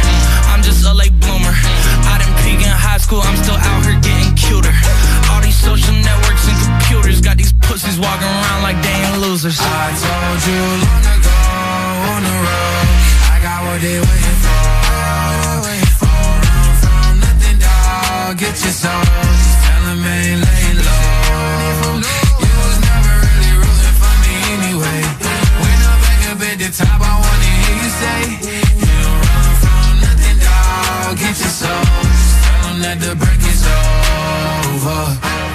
I'm 0.52 0.68
just 0.68 0.84
a 0.84 0.92
late 0.92 1.16
bloomer. 1.24 1.56
I 2.12 2.20
didn't 2.20 2.36
peak 2.44 2.60
in 2.60 2.76
high 2.76 3.00
school, 3.00 3.24
I'm 3.24 3.40
still 3.40 3.56
out 3.56 3.88
here 3.88 3.96
getting 4.04 4.36
cuter. 4.36 4.76
All 5.32 5.40
these 5.40 5.56
social 5.56 5.96
networks 5.96 6.44
and 6.44 6.55
computers 6.96 7.22
got 7.22 7.38
these 7.38 7.54
pussies 7.62 8.00
walking 8.00 8.28
around 8.28 8.64
like 8.64 8.82
they 8.82 8.90
ain't 8.90 9.20
losers. 9.20 9.58
I 9.60 9.92
told 10.04 10.40
you 10.48 10.62
long 10.86 11.06
ago 11.16 11.38
on 12.12 12.22
the 12.24 12.36
road, 12.46 12.88
I 13.34 13.38
got 13.44 13.60
what 13.66 13.80
they 13.82 14.00
waiting 14.00 14.40
for. 14.44 14.64
Run 15.66 15.86
from 16.00 17.20
nothing, 17.20 17.58
dog. 17.60 18.38
Get 18.38 18.56
your 18.64 18.76
soul, 18.82 19.04
just 19.04 19.58
tell 19.66 19.84
'em 19.92 20.06
ain't 20.06 20.40
lay 20.46 20.68
low. 20.88 22.00
You 22.44 22.54
was 22.64 22.78
never 22.90 23.14
really 23.28 23.52
rooting 23.60 23.96
for 24.02 24.16
me 24.24 24.34
anyway. 24.56 25.00
When 25.62 25.78
I'm 25.90 26.00
back 26.06 26.22
up 26.32 26.42
at 26.50 26.58
the 26.64 26.70
top, 26.80 27.02
I 27.02 27.14
wanna 27.24 27.52
hear 27.62 27.76
you 27.84 27.92
say, 28.02 28.22
You 28.82 28.92
don't 29.04 29.20
run 29.28 29.48
from 29.64 29.92
nothing, 30.06 30.38
dog. 30.46 31.18
Get 31.20 31.36
your 31.44 31.54
soul, 31.60 31.86
just 32.20 32.36
tell 32.44 32.76
that 32.84 32.98
the 33.04 33.12
break 33.22 33.42
is 33.52 33.64
over. 33.68 35.55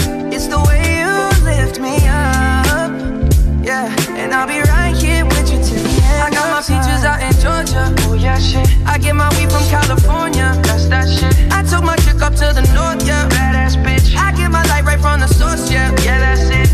My 6.61 6.67
peaches 6.67 7.03
out 7.03 7.21
in 7.21 7.33
Georgia. 7.41 7.93
Oh 8.07 8.13
yeah, 8.13 8.37
shit. 8.37 8.67
I 8.85 8.97
get 8.97 9.15
my 9.15 9.29
weed 9.37 9.51
from 9.51 9.63
California. 9.69 10.53
That's 10.63 10.87
that 10.89 11.07
shit. 11.09 11.33
I 11.51 11.63
took 11.63 11.83
my 11.83 11.95
chick 11.97 12.21
up 12.21 12.33
to 12.35 12.53
the 12.53 12.61
north, 12.75 13.05
yeah. 13.07 13.27
Badass 13.29 13.77
bitch. 13.83 14.15
I 14.15 14.31
get 14.35 14.51
my 14.51 14.63
light 14.65 14.83
right 14.83 14.99
from 14.99 15.19
the 15.21 15.27
source, 15.27 15.71
yeah. 15.71 15.89
Yeah, 16.03 16.19
that's 16.19 16.49
it. 16.59 16.69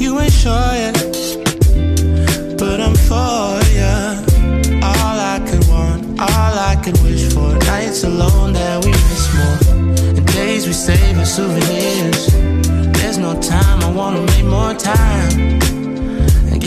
You 0.00 0.20
ain't 0.20 0.32
sure 0.32 0.72
yet, 0.82 0.94
but 2.58 2.80
I'm 2.80 2.94
for 3.08 3.58
ya. 3.74 4.22
All 4.86 5.18
I 5.34 5.40
could 5.48 5.66
want, 5.68 6.20
all 6.20 6.54
I 6.70 6.76
could 6.82 6.98
wish 7.02 7.32
for. 7.32 7.54
Nights 7.66 8.04
alone 8.04 8.52
that 8.52 8.84
we 8.84 8.90
miss 8.90 9.34
more, 9.34 9.58
and 10.16 10.26
days 10.26 10.66
we 10.66 10.72
save 10.72 11.18
as 11.18 11.34
souvenirs. 11.34 12.28
There's 12.98 13.18
no 13.18 13.34
time, 13.40 13.82
I 13.82 13.90
wanna 13.90 14.22
make 14.22 14.44
more 14.44 14.74
time 14.74 15.58
and 15.77 15.77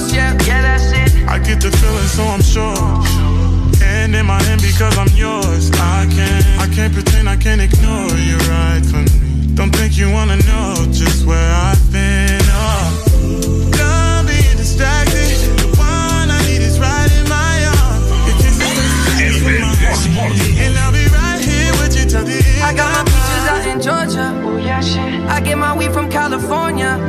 Right 0.00 0.08
from 0.08 0.08
the 0.08 0.08
source, 0.08 0.12
yeah. 0.12 0.32
Yeah, 0.46 0.62
that's 0.62 0.92
it. 0.92 1.28
I 1.28 1.38
get 1.38 1.60
the 1.60 1.70
feeling, 1.70 2.08
so 2.08 2.24
I'm 2.24 2.42
sure. 2.42 3.04
And 3.82 4.14
in 4.14 4.26
my 4.26 4.42
hand 4.42 4.60
because 4.62 4.96
I'm 4.98 5.08
yours. 5.16 5.70
I 5.72 6.06
can't, 6.10 6.44
I 6.60 6.66
can't 6.74 6.92
pretend 6.92 7.28
I 7.28 7.36
can't 7.36 7.60
ignore 7.60 8.10
you 8.18 8.36
right 8.48 8.82
from 8.84 9.04
me. 9.04 9.54
Don't 9.54 9.74
think 9.74 9.96
you 9.96 10.10
wanna 10.10 10.36
know 10.36 10.74
just 10.92 11.26
where 11.26 11.52
I've 11.52 11.92
been. 11.92 12.40
Oh, 12.52 13.70
done 13.76 14.26
being 14.26 14.56
distracted. 14.56 15.36
The 15.58 15.68
one 15.76 16.30
I 16.30 16.40
need 16.46 16.62
is 16.62 16.78
right 16.78 17.10
in 17.18 17.28
my 17.28 17.66
arms. 17.66 18.08
Your 18.26 18.36
kisses 18.40 18.92
taste 19.18 19.42
from 19.42 19.60
my 19.60 19.74
heart. 19.74 20.32
And 20.56 20.78
I'll 20.78 20.92
be 20.92 21.04
right 21.12 21.40
here 21.40 21.72
with 21.82 21.96
you 21.98 22.08
till 22.08 22.24
the 22.24 22.36
end. 22.36 22.62
I 22.62 22.72
got 22.74 22.88
my 22.94 23.04
peaches 23.04 23.44
out 23.52 23.66
in 23.66 23.80
Georgia. 23.80 24.32
Oh 24.44 24.56
yeah, 24.56 24.80
shit. 24.80 25.20
I 25.28 25.40
get 25.40 25.58
my 25.58 25.76
weed 25.76 25.92
from 25.92 26.08
California. 26.08 26.19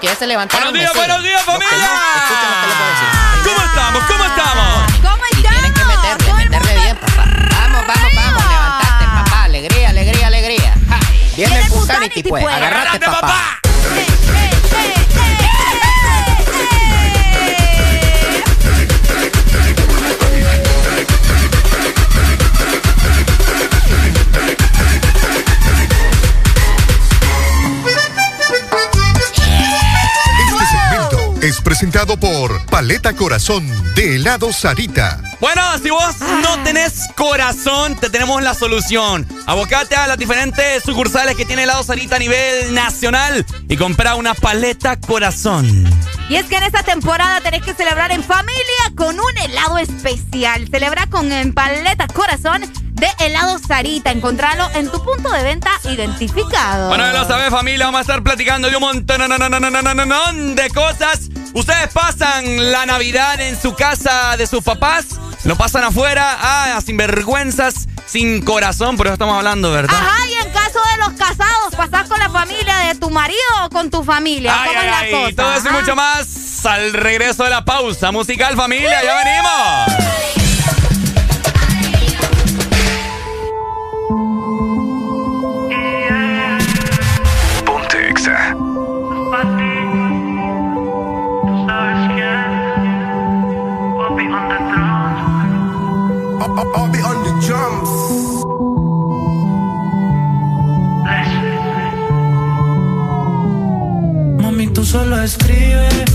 Que 0.00 0.06
ya 0.06 0.14
se 0.14 0.26
levantaron. 0.26 0.70
Buenos 0.70 0.92
días, 0.92 0.94
buenos 0.94 1.22
días, 1.22 1.42
familia. 1.44 1.68
no. 1.72 3.44
¿Cómo 3.44 3.62
estamos? 3.66 4.04
¿Cómo 4.04 4.24
estamos? 4.24 4.92
¿Cómo 5.02 5.22
Y 5.32 5.42
tienen 5.42 5.72
que 5.74 5.84
meterle, 5.84 6.34
meterle 6.34 6.74
bien, 6.82 6.96
papá. 6.96 7.24
Vamos, 7.50 7.86
vamos, 7.86 8.14
vamos, 8.14 8.44
levantate, 8.48 9.04
papá. 9.04 9.44
Alegría, 9.44 9.88
alegría, 9.90 10.26
alegría. 10.26 10.74
Ja. 10.88 10.98
Viernes, 11.36 11.70
pu- 11.72 11.86
Sanity, 11.86 12.22
pues. 12.22 12.44
Agárrate, 12.46 13.06
papá. 13.06 13.60
presentado 31.78 32.18
por 32.18 32.66
Paleta 32.66 33.14
Corazón 33.14 33.64
de 33.94 34.16
helado 34.16 34.52
Sarita. 34.52 35.22
Bueno, 35.38 35.62
si 35.80 35.90
vos 35.90 36.16
ah. 36.20 36.40
no 36.42 36.64
tenés 36.64 37.06
corazón, 37.14 37.94
te 37.94 38.10
tenemos 38.10 38.42
la 38.42 38.52
solución. 38.52 39.24
Abocate 39.46 39.94
a 39.94 40.08
las 40.08 40.18
diferentes 40.18 40.82
sucursales 40.82 41.36
que 41.36 41.44
tiene 41.44 41.62
helado 41.62 41.84
Sarita 41.84 42.16
a 42.16 42.18
nivel 42.18 42.74
nacional 42.74 43.46
y 43.68 43.76
compra 43.76 44.16
una 44.16 44.34
paleta 44.34 44.98
corazón. 44.98 45.88
Y 46.28 46.34
es 46.34 46.46
que 46.46 46.56
en 46.56 46.64
esta 46.64 46.82
temporada 46.82 47.40
tenés 47.42 47.62
que 47.62 47.74
celebrar 47.74 48.10
en 48.10 48.24
familia 48.24 48.92
con 48.96 49.14
un 49.20 49.38
helado 49.38 49.78
especial. 49.78 50.66
Celebra 50.68 51.06
con 51.06 51.30
en 51.30 51.54
paleta 51.54 52.08
corazón 52.08 52.62
de 52.90 53.06
helado 53.20 53.56
Sarita. 53.60 54.10
Encontralo 54.10 54.68
en 54.74 54.90
tu 54.90 55.00
punto 55.04 55.30
de 55.30 55.44
venta 55.44 55.70
identificado. 55.84 56.88
Bueno, 56.88 57.04
ya 57.04 57.20
lo 57.20 57.28
sabes, 57.28 57.50
familia. 57.50 57.84
Vamos 57.84 57.98
a 57.98 58.02
estar 58.02 58.20
platicando 58.24 58.68
de 58.68 58.74
un 58.74 58.82
montón 58.82 59.20
de 60.56 60.70
cosas. 60.70 61.28
¿Ustedes 61.58 61.88
pasan 61.92 62.70
la 62.70 62.86
Navidad 62.86 63.40
en 63.40 63.60
su 63.60 63.74
casa 63.74 64.36
de 64.36 64.46
sus 64.46 64.62
papás? 64.62 65.06
¿Lo 65.42 65.56
pasan 65.56 65.82
afuera? 65.82 66.38
Ah, 66.40 66.80
sin 66.86 66.96
vergüenzas, 66.96 67.88
sin 68.06 68.44
corazón, 68.44 68.96
por 68.96 69.08
eso 69.08 69.14
estamos 69.14 69.36
hablando, 69.36 69.72
¿verdad? 69.72 69.92
Ajá, 69.92 70.28
y 70.28 70.34
en 70.34 70.52
caso 70.52 70.78
de 70.78 70.98
los 70.98 71.08
casados, 71.18 71.74
pasás 71.76 72.08
con 72.08 72.20
la 72.20 72.30
familia 72.30 72.76
de 72.86 72.94
tu 72.94 73.10
marido 73.10 73.40
o 73.64 73.70
con 73.70 73.90
tu 73.90 74.04
familia. 74.04 74.54
Ay, 74.56 74.68
¿Cómo 74.68 74.78
ay, 74.78 74.86
es 74.86 74.92
la 74.92 74.98
ay, 75.00 75.10
cosa? 75.10 75.34
todo 75.34 75.54
eso 75.56 75.68
y 75.68 75.72
mucho 75.72 75.96
más 75.96 76.64
al 76.64 76.92
regreso 76.92 77.42
de 77.42 77.50
la 77.50 77.64
pausa 77.64 78.12
musical, 78.12 78.54
familia. 78.54 79.02
¡Ya 79.02 79.16
venimos! 79.16 80.17
Solo 104.88 105.20
escribes 105.20 106.06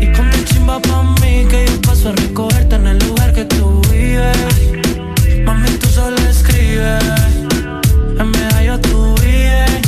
y 0.00 0.06
ponte 0.14 0.44
chimba 0.44 0.80
pa' 0.80 1.02
mí 1.20 1.44
que 1.50 1.66
yo 1.66 1.80
paso 1.80 2.10
a 2.10 2.12
recogerte 2.12 2.76
en 2.76 2.86
el 2.86 2.98
lugar 3.00 3.32
que 3.32 3.44
tú 3.44 3.82
vives. 3.90 4.38
Mami, 5.44 5.68
tú 5.80 5.88
solo 5.88 6.16
escribes, 6.18 7.02
en 8.20 8.30
medallo 8.30 8.78
tú 8.78 9.16
vives. 9.16 9.82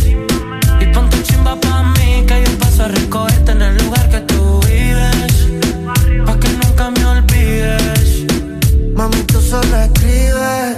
Y 0.80 0.86
ponte 0.86 1.22
chimba 1.22 1.54
pa' 1.60 1.84
mí 1.94 2.24
que 2.26 2.42
yo 2.44 2.58
paso 2.58 2.82
a 2.86 2.88
recogerte 2.88 3.52
en 3.52 3.62
el 3.62 3.76
lugar 3.78 4.08
que 4.10 4.20
tú 4.22 4.60
vives. 4.66 5.32
Pa' 6.26 6.36
que 6.40 6.48
nunca 6.62 6.90
me 6.90 7.04
olvides. 7.04 8.26
Mami, 8.92 9.22
tú 9.22 9.40
solo 9.40 9.76
escribes 9.86 10.76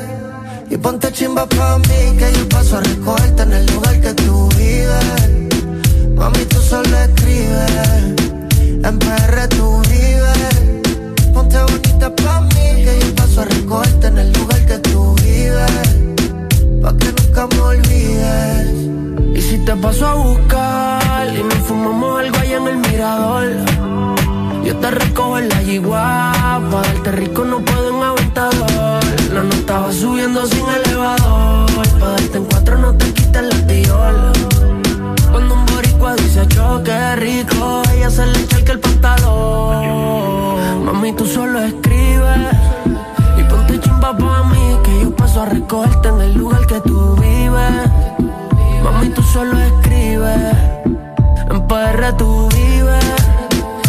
y 0.69 0.77
ponte 0.77 1.11
chimba 1.13 1.47
pa' 1.47 1.79
mí 1.79 2.15
que 2.19 2.31
yo 2.37 2.47
paso 2.51 2.77
a 2.77 2.81
recogerte 2.83 3.43
en 3.45 3.53
el 3.55 3.67
lugar 3.73 3.99
que 4.03 4.13
tú 4.13 4.51
vives. 4.59 5.42
Mami, 6.17 6.45
tú 6.47 6.61
solo 6.61 6.97
escribes, 6.99 7.71
en 8.85 8.99
PR 8.99 9.49
tú 9.49 9.81
vives. 9.89 10.83
Ponte 11.33 11.59
bonita 11.63 12.15
pa' 12.15 12.41
mí 12.43 12.85
que 12.85 12.99
yo 13.01 13.15
paso 13.15 13.41
a 13.41 13.45
recogerte 13.45 14.07
en 14.09 14.19
el 14.19 14.33
lugar 14.33 14.67
que 14.67 14.79
tú 14.79 15.15
vives. 15.23 15.73
Pa' 16.83 16.97
que 16.97 17.13
nunca 17.13 17.47
me 17.49 17.61
olvides. 17.61 18.69
Y 19.35 19.41
si 19.41 19.59
te 19.59 19.75
paso 19.77 20.07
a 20.07 20.15
buscar 20.15 21.29
y 21.35 21.43
nos 21.43 21.59
fumamos 21.67 22.21
algo 22.21 22.39
allá 22.39 22.57
en 22.57 22.69
el 22.69 22.77
mirador. 22.77 23.49
Yo 24.65 24.77
te 24.77 24.91
recojo 24.91 25.39
en 25.39 25.49
la 25.49 25.63
yigua, 25.63 26.33
pa' 26.71 26.83
darte 26.83 27.13
rico 27.13 27.45
no 27.45 27.61
puedo 27.65 27.89
en 27.89 28.03
aventador. 28.03 29.05
La 29.33 29.43
nota 29.43 29.81
va 29.81 29.93
subiendo 29.93 30.47
sin 30.47 30.65
elevador, 30.69 31.89
pa' 31.99 32.09
darte 32.09 32.39
en 32.39 32.45
cuatro 32.45 32.79
no 32.79 32.95
te 32.95 33.13
quites 33.13 33.43
la 33.43 33.67
tiola. 33.67 34.52
Choque 36.73 37.17
rico, 37.17 37.83
ella 37.93 38.09
se 38.09 38.25
le 38.25 38.41
echa 38.41 38.73
el 38.73 38.81
pantalón. 38.81 40.87
Mami, 40.87 41.13
tú 41.13 41.27
solo 41.27 41.61
escribes 41.61 42.49
y 43.39 43.43
ponte 43.45 43.79
chimba 43.79 44.17
pa' 44.17 44.43
mí 44.45 44.79
que 44.83 45.03
yo 45.03 45.15
paso 45.15 45.43
a 45.43 45.45
recogerte 45.45 46.09
en 46.09 46.23
el 46.23 46.33
lugar 46.33 46.67
que 46.67 46.81
tú 46.81 47.15
vives. 47.17 47.91
Mami, 48.83 49.11
tú 49.11 49.23
solo 49.23 49.61
escribes, 49.61 50.57
en 51.51 51.69
PR 51.69 52.17
tú 52.17 52.49
vives. 52.49 53.05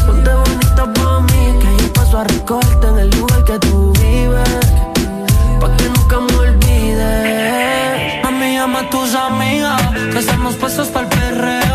Ponte 0.06 0.34
bonita 0.34 0.94
pa' 0.94 1.22
mí, 1.22 1.60
que 1.62 1.84
yo 1.84 1.94
paso 1.94 2.20
a 2.20 2.26
recogerte 2.26 2.88
en 2.88 3.00
el 3.00 3.10
lugar 3.12 3.46
que 3.46 3.60
tú 3.60 3.94
vives. 3.94 4.60
Pa' 5.62 5.78
que 5.78 5.88
nunca 5.88 6.20
me 6.20 6.36
olvides. 6.36 8.24
Mami, 8.24 8.56
llama 8.56 8.82
a 8.82 8.90
tus 8.90 9.16
amigas, 9.16 9.82
que 10.12 10.20
estamos 10.20 10.56
puestos 10.56 10.90
para 10.90 11.08
el 11.08 11.18
perreo. 11.18 11.73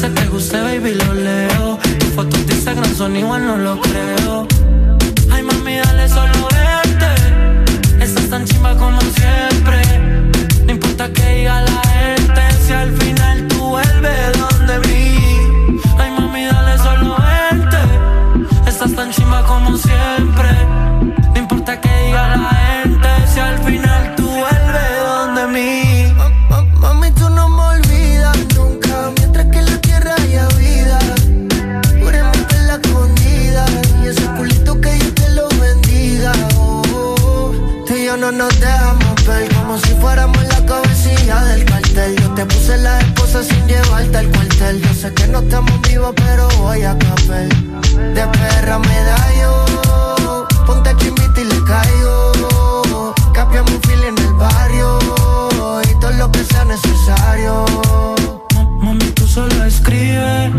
Entraste 0.00 0.22
te 0.22 0.28
guste, 0.28 0.60
baby, 0.60 0.94
lo 0.94 1.12
leo. 1.12 1.78
Tus 1.98 2.10
fotos 2.10 2.46
de 2.46 2.54
Instagram 2.54 2.94
son 2.94 3.16
igual, 3.16 3.44
no 3.44 3.56
lo 3.56 3.80
creo. 3.80 4.46
Ay, 5.28 5.42
mami, 5.42 5.76
dale 5.76 6.08
solo 6.08 6.48
verte. 6.52 8.04
Estás 8.04 8.30
tan 8.30 8.44
chimba 8.44 8.76
como 8.76 9.00
siempre. 9.00 9.82
No 10.66 10.70
importa 10.70 11.12
que 11.12 11.38
diga 11.38 11.62
la 11.62 11.82
gente, 11.88 12.42
si 12.64 12.72
al 12.74 12.92
final 12.96 13.48
tú 13.48 13.58
vuelves 13.58 14.38
donde 14.38 14.88
mí. 14.88 14.97
Sé 44.98 45.14
que 45.14 45.28
no 45.28 45.38
estamos 45.38 45.80
vivos, 45.82 46.12
pero 46.16 46.48
voy 46.58 46.82
a 46.82 46.98
caper. 46.98 47.48
De 48.16 48.24
perra 48.36 48.78
me 48.80 48.98
da 49.08 49.20
yo, 49.40 50.46
ponte 50.66 50.90
chimbita 50.96 51.40
y 51.40 51.44
le 51.44 51.58
caigo. 51.70 53.14
Capiamos 53.32 53.70
un 53.70 53.82
fil 53.82 54.02
en 54.10 54.18
el 54.18 54.32
barrio 54.34 54.98
y 55.88 56.00
todo 56.00 56.10
lo 56.12 56.32
que 56.32 56.42
sea 56.42 56.64
necesario. 56.64 57.64
Mami, 58.82 59.08
tú 59.14 59.24
solo 59.28 59.64
escribes 59.64 60.50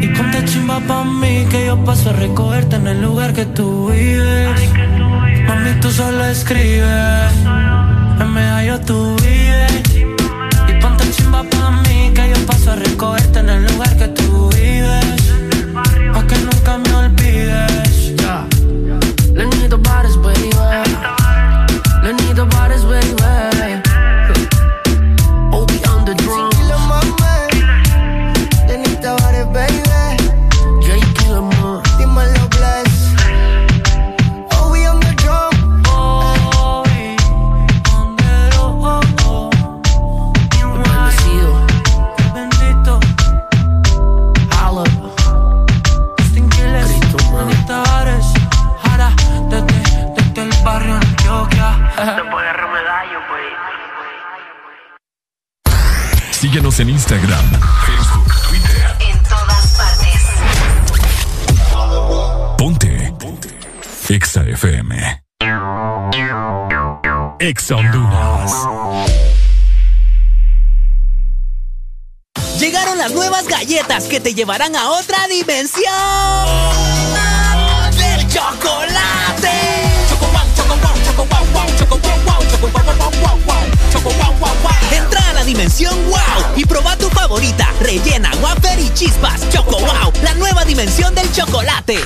y 0.00 0.06
ponte 0.14 0.44
chimba 0.44 0.78
pa' 0.86 1.02
mí 1.02 1.44
que 1.50 1.66
yo 1.66 1.76
paso 1.84 2.10
a 2.10 2.12
recogerte 2.12 2.76
en 2.76 2.86
el 2.86 3.02
lugar 3.02 3.32
que 3.32 3.46
tú 3.46 3.90
vives. 3.90 4.60
Mami, 5.48 5.72
tú 5.80 5.90
solo 5.90 6.24
escribes, 6.26 7.32
en 8.20 8.30
medallo 8.32 8.80
tú 8.82 9.16
vives. 9.22 9.82
Y 10.68 10.72
ponte 10.80 11.10
chimba 11.10 11.42
pa' 11.42 11.70
mí 11.82 11.85
paso 12.46 12.70
a 12.70 12.76
recogerte 12.76 13.40
en 13.40 13.48
el 13.48 13.66
lugar 13.66 13.96
que 13.96 14.08
tú 14.08 14.48
vives. 14.50 15.25
Síguenos 56.76 56.80
en 56.80 56.88
Instagram, 56.90 57.60
Facebook, 57.86 58.34
Twitter. 58.48 58.96
En 59.00 59.22
todas 59.22 59.76
partes. 59.76 60.22
Ponte. 62.58 63.14
Ponte. 63.18 63.48
Exa 64.08 64.42
FM. 64.42 65.22
Exa 67.38 67.76
Honduras. 67.76 68.52
Llegaron 72.58 72.98
las 72.98 73.12
nuevas 73.12 73.46
galletas 73.48 74.04
que 74.04 74.20
te 74.20 74.34
llevarán 74.34 74.76
a 74.76 74.90
otra 74.90 75.28
dimensión 75.28 75.84
del 77.92 78.28
chocolate. 78.28 79.50
Choco 80.10 80.26
wow, 80.26 80.42
choco 80.54 80.76
wow, 80.76 80.94
choco 81.06 81.24
wow, 81.24 81.46
wow, 81.54 81.66
choco 81.78 81.98
wow, 81.98 82.18
wow, 82.24 82.42
choco 82.50 82.68
wow, 82.68 82.84
wow, 82.84 83.10
wow, 83.22 83.38
wow, 83.46 83.64
choco 83.92 84.10
wow, 84.10 84.34
wow, 84.40 84.54
wow. 84.62 84.95
Dimensión 85.46 85.94
wow 86.10 86.56
y 86.56 86.64
proba 86.64 86.96
tu 86.96 87.08
favorita, 87.08 87.72
rellena, 87.80 88.32
wafer 88.42 88.80
y 88.80 88.92
chispas. 88.94 89.48
Choco 89.50 89.78
wow, 89.78 90.12
la 90.24 90.34
nueva 90.34 90.64
dimensión 90.64 91.14
del 91.14 91.30
chocolate. 91.30 91.98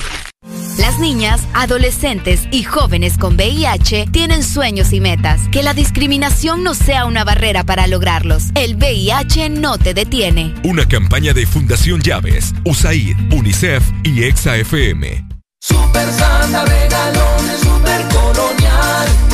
Las 0.77 0.99
niñas, 0.99 1.41
adolescentes 1.53 2.47
y 2.51 2.63
jóvenes 2.63 3.17
con 3.17 3.35
VIH 3.35 4.07
tienen 4.11 4.43
sueños 4.43 4.93
y 4.93 5.01
metas. 5.01 5.41
Que 5.51 5.63
la 5.63 5.73
discriminación 5.73 6.63
no 6.63 6.75
sea 6.75 7.05
una 7.05 7.23
barrera 7.23 7.63
para 7.63 7.87
lograrlos. 7.87 8.45
El 8.55 8.75
VIH 8.75 9.49
no 9.49 9.77
te 9.77 9.93
detiene. 9.93 10.53
Una 10.63 10.87
campaña 10.87 11.33
de 11.33 11.45
Fundación 11.45 12.01
Llaves, 12.01 12.53
USAID, 12.63 13.17
UNICEF 13.33 13.83
y 14.03 14.23
Exa 14.23 14.55
FM. 14.57 15.25
Super 15.59 16.11
Santa 16.11 16.65
regalones, 16.65 17.59
super 17.59 18.01
colonial. 18.07 19.30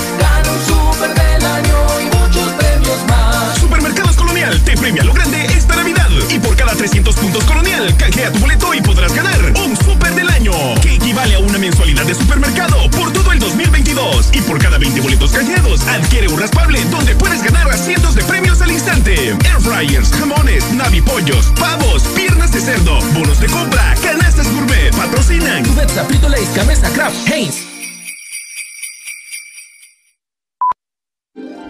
Premia 4.78 5.04
lo 5.04 5.14
grande 5.14 5.46
esta 5.46 5.76
Navidad. 5.76 6.10
Y 6.30 6.40
por 6.40 6.56
cada 6.56 6.74
300 6.74 7.16
puntos 7.16 7.44
Colonial, 7.46 7.96
canjea 7.98 8.32
tu 8.32 8.40
boleto 8.40 8.74
y 8.74 8.82
podrás 8.82 9.14
ganar 9.14 9.40
un 9.66 9.76
super 9.78 10.14
del 10.16 10.30
año. 10.30 10.52
Que 10.82 10.96
equivale 10.96 11.36
a 11.36 11.40
una 11.40 11.58
mensualidad 11.58 12.06
de 12.06 12.16
supermercado 12.16 12.90
por 12.92 13.12
todo 13.14 13.32
el 13.32 13.40
2022. 13.40 14.30
Y 14.34 14.42
por 14.42 14.60
cada 14.60 14.78
20 14.78 15.02
boletos 15.02 15.32
canjeados, 15.32 15.82
adquiere 15.88 16.28
un 16.28 16.40
raspable 16.40 16.84
donde 16.86 17.16
puedes 17.16 17.44
ganar 17.44 17.70
a 17.70 17.78
cientos 17.78 18.16
de 18.16 18.24
premios 18.24 18.62
al 18.62 18.72
instante. 18.72 19.30
Air 19.30 19.62
fryers, 19.62 20.12
jamones, 20.12 20.72
navipollos, 20.74 21.48
pavos, 21.60 22.04
piernas 22.16 22.52
de 22.52 22.62
cerdo, 22.62 23.00
bonos 23.14 23.40
de 23.40 23.48
compra, 23.48 23.96
canastas 24.02 24.52
gourmet, 24.52 24.96
patrocinan. 24.96 25.64
Cubeta, 25.66 26.06
Frito 26.06 26.30
Lays, 26.30 26.54
Gamesa, 26.56 26.90
Kraft, 26.90 27.16
Heinz. 27.28 27.77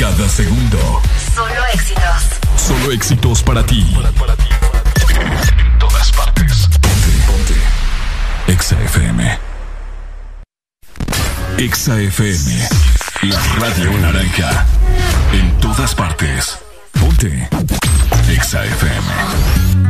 Cada 0.00 0.28
segundo. 0.30 1.02
Solo 1.34 1.66
éxitos. 1.74 2.22
Solo 2.56 2.90
éxitos 2.90 3.42
para 3.42 3.62
ti. 3.62 3.86
En 5.10 5.78
todas 5.78 6.10
partes. 6.12 6.68
Ponte, 6.80 7.10
ponte. 7.26 7.54
Exa 8.50 8.80
FM. 8.80 9.38
Exa 11.58 12.00
FM. 12.00 12.68
La 13.24 13.38
radio 13.58 13.92
naranja. 13.98 14.64
En 15.34 15.54
todas 15.58 15.94
partes. 15.94 16.58
Ponte. 16.98 17.48
Exa 18.30 18.64
FM. 18.64 19.89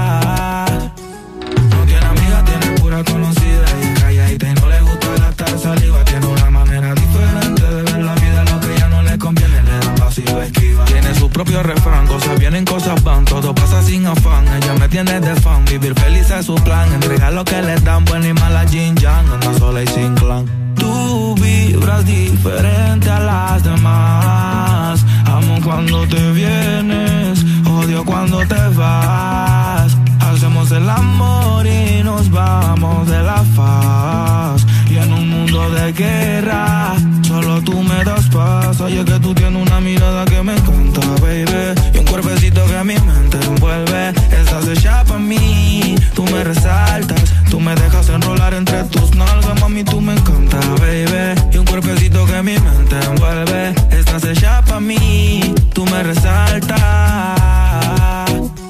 De 15.19 15.35
fan. 15.41 15.65
Vivir 15.65 15.93
feliz 15.99 16.31
es 16.31 16.45
su 16.45 16.55
plan. 16.55 16.89
Entregar 16.93 17.33
lo 17.33 17.43
que 17.43 17.61
le 17.61 17.75
dan, 17.81 18.05
buena 18.05 18.29
y 18.29 18.33
mala 18.33 18.65
Jin 18.65 18.95
Yang. 18.95 19.29
Anda 19.29 19.59
sola 19.59 19.83
y 19.83 19.87
sin 19.87 20.15
clan. 20.15 20.45
Tú 20.75 21.35
vibras 21.35 22.05
diferente 22.05 23.09
a 23.09 23.19
las 23.19 23.61
demás. 23.61 25.05
Amo 25.25 25.59
cuando 25.65 26.07
te 26.07 26.31
vienes, 26.31 27.45
odio 27.65 28.05
cuando 28.05 28.39
te 28.47 28.67
vas. 28.73 29.97
Hacemos 30.21 30.71
el 30.71 30.89
amor 30.89 31.67
y 31.67 32.03
nos 32.03 32.31
vamos 32.31 33.05
de 33.09 33.21
la 33.21 33.43
faz. 33.53 34.65
Y 34.89 34.95
en 34.97 35.11
un 35.11 35.29
mundo 35.29 35.71
de 35.71 35.91
guerra, 35.91 36.95
solo 37.23 37.61
tú 37.61 37.81
me 37.83 38.01
das 38.05 38.29
paz. 38.29 38.79
Oye, 38.79 39.03
que 39.03 39.19
tú 39.19 39.33
tienes 39.33 39.61
una 39.61 39.81
mirada 39.81 40.23
que 40.23 40.41
me 40.41 40.53
encanta, 40.53 41.01
baby. 41.21 41.80
Un 42.11 42.19
cuerpecito 42.19 42.65
que 42.67 42.75
a 42.75 42.83
mi 42.83 42.95
mente 42.95 43.37
envuelve. 43.45 44.09
Estás 44.09 44.67
hecha 44.67 45.01
pa' 45.05 45.17
mí, 45.17 45.95
tú 46.13 46.25
me 46.25 46.43
resaltas. 46.43 47.23
Tú 47.49 47.57
me 47.61 47.73
dejas 47.73 48.09
enrolar 48.09 48.53
entre 48.53 48.83
tus 48.85 49.15
nalgas, 49.15 49.57
mami, 49.61 49.85
tú 49.85 50.01
me 50.01 50.11
encanta, 50.11 50.59
baby. 50.81 51.39
Y 51.53 51.57
un 51.57 51.65
cuerpecito 51.65 52.25
que 52.25 52.43
mi 52.43 52.59
mente 52.59 52.97
envuelve. 53.09 53.73
Estás 53.91 54.25
hecha 54.25 54.61
pa' 54.65 54.81
mí, 54.81 55.55
tú 55.73 55.85
me 55.85 56.03
resaltas. 56.03 56.81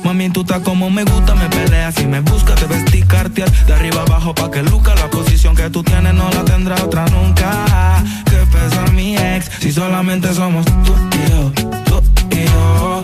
Mami, 0.03 0.29
tú 0.29 0.41
estás 0.41 0.59
como 0.59 0.91
me 0.91 1.03
gusta, 1.03 1.33
me 1.33 1.49
peleas 1.49 1.99
y 1.99 2.05
me 2.05 2.19
buscas, 2.19 2.55
te 2.57 2.67
vestí 2.67 3.01
cartier 3.01 3.49
de 3.65 3.73
arriba 3.73 4.01
abajo 4.03 4.35
pa' 4.35 4.51
que 4.51 4.61
luca 4.61 4.93
la 4.93 5.09
posición 5.09 5.55
que 5.55 5.67
tú 5.71 5.81
tienes 5.81 6.13
no 6.13 6.29
la 6.29 6.45
tendrá 6.45 6.75
otra 6.83 7.07
nunca. 7.07 8.03
Que 8.25 8.37
pesa 8.55 8.85
mi 8.93 9.17
ex, 9.17 9.49
si 9.59 9.71
solamente 9.71 10.31
somos 10.31 10.63
tú 10.65 10.93
y 11.17 11.31
yo, 11.31 11.51
tú 11.85 12.03
y 12.31 12.45
yo, 12.45 13.03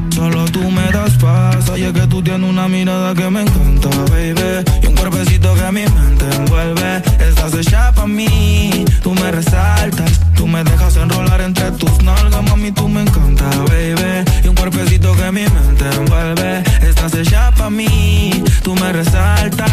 solo 1.21 2.07
tú 2.07 2.17
me 2.17 2.23
tiene 2.23 2.49
una 2.49 2.67
mirada 2.67 3.13
que 3.13 3.29
me 3.29 3.41
encanta, 3.41 3.89
baby. 4.09 4.63
Y 4.81 4.87
un 4.87 4.95
cuerpecito 4.95 5.53
que 5.53 5.71
mi 5.71 5.85
mente 5.85 6.25
envuelve. 6.35 7.01
Estás 7.19 7.53
hecha 7.53 7.91
pa' 7.93 8.07
mí, 8.07 8.85
tú 9.03 9.13
me 9.13 9.31
resaltas. 9.31 10.19
Tú 10.35 10.47
me 10.47 10.63
dejas 10.63 10.95
enrolar 10.97 11.41
entre 11.41 11.71
tus 11.71 12.01
nalgas, 12.03 12.43
mami, 12.49 12.71
tú 12.71 12.87
me 12.87 13.01
encanta, 13.01 13.49
baby. 13.69 14.25
Y 14.43 14.47
un 14.47 14.55
cuerpecito 14.55 15.13
que 15.15 15.31
mi 15.31 15.43
mente 15.43 15.85
envuelve. 15.95 16.63
Estás 16.81 17.13
hecha 17.13 17.51
pa' 17.51 17.69
mí, 17.69 18.43
tú 18.63 18.75
me 18.75 18.91
resaltas. 18.91 19.69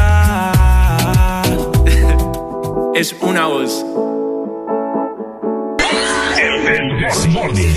Es 2.94 3.14
una 3.20 3.46
voz. 3.46 3.84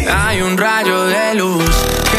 Hay 0.10 0.42
un 0.42 0.58
rayo 0.58 1.06
de 1.06 1.36
luz 1.36 2.11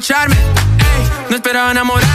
emborracharme, 0.00 0.34
ey, 0.34 1.28
no 1.28 1.36
esperaba 1.36 1.70
enamorarme 1.72 2.09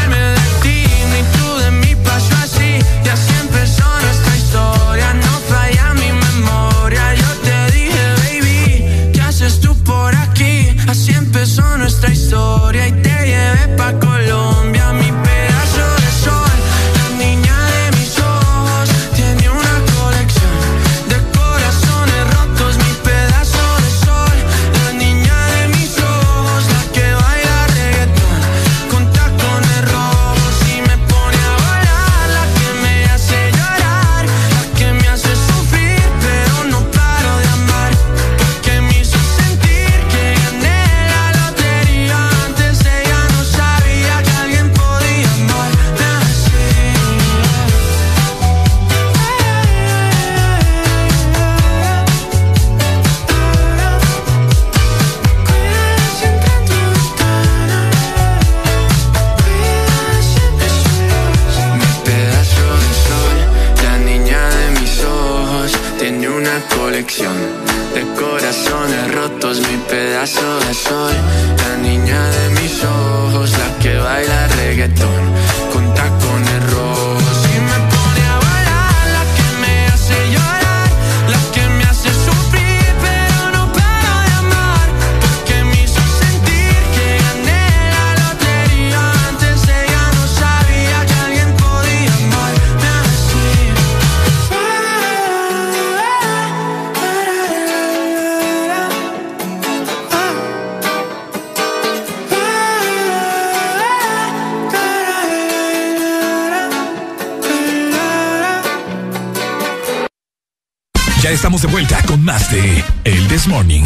estamos 111.36 111.62
de 111.62 111.68
vuelta 111.68 112.02
con 112.04 112.24
más 112.24 112.50
de 112.50 112.84
El 113.04 113.28
This 113.28 113.46
Morning. 113.48 113.84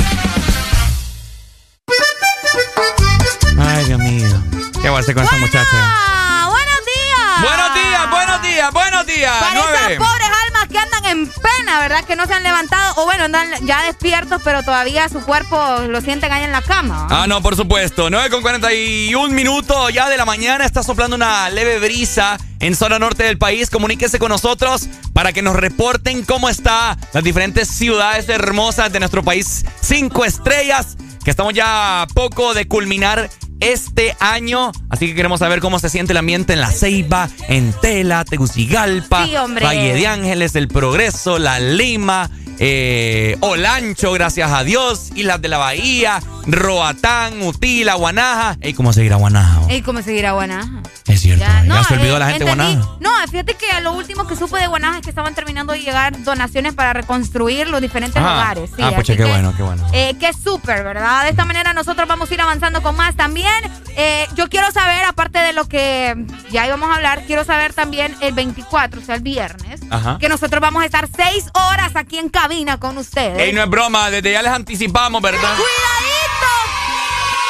Ay, 3.60 3.86
Dios 3.86 4.00
mío. 4.00 4.44
¿Qué 4.80 4.88
voy 4.88 4.98
a 4.98 5.00
hacer 5.00 5.16
con 5.16 5.24
esta 5.24 5.36
muchacha? 5.38 5.68
¡Ah! 5.74 6.48
¡Buenos 6.48 6.80
días! 6.86 7.42
Buenos 7.42 7.74
días, 7.74 8.10
buenos 8.12 8.42
días, 8.44 8.72
buenos 8.72 9.06
días. 9.08 9.34
Para 9.40 9.54
Nueve. 9.56 9.78
esas 9.96 10.08
pobres 10.08 10.28
almas 10.28 10.39
que 10.70 10.78
andan 10.78 11.06
en 11.06 11.28
pena, 11.28 11.80
¿verdad? 11.80 12.04
Que 12.06 12.16
no 12.16 12.26
se 12.26 12.34
han 12.34 12.44
levantado, 12.44 12.94
o 12.98 13.06
bueno, 13.06 13.26
andan 13.26 13.48
ya 13.66 13.84
despiertos, 13.84 14.42
pero 14.44 14.64
todavía 14.64 15.10
su 15.10 15.22
cuerpo 15.22 15.58
lo 15.88 16.02
sienten 16.02 16.32
ahí 16.32 16.44
en 16.44 16.52
la 16.52 16.62
cama. 16.62 17.08
Ah, 17.10 17.26
no, 17.28 17.42
por 17.42 17.56
supuesto. 17.56 18.10
9 18.10 18.30
con 18.30 18.42
41 18.42 19.34
minutos 19.34 19.94
ya 19.94 20.10
de 20.10 20.18
la 20.18 20.26
mañana. 20.26 20.66
Está 20.66 20.84
soplando 20.84 21.16
una 21.16 21.50
leve 21.50 21.80
brisa 21.80 22.38
en 22.60 22.76
zona 22.76 23.00
norte 23.00 23.24
del 23.24 23.38
país. 23.38 23.70
Comuníquese 23.70 24.20
con 24.20 24.30
nosotros 24.30 24.88
para 25.14 25.34
que 25.34 25.42
nos 25.42 25.56
reporten 25.56 26.24
cómo 26.24 26.50
está 26.50 26.98
las 27.14 27.24
diferentes 27.24 27.68
ciudades 27.68 28.30
hermosas 28.30 28.92
de 28.92 29.00
nuestro 29.00 29.24
país. 29.24 29.66
Cinco 29.82 30.26
estrellas, 30.26 30.98
que 31.24 31.32
estamos 31.32 31.54
ya 31.54 32.04
a 32.04 32.08
poco 32.08 32.54
de 32.54 32.68
culminar 32.68 33.30
este 33.60 34.16
año. 34.20 34.72
Así 34.90 35.08
que 35.08 35.16
queremos 35.16 35.40
saber 35.40 35.60
cómo 35.60 35.80
se 35.80 35.90
siente 35.90 36.14
el 36.14 36.18
ambiente 36.18 36.54
en 36.54 36.62
La 36.62 36.72
Ceiba, 36.72 37.30
en 37.48 37.74
Tela, 37.82 38.26
Tegucigalpa, 38.26 39.26
Sí. 39.26 39.34
Valle 39.64 39.94
de 39.94 40.08
Ángeles, 40.08 40.56
El 40.56 40.68
Progreso, 40.68 41.40
La 41.40 41.60
Lima, 41.60 42.30
eh, 42.60 43.38
Olancho, 43.40 44.12
gracias 44.12 44.52
a 44.52 44.64
Dios, 44.64 45.10
Islas 45.16 45.42
de 45.42 45.48
la 45.48 45.58
Bahía, 45.58 46.22
Roatán, 46.46 47.42
Utila, 47.42 47.96
Guanaja. 47.96 48.58
Ey, 48.62 48.74
¿cómo 48.74 48.94
seguir 48.94 49.14
a 49.14 49.18
Guanaja? 49.18 49.74
¿Y 49.74 49.82
cómo 49.82 50.02
seguir 50.02 50.26
a 50.26 50.34
Guanaja? 50.34 50.82
Es 51.08 51.22
cierto, 51.22 51.44
ya, 51.44 51.64
no, 51.64 51.84
se 51.84 51.96
olvidó 51.96 52.18
eh, 52.18 52.20
la 52.20 52.30
gente 52.30 52.46
de. 52.46 52.52
Guanaja. 52.56 52.90
No, 53.00 53.10
fíjate 53.30 53.56
que 53.56 53.82
lo 53.82 53.94
último 53.94 54.28
que 54.28 54.36
supe 54.36 54.60
de 54.60 54.68
Guanaja 54.68 54.98
es 54.98 55.04
que 55.04 55.10
estaban 55.10 55.34
terminando 55.36 55.74
de 55.74 55.80
llegar 55.80 56.24
donaciones 56.24 56.74
para 56.74 56.94
reconstruir 56.94 57.68
los 57.68 57.82
diferentes 57.82 58.18
Ajá. 58.18 58.34
hogares. 58.34 58.72
Sí, 58.76 58.82
ah, 58.82 58.92
pues 58.94 59.08
qué 59.08 59.18
que, 59.18 59.26
bueno, 59.26 59.54
qué 59.56 59.64
bueno. 59.64 59.86
Eh, 59.94 60.16
que 60.20 60.34
súper, 60.34 60.84
¿verdad? 60.84 61.24
De 61.24 61.30
esta 61.30 61.46
manera 61.46 61.74
nosotros 61.74 62.08
vamos 62.08 62.30
a 62.30 62.34
ir 62.34 62.42
avanzando 62.42 62.82
con 62.82 62.96
más 62.96 63.16
también. 63.16 63.54
Eh, 63.96 64.28
yo 64.36 64.50
quiero 64.50 64.72
saber, 64.72 65.04
aparte 65.04 65.40
de 65.40 65.54
lo 65.54 65.68
que 65.68 66.16
ya 66.52 66.66
íbamos 66.66 66.90
a 66.90 66.96
hablar, 66.96 67.24
quiero 67.26 67.44
saber 67.44 67.74
también 67.74 68.16
el 68.22 68.34
24, 68.34 69.02
o 69.02 69.04
sea, 69.04 69.16
el 69.16 69.22
viernes, 69.22 69.82
Ajá. 69.90 70.18
que 70.20 70.30
nosotros 70.30 70.62
vamos 70.62 70.84
a 70.84 70.86
estar 70.86 71.08
seis 71.16 71.46
horas 71.54 71.96
aquí 71.96 72.18
en 72.18 72.30
cabina 72.50 72.80
con 72.80 72.98
ustedes. 72.98 73.38
Ey, 73.38 73.54
no 73.54 73.62
es 73.62 73.70
broma, 73.70 74.10
desde 74.10 74.32
ya 74.32 74.42
les 74.42 74.52
anticipamos, 74.52 75.22
¿verdad? 75.22 75.56
¡Cuidadito! 75.56 76.50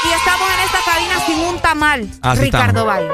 Y 0.03 0.13
estamos 0.13 0.49
en 0.51 0.59
esta 0.59 0.91
cabina 0.91 1.25
sin 1.25 1.39
un 1.39 1.59
tamal, 1.61 2.09
Así 2.21 2.41
Ricardo 2.41 2.79
estamos. 2.81 2.85
Valle. 2.85 3.09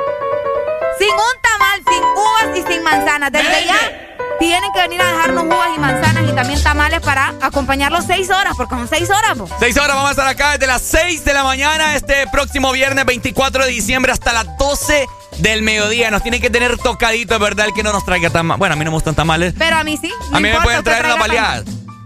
Sin 0.98 1.14
un 1.14 1.42
tamal, 1.44 1.84
sin 1.88 2.04
uvas 2.04 2.58
y 2.58 2.74
sin 2.74 2.84
manzanas. 2.84 3.32
Desde 3.32 3.66
ya, 3.66 4.18
tienen 4.40 4.72
que 4.74 4.82
venir 4.82 5.02
a 5.02 5.06
dejarnos 5.06 5.46
uvas 5.46 5.70
y 5.76 5.80
manzanas 5.80 6.24
y 6.30 6.34
también 6.34 6.62
tamales 6.62 7.00
para 7.02 7.34
acompañarlos 7.42 8.06
seis 8.06 8.30
horas, 8.30 8.54
porque 8.58 8.76
son 8.76 8.88
seis 8.88 9.10
horas, 9.10 9.38
po. 9.38 9.50
Seis 9.60 9.78
horas, 9.78 9.96
vamos 9.96 10.10
a 10.10 10.12
estar 10.12 10.28
acá 10.28 10.52
desde 10.52 10.68
las 10.68 10.82
6 10.82 11.24
de 11.26 11.34
la 11.34 11.44
mañana 11.44 11.96
este 11.96 12.28
próximo 12.32 12.72
viernes 12.72 13.06
24 13.06 13.66
de 13.66 13.72
diciembre 13.72 14.12
hasta 14.12 14.34
las 14.34 14.58
12 14.58 15.08
del 15.40 15.62
mediodía. 15.62 16.12
Nos 16.12 16.22
tienen 16.22 16.42
que 16.42 16.50
tener 16.50 16.78
tocaditos, 16.78 17.40
¿verdad? 17.40 17.68
El 17.68 17.74
que 17.74 17.84
no 17.84 17.92
nos 17.92 18.06
traiga 18.06 18.30
tamales. 18.30 18.60
Bueno, 18.60 18.74
a 18.74 18.76
mí 18.76 18.86
no 18.86 18.92
me 18.92 18.96
gustan 18.96 19.16
tamales. 19.16 19.54
Pero 19.58 19.78
a 19.78 19.84
mí 19.84 19.98
sí. 19.98 20.12
no 20.32 20.38
a 20.38 20.40
mí 20.40 20.50
me 20.50 20.62
pueden 20.62 20.84
traer 20.84 21.00
traiga 21.00 21.20
baleadas. 21.20 21.66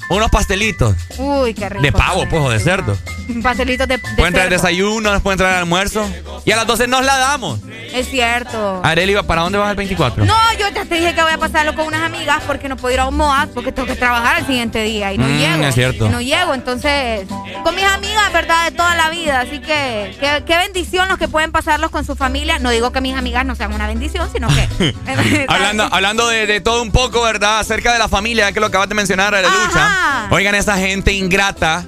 Unos 0.09 0.29
pastelitos. 0.31 0.95
Uy, 1.17 1.53
qué 1.53 1.69
rico. 1.69 1.81
De 1.83 1.91
pavo, 1.91 2.25
pues, 2.29 2.41
o 2.41 2.49
de 2.49 2.59
cerdo. 2.59 2.97
Pastelitos 3.43 3.87
de, 3.87 3.97
de 3.97 4.03
Pueden 4.17 4.33
traer 4.33 4.49
cerdo. 4.49 4.63
desayuno, 4.63 5.11
nos 5.13 5.21
pueden 5.21 5.37
traer 5.37 5.55
almuerzo. 5.57 6.03
Y 6.45 6.51
a 6.51 6.55
las 6.55 6.65
12 6.65 6.87
nos 6.87 7.05
la 7.05 7.17
damos. 7.17 7.59
Es 7.93 8.09
cierto. 8.09 8.81
Areli, 8.83 9.15
¿para 9.27 9.41
dónde 9.41 9.59
vas 9.59 9.69
el 9.69 9.75
24? 9.75 10.25
No, 10.25 10.33
yo 10.59 10.67
ya 10.73 10.85
te 10.85 10.95
dije 10.95 11.13
que 11.13 11.21
voy 11.21 11.31
a 11.31 11.37
pasarlo 11.37 11.75
con 11.75 11.85
unas 11.85 12.01
amigas 12.01 12.41
porque 12.47 12.67
no 12.69 12.75
puedo 12.75 12.93
ir 12.93 12.99
a 12.99 13.05
un 13.07 13.15
MOAT 13.17 13.49
porque 13.53 13.71
tengo 13.71 13.87
que 13.87 13.95
trabajar 13.95 14.39
el 14.39 14.45
siguiente 14.47 14.81
día 14.81 15.13
y 15.13 15.17
no 15.19 15.25
Mm, 15.27 15.37
llego. 15.37 15.63
es 15.65 15.75
cierto. 15.75 16.05
Y 16.07 16.09
no 16.09 16.21
llego, 16.21 16.53
entonces, 16.55 17.27
con 17.63 17.75
mis 17.75 17.85
amigas, 17.85 18.33
¿verdad? 18.33 18.65
De 18.65 18.71
toda 18.75 18.95
la 18.95 19.09
vida. 19.11 19.41
Así 19.41 19.59
que, 19.59 20.15
qué, 20.19 20.43
qué 20.47 20.57
bendición 20.57 21.07
los 21.07 21.19
que 21.19 21.27
pueden 21.27 21.51
pasarlos 21.51 21.91
con 21.91 22.03
su 22.05 22.15
familia. 22.15 22.57
No 22.57 22.71
digo 22.71 22.91
que 22.91 23.01
mis 23.01 23.15
amigas 23.15 23.45
no 23.45 23.55
sean 23.55 23.73
una 23.73 23.85
bendición, 23.85 24.27
sino 24.33 24.47
que... 24.47 24.95
hablando 25.47 25.87
hablando 25.91 26.27
de, 26.27 26.47
de 26.47 26.61
todo 26.61 26.81
un 26.81 26.91
poco, 26.91 27.21
¿verdad? 27.21 27.59
Acerca 27.59 27.93
de 27.93 27.99
la 27.99 28.07
familia, 28.07 28.51
que 28.51 28.59
lo 28.59 28.65
acabas 28.67 28.89
de 28.89 28.95
mencionar, 28.95 29.33
la 29.33 29.41
lucha. 29.43 29.95
Oigan, 30.31 30.55
esa 30.55 30.77
gente 30.77 31.13
ingrata 31.13 31.85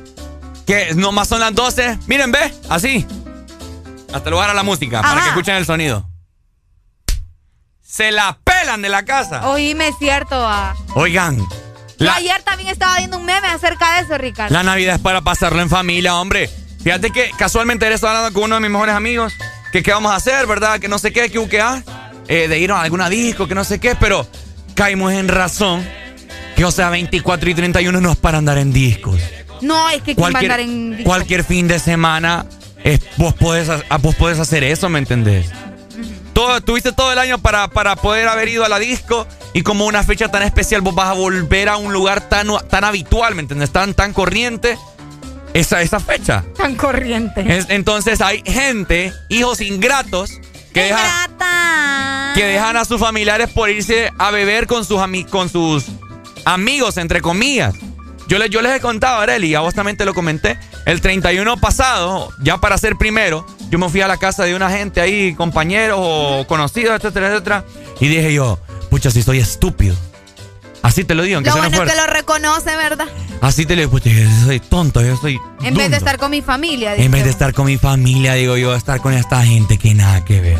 que 0.66 0.94
nomás 0.96 1.28
son 1.28 1.40
las 1.40 1.54
12. 1.54 2.00
Miren, 2.08 2.32
ve, 2.32 2.54
así. 2.70 3.06
Hasta 4.14 4.30
lugar 4.30 4.50
a 4.50 4.54
la 4.54 4.64
música, 4.64 5.02
para 5.02 5.22
que 5.22 5.30
escuchen 5.30 5.56
el 5.56 5.66
sonido. 5.66 6.08
Se 7.82 8.12
la 8.12 8.38
pelan 8.44 8.82
de 8.82 8.90
la 8.90 9.04
casa. 9.04 9.50
Oíme, 9.50 9.90
es 9.90 9.96
cierto. 9.98 10.36
ah. 10.36 10.76
Oigan, 10.96 11.38
la, 11.98 12.16
ayer 12.16 12.42
también 12.44 12.70
estaba 12.70 12.98
viendo 12.98 13.18
un 13.18 13.26
meme 13.26 13.48
acerca 13.48 13.96
de 13.96 14.02
eso, 14.02 14.18
Ricardo. 14.18 14.54
la 14.54 14.64
Navidad 14.64 14.96
es 14.96 15.02
para 15.02 15.22
pasarlo 15.22 15.62
en 15.62 15.70
familia, 15.70 16.16
hombre. 16.16 16.50
Fíjate 16.84 17.12
que 17.12 17.32
casualmente 17.38 17.92
estaba 17.94 18.18
hablando 18.18 18.34
con 18.34 18.46
uno 18.46 18.56
de 18.56 18.62
mis 18.62 18.72
mejores 18.72 18.96
amigos. 18.96 19.34
Que 19.72 19.84
qué 19.84 19.92
vamos 19.92 20.12
a 20.12 20.16
hacer, 20.16 20.48
¿verdad? 20.48 20.80
Que 20.80 20.88
no 20.90 21.00
sé 21.00 21.14
qué, 21.14 21.30
que 21.30 21.40
un 21.40 21.48
que 21.48 21.62
ah, 21.62 21.82
eh, 22.28 22.48
de 22.48 22.60
ir 22.60 22.72
a 22.72 22.82
alguna 22.82 23.08
disco, 23.08 23.48
que 23.48 23.56
no 23.56 23.64
sé 23.64 23.80
qué, 23.80 23.96
pero 23.96 24.28
caímos 24.76 25.14
en 25.14 25.28
razón 25.28 25.88
que, 26.62 26.66
o 26.66 26.72
sea, 26.72 26.90
24 26.90 27.50
y 27.50 27.56
31 27.56 28.02
no 28.02 28.12
es 28.12 28.18
para 28.18 28.38
andar 28.38 28.58
en 28.60 28.72
discos. 28.72 29.20
No, 29.62 29.90
es 29.90 30.02
que 30.04 30.16
¿quién 30.16 30.18
va 30.18 30.28
a 30.28 30.32
Cualquier, 30.32 30.52
andar 30.52 30.60
en... 30.60 31.04
cualquier 31.04 31.44
fin 31.44 31.68
de 31.68 31.80
semana 31.80 32.46
es- 32.84 33.00
vos, 33.18 33.34
podés, 33.34 33.68
ha- 33.70 33.98
vos 33.98 34.14
podés 34.16 34.38
hacer 34.40 34.64
eso, 34.64 34.88
¿me 34.90 35.00
entendés? 35.00 35.48
Todo, 36.34 36.62
tuviste 36.62 36.92
todo 36.94 37.12
el 37.12 37.20
año 37.20 37.40
para, 37.40 37.68
para 37.68 37.96
poder 37.96 38.28
haber 38.28 38.48
ido 38.48 38.64
a 38.64 38.70
la 38.70 38.80
disco 38.80 39.28
y 39.54 39.64
como 39.64 39.86
una 39.86 40.04
fecha 40.04 40.30
tan 40.30 40.44
especial 40.44 40.82
vos 40.82 40.96
vas 40.96 41.10
a 41.10 41.14
volver 41.14 41.68
a 41.68 41.78
un 41.78 41.92
lugar 41.94 42.22
tan, 42.30 42.48
tan 42.70 42.84
habitual, 42.84 43.34
¿me 43.36 43.42
entendés? 43.42 43.72
Tan, 43.72 43.94
tan 43.94 44.14
corriente 44.14 44.78
esa, 45.54 45.82
esa 45.82 46.00
fecha. 46.00 46.44
Tan 46.58 46.76
corriente. 46.76 47.44
Es- 47.58 47.66
entonces 47.70 48.22
hay 48.22 48.42
gente, 48.46 49.12
hijos 49.30 49.62
ingratos, 49.62 50.32
que 50.74 50.84
dejan, 50.84 51.32
que 52.36 52.46
dejan 52.46 52.78
a 52.78 52.86
sus 52.86 53.00
familiares 53.00 53.50
por 53.50 53.70
irse 53.70 54.10
a 54.18 54.32
beber 54.32 54.68
con 54.68 54.86
sus, 54.86 55.02
con 55.30 55.50
sus 55.50 55.86
amigos, 56.46 56.98
entre 56.98 57.22
comillas. 57.22 57.74
Yo, 58.28 58.38
le- 58.40 58.50
yo 58.50 58.62
les 58.62 58.76
he 58.76 58.80
contado, 58.80 59.20
Areli, 59.20 59.48
y 59.48 59.56
a 59.56 59.60
vos 59.60 59.74
también 59.74 59.98
te 59.98 60.06
lo 60.06 60.14
comenté. 60.14 60.58
El 60.86 61.02
31 61.02 61.58
pasado, 61.58 62.30
ya 62.42 62.58
para 62.60 62.78
ser 62.78 62.96
primero, 62.96 63.46
yo 63.70 63.78
me 63.78 63.90
fui 63.90 64.02
a 64.02 64.08
la 64.08 64.18
casa 64.18 64.44
de 64.46 64.56
una 64.56 64.70
gente 64.70 65.02
ahí, 65.02 65.34
compañeros 65.36 65.98
o 66.02 66.46
conocidos, 66.48 66.96
etcétera, 66.96 67.30
etcétera. 67.30 67.66
Y 68.00 68.08
dije 68.08 68.34
yo, 68.34 68.58
pucha, 68.90 69.12
si 69.12 69.22
soy 69.22 69.40
estúpido. 69.40 69.96
Así 70.82 71.04
te 71.04 71.14
lo 71.14 71.22
digo, 71.24 71.36
aunque 71.38 71.50
Lo 71.52 71.58
bueno 71.58 71.70
es 71.70 71.76
fuerte. 71.76 71.94
que 71.94 72.00
lo 72.02 72.08
reconoce, 72.08 72.76
¿verdad? 72.76 73.06
Así 73.42 73.66
te 73.66 73.76
lo 73.76 73.82
digo, 73.82 73.92
pucha, 73.92 74.10
yo 74.10 74.28
soy 74.46 74.60
tonto, 74.60 75.02
yo 75.04 75.16
soy. 75.18 75.38
En 75.62 75.76
vez 75.76 75.92
de 75.92 75.98
estar 75.98 76.18
con 76.18 76.32
mi 76.32 76.42
familia. 76.42 76.96
En 76.96 77.12
vez 77.12 77.24
de 77.24 77.30
estar 77.30 77.54
con 77.54 77.66
mi 77.68 77.78
familia, 77.78 78.34
digo 78.34 78.58
yo, 78.58 78.74
estar 78.76 79.00
con 79.02 79.14
esta 79.14 79.44
gente 79.44 79.78
que 79.78 79.94
nada 79.94 80.26
que 80.26 80.42
ver. 80.42 80.60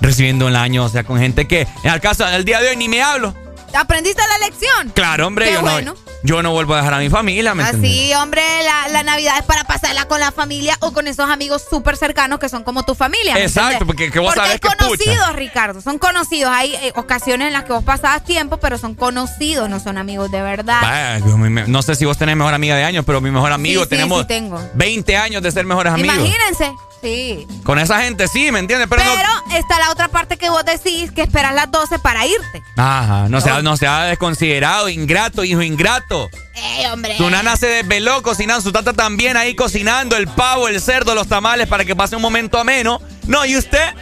Recibiendo 0.00 0.48
el 0.48 0.56
año, 0.56 0.84
o 0.84 0.88
sea, 0.88 1.04
con 1.04 1.18
gente 1.18 1.46
que, 1.48 1.66
en 1.82 1.92
el 1.92 2.00
caso 2.00 2.26
del 2.26 2.44
día 2.44 2.60
de 2.60 2.68
hoy, 2.70 2.76
ni 2.76 2.88
me 2.88 3.00
hablo. 3.02 3.34
¿Aprendiste 3.74 4.22
la 4.26 4.46
lección? 4.46 4.90
Claro, 4.94 5.26
hombre, 5.26 5.46
Qué 5.46 5.54
yo, 5.54 5.60
bueno. 5.60 5.94
no, 5.94 6.00
yo 6.22 6.42
no 6.42 6.52
vuelvo 6.52 6.74
a 6.74 6.78
dejar 6.78 6.94
a 6.94 6.98
mi 6.98 7.10
familia, 7.10 7.54
¿me? 7.54 7.62
Así, 7.62 8.12
hombre, 8.14 8.42
la, 8.64 8.88
la 8.88 9.02
Navidad 9.02 9.38
es 9.38 9.44
para 9.44 9.64
pasarla 9.64 10.06
con 10.08 10.18
la 10.20 10.32
familia 10.32 10.76
o 10.80 10.92
con 10.92 11.06
esos 11.06 11.28
amigos 11.28 11.62
súper 11.68 11.96
cercanos 11.96 12.38
que 12.38 12.48
son 12.48 12.64
como 12.64 12.84
tu 12.84 12.94
familia. 12.94 13.34
¿me 13.34 13.42
Exacto, 13.42 13.86
porque 13.86 14.10
que 14.10 14.18
vos 14.18 14.28
Porque 14.34 14.40
sabés 14.40 14.52
hay 14.54 14.58
que 14.58 14.76
conocidos, 14.76 15.36
Ricardo, 15.36 15.80
son 15.80 15.98
conocidos. 15.98 16.50
Hay 16.54 16.74
eh, 16.74 16.92
ocasiones 16.96 17.48
en 17.48 17.52
las 17.52 17.64
que 17.64 17.72
vos 17.72 17.84
pasabas 17.84 18.24
tiempo, 18.24 18.56
pero 18.58 18.78
son 18.78 18.94
conocidos, 18.94 19.68
no 19.68 19.78
son 19.80 19.98
amigos 19.98 20.30
de 20.30 20.42
verdad. 20.42 21.20
No 21.66 21.82
sé 21.82 21.94
si 21.96 22.04
vos 22.04 22.16
tenés 22.16 22.36
mejor 22.36 22.54
amiga 22.54 22.76
de 22.76 22.84
años, 22.84 23.04
pero 23.06 23.20
mi 23.20 23.30
mejor 23.30 23.52
amigo 23.52 23.82
Sí, 23.82 23.84
sí, 23.84 23.90
tenemos 23.90 24.22
sí 24.22 24.26
tengo. 24.28 24.60
20 24.74 25.16
años 25.16 25.42
de 25.42 25.50
ser 25.52 25.66
mejores 25.66 25.92
amigos. 25.92 26.16
Imagínense. 26.16 26.72
Sí. 27.02 27.46
Con 27.64 27.78
esa 27.78 28.00
gente 28.00 28.26
sí, 28.28 28.50
¿me 28.50 28.58
entiendes? 28.58 28.88
Pero, 28.90 29.02
Pero, 29.02 29.28
no. 29.48 29.56
está 29.56 29.78
la 29.78 29.90
otra 29.90 30.08
parte 30.08 30.36
que 30.36 30.48
vos 30.50 30.64
decís 30.64 31.12
que 31.12 31.22
esperas 31.22 31.54
las 31.54 31.70
12 31.70 31.98
para 31.98 32.26
irte. 32.26 32.62
Ajá, 32.76 33.26
no 33.28 33.40
sea, 33.40 33.62
no 33.62 33.76
sea 33.76 34.04
desconsiderado, 34.04 34.88
ingrato, 34.88 35.44
hijo 35.44 35.62
ingrato. 35.62 36.28
¡Ey, 36.54 36.86
hombre! 36.86 37.14
Tu 37.16 37.28
nana 37.30 37.56
se 37.56 37.66
desveló 37.66 38.22
cocinando, 38.22 38.62
su 38.62 38.72
tata 38.72 38.92
también 38.92 39.36
ahí 39.36 39.54
cocinando 39.54 40.16
el 40.16 40.26
pavo, 40.26 40.68
el 40.68 40.80
cerdo, 40.80 41.14
los 41.14 41.28
tamales 41.28 41.68
para 41.68 41.84
que 41.84 41.94
pase 41.94 42.16
un 42.16 42.22
momento 42.22 42.58
ameno. 42.58 43.00
No, 43.26 43.44
y 43.44 43.56
usted, 43.56 43.94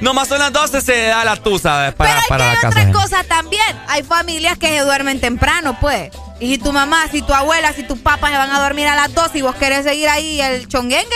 nomás 0.00 0.26
son 0.28 0.40
las 0.40 0.52
12, 0.52 0.80
se 0.80 1.02
da 1.06 1.24
la 1.24 1.36
tusa 1.36 1.94
para, 1.96 2.10
Pero 2.10 2.20
hay 2.22 2.28
para 2.28 2.44
que 2.44 2.48
la 2.48 2.50
hay 2.50 2.56
casa. 2.60 2.68
otra 2.68 2.92
cosa 2.92 3.24
también. 3.24 3.80
Hay 3.88 4.02
familias 4.02 4.58
que 4.58 4.68
se 4.68 4.80
duermen 4.80 5.20
temprano, 5.20 5.78
pues. 5.80 6.10
Y 6.40 6.48
si 6.54 6.58
tu 6.58 6.72
mamá, 6.72 7.04
si 7.12 7.22
tu 7.22 7.32
abuela, 7.32 7.72
si 7.72 7.84
tus 7.84 7.98
papás 8.00 8.30
se 8.32 8.38
van 8.38 8.50
a 8.50 8.60
dormir 8.60 8.88
a 8.88 8.96
las 8.96 9.14
12 9.14 9.38
y 9.38 9.42
vos 9.42 9.54
querés 9.54 9.84
seguir 9.84 10.08
ahí 10.08 10.40
el 10.40 10.66
chonguengue, 10.68 11.14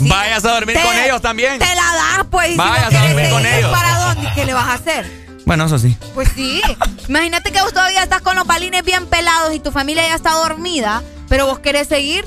Vayas 0.00 0.44
a 0.44 0.52
dormir 0.52 0.76
te- 0.76 0.82
con 0.82 0.96
ellos 0.98 1.20
también. 1.22 1.58
Te 1.58 1.66
la 1.74 1.74
das, 2.16 2.26
pues. 2.30 2.48
Y 2.48 2.52
si 2.52 2.56
Vayas 2.58 2.90
vos 2.92 2.94
a 3.00 3.06
dormir 3.08 3.30
con 3.30 3.46
ellos. 3.46 3.70
¿Para 3.70 3.98
dónde? 3.98 4.28
¿Qué 4.34 4.44
le 4.44 4.54
vas 4.54 4.66
a 4.68 4.74
hacer? 4.74 5.28
Bueno, 5.46 5.64
eso 5.64 5.78
sí. 5.78 5.96
Pues 6.14 6.28
sí. 6.34 6.60
Imagínate 7.08 7.50
que 7.52 7.60
vos 7.62 7.72
todavía 7.72 8.02
estás 8.02 8.20
con 8.20 8.36
los 8.36 8.46
balines 8.46 8.84
bien 8.84 9.06
pelados 9.06 9.54
y 9.54 9.60
tu 9.60 9.72
familia 9.72 10.06
ya 10.06 10.14
está 10.14 10.32
dormida, 10.32 11.02
pero 11.28 11.46
vos 11.46 11.58
querés 11.60 11.88
seguir. 11.88 12.24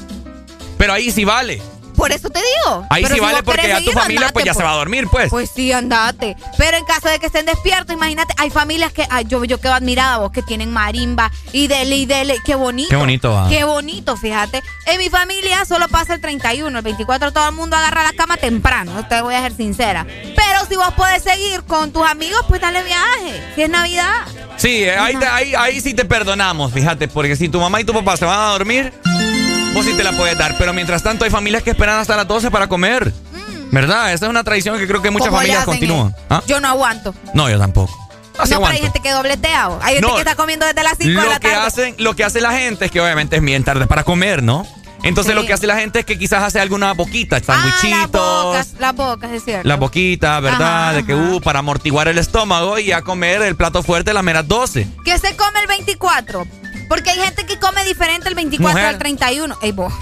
Pero 0.78 0.94
ahí 0.94 1.12
sí 1.12 1.24
vale. 1.24 1.62
Por 2.02 2.12
eso 2.12 2.32
te 2.32 2.40
digo. 2.40 2.84
Ahí 2.90 3.04
Pero 3.04 3.14
sí 3.14 3.20
si 3.22 3.26
vale 3.26 3.44
porque 3.44 3.68
ya 3.68 3.80
tu 3.80 3.92
familia 3.92 4.22
andate, 4.22 4.34
pues 4.34 4.46
ya 4.46 4.56
se 4.56 4.64
va 4.64 4.72
a 4.72 4.76
dormir, 4.76 5.08
pues. 5.12 5.30
Pues 5.30 5.52
sí, 5.54 5.72
andate. 5.72 6.36
Pero 6.58 6.78
en 6.78 6.84
caso 6.86 7.08
de 7.08 7.20
que 7.20 7.28
estén 7.28 7.46
despiertos, 7.46 7.96
imagínate, 7.96 8.34
hay 8.40 8.50
familias 8.50 8.92
que, 8.92 9.06
ay, 9.12 9.26
yo, 9.28 9.44
yo 9.46 9.62
quedo 9.62 9.76
admirada 9.76 10.18
vos, 10.18 10.32
que 10.32 10.42
tienen 10.42 10.74
marimba 10.74 11.32
y 11.54 11.68
dele 11.68 11.98
y 11.98 12.08
dele. 12.08 12.38
Qué 12.44 12.56
bonito. 12.56 12.90
Qué 12.90 12.96
bonito, 12.96 13.32
va. 13.32 13.48
Qué 13.50 13.66
bonito, 13.66 14.18
fíjate. 14.18 14.64
En 14.88 14.98
mi 14.98 15.12
familia 15.12 15.64
solo 15.66 15.88
pasa 15.90 16.16
el 16.16 16.22
31, 16.22 16.76
el 16.76 16.84
24 16.84 17.32
todo 17.34 17.48
el 17.50 17.54
mundo 17.54 17.76
agarra 17.78 18.02
la 18.02 18.14
cama 18.14 18.36
temprano, 18.36 19.06
te 19.08 19.22
voy 19.22 19.36
a 19.36 19.42
ser 19.44 19.54
sincera. 19.54 20.04
Pero 20.08 20.66
si 20.68 20.76
vos 20.78 20.92
podés 20.96 21.22
seguir 21.22 21.62
con 21.66 21.92
tus 21.92 22.08
amigos, 22.08 22.44
pues 22.50 22.62
dale 22.62 22.82
viaje. 22.82 23.44
Si 23.54 23.62
es 23.62 23.70
Navidad. 23.70 24.26
Sí, 24.58 24.86
ahí, 24.90 25.16
te- 25.18 25.28
ahí, 25.28 25.54
ahí 25.54 25.80
sí 25.82 25.94
te 25.94 26.04
perdonamos, 26.06 26.74
fíjate, 26.74 27.08
porque 27.08 27.36
si 27.36 27.48
tu 27.48 27.60
mamá 27.60 27.80
y 27.80 27.84
tu 27.84 27.94
papá 27.94 28.18
se 28.18 28.26
van 28.26 28.40
a 28.40 28.48
dormir, 28.54 28.92
vos 29.74 29.86
sí 29.86 29.94
te 29.96 30.04
la 30.04 30.12
puedes 30.14 30.38
dar. 30.38 30.58
Pero 30.58 30.74
mientras 30.74 31.04
tanto 31.04 31.26
hay 31.26 31.32
familias 31.32 31.64
que 31.64 31.72
esperan 31.72 32.00
hasta 32.00 32.16
las 32.16 32.28
12 32.28 32.52
para 32.52 32.68
comer. 32.68 33.14
¿Verdad? 33.72 34.12
Esa 34.12 34.26
es 34.26 34.30
una 34.30 34.44
tradición 34.44 34.78
que 34.78 34.86
creo 34.86 35.02
que 35.02 35.10
muchas 35.12 35.28
Mm. 35.28 35.32
¿Cómo 35.32 35.42
le 35.42 35.48
familias 35.48 35.66
continúan. 35.66 36.10
eh? 36.12 36.16
¿Ah? 36.30 36.44
Yo 36.46 36.60
no 36.60 36.68
aguanto. 36.68 37.16
No, 37.34 37.50
yo 37.50 37.58
tampoco. 37.58 37.94
No, 38.38 38.44
pero 38.46 38.66
hay 38.68 38.80
gente 38.80 39.00
que 39.00 39.12
dobletea. 39.12 39.68
vos. 39.68 39.80
Hay 39.82 39.94
gente 39.96 40.08
No. 40.10 40.14
que 40.16 40.22
está 40.22 40.36
comiendo 40.36 40.66
desde 40.66 40.84
las 40.84 40.98
5 40.98 41.22
de 41.22 41.28
la 41.30 41.40
que, 41.40 41.50
tarde. 41.50 41.68
hacen, 41.68 41.96
lo 42.00 42.14
que 42.16 42.24
hace 42.26 42.42
la 42.42 42.52
gente 42.52 42.86
es 42.86 42.92
que 42.92 43.00
obviamente 43.00 43.38
es 43.38 43.42
bien 43.42 43.64
tarde 43.64 43.88
para 43.88 44.04
comer, 44.04 44.44
¿no? 44.44 44.66
Entonces 45.04 45.34
Sí. 45.34 45.40
lo 45.40 45.46
que 45.48 45.54
hace 45.54 45.68
la 45.68 45.78
gente 45.78 46.00
es 46.00 46.06
que 46.06 46.18
quizás 46.20 46.44
hace 46.44 46.60
alguna 46.60 46.94
boquita, 46.94 47.38
Ah, 47.38 47.40
las 47.40 47.46
sandwichitos, 47.46 48.44
bocas, 48.44 48.68
las 48.80 48.96
bocas, 48.96 49.32
es 49.32 49.44
cierto. 49.46 49.68
las 49.68 49.80
boquitas, 49.80 50.42
¿verdad? 50.42 50.84
Ajá, 50.90 50.94
de 50.94 51.06
que, 51.06 51.16
uh, 51.16 51.40
para 51.42 51.60
amortiguar 51.60 52.08
el 52.10 52.18
estómago 52.18 52.78
y 52.78 52.92
a 52.92 53.02
comer 53.02 53.42
el 53.42 53.56
plato 53.56 53.82
fuerte 53.84 54.12
a 54.12 54.14
las 54.14 54.24
meras 54.24 54.48
12. 54.48 54.88
¿Qué 55.06 55.18
se 55.18 55.36
come 55.38 55.60
el 55.62 55.68
24? 55.68 56.46
Porque 56.92 57.10
hay 57.12 57.20
gente 57.22 57.46
que 57.46 57.58
come 57.58 57.86
diferente 57.86 58.28
el 58.28 58.36
24 58.36 58.74
Mujer. 58.74 58.86
al 58.86 58.98
31. 59.00 59.58
Ey, 59.62 59.72
vos. 59.72 59.94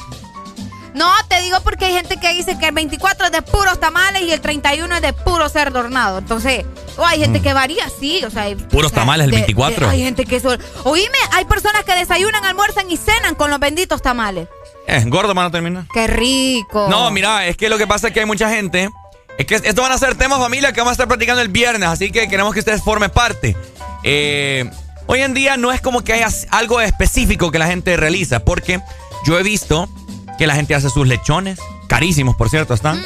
No, 0.95 1.07
te 1.27 1.39
digo 1.41 1.61
porque 1.63 1.85
hay 1.85 1.93
gente 1.93 2.17
que 2.17 2.33
dice 2.33 2.57
que 2.57 2.65
el 2.65 2.73
24 2.73 3.27
es 3.27 3.31
de 3.31 3.43
puros 3.43 3.79
tamales 3.79 4.23
y 4.23 4.31
el 4.31 4.41
31 4.41 4.95
es 4.95 5.01
de 5.03 5.13
puro 5.13 5.47
cerdo 5.49 5.81
hornado. 5.81 6.17
Entonces, 6.17 6.65
o 6.97 7.05
hay 7.05 7.19
gente 7.19 7.43
que 7.43 7.53
varía, 7.53 7.87
sí. 7.99 8.23
O 8.25 8.31
sea, 8.31 8.41
hay- 8.43 8.55
Mm. 8.55 8.69
Puros 8.69 8.91
o 8.91 8.95
sea, 8.95 9.01
tamales 9.03 9.25
el 9.25 9.31
de- 9.31 9.37
24. 9.37 9.85
de- 9.85 9.91
hay 9.93 10.01
gente 10.01 10.25
que 10.25 10.37
eso. 10.37 10.57
Oíme, 10.83 11.17
hay 11.31 11.45
personas 11.45 11.83
que 11.85 11.93
desayunan, 11.93 12.43
almuerzan 12.43 12.89
y 12.89 12.97
cenan 12.97 13.35
con 13.35 13.51
los 13.51 13.59
benditos 13.59 14.01
tamales. 14.01 14.47
Eh, 14.87 15.03
gordo, 15.05 15.35
mano, 15.35 15.51
termina. 15.51 15.85
¡Qué 15.93 16.07
rico! 16.07 16.87
No, 16.89 17.11
mira, 17.11 17.45
es 17.45 17.55
que 17.55 17.69
lo 17.69 17.77
que 17.77 17.85
pasa 17.85 18.07
es 18.07 18.13
que 18.15 18.21
hay 18.21 18.25
mucha 18.25 18.49
gente. 18.49 18.89
Es 19.37 19.45
que 19.45 19.55
estos 19.55 19.75
van 19.75 19.91
a 19.91 19.97
ser 19.99 20.15
temas 20.15 20.39
familia 20.39 20.73
que 20.73 20.81
vamos 20.81 20.89
a 20.89 20.93
estar 20.93 21.07
platicando 21.07 21.43
el 21.43 21.49
viernes, 21.49 21.87
así 21.87 22.11
que 22.11 22.27
queremos 22.27 22.51
que 22.51 22.59
ustedes 22.61 22.81
formen 22.81 23.11
parte. 23.11 23.55
Eh, 24.03 24.69
hoy 25.09 25.21
en 25.21 25.33
día 25.33 25.57
no 25.57 25.71
es 25.71 25.81
como 25.81 26.03
que 26.03 26.13
haya 26.13 26.29
algo 26.51 26.79
específico 26.81 27.49
que 27.49 27.57
la 27.57 27.65
gente 27.65 27.97
realiza, 27.97 28.45
porque 28.45 28.79
yo 29.25 29.39
he 29.39 29.43
visto 29.43 29.89
que 30.37 30.45
la 30.45 30.53
gente 30.53 30.75
hace 30.75 30.89
sus 30.91 31.07
lechones, 31.07 31.59
carísimos 31.87 32.35
por 32.35 32.49
cierto, 32.49 32.75
están. 32.75 33.03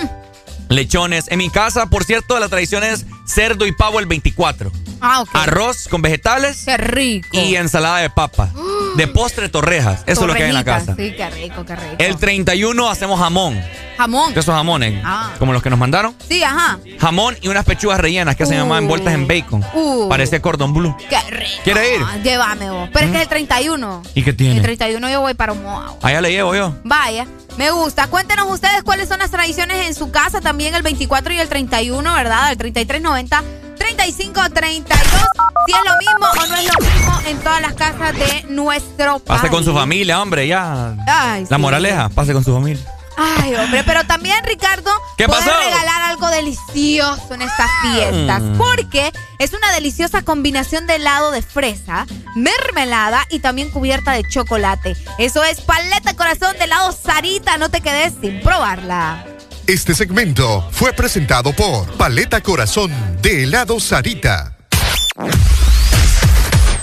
Lechones. 0.69 1.25
En 1.29 1.37
mi 1.37 1.49
casa, 1.49 1.85
por 1.85 2.03
cierto, 2.03 2.39
la 2.39 2.49
tradición 2.49 2.83
es 2.83 3.05
cerdo 3.25 3.65
y 3.65 3.71
pavo 3.71 3.99
el 3.99 4.05
24. 4.05 4.71
Ah, 5.05 5.23
arroz 5.33 5.87
con 5.89 6.01
vegetales 6.01 6.63
Qué 6.65 6.77
rico. 6.77 7.27
y 7.33 7.55
ensalada 7.57 7.97
de 7.97 8.09
papa. 8.09 8.49
De 8.95 9.07
postre, 9.07 9.49
torrejas. 9.49 10.03
Eso 10.05 10.21
es 10.21 10.27
lo 10.27 10.35
que 10.35 10.43
hay 10.43 10.49
en 10.49 10.55
la 10.55 10.63
casa. 10.63 10.95
Sí, 10.95 11.13
qué 11.17 11.27
rico, 11.31 11.65
qué 11.65 11.75
rico. 11.75 11.95
El 11.97 12.15
31 12.17 12.87
hacemos 12.91 13.19
jamón. 13.19 13.59
Jamón. 13.97 14.31
Esos 14.37 14.53
jamones, 14.53 15.01
Ah. 15.03 15.31
como 15.39 15.51
los 15.51 15.63
que 15.63 15.71
nos 15.71 15.79
mandaron. 15.79 16.15
Sí, 16.29 16.43
ajá. 16.43 16.77
Jamón 16.99 17.35
y 17.41 17.47
unas 17.47 17.65
pechugas 17.65 17.99
rellenas 17.99 18.35
que 18.35 18.45
se 18.45 18.55
llaman 18.55 18.83
envueltas 18.83 19.15
en 19.15 19.27
bacon. 19.27 19.65
Uh. 19.73 20.07
Parece 20.09 20.39
cordon 20.41 20.73
blue. 20.75 20.95
Qué 21.09 21.19
rico. 21.31 21.61
¿Quiere 21.63 21.95
ir? 21.95 22.01
Ah, 22.05 22.17
Llévame 22.23 22.69
vos. 22.69 22.87
Pero 22.93 23.05
es 23.07 23.11
que 23.11 23.17
es 23.17 23.23
el 23.23 23.29
31. 23.29 24.03
¿Y 24.13 24.21
qué 24.21 24.31
tiene? 24.33 24.57
El 24.57 24.61
31 24.61 25.09
yo 25.09 25.21
voy 25.21 25.33
para 25.33 25.53
Omoa. 25.53 25.95
Allá 26.03 26.21
le 26.21 26.29
llevo 26.31 26.53
yo. 26.55 26.75
Vaya, 26.83 27.25
me 27.57 27.71
gusta. 27.71 28.05
Cuéntenos 28.07 28.47
ustedes 28.51 28.83
cuáles 28.83 29.09
son 29.09 29.17
las 29.19 29.31
tradiciones 29.31 29.87
en 29.87 29.95
su 29.95 30.11
casa, 30.11 30.39
también 30.39 30.75
el 30.75 30.83
24 30.83 31.33
y 31.33 31.39
el 31.39 31.49
31, 31.49 32.13
¿verdad? 32.13 32.51
El 32.51 32.57
3390, 32.59 33.43
3532. 33.83 35.21
Si 35.67 35.73
es 35.73 35.79
lo 35.83 35.97
mismo 35.97 36.27
o 36.31 36.47
no 36.47 36.55
es 36.55 36.65
lo 36.65 36.89
mismo 36.89 37.21
en 37.27 37.37
todas 37.39 37.61
las 37.61 37.73
casas 37.73 38.13
de 38.13 38.45
nuestro 38.49 39.19
país. 39.19 39.41
Pase 39.41 39.49
con 39.49 39.63
su 39.65 39.73
familia, 39.73 40.21
hombre, 40.21 40.47
ya. 40.47 40.95
Ay, 41.07 41.45
La 41.49 41.57
sí. 41.57 41.61
moraleja, 41.61 42.07
pase 42.09 42.31
con 42.33 42.43
su 42.45 42.53
familia. 42.53 42.83
Ay, 43.17 43.53
hombre, 43.55 43.83
pero 43.83 44.03
también, 44.05 44.37
Ricardo, 44.45 44.89
¿Qué 45.17 45.27
puedes 45.27 45.43
pasó? 45.45 45.55
regalar 45.59 46.01
algo 46.03 46.27
delicioso 46.29 47.33
en 47.33 47.41
estas 47.43 47.69
fiestas. 47.83 48.41
Mm. 48.41 48.57
Porque 48.57 49.11
es 49.37 49.53
una 49.53 49.71
deliciosa 49.73 50.23
combinación 50.23 50.87
de 50.87 50.95
helado 50.95 51.31
de 51.31 51.41
fresa, 51.41 52.07
mermelada 52.35 53.25
y 53.29 53.39
también 53.39 53.69
cubierta 53.69 54.13
de 54.13 54.23
chocolate. 54.27 54.95
Eso 55.19 55.43
es 55.43 55.61
paleta 55.61 56.15
corazón 56.15 56.57
de 56.57 56.63
helado 56.63 56.91
Sarita. 56.93 57.57
No 57.57 57.69
te 57.69 57.81
quedes 57.81 58.13
sin 58.21 58.41
probarla. 58.41 59.25
Este 59.67 59.95
segmento 59.95 60.67
fue 60.71 60.91
presentado 60.91 61.53
por 61.53 61.89
Paleta 61.93 62.41
Corazón 62.41 62.91
de 63.21 63.43
helado 63.43 63.79
Sarita. 63.79 64.57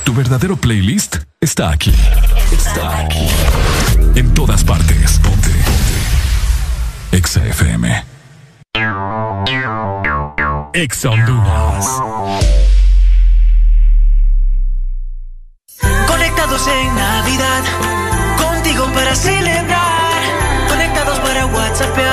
Tu 0.04 0.14
verdadero 0.14 0.56
playlist 0.56 1.16
está 1.40 1.70
aquí. 1.70 1.92
Está 2.50 3.00
aquí. 3.00 3.28
En 4.14 4.32
todas 4.32 4.64
partes. 4.64 5.18
Ponte. 5.18 5.50
Ponte. 5.50 7.16
Exa 7.16 7.44
FM. 7.44 8.04
Exa 10.72 11.10
Honduras. 11.10 11.86
Conectados 16.06 16.66
en 16.66 16.94
Navidad, 16.94 17.62
contigo 18.38 18.86
para 18.94 19.14
celebrar. 19.14 20.00
Conectados 20.68 21.18
para 21.20 21.46
WhatsAppear, 21.46 22.09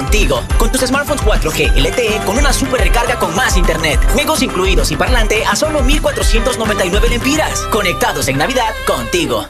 contigo. 0.00 0.42
Con 0.58 0.72
tus 0.72 0.80
smartphones 0.80 1.22
4G 1.22 1.76
LTE 1.76 2.24
con 2.24 2.38
una 2.38 2.52
super 2.52 2.80
recarga 2.80 3.18
con 3.18 3.34
más 3.34 3.56
internet. 3.56 4.00
Juegos 4.12 4.42
incluidos 4.42 4.90
y 4.90 4.96
parlante 4.96 5.44
a 5.44 5.54
solo 5.54 5.82
1499 5.82 7.08
lempiras. 7.10 7.60
Conectados 7.70 8.28
en 8.28 8.38
Navidad 8.38 8.72
contigo. 8.86 9.46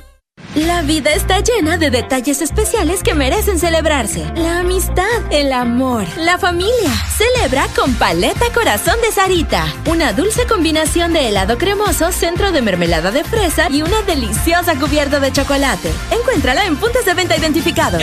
La 0.56 0.82
vida 0.82 1.12
está 1.12 1.38
llena 1.38 1.78
de 1.78 1.90
detalles 1.90 2.42
especiales 2.42 3.04
que 3.04 3.14
merecen 3.14 3.60
celebrarse. 3.60 4.26
La 4.34 4.58
amistad, 4.58 5.04
el 5.30 5.52
amor, 5.52 6.04
la 6.16 6.38
familia. 6.38 6.92
Celebra 7.16 7.68
con 7.76 7.94
Paleta 7.94 8.46
Corazón 8.52 8.96
de 9.00 9.12
Sarita. 9.12 9.64
Una 9.86 10.12
dulce 10.12 10.46
combinación 10.46 11.12
de 11.12 11.28
helado 11.28 11.56
cremoso, 11.56 12.10
centro 12.10 12.50
de 12.50 12.62
mermelada 12.62 13.12
de 13.12 13.22
fresa 13.22 13.68
y 13.70 13.82
una 13.82 14.02
deliciosa 14.02 14.74
cubierta 14.74 15.20
de 15.20 15.30
chocolate. 15.30 15.92
Encuéntrala 16.10 16.64
en 16.64 16.76
puntos 16.76 17.04
de 17.04 17.14
venta 17.14 17.36
identificados. 17.36 18.02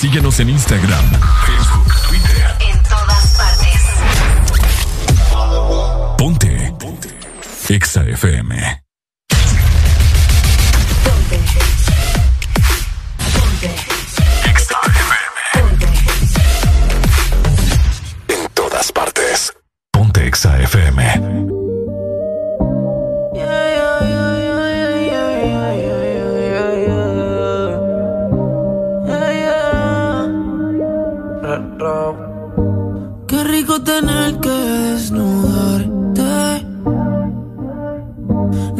Síguenos 0.00 0.38
en 0.40 0.50
Instagram, 0.50 1.10
Facebook, 1.46 1.94
Twitter. 2.06 2.54
En 2.60 2.82
todas 2.82 3.34
partes. 3.34 3.82
Ponte. 6.18 6.74
Ponte. 6.78 7.08
Exa 7.70 8.04
FM. 8.04 8.82
En 18.28 18.48
todas 18.52 18.92
partes. 18.92 19.54
Ponte 19.90 20.26
Exa 20.26 20.60
FM. 20.60 21.55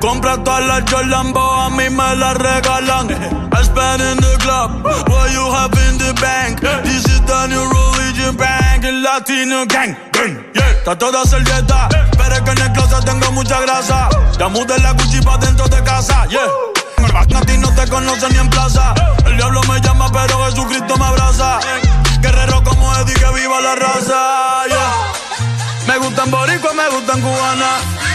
Tú 0.00 0.06
compras 0.06 0.44
todas 0.44 0.64
las 0.64 0.84
Jordan, 0.90 1.32
a 1.36 1.70
mí 1.70 1.90
me 1.90 2.16
las 2.16 2.34
regalan. 2.36 3.10
I 3.52 3.62
spend 3.64 4.00
in 4.00 4.16
the 4.18 4.36
club, 4.38 4.84
what 5.08 5.32
you 5.32 5.50
have 5.50 5.74
in 5.88 5.98
the 5.98 6.12
bank. 6.20 6.60
This 6.84 7.04
is 7.06 7.20
the 7.22 7.46
new 7.48 7.64
religion 7.66 8.36
bank, 8.36 8.84
el 8.84 9.02
latino 9.02 9.66
gang. 9.66 9.96
yeah. 10.54 10.70
Está 10.70 10.96
toda 10.96 11.24
servieta, 11.24 11.88
pero 12.16 12.34
es 12.34 12.40
que 12.42 12.50
en 12.50 12.58
el 12.58 12.72
closet 12.72 13.04
tengo 13.04 13.32
mucha 13.32 13.60
grasa. 13.60 14.08
Ya 14.38 14.48
mudé 14.48 14.78
la 14.78 14.92
Gucci 14.92 15.20
dentro 15.40 15.66
de 15.68 15.82
casa, 15.82 16.26
yeah. 16.26 16.46
A 17.14 17.26
ti 17.26 17.58
te 17.74 17.90
conocen 17.90 18.32
ni 18.32 18.38
en 18.38 18.50
plaza. 18.50 18.94
El 19.26 19.36
diablo 19.36 19.60
me 19.68 19.80
llama, 19.80 20.10
pero 20.12 20.44
Jesucristo 20.44 20.96
me 20.96 21.06
abraza. 21.06 21.58
Guerrero 22.20 22.62
como 22.62 22.94
Eddie, 22.98 23.14
que 23.14 23.32
viva 23.32 23.60
la 23.60 23.74
raza, 23.74 24.66
yeah. 24.68 25.88
Me 25.88 25.98
gustan 25.98 26.30
boricua, 26.30 26.72
me 26.72 26.88
gustan 26.88 27.20
cubana. 27.20 28.07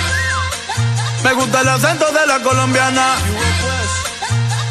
Me 1.23 1.33
gusta 1.33 1.61
el 1.61 1.69
acento 1.69 2.05
de 2.11 2.25
la 2.27 2.39
colombiana. 2.39 3.15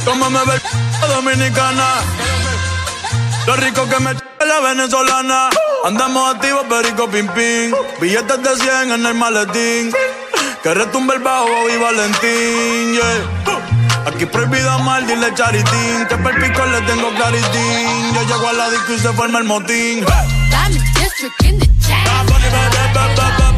Como 0.05 0.31
me 0.31 0.41
ve 0.45 0.61
la 1.01 1.07
dominicana. 1.09 1.85
Lo 3.47 3.57
rico 3.57 3.89
que 3.89 3.99
me 4.01 4.15
la 4.15 4.61
venezolana. 4.61 5.49
Andamos 5.85 6.35
activos, 6.35 6.65
perico 6.69 7.09
pim 7.09 7.29
pim. 7.29 7.73
Billetes 8.01 8.43
de 8.43 8.57
100 8.57 8.93
en 8.93 9.07
el 9.07 9.15
maletín. 9.15 9.93
Que 10.63 10.75
retumbe 10.75 11.15
el 11.15 11.21
bajo 11.21 11.49
y 11.75 11.77
Valentín, 11.77 12.93
yeah. 12.93 14.07
Aquí 14.07 14.27
prohibido 14.27 14.79
mal, 14.81 15.05
dile 15.07 15.35
charitín. 15.35 16.07
Que 16.09 16.17
per 16.17 16.41
pico 16.41 16.65
le 16.67 16.81
tengo 16.83 17.11
claritín. 17.15 18.15
Yo 18.15 18.23
llego 18.23 18.49
a 18.49 18.53
la 18.53 18.71
disco 18.71 18.93
y 18.93 18.99
se 18.99 19.13
forma 19.13 19.39
el 19.41 19.45
motín. 19.45 20.05
Diamond 21.85 23.52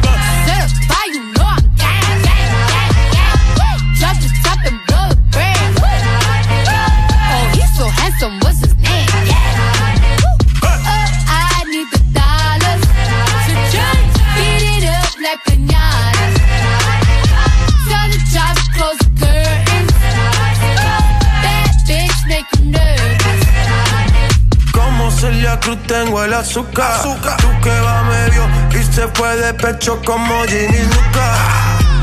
Celia 25.25 25.59
Cruz 25.59 25.81
tengo 25.87 26.23
el 26.23 26.33
azúcar. 26.35 27.01
Tú 27.01 27.49
que 27.63 27.79
va 27.81 28.03
medio 28.03 28.43
y 28.79 28.83
se 28.93 29.07
fue 29.07 29.35
de 29.37 29.55
pecho 29.55 29.99
como 30.05 30.43
Ginny 30.43 30.83
Luca. 30.93 31.27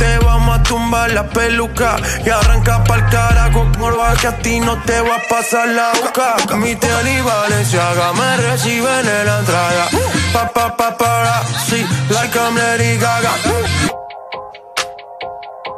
Te 0.00 0.18
vamos 0.18 0.58
a 0.58 0.62
tumbar 0.64 1.12
la 1.12 1.28
peluca 1.28 1.98
y 2.26 2.30
arranca 2.30 2.82
pa'l 2.82 3.08
carajo 3.10 3.64
morba 3.78 4.14
que 4.20 4.26
a 4.26 4.36
ti 4.38 4.58
no 4.58 4.76
te 4.82 5.00
va 5.02 5.14
a 5.14 5.28
pasar 5.28 5.68
la 5.68 5.92
boca. 6.02 6.56
Mi 6.56 6.74
tele 6.74 7.12
y 7.12 7.20
Valenciaga 7.20 8.12
me 8.12 8.36
reciben 8.38 9.06
en 9.06 9.26
la 9.26 9.38
entrada. 9.38 9.86
Pa 10.32 10.48
pa 10.48 10.76
pa 10.76 10.96
para, 10.96 11.44
sí, 11.68 11.86
like 12.10 12.36
I'm 12.36 12.56
Lady 12.56 12.98
Gaga. 12.98 13.34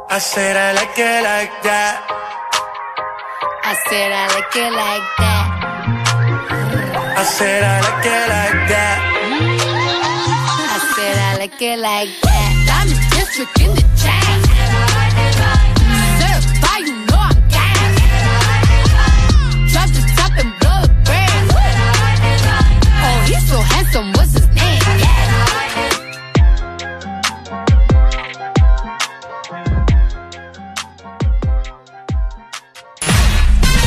I 0.09 0.19
said 0.19 0.57
I 0.57 0.73
like 0.73 0.97
it 0.97 1.23
like 1.23 1.61
that. 1.61 2.01
I 3.63 3.75
said 3.87 4.11
I 4.11 4.27
like 4.33 4.55
it 4.55 4.73
like 4.73 5.09
that. 5.19 5.44
I 7.17 7.23
said 7.23 7.63
I 7.63 7.79
like 7.79 8.05
it 8.05 8.27
like 8.27 8.67
that. 8.67 8.97
I 10.69 10.79
said 10.95 11.17
I 11.17 11.37
like 11.37 11.61
it 11.61 11.79
like 11.79 12.09
that. 12.23 12.51
Diamond 12.67 12.99
district 13.11 13.59
in 13.61 13.71
the 13.73 13.83
chain. 13.95 15.74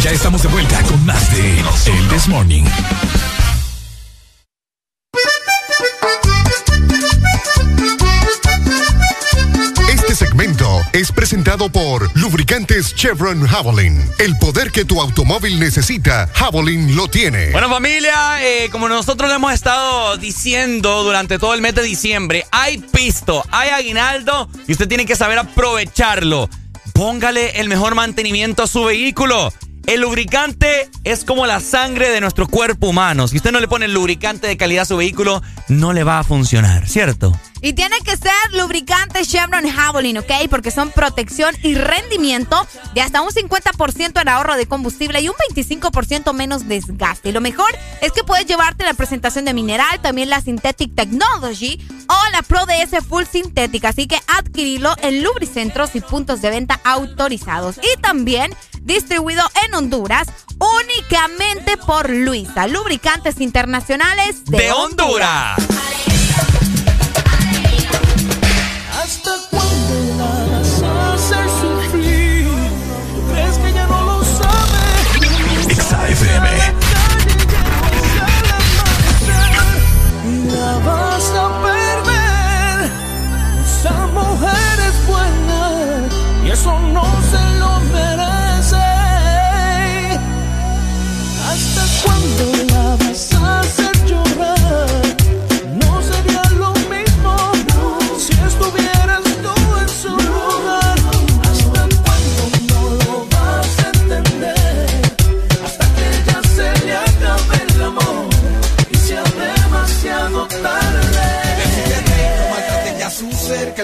Ya 0.08 0.14
estamos 0.14 0.42
de 0.42 0.48
vuelta 0.48 0.82
con 0.84 1.04
más 1.04 1.30
de 1.36 1.60
El 1.60 2.08
This 2.08 2.28
Morning. 2.28 2.64
Este 9.90 10.14
segmento 10.14 10.80
es 10.94 11.12
presentado 11.12 11.70
por 11.70 12.10
Lubricantes 12.16 12.94
Chevron 12.94 13.46
Javelin. 13.46 14.02
El 14.18 14.38
poder 14.38 14.72
que 14.72 14.86
tu 14.86 14.98
automóvil 14.98 15.60
necesita, 15.60 16.30
Javelin 16.32 16.96
lo 16.96 17.08
tiene. 17.08 17.50
Bueno 17.50 17.68
familia, 17.68 18.42
eh, 18.42 18.70
como 18.70 18.88
nosotros 18.88 19.28
lo 19.28 19.36
hemos 19.36 19.52
estado 19.52 20.16
diciendo 20.16 21.04
durante 21.04 21.38
todo 21.38 21.52
el 21.52 21.60
mes 21.60 21.74
de 21.74 21.82
diciembre, 21.82 22.46
hay 22.50 22.78
pisto, 22.78 23.44
hay 23.50 23.68
aguinaldo 23.68 24.48
y 24.66 24.72
usted 24.72 24.88
tiene 24.88 25.04
que 25.04 25.16
saber 25.16 25.38
aprovecharlo. 25.38 26.48
Póngale 26.94 27.60
el 27.60 27.68
mejor 27.68 27.94
mantenimiento 27.94 28.62
a 28.62 28.66
su 28.66 28.84
vehículo. 28.84 29.52
El 29.89 30.02
lubricante 30.02 30.91
es 31.02 31.25
como 31.25 31.47
la 31.47 31.60
sangre 31.60 32.10
de 32.10 32.20
nuestro 32.20 32.47
cuerpo 32.47 32.89
humano. 32.89 33.26
Si 33.26 33.39
usted 33.39 33.52
no 33.52 33.58
le 33.58 33.68
pone 33.68 33.86
el 33.86 33.94
lubricante 33.94 34.47
de 34.47 34.58
calidad 34.58 34.83
a 34.83 34.84
su 34.84 34.99
vehículo, 34.99 35.42
no 35.68 35.94
le 35.94 36.05
va 36.05 36.18
a 36.18 36.25
funcionar, 36.25 36.86
¿cierto? 36.86 37.33
Y 37.62 37.73
tiene 37.73 37.97
que 38.05 38.17
ser 38.17 38.31
lubricante 38.52 39.25
Chevron 39.25 39.68
Javelin, 39.68 40.18
¿ok? 40.18 40.31
Porque 40.50 40.70
son 40.70 40.91
protección 40.91 41.57
y 41.62 41.75
rendimiento 41.75 42.67
de 42.94 43.00
hasta 43.00 43.23
un 43.23 43.31
50% 43.31 44.20
en 44.20 44.28
ahorro 44.28 44.57
de 44.57 44.67
combustible 44.67 45.23
y 45.23 45.28
un 45.31 45.34
25% 45.55 46.34
menos 46.34 46.68
desgaste. 46.68 47.31
Y 47.31 47.33
lo 47.33 47.41
mejor 47.41 47.70
es 48.02 48.12
que 48.12 48.23
puedes 48.23 48.47
llevarte 48.47 48.84
la 48.84 48.94
presentación 48.94 49.47
de 49.47 49.55
mineral, 49.55 50.00
también 50.02 50.28
la 50.28 50.42
Synthetic 50.42 50.94
Technology 50.94 51.81
o 52.08 52.31
la 52.33 52.42
Pro 52.42 52.60
DS 52.67 53.05
Full 53.05 53.25
Synthetic. 53.25 53.86
Así 53.86 54.07
que 54.07 54.20
adquirirlo 54.28 54.94
en 55.02 55.25
lubricentros 55.25 55.97
y 55.97 56.00
puntos 56.00 56.42
de 56.42 56.50
venta 56.50 56.78
autorizados. 56.84 57.78
Y 57.78 58.00
también 58.00 58.55
distribuido 58.82 59.42
en 59.65 59.74
Honduras 59.74 60.28
únicamente 60.58 61.76
por 61.76 62.10
Luisa, 62.10 62.66
Lubricantes 62.66 63.40
Internacionales 63.40 64.44
de, 64.47 64.70
Honduras. 64.73 65.57
¿Hasta 69.02 69.31
cuándo 69.50 70.16
la 70.18 70.58
vas 70.58 70.82
a 70.82 71.15
hacer 71.15 71.47
sufrir? 71.60 72.48
¿Crees 73.31 73.58
que 73.58 73.73
ya 73.73 73.86
no 73.86 74.02
lo 74.05 74.24
sabe? 74.24 75.74
XAFM. 75.74 76.48
Y 80.24 80.50
la 80.50 80.78
vas 80.78 81.31
a 81.31 81.62
perder. 81.62 81.77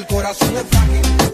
El 0.05 0.15
corazón 0.15 0.57
es 0.57 0.65
frágil 0.65 1.33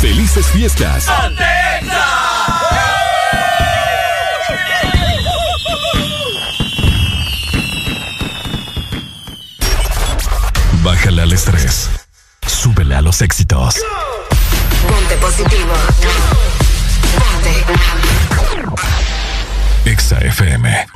¡Felices 0.00 0.46
fiestas! 0.46 1.06
Bájale 10.82 11.22
al 11.22 11.32
estrés. 11.32 11.90
Súbele 12.46 12.94
a 12.94 13.02
los 13.02 13.20
éxitos. 13.22 13.76
Ponte 14.88 15.16
positivo. 15.16 15.74
Ponte. 17.18 17.64
Exa 19.84 20.18
FM. 20.18 20.86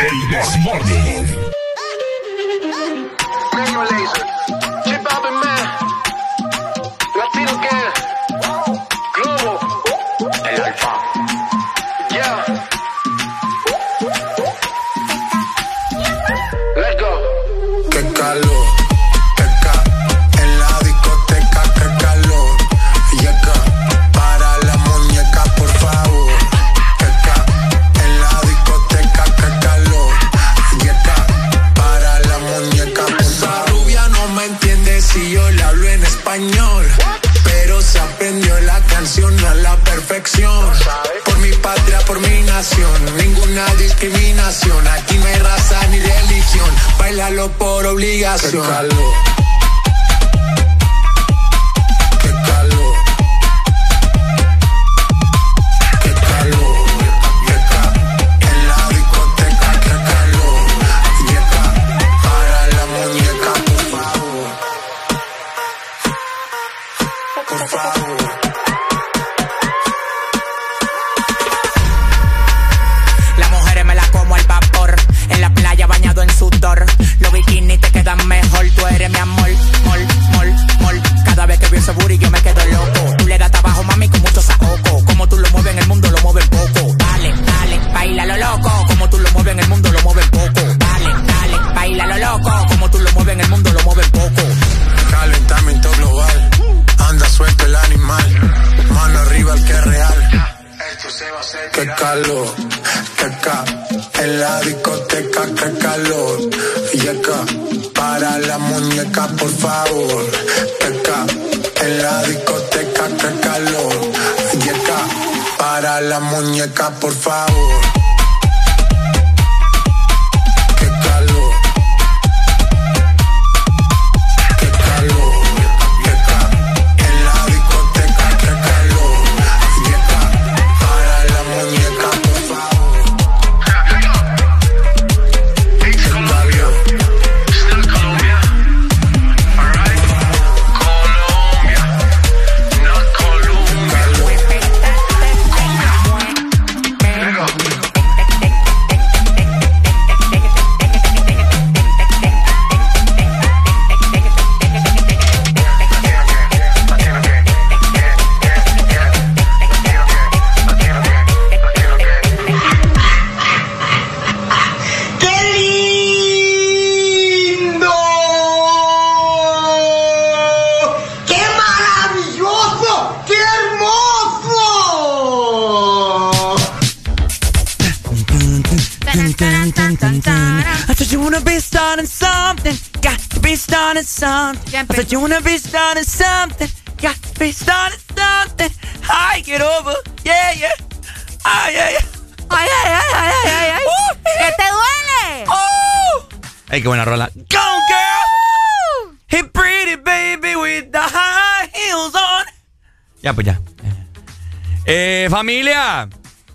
El 0.00 0.28
This 0.28 1.43
Daniel 3.64 3.86
Laser. 3.90 4.93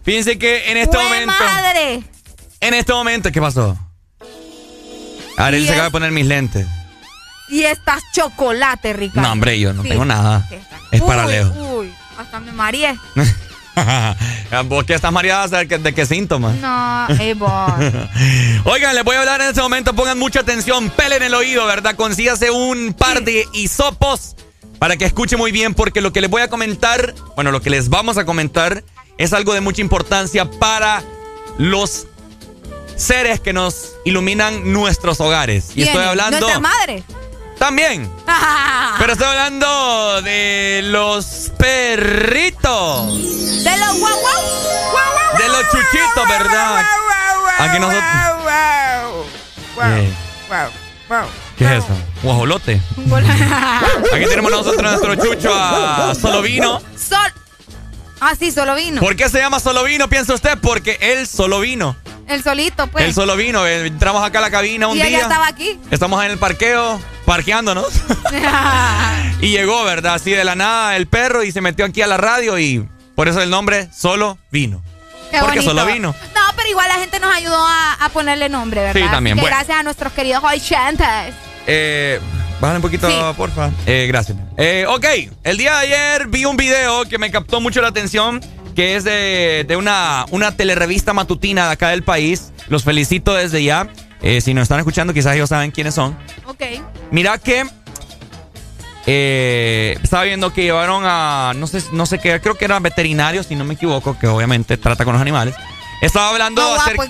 Fíjense 0.10 0.40
que 0.40 0.72
en 0.72 0.78
este 0.78 0.98
¡Jue 0.98 1.04
momento. 1.04 1.28
madre! 1.38 2.02
En 2.62 2.74
este 2.74 2.92
momento, 2.94 3.32
¿qué 3.32 3.40
pasó? 3.40 3.78
Ariel 5.38 5.66
se 5.68 5.72
acaba 5.72 5.86
de 5.86 5.92
poner 5.92 6.12
mis 6.12 6.26
lentes. 6.26 6.66
Y 7.48 7.62
estás 7.62 8.02
chocolate, 8.12 8.94
Ricardo. 8.94 9.22
No, 9.22 9.32
hombre, 9.34 9.60
yo 9.60 9.72
no 9.72 9.84
Sí. 9.84 9.90
tengo 9.90 10.06
nada. 10.06 10.50
Es 10.92 11.00
Uy, 11.02 11.08
para 11.08 11.28
Leo. 11.28 11.54
Uy, 11.54 11.94
hasta 12.18 12.40
me 12.40 12.52
mareé. 12.52 12.98
¿Vos 14.66 14.84
que 14.84 14.96
estás 14.96 15.12
mareada 15.12 15.60
de 15.60 15.68
qué, 15.68 15.78
de 15.78 15.94
qué 15.94 16.06
síntomas? 16.08 16.56
No, 16.56 17.08
vos. 17.36 17.74
Oigan, 18.66 18.96
les 18.96 19.04
voy 19.04 19.16
a 19.16 19.20
hablar 19.20 19.42
en 19.42 19.50
este 19.50 19.62
momento. 19.62 19.94
Pongan 19.94 20.18
mucha 20.18 20.40
atención. 20.40 20.90
Pelen 20.90 21.22
el 21.22 21.36
oído, 21.36 21.66
¿verdad? 21.68 21.96
Consígase 21.96 22.50
un 22.50 22.94
par 22.94 23.22
de 23.24 23.48
hisopos 23.54 24.36
para 24.80 24.98
que 24.98 25.06
escuche 25.06 25.38
muy 25.38 25.52
bien, 25.52 25.76
porque 25.76 26.02
lo 26.02 26.12
que 26.12 26.20
les 26.22 26.30
voy 26.32 26.42
a 26.42 26.50
comentar, 26.50 27.14
bueno, 27.36 27.52
lo 27.52 27.62
que 27.62 27.70
les 27.70 27.90
vamos 27.90 28.18
a 28.18 28.26
comentar 28.26 28.84
es 29.20 29.34
algo 29.34 29.54
de 29.54 29.60
mucha 29.62 29.82
importancia 29.82 30.50
para 30.50 31.04
los 31.58 32.08
seres 32.96 33.42
que 33.42 33.52
nos 33.52 33.96
iluminan 34.06 34.72
nuestros 34.72 35.20
hogares. 35.20 35.72
Y 35.76 35.84
estoy 35.84 36.06
hablando. 36.06 36.40
Nuestra 36.40 36.60
madre. 36.62 37.04
También. 37.58 38.10
Pero 38.98 39.12
estoy 39.12 39.28
hablando 39.28 40.22
de 40.22 40.82
los 40.86 41.52
perritos. 41.58 43.08
De 43.64 43.78
los 43.78 44.00
guau 44.00 44.20
guau. 44.22 45.38
De 45.38 45.48
los 45.50 45.64
chuchitos, 45.64 46.30
¿verdad? 46.30 46.86
Aquí 47.60 47.78
nosotros. 47.78 48.04
¿Qué 51.58 51.66
es 51.66 51.84
eso? 51.84 51.94
Guajolote. 52.24 52.82
Aquí 54.14 54.26
tenemos 54.30 54.50
nosotros 54.50 54.82
nuestro 54.82 55.16
chucho 55.16 55.54
a 55.54 56.16
Solovino. 56.16 56.80
Sol. 56.96 57.39
Ah, 58.22 58.34
sí, 58.38 58.52
solo 58.52 58.76
vino. 58.76 59.02
¿Por 59.02 59.16
qué 59.16 59.30
se 59.30 59.40
llama 59.40 59.60
Solovino, 59.60 60.10
piensa 60.10 60.34
usted? 60.34 60.58
Porque 60.62 60.98
él 61.02 61.26
solo 61.28 61.60
vino. 61.60 61.96
El 62.28 62.44
solito, 62.44 62.88
pues. 62.88 63.06
Él 63.06 63.14
solo 63.14 63.36
vino. 63.36 63.66
Entramos 63.66 64.24
acá 64.24 64.40
a 64.40 64.42
la 64.42 64.52
cabina 64.52 64.88
un 64.88 64.94
y 64.98 65.02
día. 65.02 65.08
ella 65.08 65.20
estaba 65.22 65.48
aquí. 65.48 65.80
Estamos 65.90 66.24
en 66.24 66.32
el 66.32 66.38
parqueo, 66.38 67.00
parqueándonos. 67.26 67.88
y 69.42 69.48
llegó, 69.50 69.84
¿verdad? 69.84 70.16
Así 70.16 70.32
de 70.32 70.44
la 70.44 70.56
nada 70.56 70.96
el 70.98 71.08
perro 71.08 71.44
y 71.44 71.52
se 71.52 71.62
metió 71.62 71.86
aquí 71.86 72.02
a 72.02 72.08
la 72.08 72.18
radio 72.18 72.60
y 72.60 72.88
por 73.16 73.28
eso 73.28 73.42
el 73.42 73.50
nombre 73.50 73.90
Solo 73.96 74.38
Vino. 74.52 74.84
Qué 75.32 75.38
Porque 75.40 75.60
bonito. 75.60 75.76
solo 75.76 75.86
vino. 75.86 76.16
No, 76.34 76.42
pero 76.56 76.70
igual 76.70 76.88
la 76.90 76.96
gente 76.96 77.20
nos 77.20 77.34
ayudó 77.36 77.64
a, 77.66 77.94
a 77.94 78.10
ponerle 78.10 78.50
nombre, 78.50 78.82
¿verdad? 78.82 79.00
Sí, 79.02 79.08
también, 79.12 79.38
bueno. 79.38 79.56
gracias 79.56 79.78
a 79.80 79.84
nuestros 79.84 80.12
queridos 80.14 80.44
oyentes. 80.44 81.36
Eh, 81.68 82.20
bájale 82.60 82.78
un 82.78 82.82
poquito, 82.82 83.08
Sí. 83.10 83.16
porfa. 83.38 83.72
Eh, 83.86 84.06
gracias. 84.08 84.38
Eh, 84.58 84.86
ok, 84.88 85.06
el 85.44 85.58
día 85.58 85.74
de 85.80 85.80
ayer 85.88 86.28
vi 86.28 86.46
un 86.46 86.58
video 86.58 87.06
que 87.06 87.18
me 87.18 87.32
captó 87.32 87.62
mucho 87.62 87.82
la 87.82 87.88
atención, 87.90 88.42
que 88.76 88.96
es 88.96 89.04
de, 89.04 89.66
de 89.68 89.76
una, 89.76 90.26
una 90.32 90.52
telerevista 90.56 91.14
matutina 91.14 91.68
de 91.68 91.74
acá 91.74 91.90
del 91.90 92.04
país. 92.04 92.52
Los 92.68 92.84
felicito 92.84 93.34
desde 93.34 93.64
ya. 93.64 93.88
Eh, 94.22 94.42
si 94.42 94.54
nos 94.54 94.64
están 94.64 94.80
escuchando, 94.80 95.14
quizás 95.14 95.36
ellos 95.36 95.50
saben 95.50 95.72
quiénes 95.72 95.96
son. 95.96 96.18
Ok. 96.46 96.62
Mira 97.12 97.38
que 97.38 97.66
eh, 99.06 99.98
estaba 100.04 100.24
viendo 100.24 100.54
que 100.54 100.64
llevaron 100.64 101.04
a 101.06 101.54
no 101.56 101.68
sé 101.68 101.82
no 101.94 102.06
sé 102.06 102.20
qué, 102.20 102.40
creo 102.42 102.56
que 102.56 102.66
eran 102.66 102.84
veterinarios, 102.84 103.48
si 103.48 103.56
no 103.56 103.64
me 103.66 103.74
equivoco, 103.74 104.18
que 104.20 104.28
obviamente 104.28 104.78
trata 104.78 105.04
con 105.06 105.14
los 105.14 105.22
animales. 105.22 105.56
Estaba 106.02 106.30
hablando 106.30 106.62
No, 106.62 106.76
acerca- 106.76 106.96
pues 106.96 107.10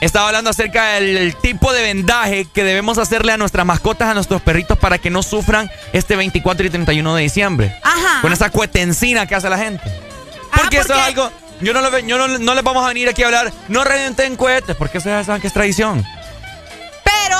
estaba 0.00 0.26
hablando 0.26 0.50
acerca 0.50 0.94
del 0.94 1.16
el 1.16 1.36
tipo 1.36 1.72
de 1.72 1.82
vendaje 1.82 2.46
que 2.52 2.64
debemos 2.64 2.98
hacerle 2.98 3.32
a 3.32 3.36
nuestras 3.36 3.64
mascotas, 3.64 4.08
a 4.08 4.14
nuestros 4.14 4.42
perritos 4.42 4.76
para 4.78 4.98
que 4.98 5.10
no 5.10 5.22
sufran 5.22 5.70
este 5.92 6.16
24 6.16 6.66
y 6.66 6.70
31 6.70 7.14
de 7.14 7.22
diciembre. 7.22 7.76
Ajá. 7.82 8.20
Con 8.22 8.32
esa 8.32 8.50
cuetencina 8.50 9.26
que 9.26 9.34
hace 9.34 9.48
la 9.48 9.58
gente. 9.58 9.82
Porque 10.52 10.78
eso 10.78 10.94
es 10.94 11.00
algo 11.00 11.30
yo 11.60 11.72
no, 11.72 11.80
lo 11.80 11.98
yo 12.00 12.18
no, 12.18 12.28
no 12.38 12.54
les 12.54 12.64
vamos 12.64 12.84
a 12.84 12.88
venir 12.88 13.08
aquí 13.08 13.22
a 13.22 13.26
hablar, 13.26 13.52
no 13.68 13.82
revienten 13.84 14.36
cohetes, 14.36 14.76
porque 14.76 14.98
eso 14.98 15.08
ya 15.08 15.24
saben 15.24 15.40
que 15.40 15.46
es 15.46 15.52
tradición. 15.52 16.04
Pero 17.02 17.38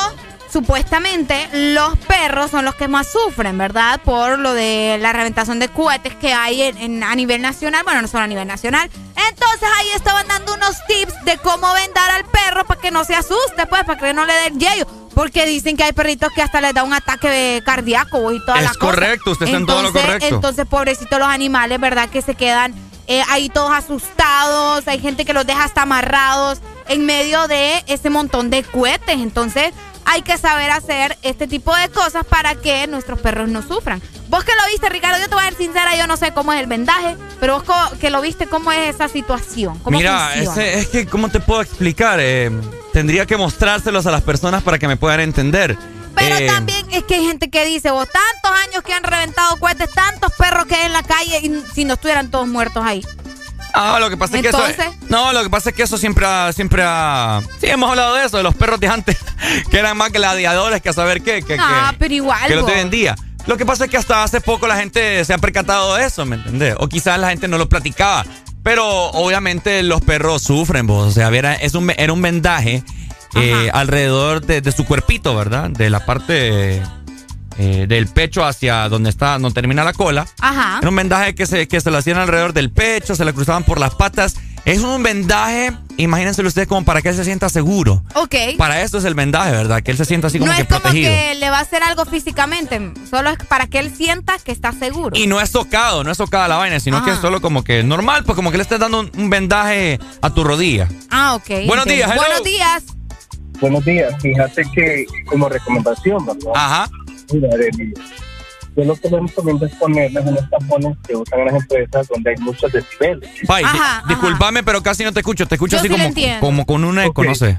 supuestamente 0.57 1.49
los 1.53 1.99
perros 1.99 2.51
son 2.51 2.65
los 2.65 2.75
que 2.77 2.89
más 2.89 3.07
sufren, 3.13 3.59
¿verdad? 3.59 4.01
Por 4.03 4.39
lo 4.39 4.55
de 4.55 4.97
la 5.03 5.13
reventación 5.13 5.59
de 5.59 5.69
cohetes 5.69 6.15
que 6.15 6.33
hay 6.33 6.63
en, 6.63 6.79
en- 6.79 7.03
a 7.05 7.15
nivel 7.15 7.43
nacional, 7.43 7.83
bueno, 7.85 8.01
no 8.01 8.09
solo 8.09 8.25
a 8.25 8.27
nivel 8.27 8.49
nacional. 8.49 8.89
Entonces 9.31 9.69
ahí 9.79 9.89
estaban 9.95 10.27
dando 10.27 10.55
unos 10.55 10.77
tips 10.87 11.13
de 11.27 11.37
cómo 11.39 11.71
vendar 11.75 12.11
al 12.11 12.25
perro 12.25 12.65
para 12.67 12.81
que 12.81 12.91
no 12.91 13.05
se 13.05 13.15
asuste, 13.15 13.67
pues, 13.69 13.85
para 13.85 14.01
que 14.01 14.15
no 14.15 14.25
le 14.25 14.33
dé 14.33 14.47
el 14.47 14.59
yello. 14.59 14.87
Porque 15.15 15.45
dicen 15.45 15.77
que 15.77 15.85
hay 15.85 15.93
perritos 15.93 16.33
que 16.35 16.41
hasta 16.41 16.61
les 16.63 16.73
da 16.73 16.85
un 16.85 16.95
ataque 16.95 17.63
cardíaco 17.65 18.33
y 18.33 18.41
toda 18.41 18.57
Es 18.57 18.63
la 18.65 18.69
cosa. 18.71 18.81
correcto, 18.81 19.31
usted 19.33 19.45
está 19.47 19.59
en 19.59 19.67
todo 19.67 19.83
lo 19.83 19.89
Entonces- 19.89 20.11
correcto. 20.11 20.35
Entonces, 20.37 20.67
pobrecitos 20.67 21.19
los 21.19 21.29
animales, 21.29 21.79
¿verdad? 21.79 22.09
Que 22.09 22.23
se 22.23 22.35
quedan 22.35 22.75
eh, 23.09 23.23
ahí 23.29 23.51
todos 23.51 23.73
asustados. 23.73 24.89
Hay 24.89 25.01
gente 25.01 25.25
que 25.27 25.33
los 25.35 25.47
deja 25.47 25.65
hasta 25.65 25.83
amarrados 25.83 26.61
en 26.89 27.05
medio 27.07 27.47
de 27.47 27.85
ese 27.87 28.09
montón 28.11 28.49
de 28.51 28.63
cohetes. 28.65 29.17
Entonces, 29.21 29.73
hay 30.07 30.23
que 30.23 30.39
saber 30.39 30.71
hacer 30.71 31.19
este 31.23 31.47
tipo 31.47 31.75
de 31.77 31.89
cosas 31.91 32.25
para 32.25 32.55
que 32.55 32.87
nuestros 32.87 33.21
perros 33.21 33.49
no 33.49 33.63
sufran. 33.63 34.01
Vos 34.29 34.45
que 34.45 34.53
lo 34.53 34.67
viste, 34.71 34.89
Ricardo, 34.89 35.19
yo 35.21 35.29
te 35.29 35.35
voy 35.35 35.45
a 35.45 35.49
ser 35.49 35.59
sincera, 35.59 35.97
yo 35.97 36.07
no 36.07 36.17
sé 36.17 36.33
cómo 36.33 36.53
es 36.53 36.61
el 36.61 36.67
vendaje, 36.67 37.17
pero 37.41 37.63
vos 37.63 37.93
que 38.01 38.11
lo 38.11 38.21
viste, 38.21 38.47
¿cómo 38.47 38.73
es 38.73 38.95
esa 38.95 39.09
situación? 39.09 39.79
¿Cómo 39.81 39.99
Mira, 39.99 40.35
ese- 40.35 40.79
es 40.79 40.89
que, 40.89 41.07
¿cómo 41.07 41.29
te 41.29 41.41
puedo 41.41 41.61
explicar? 41.61 42.19
Eh, 42.21 42.51
tendría 42.93 43.27
que 43.27 43.37
mostrárselos 43.37 44.07
a 44.07 44.11
las 44.11 44.23
personas 44.23 44.63
para 44.63 44.79
que 44.79 44.89
me 44.89 44.97
puedan 44.97 45.21
entender. 45.21 45.77
Pero 46.15 46.37
Eh, 46.37 46.47
también 46.47 46.87
es 46.93 47.05
que 47.05 47.17
hay 47.17 47.27
gente 47.27 47.51
que 47.51 47.65
dice, 47.67 47.91
vos 47.91 48.09
tantos 48.09 48.59
años 48.67 48.83
que 48.83 48.95
han 48.95 49.03
reventado 49.03 49.57
cohetes, 49.59 49.91
tantos 49.93 50.33
perros 50.33 50.65
que 50.67 50.75
hay 50.75 50.87
en 50.87 50.93
la 50.95 51.03
calle 51.03 51.39
y 51.43 51.63
si 51.75 51.85
no 51.85 51.95
estuvieran 51.95 52.31
todos 52.31 52.49
muertos 52.49 52.83
ahí. 52.85 53.05
Ah, 53.79 53.99
lo 54.01 54.09
que 54.11 54.17
pasa 54.17 54.37
es 54.37 54.43
que 54.43 54.49
eso. 54.49 54.63
No, 55.09 55.33
lo 55.33 55.43
que 55.43 55.51
pasa 55.51 55.71
es 55.71 55.77
que 55.77 55.83
eso 55.83 55.99
siempre 55.99 56.25
ha, 56.27 56.51
siempre 56.53 56.83
ha. 56.85 57.41
Sí, 57.61 57.67
hemos 57.69 57.91
hablado 57.91 58.15
de 58.15 58.25
eso, 58.25 58.39
de 58.39 58.43
los 58.43 58.55
perros 58.55 58.81
de 58.81 58.89
antes, 58.89 59.17
que 59.71 59.79
eran 59.79 59.97
más 59.97 60.11
gladiadores 60.13 60.81
que 60.81 60.89
a 60.89 60.93
saber 60.93 61.23
qué. 61.23 61.43
Que, 61.43 61.57
Ah, 61.61 61.89
que- 61.93 61.99
pero 61.99 62.15
igual. 62.15 62.47
que 62.49 62.55
los 62.57 62.67
de 62.67 62.73
hoy 62.73 62.81
en 62.81 62.91
día. 62.91 63.15
Lo 63.47 63.57
que 63.57 63.65
pasa 63.67 63.85
es 63.85 63.91
que 63.91 63.97
hasta 63.97 64.25
hace 64.25 64.41
poco 64.41 64.67
la 64.67 64.77
gente 64.77 65.25
se 65.25 65.33
ha 65.33 65.39
percatado 65.39 65.95
de 65.95 66.05
eso, 66.07 66.25
¿me 66.27 66.37
entendés? 66.37 66.75
O 66.79 66.89
quizás 66.89 67.19
la 67.21 67.29
gente 67.31 67.47
no 67.49 67.59
lo 67.59 67.69
platicaba. 67.69 68.25
Pero 68.65 68.85
obviamente 69.11 69.85
los 69.85 70.01
perros 70.01 70.43
sufren, 70.43 70.87
vos. 70.89 71.07
O 71.07 71.13
sea, 71.13 71.29
era, 71.29 71.55
es 71.55 71.75
un, 71.75 71.93
era 71.97 72.13
un 72.13 72.21
vendaje 72.23 72.83
eh, 73.37 73.71
alrededor 73.73 74.45
de, 74.45 74.61
de 74.63 74.73
su 74.73 74.85
cuerpito, 74.85 75.37
¿verdad? 75.37 75.71
De 75.71 75.91
la 75.91 76.05
parte 76.05 76.83
eh, 77.59 77.87
del 77.89 78.07
pecho 78.09 78.45
hacia 78.45 78.89
donde 78.89 79.11
está, 79.11 79.39
donde 79.39 79.53
termina 79.53 79.85
la 79.85 79.93
cola. 79.93 80.27
Ajá. 80.41 80.79
Era 80.81 80.89
un 80.89 80.97
vendaje 80.97 81.35
que 81.35 81.47
se, 81.47 81.69
que 81.69 81.81
se 81.81 81.91
lo 81.91 81.99
hacían 81.99 82.19
alrededor 82.19 82.53
del 82.53 82.71
pecho, 82.71 83.15
se 83.15 83.25
le 83.25 83.33
cruzaban 83.33 83.65
por 83.65 83.79
las 83.79 83.95
patas. 83.95 84.37
Es 84.65 84.81
un 84.81 85.01
vendaje, 85.01 85.73
imagínenselo 85.97 86.49
ustedes 86.49 86.67
como 86.67 86.85
para 86.85 87.01
que 87.01 87.11
él 87.11 87.15
se 87.15 87.25
sienta 87.25 87.49
seguro. 87.49 88.03
Ok. 88.17 88.35
Para 88.59 88.83
esto 88.83 88.99
es 88.99 89.05
el 89.05 89.15
vendaje, 89.15 89.53
¿verdad? 89.53 89.81
Que 89.81 89.93
él 89.93 89.97
se 89.97 90.05
sienta 90.05 90.27
así 90.27 90.41
como 90.41 90.51
no 90.51 90.57
que 90.57 90.63
es 90.63 90.69
como 90.69 90.81
protegido. 90.81 91.09
que 91.09 91.37
le 91.37 91.51
va 91.51 91.59
a 91.59 91.61
hacer 91.61 91.85
algo 91.85 92.05
físicamente, 92.05 92.93
solo 93.09 93.31
es 93.31 93.39
para 93.47 93.69
que 93.69 93.79
él 93.79 93.95
sienta 93.97 94.35
que 94.45 94.51
está 94.51 94.73
seguro. 94.73 95.17
Y 95.17 95.29
no 95.29 95.41
es 95.41 95.53
tocado, 95.53 96.03
no 96.03 96.11
es 96.11 96.19
tocada 96.19 96.49
la 96.49 96.57
vaina, 96.57 96.81
sino 96.81 97.05
que 97.05 97.13
es 97.13 97.19
solo 97.19 97.41
como 97.41 97.63
que 97.63 97.85
normal, 97.85 98.25
pues 98.25 98.35
como 98.35 98.51
que 98.51 98.57
le 98.57 98.65
estés 98.65 98.81
dando 98.81 98.99
un, 98.99 99.13
un 99.17 99.31
vendaje 99.31 100.01
a 100.21 100.31
tu 100.31 100.43
rodilla. 100.43 100.89
Ah, 101.11 101.37
ok. 101.37 101.47
Buenos 101.67 101.87
entiendo. 101.87 101.95
días, 101.95 102.11
hello. 102.11 102.23
Buenos 102.23 102.43
días. 102.43 102.83
Buenos 103.61 103.85
días. 103.85 104.15
Fíjate 104.21 104.63
que 104.75 105.07
como 105.27 105.49
recomendación, 105.49 106.27
¿verdad? 106.27 106.53
Ajá. 106.57 106.91
Mira, 107.33 107.49
Arely, 107.53 107.93
yo 108.77 108.85
lo 108.85 108.95
que 108.97 109.09
les 109.09 109.21
recomiendo 109.21 109.67
es 109.67 109.75
ponerles 109.77 110.25
unos 110.27 110.51
tapones 110.51 110.97
que 111.07 111.17
usan 111.17 111.41
en 111.41 111.47
las 111.47 111.55
empresas 111.63 112.09
donde 112.09 112.31
hay 112.31 112.37
muchos 112.37 112.71
decibeles. 112.73 113.31
Pai, 113.47 113.65
di- 113.65 114.09
discúlpame, 114.09 114.63
pero 114.63 114.83
casi 114.83 115.03
no 115.05 115.13
te 115.13 115.21
escucho. 115.21 115.47
Te 115.47 115.55
escucho 115.57 115.77
Yo 115.77 115.79
así 115.81 115.89
sí 115.89 116.31
como, 116.41 116.67
con 116.67 116.85
un 116.85 116.99
eco, 116.99 117.25
no 117.25 117.35
sé. 117.35 117.59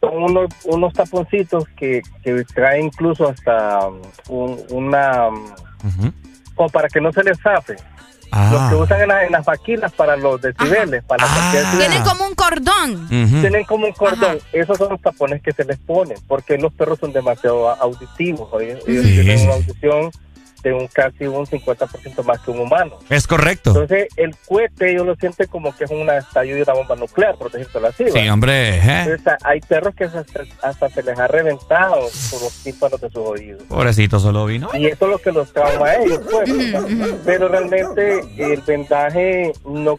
Son 0.00 0.22
unos, 0.22 0.48
unos 0.64 0.92
taponcitos 0.92 1.64
que, 1.76 2.02
que 2.22 2.44
traen 2.54 2.86
incluso 2.86 3.28
hasta 3.28 3.88
um, 3.88 4.00
un- 4.28 4.64
una... 4.70 5.28
um, 5.28 6.12
Como 6.54 6.68
para 6.68 6.88
que 6.88 7.00
no 7.00 7.12
se 7.12 7.24
les 7.24 7.38
zafe. 7.40 7.76
Ah. 8.30 8.50
Los 8.52 8.68
que 8.70 8.74
usan 8.76 9.00
en, 9.02 9.08
la- 9.08 9.24
en 9.24 9.32
las 9.32 9.44
vaquinas 9.44 9.92
para 9.92 10.16
los 10.16 10.40
decibeles, 10.40 11.02
para 11.04 11.26
decibeles. 11.26 11.78
Tienen 11.78 12.02
como 12.02 12.24
un 12.26 12.34
cordón. 12.34 13.08
Tienen 13.08 13.64
como 13.64 13.86
un 13.86 13.92
cordón. 13.92 14.38
Esos 14.52 14.76
son 14.78 14.90
los 14.90 15.00
tapones 15.00 15.42
que 15.42 15.52
se 15.52 15.64
les 15.64 15.78
ponen, 15.78 16.16
porque 16.26 16.58
los 16.58 16.72
perros 16.72 16.98
son 16.98 17.12
demasiado 17.12 17.68
auditivos. 17.70 18.48
oye. 18.52 18.78
Ellos 18.86 19.04
Sí, 19.04 19.14
tienen 19.14 19.40
una 19.44 19.54
audición 19.54 20.10
de 20.62 20.72
un 20.72 20.86
casi 20.88 21.26
un 21.26 21.46
50% 21.46 22.22
más 22.24 22.40
que 22.40 22.50
un 22.50 22.60
humano. 22.60 22.98
Es 23.08 23.26
correcto. 23.26 23.70
Entonces, 23.70 24.08
el 24.16 24.34
cohete 24.46 24.90
ellos 24.92 25.06
lo 25.06 25.14
sienten 25.16 25.46
como 25.48 25.74
que 25.76 25.84
es 25.84 25.90
un 25.90 26.08
estallido 26.10 26.56
de 26.56 26.62
una 26.64 26.72
bomba 26.74 26.96
nuclear, 26.96 27.36
por 27.36 27.50
decirlo 27.50 27.88
así. 27.88 28.04
¿va? 28.04 28.10
Sí, 28.10 28.28
hombre. 28.28 28.76
¿eh? 28.76 28.80
Entonces, 29.06 29.34
hay 29.44 29.60
perros 29.60 29.94
que 29.94 30.04
hasta, 30.04 30.24
hasta 30.62 30.88
se 30.90 31.02
les 31.02 31.18
ha 31.18 31.28
reventado 31.28 32.00
por 32.30 32.42
los 32.42 32.52
tímpanos 32.64 33.00
de 33.00 33.08
sus 33.10 33.18
oídos. 33.26 33.62
Pobrecito 33.68 34.18
solo 34.18 34.46
vino. 34.46 34.68
Y 34.74 34.86
eso 34.86 35.04
es 35.06 35.10
lo 35.12 35.18
que 35.18 35.32
los 35.32 35.52
trauma 35.52 35.86
a 35.86 35.94
ellos, 36.02 36.20
pues. 36.30 36.50
Pero 37.24 37.48
realmente 37.48 38.20
el 38.38 38.60
vendaje 38.62 39.52
no, 39.64 39.96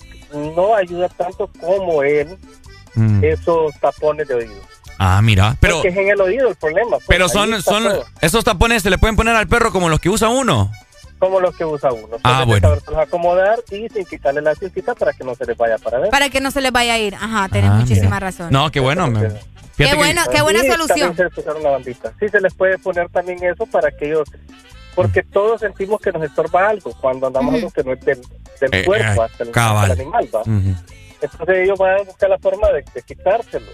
no 0.56 0.76
ayuda 0.76 1.10
tanto 1.10 1.50
como 1.60 2.04
él, 2.04 2.38
Mm. 2.96 3.24
esos 3.24 3.74
tapones 3.80 4.28
de 4.28 4.34
oído. 4.34 4.62
Ah, 5.00 5.22
mira. 5.22 5.56
Pero, 5.61 5.76
Porque 5.76 5.88
es 5.90 5.98
en 5.98 6.10
el 6.10 6.19
oído 6.22 6.50
el 6.50 6.56
problema. 6.56 6.98
pues, 6.98 7.06
pero 7.08 7.30
son, 7.30 7.61
son 7.61 7.84
todo. 7.84 8.06
esos 8.22 8.44
tapones 8.44 8.84
se 8.84 8.90
le 8.90 8.98
pueden 8.98 9.16
poner 9.16 9.36
al 9.36 9.48
perro 9.48 9.72
como 9.72 9.88
los 9.90 10.00
que 10.00 10.10
usa 10.10 10.28
uno. 10.30 10.69
como 11.19 11.40
los 11.40 11.56
que 11.56 11.64
usa 11.66 11.92
uno. 11.92 12.18
Ah, 12.24 12.44
Entonces, 12.44 12.48
bueno. 12.48 12.68
saberlos 12.82 13.08
acomodar 13.08 13.60
y 13.72 13.88
sin 13.90 14.06
quitarle 14.06 14.42
la 14.42 14.56
cinta 14.56 14.94
para 14.95 15.14
que 15.14 15.24
no 15.24 15.36
se 15.36 15.45
les 15.45 15.58
vaya 15.58 15.78
para 15.78 16.00
ver. 16.00 16.10
Para 16.10 16.30
que 16.30 16.40
no 16.42 16.52
se 16.52 16.61
les 16.61 16.72
vaya 16.72 16.94
a 16.94 16.98
ir. 16.98 17.16
Ajá, 17.16 17.48
tenés 17.50 17.72
Ah, 17.72 17.76
muchísima 17.76 18.08
mira. 18.08 18.19
razón. 18.19 18.52
No, 18.52 18.69
qué 18.72 18.80
bueno. 18.80 19.08
me- 19.08 19.28
Qué 19.78 19.86
que- 19.86 19.95
bueno, 19.95 20.22
qué 20.32 20.42
buena 20.42 20.60
solución. 20.64 21.16
se 21.16 21.24
les 21.24 21.64
la 21.64 21.69
bandita. 21.72 22.11
Sí, 22.19 22.28
se 22.28 22.42
les 22.42 22.53
puede 22.53 22.78
poner 22.78 23.08
también 23.10 23.42
eso 23.44 23.66
para 23.66 23.92
que 23.92 24.08
ellos... 24.08 24.28
Porque 24.95 25.24
todos 25.24 25.61
sentimos 25.61 26.02
que 26.02 26.11
nos 26.11 26.22
estorba 26.24 26.68
algo 26.68 26.92
cuando 27.00 27.28
andamos 27.28 27.53
algo 27.56 27.72
que 27.72 27.84
no 27.86 27.94
es 27.94 28.02
del, 28.02 28.19
del 28.60 28.74
Eh, 28.74 28.84
cuerpo 28.86 29.22
eh, 29.22 29.26
hasta 29.32 29.44
el, 29.45 29.52
cabal. 29.52 29.78
hasta 29.92 29.94
el 29.94 30.02
animal. 30.02 30.30
¿va? 30.36 30.42
Ujú. 30.42 30.76
Entonces 31.22 31.58
ellos 31.58 31.78
van 31.80 32.00
a 32.00 32.03
buscar 32.03 32.30
la 32.30 32.38
forma 32.40 32.68
de, 32.72 32.84
de 32.94 33.02
quitárselo. 33.03 33.72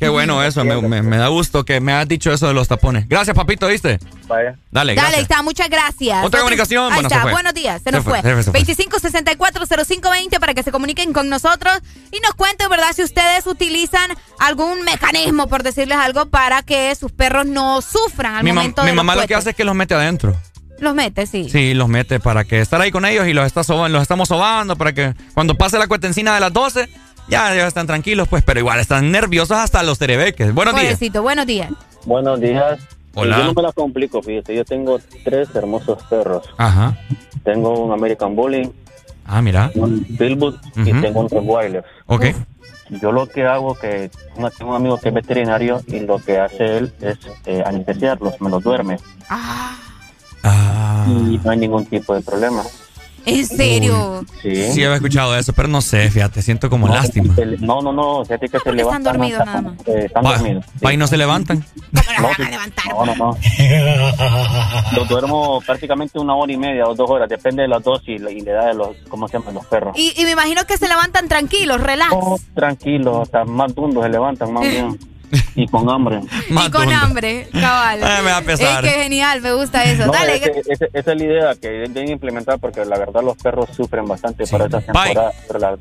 Qué 0.00 0.08
bueno 0.08 0.42
eso, 0.42 0.64
me, 0.64 0.80
me- 0.82 1.02
me 1.02 1.16
da 1.18 1.28
gusto 1.28 1.64
que 1.64 1.80
me 1.80 1.92
has 1.92 2.08
dicho 2.08 2.32
eso 2.32 2.48
de 2.48 2.54
los 2.54 2.66
tapones. 2.66 3.08
Gracias, 3.08 3.36
papito, 3.36 3.68
¿viste? 3.68 3.98
Vaya. 4.26 4.50
Dale, 4.50 4.58
Dale, 4.72 4.90
ahí 4.92 4.96
gracias. 4.96 5.22
está, 5.22 5.42
muchas 5.42 5.68
gracias. 5.68 6.24
Otra 6.24 6.40
comunicación, 6.40 6.84
Ahí 6.86 6.94
bueno, 6.94 7.08
se 7.08 7.14
está, 7.14 7.22
fue. 7.22 7.32
buenos 7.32 7.54
días, 7.54 7.78
se 7.82 7.90
Se 7.90 7.92
nos 7.92 8.04
fue, 8.04 8.20
fue. 8.22 8.42
se 8.42 8.50
fue. 8.50 8.60
25640520 8.64 10.40
para 10.40 10.54
que 10.54 10.62
se 10.62 10.72
comuniquen 10.72 11.12
con 11.12 11.28
nosotros 11.28 11.72
y 12.10 12.18
nos 12.20 12.34
cuenten, 12.34 12.68
¿verdad? 12.68 12.92
Si 12.94 13.02
ustedes 13.02 13.46
utilizan 13.46 14.10
algún 14.38 14.82
mecanismo, 14.82 15.46
por 15.48 15.62
decirles 15.62 15.98
algo, 15.98 16.26
para 16.26 16.62
que 16.62 16.94
sus 16.94 17.12
perros 17.12 17.46
no 17.46 17.80
sufran 17.82 18.34
al 18.36 18.44
Mi, 18.44 18.52
momento 18.52 18.82
mi 18.82 18.88
de 18.90 18.94
los 18.94 19.04
mamá 19.04 19.20
lo 19.20 19.26
que 19.28 19.34
hace 19.34 19.50
es 19.50 19.56
que 19.56 19.64
los 19.64 19.74
mete 19.74 19.94
adentro. 19.94 20.34
Los 20.78 20.94
mete, 20.94 21.26
sí. 21.26 21.46
Sí, 21.50 21.74
los 21.74 21.88
mete 21.88 22.20
para 22.20 22.44
que 22.44 22.60
estar 22.62 22.80
ahí 22.80 22.90
con 22.90 23.04
ellos 23.04 23.26
y 23.28 23.34
los, 23.34 23.44
está 23.44 23.60
los 23.88 24.00
estamos 24.00 24.28
sobando 24.28 24.76
para 24.76 24.94
que 24.94 25.14
cuando 25.34 25.54
pase 25.54 25.78
la 25.78 25.86
cuetencina 25.86 26.32
de 26.34 26.40
las 26.40 26.54
12, 26.54 26.88
ya, 27.30 27.54
ya 27.54 27.66
están 27.66 27.86
tranquilos, 27.86 28.28
pues, 28.28 28.42
pero 28.42 28.60
igual 28.60 28.80
están 28.80 29.10
nerviosos 29.10 29.56
hasta 29.56 29.82
los 29.82 29.98
terebeques. 29.98 30.52
Buenos 30.52 30.74
días. 30.74 30.84
Pobrecito, 30.94 31.22
buenos 31.22 31.46
días. 31.46 31.70
Buenos 32.04 32.40
días. 32.40 32.78
Hola. 33.14 33.38
Yo 33.38 33.44
no 33.44 33.54
me 33.54 33.62
la 33.62 33.72
complico, 33.72 34.22
fíjate. 34.22 34.54
Yo 34.54 34.64
tengo 34.64 35.00
tres 35.24 35.48
hermosos 35.54 36.02
perros. 36.04 36.44
Ajá. 36.58 36.96
Tengo 37.44 37.70
un 37.84 37.92
American 37.92 38.36
Bully, 38.36 38.70
Ah, 39.26 39.40
mira. 39.42 39.70
un 39.74 40.04
Pitbull 40.04 40.58
y 40.76 40.92
Ujú. 40.92 41.00
tengo 41.00 41.20
un 41.20 41.28
Rottweiler. 41.30 41.84
Ok. 42.06 42.26
Yo 43.00 43.12
lo 43.12 43.26
que 43.28 43.44
hago 43.46 43.74
que 43.76 44.10
tengo 44.58 44.70
un 44.70 44.76
amigo 44.76 44.98
que 44.98 45.08
es 45.10 45.14
veterinario 45.14 45.80
y 45.86 46.00
lo 46.00 46.18
que 46.18 46.38
hace 46.40 46.78
él 46.78 46.92
es 47.00 47.18
eh, 47.46 47.62
anestesiarlos, 47.64 48.40
me 48.40 48.50
los 48.50 48.62
duerme 48.64 48.96
Ah. 50.42 51.04
y 51.08 51.38
no 51.44 51.50
hay 51.50 51.58
ningún 51.58 51.86
tipo 51.86 52.14
de 52.14 52.20
problema. 52.22 52.62
¿En 53.26 53.46
serio? 53.46 54.24
Sí. 54.42 54.72
Sí, 54.72 54.82
había 54.84 54.96
escuchado 54.96 55.36
eso, 55.36 55.52
pero 55.52 55.68
no 55.68 55.80
sé, 55.82 56.10
fíjate, 56.10 56.40
siento 56.42 56.70
como 56.70 56.88
No, 56.88 56.94
lástima. 56.94 57.34
se 57.34 57.44
No, 57.58 57.80
no, 57.82 57.92
no, 57.92 58.24
fíjate 58.24 58.46
que 58.46 58.52
se 58.52 58.56
Están 58.58 58.76
levantan. 58.76 59.02
dormidos 59.12 59.40
hasta- 59.40 59.60
nada 59.60 59.74
más. 59.76 59.88
eh, 59.88 60.02
están 60.06 60.24
dormidos. 60.24 60.64
y 60.92 60.96
no 60.96 61.06
se 61.06 61.16
levantan. 61.16 61.64
No, 62.88 63.04
no, 63.06 63.14
no. 63.16 63.36
Los 64.96 65.08
duermo 65.08 65.60
prácticamente 65.64 66.18
una 66.18 66.34
hora 66.34 66.52
y 66.52 66.56
media 66.56 66.86
o 66.86 66.94
dos 66.94 67.08
horas, 67.10 67.28
depende 67.28 67.62
de 67.62 67.68
las 67.68 67.82
dosis 67.82 68.08
y 68.08 68.18
la 68.18 68.30
y 68.30 68.40
la 68.40 68.50
edad 68.52 68.66
de 68.68 68.74
los, 68.74 68.88
¿cómo 69.08 69.28
se 69.28 69.38
llaman 69.38 69.54
los 69.54 69.66
perros? 69.66 69.96
Y, 69.98 70.12
y 70.20 70.24
me 70.24 70.30
imagino 70.32 70.64
que 70.66 70.76
se 70.76 70.88
levantan 70.88 71.28
tranquilos, 71.28 71.80
relax. 71.80 72.14
Tranquilos, 72.54 73.18
hasta 73.22 73.44
más 73.44 73.74
dundos 73.74 74.02
se 74.04 74.08
levantan 74.10 74.52
más 74.52 74.62
bien. 74.68 74.98
Y 75.54 75.66
con 75.68 75.88
hambre. 75.88 76.20
y 76.48 76.70
con 76.70 76.92
hambre, 76.92 77.48
cabal. 77.52 78.00
Ay, 78.02 78.24
me 78.24 78.30
va 78.30 78.38
a 78.38 78.42
pesar. 78.42 78.84
Ey, 78.84 78.90
qué 78.92 79.02
genial, 79.02 79.40
me 79.40 79.52
gusta 79.52 79.84
eso. 79.84 80.06
No, 80.06 80.12
Dale, 80.12 80.36
ese- 80.36 80.62
ese- 80.68 80.88
esa 80.92 81.12
es 81.12 81.18
la 81.18 81.24
idea 81.24 81.54
que 81.60 81.68
deben 81.68 82.10
implementar 82.10 82.58
porque 82.58 82.84
la 82.84 82.98
verdad 82.98 83.22
los 83.22 83.36
perros 83.36 83.68
sufren 83.76 84.06
bastante 84.06 84.46
para 84.46 84.64
esta 84.66 84.80
temporada. 84.80 85.32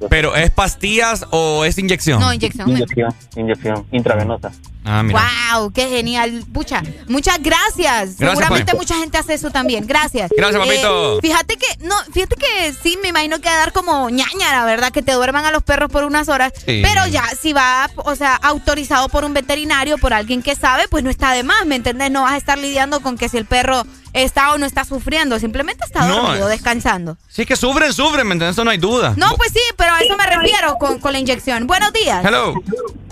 Pero 0.10 0.36
¿es 0.36 0.52
pastillas 0.52 1.26
o 1.32 1.66
es 1.66 1.78
inyección? 1.78 2.20
No, 2.20 2.34
inyección. 2.34 2.70
Inyección, 2.70 3.14
inyección 3.36 3.86
intravenosa. 3.92 4.52
Ah, 4.90 5.04
mira. 5.04 5.22
Wow, 5.54 5.72
qué 5.72 5.88
genial. 5.88 6.44
Pucha, 6.52 6.82
muchas 7.08 7.38
gracias. 7.42 8.16
Seguramente 8.18 8.72
Pai. 8.72 8.80
mucha 8.80 8.96
gente 8.96 9.20
hace 9.20 9.36
eso 9.36 9.52
también. 9.52 9.86
Gracias. 9.86 10.32
Gracias, 10.36 10.60
papito. 10.60 11.18
Eh, 11.18 11.22
fíjate 11.22 11.58
que, 11.58 11.68
no, 11.82 11.96
fíjate 12.12 12.36
que 12.36 12.74
sí, 12.82 12.98
me 13.04 13.10
imagino 13.10 13.40
que 13.40 13.50
va 13.50 13.56
a 13.56 13.60
dar 13.60 13.72
como 13.72 14.10
ñaña, 14.10 14.52
la 14.52 14.66
verdad, 14.66 14.92
que 14.92 15.04
te 15.04 15.12
duerman 15.12 15.46
a 15.46 15.52
los 15.52 15.62
perros 15.62 15.92
por 15.92 16.06
unas 16.06 16.28
horas. 16.28 16.54
Sí. 16.56 16.82
Pero 16.84 17.06
ya, 17.06 17.24
si 17.40 17.54
va, 17.54 17.88
o 17.98 18.16
sea, 18.16 18.34
autorizado 18.36 19.10
por 19.10 19.26
un 19.26 19.34
veterinario, 19.36 20.00
por 20.00 20.14
alguien 20.14 20.42
que 20.42 20.56
sabe, 20.56 20.88
pues 20.88 21.04
no 21.04 21.12
está 21.12 21.34
de 21.34 21.44
más, 21.44 21.68
¿me 21.68 21.76
entendés? 21.76 22.10
No 22.10 22.24
vas 22.24 22.34
a 22.34 22.38
estar 22.38 22.58
lidiando 22.58 23.02
con 23.02 23.16
que 23.16 23.30
si 23.30 23.38
el 23.38 23.46
perro 23.46 23.86
está 24.14 24.54
o 24.54 24.58
no 24.58 24.66
está 24.66 24.86
sufriendo, 24.86 25.40
simplemente 25.40 25.86
está 25.86 26.06
dormido, 26.06 26.48
eh. 26.48 26.52
descansando. 26.52 27.18
Sí, 27.28 27.46
que 27.46 27.56
sufren, 27.56 27.94
sufren, 27.94 28.28
¿me 28.28 28.34
entiendes? 28.34 28.56
Eso 28.56 28.66
no 28.66 28.72
hay 28.72 28.78
duda. 28.78 29.14
No, 29.18 29.36
pues 29.36 29.52
sí, 29.52 29.62
pero 29.78 29.94
a 29.94 30.00
eso 30.02 30.18
me 30.18 30.26
refiero 30.26 30.76
con, 30.76 31.00
con 31.00 31.14
la 31.14 31.20
inyección. 31.20 31.68
Buenos 31.68 31.94
días. 31.94 32.24
Hello. 32.26 32.54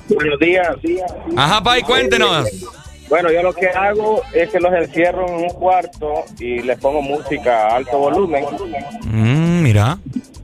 Buenos 0.09 0.39
días. 0.39 0.75
Ajá, 1.35 1.61
Pai, 1.61 1.83
cuéntenos. 1.83 2.47
Bueno, 3.09 3.31
yo 3.31 3.41
lo 3.41 3.53
que 3.53 3.69
hago 3.69 4.21
es 4.33 4.49
que 4.49 4.59
los 4.59 4.73
encierro 4.73 5.27
en 5.27 5.35
un 5.35 5.49
cuarto 5.51 6.25
y 6.39 6.59
les 6.61 6.77
pongo 6.77 7.01
música 7.01 7.67
a 7.67 7.75
alto 7.77 7.97
volumen. 7.97 8.45
Mm, 9.03 9.61
mira. 9.61 9.97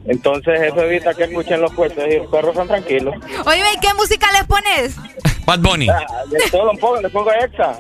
Entonces 0.05 0.61
eso 0.61 0.81
evita 0.81 1.13
que 1.13 1.23
escuchen 1.25 1.61
los 1.61 1.73
cohetes 1.73 2.13
y 2.13 2.17
los 2.19 2.27
perros 2.27 2.51
están 2.51 2.67
tranquilos. 2.67 3.15
Oye, 3.45 3.63
¿y 3.75 3.79
qué 3.79 3.93
música 3.95 4.27
les 4.31 4.43
pones? 4.45 4.95
Bad 5.45 5.59
Bunny. 5.59 5.89
Ah, 5.89 6.05
de 6.29 6.39
todo 6.49 6.71
lo 6.71 6.79
pongo, 6.79 7.01
le 7.01 7.09
pongo 7.09 7.31
exa. 7.31 7.79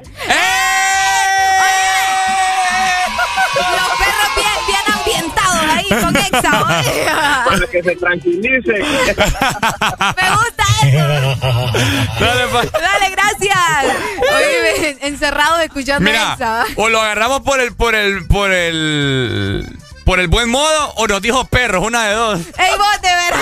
Los 3.55 3.89
perros 3.97 4.29
bien, 4.35 4.51
bien 4.67 4.81
ambientados 4.93 5.61
ahí 5.69 5.87
con 5.89 6.15
Exa. 6.15 7.45
Para 7.45 7.67
que 7.67 7.83
se 7.83 7.95
tranquilicen. 7.95 8.81
Me 8.81 10.29
gusta 10.31 10.65
eso. 10.83 12.19
Dale, 12.19 12.47
pa. 12.47 12.79
Dale, 12.79 13.09
gracias. 13.11 13.57
Oye, 14.35 14.97
encerrados 15.07 15.61
escuchando 15.61 16.09
Mira, 16.09 16.33
Exa. 16.33 16.65
o 16.75 16.89
lo 16.89 17.01
agarramos 17.01 17.41
por 17.41 17.59
el, 17.59 17.75
por 17.75 17.95
el, 17.95 18.25
por 18.27 18.51
el, 18.51 19.67
por 20.05 20.19
el 20.19 20.27
buen 20.27 20.49
modo, 20.49 20.93
o 20.95 21.07
nos 21.07 21.21
dijo 21.21 21.45
perros, 21.45 21.85
una 21.85 22.05
de 22.07 22.13
dos. 22.15 22.39
Ey, 22.57 22.77
vos, 22.77 23.01
de 23.01 23.15
veras. 23.15 23.39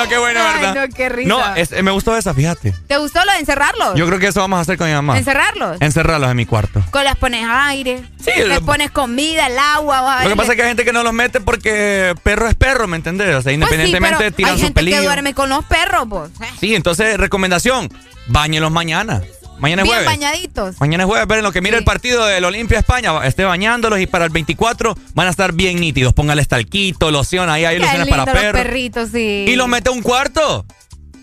Bueno, 0.00 0.08
qué 0.10 0.18
bueno, 0.18 0.40
Ay, 0.42 0.60
¿verdad? 0.66 0.88
no, 0.88 0.94
qué 0.94 1.08
risa. 1.08 1.28
No, 1.28 1.54
es- 1.56 1.82
me 1.82 1.90
gustó 1.90 2.16
esa, 2.16 2.34
fíjate. 2.34 2.72
¿Te 2.86 2.96
gustó 2.98 3.24
lo 3.24 3.32
de 3.32 3.38
encerrarlos? 3.38 3.94
Yo 3.96 4.06
creo 4.06 4.18
que 4.18 4.26
eso 4.28 4.40
vamos 4.40 4.58
a 4.58 4.60
hacer 4.62 4.76
con 4.78 4.86
mi 4.88 4.92
mamá. 4.94 5.18
¿Encerrarlos? 5.18 5.80
Encerrarlos 5.80 6.30
en 6.30 6.36
mi 6.36 6.46
cuarto. 6.46 6.82
Con 6.90 7.04
les 7.04 7.16
pones 7.16 7.46
aire. 7.48 8.02
Sí, 8.22 8.30
les 8.36 8.48
lo- 8.60 8.62
pones 8.66 8.90
comida, 8.90 9.46
el 9.46 9.58
agua. 9.58 10.00
vas 10.02 10.20
a 10.20 10.24
Lo 10.24 10.30
que 10.30 10.36
pasa 10.36 10.52
es 10.52 10.56
que 10.56 10.62
hay 10.62 10.68
gente 10.68 10.84
que 10.84 10.92
no 10.92 11.02
los 11.02 11.12
mete 11.12 11.40
porque 11.40 12.14
perro 12.22 12.48
es 12.48 12.54
perro, 12.54 12.86
¿me 12.86 12.96
entendés? 12.96 13.28
O 13.28 13.30
sea, 13.30 13.42
Pues 13.42 13.44
sí, 13.46 13.54
independientemente 13.54 14.30
tiran 14.32 14.52
hay 14.52 14.58
su 14.58 14.64
gente 14.66 14.80
que 14.80 14.84
pelillo. 14.86 15.02
duerme 15.02 15.34
con 15.34 15.48
los 15.48 15.64
perros, 15.64 16.08
vos. 16.08 16.30
Eh, 16.40 16.46
Sí, 16.60 16.74
entonces, 16.74 17.16
recomendación, 17.18 17.88
bañelos 18.26 18.70
mañana. 18.70 19.22
Mañana 19.60 19.82
es 19.82 19.88
Bien 19.88 19.96
jueves. 20.04 20.06
bañaditos. 20.06 20.80
Mañana 20.80 21.04
es 21.04 21.08
jueves, 21.08 21.26
ver 21.28 21.42
lo 21.42 21.52
que 21.52 21.60
mire 21.60 21.76
el 21.78 21.84
partido 21.84 22.24
del 22.26 22.44
Olimpia 22.44 22.78
España, 22.78 23.12
esté 23.26 23.44
bañándolos 23.44 24.00
y 24.00 24.06
para 24.06 24.24
el 24.24 24.30
24 24.30 24.96
van 25.14 25.26
a 25.26 25.30
estar 25.30 25.52
bien 25.52 25.78
nítidos. 25.80 26.12
Póngale 26.14 26.42
estalquito, 26.42 27.10
loción, 27.10 27.50
ahí 27.50 27.64
hay 27.64 27.76
Qué 27.76 27.80
lociones 27.82 28.06
lindo 28.06 28.24
para 28.24 28.32
los 28.32 28.42
perros. 28.42 28.62
perritos, 28.62 29.10
sí. 29.12 29.44
Y 29.48 29.56
los 29.56 29.68
mete 29.68 29.90
a 29.90 29.92
un 29.92 30.02
cuarto 30.02 30.64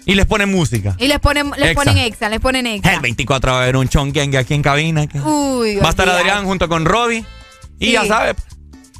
y 0.06 0.16
les 0.16 0.26
pone 0.26 0.46
música. 0.46 0.96
Y 1.00 1.08
les 1.08 1.20
ponen, 1.20 1.52
les 1.58 1.72
Exa. 1.72 1.84
ponen 1.84 1.98
exa, 1.98 2.30
les 2.30 2.40
ponen 2.40 2.68
exa. 2.68 2.94
El 2.94 3.00
24 3.02 3.52
va 3.52 3.60
a 3.60 3.62
haber 3.64 3.76
un 3.78 3.90
chonquengue 3.90 4.38
aquí 4.38 4.54
en 4.54 4.62
cabina. 4.62 5.08
que- 5.08 5.20
Uy, 5.20 5.78
Va 5.78 5.88
a 5.88 5.90
estar. 5.90 6.08
Adrián 6.08 6.46
junto 6.46 6.70
con 6.70 6.86
Robbie. 6.86 7.26
Y 7.80 7.88
Sí. 7.88 7.92
ya 7.94 8.06
sabe, 8.06 8.36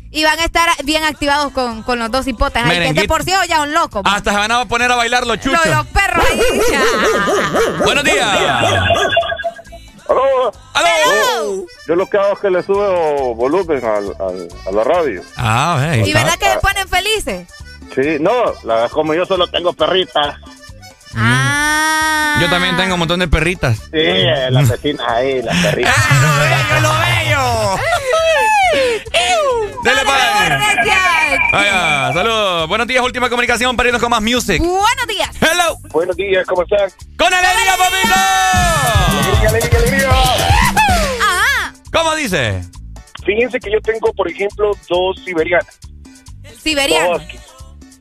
Y 0.10 0.24
van 0.24 0.40
a 0.40 0.46
estar 0.46 0.70
bien 0.86 1.04
activados 1.04 1.52
con, 1.52 1.84
con 1.84 2.00
los 2.00 2.10
dos 2.10 2.26
hipotes. 2.28 2.64
Ay, 2.64 2.72
que 2.72 2.80
Merenguito. 2.80 3.08
por 3.08 3.24
sí 3.26 3.32
o 3.34 3.44
ya 3.44 3.62
un 3.62 3.74
loco. 3.74 4.02
hasta 4.06 4.32
se 4.32 4.38
van 4.38 4.52
a 4.52 4.66
poner 4.66 4.90
a 4.92 4.96
bailar 4.96 5.28
los 5.28 5.38
chuchos. 5.40 5.60
Los, 5.66 5.76
los 5.76 5.88
perros 5.88 6.26
ahí. 6.32 6.40
Buenos 7.84 8.04
días. 8.06 8.38
¡Aló! 10.10 10.52
¡Aló! 10.74 11.66
Yo 11.88 11.96
lo 11.96 12.06
que 12.08 12.18
hago 12.18 12.34
es 12.34 12.40
que 12.40 12.50
le 12.50 12.64
subo 12.64 13.36
volumen 13.36 13.84
al, 13.86 14.14
al- 14.20 14.48
a 14.68 14.72
la 14.72 14.84
radio. 14.84 15.22
Ah, 15.36 15.78
ve, 15.80 15.88
ahí 15.88 16.10
¿Y 16.10 16.14
verdad 16.14 16.36
que 16.40 16.50
se 16.52 16.60
ponen 16.60 16.88
felices? 16.88 17.48
Sí, 17.96 18.18
no, 18.20 18.32
la, 18.64 18.90
como 18.90 19.14
yo 19.14 19.26
solo 19.26 19.48
tengo 19.48 19.74
perritas. 19.74 20.36
Ah. 21.18 22.38
Yo 22.42 22.50
también 22.50 22.76
tengo 22.78 22.94
un 22.94 23.00
montón 23.00 23.20
de 23.20 23.28
perritas. 23.28 23.78
Sí, 23.78 23.90
eh, 23.94 24.48
las 24.52 24.70
vecinas 24.70 25.06
ahí, 25.08 25.42
las 25.42 25.56
perritas. 25.64 25.94
¡Ah, 25.98 26.80
lo 26.82 26.90
bello! 27.00 27.78
Dele 29.84 30.02
para 30.06 30.58
Gracias. 30.58 31.40
Vaya, 31.52 32.14
saludos. 32.14 32.68
Buenos 32.68 32.88
días, 32.88 33.04
última 33.04 33.30
comunicación 33.30 33.76
para 33.76 33.90
irnos 33.90 34.02
con 34.02 34.10
más 34.12 34.22
music. 34.22 34.60
Buenos 34.60 35.08
días. 35.08 35.30
Hello. 35.42 35.78
Buenos 35.92 36.16
días, 36.16 36.46
¿cómo 36.48 36.64
están? 36.64 36.90
¡Con 37.18 37.34
alegría, 37.34 37.76
papito! 37.78 38.14
¡Alegría, 39.08 39.50
alegría, 39.50 39.80
alegría! 39.80 40.10
Ajá. 41.22 41.74
¿Cómo 41.92 42.16
dice? 42.16 42.62
Fíjense 43.26 43.60
que 43.60 43.72
yo 43.72 43.80
tengo, 43.82 44.14
por 44.14 44.30
ejemplo, 44.30 44.72
dos 44.90 45.20
siberianas. 45.24 45.80
Dos 46.44 47.22
huskies. 47.22 47.42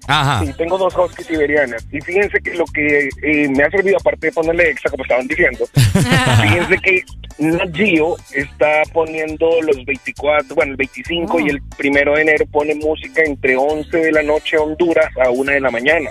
Ajá. 0.07 0.45
Sí, 0.45 0.53
tengo 0.57 0.79
dos 0.79 0.95
huskies 0.97 1.27
siberianas. 1.27 1.87
Y 1.91 2.01
fíjense 2.01 2.41
que 2.41 2.55
lo 2.55 2.65
que 2.67 3.09
eh, 3.23 3.49
me 3.49 3.65
ha 3.65 3.71
servido, 3.71 3.97
aparte 3.99 4.29
de 4.29 4.33
ponerle 4.33 4.71
extra, 4.71 4.91
como 4.91 5.03
estaban 5.03 5.27
diciendo, 5.27 5.67
fíjense 5.75 6.79
que 6.79 7.03
Nat 7.39 7.75
Geo 7.75 8.17
está 8.33 8.83
poniendo 8.93 9.61
los 9.63 9.85
24, 9.85 10.55
bueno, 10.55 10.73
el 10.73 10.77
25 10.77 11.41
y 11.41 11.49
el 11.51 11.63
primero 11.77 12.15
de 12.15 12.23
enero 12.23 12.47
pone 12.47 12.75
música 12.75 13.23
entre 13.25 13.57
11 13.57 13.97
de 13.97 14.13
la 14.13 14.23
noche 14.23 14.57
Honduras 14.57 15.11
a 15.23 15.31
1 15.31 15.53
de 15.53 15.61
la 15.61 15.71
mañana. 15.71 16.11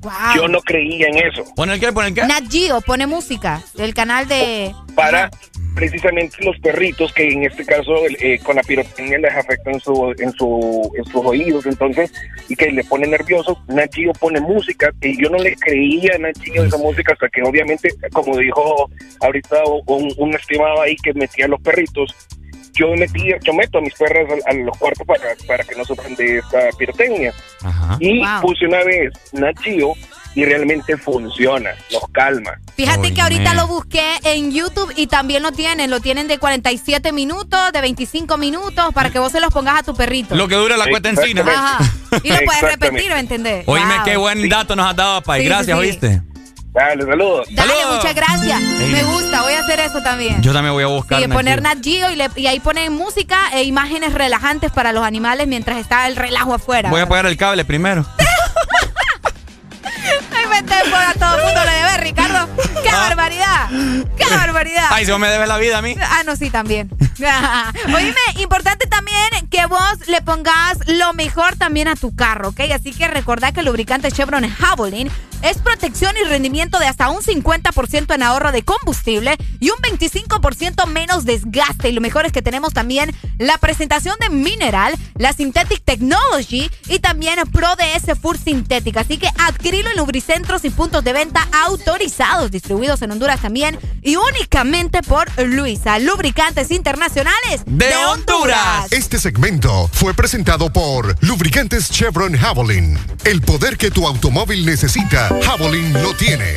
Wow. 0.00 0.12
Yo 0.36 0.48
no 0.48 0.60
creía 0.60 1.08
en 1.08 1.18
eso. 1.26 1.44
¿Pone 1.56 1.74
el 1.74 1.80
qué? 1.80 1.92
¿Pone 1.92 2.08
el 2.08 2.14
qué? 2.14 2.24
Nat 2.24 2.44
Geo 2.48 2.80
pone 2.82 3.06
música 3.06 3.60
del 3.74 3.94
canal 3.94 4.28
de. 4.28 4.72
Para 4.94 5.28
precisamente 5.78 6.36
los 6.44 6.58
perritos 6.58 7.12
que 7.12 7.28
en 7.28 7.44
este 7.44 7.64
caso 7.64 7.92
eh, 8.20 8.38
con 8.42 8.56
la 8.56 8.62
pirotecnia 8.62 9.18
les 9.18 9.32
afecta 9.34 9.70
en 9.70 9.78
su 9.80 10.12
en 10.18 10.32
su 10.32 10.90
en 10.96 11.04
sus 11.04 11.24
oídos 11.24 11.66
entonces 11.66 12.12
y 12.48 12.56
que 12.56 12.70
le 12.72 12.82
pone 12.84 13.06
nervioso. 13.06 13.56
Geo 13.92 14.12
pone 14.14 14.40
música 14.40 14.90
y 15.00 15.22
yo 15.22 15.30
no 15.30 15.38
le 15.38 15.54
creía 15.56 16.12
a 16.16 16.32
Geo 16.42 16.64
esa 16.64 16.78
música 16.78 17.12
hasta 17.12 17.28
que 17.28 17.42
obviamente 17.42 17.90
como 18.12 18.36
dijo 18.36 18.90
ahorita 19.20 19.56
un, 19.86 20.12
un 20.18 20.34
estimado 20.34 20.82
ahí 20.82 20.96
que 20.96 21.14
metía 21.14 21.44
a 21.44 21.48
los 21.48 21.60
perritos 21.60 22.14
yo 22.74 22.94
metí 22.94 23.30
yo 23.44 23.52
meto 23.54 23.78
a 23.78 23.80
mis 23.80 23.94
perras 23.94 24.26
a, 24.46 24.50
a 24.50 24.54
los 24.54 24.76
cuartos 24.78 25.06
para, 25.06 25.22
para 25.46 25.64
que 25.64 25.74
no 25.76 25.84
sufran 25.84 26.14
de 26.16 26.38
esta 26.38 26.58
pirotecnia. 26.78 27.32
Y 28.00 28.18
Wow. 28.20 28.42
puse 28.42 28.66
una 28.66 28.82
vez 28.84 29.12
Nat 29.32 29.58
Geo 29.60 29.94
y 30.34 30.44
realmente 30.44 30.96
funciona, 30.96 31.70
los 31.90 32.02
calma. 32.12 32.58
Fíjate 32.76 33.12
que 33.12 33.20
ahorita 33.20 33.54
lo 33.54 33.66
busqué 33.66 34.04
en 34.22 34.52
YouTube 34.52 34.92
y 34.96 35.06
también 35.06 35.42
lo 35.42 35.52
tienen, 35.52 35.90
lo 35.90 36.00
tienen 36.00 36.28
de 36.28 36.38
47 36.38 37.12
minutos, 37.12 37.72
de 37.72 37.80
25 37.80 38.36
minutos, 38.38 38.94
para 38.94 39.10
que 39.10 39.18
vos 39.18 39.32
se 39.32 39.40
los 39.40 39.52
pongas 39.52 39.80
a 39.80 39.82
tu 39.82 39.94
perrito. 39.94 40.34
Lo 40.34 40.48
que 40.48 40.54
dura 40.54 40.76
la 40.76 40.88
cuenta 40.88 41.10
encina. 41.10 41.42
Ajá. 41.42 41.78
Y 42.22 42.30
lo 42.30 42.38
puedes 42.44 42.62
repetir, 42.62 43.10
¿me 43.10 43.20
entendés? 43.20 43.64
Oíme, 43.66 43.94
qué 44.04 44.16
buen 44.16 44.48
dato 44.48 44.76
nos 44.76 44.86
has 44.86 44.96
dado, 44.96 45.22
Pai. 45.22 45.44
Gracias, 45.44 45.76
¿oíste? 45.76 46.22
Dale, 46.72 47.04
saludos. 47.04 47.48
Dale, 47.50 47.72
muchas 47.92 48.14
gracias. 48.14 48.60
Me 48.60 49.02
gusta, 49.02 49.42
voy 49.42 49.54
a 49.54 49.60
hacer 49.60 49.80
eso 49.80 50.00
también. 50.02 50.40
Yo 50.42 50.52
también 50.52 50.74
voy 50.74 50.84
a 50.84 50.86
buscar. 50.86 51.20
Y 51.20 51.26
poner 51.26 51.62
Nat 51.62 51.78
Geo 51.82 52.10
y, 52.10 52.40
y, 52.40 52.46
ahí 52.46 52.60
ponen 52.60 52.92
música 52.92 53.48
e 53.52 53.64
imágenes 53.64 54.14
relajantes 54.14 54.70
para 54.70 54.92
los 54.92 55.02
animales 55.02 55.48
mientras 55.48 55.78
está 55.78 56.06
el 56.06 56.14
relajo 56.14 56.54
afuera. 56.54 56.90
Voy 56.90 57.00
a 57.00 57.04
apagar 57.04 57.26
el 57.26 57.36
cable 57.36 57.64
primero. 57.64 58.06
vete 60.62 60.90
por 60.90 61.00
a 61.00 61.14
todo 61.14 61.38
el 61.38 61.44
mundo 61.44 61.60
le 61.64 61.70
debe, 61.70 61.96
Ricardo. 61.98 62.48
¡Qué 62.82 62.90
ah. 62.90 63.08
barbaridad! 63.08 63.68
¡Qué 64.16 64.24
barbaridad! 64.24 64.86
Ay, 64.90 65.04
si 65.04 65.10
vos 65.10 65.20
me 65.20 65.28
debes 65.28 65.48
la 65.48 65.58
vida 65.58 65.78
a 65.78 65.82
mí. 65.82 65.96
Ah, 66.00 66.22
no, 66.24 66.36
sí, 66.36 66.50
también. 66.50 66.90
Oíme, 67.94 68.14
importante 68.40 68.86
también 68.86 69.48
que 69.50 69.66
vos 69.66 70.06
le 70.06 70.22
pongas 70.22 70.78
lo 70.86 71.12
mejor 71.14 71.56
también 71.56 71.88
a 71.88 71.96
tu 71.96 72.14
carro, 72.14 72.50
¿ok? 72.50 72.60
Así 72.72 72.92
que 72.92 73.08
recordá 73.08 73.50
que 73.52 73.60
el 73.60 73.66
lubricante 73.66 74.12
Chevron 74.12 74.48
Javelin 74.48 75.10
es 75.42 75.58
protección 75.58 76.16
y 76.16 76.24
rendimiento 76.28 76.78
de 76.78 76.86
hasta 76.86 77.10
un 77.10 77.22
50% 77.22 78.12
en 78.12 78.22
ahorro 78.22 78.50
de 78.50 78.62
combustible 78.62 79.36
y 79.60 79.70
un 79.70 79.78
25% 79.78 80.86
menos 80.86 81.24
desgaste. 81.24 81.88
Y 81.88 81.92
lo 81.92 82.00
mejor 82.00 82.26
es 82.26 82.32
que 82.32 82.42
tenemos 82.42 82.72
también 82.72 83.14
la 83.38 83.56
presentación 83.58 84.16
de 84.20 84.30
Mineral, 84.30 84.94
la 85.16 85.32
Synthetic 85.32 85.84
Technology 85.84 86.70
y 86.88 86.98
también 86.98 87.38
Pro 87.52 87.68
DS 87.76 88.18
Full 88.18 88.36
Sintética. 88.36 89.00
Así 89.00 89.16
que 89.16 89.28
adquirilo 89.38 89.90
en 89.90 89.96
lubricentros 89.96 90.64
y 90.64 90.70
puntos 90.70 91.04
de 91.04 91.12
venta 91.12 91.46
autorizados, 91.66 92.50
distribuidos 92.50 93.02
en 93.02 93.12
Honduras 93.12 93.40
también 93.40 93.78
y 94.02 94.16
únicamente 94.16 95.02
por 95.02 95.30
Luisa, 95.40 96.00
Lubricantes 96.00 96.72
Internacionales 96.72 97.07
de, 97.14 97.96
Honduras. 97.96 98.86
Este 98.90 99.18
segmento 99.18 99.88
fue 99.94 100.12
presentado 100.12 100.70
por 100.70 101.16
Lubricantes 101.24 101.90
Chevron 101.90 102.36
Javelin. 102.36 102.98
El 103.24 103.40
poder 103.40 103.78
que 103.78 103.90
tu 103.90 104.06
automóvil 104.06 104.66
necesita 104.66 105.30
Javelin 105.42 105.90
lo 105.94 106.14
tiene. 106.14 106.56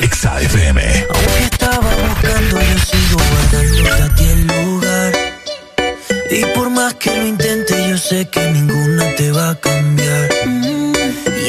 XAFM. 0.00 1.06
Aunque 1.14 1.44
estaba 1.44 1.90
buscando, 2.08 2.60
yo 2.60 2.78
sigo 2.78 3.20
guardando 3.30 4.04
a 4.04 4.14
ti 4.16 4.24
el 4.24 4.46
lugar. 4.46 5.12
Y 6.30 6.44
por 6.54 6.68
más 6.68 6.94
que 6.94 7.16
lo 7.16 7.26
intente, 7.26 7.88
yo 7.88 7.96
sé 7.96 8.28
que 8.28 8.50
ninguna 8.50 9.14
te 9.16 9.32
va 9.32 9.50
a 9.50 9.54
cambiar. 9.54 10.28
Mm, 10.46 10.92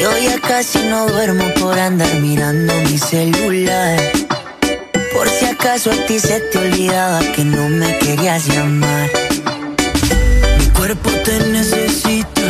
yo 0.00 0.18
ya 0.18 0.40
casi 0.40 0.78
no 0.88 1.06
duermo 1.06 1.44
por 1.60 1.78
andar 1.78 2.14
mirando 2.14 2.72
mi 2.88 2.96
celular. 2.98 4.29
Por 5.20 5.28
si 5.28 5.44
acaso 5.44 5.90
a 5.90 6.06
ti 6.06 6.18
se 6.18 6.40
te 6.40 6.56
olvidaba 6.56 7.20
que 7.34 7.44
no 7.44 7.68
me 7.68 7.98
querías 7.98 8.48
llamar. 8.48 9.10
Mi 10.58 10.66
cuerpo 10.70 11.10
te 11.26 11.38
necesita 11.40 12.40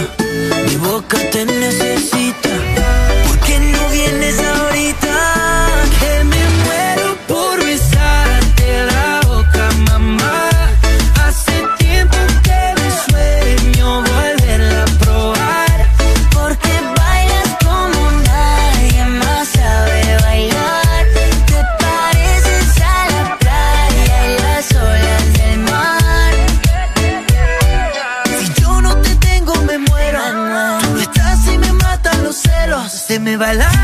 mi 0.69 0.77
boca 0.77 1.19
te 1.33 1.47
necesita. 1.47 3.00
Me 33.31 33.37
va 33.37 33.80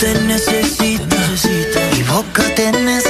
cuerpo 0.00 0.18
te 0.18 0.20
necesita, 0.24 1.80
mi 1.92 2.02
boca 2.04 2.42
te 2.54 2.72
necesita. 2.72 3.09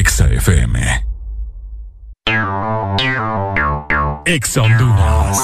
Exa 0.00 0.24
FM. 0.32 0.80
Exa 4.24 4.62
Honduras. 4.62 5.38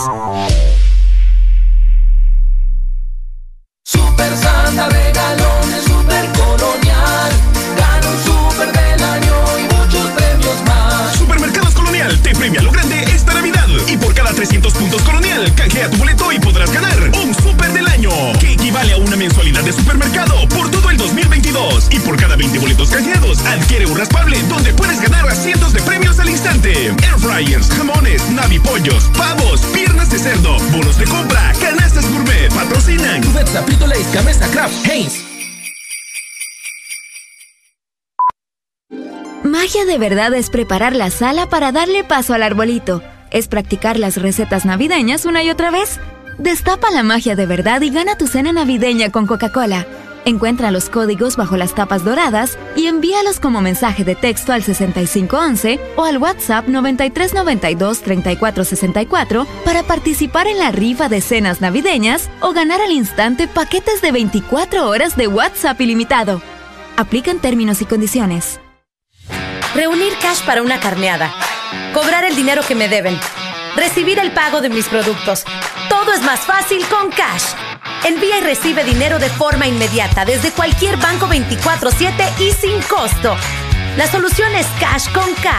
Super 3.84 4.34
Santa 4.34 4.88
regalones, 4.88 5.84
super 5.84 6.24
colonial. 6.32 7.32
Gana 7.76 8.08
un 8.08 8.18
super 8.24 8.72
del 8.72 9.04
año 9.04 9.34
y 9.58 9.74
muchos 9.74 10.10
premios 10.12 10.62
más. 10.64 11.12
Supermercados 11.18 11.74
Colonial 11.74 12.18
te 12.22 12.34
premia 12.34 12.62
lo 12.62 12.72
grande 12.72 13.02
esta 13.14 13.34
Navidad. 13.34 13.68
Y 13.86 13.98
por 13.98 14.14
cada 14.14 14.32
300 14.32 14.72
puntos 14.72 15.02
Colonial, 15.02 15.54
canjea 15.54 15.90
tu 15.90 15.98
boleto 15.98 16.32
y 16.32 16.38
Adquiere 23.44 23.86
un 23.86 23.96
raspable 23.96 24.38
donde 24.48 24.72
puedes 24.72 25.00
ganar 25.00 25.26
a 25.28 25.34
cientos 25.34 25.72
de 25.72 25.82
premios 25.82 26.18
al 26.18 26.28
instante. 26.28 26.72
Air 26.72 27.18
fryers, 27.18 27.68
jamones, 27.70 28.28
navipollos, 28.30 29.04
pavos, 29.16 29.60
piernas 29.74 30.10
de 30.10 30.18
cerdo, 30.18 30.56
bonos 30.72 30.98
de 30.98 31.04
compra, 31.04 31.52
canastas 31.60 32.10
gourmet, 32.10 32.52
patrocinan. 32.54 33.22
Cubeta, 33.22 33.64
Pitoles, 33.64 34.06
Cabeza 34.12 34.48
Craft, 34.50 34.86
Haynes. 34.86 35.24
Magia 39.44 39.84
de 39.84 39.98
verdad 39.98 40.34
es 40.34 40.50
preparar 40.50 40.94
la 40.94 41.10
sala 41.10 41.48
para 41.48 41.72
darle 41.72 42.04
paso 42.04 42.34
al 42.34 42.42
arbolito. 42.42 43.02
Es 43.30 43.48
practicar 43.48 43.98
las 43.98 44.16
recetas 44.16 44.64
navideñas 44.64 45.24
una 45.24 45.42
y 45.42 45.50
otra 45.50 45.70
vez. 45.70 46.00
Destapa 46.38 46.90
la 46.90 47.02
magia 47.02 47.36
de 47.36 47.46
verdad 47.46 47.80
y 47.80 47.90
gana 47.90 48.18
tu 48.18 48.26
cena 48.26 48.52
navideña 48.52 49.10
con 49.10 49.26
Coca-Cola. 49.26 49.86
Encuentra 50.26 50.70
los 50.72 50.90
códigos 50.90 51.36
bajo 51.36 51.56
las 51.56 51.74
tapas 51.76 52.04
doradas 52.04 52.58
y 52.74 52.88
envíalos 52.88 53.38
como 53.38 53.60
mensaje 53.60 54.02
de 54.02 54.16
texto 54.16 54.52
al 54.52 54.64
6511 54.64 55.78
o 55.94 56.02
al 56.02 56.18
WhatsApp 56.18 56.66
9392-3464 56.66 59.46
para 59.64 59.84
participar 59.84 60.48
en 60.48 60.58
la 60.58 60.72
rifa 60.72 61.08
de 61.08 61.20
cenas 61.20 61.60
navideñas 61.60 62.28
o 62.40 62.52
ganar 62.52 62.80
al 62.80 62.90
instante 62.90 63.46
paquetes 63.46 64.02
de 64.02 64.10
24 64.10 64.88
horas 64.88 65.16
de 65.16 65.28
WhatsApp 65.28 65.80
ilimitado. 65.80 66.42
Aplican 66.96 67.38
términos 67.38 67.80
y 67.80 67.84
condiciones. 67.84 68.58
Reunir 69.76 70.12
cash 70.20 70.44
para 70.44 70.62
una 70.62 70.80
carneada. 70.80 71.32
Cobrar 71.94 72.24
el 72.24 72.34
dinero 72.34 72.62
que 72.66 72.74
me 72.74 72.88
deben. 72.88 73.16
Recibir 73.76 74.18
el 74.18 74.32
pago 74.32 74.60
de 74.60 74.70
mis 74.70 74.88
productos. 74.88 75.44
Todo 75.88 76.12
es 76.12 76.22
más 76.22 76.40
fácil 76.40 76.84
con 76.88 77.10
Cash. 77.10 77.65
Envía 78.06 78.38
y 78.38 78.40
recibe 78.40 78.84
dinero 78.84 79.18
de 79.18 79.28
forma 79.28 79.66
inmediata 79.66 80.24
desde 80.24 80.52
cualquier 80.52 80.96
banco 80.96 81.26
24/7 81.26 82.32
y 82.38 82.52
sin 82.52 82.80
costo. 82.82 83.36
La 83.96 84.06
solución 84.06 84.54
es 84.54 84.64
Cash 84.78 85.10
con 85.12 85.34
K. 85.42 85.50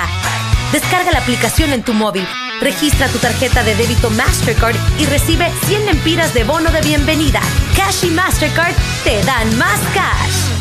Descarga 0.72 1.12
la 1.12 1.20
aplicación 1.20 1.74
en 1.74 1.84
tu 1.84 1.94
móvil. 1.94 2.26
Registra 2.62 3.10
tu 3.10 3.18
tarjeta 3.18 3.64
de 3.64 3.76
débito 3.76 4.10
Mastercard 4.12 4.78
y 4.98 5.06
recibe 5.08 5.52
100 5.66 5.88
lempiras 5.88 6.34
de 6.34 6.46
bono 6.46 6.72
de 6.72 6.80
bienvenida. 6.80 7.42
Cash 7.76 8.06
y 8.06 8.12
Mastercard 8.12 8.74
te 9.04 9.22
dan 9.24 9.58
más 9.58 9.82
cash. 9.94 10.54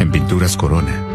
En 0.00 0.10
Pinturas 0.10 0.56
Corona, 0.56 1.13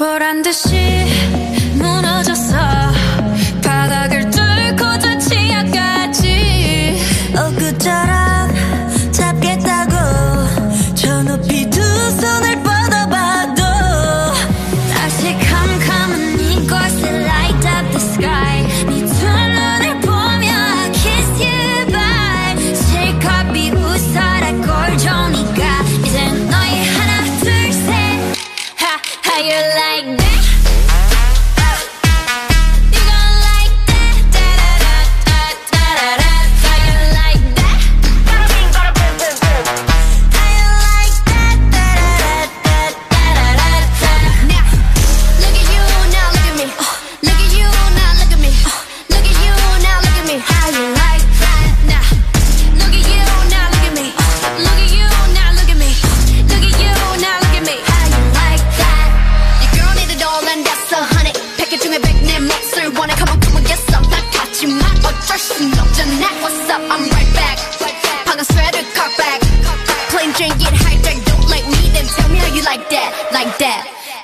보란 0.00 0.42
듯이 0.42 0.89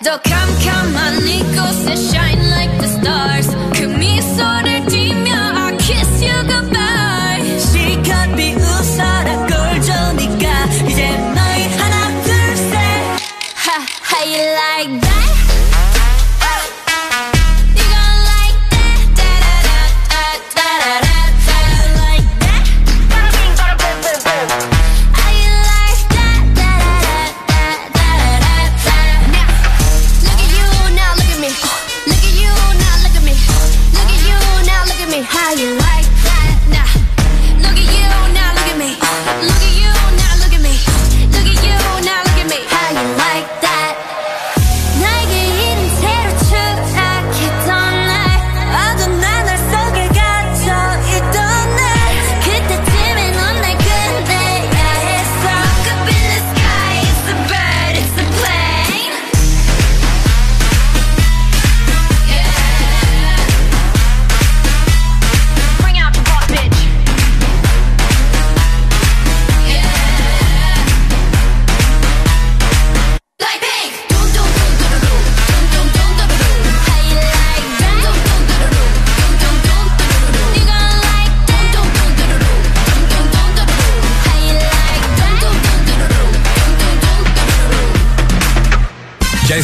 Don't 0.07 0.23
come, 0.23 0.61
come, 0.61 0.93
my 0.93 1.07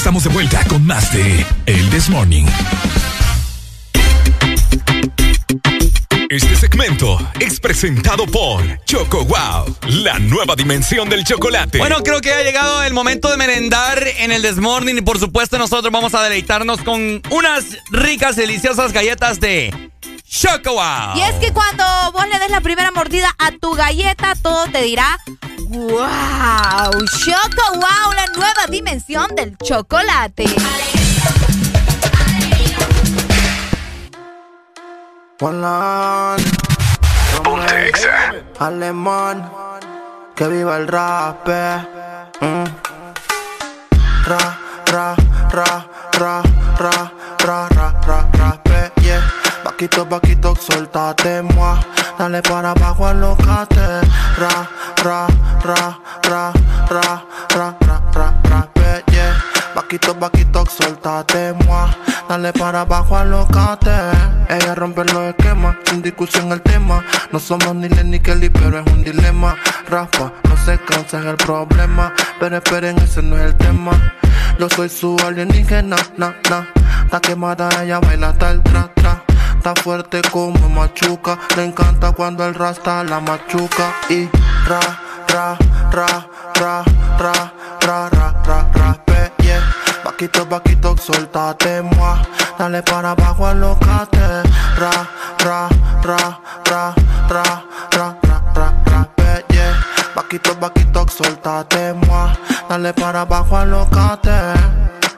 estamos 0.04 0.26
de 0.26 0.32
vuelta 0.32 0.62
con 0.66 0.86
más 0.86 1.14
de 1.14 1.46
El 1.66 1.90
This 1.90 2.10
Morning. 2.10 2.44
Este 6.30 6.58
segmento 6.58 7.18
es 7.40 7.58
presentado 7.62 8.28
por 8.28 8.84
Choco 8.84 9.24
Wow, 9.24 9.78
la 10.04 10.20
nueva 10.20 10.58
dimensión 10.58 11.08
del 11.08 11.24
chocolate. 11.24 11.78
Bueno, 11.78 12.04
creo 12.04 12.20
que 12.20 12.34
ha 12.34 12.44
llegado 12.44 12.84
el 12.84 12.92
momento 12.94 13.32
de 13.32 13.38
merendar 13.38 14.06
en 14.18 14.34
el 14.34 14.42
Desmorning 14.42 14.98
y 14.98 15.02
por 15.02 15.20
supuesto 15.20 15.58
nosotros 15.58 15.90
vamos 15.90 16.14
a 16.14 16.22
deleitarnos 16.22 16.82
con 16.82 17.22
unas 17.30 17.64
ricas, 17.90 18.36
deliciosas 18.36 18.92
galletas 18.92 19.40
de 19.40 19.74
Choco 20.28 20.74
Wow. 20.74 21.16
Y 21.16 21.22
es 21.22 21.36
que 21.36 21.54
cuando 21.54 21.86
vos 22.12 22.28
le 22.28 22.40
des 22.40 22.50
la 22.50 22.60
primera 22.60 22.92
mordida 22.92 23.34
a 23.38 23.54
tu 23.54 23.74
galleta, 23.74 24.34
todo 24.42 24.66
te 24.68 24.82
dirá 24.82 25.18
¡Wow! 25.74 26.92
¡Choco 27.26 27.66
Wow! 27.74 28.14
La 28.16 28.28
nueva 28.36 28.68
dimensión 28.70 29.36
del 29.36 29.58
chocolate. 29.58 30.46
Ponte 37.44 37.90
exa. 37.90 38.36
Alemán, 38.60 39.50
que 40.36 40.48
viva 40.48 40.78
el 40.78 40.88
rap. 40.88 41.50
Eh. 41.50 41.88
Mm. 42.42 42.66
Ra, 44.28 44.60
ra, 44.86 45.16
ra, 45.50 45.88
ra, 46.20 46.44
ra. 46.78 47.12
Vaquito, 49.74 50.06
vaquito, 50.06 50.54
soltate, 50.56 51.42
moi. 51.42 51.80
Dale 52.20 52.44
para 52.44 52.72
abajo, 52.72 53.08
alocate. 53.08 54.06
Ra, 54.38 54.70
ra, 55.04 55.26
ra, 55.64 55.98
ra, 56.30 56.54
ra, 56.90 57.24
ra, 57.50 57.76
ra, 57.82 58.04
ra, 58.14 58.34
rap, 58.44 58.78
yeah. 59.12 59.34
Vaquito, 59.74 60.14
vaquito, 60.14 60.64
soltate, 60.70 61.54
moi. 61.66 61.90
Dale 62.30 62.54
para 62.54 62.82
abajo, 62.82 63.18
alocate. 63.18 63.90
Ella 64.48 64.76
rompe 64.76 65.06
los 65.06 65.24
esquemas, 65.34 65.76
sin 65.90 66.04
discusión 66.04 66.52
el 66.52 66.62
tema. 66.62 67.04
No 67.32 67.40
somos 67.40 67.74
ni 67.74 67.90
Len 67.90 68.12
ni 68.12 68.20
Kelly, 68.20 68.50
pero 68.50 68.78
es 68.78 68.94
un 68.94 69.04
dilema. 69.04 69.56
Rafa, 69.90 70.32
no 70.44 70.56
se 70.64 70.78
cansa 70.86 71.20
es 71.20 71.26
el 71.26 71.38
problema. 71.38 72.14
Pero 72.40 72.58
esperen, 72.58 73.00
ese 73.00 73.24
no 73.24 73.38
es 73.38 73.46
el 73.46 73.58
tema. 73.58 73.92
Yo 74.60 74.70
soy 74.70 74.88
su 74.88 75.18
alienígena, 75.26 75.96
na, 76.16 76.36
na. 76.48 76.68
Está 77.06 77.20
quemada, 77.20 77.70
ella 77.84 78.00
baila 78.00 78.30
hasta 78.30 78.52
el 78.52 78.62
tra, 78.62 78.88
tra. 78.94 79.13
Está 79.66 79.82
fuerte 79.82 80.22
como 80.30 80.68
machuca. 80.68 81.40
Le 81.56 81.64
encanta 81.64 82.12
cuando 82.12 82.46
el 82.46 82.54
rasta 82.54 83.02
la 83.06 83.22
machuca. 83.22 83.94
Y 84.10 84.28
ra, 84.68 84.82
ra, 85.30 85.58
ra, 85.90 86.06
ra, 86.56 86.84
ra, 87.18 87.54
ra, 87.80 88.10
ra, 88.10 88.44
ra, 88.44 88.68
ra, 88.74 89.32
yeah. 89.38 89.64
Vaquito, 90.04 90.46
vaquito, 90.46 90.98
soltate, 90.98 91.82
moi. 91.82 92.20
Dale 92.60 92.84
para 92.84 93.12
abajo, 93.12 93.46
alocate. 93.48 94.44
Ra, 94.76 94.92
ra, 95.40 95.70
ra, 96.04 96.42
ra, 96.66 96.94
ra, 97.30 97.64
ra, 97.90 98.18
ra, 98.22 98.44
ra, 98.54 99.08
ra, 99.16 99.44
yeah. 99.48 99.80
Vaquito, 100.14 100.56
vaquito, 100.60 101.06
soltate, 101.08 101.94
moi. 101.94 102.36
Dale 102.68 102.92
para 102.92 103.22
abajo, 103.22 103.56
alocate. 103.56 105.03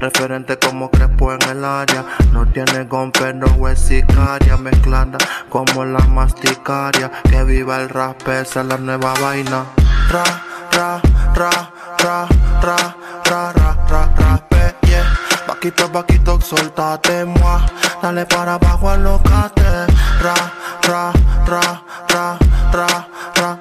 Referente 0.00 0.58
como 0.58 0.90
Crespo 0.90 1.32
en 1.32 1.42
el 1.42 1.64
área. 1.64 2.04
No 2.32 2.46
tiene 2.46 2.84
gon, 2.84 3.12
pero 3.12 3.68
es 3.68 3.78
sicaria. 3.80 4.56
Mezclada 4.56 5.18
como 5.48 5.84
la 5.84 6.00
masticaria. 6.00 7.10
Que 7.30 7.42
viva 7.44 7.80
el 7.80 7.88
rap, 7.88 8.26
esa 8.28 8.60
es 8.60 8.66
la 8.66 8.76
nueva 8.78 9.14
vaina. 9.20 9.64
Ra, 10.10 10.24
ra, 10.72 11.00
ra, 11.34 11.50
ra, 11.98 12.28
ra, 12.62 12.96
ra, 13.24 13.52
ra, 13.52 13.76
ra, 13.88 14.14
ra, 14.16 14.44
yeah. 14.82 15.04
Vaquito, 15.46 15.88
vaquito, 15.88 16.40
soltate, 16.40 17.24
moi. 17.24 17.60
Dale 18.02 18.26
para 18.26 18.54
abajo, 18.54 18.90
alocate. 18.90 19.86
Ra, 20.20 20.34
ra, 20.82 21.12
ra, 21.46 21.82
ra, 22.08 22.38
ra, 22.72 23.06
ra. 23.36 23.53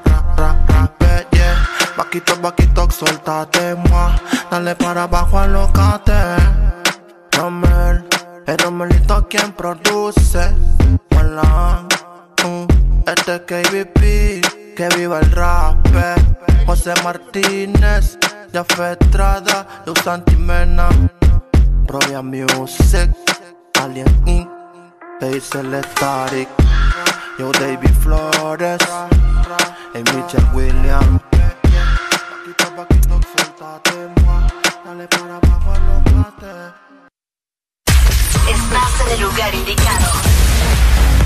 Vaquito, 2.13 2.39
vaquito, 2.41 2.87
soltate, 2.91 3.73
moi. 3.89 4.13
Dale 4.51 4.75
para 4.75 5.03
abajo, 5.03 5.39
alocate. 5.39 6.13
Romel, 7.31 8.05
el 8.45 8.57
Romelito 8.59 9.27
quien 9.27 9.51
produce. 9.53 10.51
Mm, 12.43 12.67
este 13.07 13.35
es 13.35 13.41
KBP, 13.47 14.75
que 14.75 14.89
viva 14.95 15.21
el 15.21 15.31
rap. 15.31 15.75
José 16.67 16.93
Martínez, 17.03 18.19
Jafet 18.53 19.01
Estrada, 19.01 19.65
Luz 19.87 19.97
Santimena, 20.03 20.89
Roya 21.87 22.21
Music, 22.21 23.09
Alien 23.81 24.21
Inc., 24.27 24.47
Hazel 25.19 25.83
Static, 25.83 26.47
Yo 27.39 27.51
David 27.53 27.95
Flores, 28.03 28.81
y 29.95 29.97
Michelle 29.97 30.47
Williams. 30.53 31.32
Dale 33.63 35.07
para 35.07 35.37
abajo. 35.37 35.73
Estás 38.45 39.07
en 39.07 39.13
el 39.13 39.21
lugar 39.21 39.55
indicado. 39.55 40.11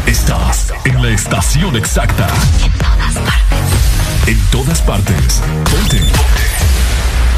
Estás 0.06 0.74
en 0.86 1.02
la 1.02 1.10
estación 1.10 1.76
exacta. 1.76 2.28
En 2.64 2.72
todas 2.78 3.18
partes. 3.18 4.28
En 4.28 4.40
todas 4.52 4.82
partes. 4.84 5.42
Ponte. 5.72 6.02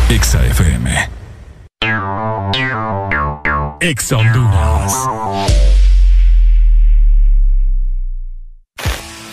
Exa 0.10 0.46
FM. 0.48 1.10
Exa 3.80 4.18
Honduras. 4.18 4.94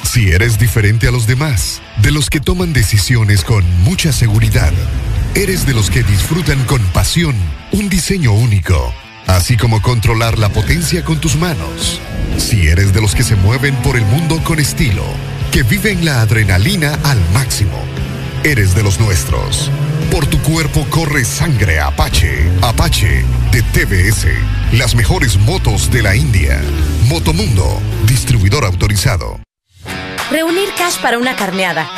Si 0.04 0.30
eres 0.30 0.60
diferente 0.60 1.08
a 1.08 1.10
los 1.10 1.26
demás, 1.26 1.82
de 1.96 2.12
los 2.12 2.30
que 2.30 2.38
toman 2.40 2.72
decisiones 2.72 3.42
con 3.42 3.64
mucha 3.82 4.12
seguridad, 4.12 4.72
eres 5.36 5.66
de 5.66 5.74
los 5.74 5.90
que 5.90 6.02
disfrutan 6.02 6.64
con 6.64 6.82
pasión 6.86 7.36
un 7.70 7.90
diseño 7.90 8.32
único, 8.32 8.94
así 9.26 9.58
como 9.58 9.82
controlar 9.82 10.38
la 10.38 10.48
potencia 10.48 11.04
con 11.04 11.20
tus 11.20 11.36
manos. 11.36 12.00
Si 12.38 12.68
eres 12.68 12.94
de 12.94 13.02
los 13.02 13.14
que 13.14 13.22
se 13.22 13.36
mueven 13.36 13.74
por 13.76 13.96
el 13.96 14.04
mundo 14.06 14.42
con 14.42 14.58
estilo, 14.58 15.04
que 15.52 15.62
viven 15.62 16.06
la 16.06 16.22
adrenalina 16.22 16.98
al 17.04 17.20
máximo, 17.34 17.78
eres 18.44 18.74
de 18.74 18.82
los 18.82 18.98
nuestros. 18.98 19.70
Por 20.10 20.26
tu 20.26 20.40
cuerpo 20.40 20.86
corre 20.88 21.24
sangre 21.24 21.80
Apache. 21.80 22.50
Apache 22.62 23.22
de 23.52 23.62
TBS. 23.62 24.28
Las 24.72 24.94
mejores 24.94 25.36
motos 25.36 25.90
de 25.90 26.02
la 26.02 26.16
India. 26.16 26.62
Motomundo, 27.08 27.82
distribuidor 28.06 28.64
autorizado. 28.64 29.40
Reunir 30.30 30.70
cash 30.78 30.96
para 31.02 31.18
una 31.18 31.36
carneada. 31.36 31.90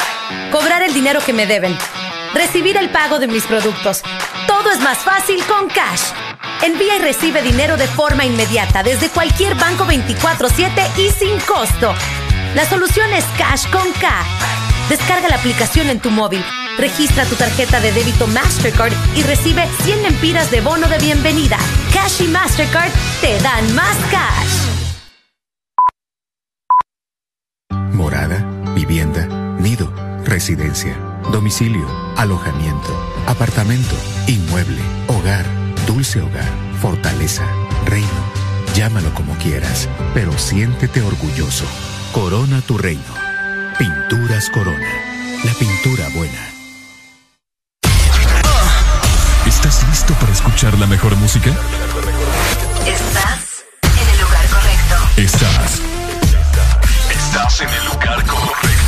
Cobrar 0.51 0.83
el 0.83 0.93
dinero 0.93 1.21
que 1.25 1.33
me 1.33 1.47
deben. 1.47 1.77
Recibir 2.35 2.77
el 2.77 2.91
pago 2.91 3.19
de 3.19 3.27
mis 3.27 3.45
productos. 3.45 4.03
Todo 4.47 4.71
es 4.71 4.81
más 4.81 4.99
fácil 4.99 5.43
con 5.45 5.69
Cash. 5.69 6.13
Envía 6.63 6.97
y 6.97 7.01
recibe 7.01 7.43
dinero 7.43 7.77
de 7.77 7.87
forma 7.87 8.25
inmediata 8.25 8.83
desde 8.83 9.09
cualquier 9.09 9.55
banco 9.55 9.85
24/7 9.87 10.91
y 10.97 11.11
sin 11.11 11.39
costo. 11.41 11.95
La 12.55 12.65
solución 12.65 13.13
es 13.13 13.25
Cash 13.37 13.69
con 13.71 13.91
K. 13.93 14.25
Descarga 14.89 15.29
la 15.29 15.37
aplicación 15.37 15.91
en 15.91 16.01
tu 16.01 16.11
móvil, 16.11 16.43
registra 16.79 17.25
tu 17.27 17.35
tarjeta 17.35 17.79
de 17.81 17.93
débito 17.93 18.27
Mastercard 18.27 18.93
y 19.15 19.23
recibe 19.23 19.69
100 19.83 20.03
lempiras 20.03 20.51
de 20.51 20.61
bono 20.61 20.89
de 20.89 20.99
bienvenida. 20.99 21.59
Cash 21.93 22.23
y 22.23 22.29
Mastercard 22.29 22.91
te 23.21 23.39
dan 23.41 23.75
más 23.75 23.97
cash. 24.11 24.69
Morada, 27.93 28.45
vivienda, 28.75 29.27
nido, 29.59 29.93
residencia, 30.25 30.97
domicilio, 31.33 31.87
alojamiento, 32.17 32.89
apartamento, 33.27 33.95
inmueble, 34.27 34.81
hogar, 35.07 35.45
dulce 35.87 36.21
hogar, 36.21 36.49
fortaleza, 36.81 37.45
reino. 37.85 38.09
Llámalo 38.75 39.13
como 39.15 39.35
quieras, 39.39 39.89
pero 40.15 40.37
siéntete 40.39 41.03
orgulloso. 41.03 41.65
Corona 42.13 42.61
tu 42.63 42.79
reino. 42.79 43.03
Pinturas 43.79 44.51
Corona. 44.51 44.89
La 45.45 45.53
pintura 45.53 46.09
buena. 46.15 46.49
¿Estás 49.47 49.87
listo 49.89 50.15
para 50.15 50.33
escuchar 50.33 50.79
la 50.79 50.87
mejor 50.87 51.17
música? 51.17 51.51
Estás 52.87 53.65
en 53.83 54.09
el 54.09 54.21
lugar 54.21 54.47
correcto. 54.49 54.97
Estás. 55.17 55.81
Estás 57.11 57.61
en 57.61 57.69
el 57.69 57.85
lugar 57.87 58.27
correcto. 58.27 58.88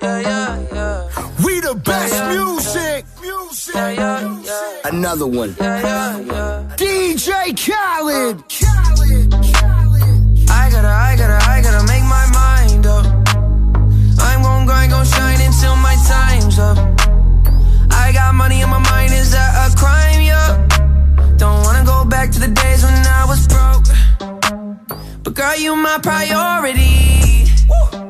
We 0.00 1.60
the 1.60 1.74
best 1.84 2.24
music. 2.28 3.04
Music. 3.20 3.74
Another 4.84 5.26
one. 5.26 5.50
DJ 6.80 7.52
Khaled. 7.54 8.42
Khaled. 8.48 9.34
I 10.48 10.70
gotta, 10.70 10.88
I 10.88 11.16
gotta, 11.18 11.38
I 11.50 11.60
gotta 11.62 11.86
make 11.86 12.02
my 12.04 12.26
mind 12.32 12.86
up. 12.86 13.04
I'm 14.20 14.42
gon' 14.42 14.64
grind, 14.64 14.90
gon' 14.90 15.04
shine 15.04 15.40
until 15.42 15.76
my 15.76 15.96
time's 16.08 16.58
up. 16.58 16.78
I 17.90 18.12
got 18.14 18.34
money 18.34 18.62
in 18.62 18.70
my 18.70 18.78
mind, 18.78 19.12
is 19.12 19.32
that 19.32 19.70
a 19.70 19.76
crime? 19.76 20.22
Yeah. 20.22 20.66
Don't 21.36 21.62
wanna 21.62 21.84
go 21.84 22.06
back 22.06 22.30
to 22.30 22.40
the 22.40 22.48
days 22.48 22.82
when 22.82 22.94
I 22.94 23.26
was 23.26 23.46
broke. 23.48 23.84
But 25.24 25.34
girl, 25.34 25.56
you 25.56 25.76
my 25.76 25.98
priority. 26.02 27.20
I 27.72 28.09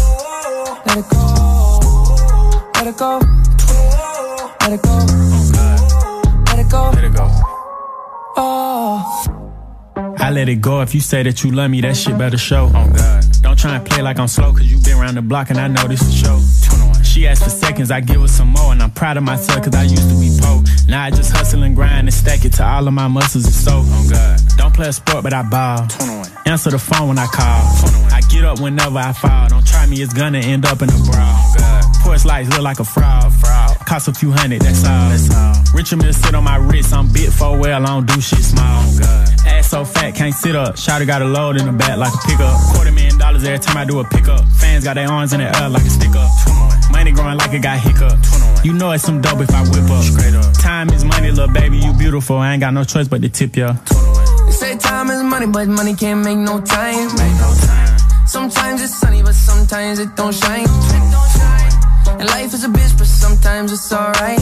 Let 0.91 0.97
it 0.97 1.09
go. 1.09 2.69
Let 2.75 2.87
it 2.87 2.97
go. 2.97 3.19
Let 4.59 4.73
it 4.73 4.81
go. 4.81 4.91
Let 6.47 6.59
it 6.59 6.69
go. 6.69 6.91
Let 6.93 7.03
it 7.05 7.13
go. 7.13 7.27
Oh. 8.35 9.23
I 10.19 10.31
let 10.31 10.49
it 10.49 10.59
go 10.59 10.81
if 10.81 10.93
you 10.93 10.99
say 10.99 11.23
that 11.23 11.45
you 11.45 11.51
love 11.51 11.71
me, 11.71 11.79
that 11.79 11.95
shit 11.95 12.17
better 12.17 12.37
show. 12.37 12.69
Oh 12.75 12.91
God. 12.93 13.23
Don't 13.41 13.57
try 13.57 13.77
and 13.77 13.85
play 13.85 14.01
like 14.01 14.19
I'm 14.19 14.27
slow, 14.27 14.51
cause 14.51 14.69
you 14.69 14.79
been 14.79 14.97
around 14.97 15.15
the 15.15 15.21
block 15.21 15.49
and 15.49 15.59
I 15.59 15.69
know 15.69 15.87
this 15.87 16.01
is 16.01 16.13
show. 16.13 16.41
She 17.05 17.25
asked 17.25 17.45
for 17.45 17.49
seconds, 17.49 17.89
I 17.89 18.01
give 18.01 18.19
her 18.19 18.27
some 18.27 18.49
more, 18.49 18.73
and 18.73 18.83
I'm 18.83 18.91
proud 18.91 19.15
of 19.15 19.23
myself 19.23 19.63
cause 19.63 19.73
I 19.73 19.83
used 19.83 20.09
to 20.09 20.19
be 20.19 20.29
poor. 20.41 20.61
Now 20.89 21.05
I 21.05 21.09
just 21.09 21.31
hustle 21.31 21.63
and 21.63 21.73
grind 21.73 22.09
and 22.09 22.13
stack 22.13 22.43
it 22.43 22.51
to 22.53 22.65
all 22.67 22.85
of 22.85 22.93
my 22.93 23.07
muscles 23.07 23.45
and 23.45 23.53
so. 23.53 23.81
Oh 23.81 24.07
God. 24.09 24.39
Don't 24.57 24.75
play 24.75 24.89
a 24.89 24.93
sport, 24.93 25.23
but 25.23 25.33
I 25.33 25.43
ball. 25.43 25.87
Answer 26.45 26.71
the 26.71 26.79
phone 26.79 27.07
when 27.07 27.17
I 27.17 27.27
call. 27.27 27.63
I 28.10 28.10
get 28.31 28.45
up 28.45 28.59
whenever 28.59 28.97
I 28.97 29.11
fall. 29.13 29.49
Don't 29.49 29.65
try 29.65 29.85
me, 29.85 30.01
it's 30.01 30.13
gonna 30.13 30.39
end 30.39 30.65
up 30.65 30.81
in 30.81 30.89
a 30.89 30.99
brawl. 31.03 31.37
Porch 32.01 32.25
lights 32.25 32.49
look 32.49 32.61
like 32.61 32.79
a 32.79 32.85
fraud. 32.85 33.31
fraud. 33.33 33.77
Cost 33.85 34.07
a 34.07 34.13
few 34.13 34.31
hundred, 34.31 34.61
that's 34.61 34.85
all. 34.85 35.09
That's 35.09 35.35
all. 35.35 35.53
Richard 35.75 36.01
Mill 36.01 36.13
sit 36.13 36.33
on 36.33 36.43
my 36.43 36.55
wrist, 36.55 36.93
I'm 36.93 37.11
bit 37.11 37.31
for 37.31 37.57
well, 37.59 37.83
I 37.83 37.85
don't 37.85 38.07
do 38.07 38.19
shit 38.21 38.39
small. 38.39 38.83
Oh, 39.03 39.25
Ass 39.45 39.69
so 39.69 39.85
fat, 39.85 40.15
can't 40.15 40.33
sit 40.33 40.55
up. 40.55 40.75
Shotty 40.75 41.05
got 41.05 41.21
a 41.21 41.25
load 41.25 41.57
in 41.57 41.65
the 41.65 41.73
back 41.73 41.97
like 41.97 42.13
a 42.13 42.27
pickup. 42.27 42.55
Quarter 42.73 42.91
million 42.91 43.17
dollars 43.17 43.43
every 43.43 43.59
time 43.59 43.77
I 43.77 43.85
do 43.85 43.99
a 43.99 44.03
pickup. 44.05 44.45
Fans 44.59 44.83
got 44.83 44.95
their 44.95 45.09
arms 45.09 45.33
in 45.33 45.39
the 45.39 45.47
air 45.61 45.69
like 45.69 45.83
a 45.83 45.89
stick 45.89 46.15
up. 46.15 46.31
Money 46.91 47.11
growing 47.11 47.37
like 47.37 47.53
it 47.53 47.61
got 47.61 47.79
hiccup. 47.79 48.17
You 48.63 48.73
know 48.73 48.91
it's 48.91 49.03
some 49.03 49.21
dope 49.21 49.39
if 49.41 49.51
I 49.51 49.61
whip 49.63 49.89
up. 49.89 50.03
Straight 50.03 50.35
up. 50.35 50.53
Time 50.53 50.89
is 50.89 51.03
money, 51.03 51.31
little 51.31 51.53
baby, 51.53 51.77
you 51.77 51.93
beautiful. 51.93 52.37
I 52.37 52.53
ain't 52.53 52.61
got 52.61 52.73
no 52.73 52.83
choice 52.83 53.07
but 53.07 53.21
to 53.21 53.29
tip 53.29 53.55
ya. 53.55 53.73
They 54.45 54.51
say 54.51 54.77
time 54.77 55.09
is 55.09 55.21
money, 55.23 55.47
but 55.47 55.67
money 55.67 55.95
can't 55.95 56.23
make 56.23 56.37
no 56.37 56.61
time. 56.61 57.09
Sometimes 58.31 58.81
it's 58.81 58.95
sunny, 58.95 59.21
but 59.21 59.35
sometimes 59.35 59.99
it 59.99 60.15
don't 60.15 60.33
shine. 60.33 60.65
And 62.17 62.29
life 62.29 62.53
is 62.53 62.63
a 62.63 62.69
bitch, 62.69 62.97
but 62.97 63.05
sometimes 63.05 63.73
it's 63.73 63.91
alright. 63.91 64.39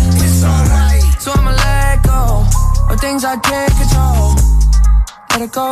So 1.18 1.32
I'ma 1.32 1.50
let 1.50 2.04
go 2.04 2.46
of 2.94 3.00
things 3.02 3.26
I 3.26 3.36
can't 3.38 3.74
control. 3.82 4.36
Let 5.32 5.42
it 5.42 5.52
go. 5.52 5.70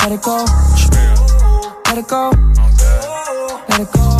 Let 0.00 0.12
it 0.12 0.22
go. 0.22 0.46
Let 1.88 1.98
it 1.98 2.08
go. 2.08 2.30
Let 3.68 3.80
it 3.80 3.90
go. 3.92 4.10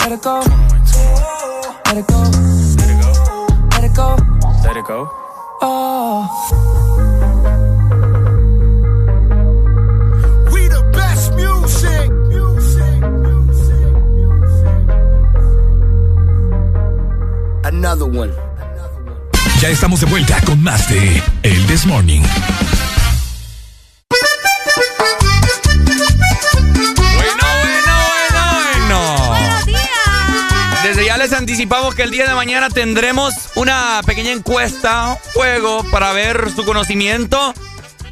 Let 0.00 0.12
it 0.14 0.20
go. 0.20 0.40
Let 1.86 1.96
it 1.96 2.06
go. 2.08 2.24
Let 3.70 3.84
it 3.84 3.94
go. 3.94 4.16
Let 4.64 4.76
it 4.76 4.84
go. 4.84 5.08
Oh. 5.62 6.83
Another 17.74 18.04
one. 18.04 18.32
Ya 19.60 19.68
estamos 19.68 19.98
de 19.98 20.06
vuelta 20.06 20.40
con 20.42 20.62
más 20.62 20.88
de 20.88 21.20
El 21.42 21.66
This 21.66 21.86
Morning. 21.86 22.22
Bueno, 27.16 27.46
bueno, 27.62 27.92
bueno, 28.78 29.00
bueno. 29.28 29.58
Desde 30.84 31.04
ya 31.04 31.18
les 31.18 31.32
anticipamos 31.32 31.96
que 31.96 32.04
el 32.04 32.12
día 32.12 32.28
de 32.28 32.34
mañana 32.34 32.70
tendremos 32.70 33.34
una 33.56 34.00
pequeña 34.06 34.30
encuesta, 34.30 35.18
juego 35.34 35.84
para 35.90 36.12
ver 36.12 36.52
su 36.54 36.64
conocimiento 36.64 37.54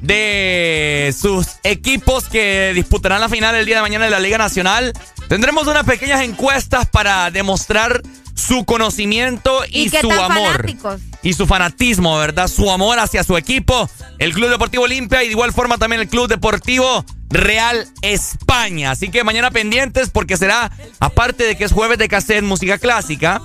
de 0.00 1.14
sus 1.16 1.46
equipos 1.62 2.24
que 2.24 2.72
disputarán 2.74 3.20
la 3.20 3.28
final 3.28 3.54
el 3.54 3.64
día 3.64 3.76
de 3.76 3.82
mañana 3.82 4.06
de 4.06 4.10
la 4.10 4.18
Liga 4.18 4.38
Nacional. 4.38 4.92
Tendremos 5.28 5.68
unas 5.68 5.84
pequeñas 5.84 6.22
encuestas 6.22 6.88
para 6.88 7.30
demostrar 7.30 8.02
su 8.46 8.64
conocimiento 8.64 9.64
y, 9.68 9.86
¿Y 9.86 9.90
qué 9.90 10.00
su 10.00 10.10
amor. 10.10 10.52
fanáticos? 10.52 11.00
Y 11.22 11.32
su 11.34 11.46
fanatismo, 11.46 12.18
¿verdad? 12.18 12.48
Su 12.48 12.70
amor 12.70 12.98
hacia 12.98 13.22
su 13.22 13.36
equipo, 13.36 13.88
el 14.18 14.32
Club 14.32 14.50
Deportivo 14.50 14.84
Olimpia 14.84 15.22
y 15.22 15.26
de 15.26 15.32
igual 15.32 15.52
forma 15.52 15.78
también 15.78 16.00
el 16.02 16.08
Club 16.08 16.28
Deportivo 16.28 17.04
Real 17.30 17.86
España. 18.02 18.90
Así 18.90 19.08
que 19.10 19.24
mañana 19.24 19.50
pendientes 19.50 20.10
porque 20.10 20.36
será, 20.36 20.70
aparte 20.98 21.44
de 21.44 21.56
que 21.56 21.64
es 21.64 21.72
jueves 21.72 21.98
de 21.98 22.08
cassette 22.08 22.42
música 22.42 22.78
clásica, 22.78 23.40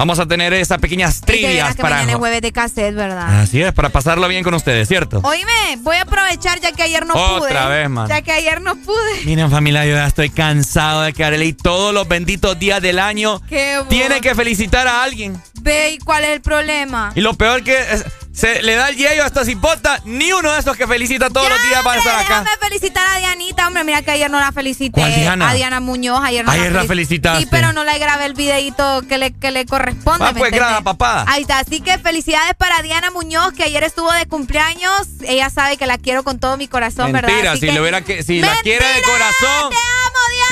vamos 0.00 0.18
a 0.18 0.24
tener 0.24 0.54
esas 0.54 0.78
pequeñas 0.78 1.20
trivias 1.20 1.76
que 1.76 1.82
para... 1.82 1.96
mañana 1.96 2.12
es 2.12 2.18
jueves 2.18 2.40
de 2.40 2.52
cassette, 2.52 2.94
¿verdad? 2.94 3.40
Así 3.42 3.60
es, 3.60 3.70
para 3.74 3.90
pasarlo 3.90 4.26
bien 4.28 4.42
con 4.42 4.54
ustedes, 4.54 4.88
¿cierto? 4.88 5.20
Oíme, 5.22 5.76
voy 5.80 5.96
a 5.96 6.02
aprovechar 6.02 6.58
ya 6.58 6.72
que 6.72 6.82
ayer 6.82 7.04
no 7.04 7.12
pude. 7.12 7.48
Otra 7.50 7.68
vez, 7.68 7.90
man. 7.90 8.08
Ya 8.08 8.22
que 8.22 8.32
ayer 8.32 8.62
no 8.62 8.76
pude. 8.76 9.24
Miren 9.26 9.50
familia, 9.50 9.84
yo 9.84 9.92
ya 9.96 10.06
estoy 10.06 10.30
cansado 10.30 11.02
de 11.02 11.12
que 11.12 11.22
Arely 11.22 11.52
todos 11.52 11.92
los 11.92 12.08
benditos 12.08 12.58
días 12.58 12.80
del 12.80 12.98
año 12.98 13.42
Qué 13.46 13.78
tiene 13.90 14.22
que 14.22 14.34
felicitar 14.34 14.88
a 14.88 15.02
alguien. 15.02 15.40
Ve, 15.60 15.90
¿y 15.90 15.98
cuál 15.98 16.24
es 16.24 16.30
el 16.30 16.40
problema? 16.40 17.12
Y 17.14 17.20
lo 17.20 17.34
peor 17.34 17.62
que 17.62 17.76
es- 17.78 18.06
se 18.32 18.62
le 18.62 18.74
da 18.76 18.88
el 18.88 18.96
yello 18.96 19.24
a 19.24 19.26
esta 19.26 19.44
cipota, 19.44 20.00
ni 20.04 20.32
uno 20.32 20.52
de 20.52 20.60
esos 20.60 20.76
que 20.76 20.86
felicita 20.86 21.28
todos 21.30 21.48
los 21.48 21.62
días 21.62 21.82
para 21.82 21.98
estar 21.98 22.14
acá. 22.20 22.40
Déjame 22.40 22.50
felicitar 22.60 23.06
a 23.08 23.18
Dianita, 23.18 23.66
hombre. 23.66 23.84
Mira 23.84 24.02
que 24.02 24.12
ayer 24.12 24.30
no 24.30 24.38
la 24.38 24.52
felicité. 24.52 25.00
¿Cuál 25.00 25.14
Diana? 25.14 25.50
A 25.50 25.54
Diana 25.54 25.80
Muñoz. 25.80 26.20
Ayer 26.22 26.44
no 26.44 26.52
Ayer 26.52 26.72
la 26.72 26.82
felic- 26.84 26.88
felicitaste. 26.88 27.42
Sí, 27.42 27.48
pero 27.50 27.72
no 27.72 27.84
le 27.84 27.98
grabé 27.98 28.26
el 28.26 28.34
videito 28.34 29.02
que 29.08 29.18
le, 29.18 29.32
que 29.32 29.50
le 29.50 29.66
corresponde. 29.66 30.24
Ah, 30.26 30.32
¿me 30.32 30.38
pues, 30.40 30.52
graba, 30.52 30.80
papada. 30.82 31.24
Ahí 31.28 31.42
está. 31.42 31.58
Así 31.58 31.80
que 31.80 31.98
felicidades 31.98 32.54
para 32.56 32.80
Diana 32.82 33.10
Muñoz, 33.10 33.52
que 33.52 33.64
ayer 33.64 33.82
estuvo 33.82 34.10
de 34.12 34.26
cumpleaños. 34.26 35.08
Ella 35.26 35.50
sabe 35.50 35.76
que 35.76 35.86
la 35.86 35.98
quiero 35.98 36.22
con 36.22 36.38
todo 36.38 36.56
mi 36.56 36.68
corazón, 36.68 37.12
¿verdad? 37.12 37.28
Mentira, 37.30 37.52
Así 37.52 37.60
si, 37.62 37.66
que- 37.66 37.72
le 37.72 37.80
hubiera 37.80 38.02
que, 38.02 38.22
si 38.22 38.40
la 38.40 38.54
quiere 38.62 38.86
de 38.86 39.02
corazón, 39.02 39.72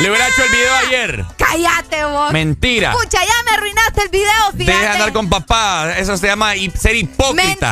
le 0.00 0.08
hubiera 0.10 0.28
hecho 0.28 0.44
el 0.44 0.50
video 0.50 0.74
ayer. 0.86 1.24
Cállate 1.36 2.04
vos. 2.04 2.32
Mentira. 2.32 2.90
Escucha, 2.90 3.18
ya 3.24 3.42
me 3.44 3.56
arruinaste 3.56 4.02
el 4.02 4.08
video, 4.10 4.32
fíjate. 4.52 4.64
Deja 4.64 4.80
de 4.80 4.88
andar 4.88 5.12
con 5.12 5.28
papá. 5.28 5.94
Eso 5.96 6.16
se 6.16 6.26
llama 6.26 6.52
ser 6.78 6.96
hipócrita. 6.96 7.34
Mentira. 7.44 7.67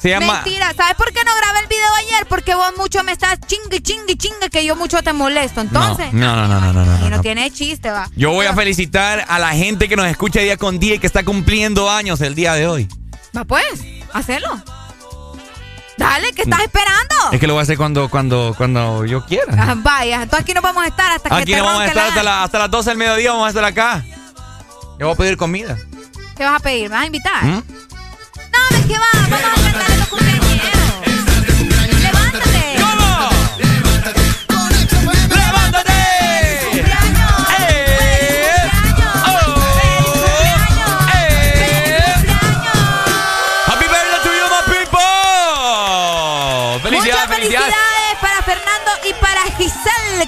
Se 0.00 0.08
llama- 0.10 0.34
Mentira. 0.42 0.72
¿Sabes 0.76 0.94
por 0.96 1.12
qué 1.12 1.22
no 1.24 1.30
grabé 1.36 1.60
el 1.60 1.66
video 1.68 1.94
ayer? 2.00 2.26
Porque 2.28 2.54
vos 2.54 2.72
mucho 2.76 3.02
me 3.04 3.12
estás 3.12 3.38
chingue, 3.46 3.80
chingue, 3.82 4.16
chingue, 4.16 4.50
que 4.50 4.64
yo 4.64 4.74
mucho 4.76 5.02
te 5.02 5.12
molesto. 5.12 5.60
Entonces, 5.60 6.12
No, 6.12 6.34
no, 6.36 6.48
no, 6.48 6.60
no, 6.60 6.72
no, 6.72 6.84
no, 6.84 6.98
y 7.06 7.10
no, 7.10 7.16
no, 7.16 7.20
tiene 7.22 7.50
chiste, 7.50 7.90
va. 7.90 8.08
Yo 8.16 8.30
voy 8.32 8.46
a 8.46 8.54
felicitar 8.54 9.24
a 9.28 9.38
la 9.38 9.50
gente 9.50 9.88
que 9.88 9.96
nos 9.96 10.06
escucha 10.06 10.40
día 10.40 10.56
con 10.56 10.78
día 10.78 10.94
y 10.94 10.98
que 10.98 11.06
está 11.06 11.24
cumpliendo 11.24 11.90
años 11.90 12.20
el 12.20 12.34
día 12.34 12.54
de 12.54 12.66
hoy. 12.66 12.88
Va 13.36 13.44
pues, 13.44 13.64
hacelo. 14.12 14.60
Dale, 15.96 16.32
¿qué 16.32 16.42
estás 16.42 16.60
esperando? 16.62 17.14
Es 17.32 17.38
que 17.38 17.46
lo 17.46 17.52
voy 17.54 17.60
a 17.60 17.62
hacer 17.62 17.76
cuando, 17.76 18.08
cuando, 18.08 18.54
cuando 18.56 19.04
yo 19.04 19.24
quiera. 19.24 19.54
Ah, 19.56 19.74
vaya, 19.76 20.22
entonces 20.22 20.40
aquí 20.40 20.54
no 20.54 20.60
vamos 20.62 20.82
a 20.84 20.88
estar 20.88 21.12
hasta 21.12 21.28
que 21.28 21.34
Aquí 21.36 21.54
no 21.54 21.64
vamos 21.64 21.82
a 21.82 21.86
estar 21.86 22.02
la- 22.02 22.08
hasta, 22.08 22.22
la- 22.22 22.42
hasta 22.42 22.58
las 22.58 22.70
12 22.70 22.90
del 22.90 22.98
mediodía, 22.98 23.30
vamos 23.30 23.46
a 23.46 23.48
estar 23.50 23.64
acá. 23.64 24.04
Yo 24.98 25.06
voy 25.06 25.14
a 25.14 25.16
pedir 25.16 25.36
comida. 25.36 25.76
¿Qué 26.36 26.44
vas 26.44 26.56
a 26.56 26.60
pedir? 26.60 26.88
¿Me 26.88 26.94
vas 26.96 27.02
a 27.04 27.06
invitar? 27.06 27.44
¿Mm? 27.44 27.62
No, 28.52 28.78
¿de 28.78 28.86
qué 28.86 28.98
va? 28.98 29.28
Vamos 29.30 29.58
a 29.58 29.72
cantar 29.72 29.90
a 29.90 29.96
los 29.96 30.08
cumpleaños. 30.08 31.11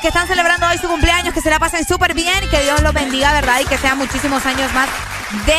Que 0.04 0.08
están 0.08 0.28
celebrando 0.28 0.67
hoy 0.67 0.76
su 0.76 0.87
cumpleaños, 0.87 1.33
que 1.33 1.40
se 1.40 1.49
la 1.49 1.58
pasen 1.58 1.83
súper 1.87 2.12
bien 2.12 2.37
y 2.44 2.49
que 2.51 2.60
Dios 2.60 2.83
los 2.83 2.92
bendiga, 2.92 3.33
¿verdad? 3.33 3.60
Y 3.62 3.65
que 3.65 3.78
sean 3.78 3.97
muchísimos 3.97 4.44
años 4.44 4.70
más 4.74 4.87
de 5.47 5.56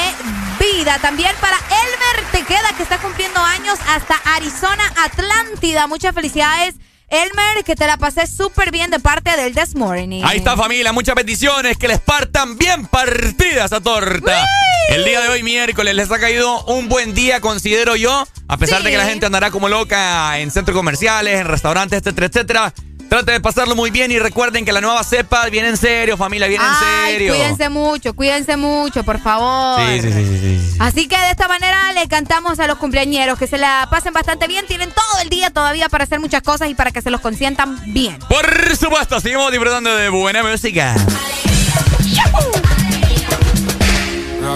vida. 0.64 1.00
También 1.00 1.32
para 1.42 1.58
Elmer 1.58 2.32
Tequeda, 2.32 2.72
que 2.78 2.84
está 2.84 3.00
cumpliendo 3.00 3.40
años 3.40 3.80
hasta 3.88 4.14
Arizona, 4.36 4.84
Atlántida. 5.04 5.88
Muchas 5.88 6.14
felicidades. 6.14 6.76
Elmer, 7.10 7.64
que 7.66 7.76
te 7.76 7.88
la 7.88 7.98
pasé 7.98 8.28
súper 8.28 8.70
bien 8.70 8.92
de 8.92 9.00
parte 9.00 9.36
del 9.36 9.56
This 9.56 9.76
Morning. 9.76 10.22
Ahí 10.24 10.38
está 10.38 10.56
familia, 10.56 10.94
muchas 10.94 11.16
bendiciones, 11.16 11.76
que 11.78 11.88
les 11.88 12.00
partan 12.00 12.56
bien 12.56 12.86
partida 12.86 13.66
esa 13.66 13.82
torta. 13.82 14.46
El 14.90 15.06
día 15.06 15.22
de 15.22 15.30
hoy, 15.30 15.42
miércoles, 15.42 15.96
les 15.96 16.12
ha 16.12 16.20
caído 16.20 16.64
un 16.66 16.88
buen 16.88 17.16
día, 17.16 17.42
considero 17.42 17.96
yo, 17.96 18.28
a 18.48 18.58
pesar 18.58 18.84
de 18.84 18.92
que 18.92 18.98
la 18.98 19.06
gente 19.06 19.26
andará 19.26 19.50
como 19.50 19.70
loca 19.70 20.38
en 20.38 20.52
centros 20.52 20.78
comerciales, 20.78 21.42
en 21.42 21.48
restaurantes, 21.48 21.98
etcétera, 21.98 22.28
etcétera. 22.28 22.74
Trate 23.10 23.34
de 23.34 23.40
pasarlo 23.40 23.76
muy 23.76 23.92
bien 23.92 24.12
y 24.12 24.20
recuerden 24.20 24.66
que 24.66 24.72
la 24.72 24.82
nueva 24.82 25.04
cepa 25.04 25.46
viene 25.50 25.70
en 25.70 25.78
serio, 25.78 26.18
familia, 26.18 26.48
viene 26.48 26.64
Ay, 26.68 27.14
en 27.14 27.20
serio. 27.20 27.34
cuídense 27.34 27.70
mucho, 27.70 28.14
cuídense 28.16 28.58
mucho, 28.58 29.04
por 29.04 29.20
favor. 29.20 29.80
Sí, 29.88 30.02
sí, 30.02 30.12
sí, 30.12 30.26
sí, 30.26 30.40
sí. 30.72 30.78
Así 30.80 31.08
que 31.08 31.18
de 31.18 31.30
esta 31.32 31.48
manera 31.48 31.94
le 31.94 32.08
cantamos 32.08 32.60
a 32.60 32.68
los 32.68 32.78
cumpleañeros 32.78 33.38
que 33.38 33.48
se 33.48 33.58
la 33.58 33.88
pasen 33.92 34.12
bastante 34.14 34.48
bien. 34.48 34.66
Tienen 34.68 34.90
todo 34.92 35.22
el 35.22 35.30
día 35.30 35.50
todavía 35.52 35.88
para 35.88 36.04
hacer 36.04 36.20
muchas 36.20 36.42
cosas 36.42 36.70
y 36.70 36.76
para 36.76 36.92
que 36.92 37.02
se 37.02 37.12
los 37.12 37.22
consientan 37.22 37.80
bien. 37.94 38.18
Por 38.28 38.76
supuesto, 38.76 39.20
seguimos 39.20 39.52
disfrutando 39.52 39.96
de 39.96 40.10
buena 40.10 40.44
música. 40.44 40.96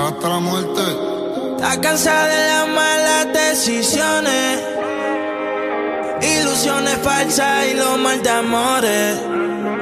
Hasta 0.07 0.29
la 0.29 0.39
muerte. 0.39 0.81
Está 1.55 1.81
cansada 1.81 2.25
de 2.27 2.47
las 2.47 2.67
malas 2.69 3.27
decisiones, 3.33 4.59
ilusiones 6.21 6.97
falsas 7.03 7.67
y 7.71 7.73
los 7.75 7.97
mal 7.97 8.21
de 8.21 8.29
amores. 8.29 9.19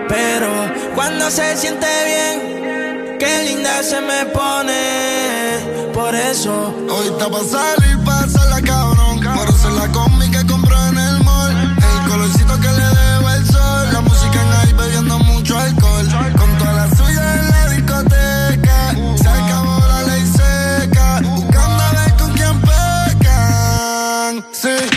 Pero 0.07 0.49
cuando 0.95 1.29
se 1.29 1.55
siente 1.57 1.87
bien, 2.05 3.17
qué 3.19 3.43
linda 3.43 3.83
se 3.83 4.01
me 4.01 4.25
pone. 4.27 5.93
Por 5.93 6.13
eso 6.13 6.73
Hoy 6.89 7.07
está 7.07 7.29
pa' 7.29 7.43
salir, 7.43 7.97
pasarla 8.05 8.61
cabrón. 8.61 9.19
Por 9.19 9.47
hacer 9.49 9.71
la 9.71 9.87
combi 9.91 10.29
que 10.29 10.45
compró 10.45 10.77
en 10.87 10.97
el 10.97 11.23
mall. 11.23 11.51
El 11.51 12.11
colorcito 12.11 12.53
que 12.59 12.67
le 12.67 12.87
debo 12.99 13.29
el 13.31 13.45
sol. 13.47 13.93
La 13.93 14.01
música 14.01 14.41
en 14.41 14.53
ahí 14.59 14.73
bebiendo 14.73 15.19
mucho 15.19 15.57
alcohol. 15.57 16.07
Con 16.37 16.57
toda 16.59 16.73
la 16.73 16.95
suya 16.95 17.33
en 17.33 17.49
la 17.49 17.69
discoteca. 17.69 18.95
Se 19.21 19.27
acabó 19.27 19.79
la 19.87 20.03
ley 20.03 20.25
seca. 20.25 21.21
Buscando 21.23 21.83
a 21.83 21.91
ver 21.91 22.13
con 22.15 22.31
quién 22.33 22.61
pecan. 22.61 24.45
Sí. 24.51 24.96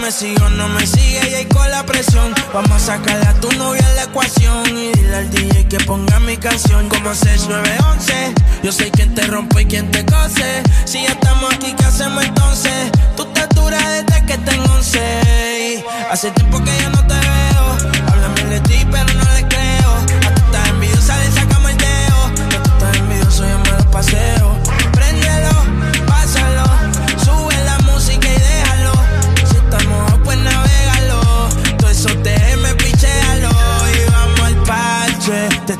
Me 0.00 0.10
sigo, 0.10 0.48
no 0.48 0.66
me 0.70 0.86
sigue 0.86 1.20
y 1.30 1.34
ahí 1.34 1.44
con 1.44 1.70
la 1.70 1.84
presión. 1.84 2.34
Vamos 2.54 2.70
a 2.70 2.78
sacarle 2.78 3.26
a 3.26 3.34
tu 3.34 3.52
novia 3.52 3.86
en 3.86 3.96
la 3.96 4.02
ecuación. 4.04 4.66
Y 4.76 4.92
dile 4.92 5.14
al 5.14 5.30
DJ 5.30 5.68
que 5.68 5.78
ponga 5.80 6.18
mi 6.20 6.38
canción 6.38 6.88
como 6.88 7.14
6911. 7.14 8.34
Yo 8.62 8.72
soy 8.72 8.90
quien 8.90 9.14
te 9.14 9.26
rompe 9.26 9.62
y 9.62 9.66
quien 9.66 9.90
te 9.90 10.04
cose. 10.06 10.62
Si 10.86 11.02
ya 11.02 11.10
estamos 11.10 11.52
aquí, 11.52 11.74
¿qué 11.76 11.84
hacemos 11.84 12.24
entonces? 12.24 12.90
Tú 13.14 13.26
te 13.26 13.46
duras 13.54 13.84
desde 13.90 14.24
que 14.24 14.38
tengo 14.38 14.72
11. 14.72 15.84
Hace 16.10 16.30
tiempo 16.30 16.64
que 16.64 16.72
yo 16.82 16.90
no 16.90 17.06
te 17.06 17.14
veo. 17.14 17.92
Háblame 18.08 18.44
de 18.44 18.60
ti, 18.60 18.86
pero 18.90 19.12
no 19.14 19.32
le 19.34 19.48
creo. 19.48 19.90
A 20.26 20.34
tú 20.34 20.42
estás 20.46 20.68
envidiosa, 20.68 21.18
le 21.18 21.30
sacamos 21.30 21.70
el 21.70 21.76
dedo. 21.76 22.24
A 22.24 22.62
tú 22.62 22.70
estás 22.72 22.96
envidioso, 22.96 23.46
yo 23.46 23.58
me 23.58 23.70
lo 23.78 23.90
paseo. 23.90 24.69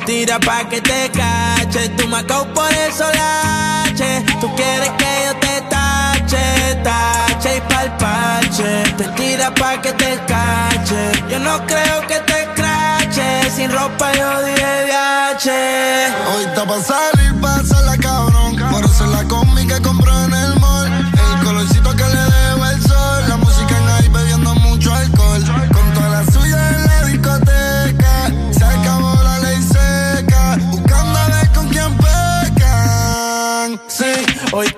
Tira 0.07 0.39
pa' 0.39 0.69
que 0.69 0.81
te 0.81 1.11
cache. 1.11 1.89
Tú 1.97 2.07
me 2.09 2.23
por 2.23 2.73
eso 2.89 3.05
lache. 3.21 4.25
Tú 4.41 4.55
quieres 4.57 4.91
que 5.01 5.13
yo 5.27 5.33
te 5.45 5.61
tache, 5.75 6.45
tache 6.83 7.57
y 7.57 7.61
pa'l 7.73 7.97
parche. 7.99 8.83
Te 8.99 9.05
tira 9.17 9.55
pa' 9.55 9.81
que 9.81 9.93
te 9.93 10.19
cache. 10.27 11.13
Yo 11.31 11.39
no 11.39 11.65
creo 11.67 12.07
que 12.07 12.19
te 12.31 12.49
crache. 12.55 13.51
Sin 13.55 13.71
ropa 13.73 14.13
yo 14.13 14.43
dije 14.45 14.85
viaje. 14.87 16.07
Hoy 16.35 16.45
está 16.45 16.67
pa' 16.67 16.81
salir, 16.81 17.41
pasarla 17.41 17.70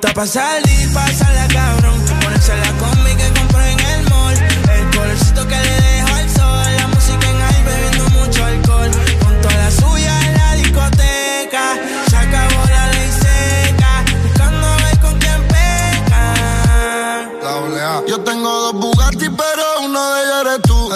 está 0.02 0.14
pa' 0.14 0.26
salir, 0.26 0.92
pasarla 0.92 1.46
cabrón. 1.46 2.00
Ponerse 2.22 2.56
la 2.56 2.72
combi 2.72 3.14
que 3.14 3.32
compré 3.38 3.70
en 3.70 3.80
el 3.80 4.10
mall. 4.10 4.34
El 4.34 4.90
colorcito 4.96 5.46
que 5.46 5.56
le 5.56 5.80
dejo 5.86 6.14
al 6.14 6.30
sol. 6.30 6.66
La 6.76 6.88
música 6.88 7.30
en 7.30 7.42
ahí 7.42 7.62
bebiendo 7.64 8.04
mucho 8.18 8.44
alcohol. 8.44 8.90
Con 9.22 9.40
toda 9.40 9.54
la 9.54 9.70
suya 9.70 10.12
en 10.26 10.34
la 10.34 10.54
discoteca. 10.54 11.64
Se 12.10 12.16
acabó 12.16 12.64
la 12.68 12.86
ley 12.92 13.10
seca. 13.12 14.04
Buscando 14.24 14.66
ver 14.82 14.98
con 14.98 15.18
quién 15.20 15.40
pecan. 15.54 17.30
Doble 17.40 17.80
A. 17.80 18.02
Yo 18.08 18.20
tengo 18.20 18.50
dos 18.50 18.74
Bugatti, 18.74 19.28
pero 19.30 19.62
uno 19.84 20.14
de 20.14 20.22
ellos 20.24 20.40
eres 20.40 20.62
tú. 20.62 20.92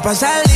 Está 0.00 0.49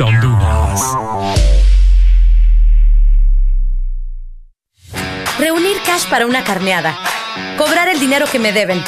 Honduras. 0.00 0.82
Reunir 5.38 5.76
cash 5.84 6.06
para 6.08 6.26
una 6.26 6.44
carneada. 6.44 6.94
Cobrar 7.56 7.88
el 7.88 8.00
dinero 8.00 8.26
que 8.30 8.38
me 8.38 8.52
deben. 8.52 8.82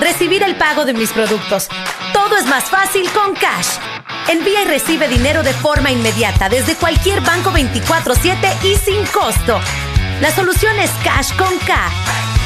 Recibir 0.00 0.42
el 0.42 0.56
pago 0.56 0.84
de 0.84 0.94
mis 0.94 1.10
productos. 1.12 1.68
Todo 2.12 2.36
es 2.36 2.46
más 2.46 2.64
fácil 2.64 3.08
con 3.10 3.34
Cash. 3.34 3.78
Envía 4.28 4.62
y 4.62 4.66
recibe 4.66 5.08
dinero 5.08 5.42
de 5.42 5.52
forma 5.52 5.90
inmediata 5.90 6.48
desde 6.48 6.74
cualquier 6.74 7.20
banco 7.20 7.50
24/7 7.50 8.52
y 8.62 8.76
sin 8.76 9.04
costo. 9.06 9.60
La 10.20 10.30
solución 10.30 10.78
es 10.78 10.90
Cash 11.04 11.34
con 11.36 11.56
K. 11.58 11.90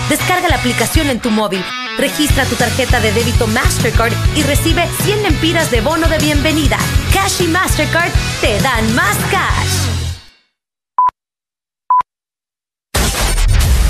Descarga 0.08 0.48
la 0.48 0.56
aplicación 0.56 1.08
en 1.10 1.20
tu 1.20 1.30
móvil, 1.30 1.64
registra 2.00 2.44
tu 2.46 2.56
tarjeta 2.56 2.98
de 2.98 3.12
débito 3.12 3.46
Mastercard 3.46 4.12
y 4.34 4.42
recibe 4.42 4.88
100 5.02 5.22
lempiras 5.22 5.70
de 5.70 5.82
bono 5.82 6.08
de 6.08 6.18
bienvenida. 6.18 6.78
Cash 7.12 7.42
y 7.42 7.48
Mastercard 7.48 8.10
te 8.40 8.58
dan 8.60 8.94
más 8.94 9.16
cash. 9.30 9.90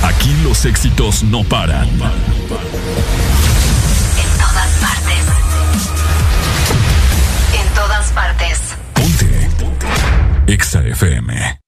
Aquí 0.02 0.34
los 0.42 0.64
éxitos 0.64 1.22
no 1.22 1.44
paran. 1.44 1.88
En 1.88 1.98
todas 4.38 4.70
partes. 4.80 5.24
En 7.54 7.74
todas 7.74 8.10
partes. 8.10 8.58
EXA 10.46 10.80
FM. 10.80 11.60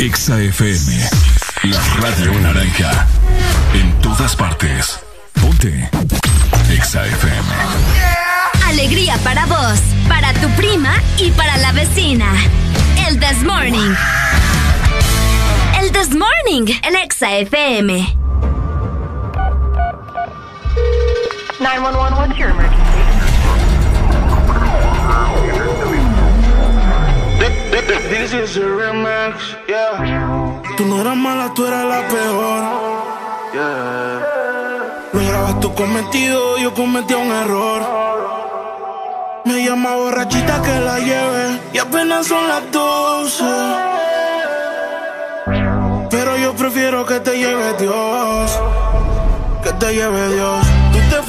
EXA 0.00 0.40
FM. 0.40 1.10
La 1.62 1.80
radio 2.00 2.32
naranja. 2.40 3.06
En 3.74 3.92
todas 4.00 4.34
partes. 4.34 5.00
Ponte. 5.34 5.88
EXA 6.70 7.06
FM. 7.06 7.48
Alegría 8.66 9.16
para 9.24 9.46
vos, 9.46 9.80
para 10.08 10.32
tu 10.34 10.48
prima 10.50 10.94
y 11.18 11.30
para 11.30 11.56
la 11.58 11.72
vecina. 11.72 12.26
El 13.08 13.18
This 13.18 13.42
Morning. 13.42 13.94
El 15.80 15.92
This 15.92 16.10
Morning 16.10 16.66
en 16.82 16.96
Exa 16.96 17.32
FM. 17.38 18.16
911, 21.60 22.16
what's 22.16 22.38
your 22.38 22.50
emergency? 22.50 22.80
This 28.10 28.32
is 28.32 28.56
a 28.56 28.60
remix, 28.60 29.56
yeah. 29.68 30.62
Tú 30.76 30.84
no 30.86 31.00
eras 31.00 31.16
mala, 31.16 31.52
tú 31.54 31.66
eras 31.66 31.84
la 31.84 32.08
peor. 32.08 32.62
Yeah. 33.54 34.29
Cometido, 35.76 36.58
yo 36.58 36.74
cometí 36.74 37.14
un 37.14 37.32
error. 37.32 37.82
Me 39.44 39.64
llama 39.64 39.94
borrachita 39.96 40.62
que 40.62 40.80
la 40.80 40.98
lleve 40.98 41.60
y 41.72 41.78
apenas 41.78 42.26
son 42.26 42.46
las 42.48 42.70
12. 42.70 43.44
Pero 46.10 46.36
yo 46.36 46.54
prefiero 46.54 47.06
que 47.06 47.20
te 47.20 47.38
lleve 47.38 47.72
Dios, 47.78 48.60
que 49.62 49.72
te 49.72 49.94
lleve 49.94 50.34
Dios. 50.34 50.79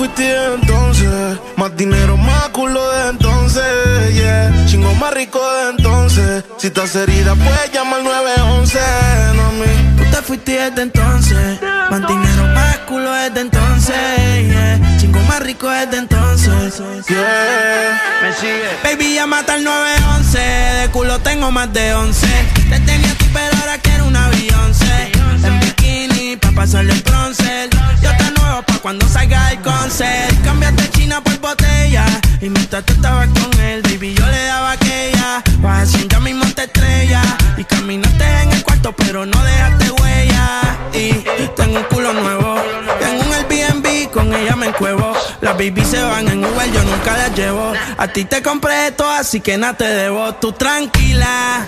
Tú 0.01 0.07
te 0.07 0.13
fuiste 0.13 0.53
entonces, 0.55 1.39
más 1.57 1.77
dinero, 1.77 2.17
más 2.17 2.49
culo 2.49 2.81
de 2.89 3.09
entonces, 3.09 3.63
yeah. 4.15 4.65
Chingo 4.65 4.95
más 4.95 5.13
rico 5.13 5.39
de 5.39 5.69
entonces. 5.77 6.43
Si 6.57 6.67
estás 6.67 6.95
herida, 6.95 7.35
puedes 7.35 7.71
llamar 7.71 8.01
911, 8.01 8.79
no 9.35 9.51
mí. 9.51 9.67
Tú 9.97 10.03
te 10.09 10.23
fuiste 10.23 10.53
desde 10.53 10.81
entonces, 10.81 11.61
más 11.61 12.07
dinero, 12.07 12.43
más 12.55 12.77
culo 12.87 13.13
desde 13.13 13.41
entonces, 13.41 13.95
yeah. 14.47 14.97
Chingo 14.97 15.19
más 15.19 15.39
rico 15.41 15.69
desde 15.69 15.97
entonces, 15.99 16.81
yeah. 17.07 18.01
Me 18.23 18.33
sigue. 18.33 18.69
Baby, 18.83 19.13
llama 19.13 19.43
al 19.47 19.63
911, 19.63 20.39
de 20.39 20.89
culo 20.89 21.19
tengo 21.19 21.51
más 21.51 21.71
de 21.73 21.93
11. 21.93 22.27
Te 22.71 22.79
tenía 22.79 23.13
ti, 23.19 23.25
pero 23.31 23.55
ahora 23.59 23.77
quiero 23.77 24.05
una 24.07 24.29
Beyoncé. 24.29 25.11
En 25.43 25.59
bikini, 25.59 26.37
pa' 26.37 26.51
pasarle 26.53 26.93
el 26.93 27.01
bronce. 27.03 27.40
Cuando 28.81 29.07
salga 29.07 29.51
el 29.51 29.61
concert. 29.61 30.43
Cambiaste 30.43 30.89
China 30.91 31.21
por 31.21 31.39
botella. 31.39 32.05
Y 32.41 32.49
mientras 32.49 32.83
tú 32.85 32.93
estabas 32.93 33.27
con 33.29 33.59
él, 33.59 33.81
baby, 33.83 34.15
yo 34.15 34.25
le 34.25 34.43
daba 34.45 34.71
aquella. 34.71 35.43
Vas 35.59 35.89
así, 35.89 36.07
ya 36.09 36.19
mismo 36.19 36.45
te 36.53 36.63
estrella. 36.63 37.21
Y 37.57 37.63
caminaste 37.63 38.25
en 38.43 38.51
el 38.51 38.63
cuarto, 38.63 38.93
pero 38.93 39.25
no 39.25 39.43
dejaste 39.43 39.91
huella. 39.91 40.61
Y 40.93 41.13
tengo 41.55 41.79
un 41.79 41.85
culo 41.85 42.13
nuevo. 42.13 42.55
Tengo 42.99 43.23
un 43.23 43.33
Airbnb, 43.33 44.11
con 44.11 44.33
ella 44.33 44.55
me 44.55 44.67
encuevo. 44.67 45.13
Las 45.41 45.53
baby 45.53 45.83
se 45.85 46.01
van 46.01 46.27
en 46.27 46.43
Uber, 46.43 46.71
yo 46.71 46.83
nunca 46.83 47.17
las 47.17 47.35
llevo. 47.35 47.73
A 47.97 48.07
ti 48.07 48.25
te 48.25 48.41
compré 48.41 48.87
esto, 48.87 49.09
así 49.09 49.41
que 49.41 49.57
nada 49.57 49.73
te 49.73 49.85
debo. 49.85 50.33
Tú 50.35 50.51
tranquila 50.53 51.67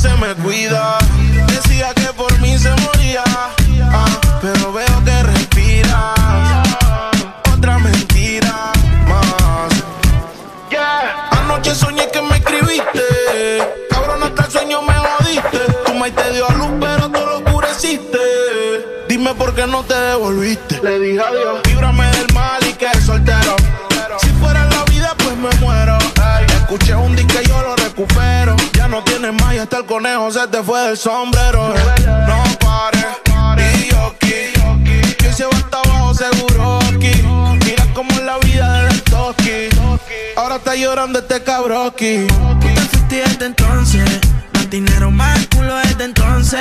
se 0.00 0.08
me 0.16 0.34
cuida. 0.36 0.96
Decía 1.46 1.92
que 1.94 2.12
por 2.14 2.32
mí 2.40 2.58
se 2.58 2.70
moría, 2.70 3.22
ah, 3.92 4.06
pero 4.40 4.72
veo 4.72 5.04
que 5.04 5.22
respira. 5.22 6.14
Otra 7.52 7.78
mentira 7.78 8.72
más. 9.06 9.70
Yeah. 10.70 11.28
Anoche 11.32 11.74
soñé 11.74 12.08
que 12.10 12.22
me 12.22 12.36
escribiste. 12.38 13.02
Cabrón, 13.90 14.22
hasta 14.22 14.46
el 14.46 14.50
sueño 14.50 14.80
me 14.82 14.94
jodiste. 14.94 15.58
Tu 15.84 15.94
maíz 15.94 16.14
te 16.14 16.32
dio 16.32 16.48
a 16.48 16.54
luz, 16.54 16.70
pero 16.80 17.10
tú 17.10 17.20
lo 17.20 17.36
oscureciste. 17.38 18.18
Dime 19.06 19.34
por 19.34 19.54
qué 19.54 19.66
no 19.66 19.82
te 19.82 19.94
devolviste. 19.94 20.80
Le 20.82 20.98
dije 20.98 21.20
adiós. 21.20 21.60
Líbrame 21.66 22.06
del 22.12 22.32
mal 22.32 22.66
y 22.66 22.72
que 22.72 22.88
soltero. 23.02 23.56
Si 24.18 24.28
fuera 24.40 24.64
la 24.64 24.82
vida, 24.84 25.14
pues 25.18 25.36
me 25.36 25.50
muero. 25.60 25.98
Ey, 26.16 26.46
escuché 26.56 26.94
un 26.94 27.14
disco 27.14 27.38
y 27.42 27.48
yo 27.48 27.60
lo 27.60 27.76
recupero. 27.76 28.56
Ya 28.72 28.88
no 28.88 29.04
más 29.32 29.54
y 29.54 29.58
hasta 29.58 29.78
el 29.78 29.86
conejo 29.86 30.30
se 30.30 30.46
te 30.48 30.62
fue 30.62 30.80
del 30.80 30.96
sombrero. 30.96 31.74
No 32.26 32.42
pares, 32.58 33.06
y 33.84 33.90
yo 33.90 34.06
aquí. 34.06 35.32
Se 35.34 35.44
va 35.44 35.80
abajo 35.82 36.14
seguro 36.14 36.78
aquí. 36.78 37.12
Mira 37.64 37.86
cómo 37.94 38.10
es 38.12 38.22
la 38.22 38.38
vida 38.38 38.84
del 38.84 39.02
toki. 39.02 39.68
Ahora 40.36 40.56
está 40.56 40.74
llorando 40.74 41.18
este 41.18 41.42
cabroki. 41.42 42.26
Tú 42.26 42.58
te 42.60 42.80
fuiste 42.80 43.16
desde 43.16 43.46
entonces. 43.46 44.20
Más 44.54 44.70
dinero, 44.70 45.10
más 45.10 45.46
culo 45.54 45.76
desde 45.76 46.04
entonces. 46.04 46.60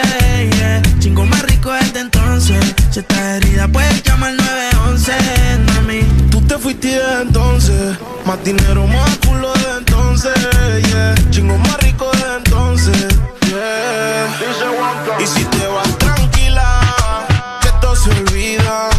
Yeah. 0.58 0.82
Chingo 1.00 1.26
más 1.26 1.42
rico 1.44 1.72
desde 1.72 2.02
entonces. 2.02 2.64
Si 2.92 3.00
estás 3.00 3.20
herida, 3.20 3.68
puedes 3.68 4.04
llamar 4.04 4.34
911, 4.34 5.14
mami. 5.76 6.19
Te 6.50 6.58
fuiste 6.58 6.88
desde 6.88 7.22
entonces. 7.22 7.98
Más 8.26 8.44
dinero, 8.44 8.88
más 8.88 9.18
culo 9.20 9.54
desde 9.54 9.78
entonces. 9.78 10.34
Chingo 11.30 11.56
más 11.60 11.78
rico 11.78 12.10
desde 12.12 12.38
entonces. 12.38 13.08
Y 15.20 15.28
si 15.28 15.46
te 15.46 15.68
vas 15.68 15.98
tranquila, 16.00 16.82
que 17.62 17.70
todo 17.80 17.96
se 17.96 18.10
olvida. 18.10 18.90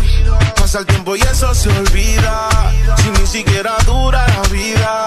Pasa 0.54 0.78
el 0.78 0.86
tiempo 0.86 1.16
y 1.16 1.20
eso 1.22 1.52
se 1.52 1.68
olvida. 1.70 2.49
Si 2.99 3.10
ni 3.20 3.26
siquiera 3.26 3.72
dura 3.84 4.24
la 4.28 4.49
vida. 4.49 5.06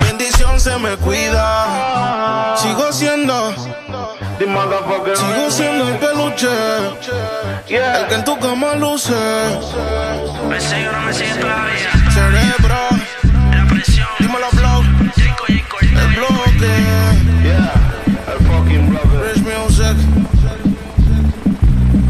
Bendición 0.00 0.58
se 0.58 0.76
me 0.78 0.96
cuida. 0.96 2.56
Sigo 2.60 2.92
siendo. 2.92 3.54
Sigo 4.38 5.50
siendo 5.50 5.88
el 5.88 5.96
peluche. 5.96 6.48
El 7.68 8.06
que 8.06 8.14
en 8.14 8.24
tu 8.24 8.38
cama 8.38 8.74
luce. 8.74 9.14
Me 10.48 10.60
sigue 10.60 10.90
no 10.92 11.00
me 11.00 11.12
sigue 11.14 11.34
todavía. 11.36 11.90
Cerebro. 12.12 12.76
Dímelo, 14.18 14.50
blow. 14.52 14.82
El 15.80 16.08
bloque. 16.16 16.74
El 18.26 18.46
fucking 18.46 18.90
bloque. 18.90 19.32
Rich 19.32 19.42
music. 19.42 19.96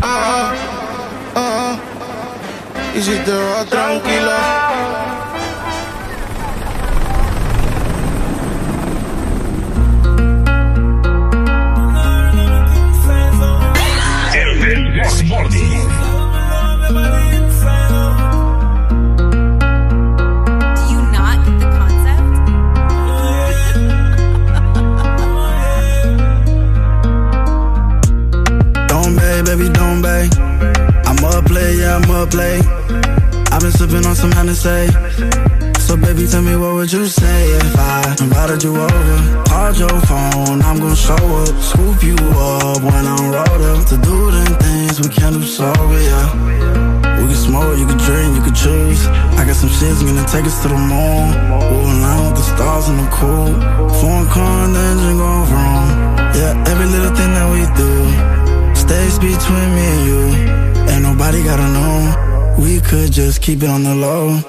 Ah, 0.02 0.52
ah, 1.34 1.36
ah. 1.36 1.76
Y 2.96 3.02
si 3.02 3.14
te 3.18 3.30
vas 3.30 3.66
tranquila. 3.66 5.15
Baby, 29.46 29.68
don't 29.72 30.02
bang. 30.02 30.28
I'm 31.06 31.22
up 31.24 31.46
play, 31.46 31.78
yeah, 31.78 31.96
I'm 31.96 32.10
up 32.10 32.30
play. 32.30 32.58
I've 33.54 33.62
been 33.62 33.70
sipping 33.70 34.04
on 34.04 34.16
some 34.16 34.32
Hennessy. 34.32 34.90
So 35.86 35.96
baby, 35.96 36.26
tell 36.26 36.42
me 36.42 36.56
what 36.56 36.74
would 36.74 36.92
you 36.92 37.06
say 37.06 37.38
if 37.54 37.78
I 37.78 38.16
invited 38.20 38.64
you 38.64 38.74
over? 38.74 39.44
Called 39.46 39.78
your 39.78 39.98
phone, 40.10 40.58
I'm 40.66 40.78
gon' 40.82 40.96
show 40.96 41.14
up, 41.14 41.54
scoop 41.62 42.02
you 42.02 42.18
up 42.34 42.82
when 42.82 43.06
I'm 43.06 43.30
rolled 43.30 43.62
up 43.70 43.86
to 43.90 43.96
do 44.02 44.16
them 44.34 44.52
things 44.58 45.00
we 45.00 45.08
can't 45.14 45.36
do 45.38 45.46
sober, 45.46 46.00
yeah. 46.10 46.26
We 47.18 47.30
can 47.30 47.38
smoke, 47.38 47.78
you 47.78 47.86
can 47.86 47.98
drink, 47.98 48.34
you 48.34 48.42
can 48.42 48.54
choose. 48.54 49.06
I 49.38 49.46
got 49.46 49.54
some 49.54 49.70
shit's 49.70 50.02
gonna 50.02 50.26
take 50.26 50.46
us 50.50 50.60
to 50.62 50.68
the 50.68 50.80
moon. 50.90 51.26
We'll 51.70 51.86
align 51.86 52.18
with 52.26 52.36
the 52.42 52.46
stars 52.50 52.88
in 52.88 52.96
the 52.96 53.08
cool. 53.14 53.54
Foreign 54.00 54.26
car 54.26 54.64
and 54.66 54.74
the 54.74 54.82
engine 54.90 55.18
gon' 55.22 55.46
vroom. 55.46 55.86
Yeah, 56.34 56.70
every 56.70 56.86
little 56.86 57.14
thing 57.14 57.30
that 57.38 57.48
we 57.54 57.62
do 57.78 58.35
stays 58.86 59.18
between 59.18 59.68
me 59.76 59.86
and 59.94 60.02
you. 60.08 60.22
Ain't 60.90 61.02
nobody 61.02 61.42
gotta 61.44 61.68
know. 61.76 62.54
We 62.58 62.80
could 62.80 63.12
just 63.12 63.42
keep 63.42 63.62
it 63.62 63.68
on 63.68 63.82
the 63.82 63.94
low. 63.94 64.40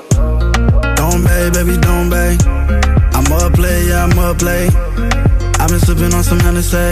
Don't 0.96 1.24
bang, 1.24 1.52
baby, 1.54 1.76
don't 1.82 2.10
bang. 2.10 2.38
I'm 3.18 3.28
up 3.34 3.54
play, 3.54 3.88
yeah, 3.90 4.06
I'm 4.06 4.20
up 4.20 4.38
play. 4.40 4.70
I've 5.60 5.70
been 5.70 5.80
sipping 5.80 6.14
on 6.14 6.24
some 6.24 6.40
Hennessy. 6.40 6.90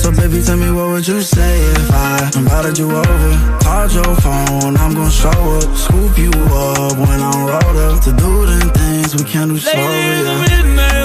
So 0.00 0.12
baby, 0.12 0.42
tell 0.42 0.58
me 0.58 0.70
what 0.70 0.88
would 0.92 1.08
you 1.08 1.20
say 1.22 1.52
if 1.76 1.90
I 1.90 2.30
invited 2.36 2.78
you 2.78 2.90
over? 2.92 3.30
Called 3.64 3.92
your 3.92 4.14
phone, 4.24 4.76
I'm 4.76 4.92
gon' 4.94 5.10
show 5.10 5.30
up, 5.56 5.76
scoop 5.84 6.18
you 6.18 6.30
up 6.30 6.94
when 6.98 7.20
I'm 7.28 7.40
rolled 7.50 7.78
up 7.88 8.04
to 8.04 8.12
do 8.12 8.30
them 8.46 8.68
things 8.78 9.16
we 9.16 9.24
can't 9.24 9.50
do 9.50 9.58
sober. 9.58 9.80
Yeah. 9.80 10.44
midnight. 10.44 11.04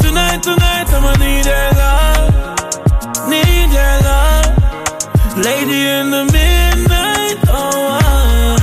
Tonight, 0.00 0.42
tonight, 0.42 0.86
I'ma 0.96 1.12
need 1.22 1.44
your 1.44 1.71
Lady 5.34 5.88
in 5.88 6.10
the 6.10 6.24
midnight 6.28 7.38
oh, 7.48 7.96
hour. 8.04 8.60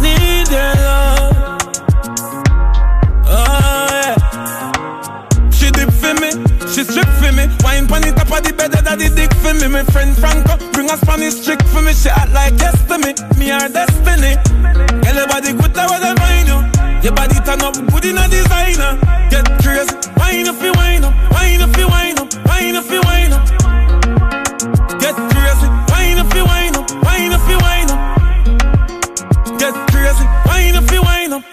Need 0.00 0.48
your 0.48 0.74
love. 0.80 1.36
Oh, 3.28 3.86
yeah. 3.92 5.50
She 5.50 5.70
dip 5.70 5.92
for 5.92 6.14
me, 6.14 6.30
she 6.72 6.84
strip 6.84 7.06
for 7.20 7.32
me. 7.36 7.52
Wine 7.60 7.86
pon 7.86 8.00
the 8.00 8.12
top 8.16 8.32
of 8.32 8.42
the 8.42 8.54
bed, 8.56 8.72
that 8.72 8.98
the 8.98 9.12
dick 9.12 9.32
for 9.44 9.52
me. 9.52 9.68
My 9.68 9.84
friend 9.92 10.16
Franco 10.16 10.56
bring 10.72 10.88
a 10.88 10.96
Spanish 10.96 11.44
chick 11.44 11.60
for 11.68 11.82
me. 11.82 11.92
She 11.92 12.08
act 12.08 12.32
like 12.32 12.56
yes 12.58 12.80
to 12.88 12.96
me, 12.96 13.12
me 13.36 13.52
her 13.52 13.68
destiny. 13.68 14.40
Girl, 15.04 15.16
your 15.20 15.28
body 15.28 15.52
good, 15.52 15.76
I 15.76 15.84
wanna 15.84 16.16
find 16.16 16.48
you. 16.48 16.64
Your 17.04 17.12
body 17.12 17.36
turn 17.44 17.60
up 17.60 17.76
good 17.92 18.06
in 18.08 18.16
a 18.16 18.26
designer. 18.26 18.96
Get 19.28 19.44
crazy, 19.60 19.92
wine 20.16 20.48
if 20.48 20.62
you 20.64 20.72
wine 20.80 21.04
up, 21.04 21.12
wine 21.30 21.60
if 21.60 21.76
you 21.76 21.88
wine 21.88 22.16
up, 22.16 22.32
wine 22.48 22.74
if 22.74 22.90
you 22.90 23.02
wine 23.04 23.32
up. 23.36 23.59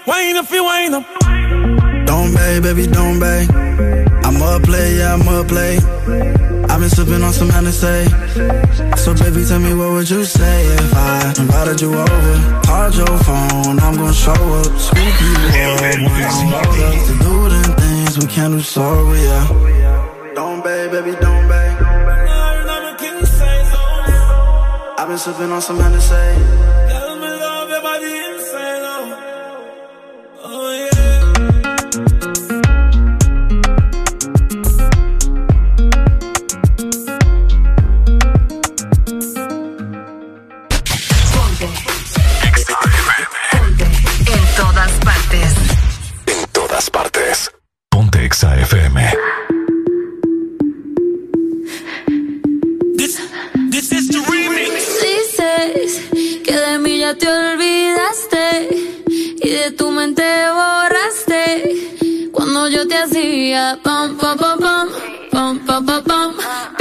Wine 0.08 0.38
up, 0.38 0.38
wine 0.38 0.38
if 0.38 0.52
you 0.52 0.64
wine 0.64 0.94
up. 0.94 1.06
Don't 2.08 2.34
bang, 2.34 2.62
baby, 2.62 2.88
don't 2.88 3.20
bang. 3.20 3.48
I'm 4.24 4.42
up 4.42 4.64
play, 4.64 4.98
yeah, 4.98 5.14
I'm 5.14 5.28
up 5.28 5.48
play. 5.48 5.78
I've 6.70 6.80
been 6.80 6.90
sipping 6.90 7.24
on 7.24 7.34
some 7.34 7.50
Hennessy. 7.50 8.06
So 8.98 9.14
baby, 9.14 9.46
tell 9.46 9.60
me 9.60 9.74
what 9.74 9.92
would 9.92 10.10
you 10.10 10.24
say 10.26 10.66
if 10.66 10.94
I 10.96 11.34
invited 11.40 11.82
you 11.82 11.94
over? 11.94 12.62
Called 12.66 12.96
your 12.96 13.18
phone, 13.26 13.80
I'm 13.80 13.96
gon' 13.96 14.14
show 14.14 14.32
up, 14.32 14.80
scoop 14.80 15.22
you 15.22 15.34
up 15.44 15.82
when 15.82 16.06
I'm 16.06 16.52
rolled 16.52 17.06
to 17.08 17.14
do 17.20 17.50
them 17.50 17.76
things 17.78 18.18
we 18.18 18.28
can't 18.28 18.54
do 18.54 18.62
sober, 18.62 19.16
yeah. 19.16 20.34
Don't 20.36 20.64
bang, 20.64 20.92
baby, 20.92 21.12
don't 21.20 21.48
bang. 21.48 21.78
I've 25.00 25.08
been 25.08 25.18
sipping 25.18 25.52
on 25.52 25.62
some 25.62 25.80
Hennessy. 25.80 26.77
todas 46.78 46.90
partes. 46.92 47.52
Ponte 47.90 48.24
Exa 48.24 48.56
FM. 48.60 49.00
This, 52.96 53.20
this 53.72 53.92
is 53.92 54.08
the 54.10 54.20
remix. 54.30 55.02
Dices 55.02 56.02
que 56.44 56.54
de 56.54 56.78
mí 56.78 57.00
ya 57.00 57.16
te 57.16 57.28
olvidaste 57.28 58.70
y 59.42 59.50
de 59.50 59.72
tu 59.72 59.90
mente 59.92 60.24
borraste 60.52 62.30
cuando 62.32 62.68
yo 62.68 62.88
te 62.88 62.96
hacía 62.96 63.80
pam 63.84 64.16
pam 64.18 64.38
pam 64.38 64.60
pam 64.60 64.90
pam 65.32 65.66
pam 65.66 65.86
pam. 65.86 66.04
pam 66.04 66.77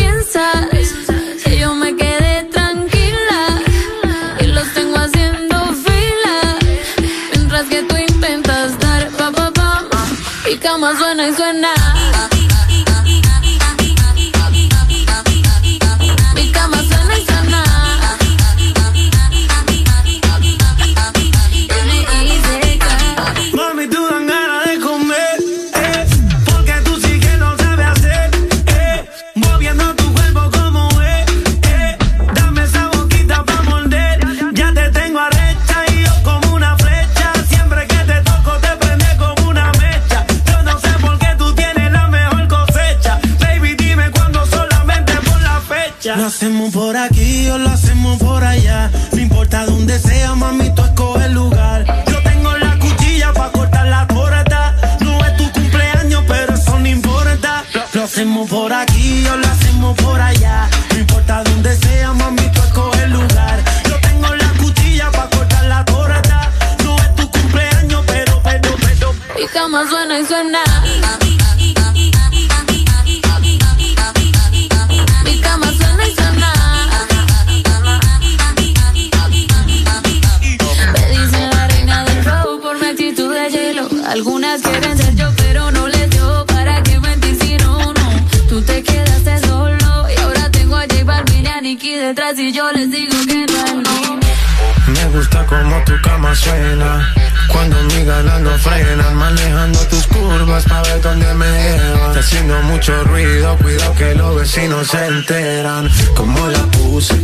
se 104.87 105.07
enteran. 105.07 105.89
Como 106.15 106.47
la 106.49 106.63
puse, 106.67 107.15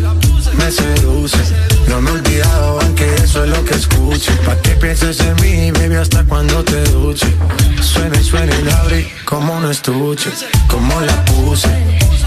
me 0.59 0.71
seduce. 0.71 1.39
No 1.89 2.01
me 2.01 2.11
he 2.11 2.12
olvidado 2.15 2.81
aunque 2.81 3.15
eso 3.17 3.45
es 3.45 3.51
lo 3.51 3.65
que 3.65 3.75
escuche. 3.75 4.33
Pa' 4.45 4.57
que 4.57 4.71
pienses 4.71 5.21
en 5.21 5.35
mí, 5.37 5.71
baby, 5.71 5.97
hasta 5.97 6.25
cuando 6.25 6.65
te 6.65 6.83
duche. 6.91 7.27
Suena 7.81 8.19
y 8.19 8.25
suena 8.25 8.55
y 8.55 8.62
la 8.65 8.77
abrí 8.78 9.09
como 9.25 9.55
un 9.57 9.71
estuche. 9.71 10.31
Como 10.69 11.01
la 11.01 11.25
puse, 11.27 11.69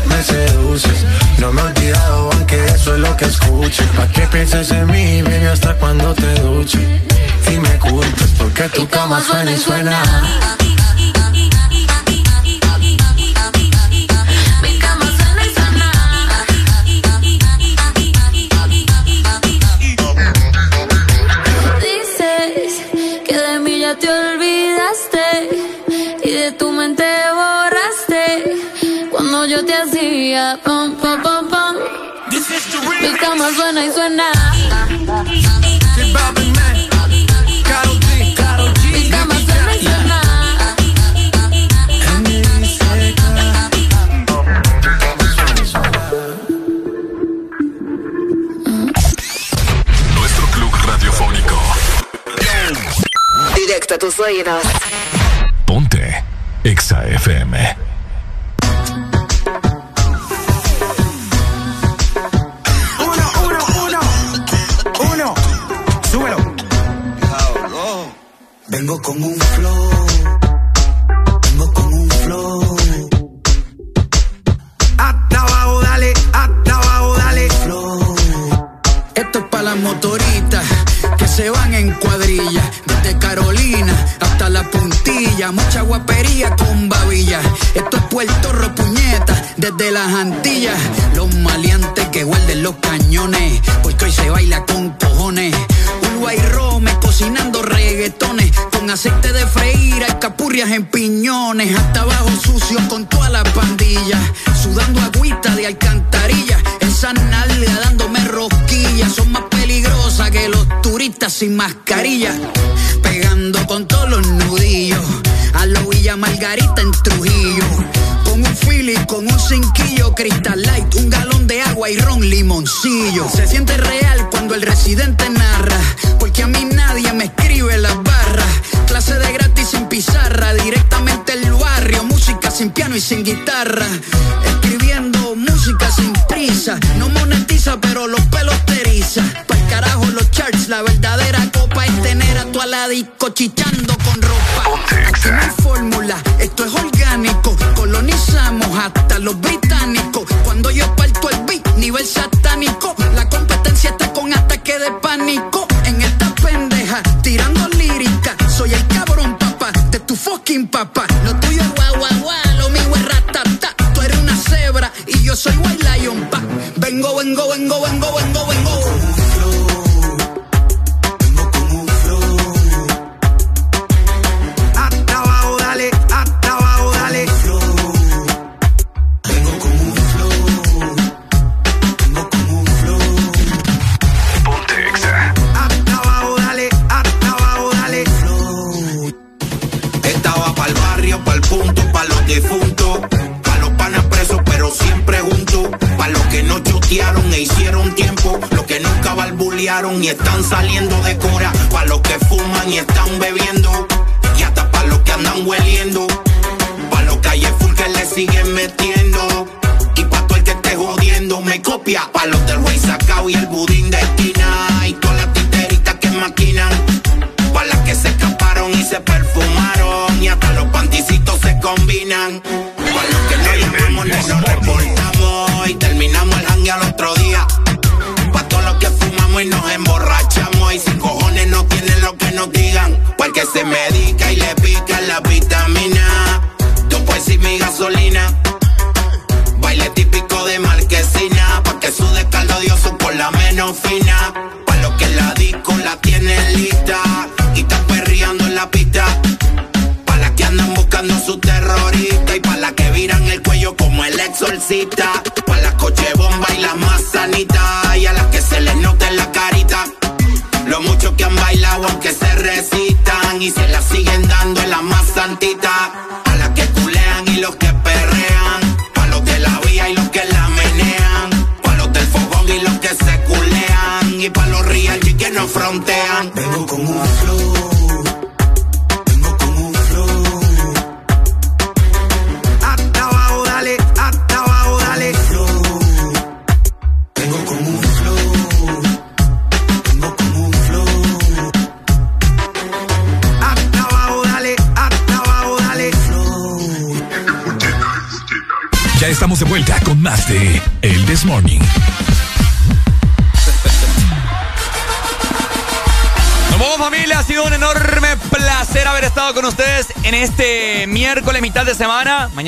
me 0.07 0.23
seduces 0.23 1.05
No 1.39 1.51
me 1.51 1.61
he 1.61 1.65
olvidado 1.65 2.29
aunque 2.33 2.63
eso 2.65 2.95
es 2.95 3.01
lo 3.01 3.15
que 3.17 3.25
escuche. 3.25 3.83
Pa' 3.95 4.07
que 4.07 4.21
pienses 4.27 4.71
en 4.71 4.87
mí, 4.87 5.21
baby, 5.21 5.45
hasta 5.45 5.73
cuando 5.75 6.13
te 6.13 6.33
duche. 6.41 7.03
Y 7.51 7.59
me 7.59 7.77
culpes 7.79 8.31
porque 8.37 8.69
tu 8.69 8.87
cama 8.87 9.21
suena 9.21 9.51
y 9.51 9.57
suena. 9.57 10.54
repente 26.85 27.05
borraste 27.33 28.61
cuando 29.09 29.45
yo 29.45 29.65
te 29.65 29.73
hacía 29.73 30.59
pom 30.63 30.95
pom 30.95 31.19
pom 31.21 31.49
pom. 31.49 31.75
Suena 33.55 33.85
y 33.85 33.91
suena. 33.91 33.91
Suena 33.91 33.91
y 33.91 33.91
suena. 33.91 34.21
Directo 53.55 53.95
a 53.95 53.97
tus 53.97 54.19
oídos. 54.19 54.84
FM. 57.25 57.74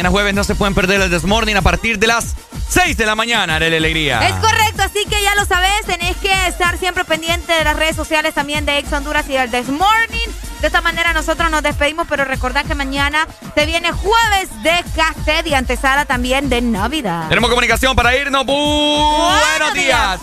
jueves 0.10 0.34
no 0.34 0.44
se 0.44 0.56
pueden 0.56 0.74
perder 0.74 1.02
el 1.02 1.10
Desmorning 1.10 1.58
a 1.58 1.62
partir 1.62 2.00
de 2.00 2.08
las 2.08 2.36
6 2.70 2.98
de 2.98 3.06
la 3.06 3.16
mañana, 3.16 3.56
Arele 3.56 3.78
Alegría. 3.78 4.28
Es 4.28 4.36
correcto, 4.36 4.84
así 4.84 5.06
que 5.10 5.22
ya 5.22 5.36
lo 5.36 5.46
sabes, 5.46 5.86
tenés 5.86 6.18
que 6.18 6.48
estar 6.48 6.78
siempre 6.78 7.06
pendiente 7.06 7.54
de 7.54 7.64
las 7.64 7.76
redes 7.76 7.96
sociales 7.96 8.34
también 8.34 8.66
de 8.66 8.78
Ex 8.78 8.92
Honduras 8.92 9.26
y 9.30 9.34
del 9.34 9.50
Desmorning. 9.52 10.30
De 10.62 10.68
esta 10.68 10.82
manera 10.82 11.14
nosotros 11.14 11.52
nos 11.52 11.62
despedimos, 11.62 12.08
pero 12.10 12.26
recordad 12.26 12.66
que 12.66 12.76
mañana 12.76 13.28
se 13.54 13.66
viene 13.66 13.92
jueves 13.92 14.50
de 14.64 14.84
Casted 14.96 15.46
y 15.46 15.54
antesala 15.54 16.06
también 16.06 16.50
de 16.50 16.62
Navidad. 16.62 17.30
Tenemos 17.30 17.50
comunicación 17.50 17.96
para 17.96 18.16
irnos. 18.16 18.46
Buenos, 18.46 19.74
días. 19.74 20.20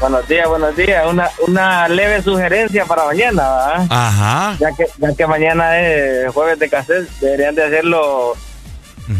Buenos 0.00 0.26
días, 0.26 0.48
buenos 0.48 0.74
días. 0.74 1.04
Una, 1.06 1.30
una 1.46 1.88
leve 1.88 2.22
sugerencia 2.22 2.86
para 2.86 3.04
mañana, 3.04 3.42
¿verdad? 3.42 3.86
Ajá. 3.90 4.56
Ya 4.58 4.72
que, 4.72 4.86
ya 4.98 5.14
que 5.14 5.26
mañana 5.26 5.78
es 5.80 6.32
jueves 6.32 6.58
de 6.58 6.70
cassette, 6.70 7.08
deberían 7.20 7.54
de 7.54 7.64
hacerlo 7.64 8.34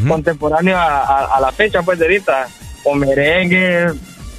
contemporáneo 0.09 0.77
a, 0.79 1.01
a- 1.05 1.37
a 1.37 1.41
la 1.41 1.53
fecha, 1.53 1.83
pues, 1.83 1.99
de 1.99 2.05
ahorita. 2.07 2.49
Con 2.83 2.99
merengue, 2.99 3.93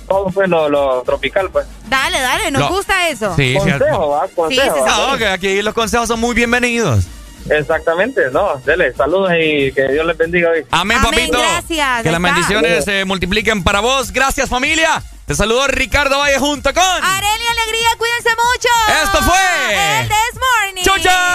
todo 0.07 0.25
pues 0.29 0.47
lo, 0.47 0.69
lo 0.69 1.01
tropical, 1.03 1.49
pues. 1.49 1.65
Dale, 1.87 2.19
dale, 2.21 2.51
nos 2.51 2.61
No. 2.61 2.69
gusta 2.69 3.09
eso. 3.09 3.35
Sí, 3.35 3.55
Consejo. 3.57 4.09
¿va? 4.09 4.27
Consejo. 4.35 4.61
Sí, 4.63 4.69
sí, 4.75 4.79
sí. 4.85 5.01
No, 5.11 5.17
que 5.17 5.27
aquí 5.27 5.61
los 5.63 5.73
consejos 5.73 6.07
son 6.07 6.19
muy 6.19 6.35
bienvenidos. 6.35 7.05
Exactamente, 7.49 8.21
no, 8.31 8.55
dele, 8.65 8.91
saludos 8.93 9.31
y 9.39 9.71
que 9.71 9.87
Dios 9.91 10.05
les 10.05 10.17
bendiga 10.17 10.49
hoy. 10.49 10.65
Amén, 10.71 10.97
Amén, 10.97 11.11
papito. 11.11 11.37
gracias, 11.39 12.01
Que 12.03 12.11
las 12.11 12.21
bendiciones 12.21 12.85
se 12.85 13.05
multipliquen 13.05 13.63
para 13.63 13.79
vos. 13.81 14.11
Gracias, 14.11 14.49
familia. 14.49 15.01
Te 15.25 15.33
saludó 15.35 15.67
Ricardo 15.67 16.17
Valle 16.19 16.37
junto 16.39 16.71
con. 16.73 16.83
Areli 16.83 17.43
Alegría, 17.51 17.89
cuídense 17.97 18.29
mucho. 18.29 19.03
Esto 19.03 19.23
fue. 19.23 19.99
El 20.01 20.07
This 20.07 20.39
Morning. 20.39 20.83
¡Chau, 20.83 20.97
chau! 20.99 21.34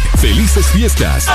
¡Felices 0.21 0.67
fiestas! 0.67 1.27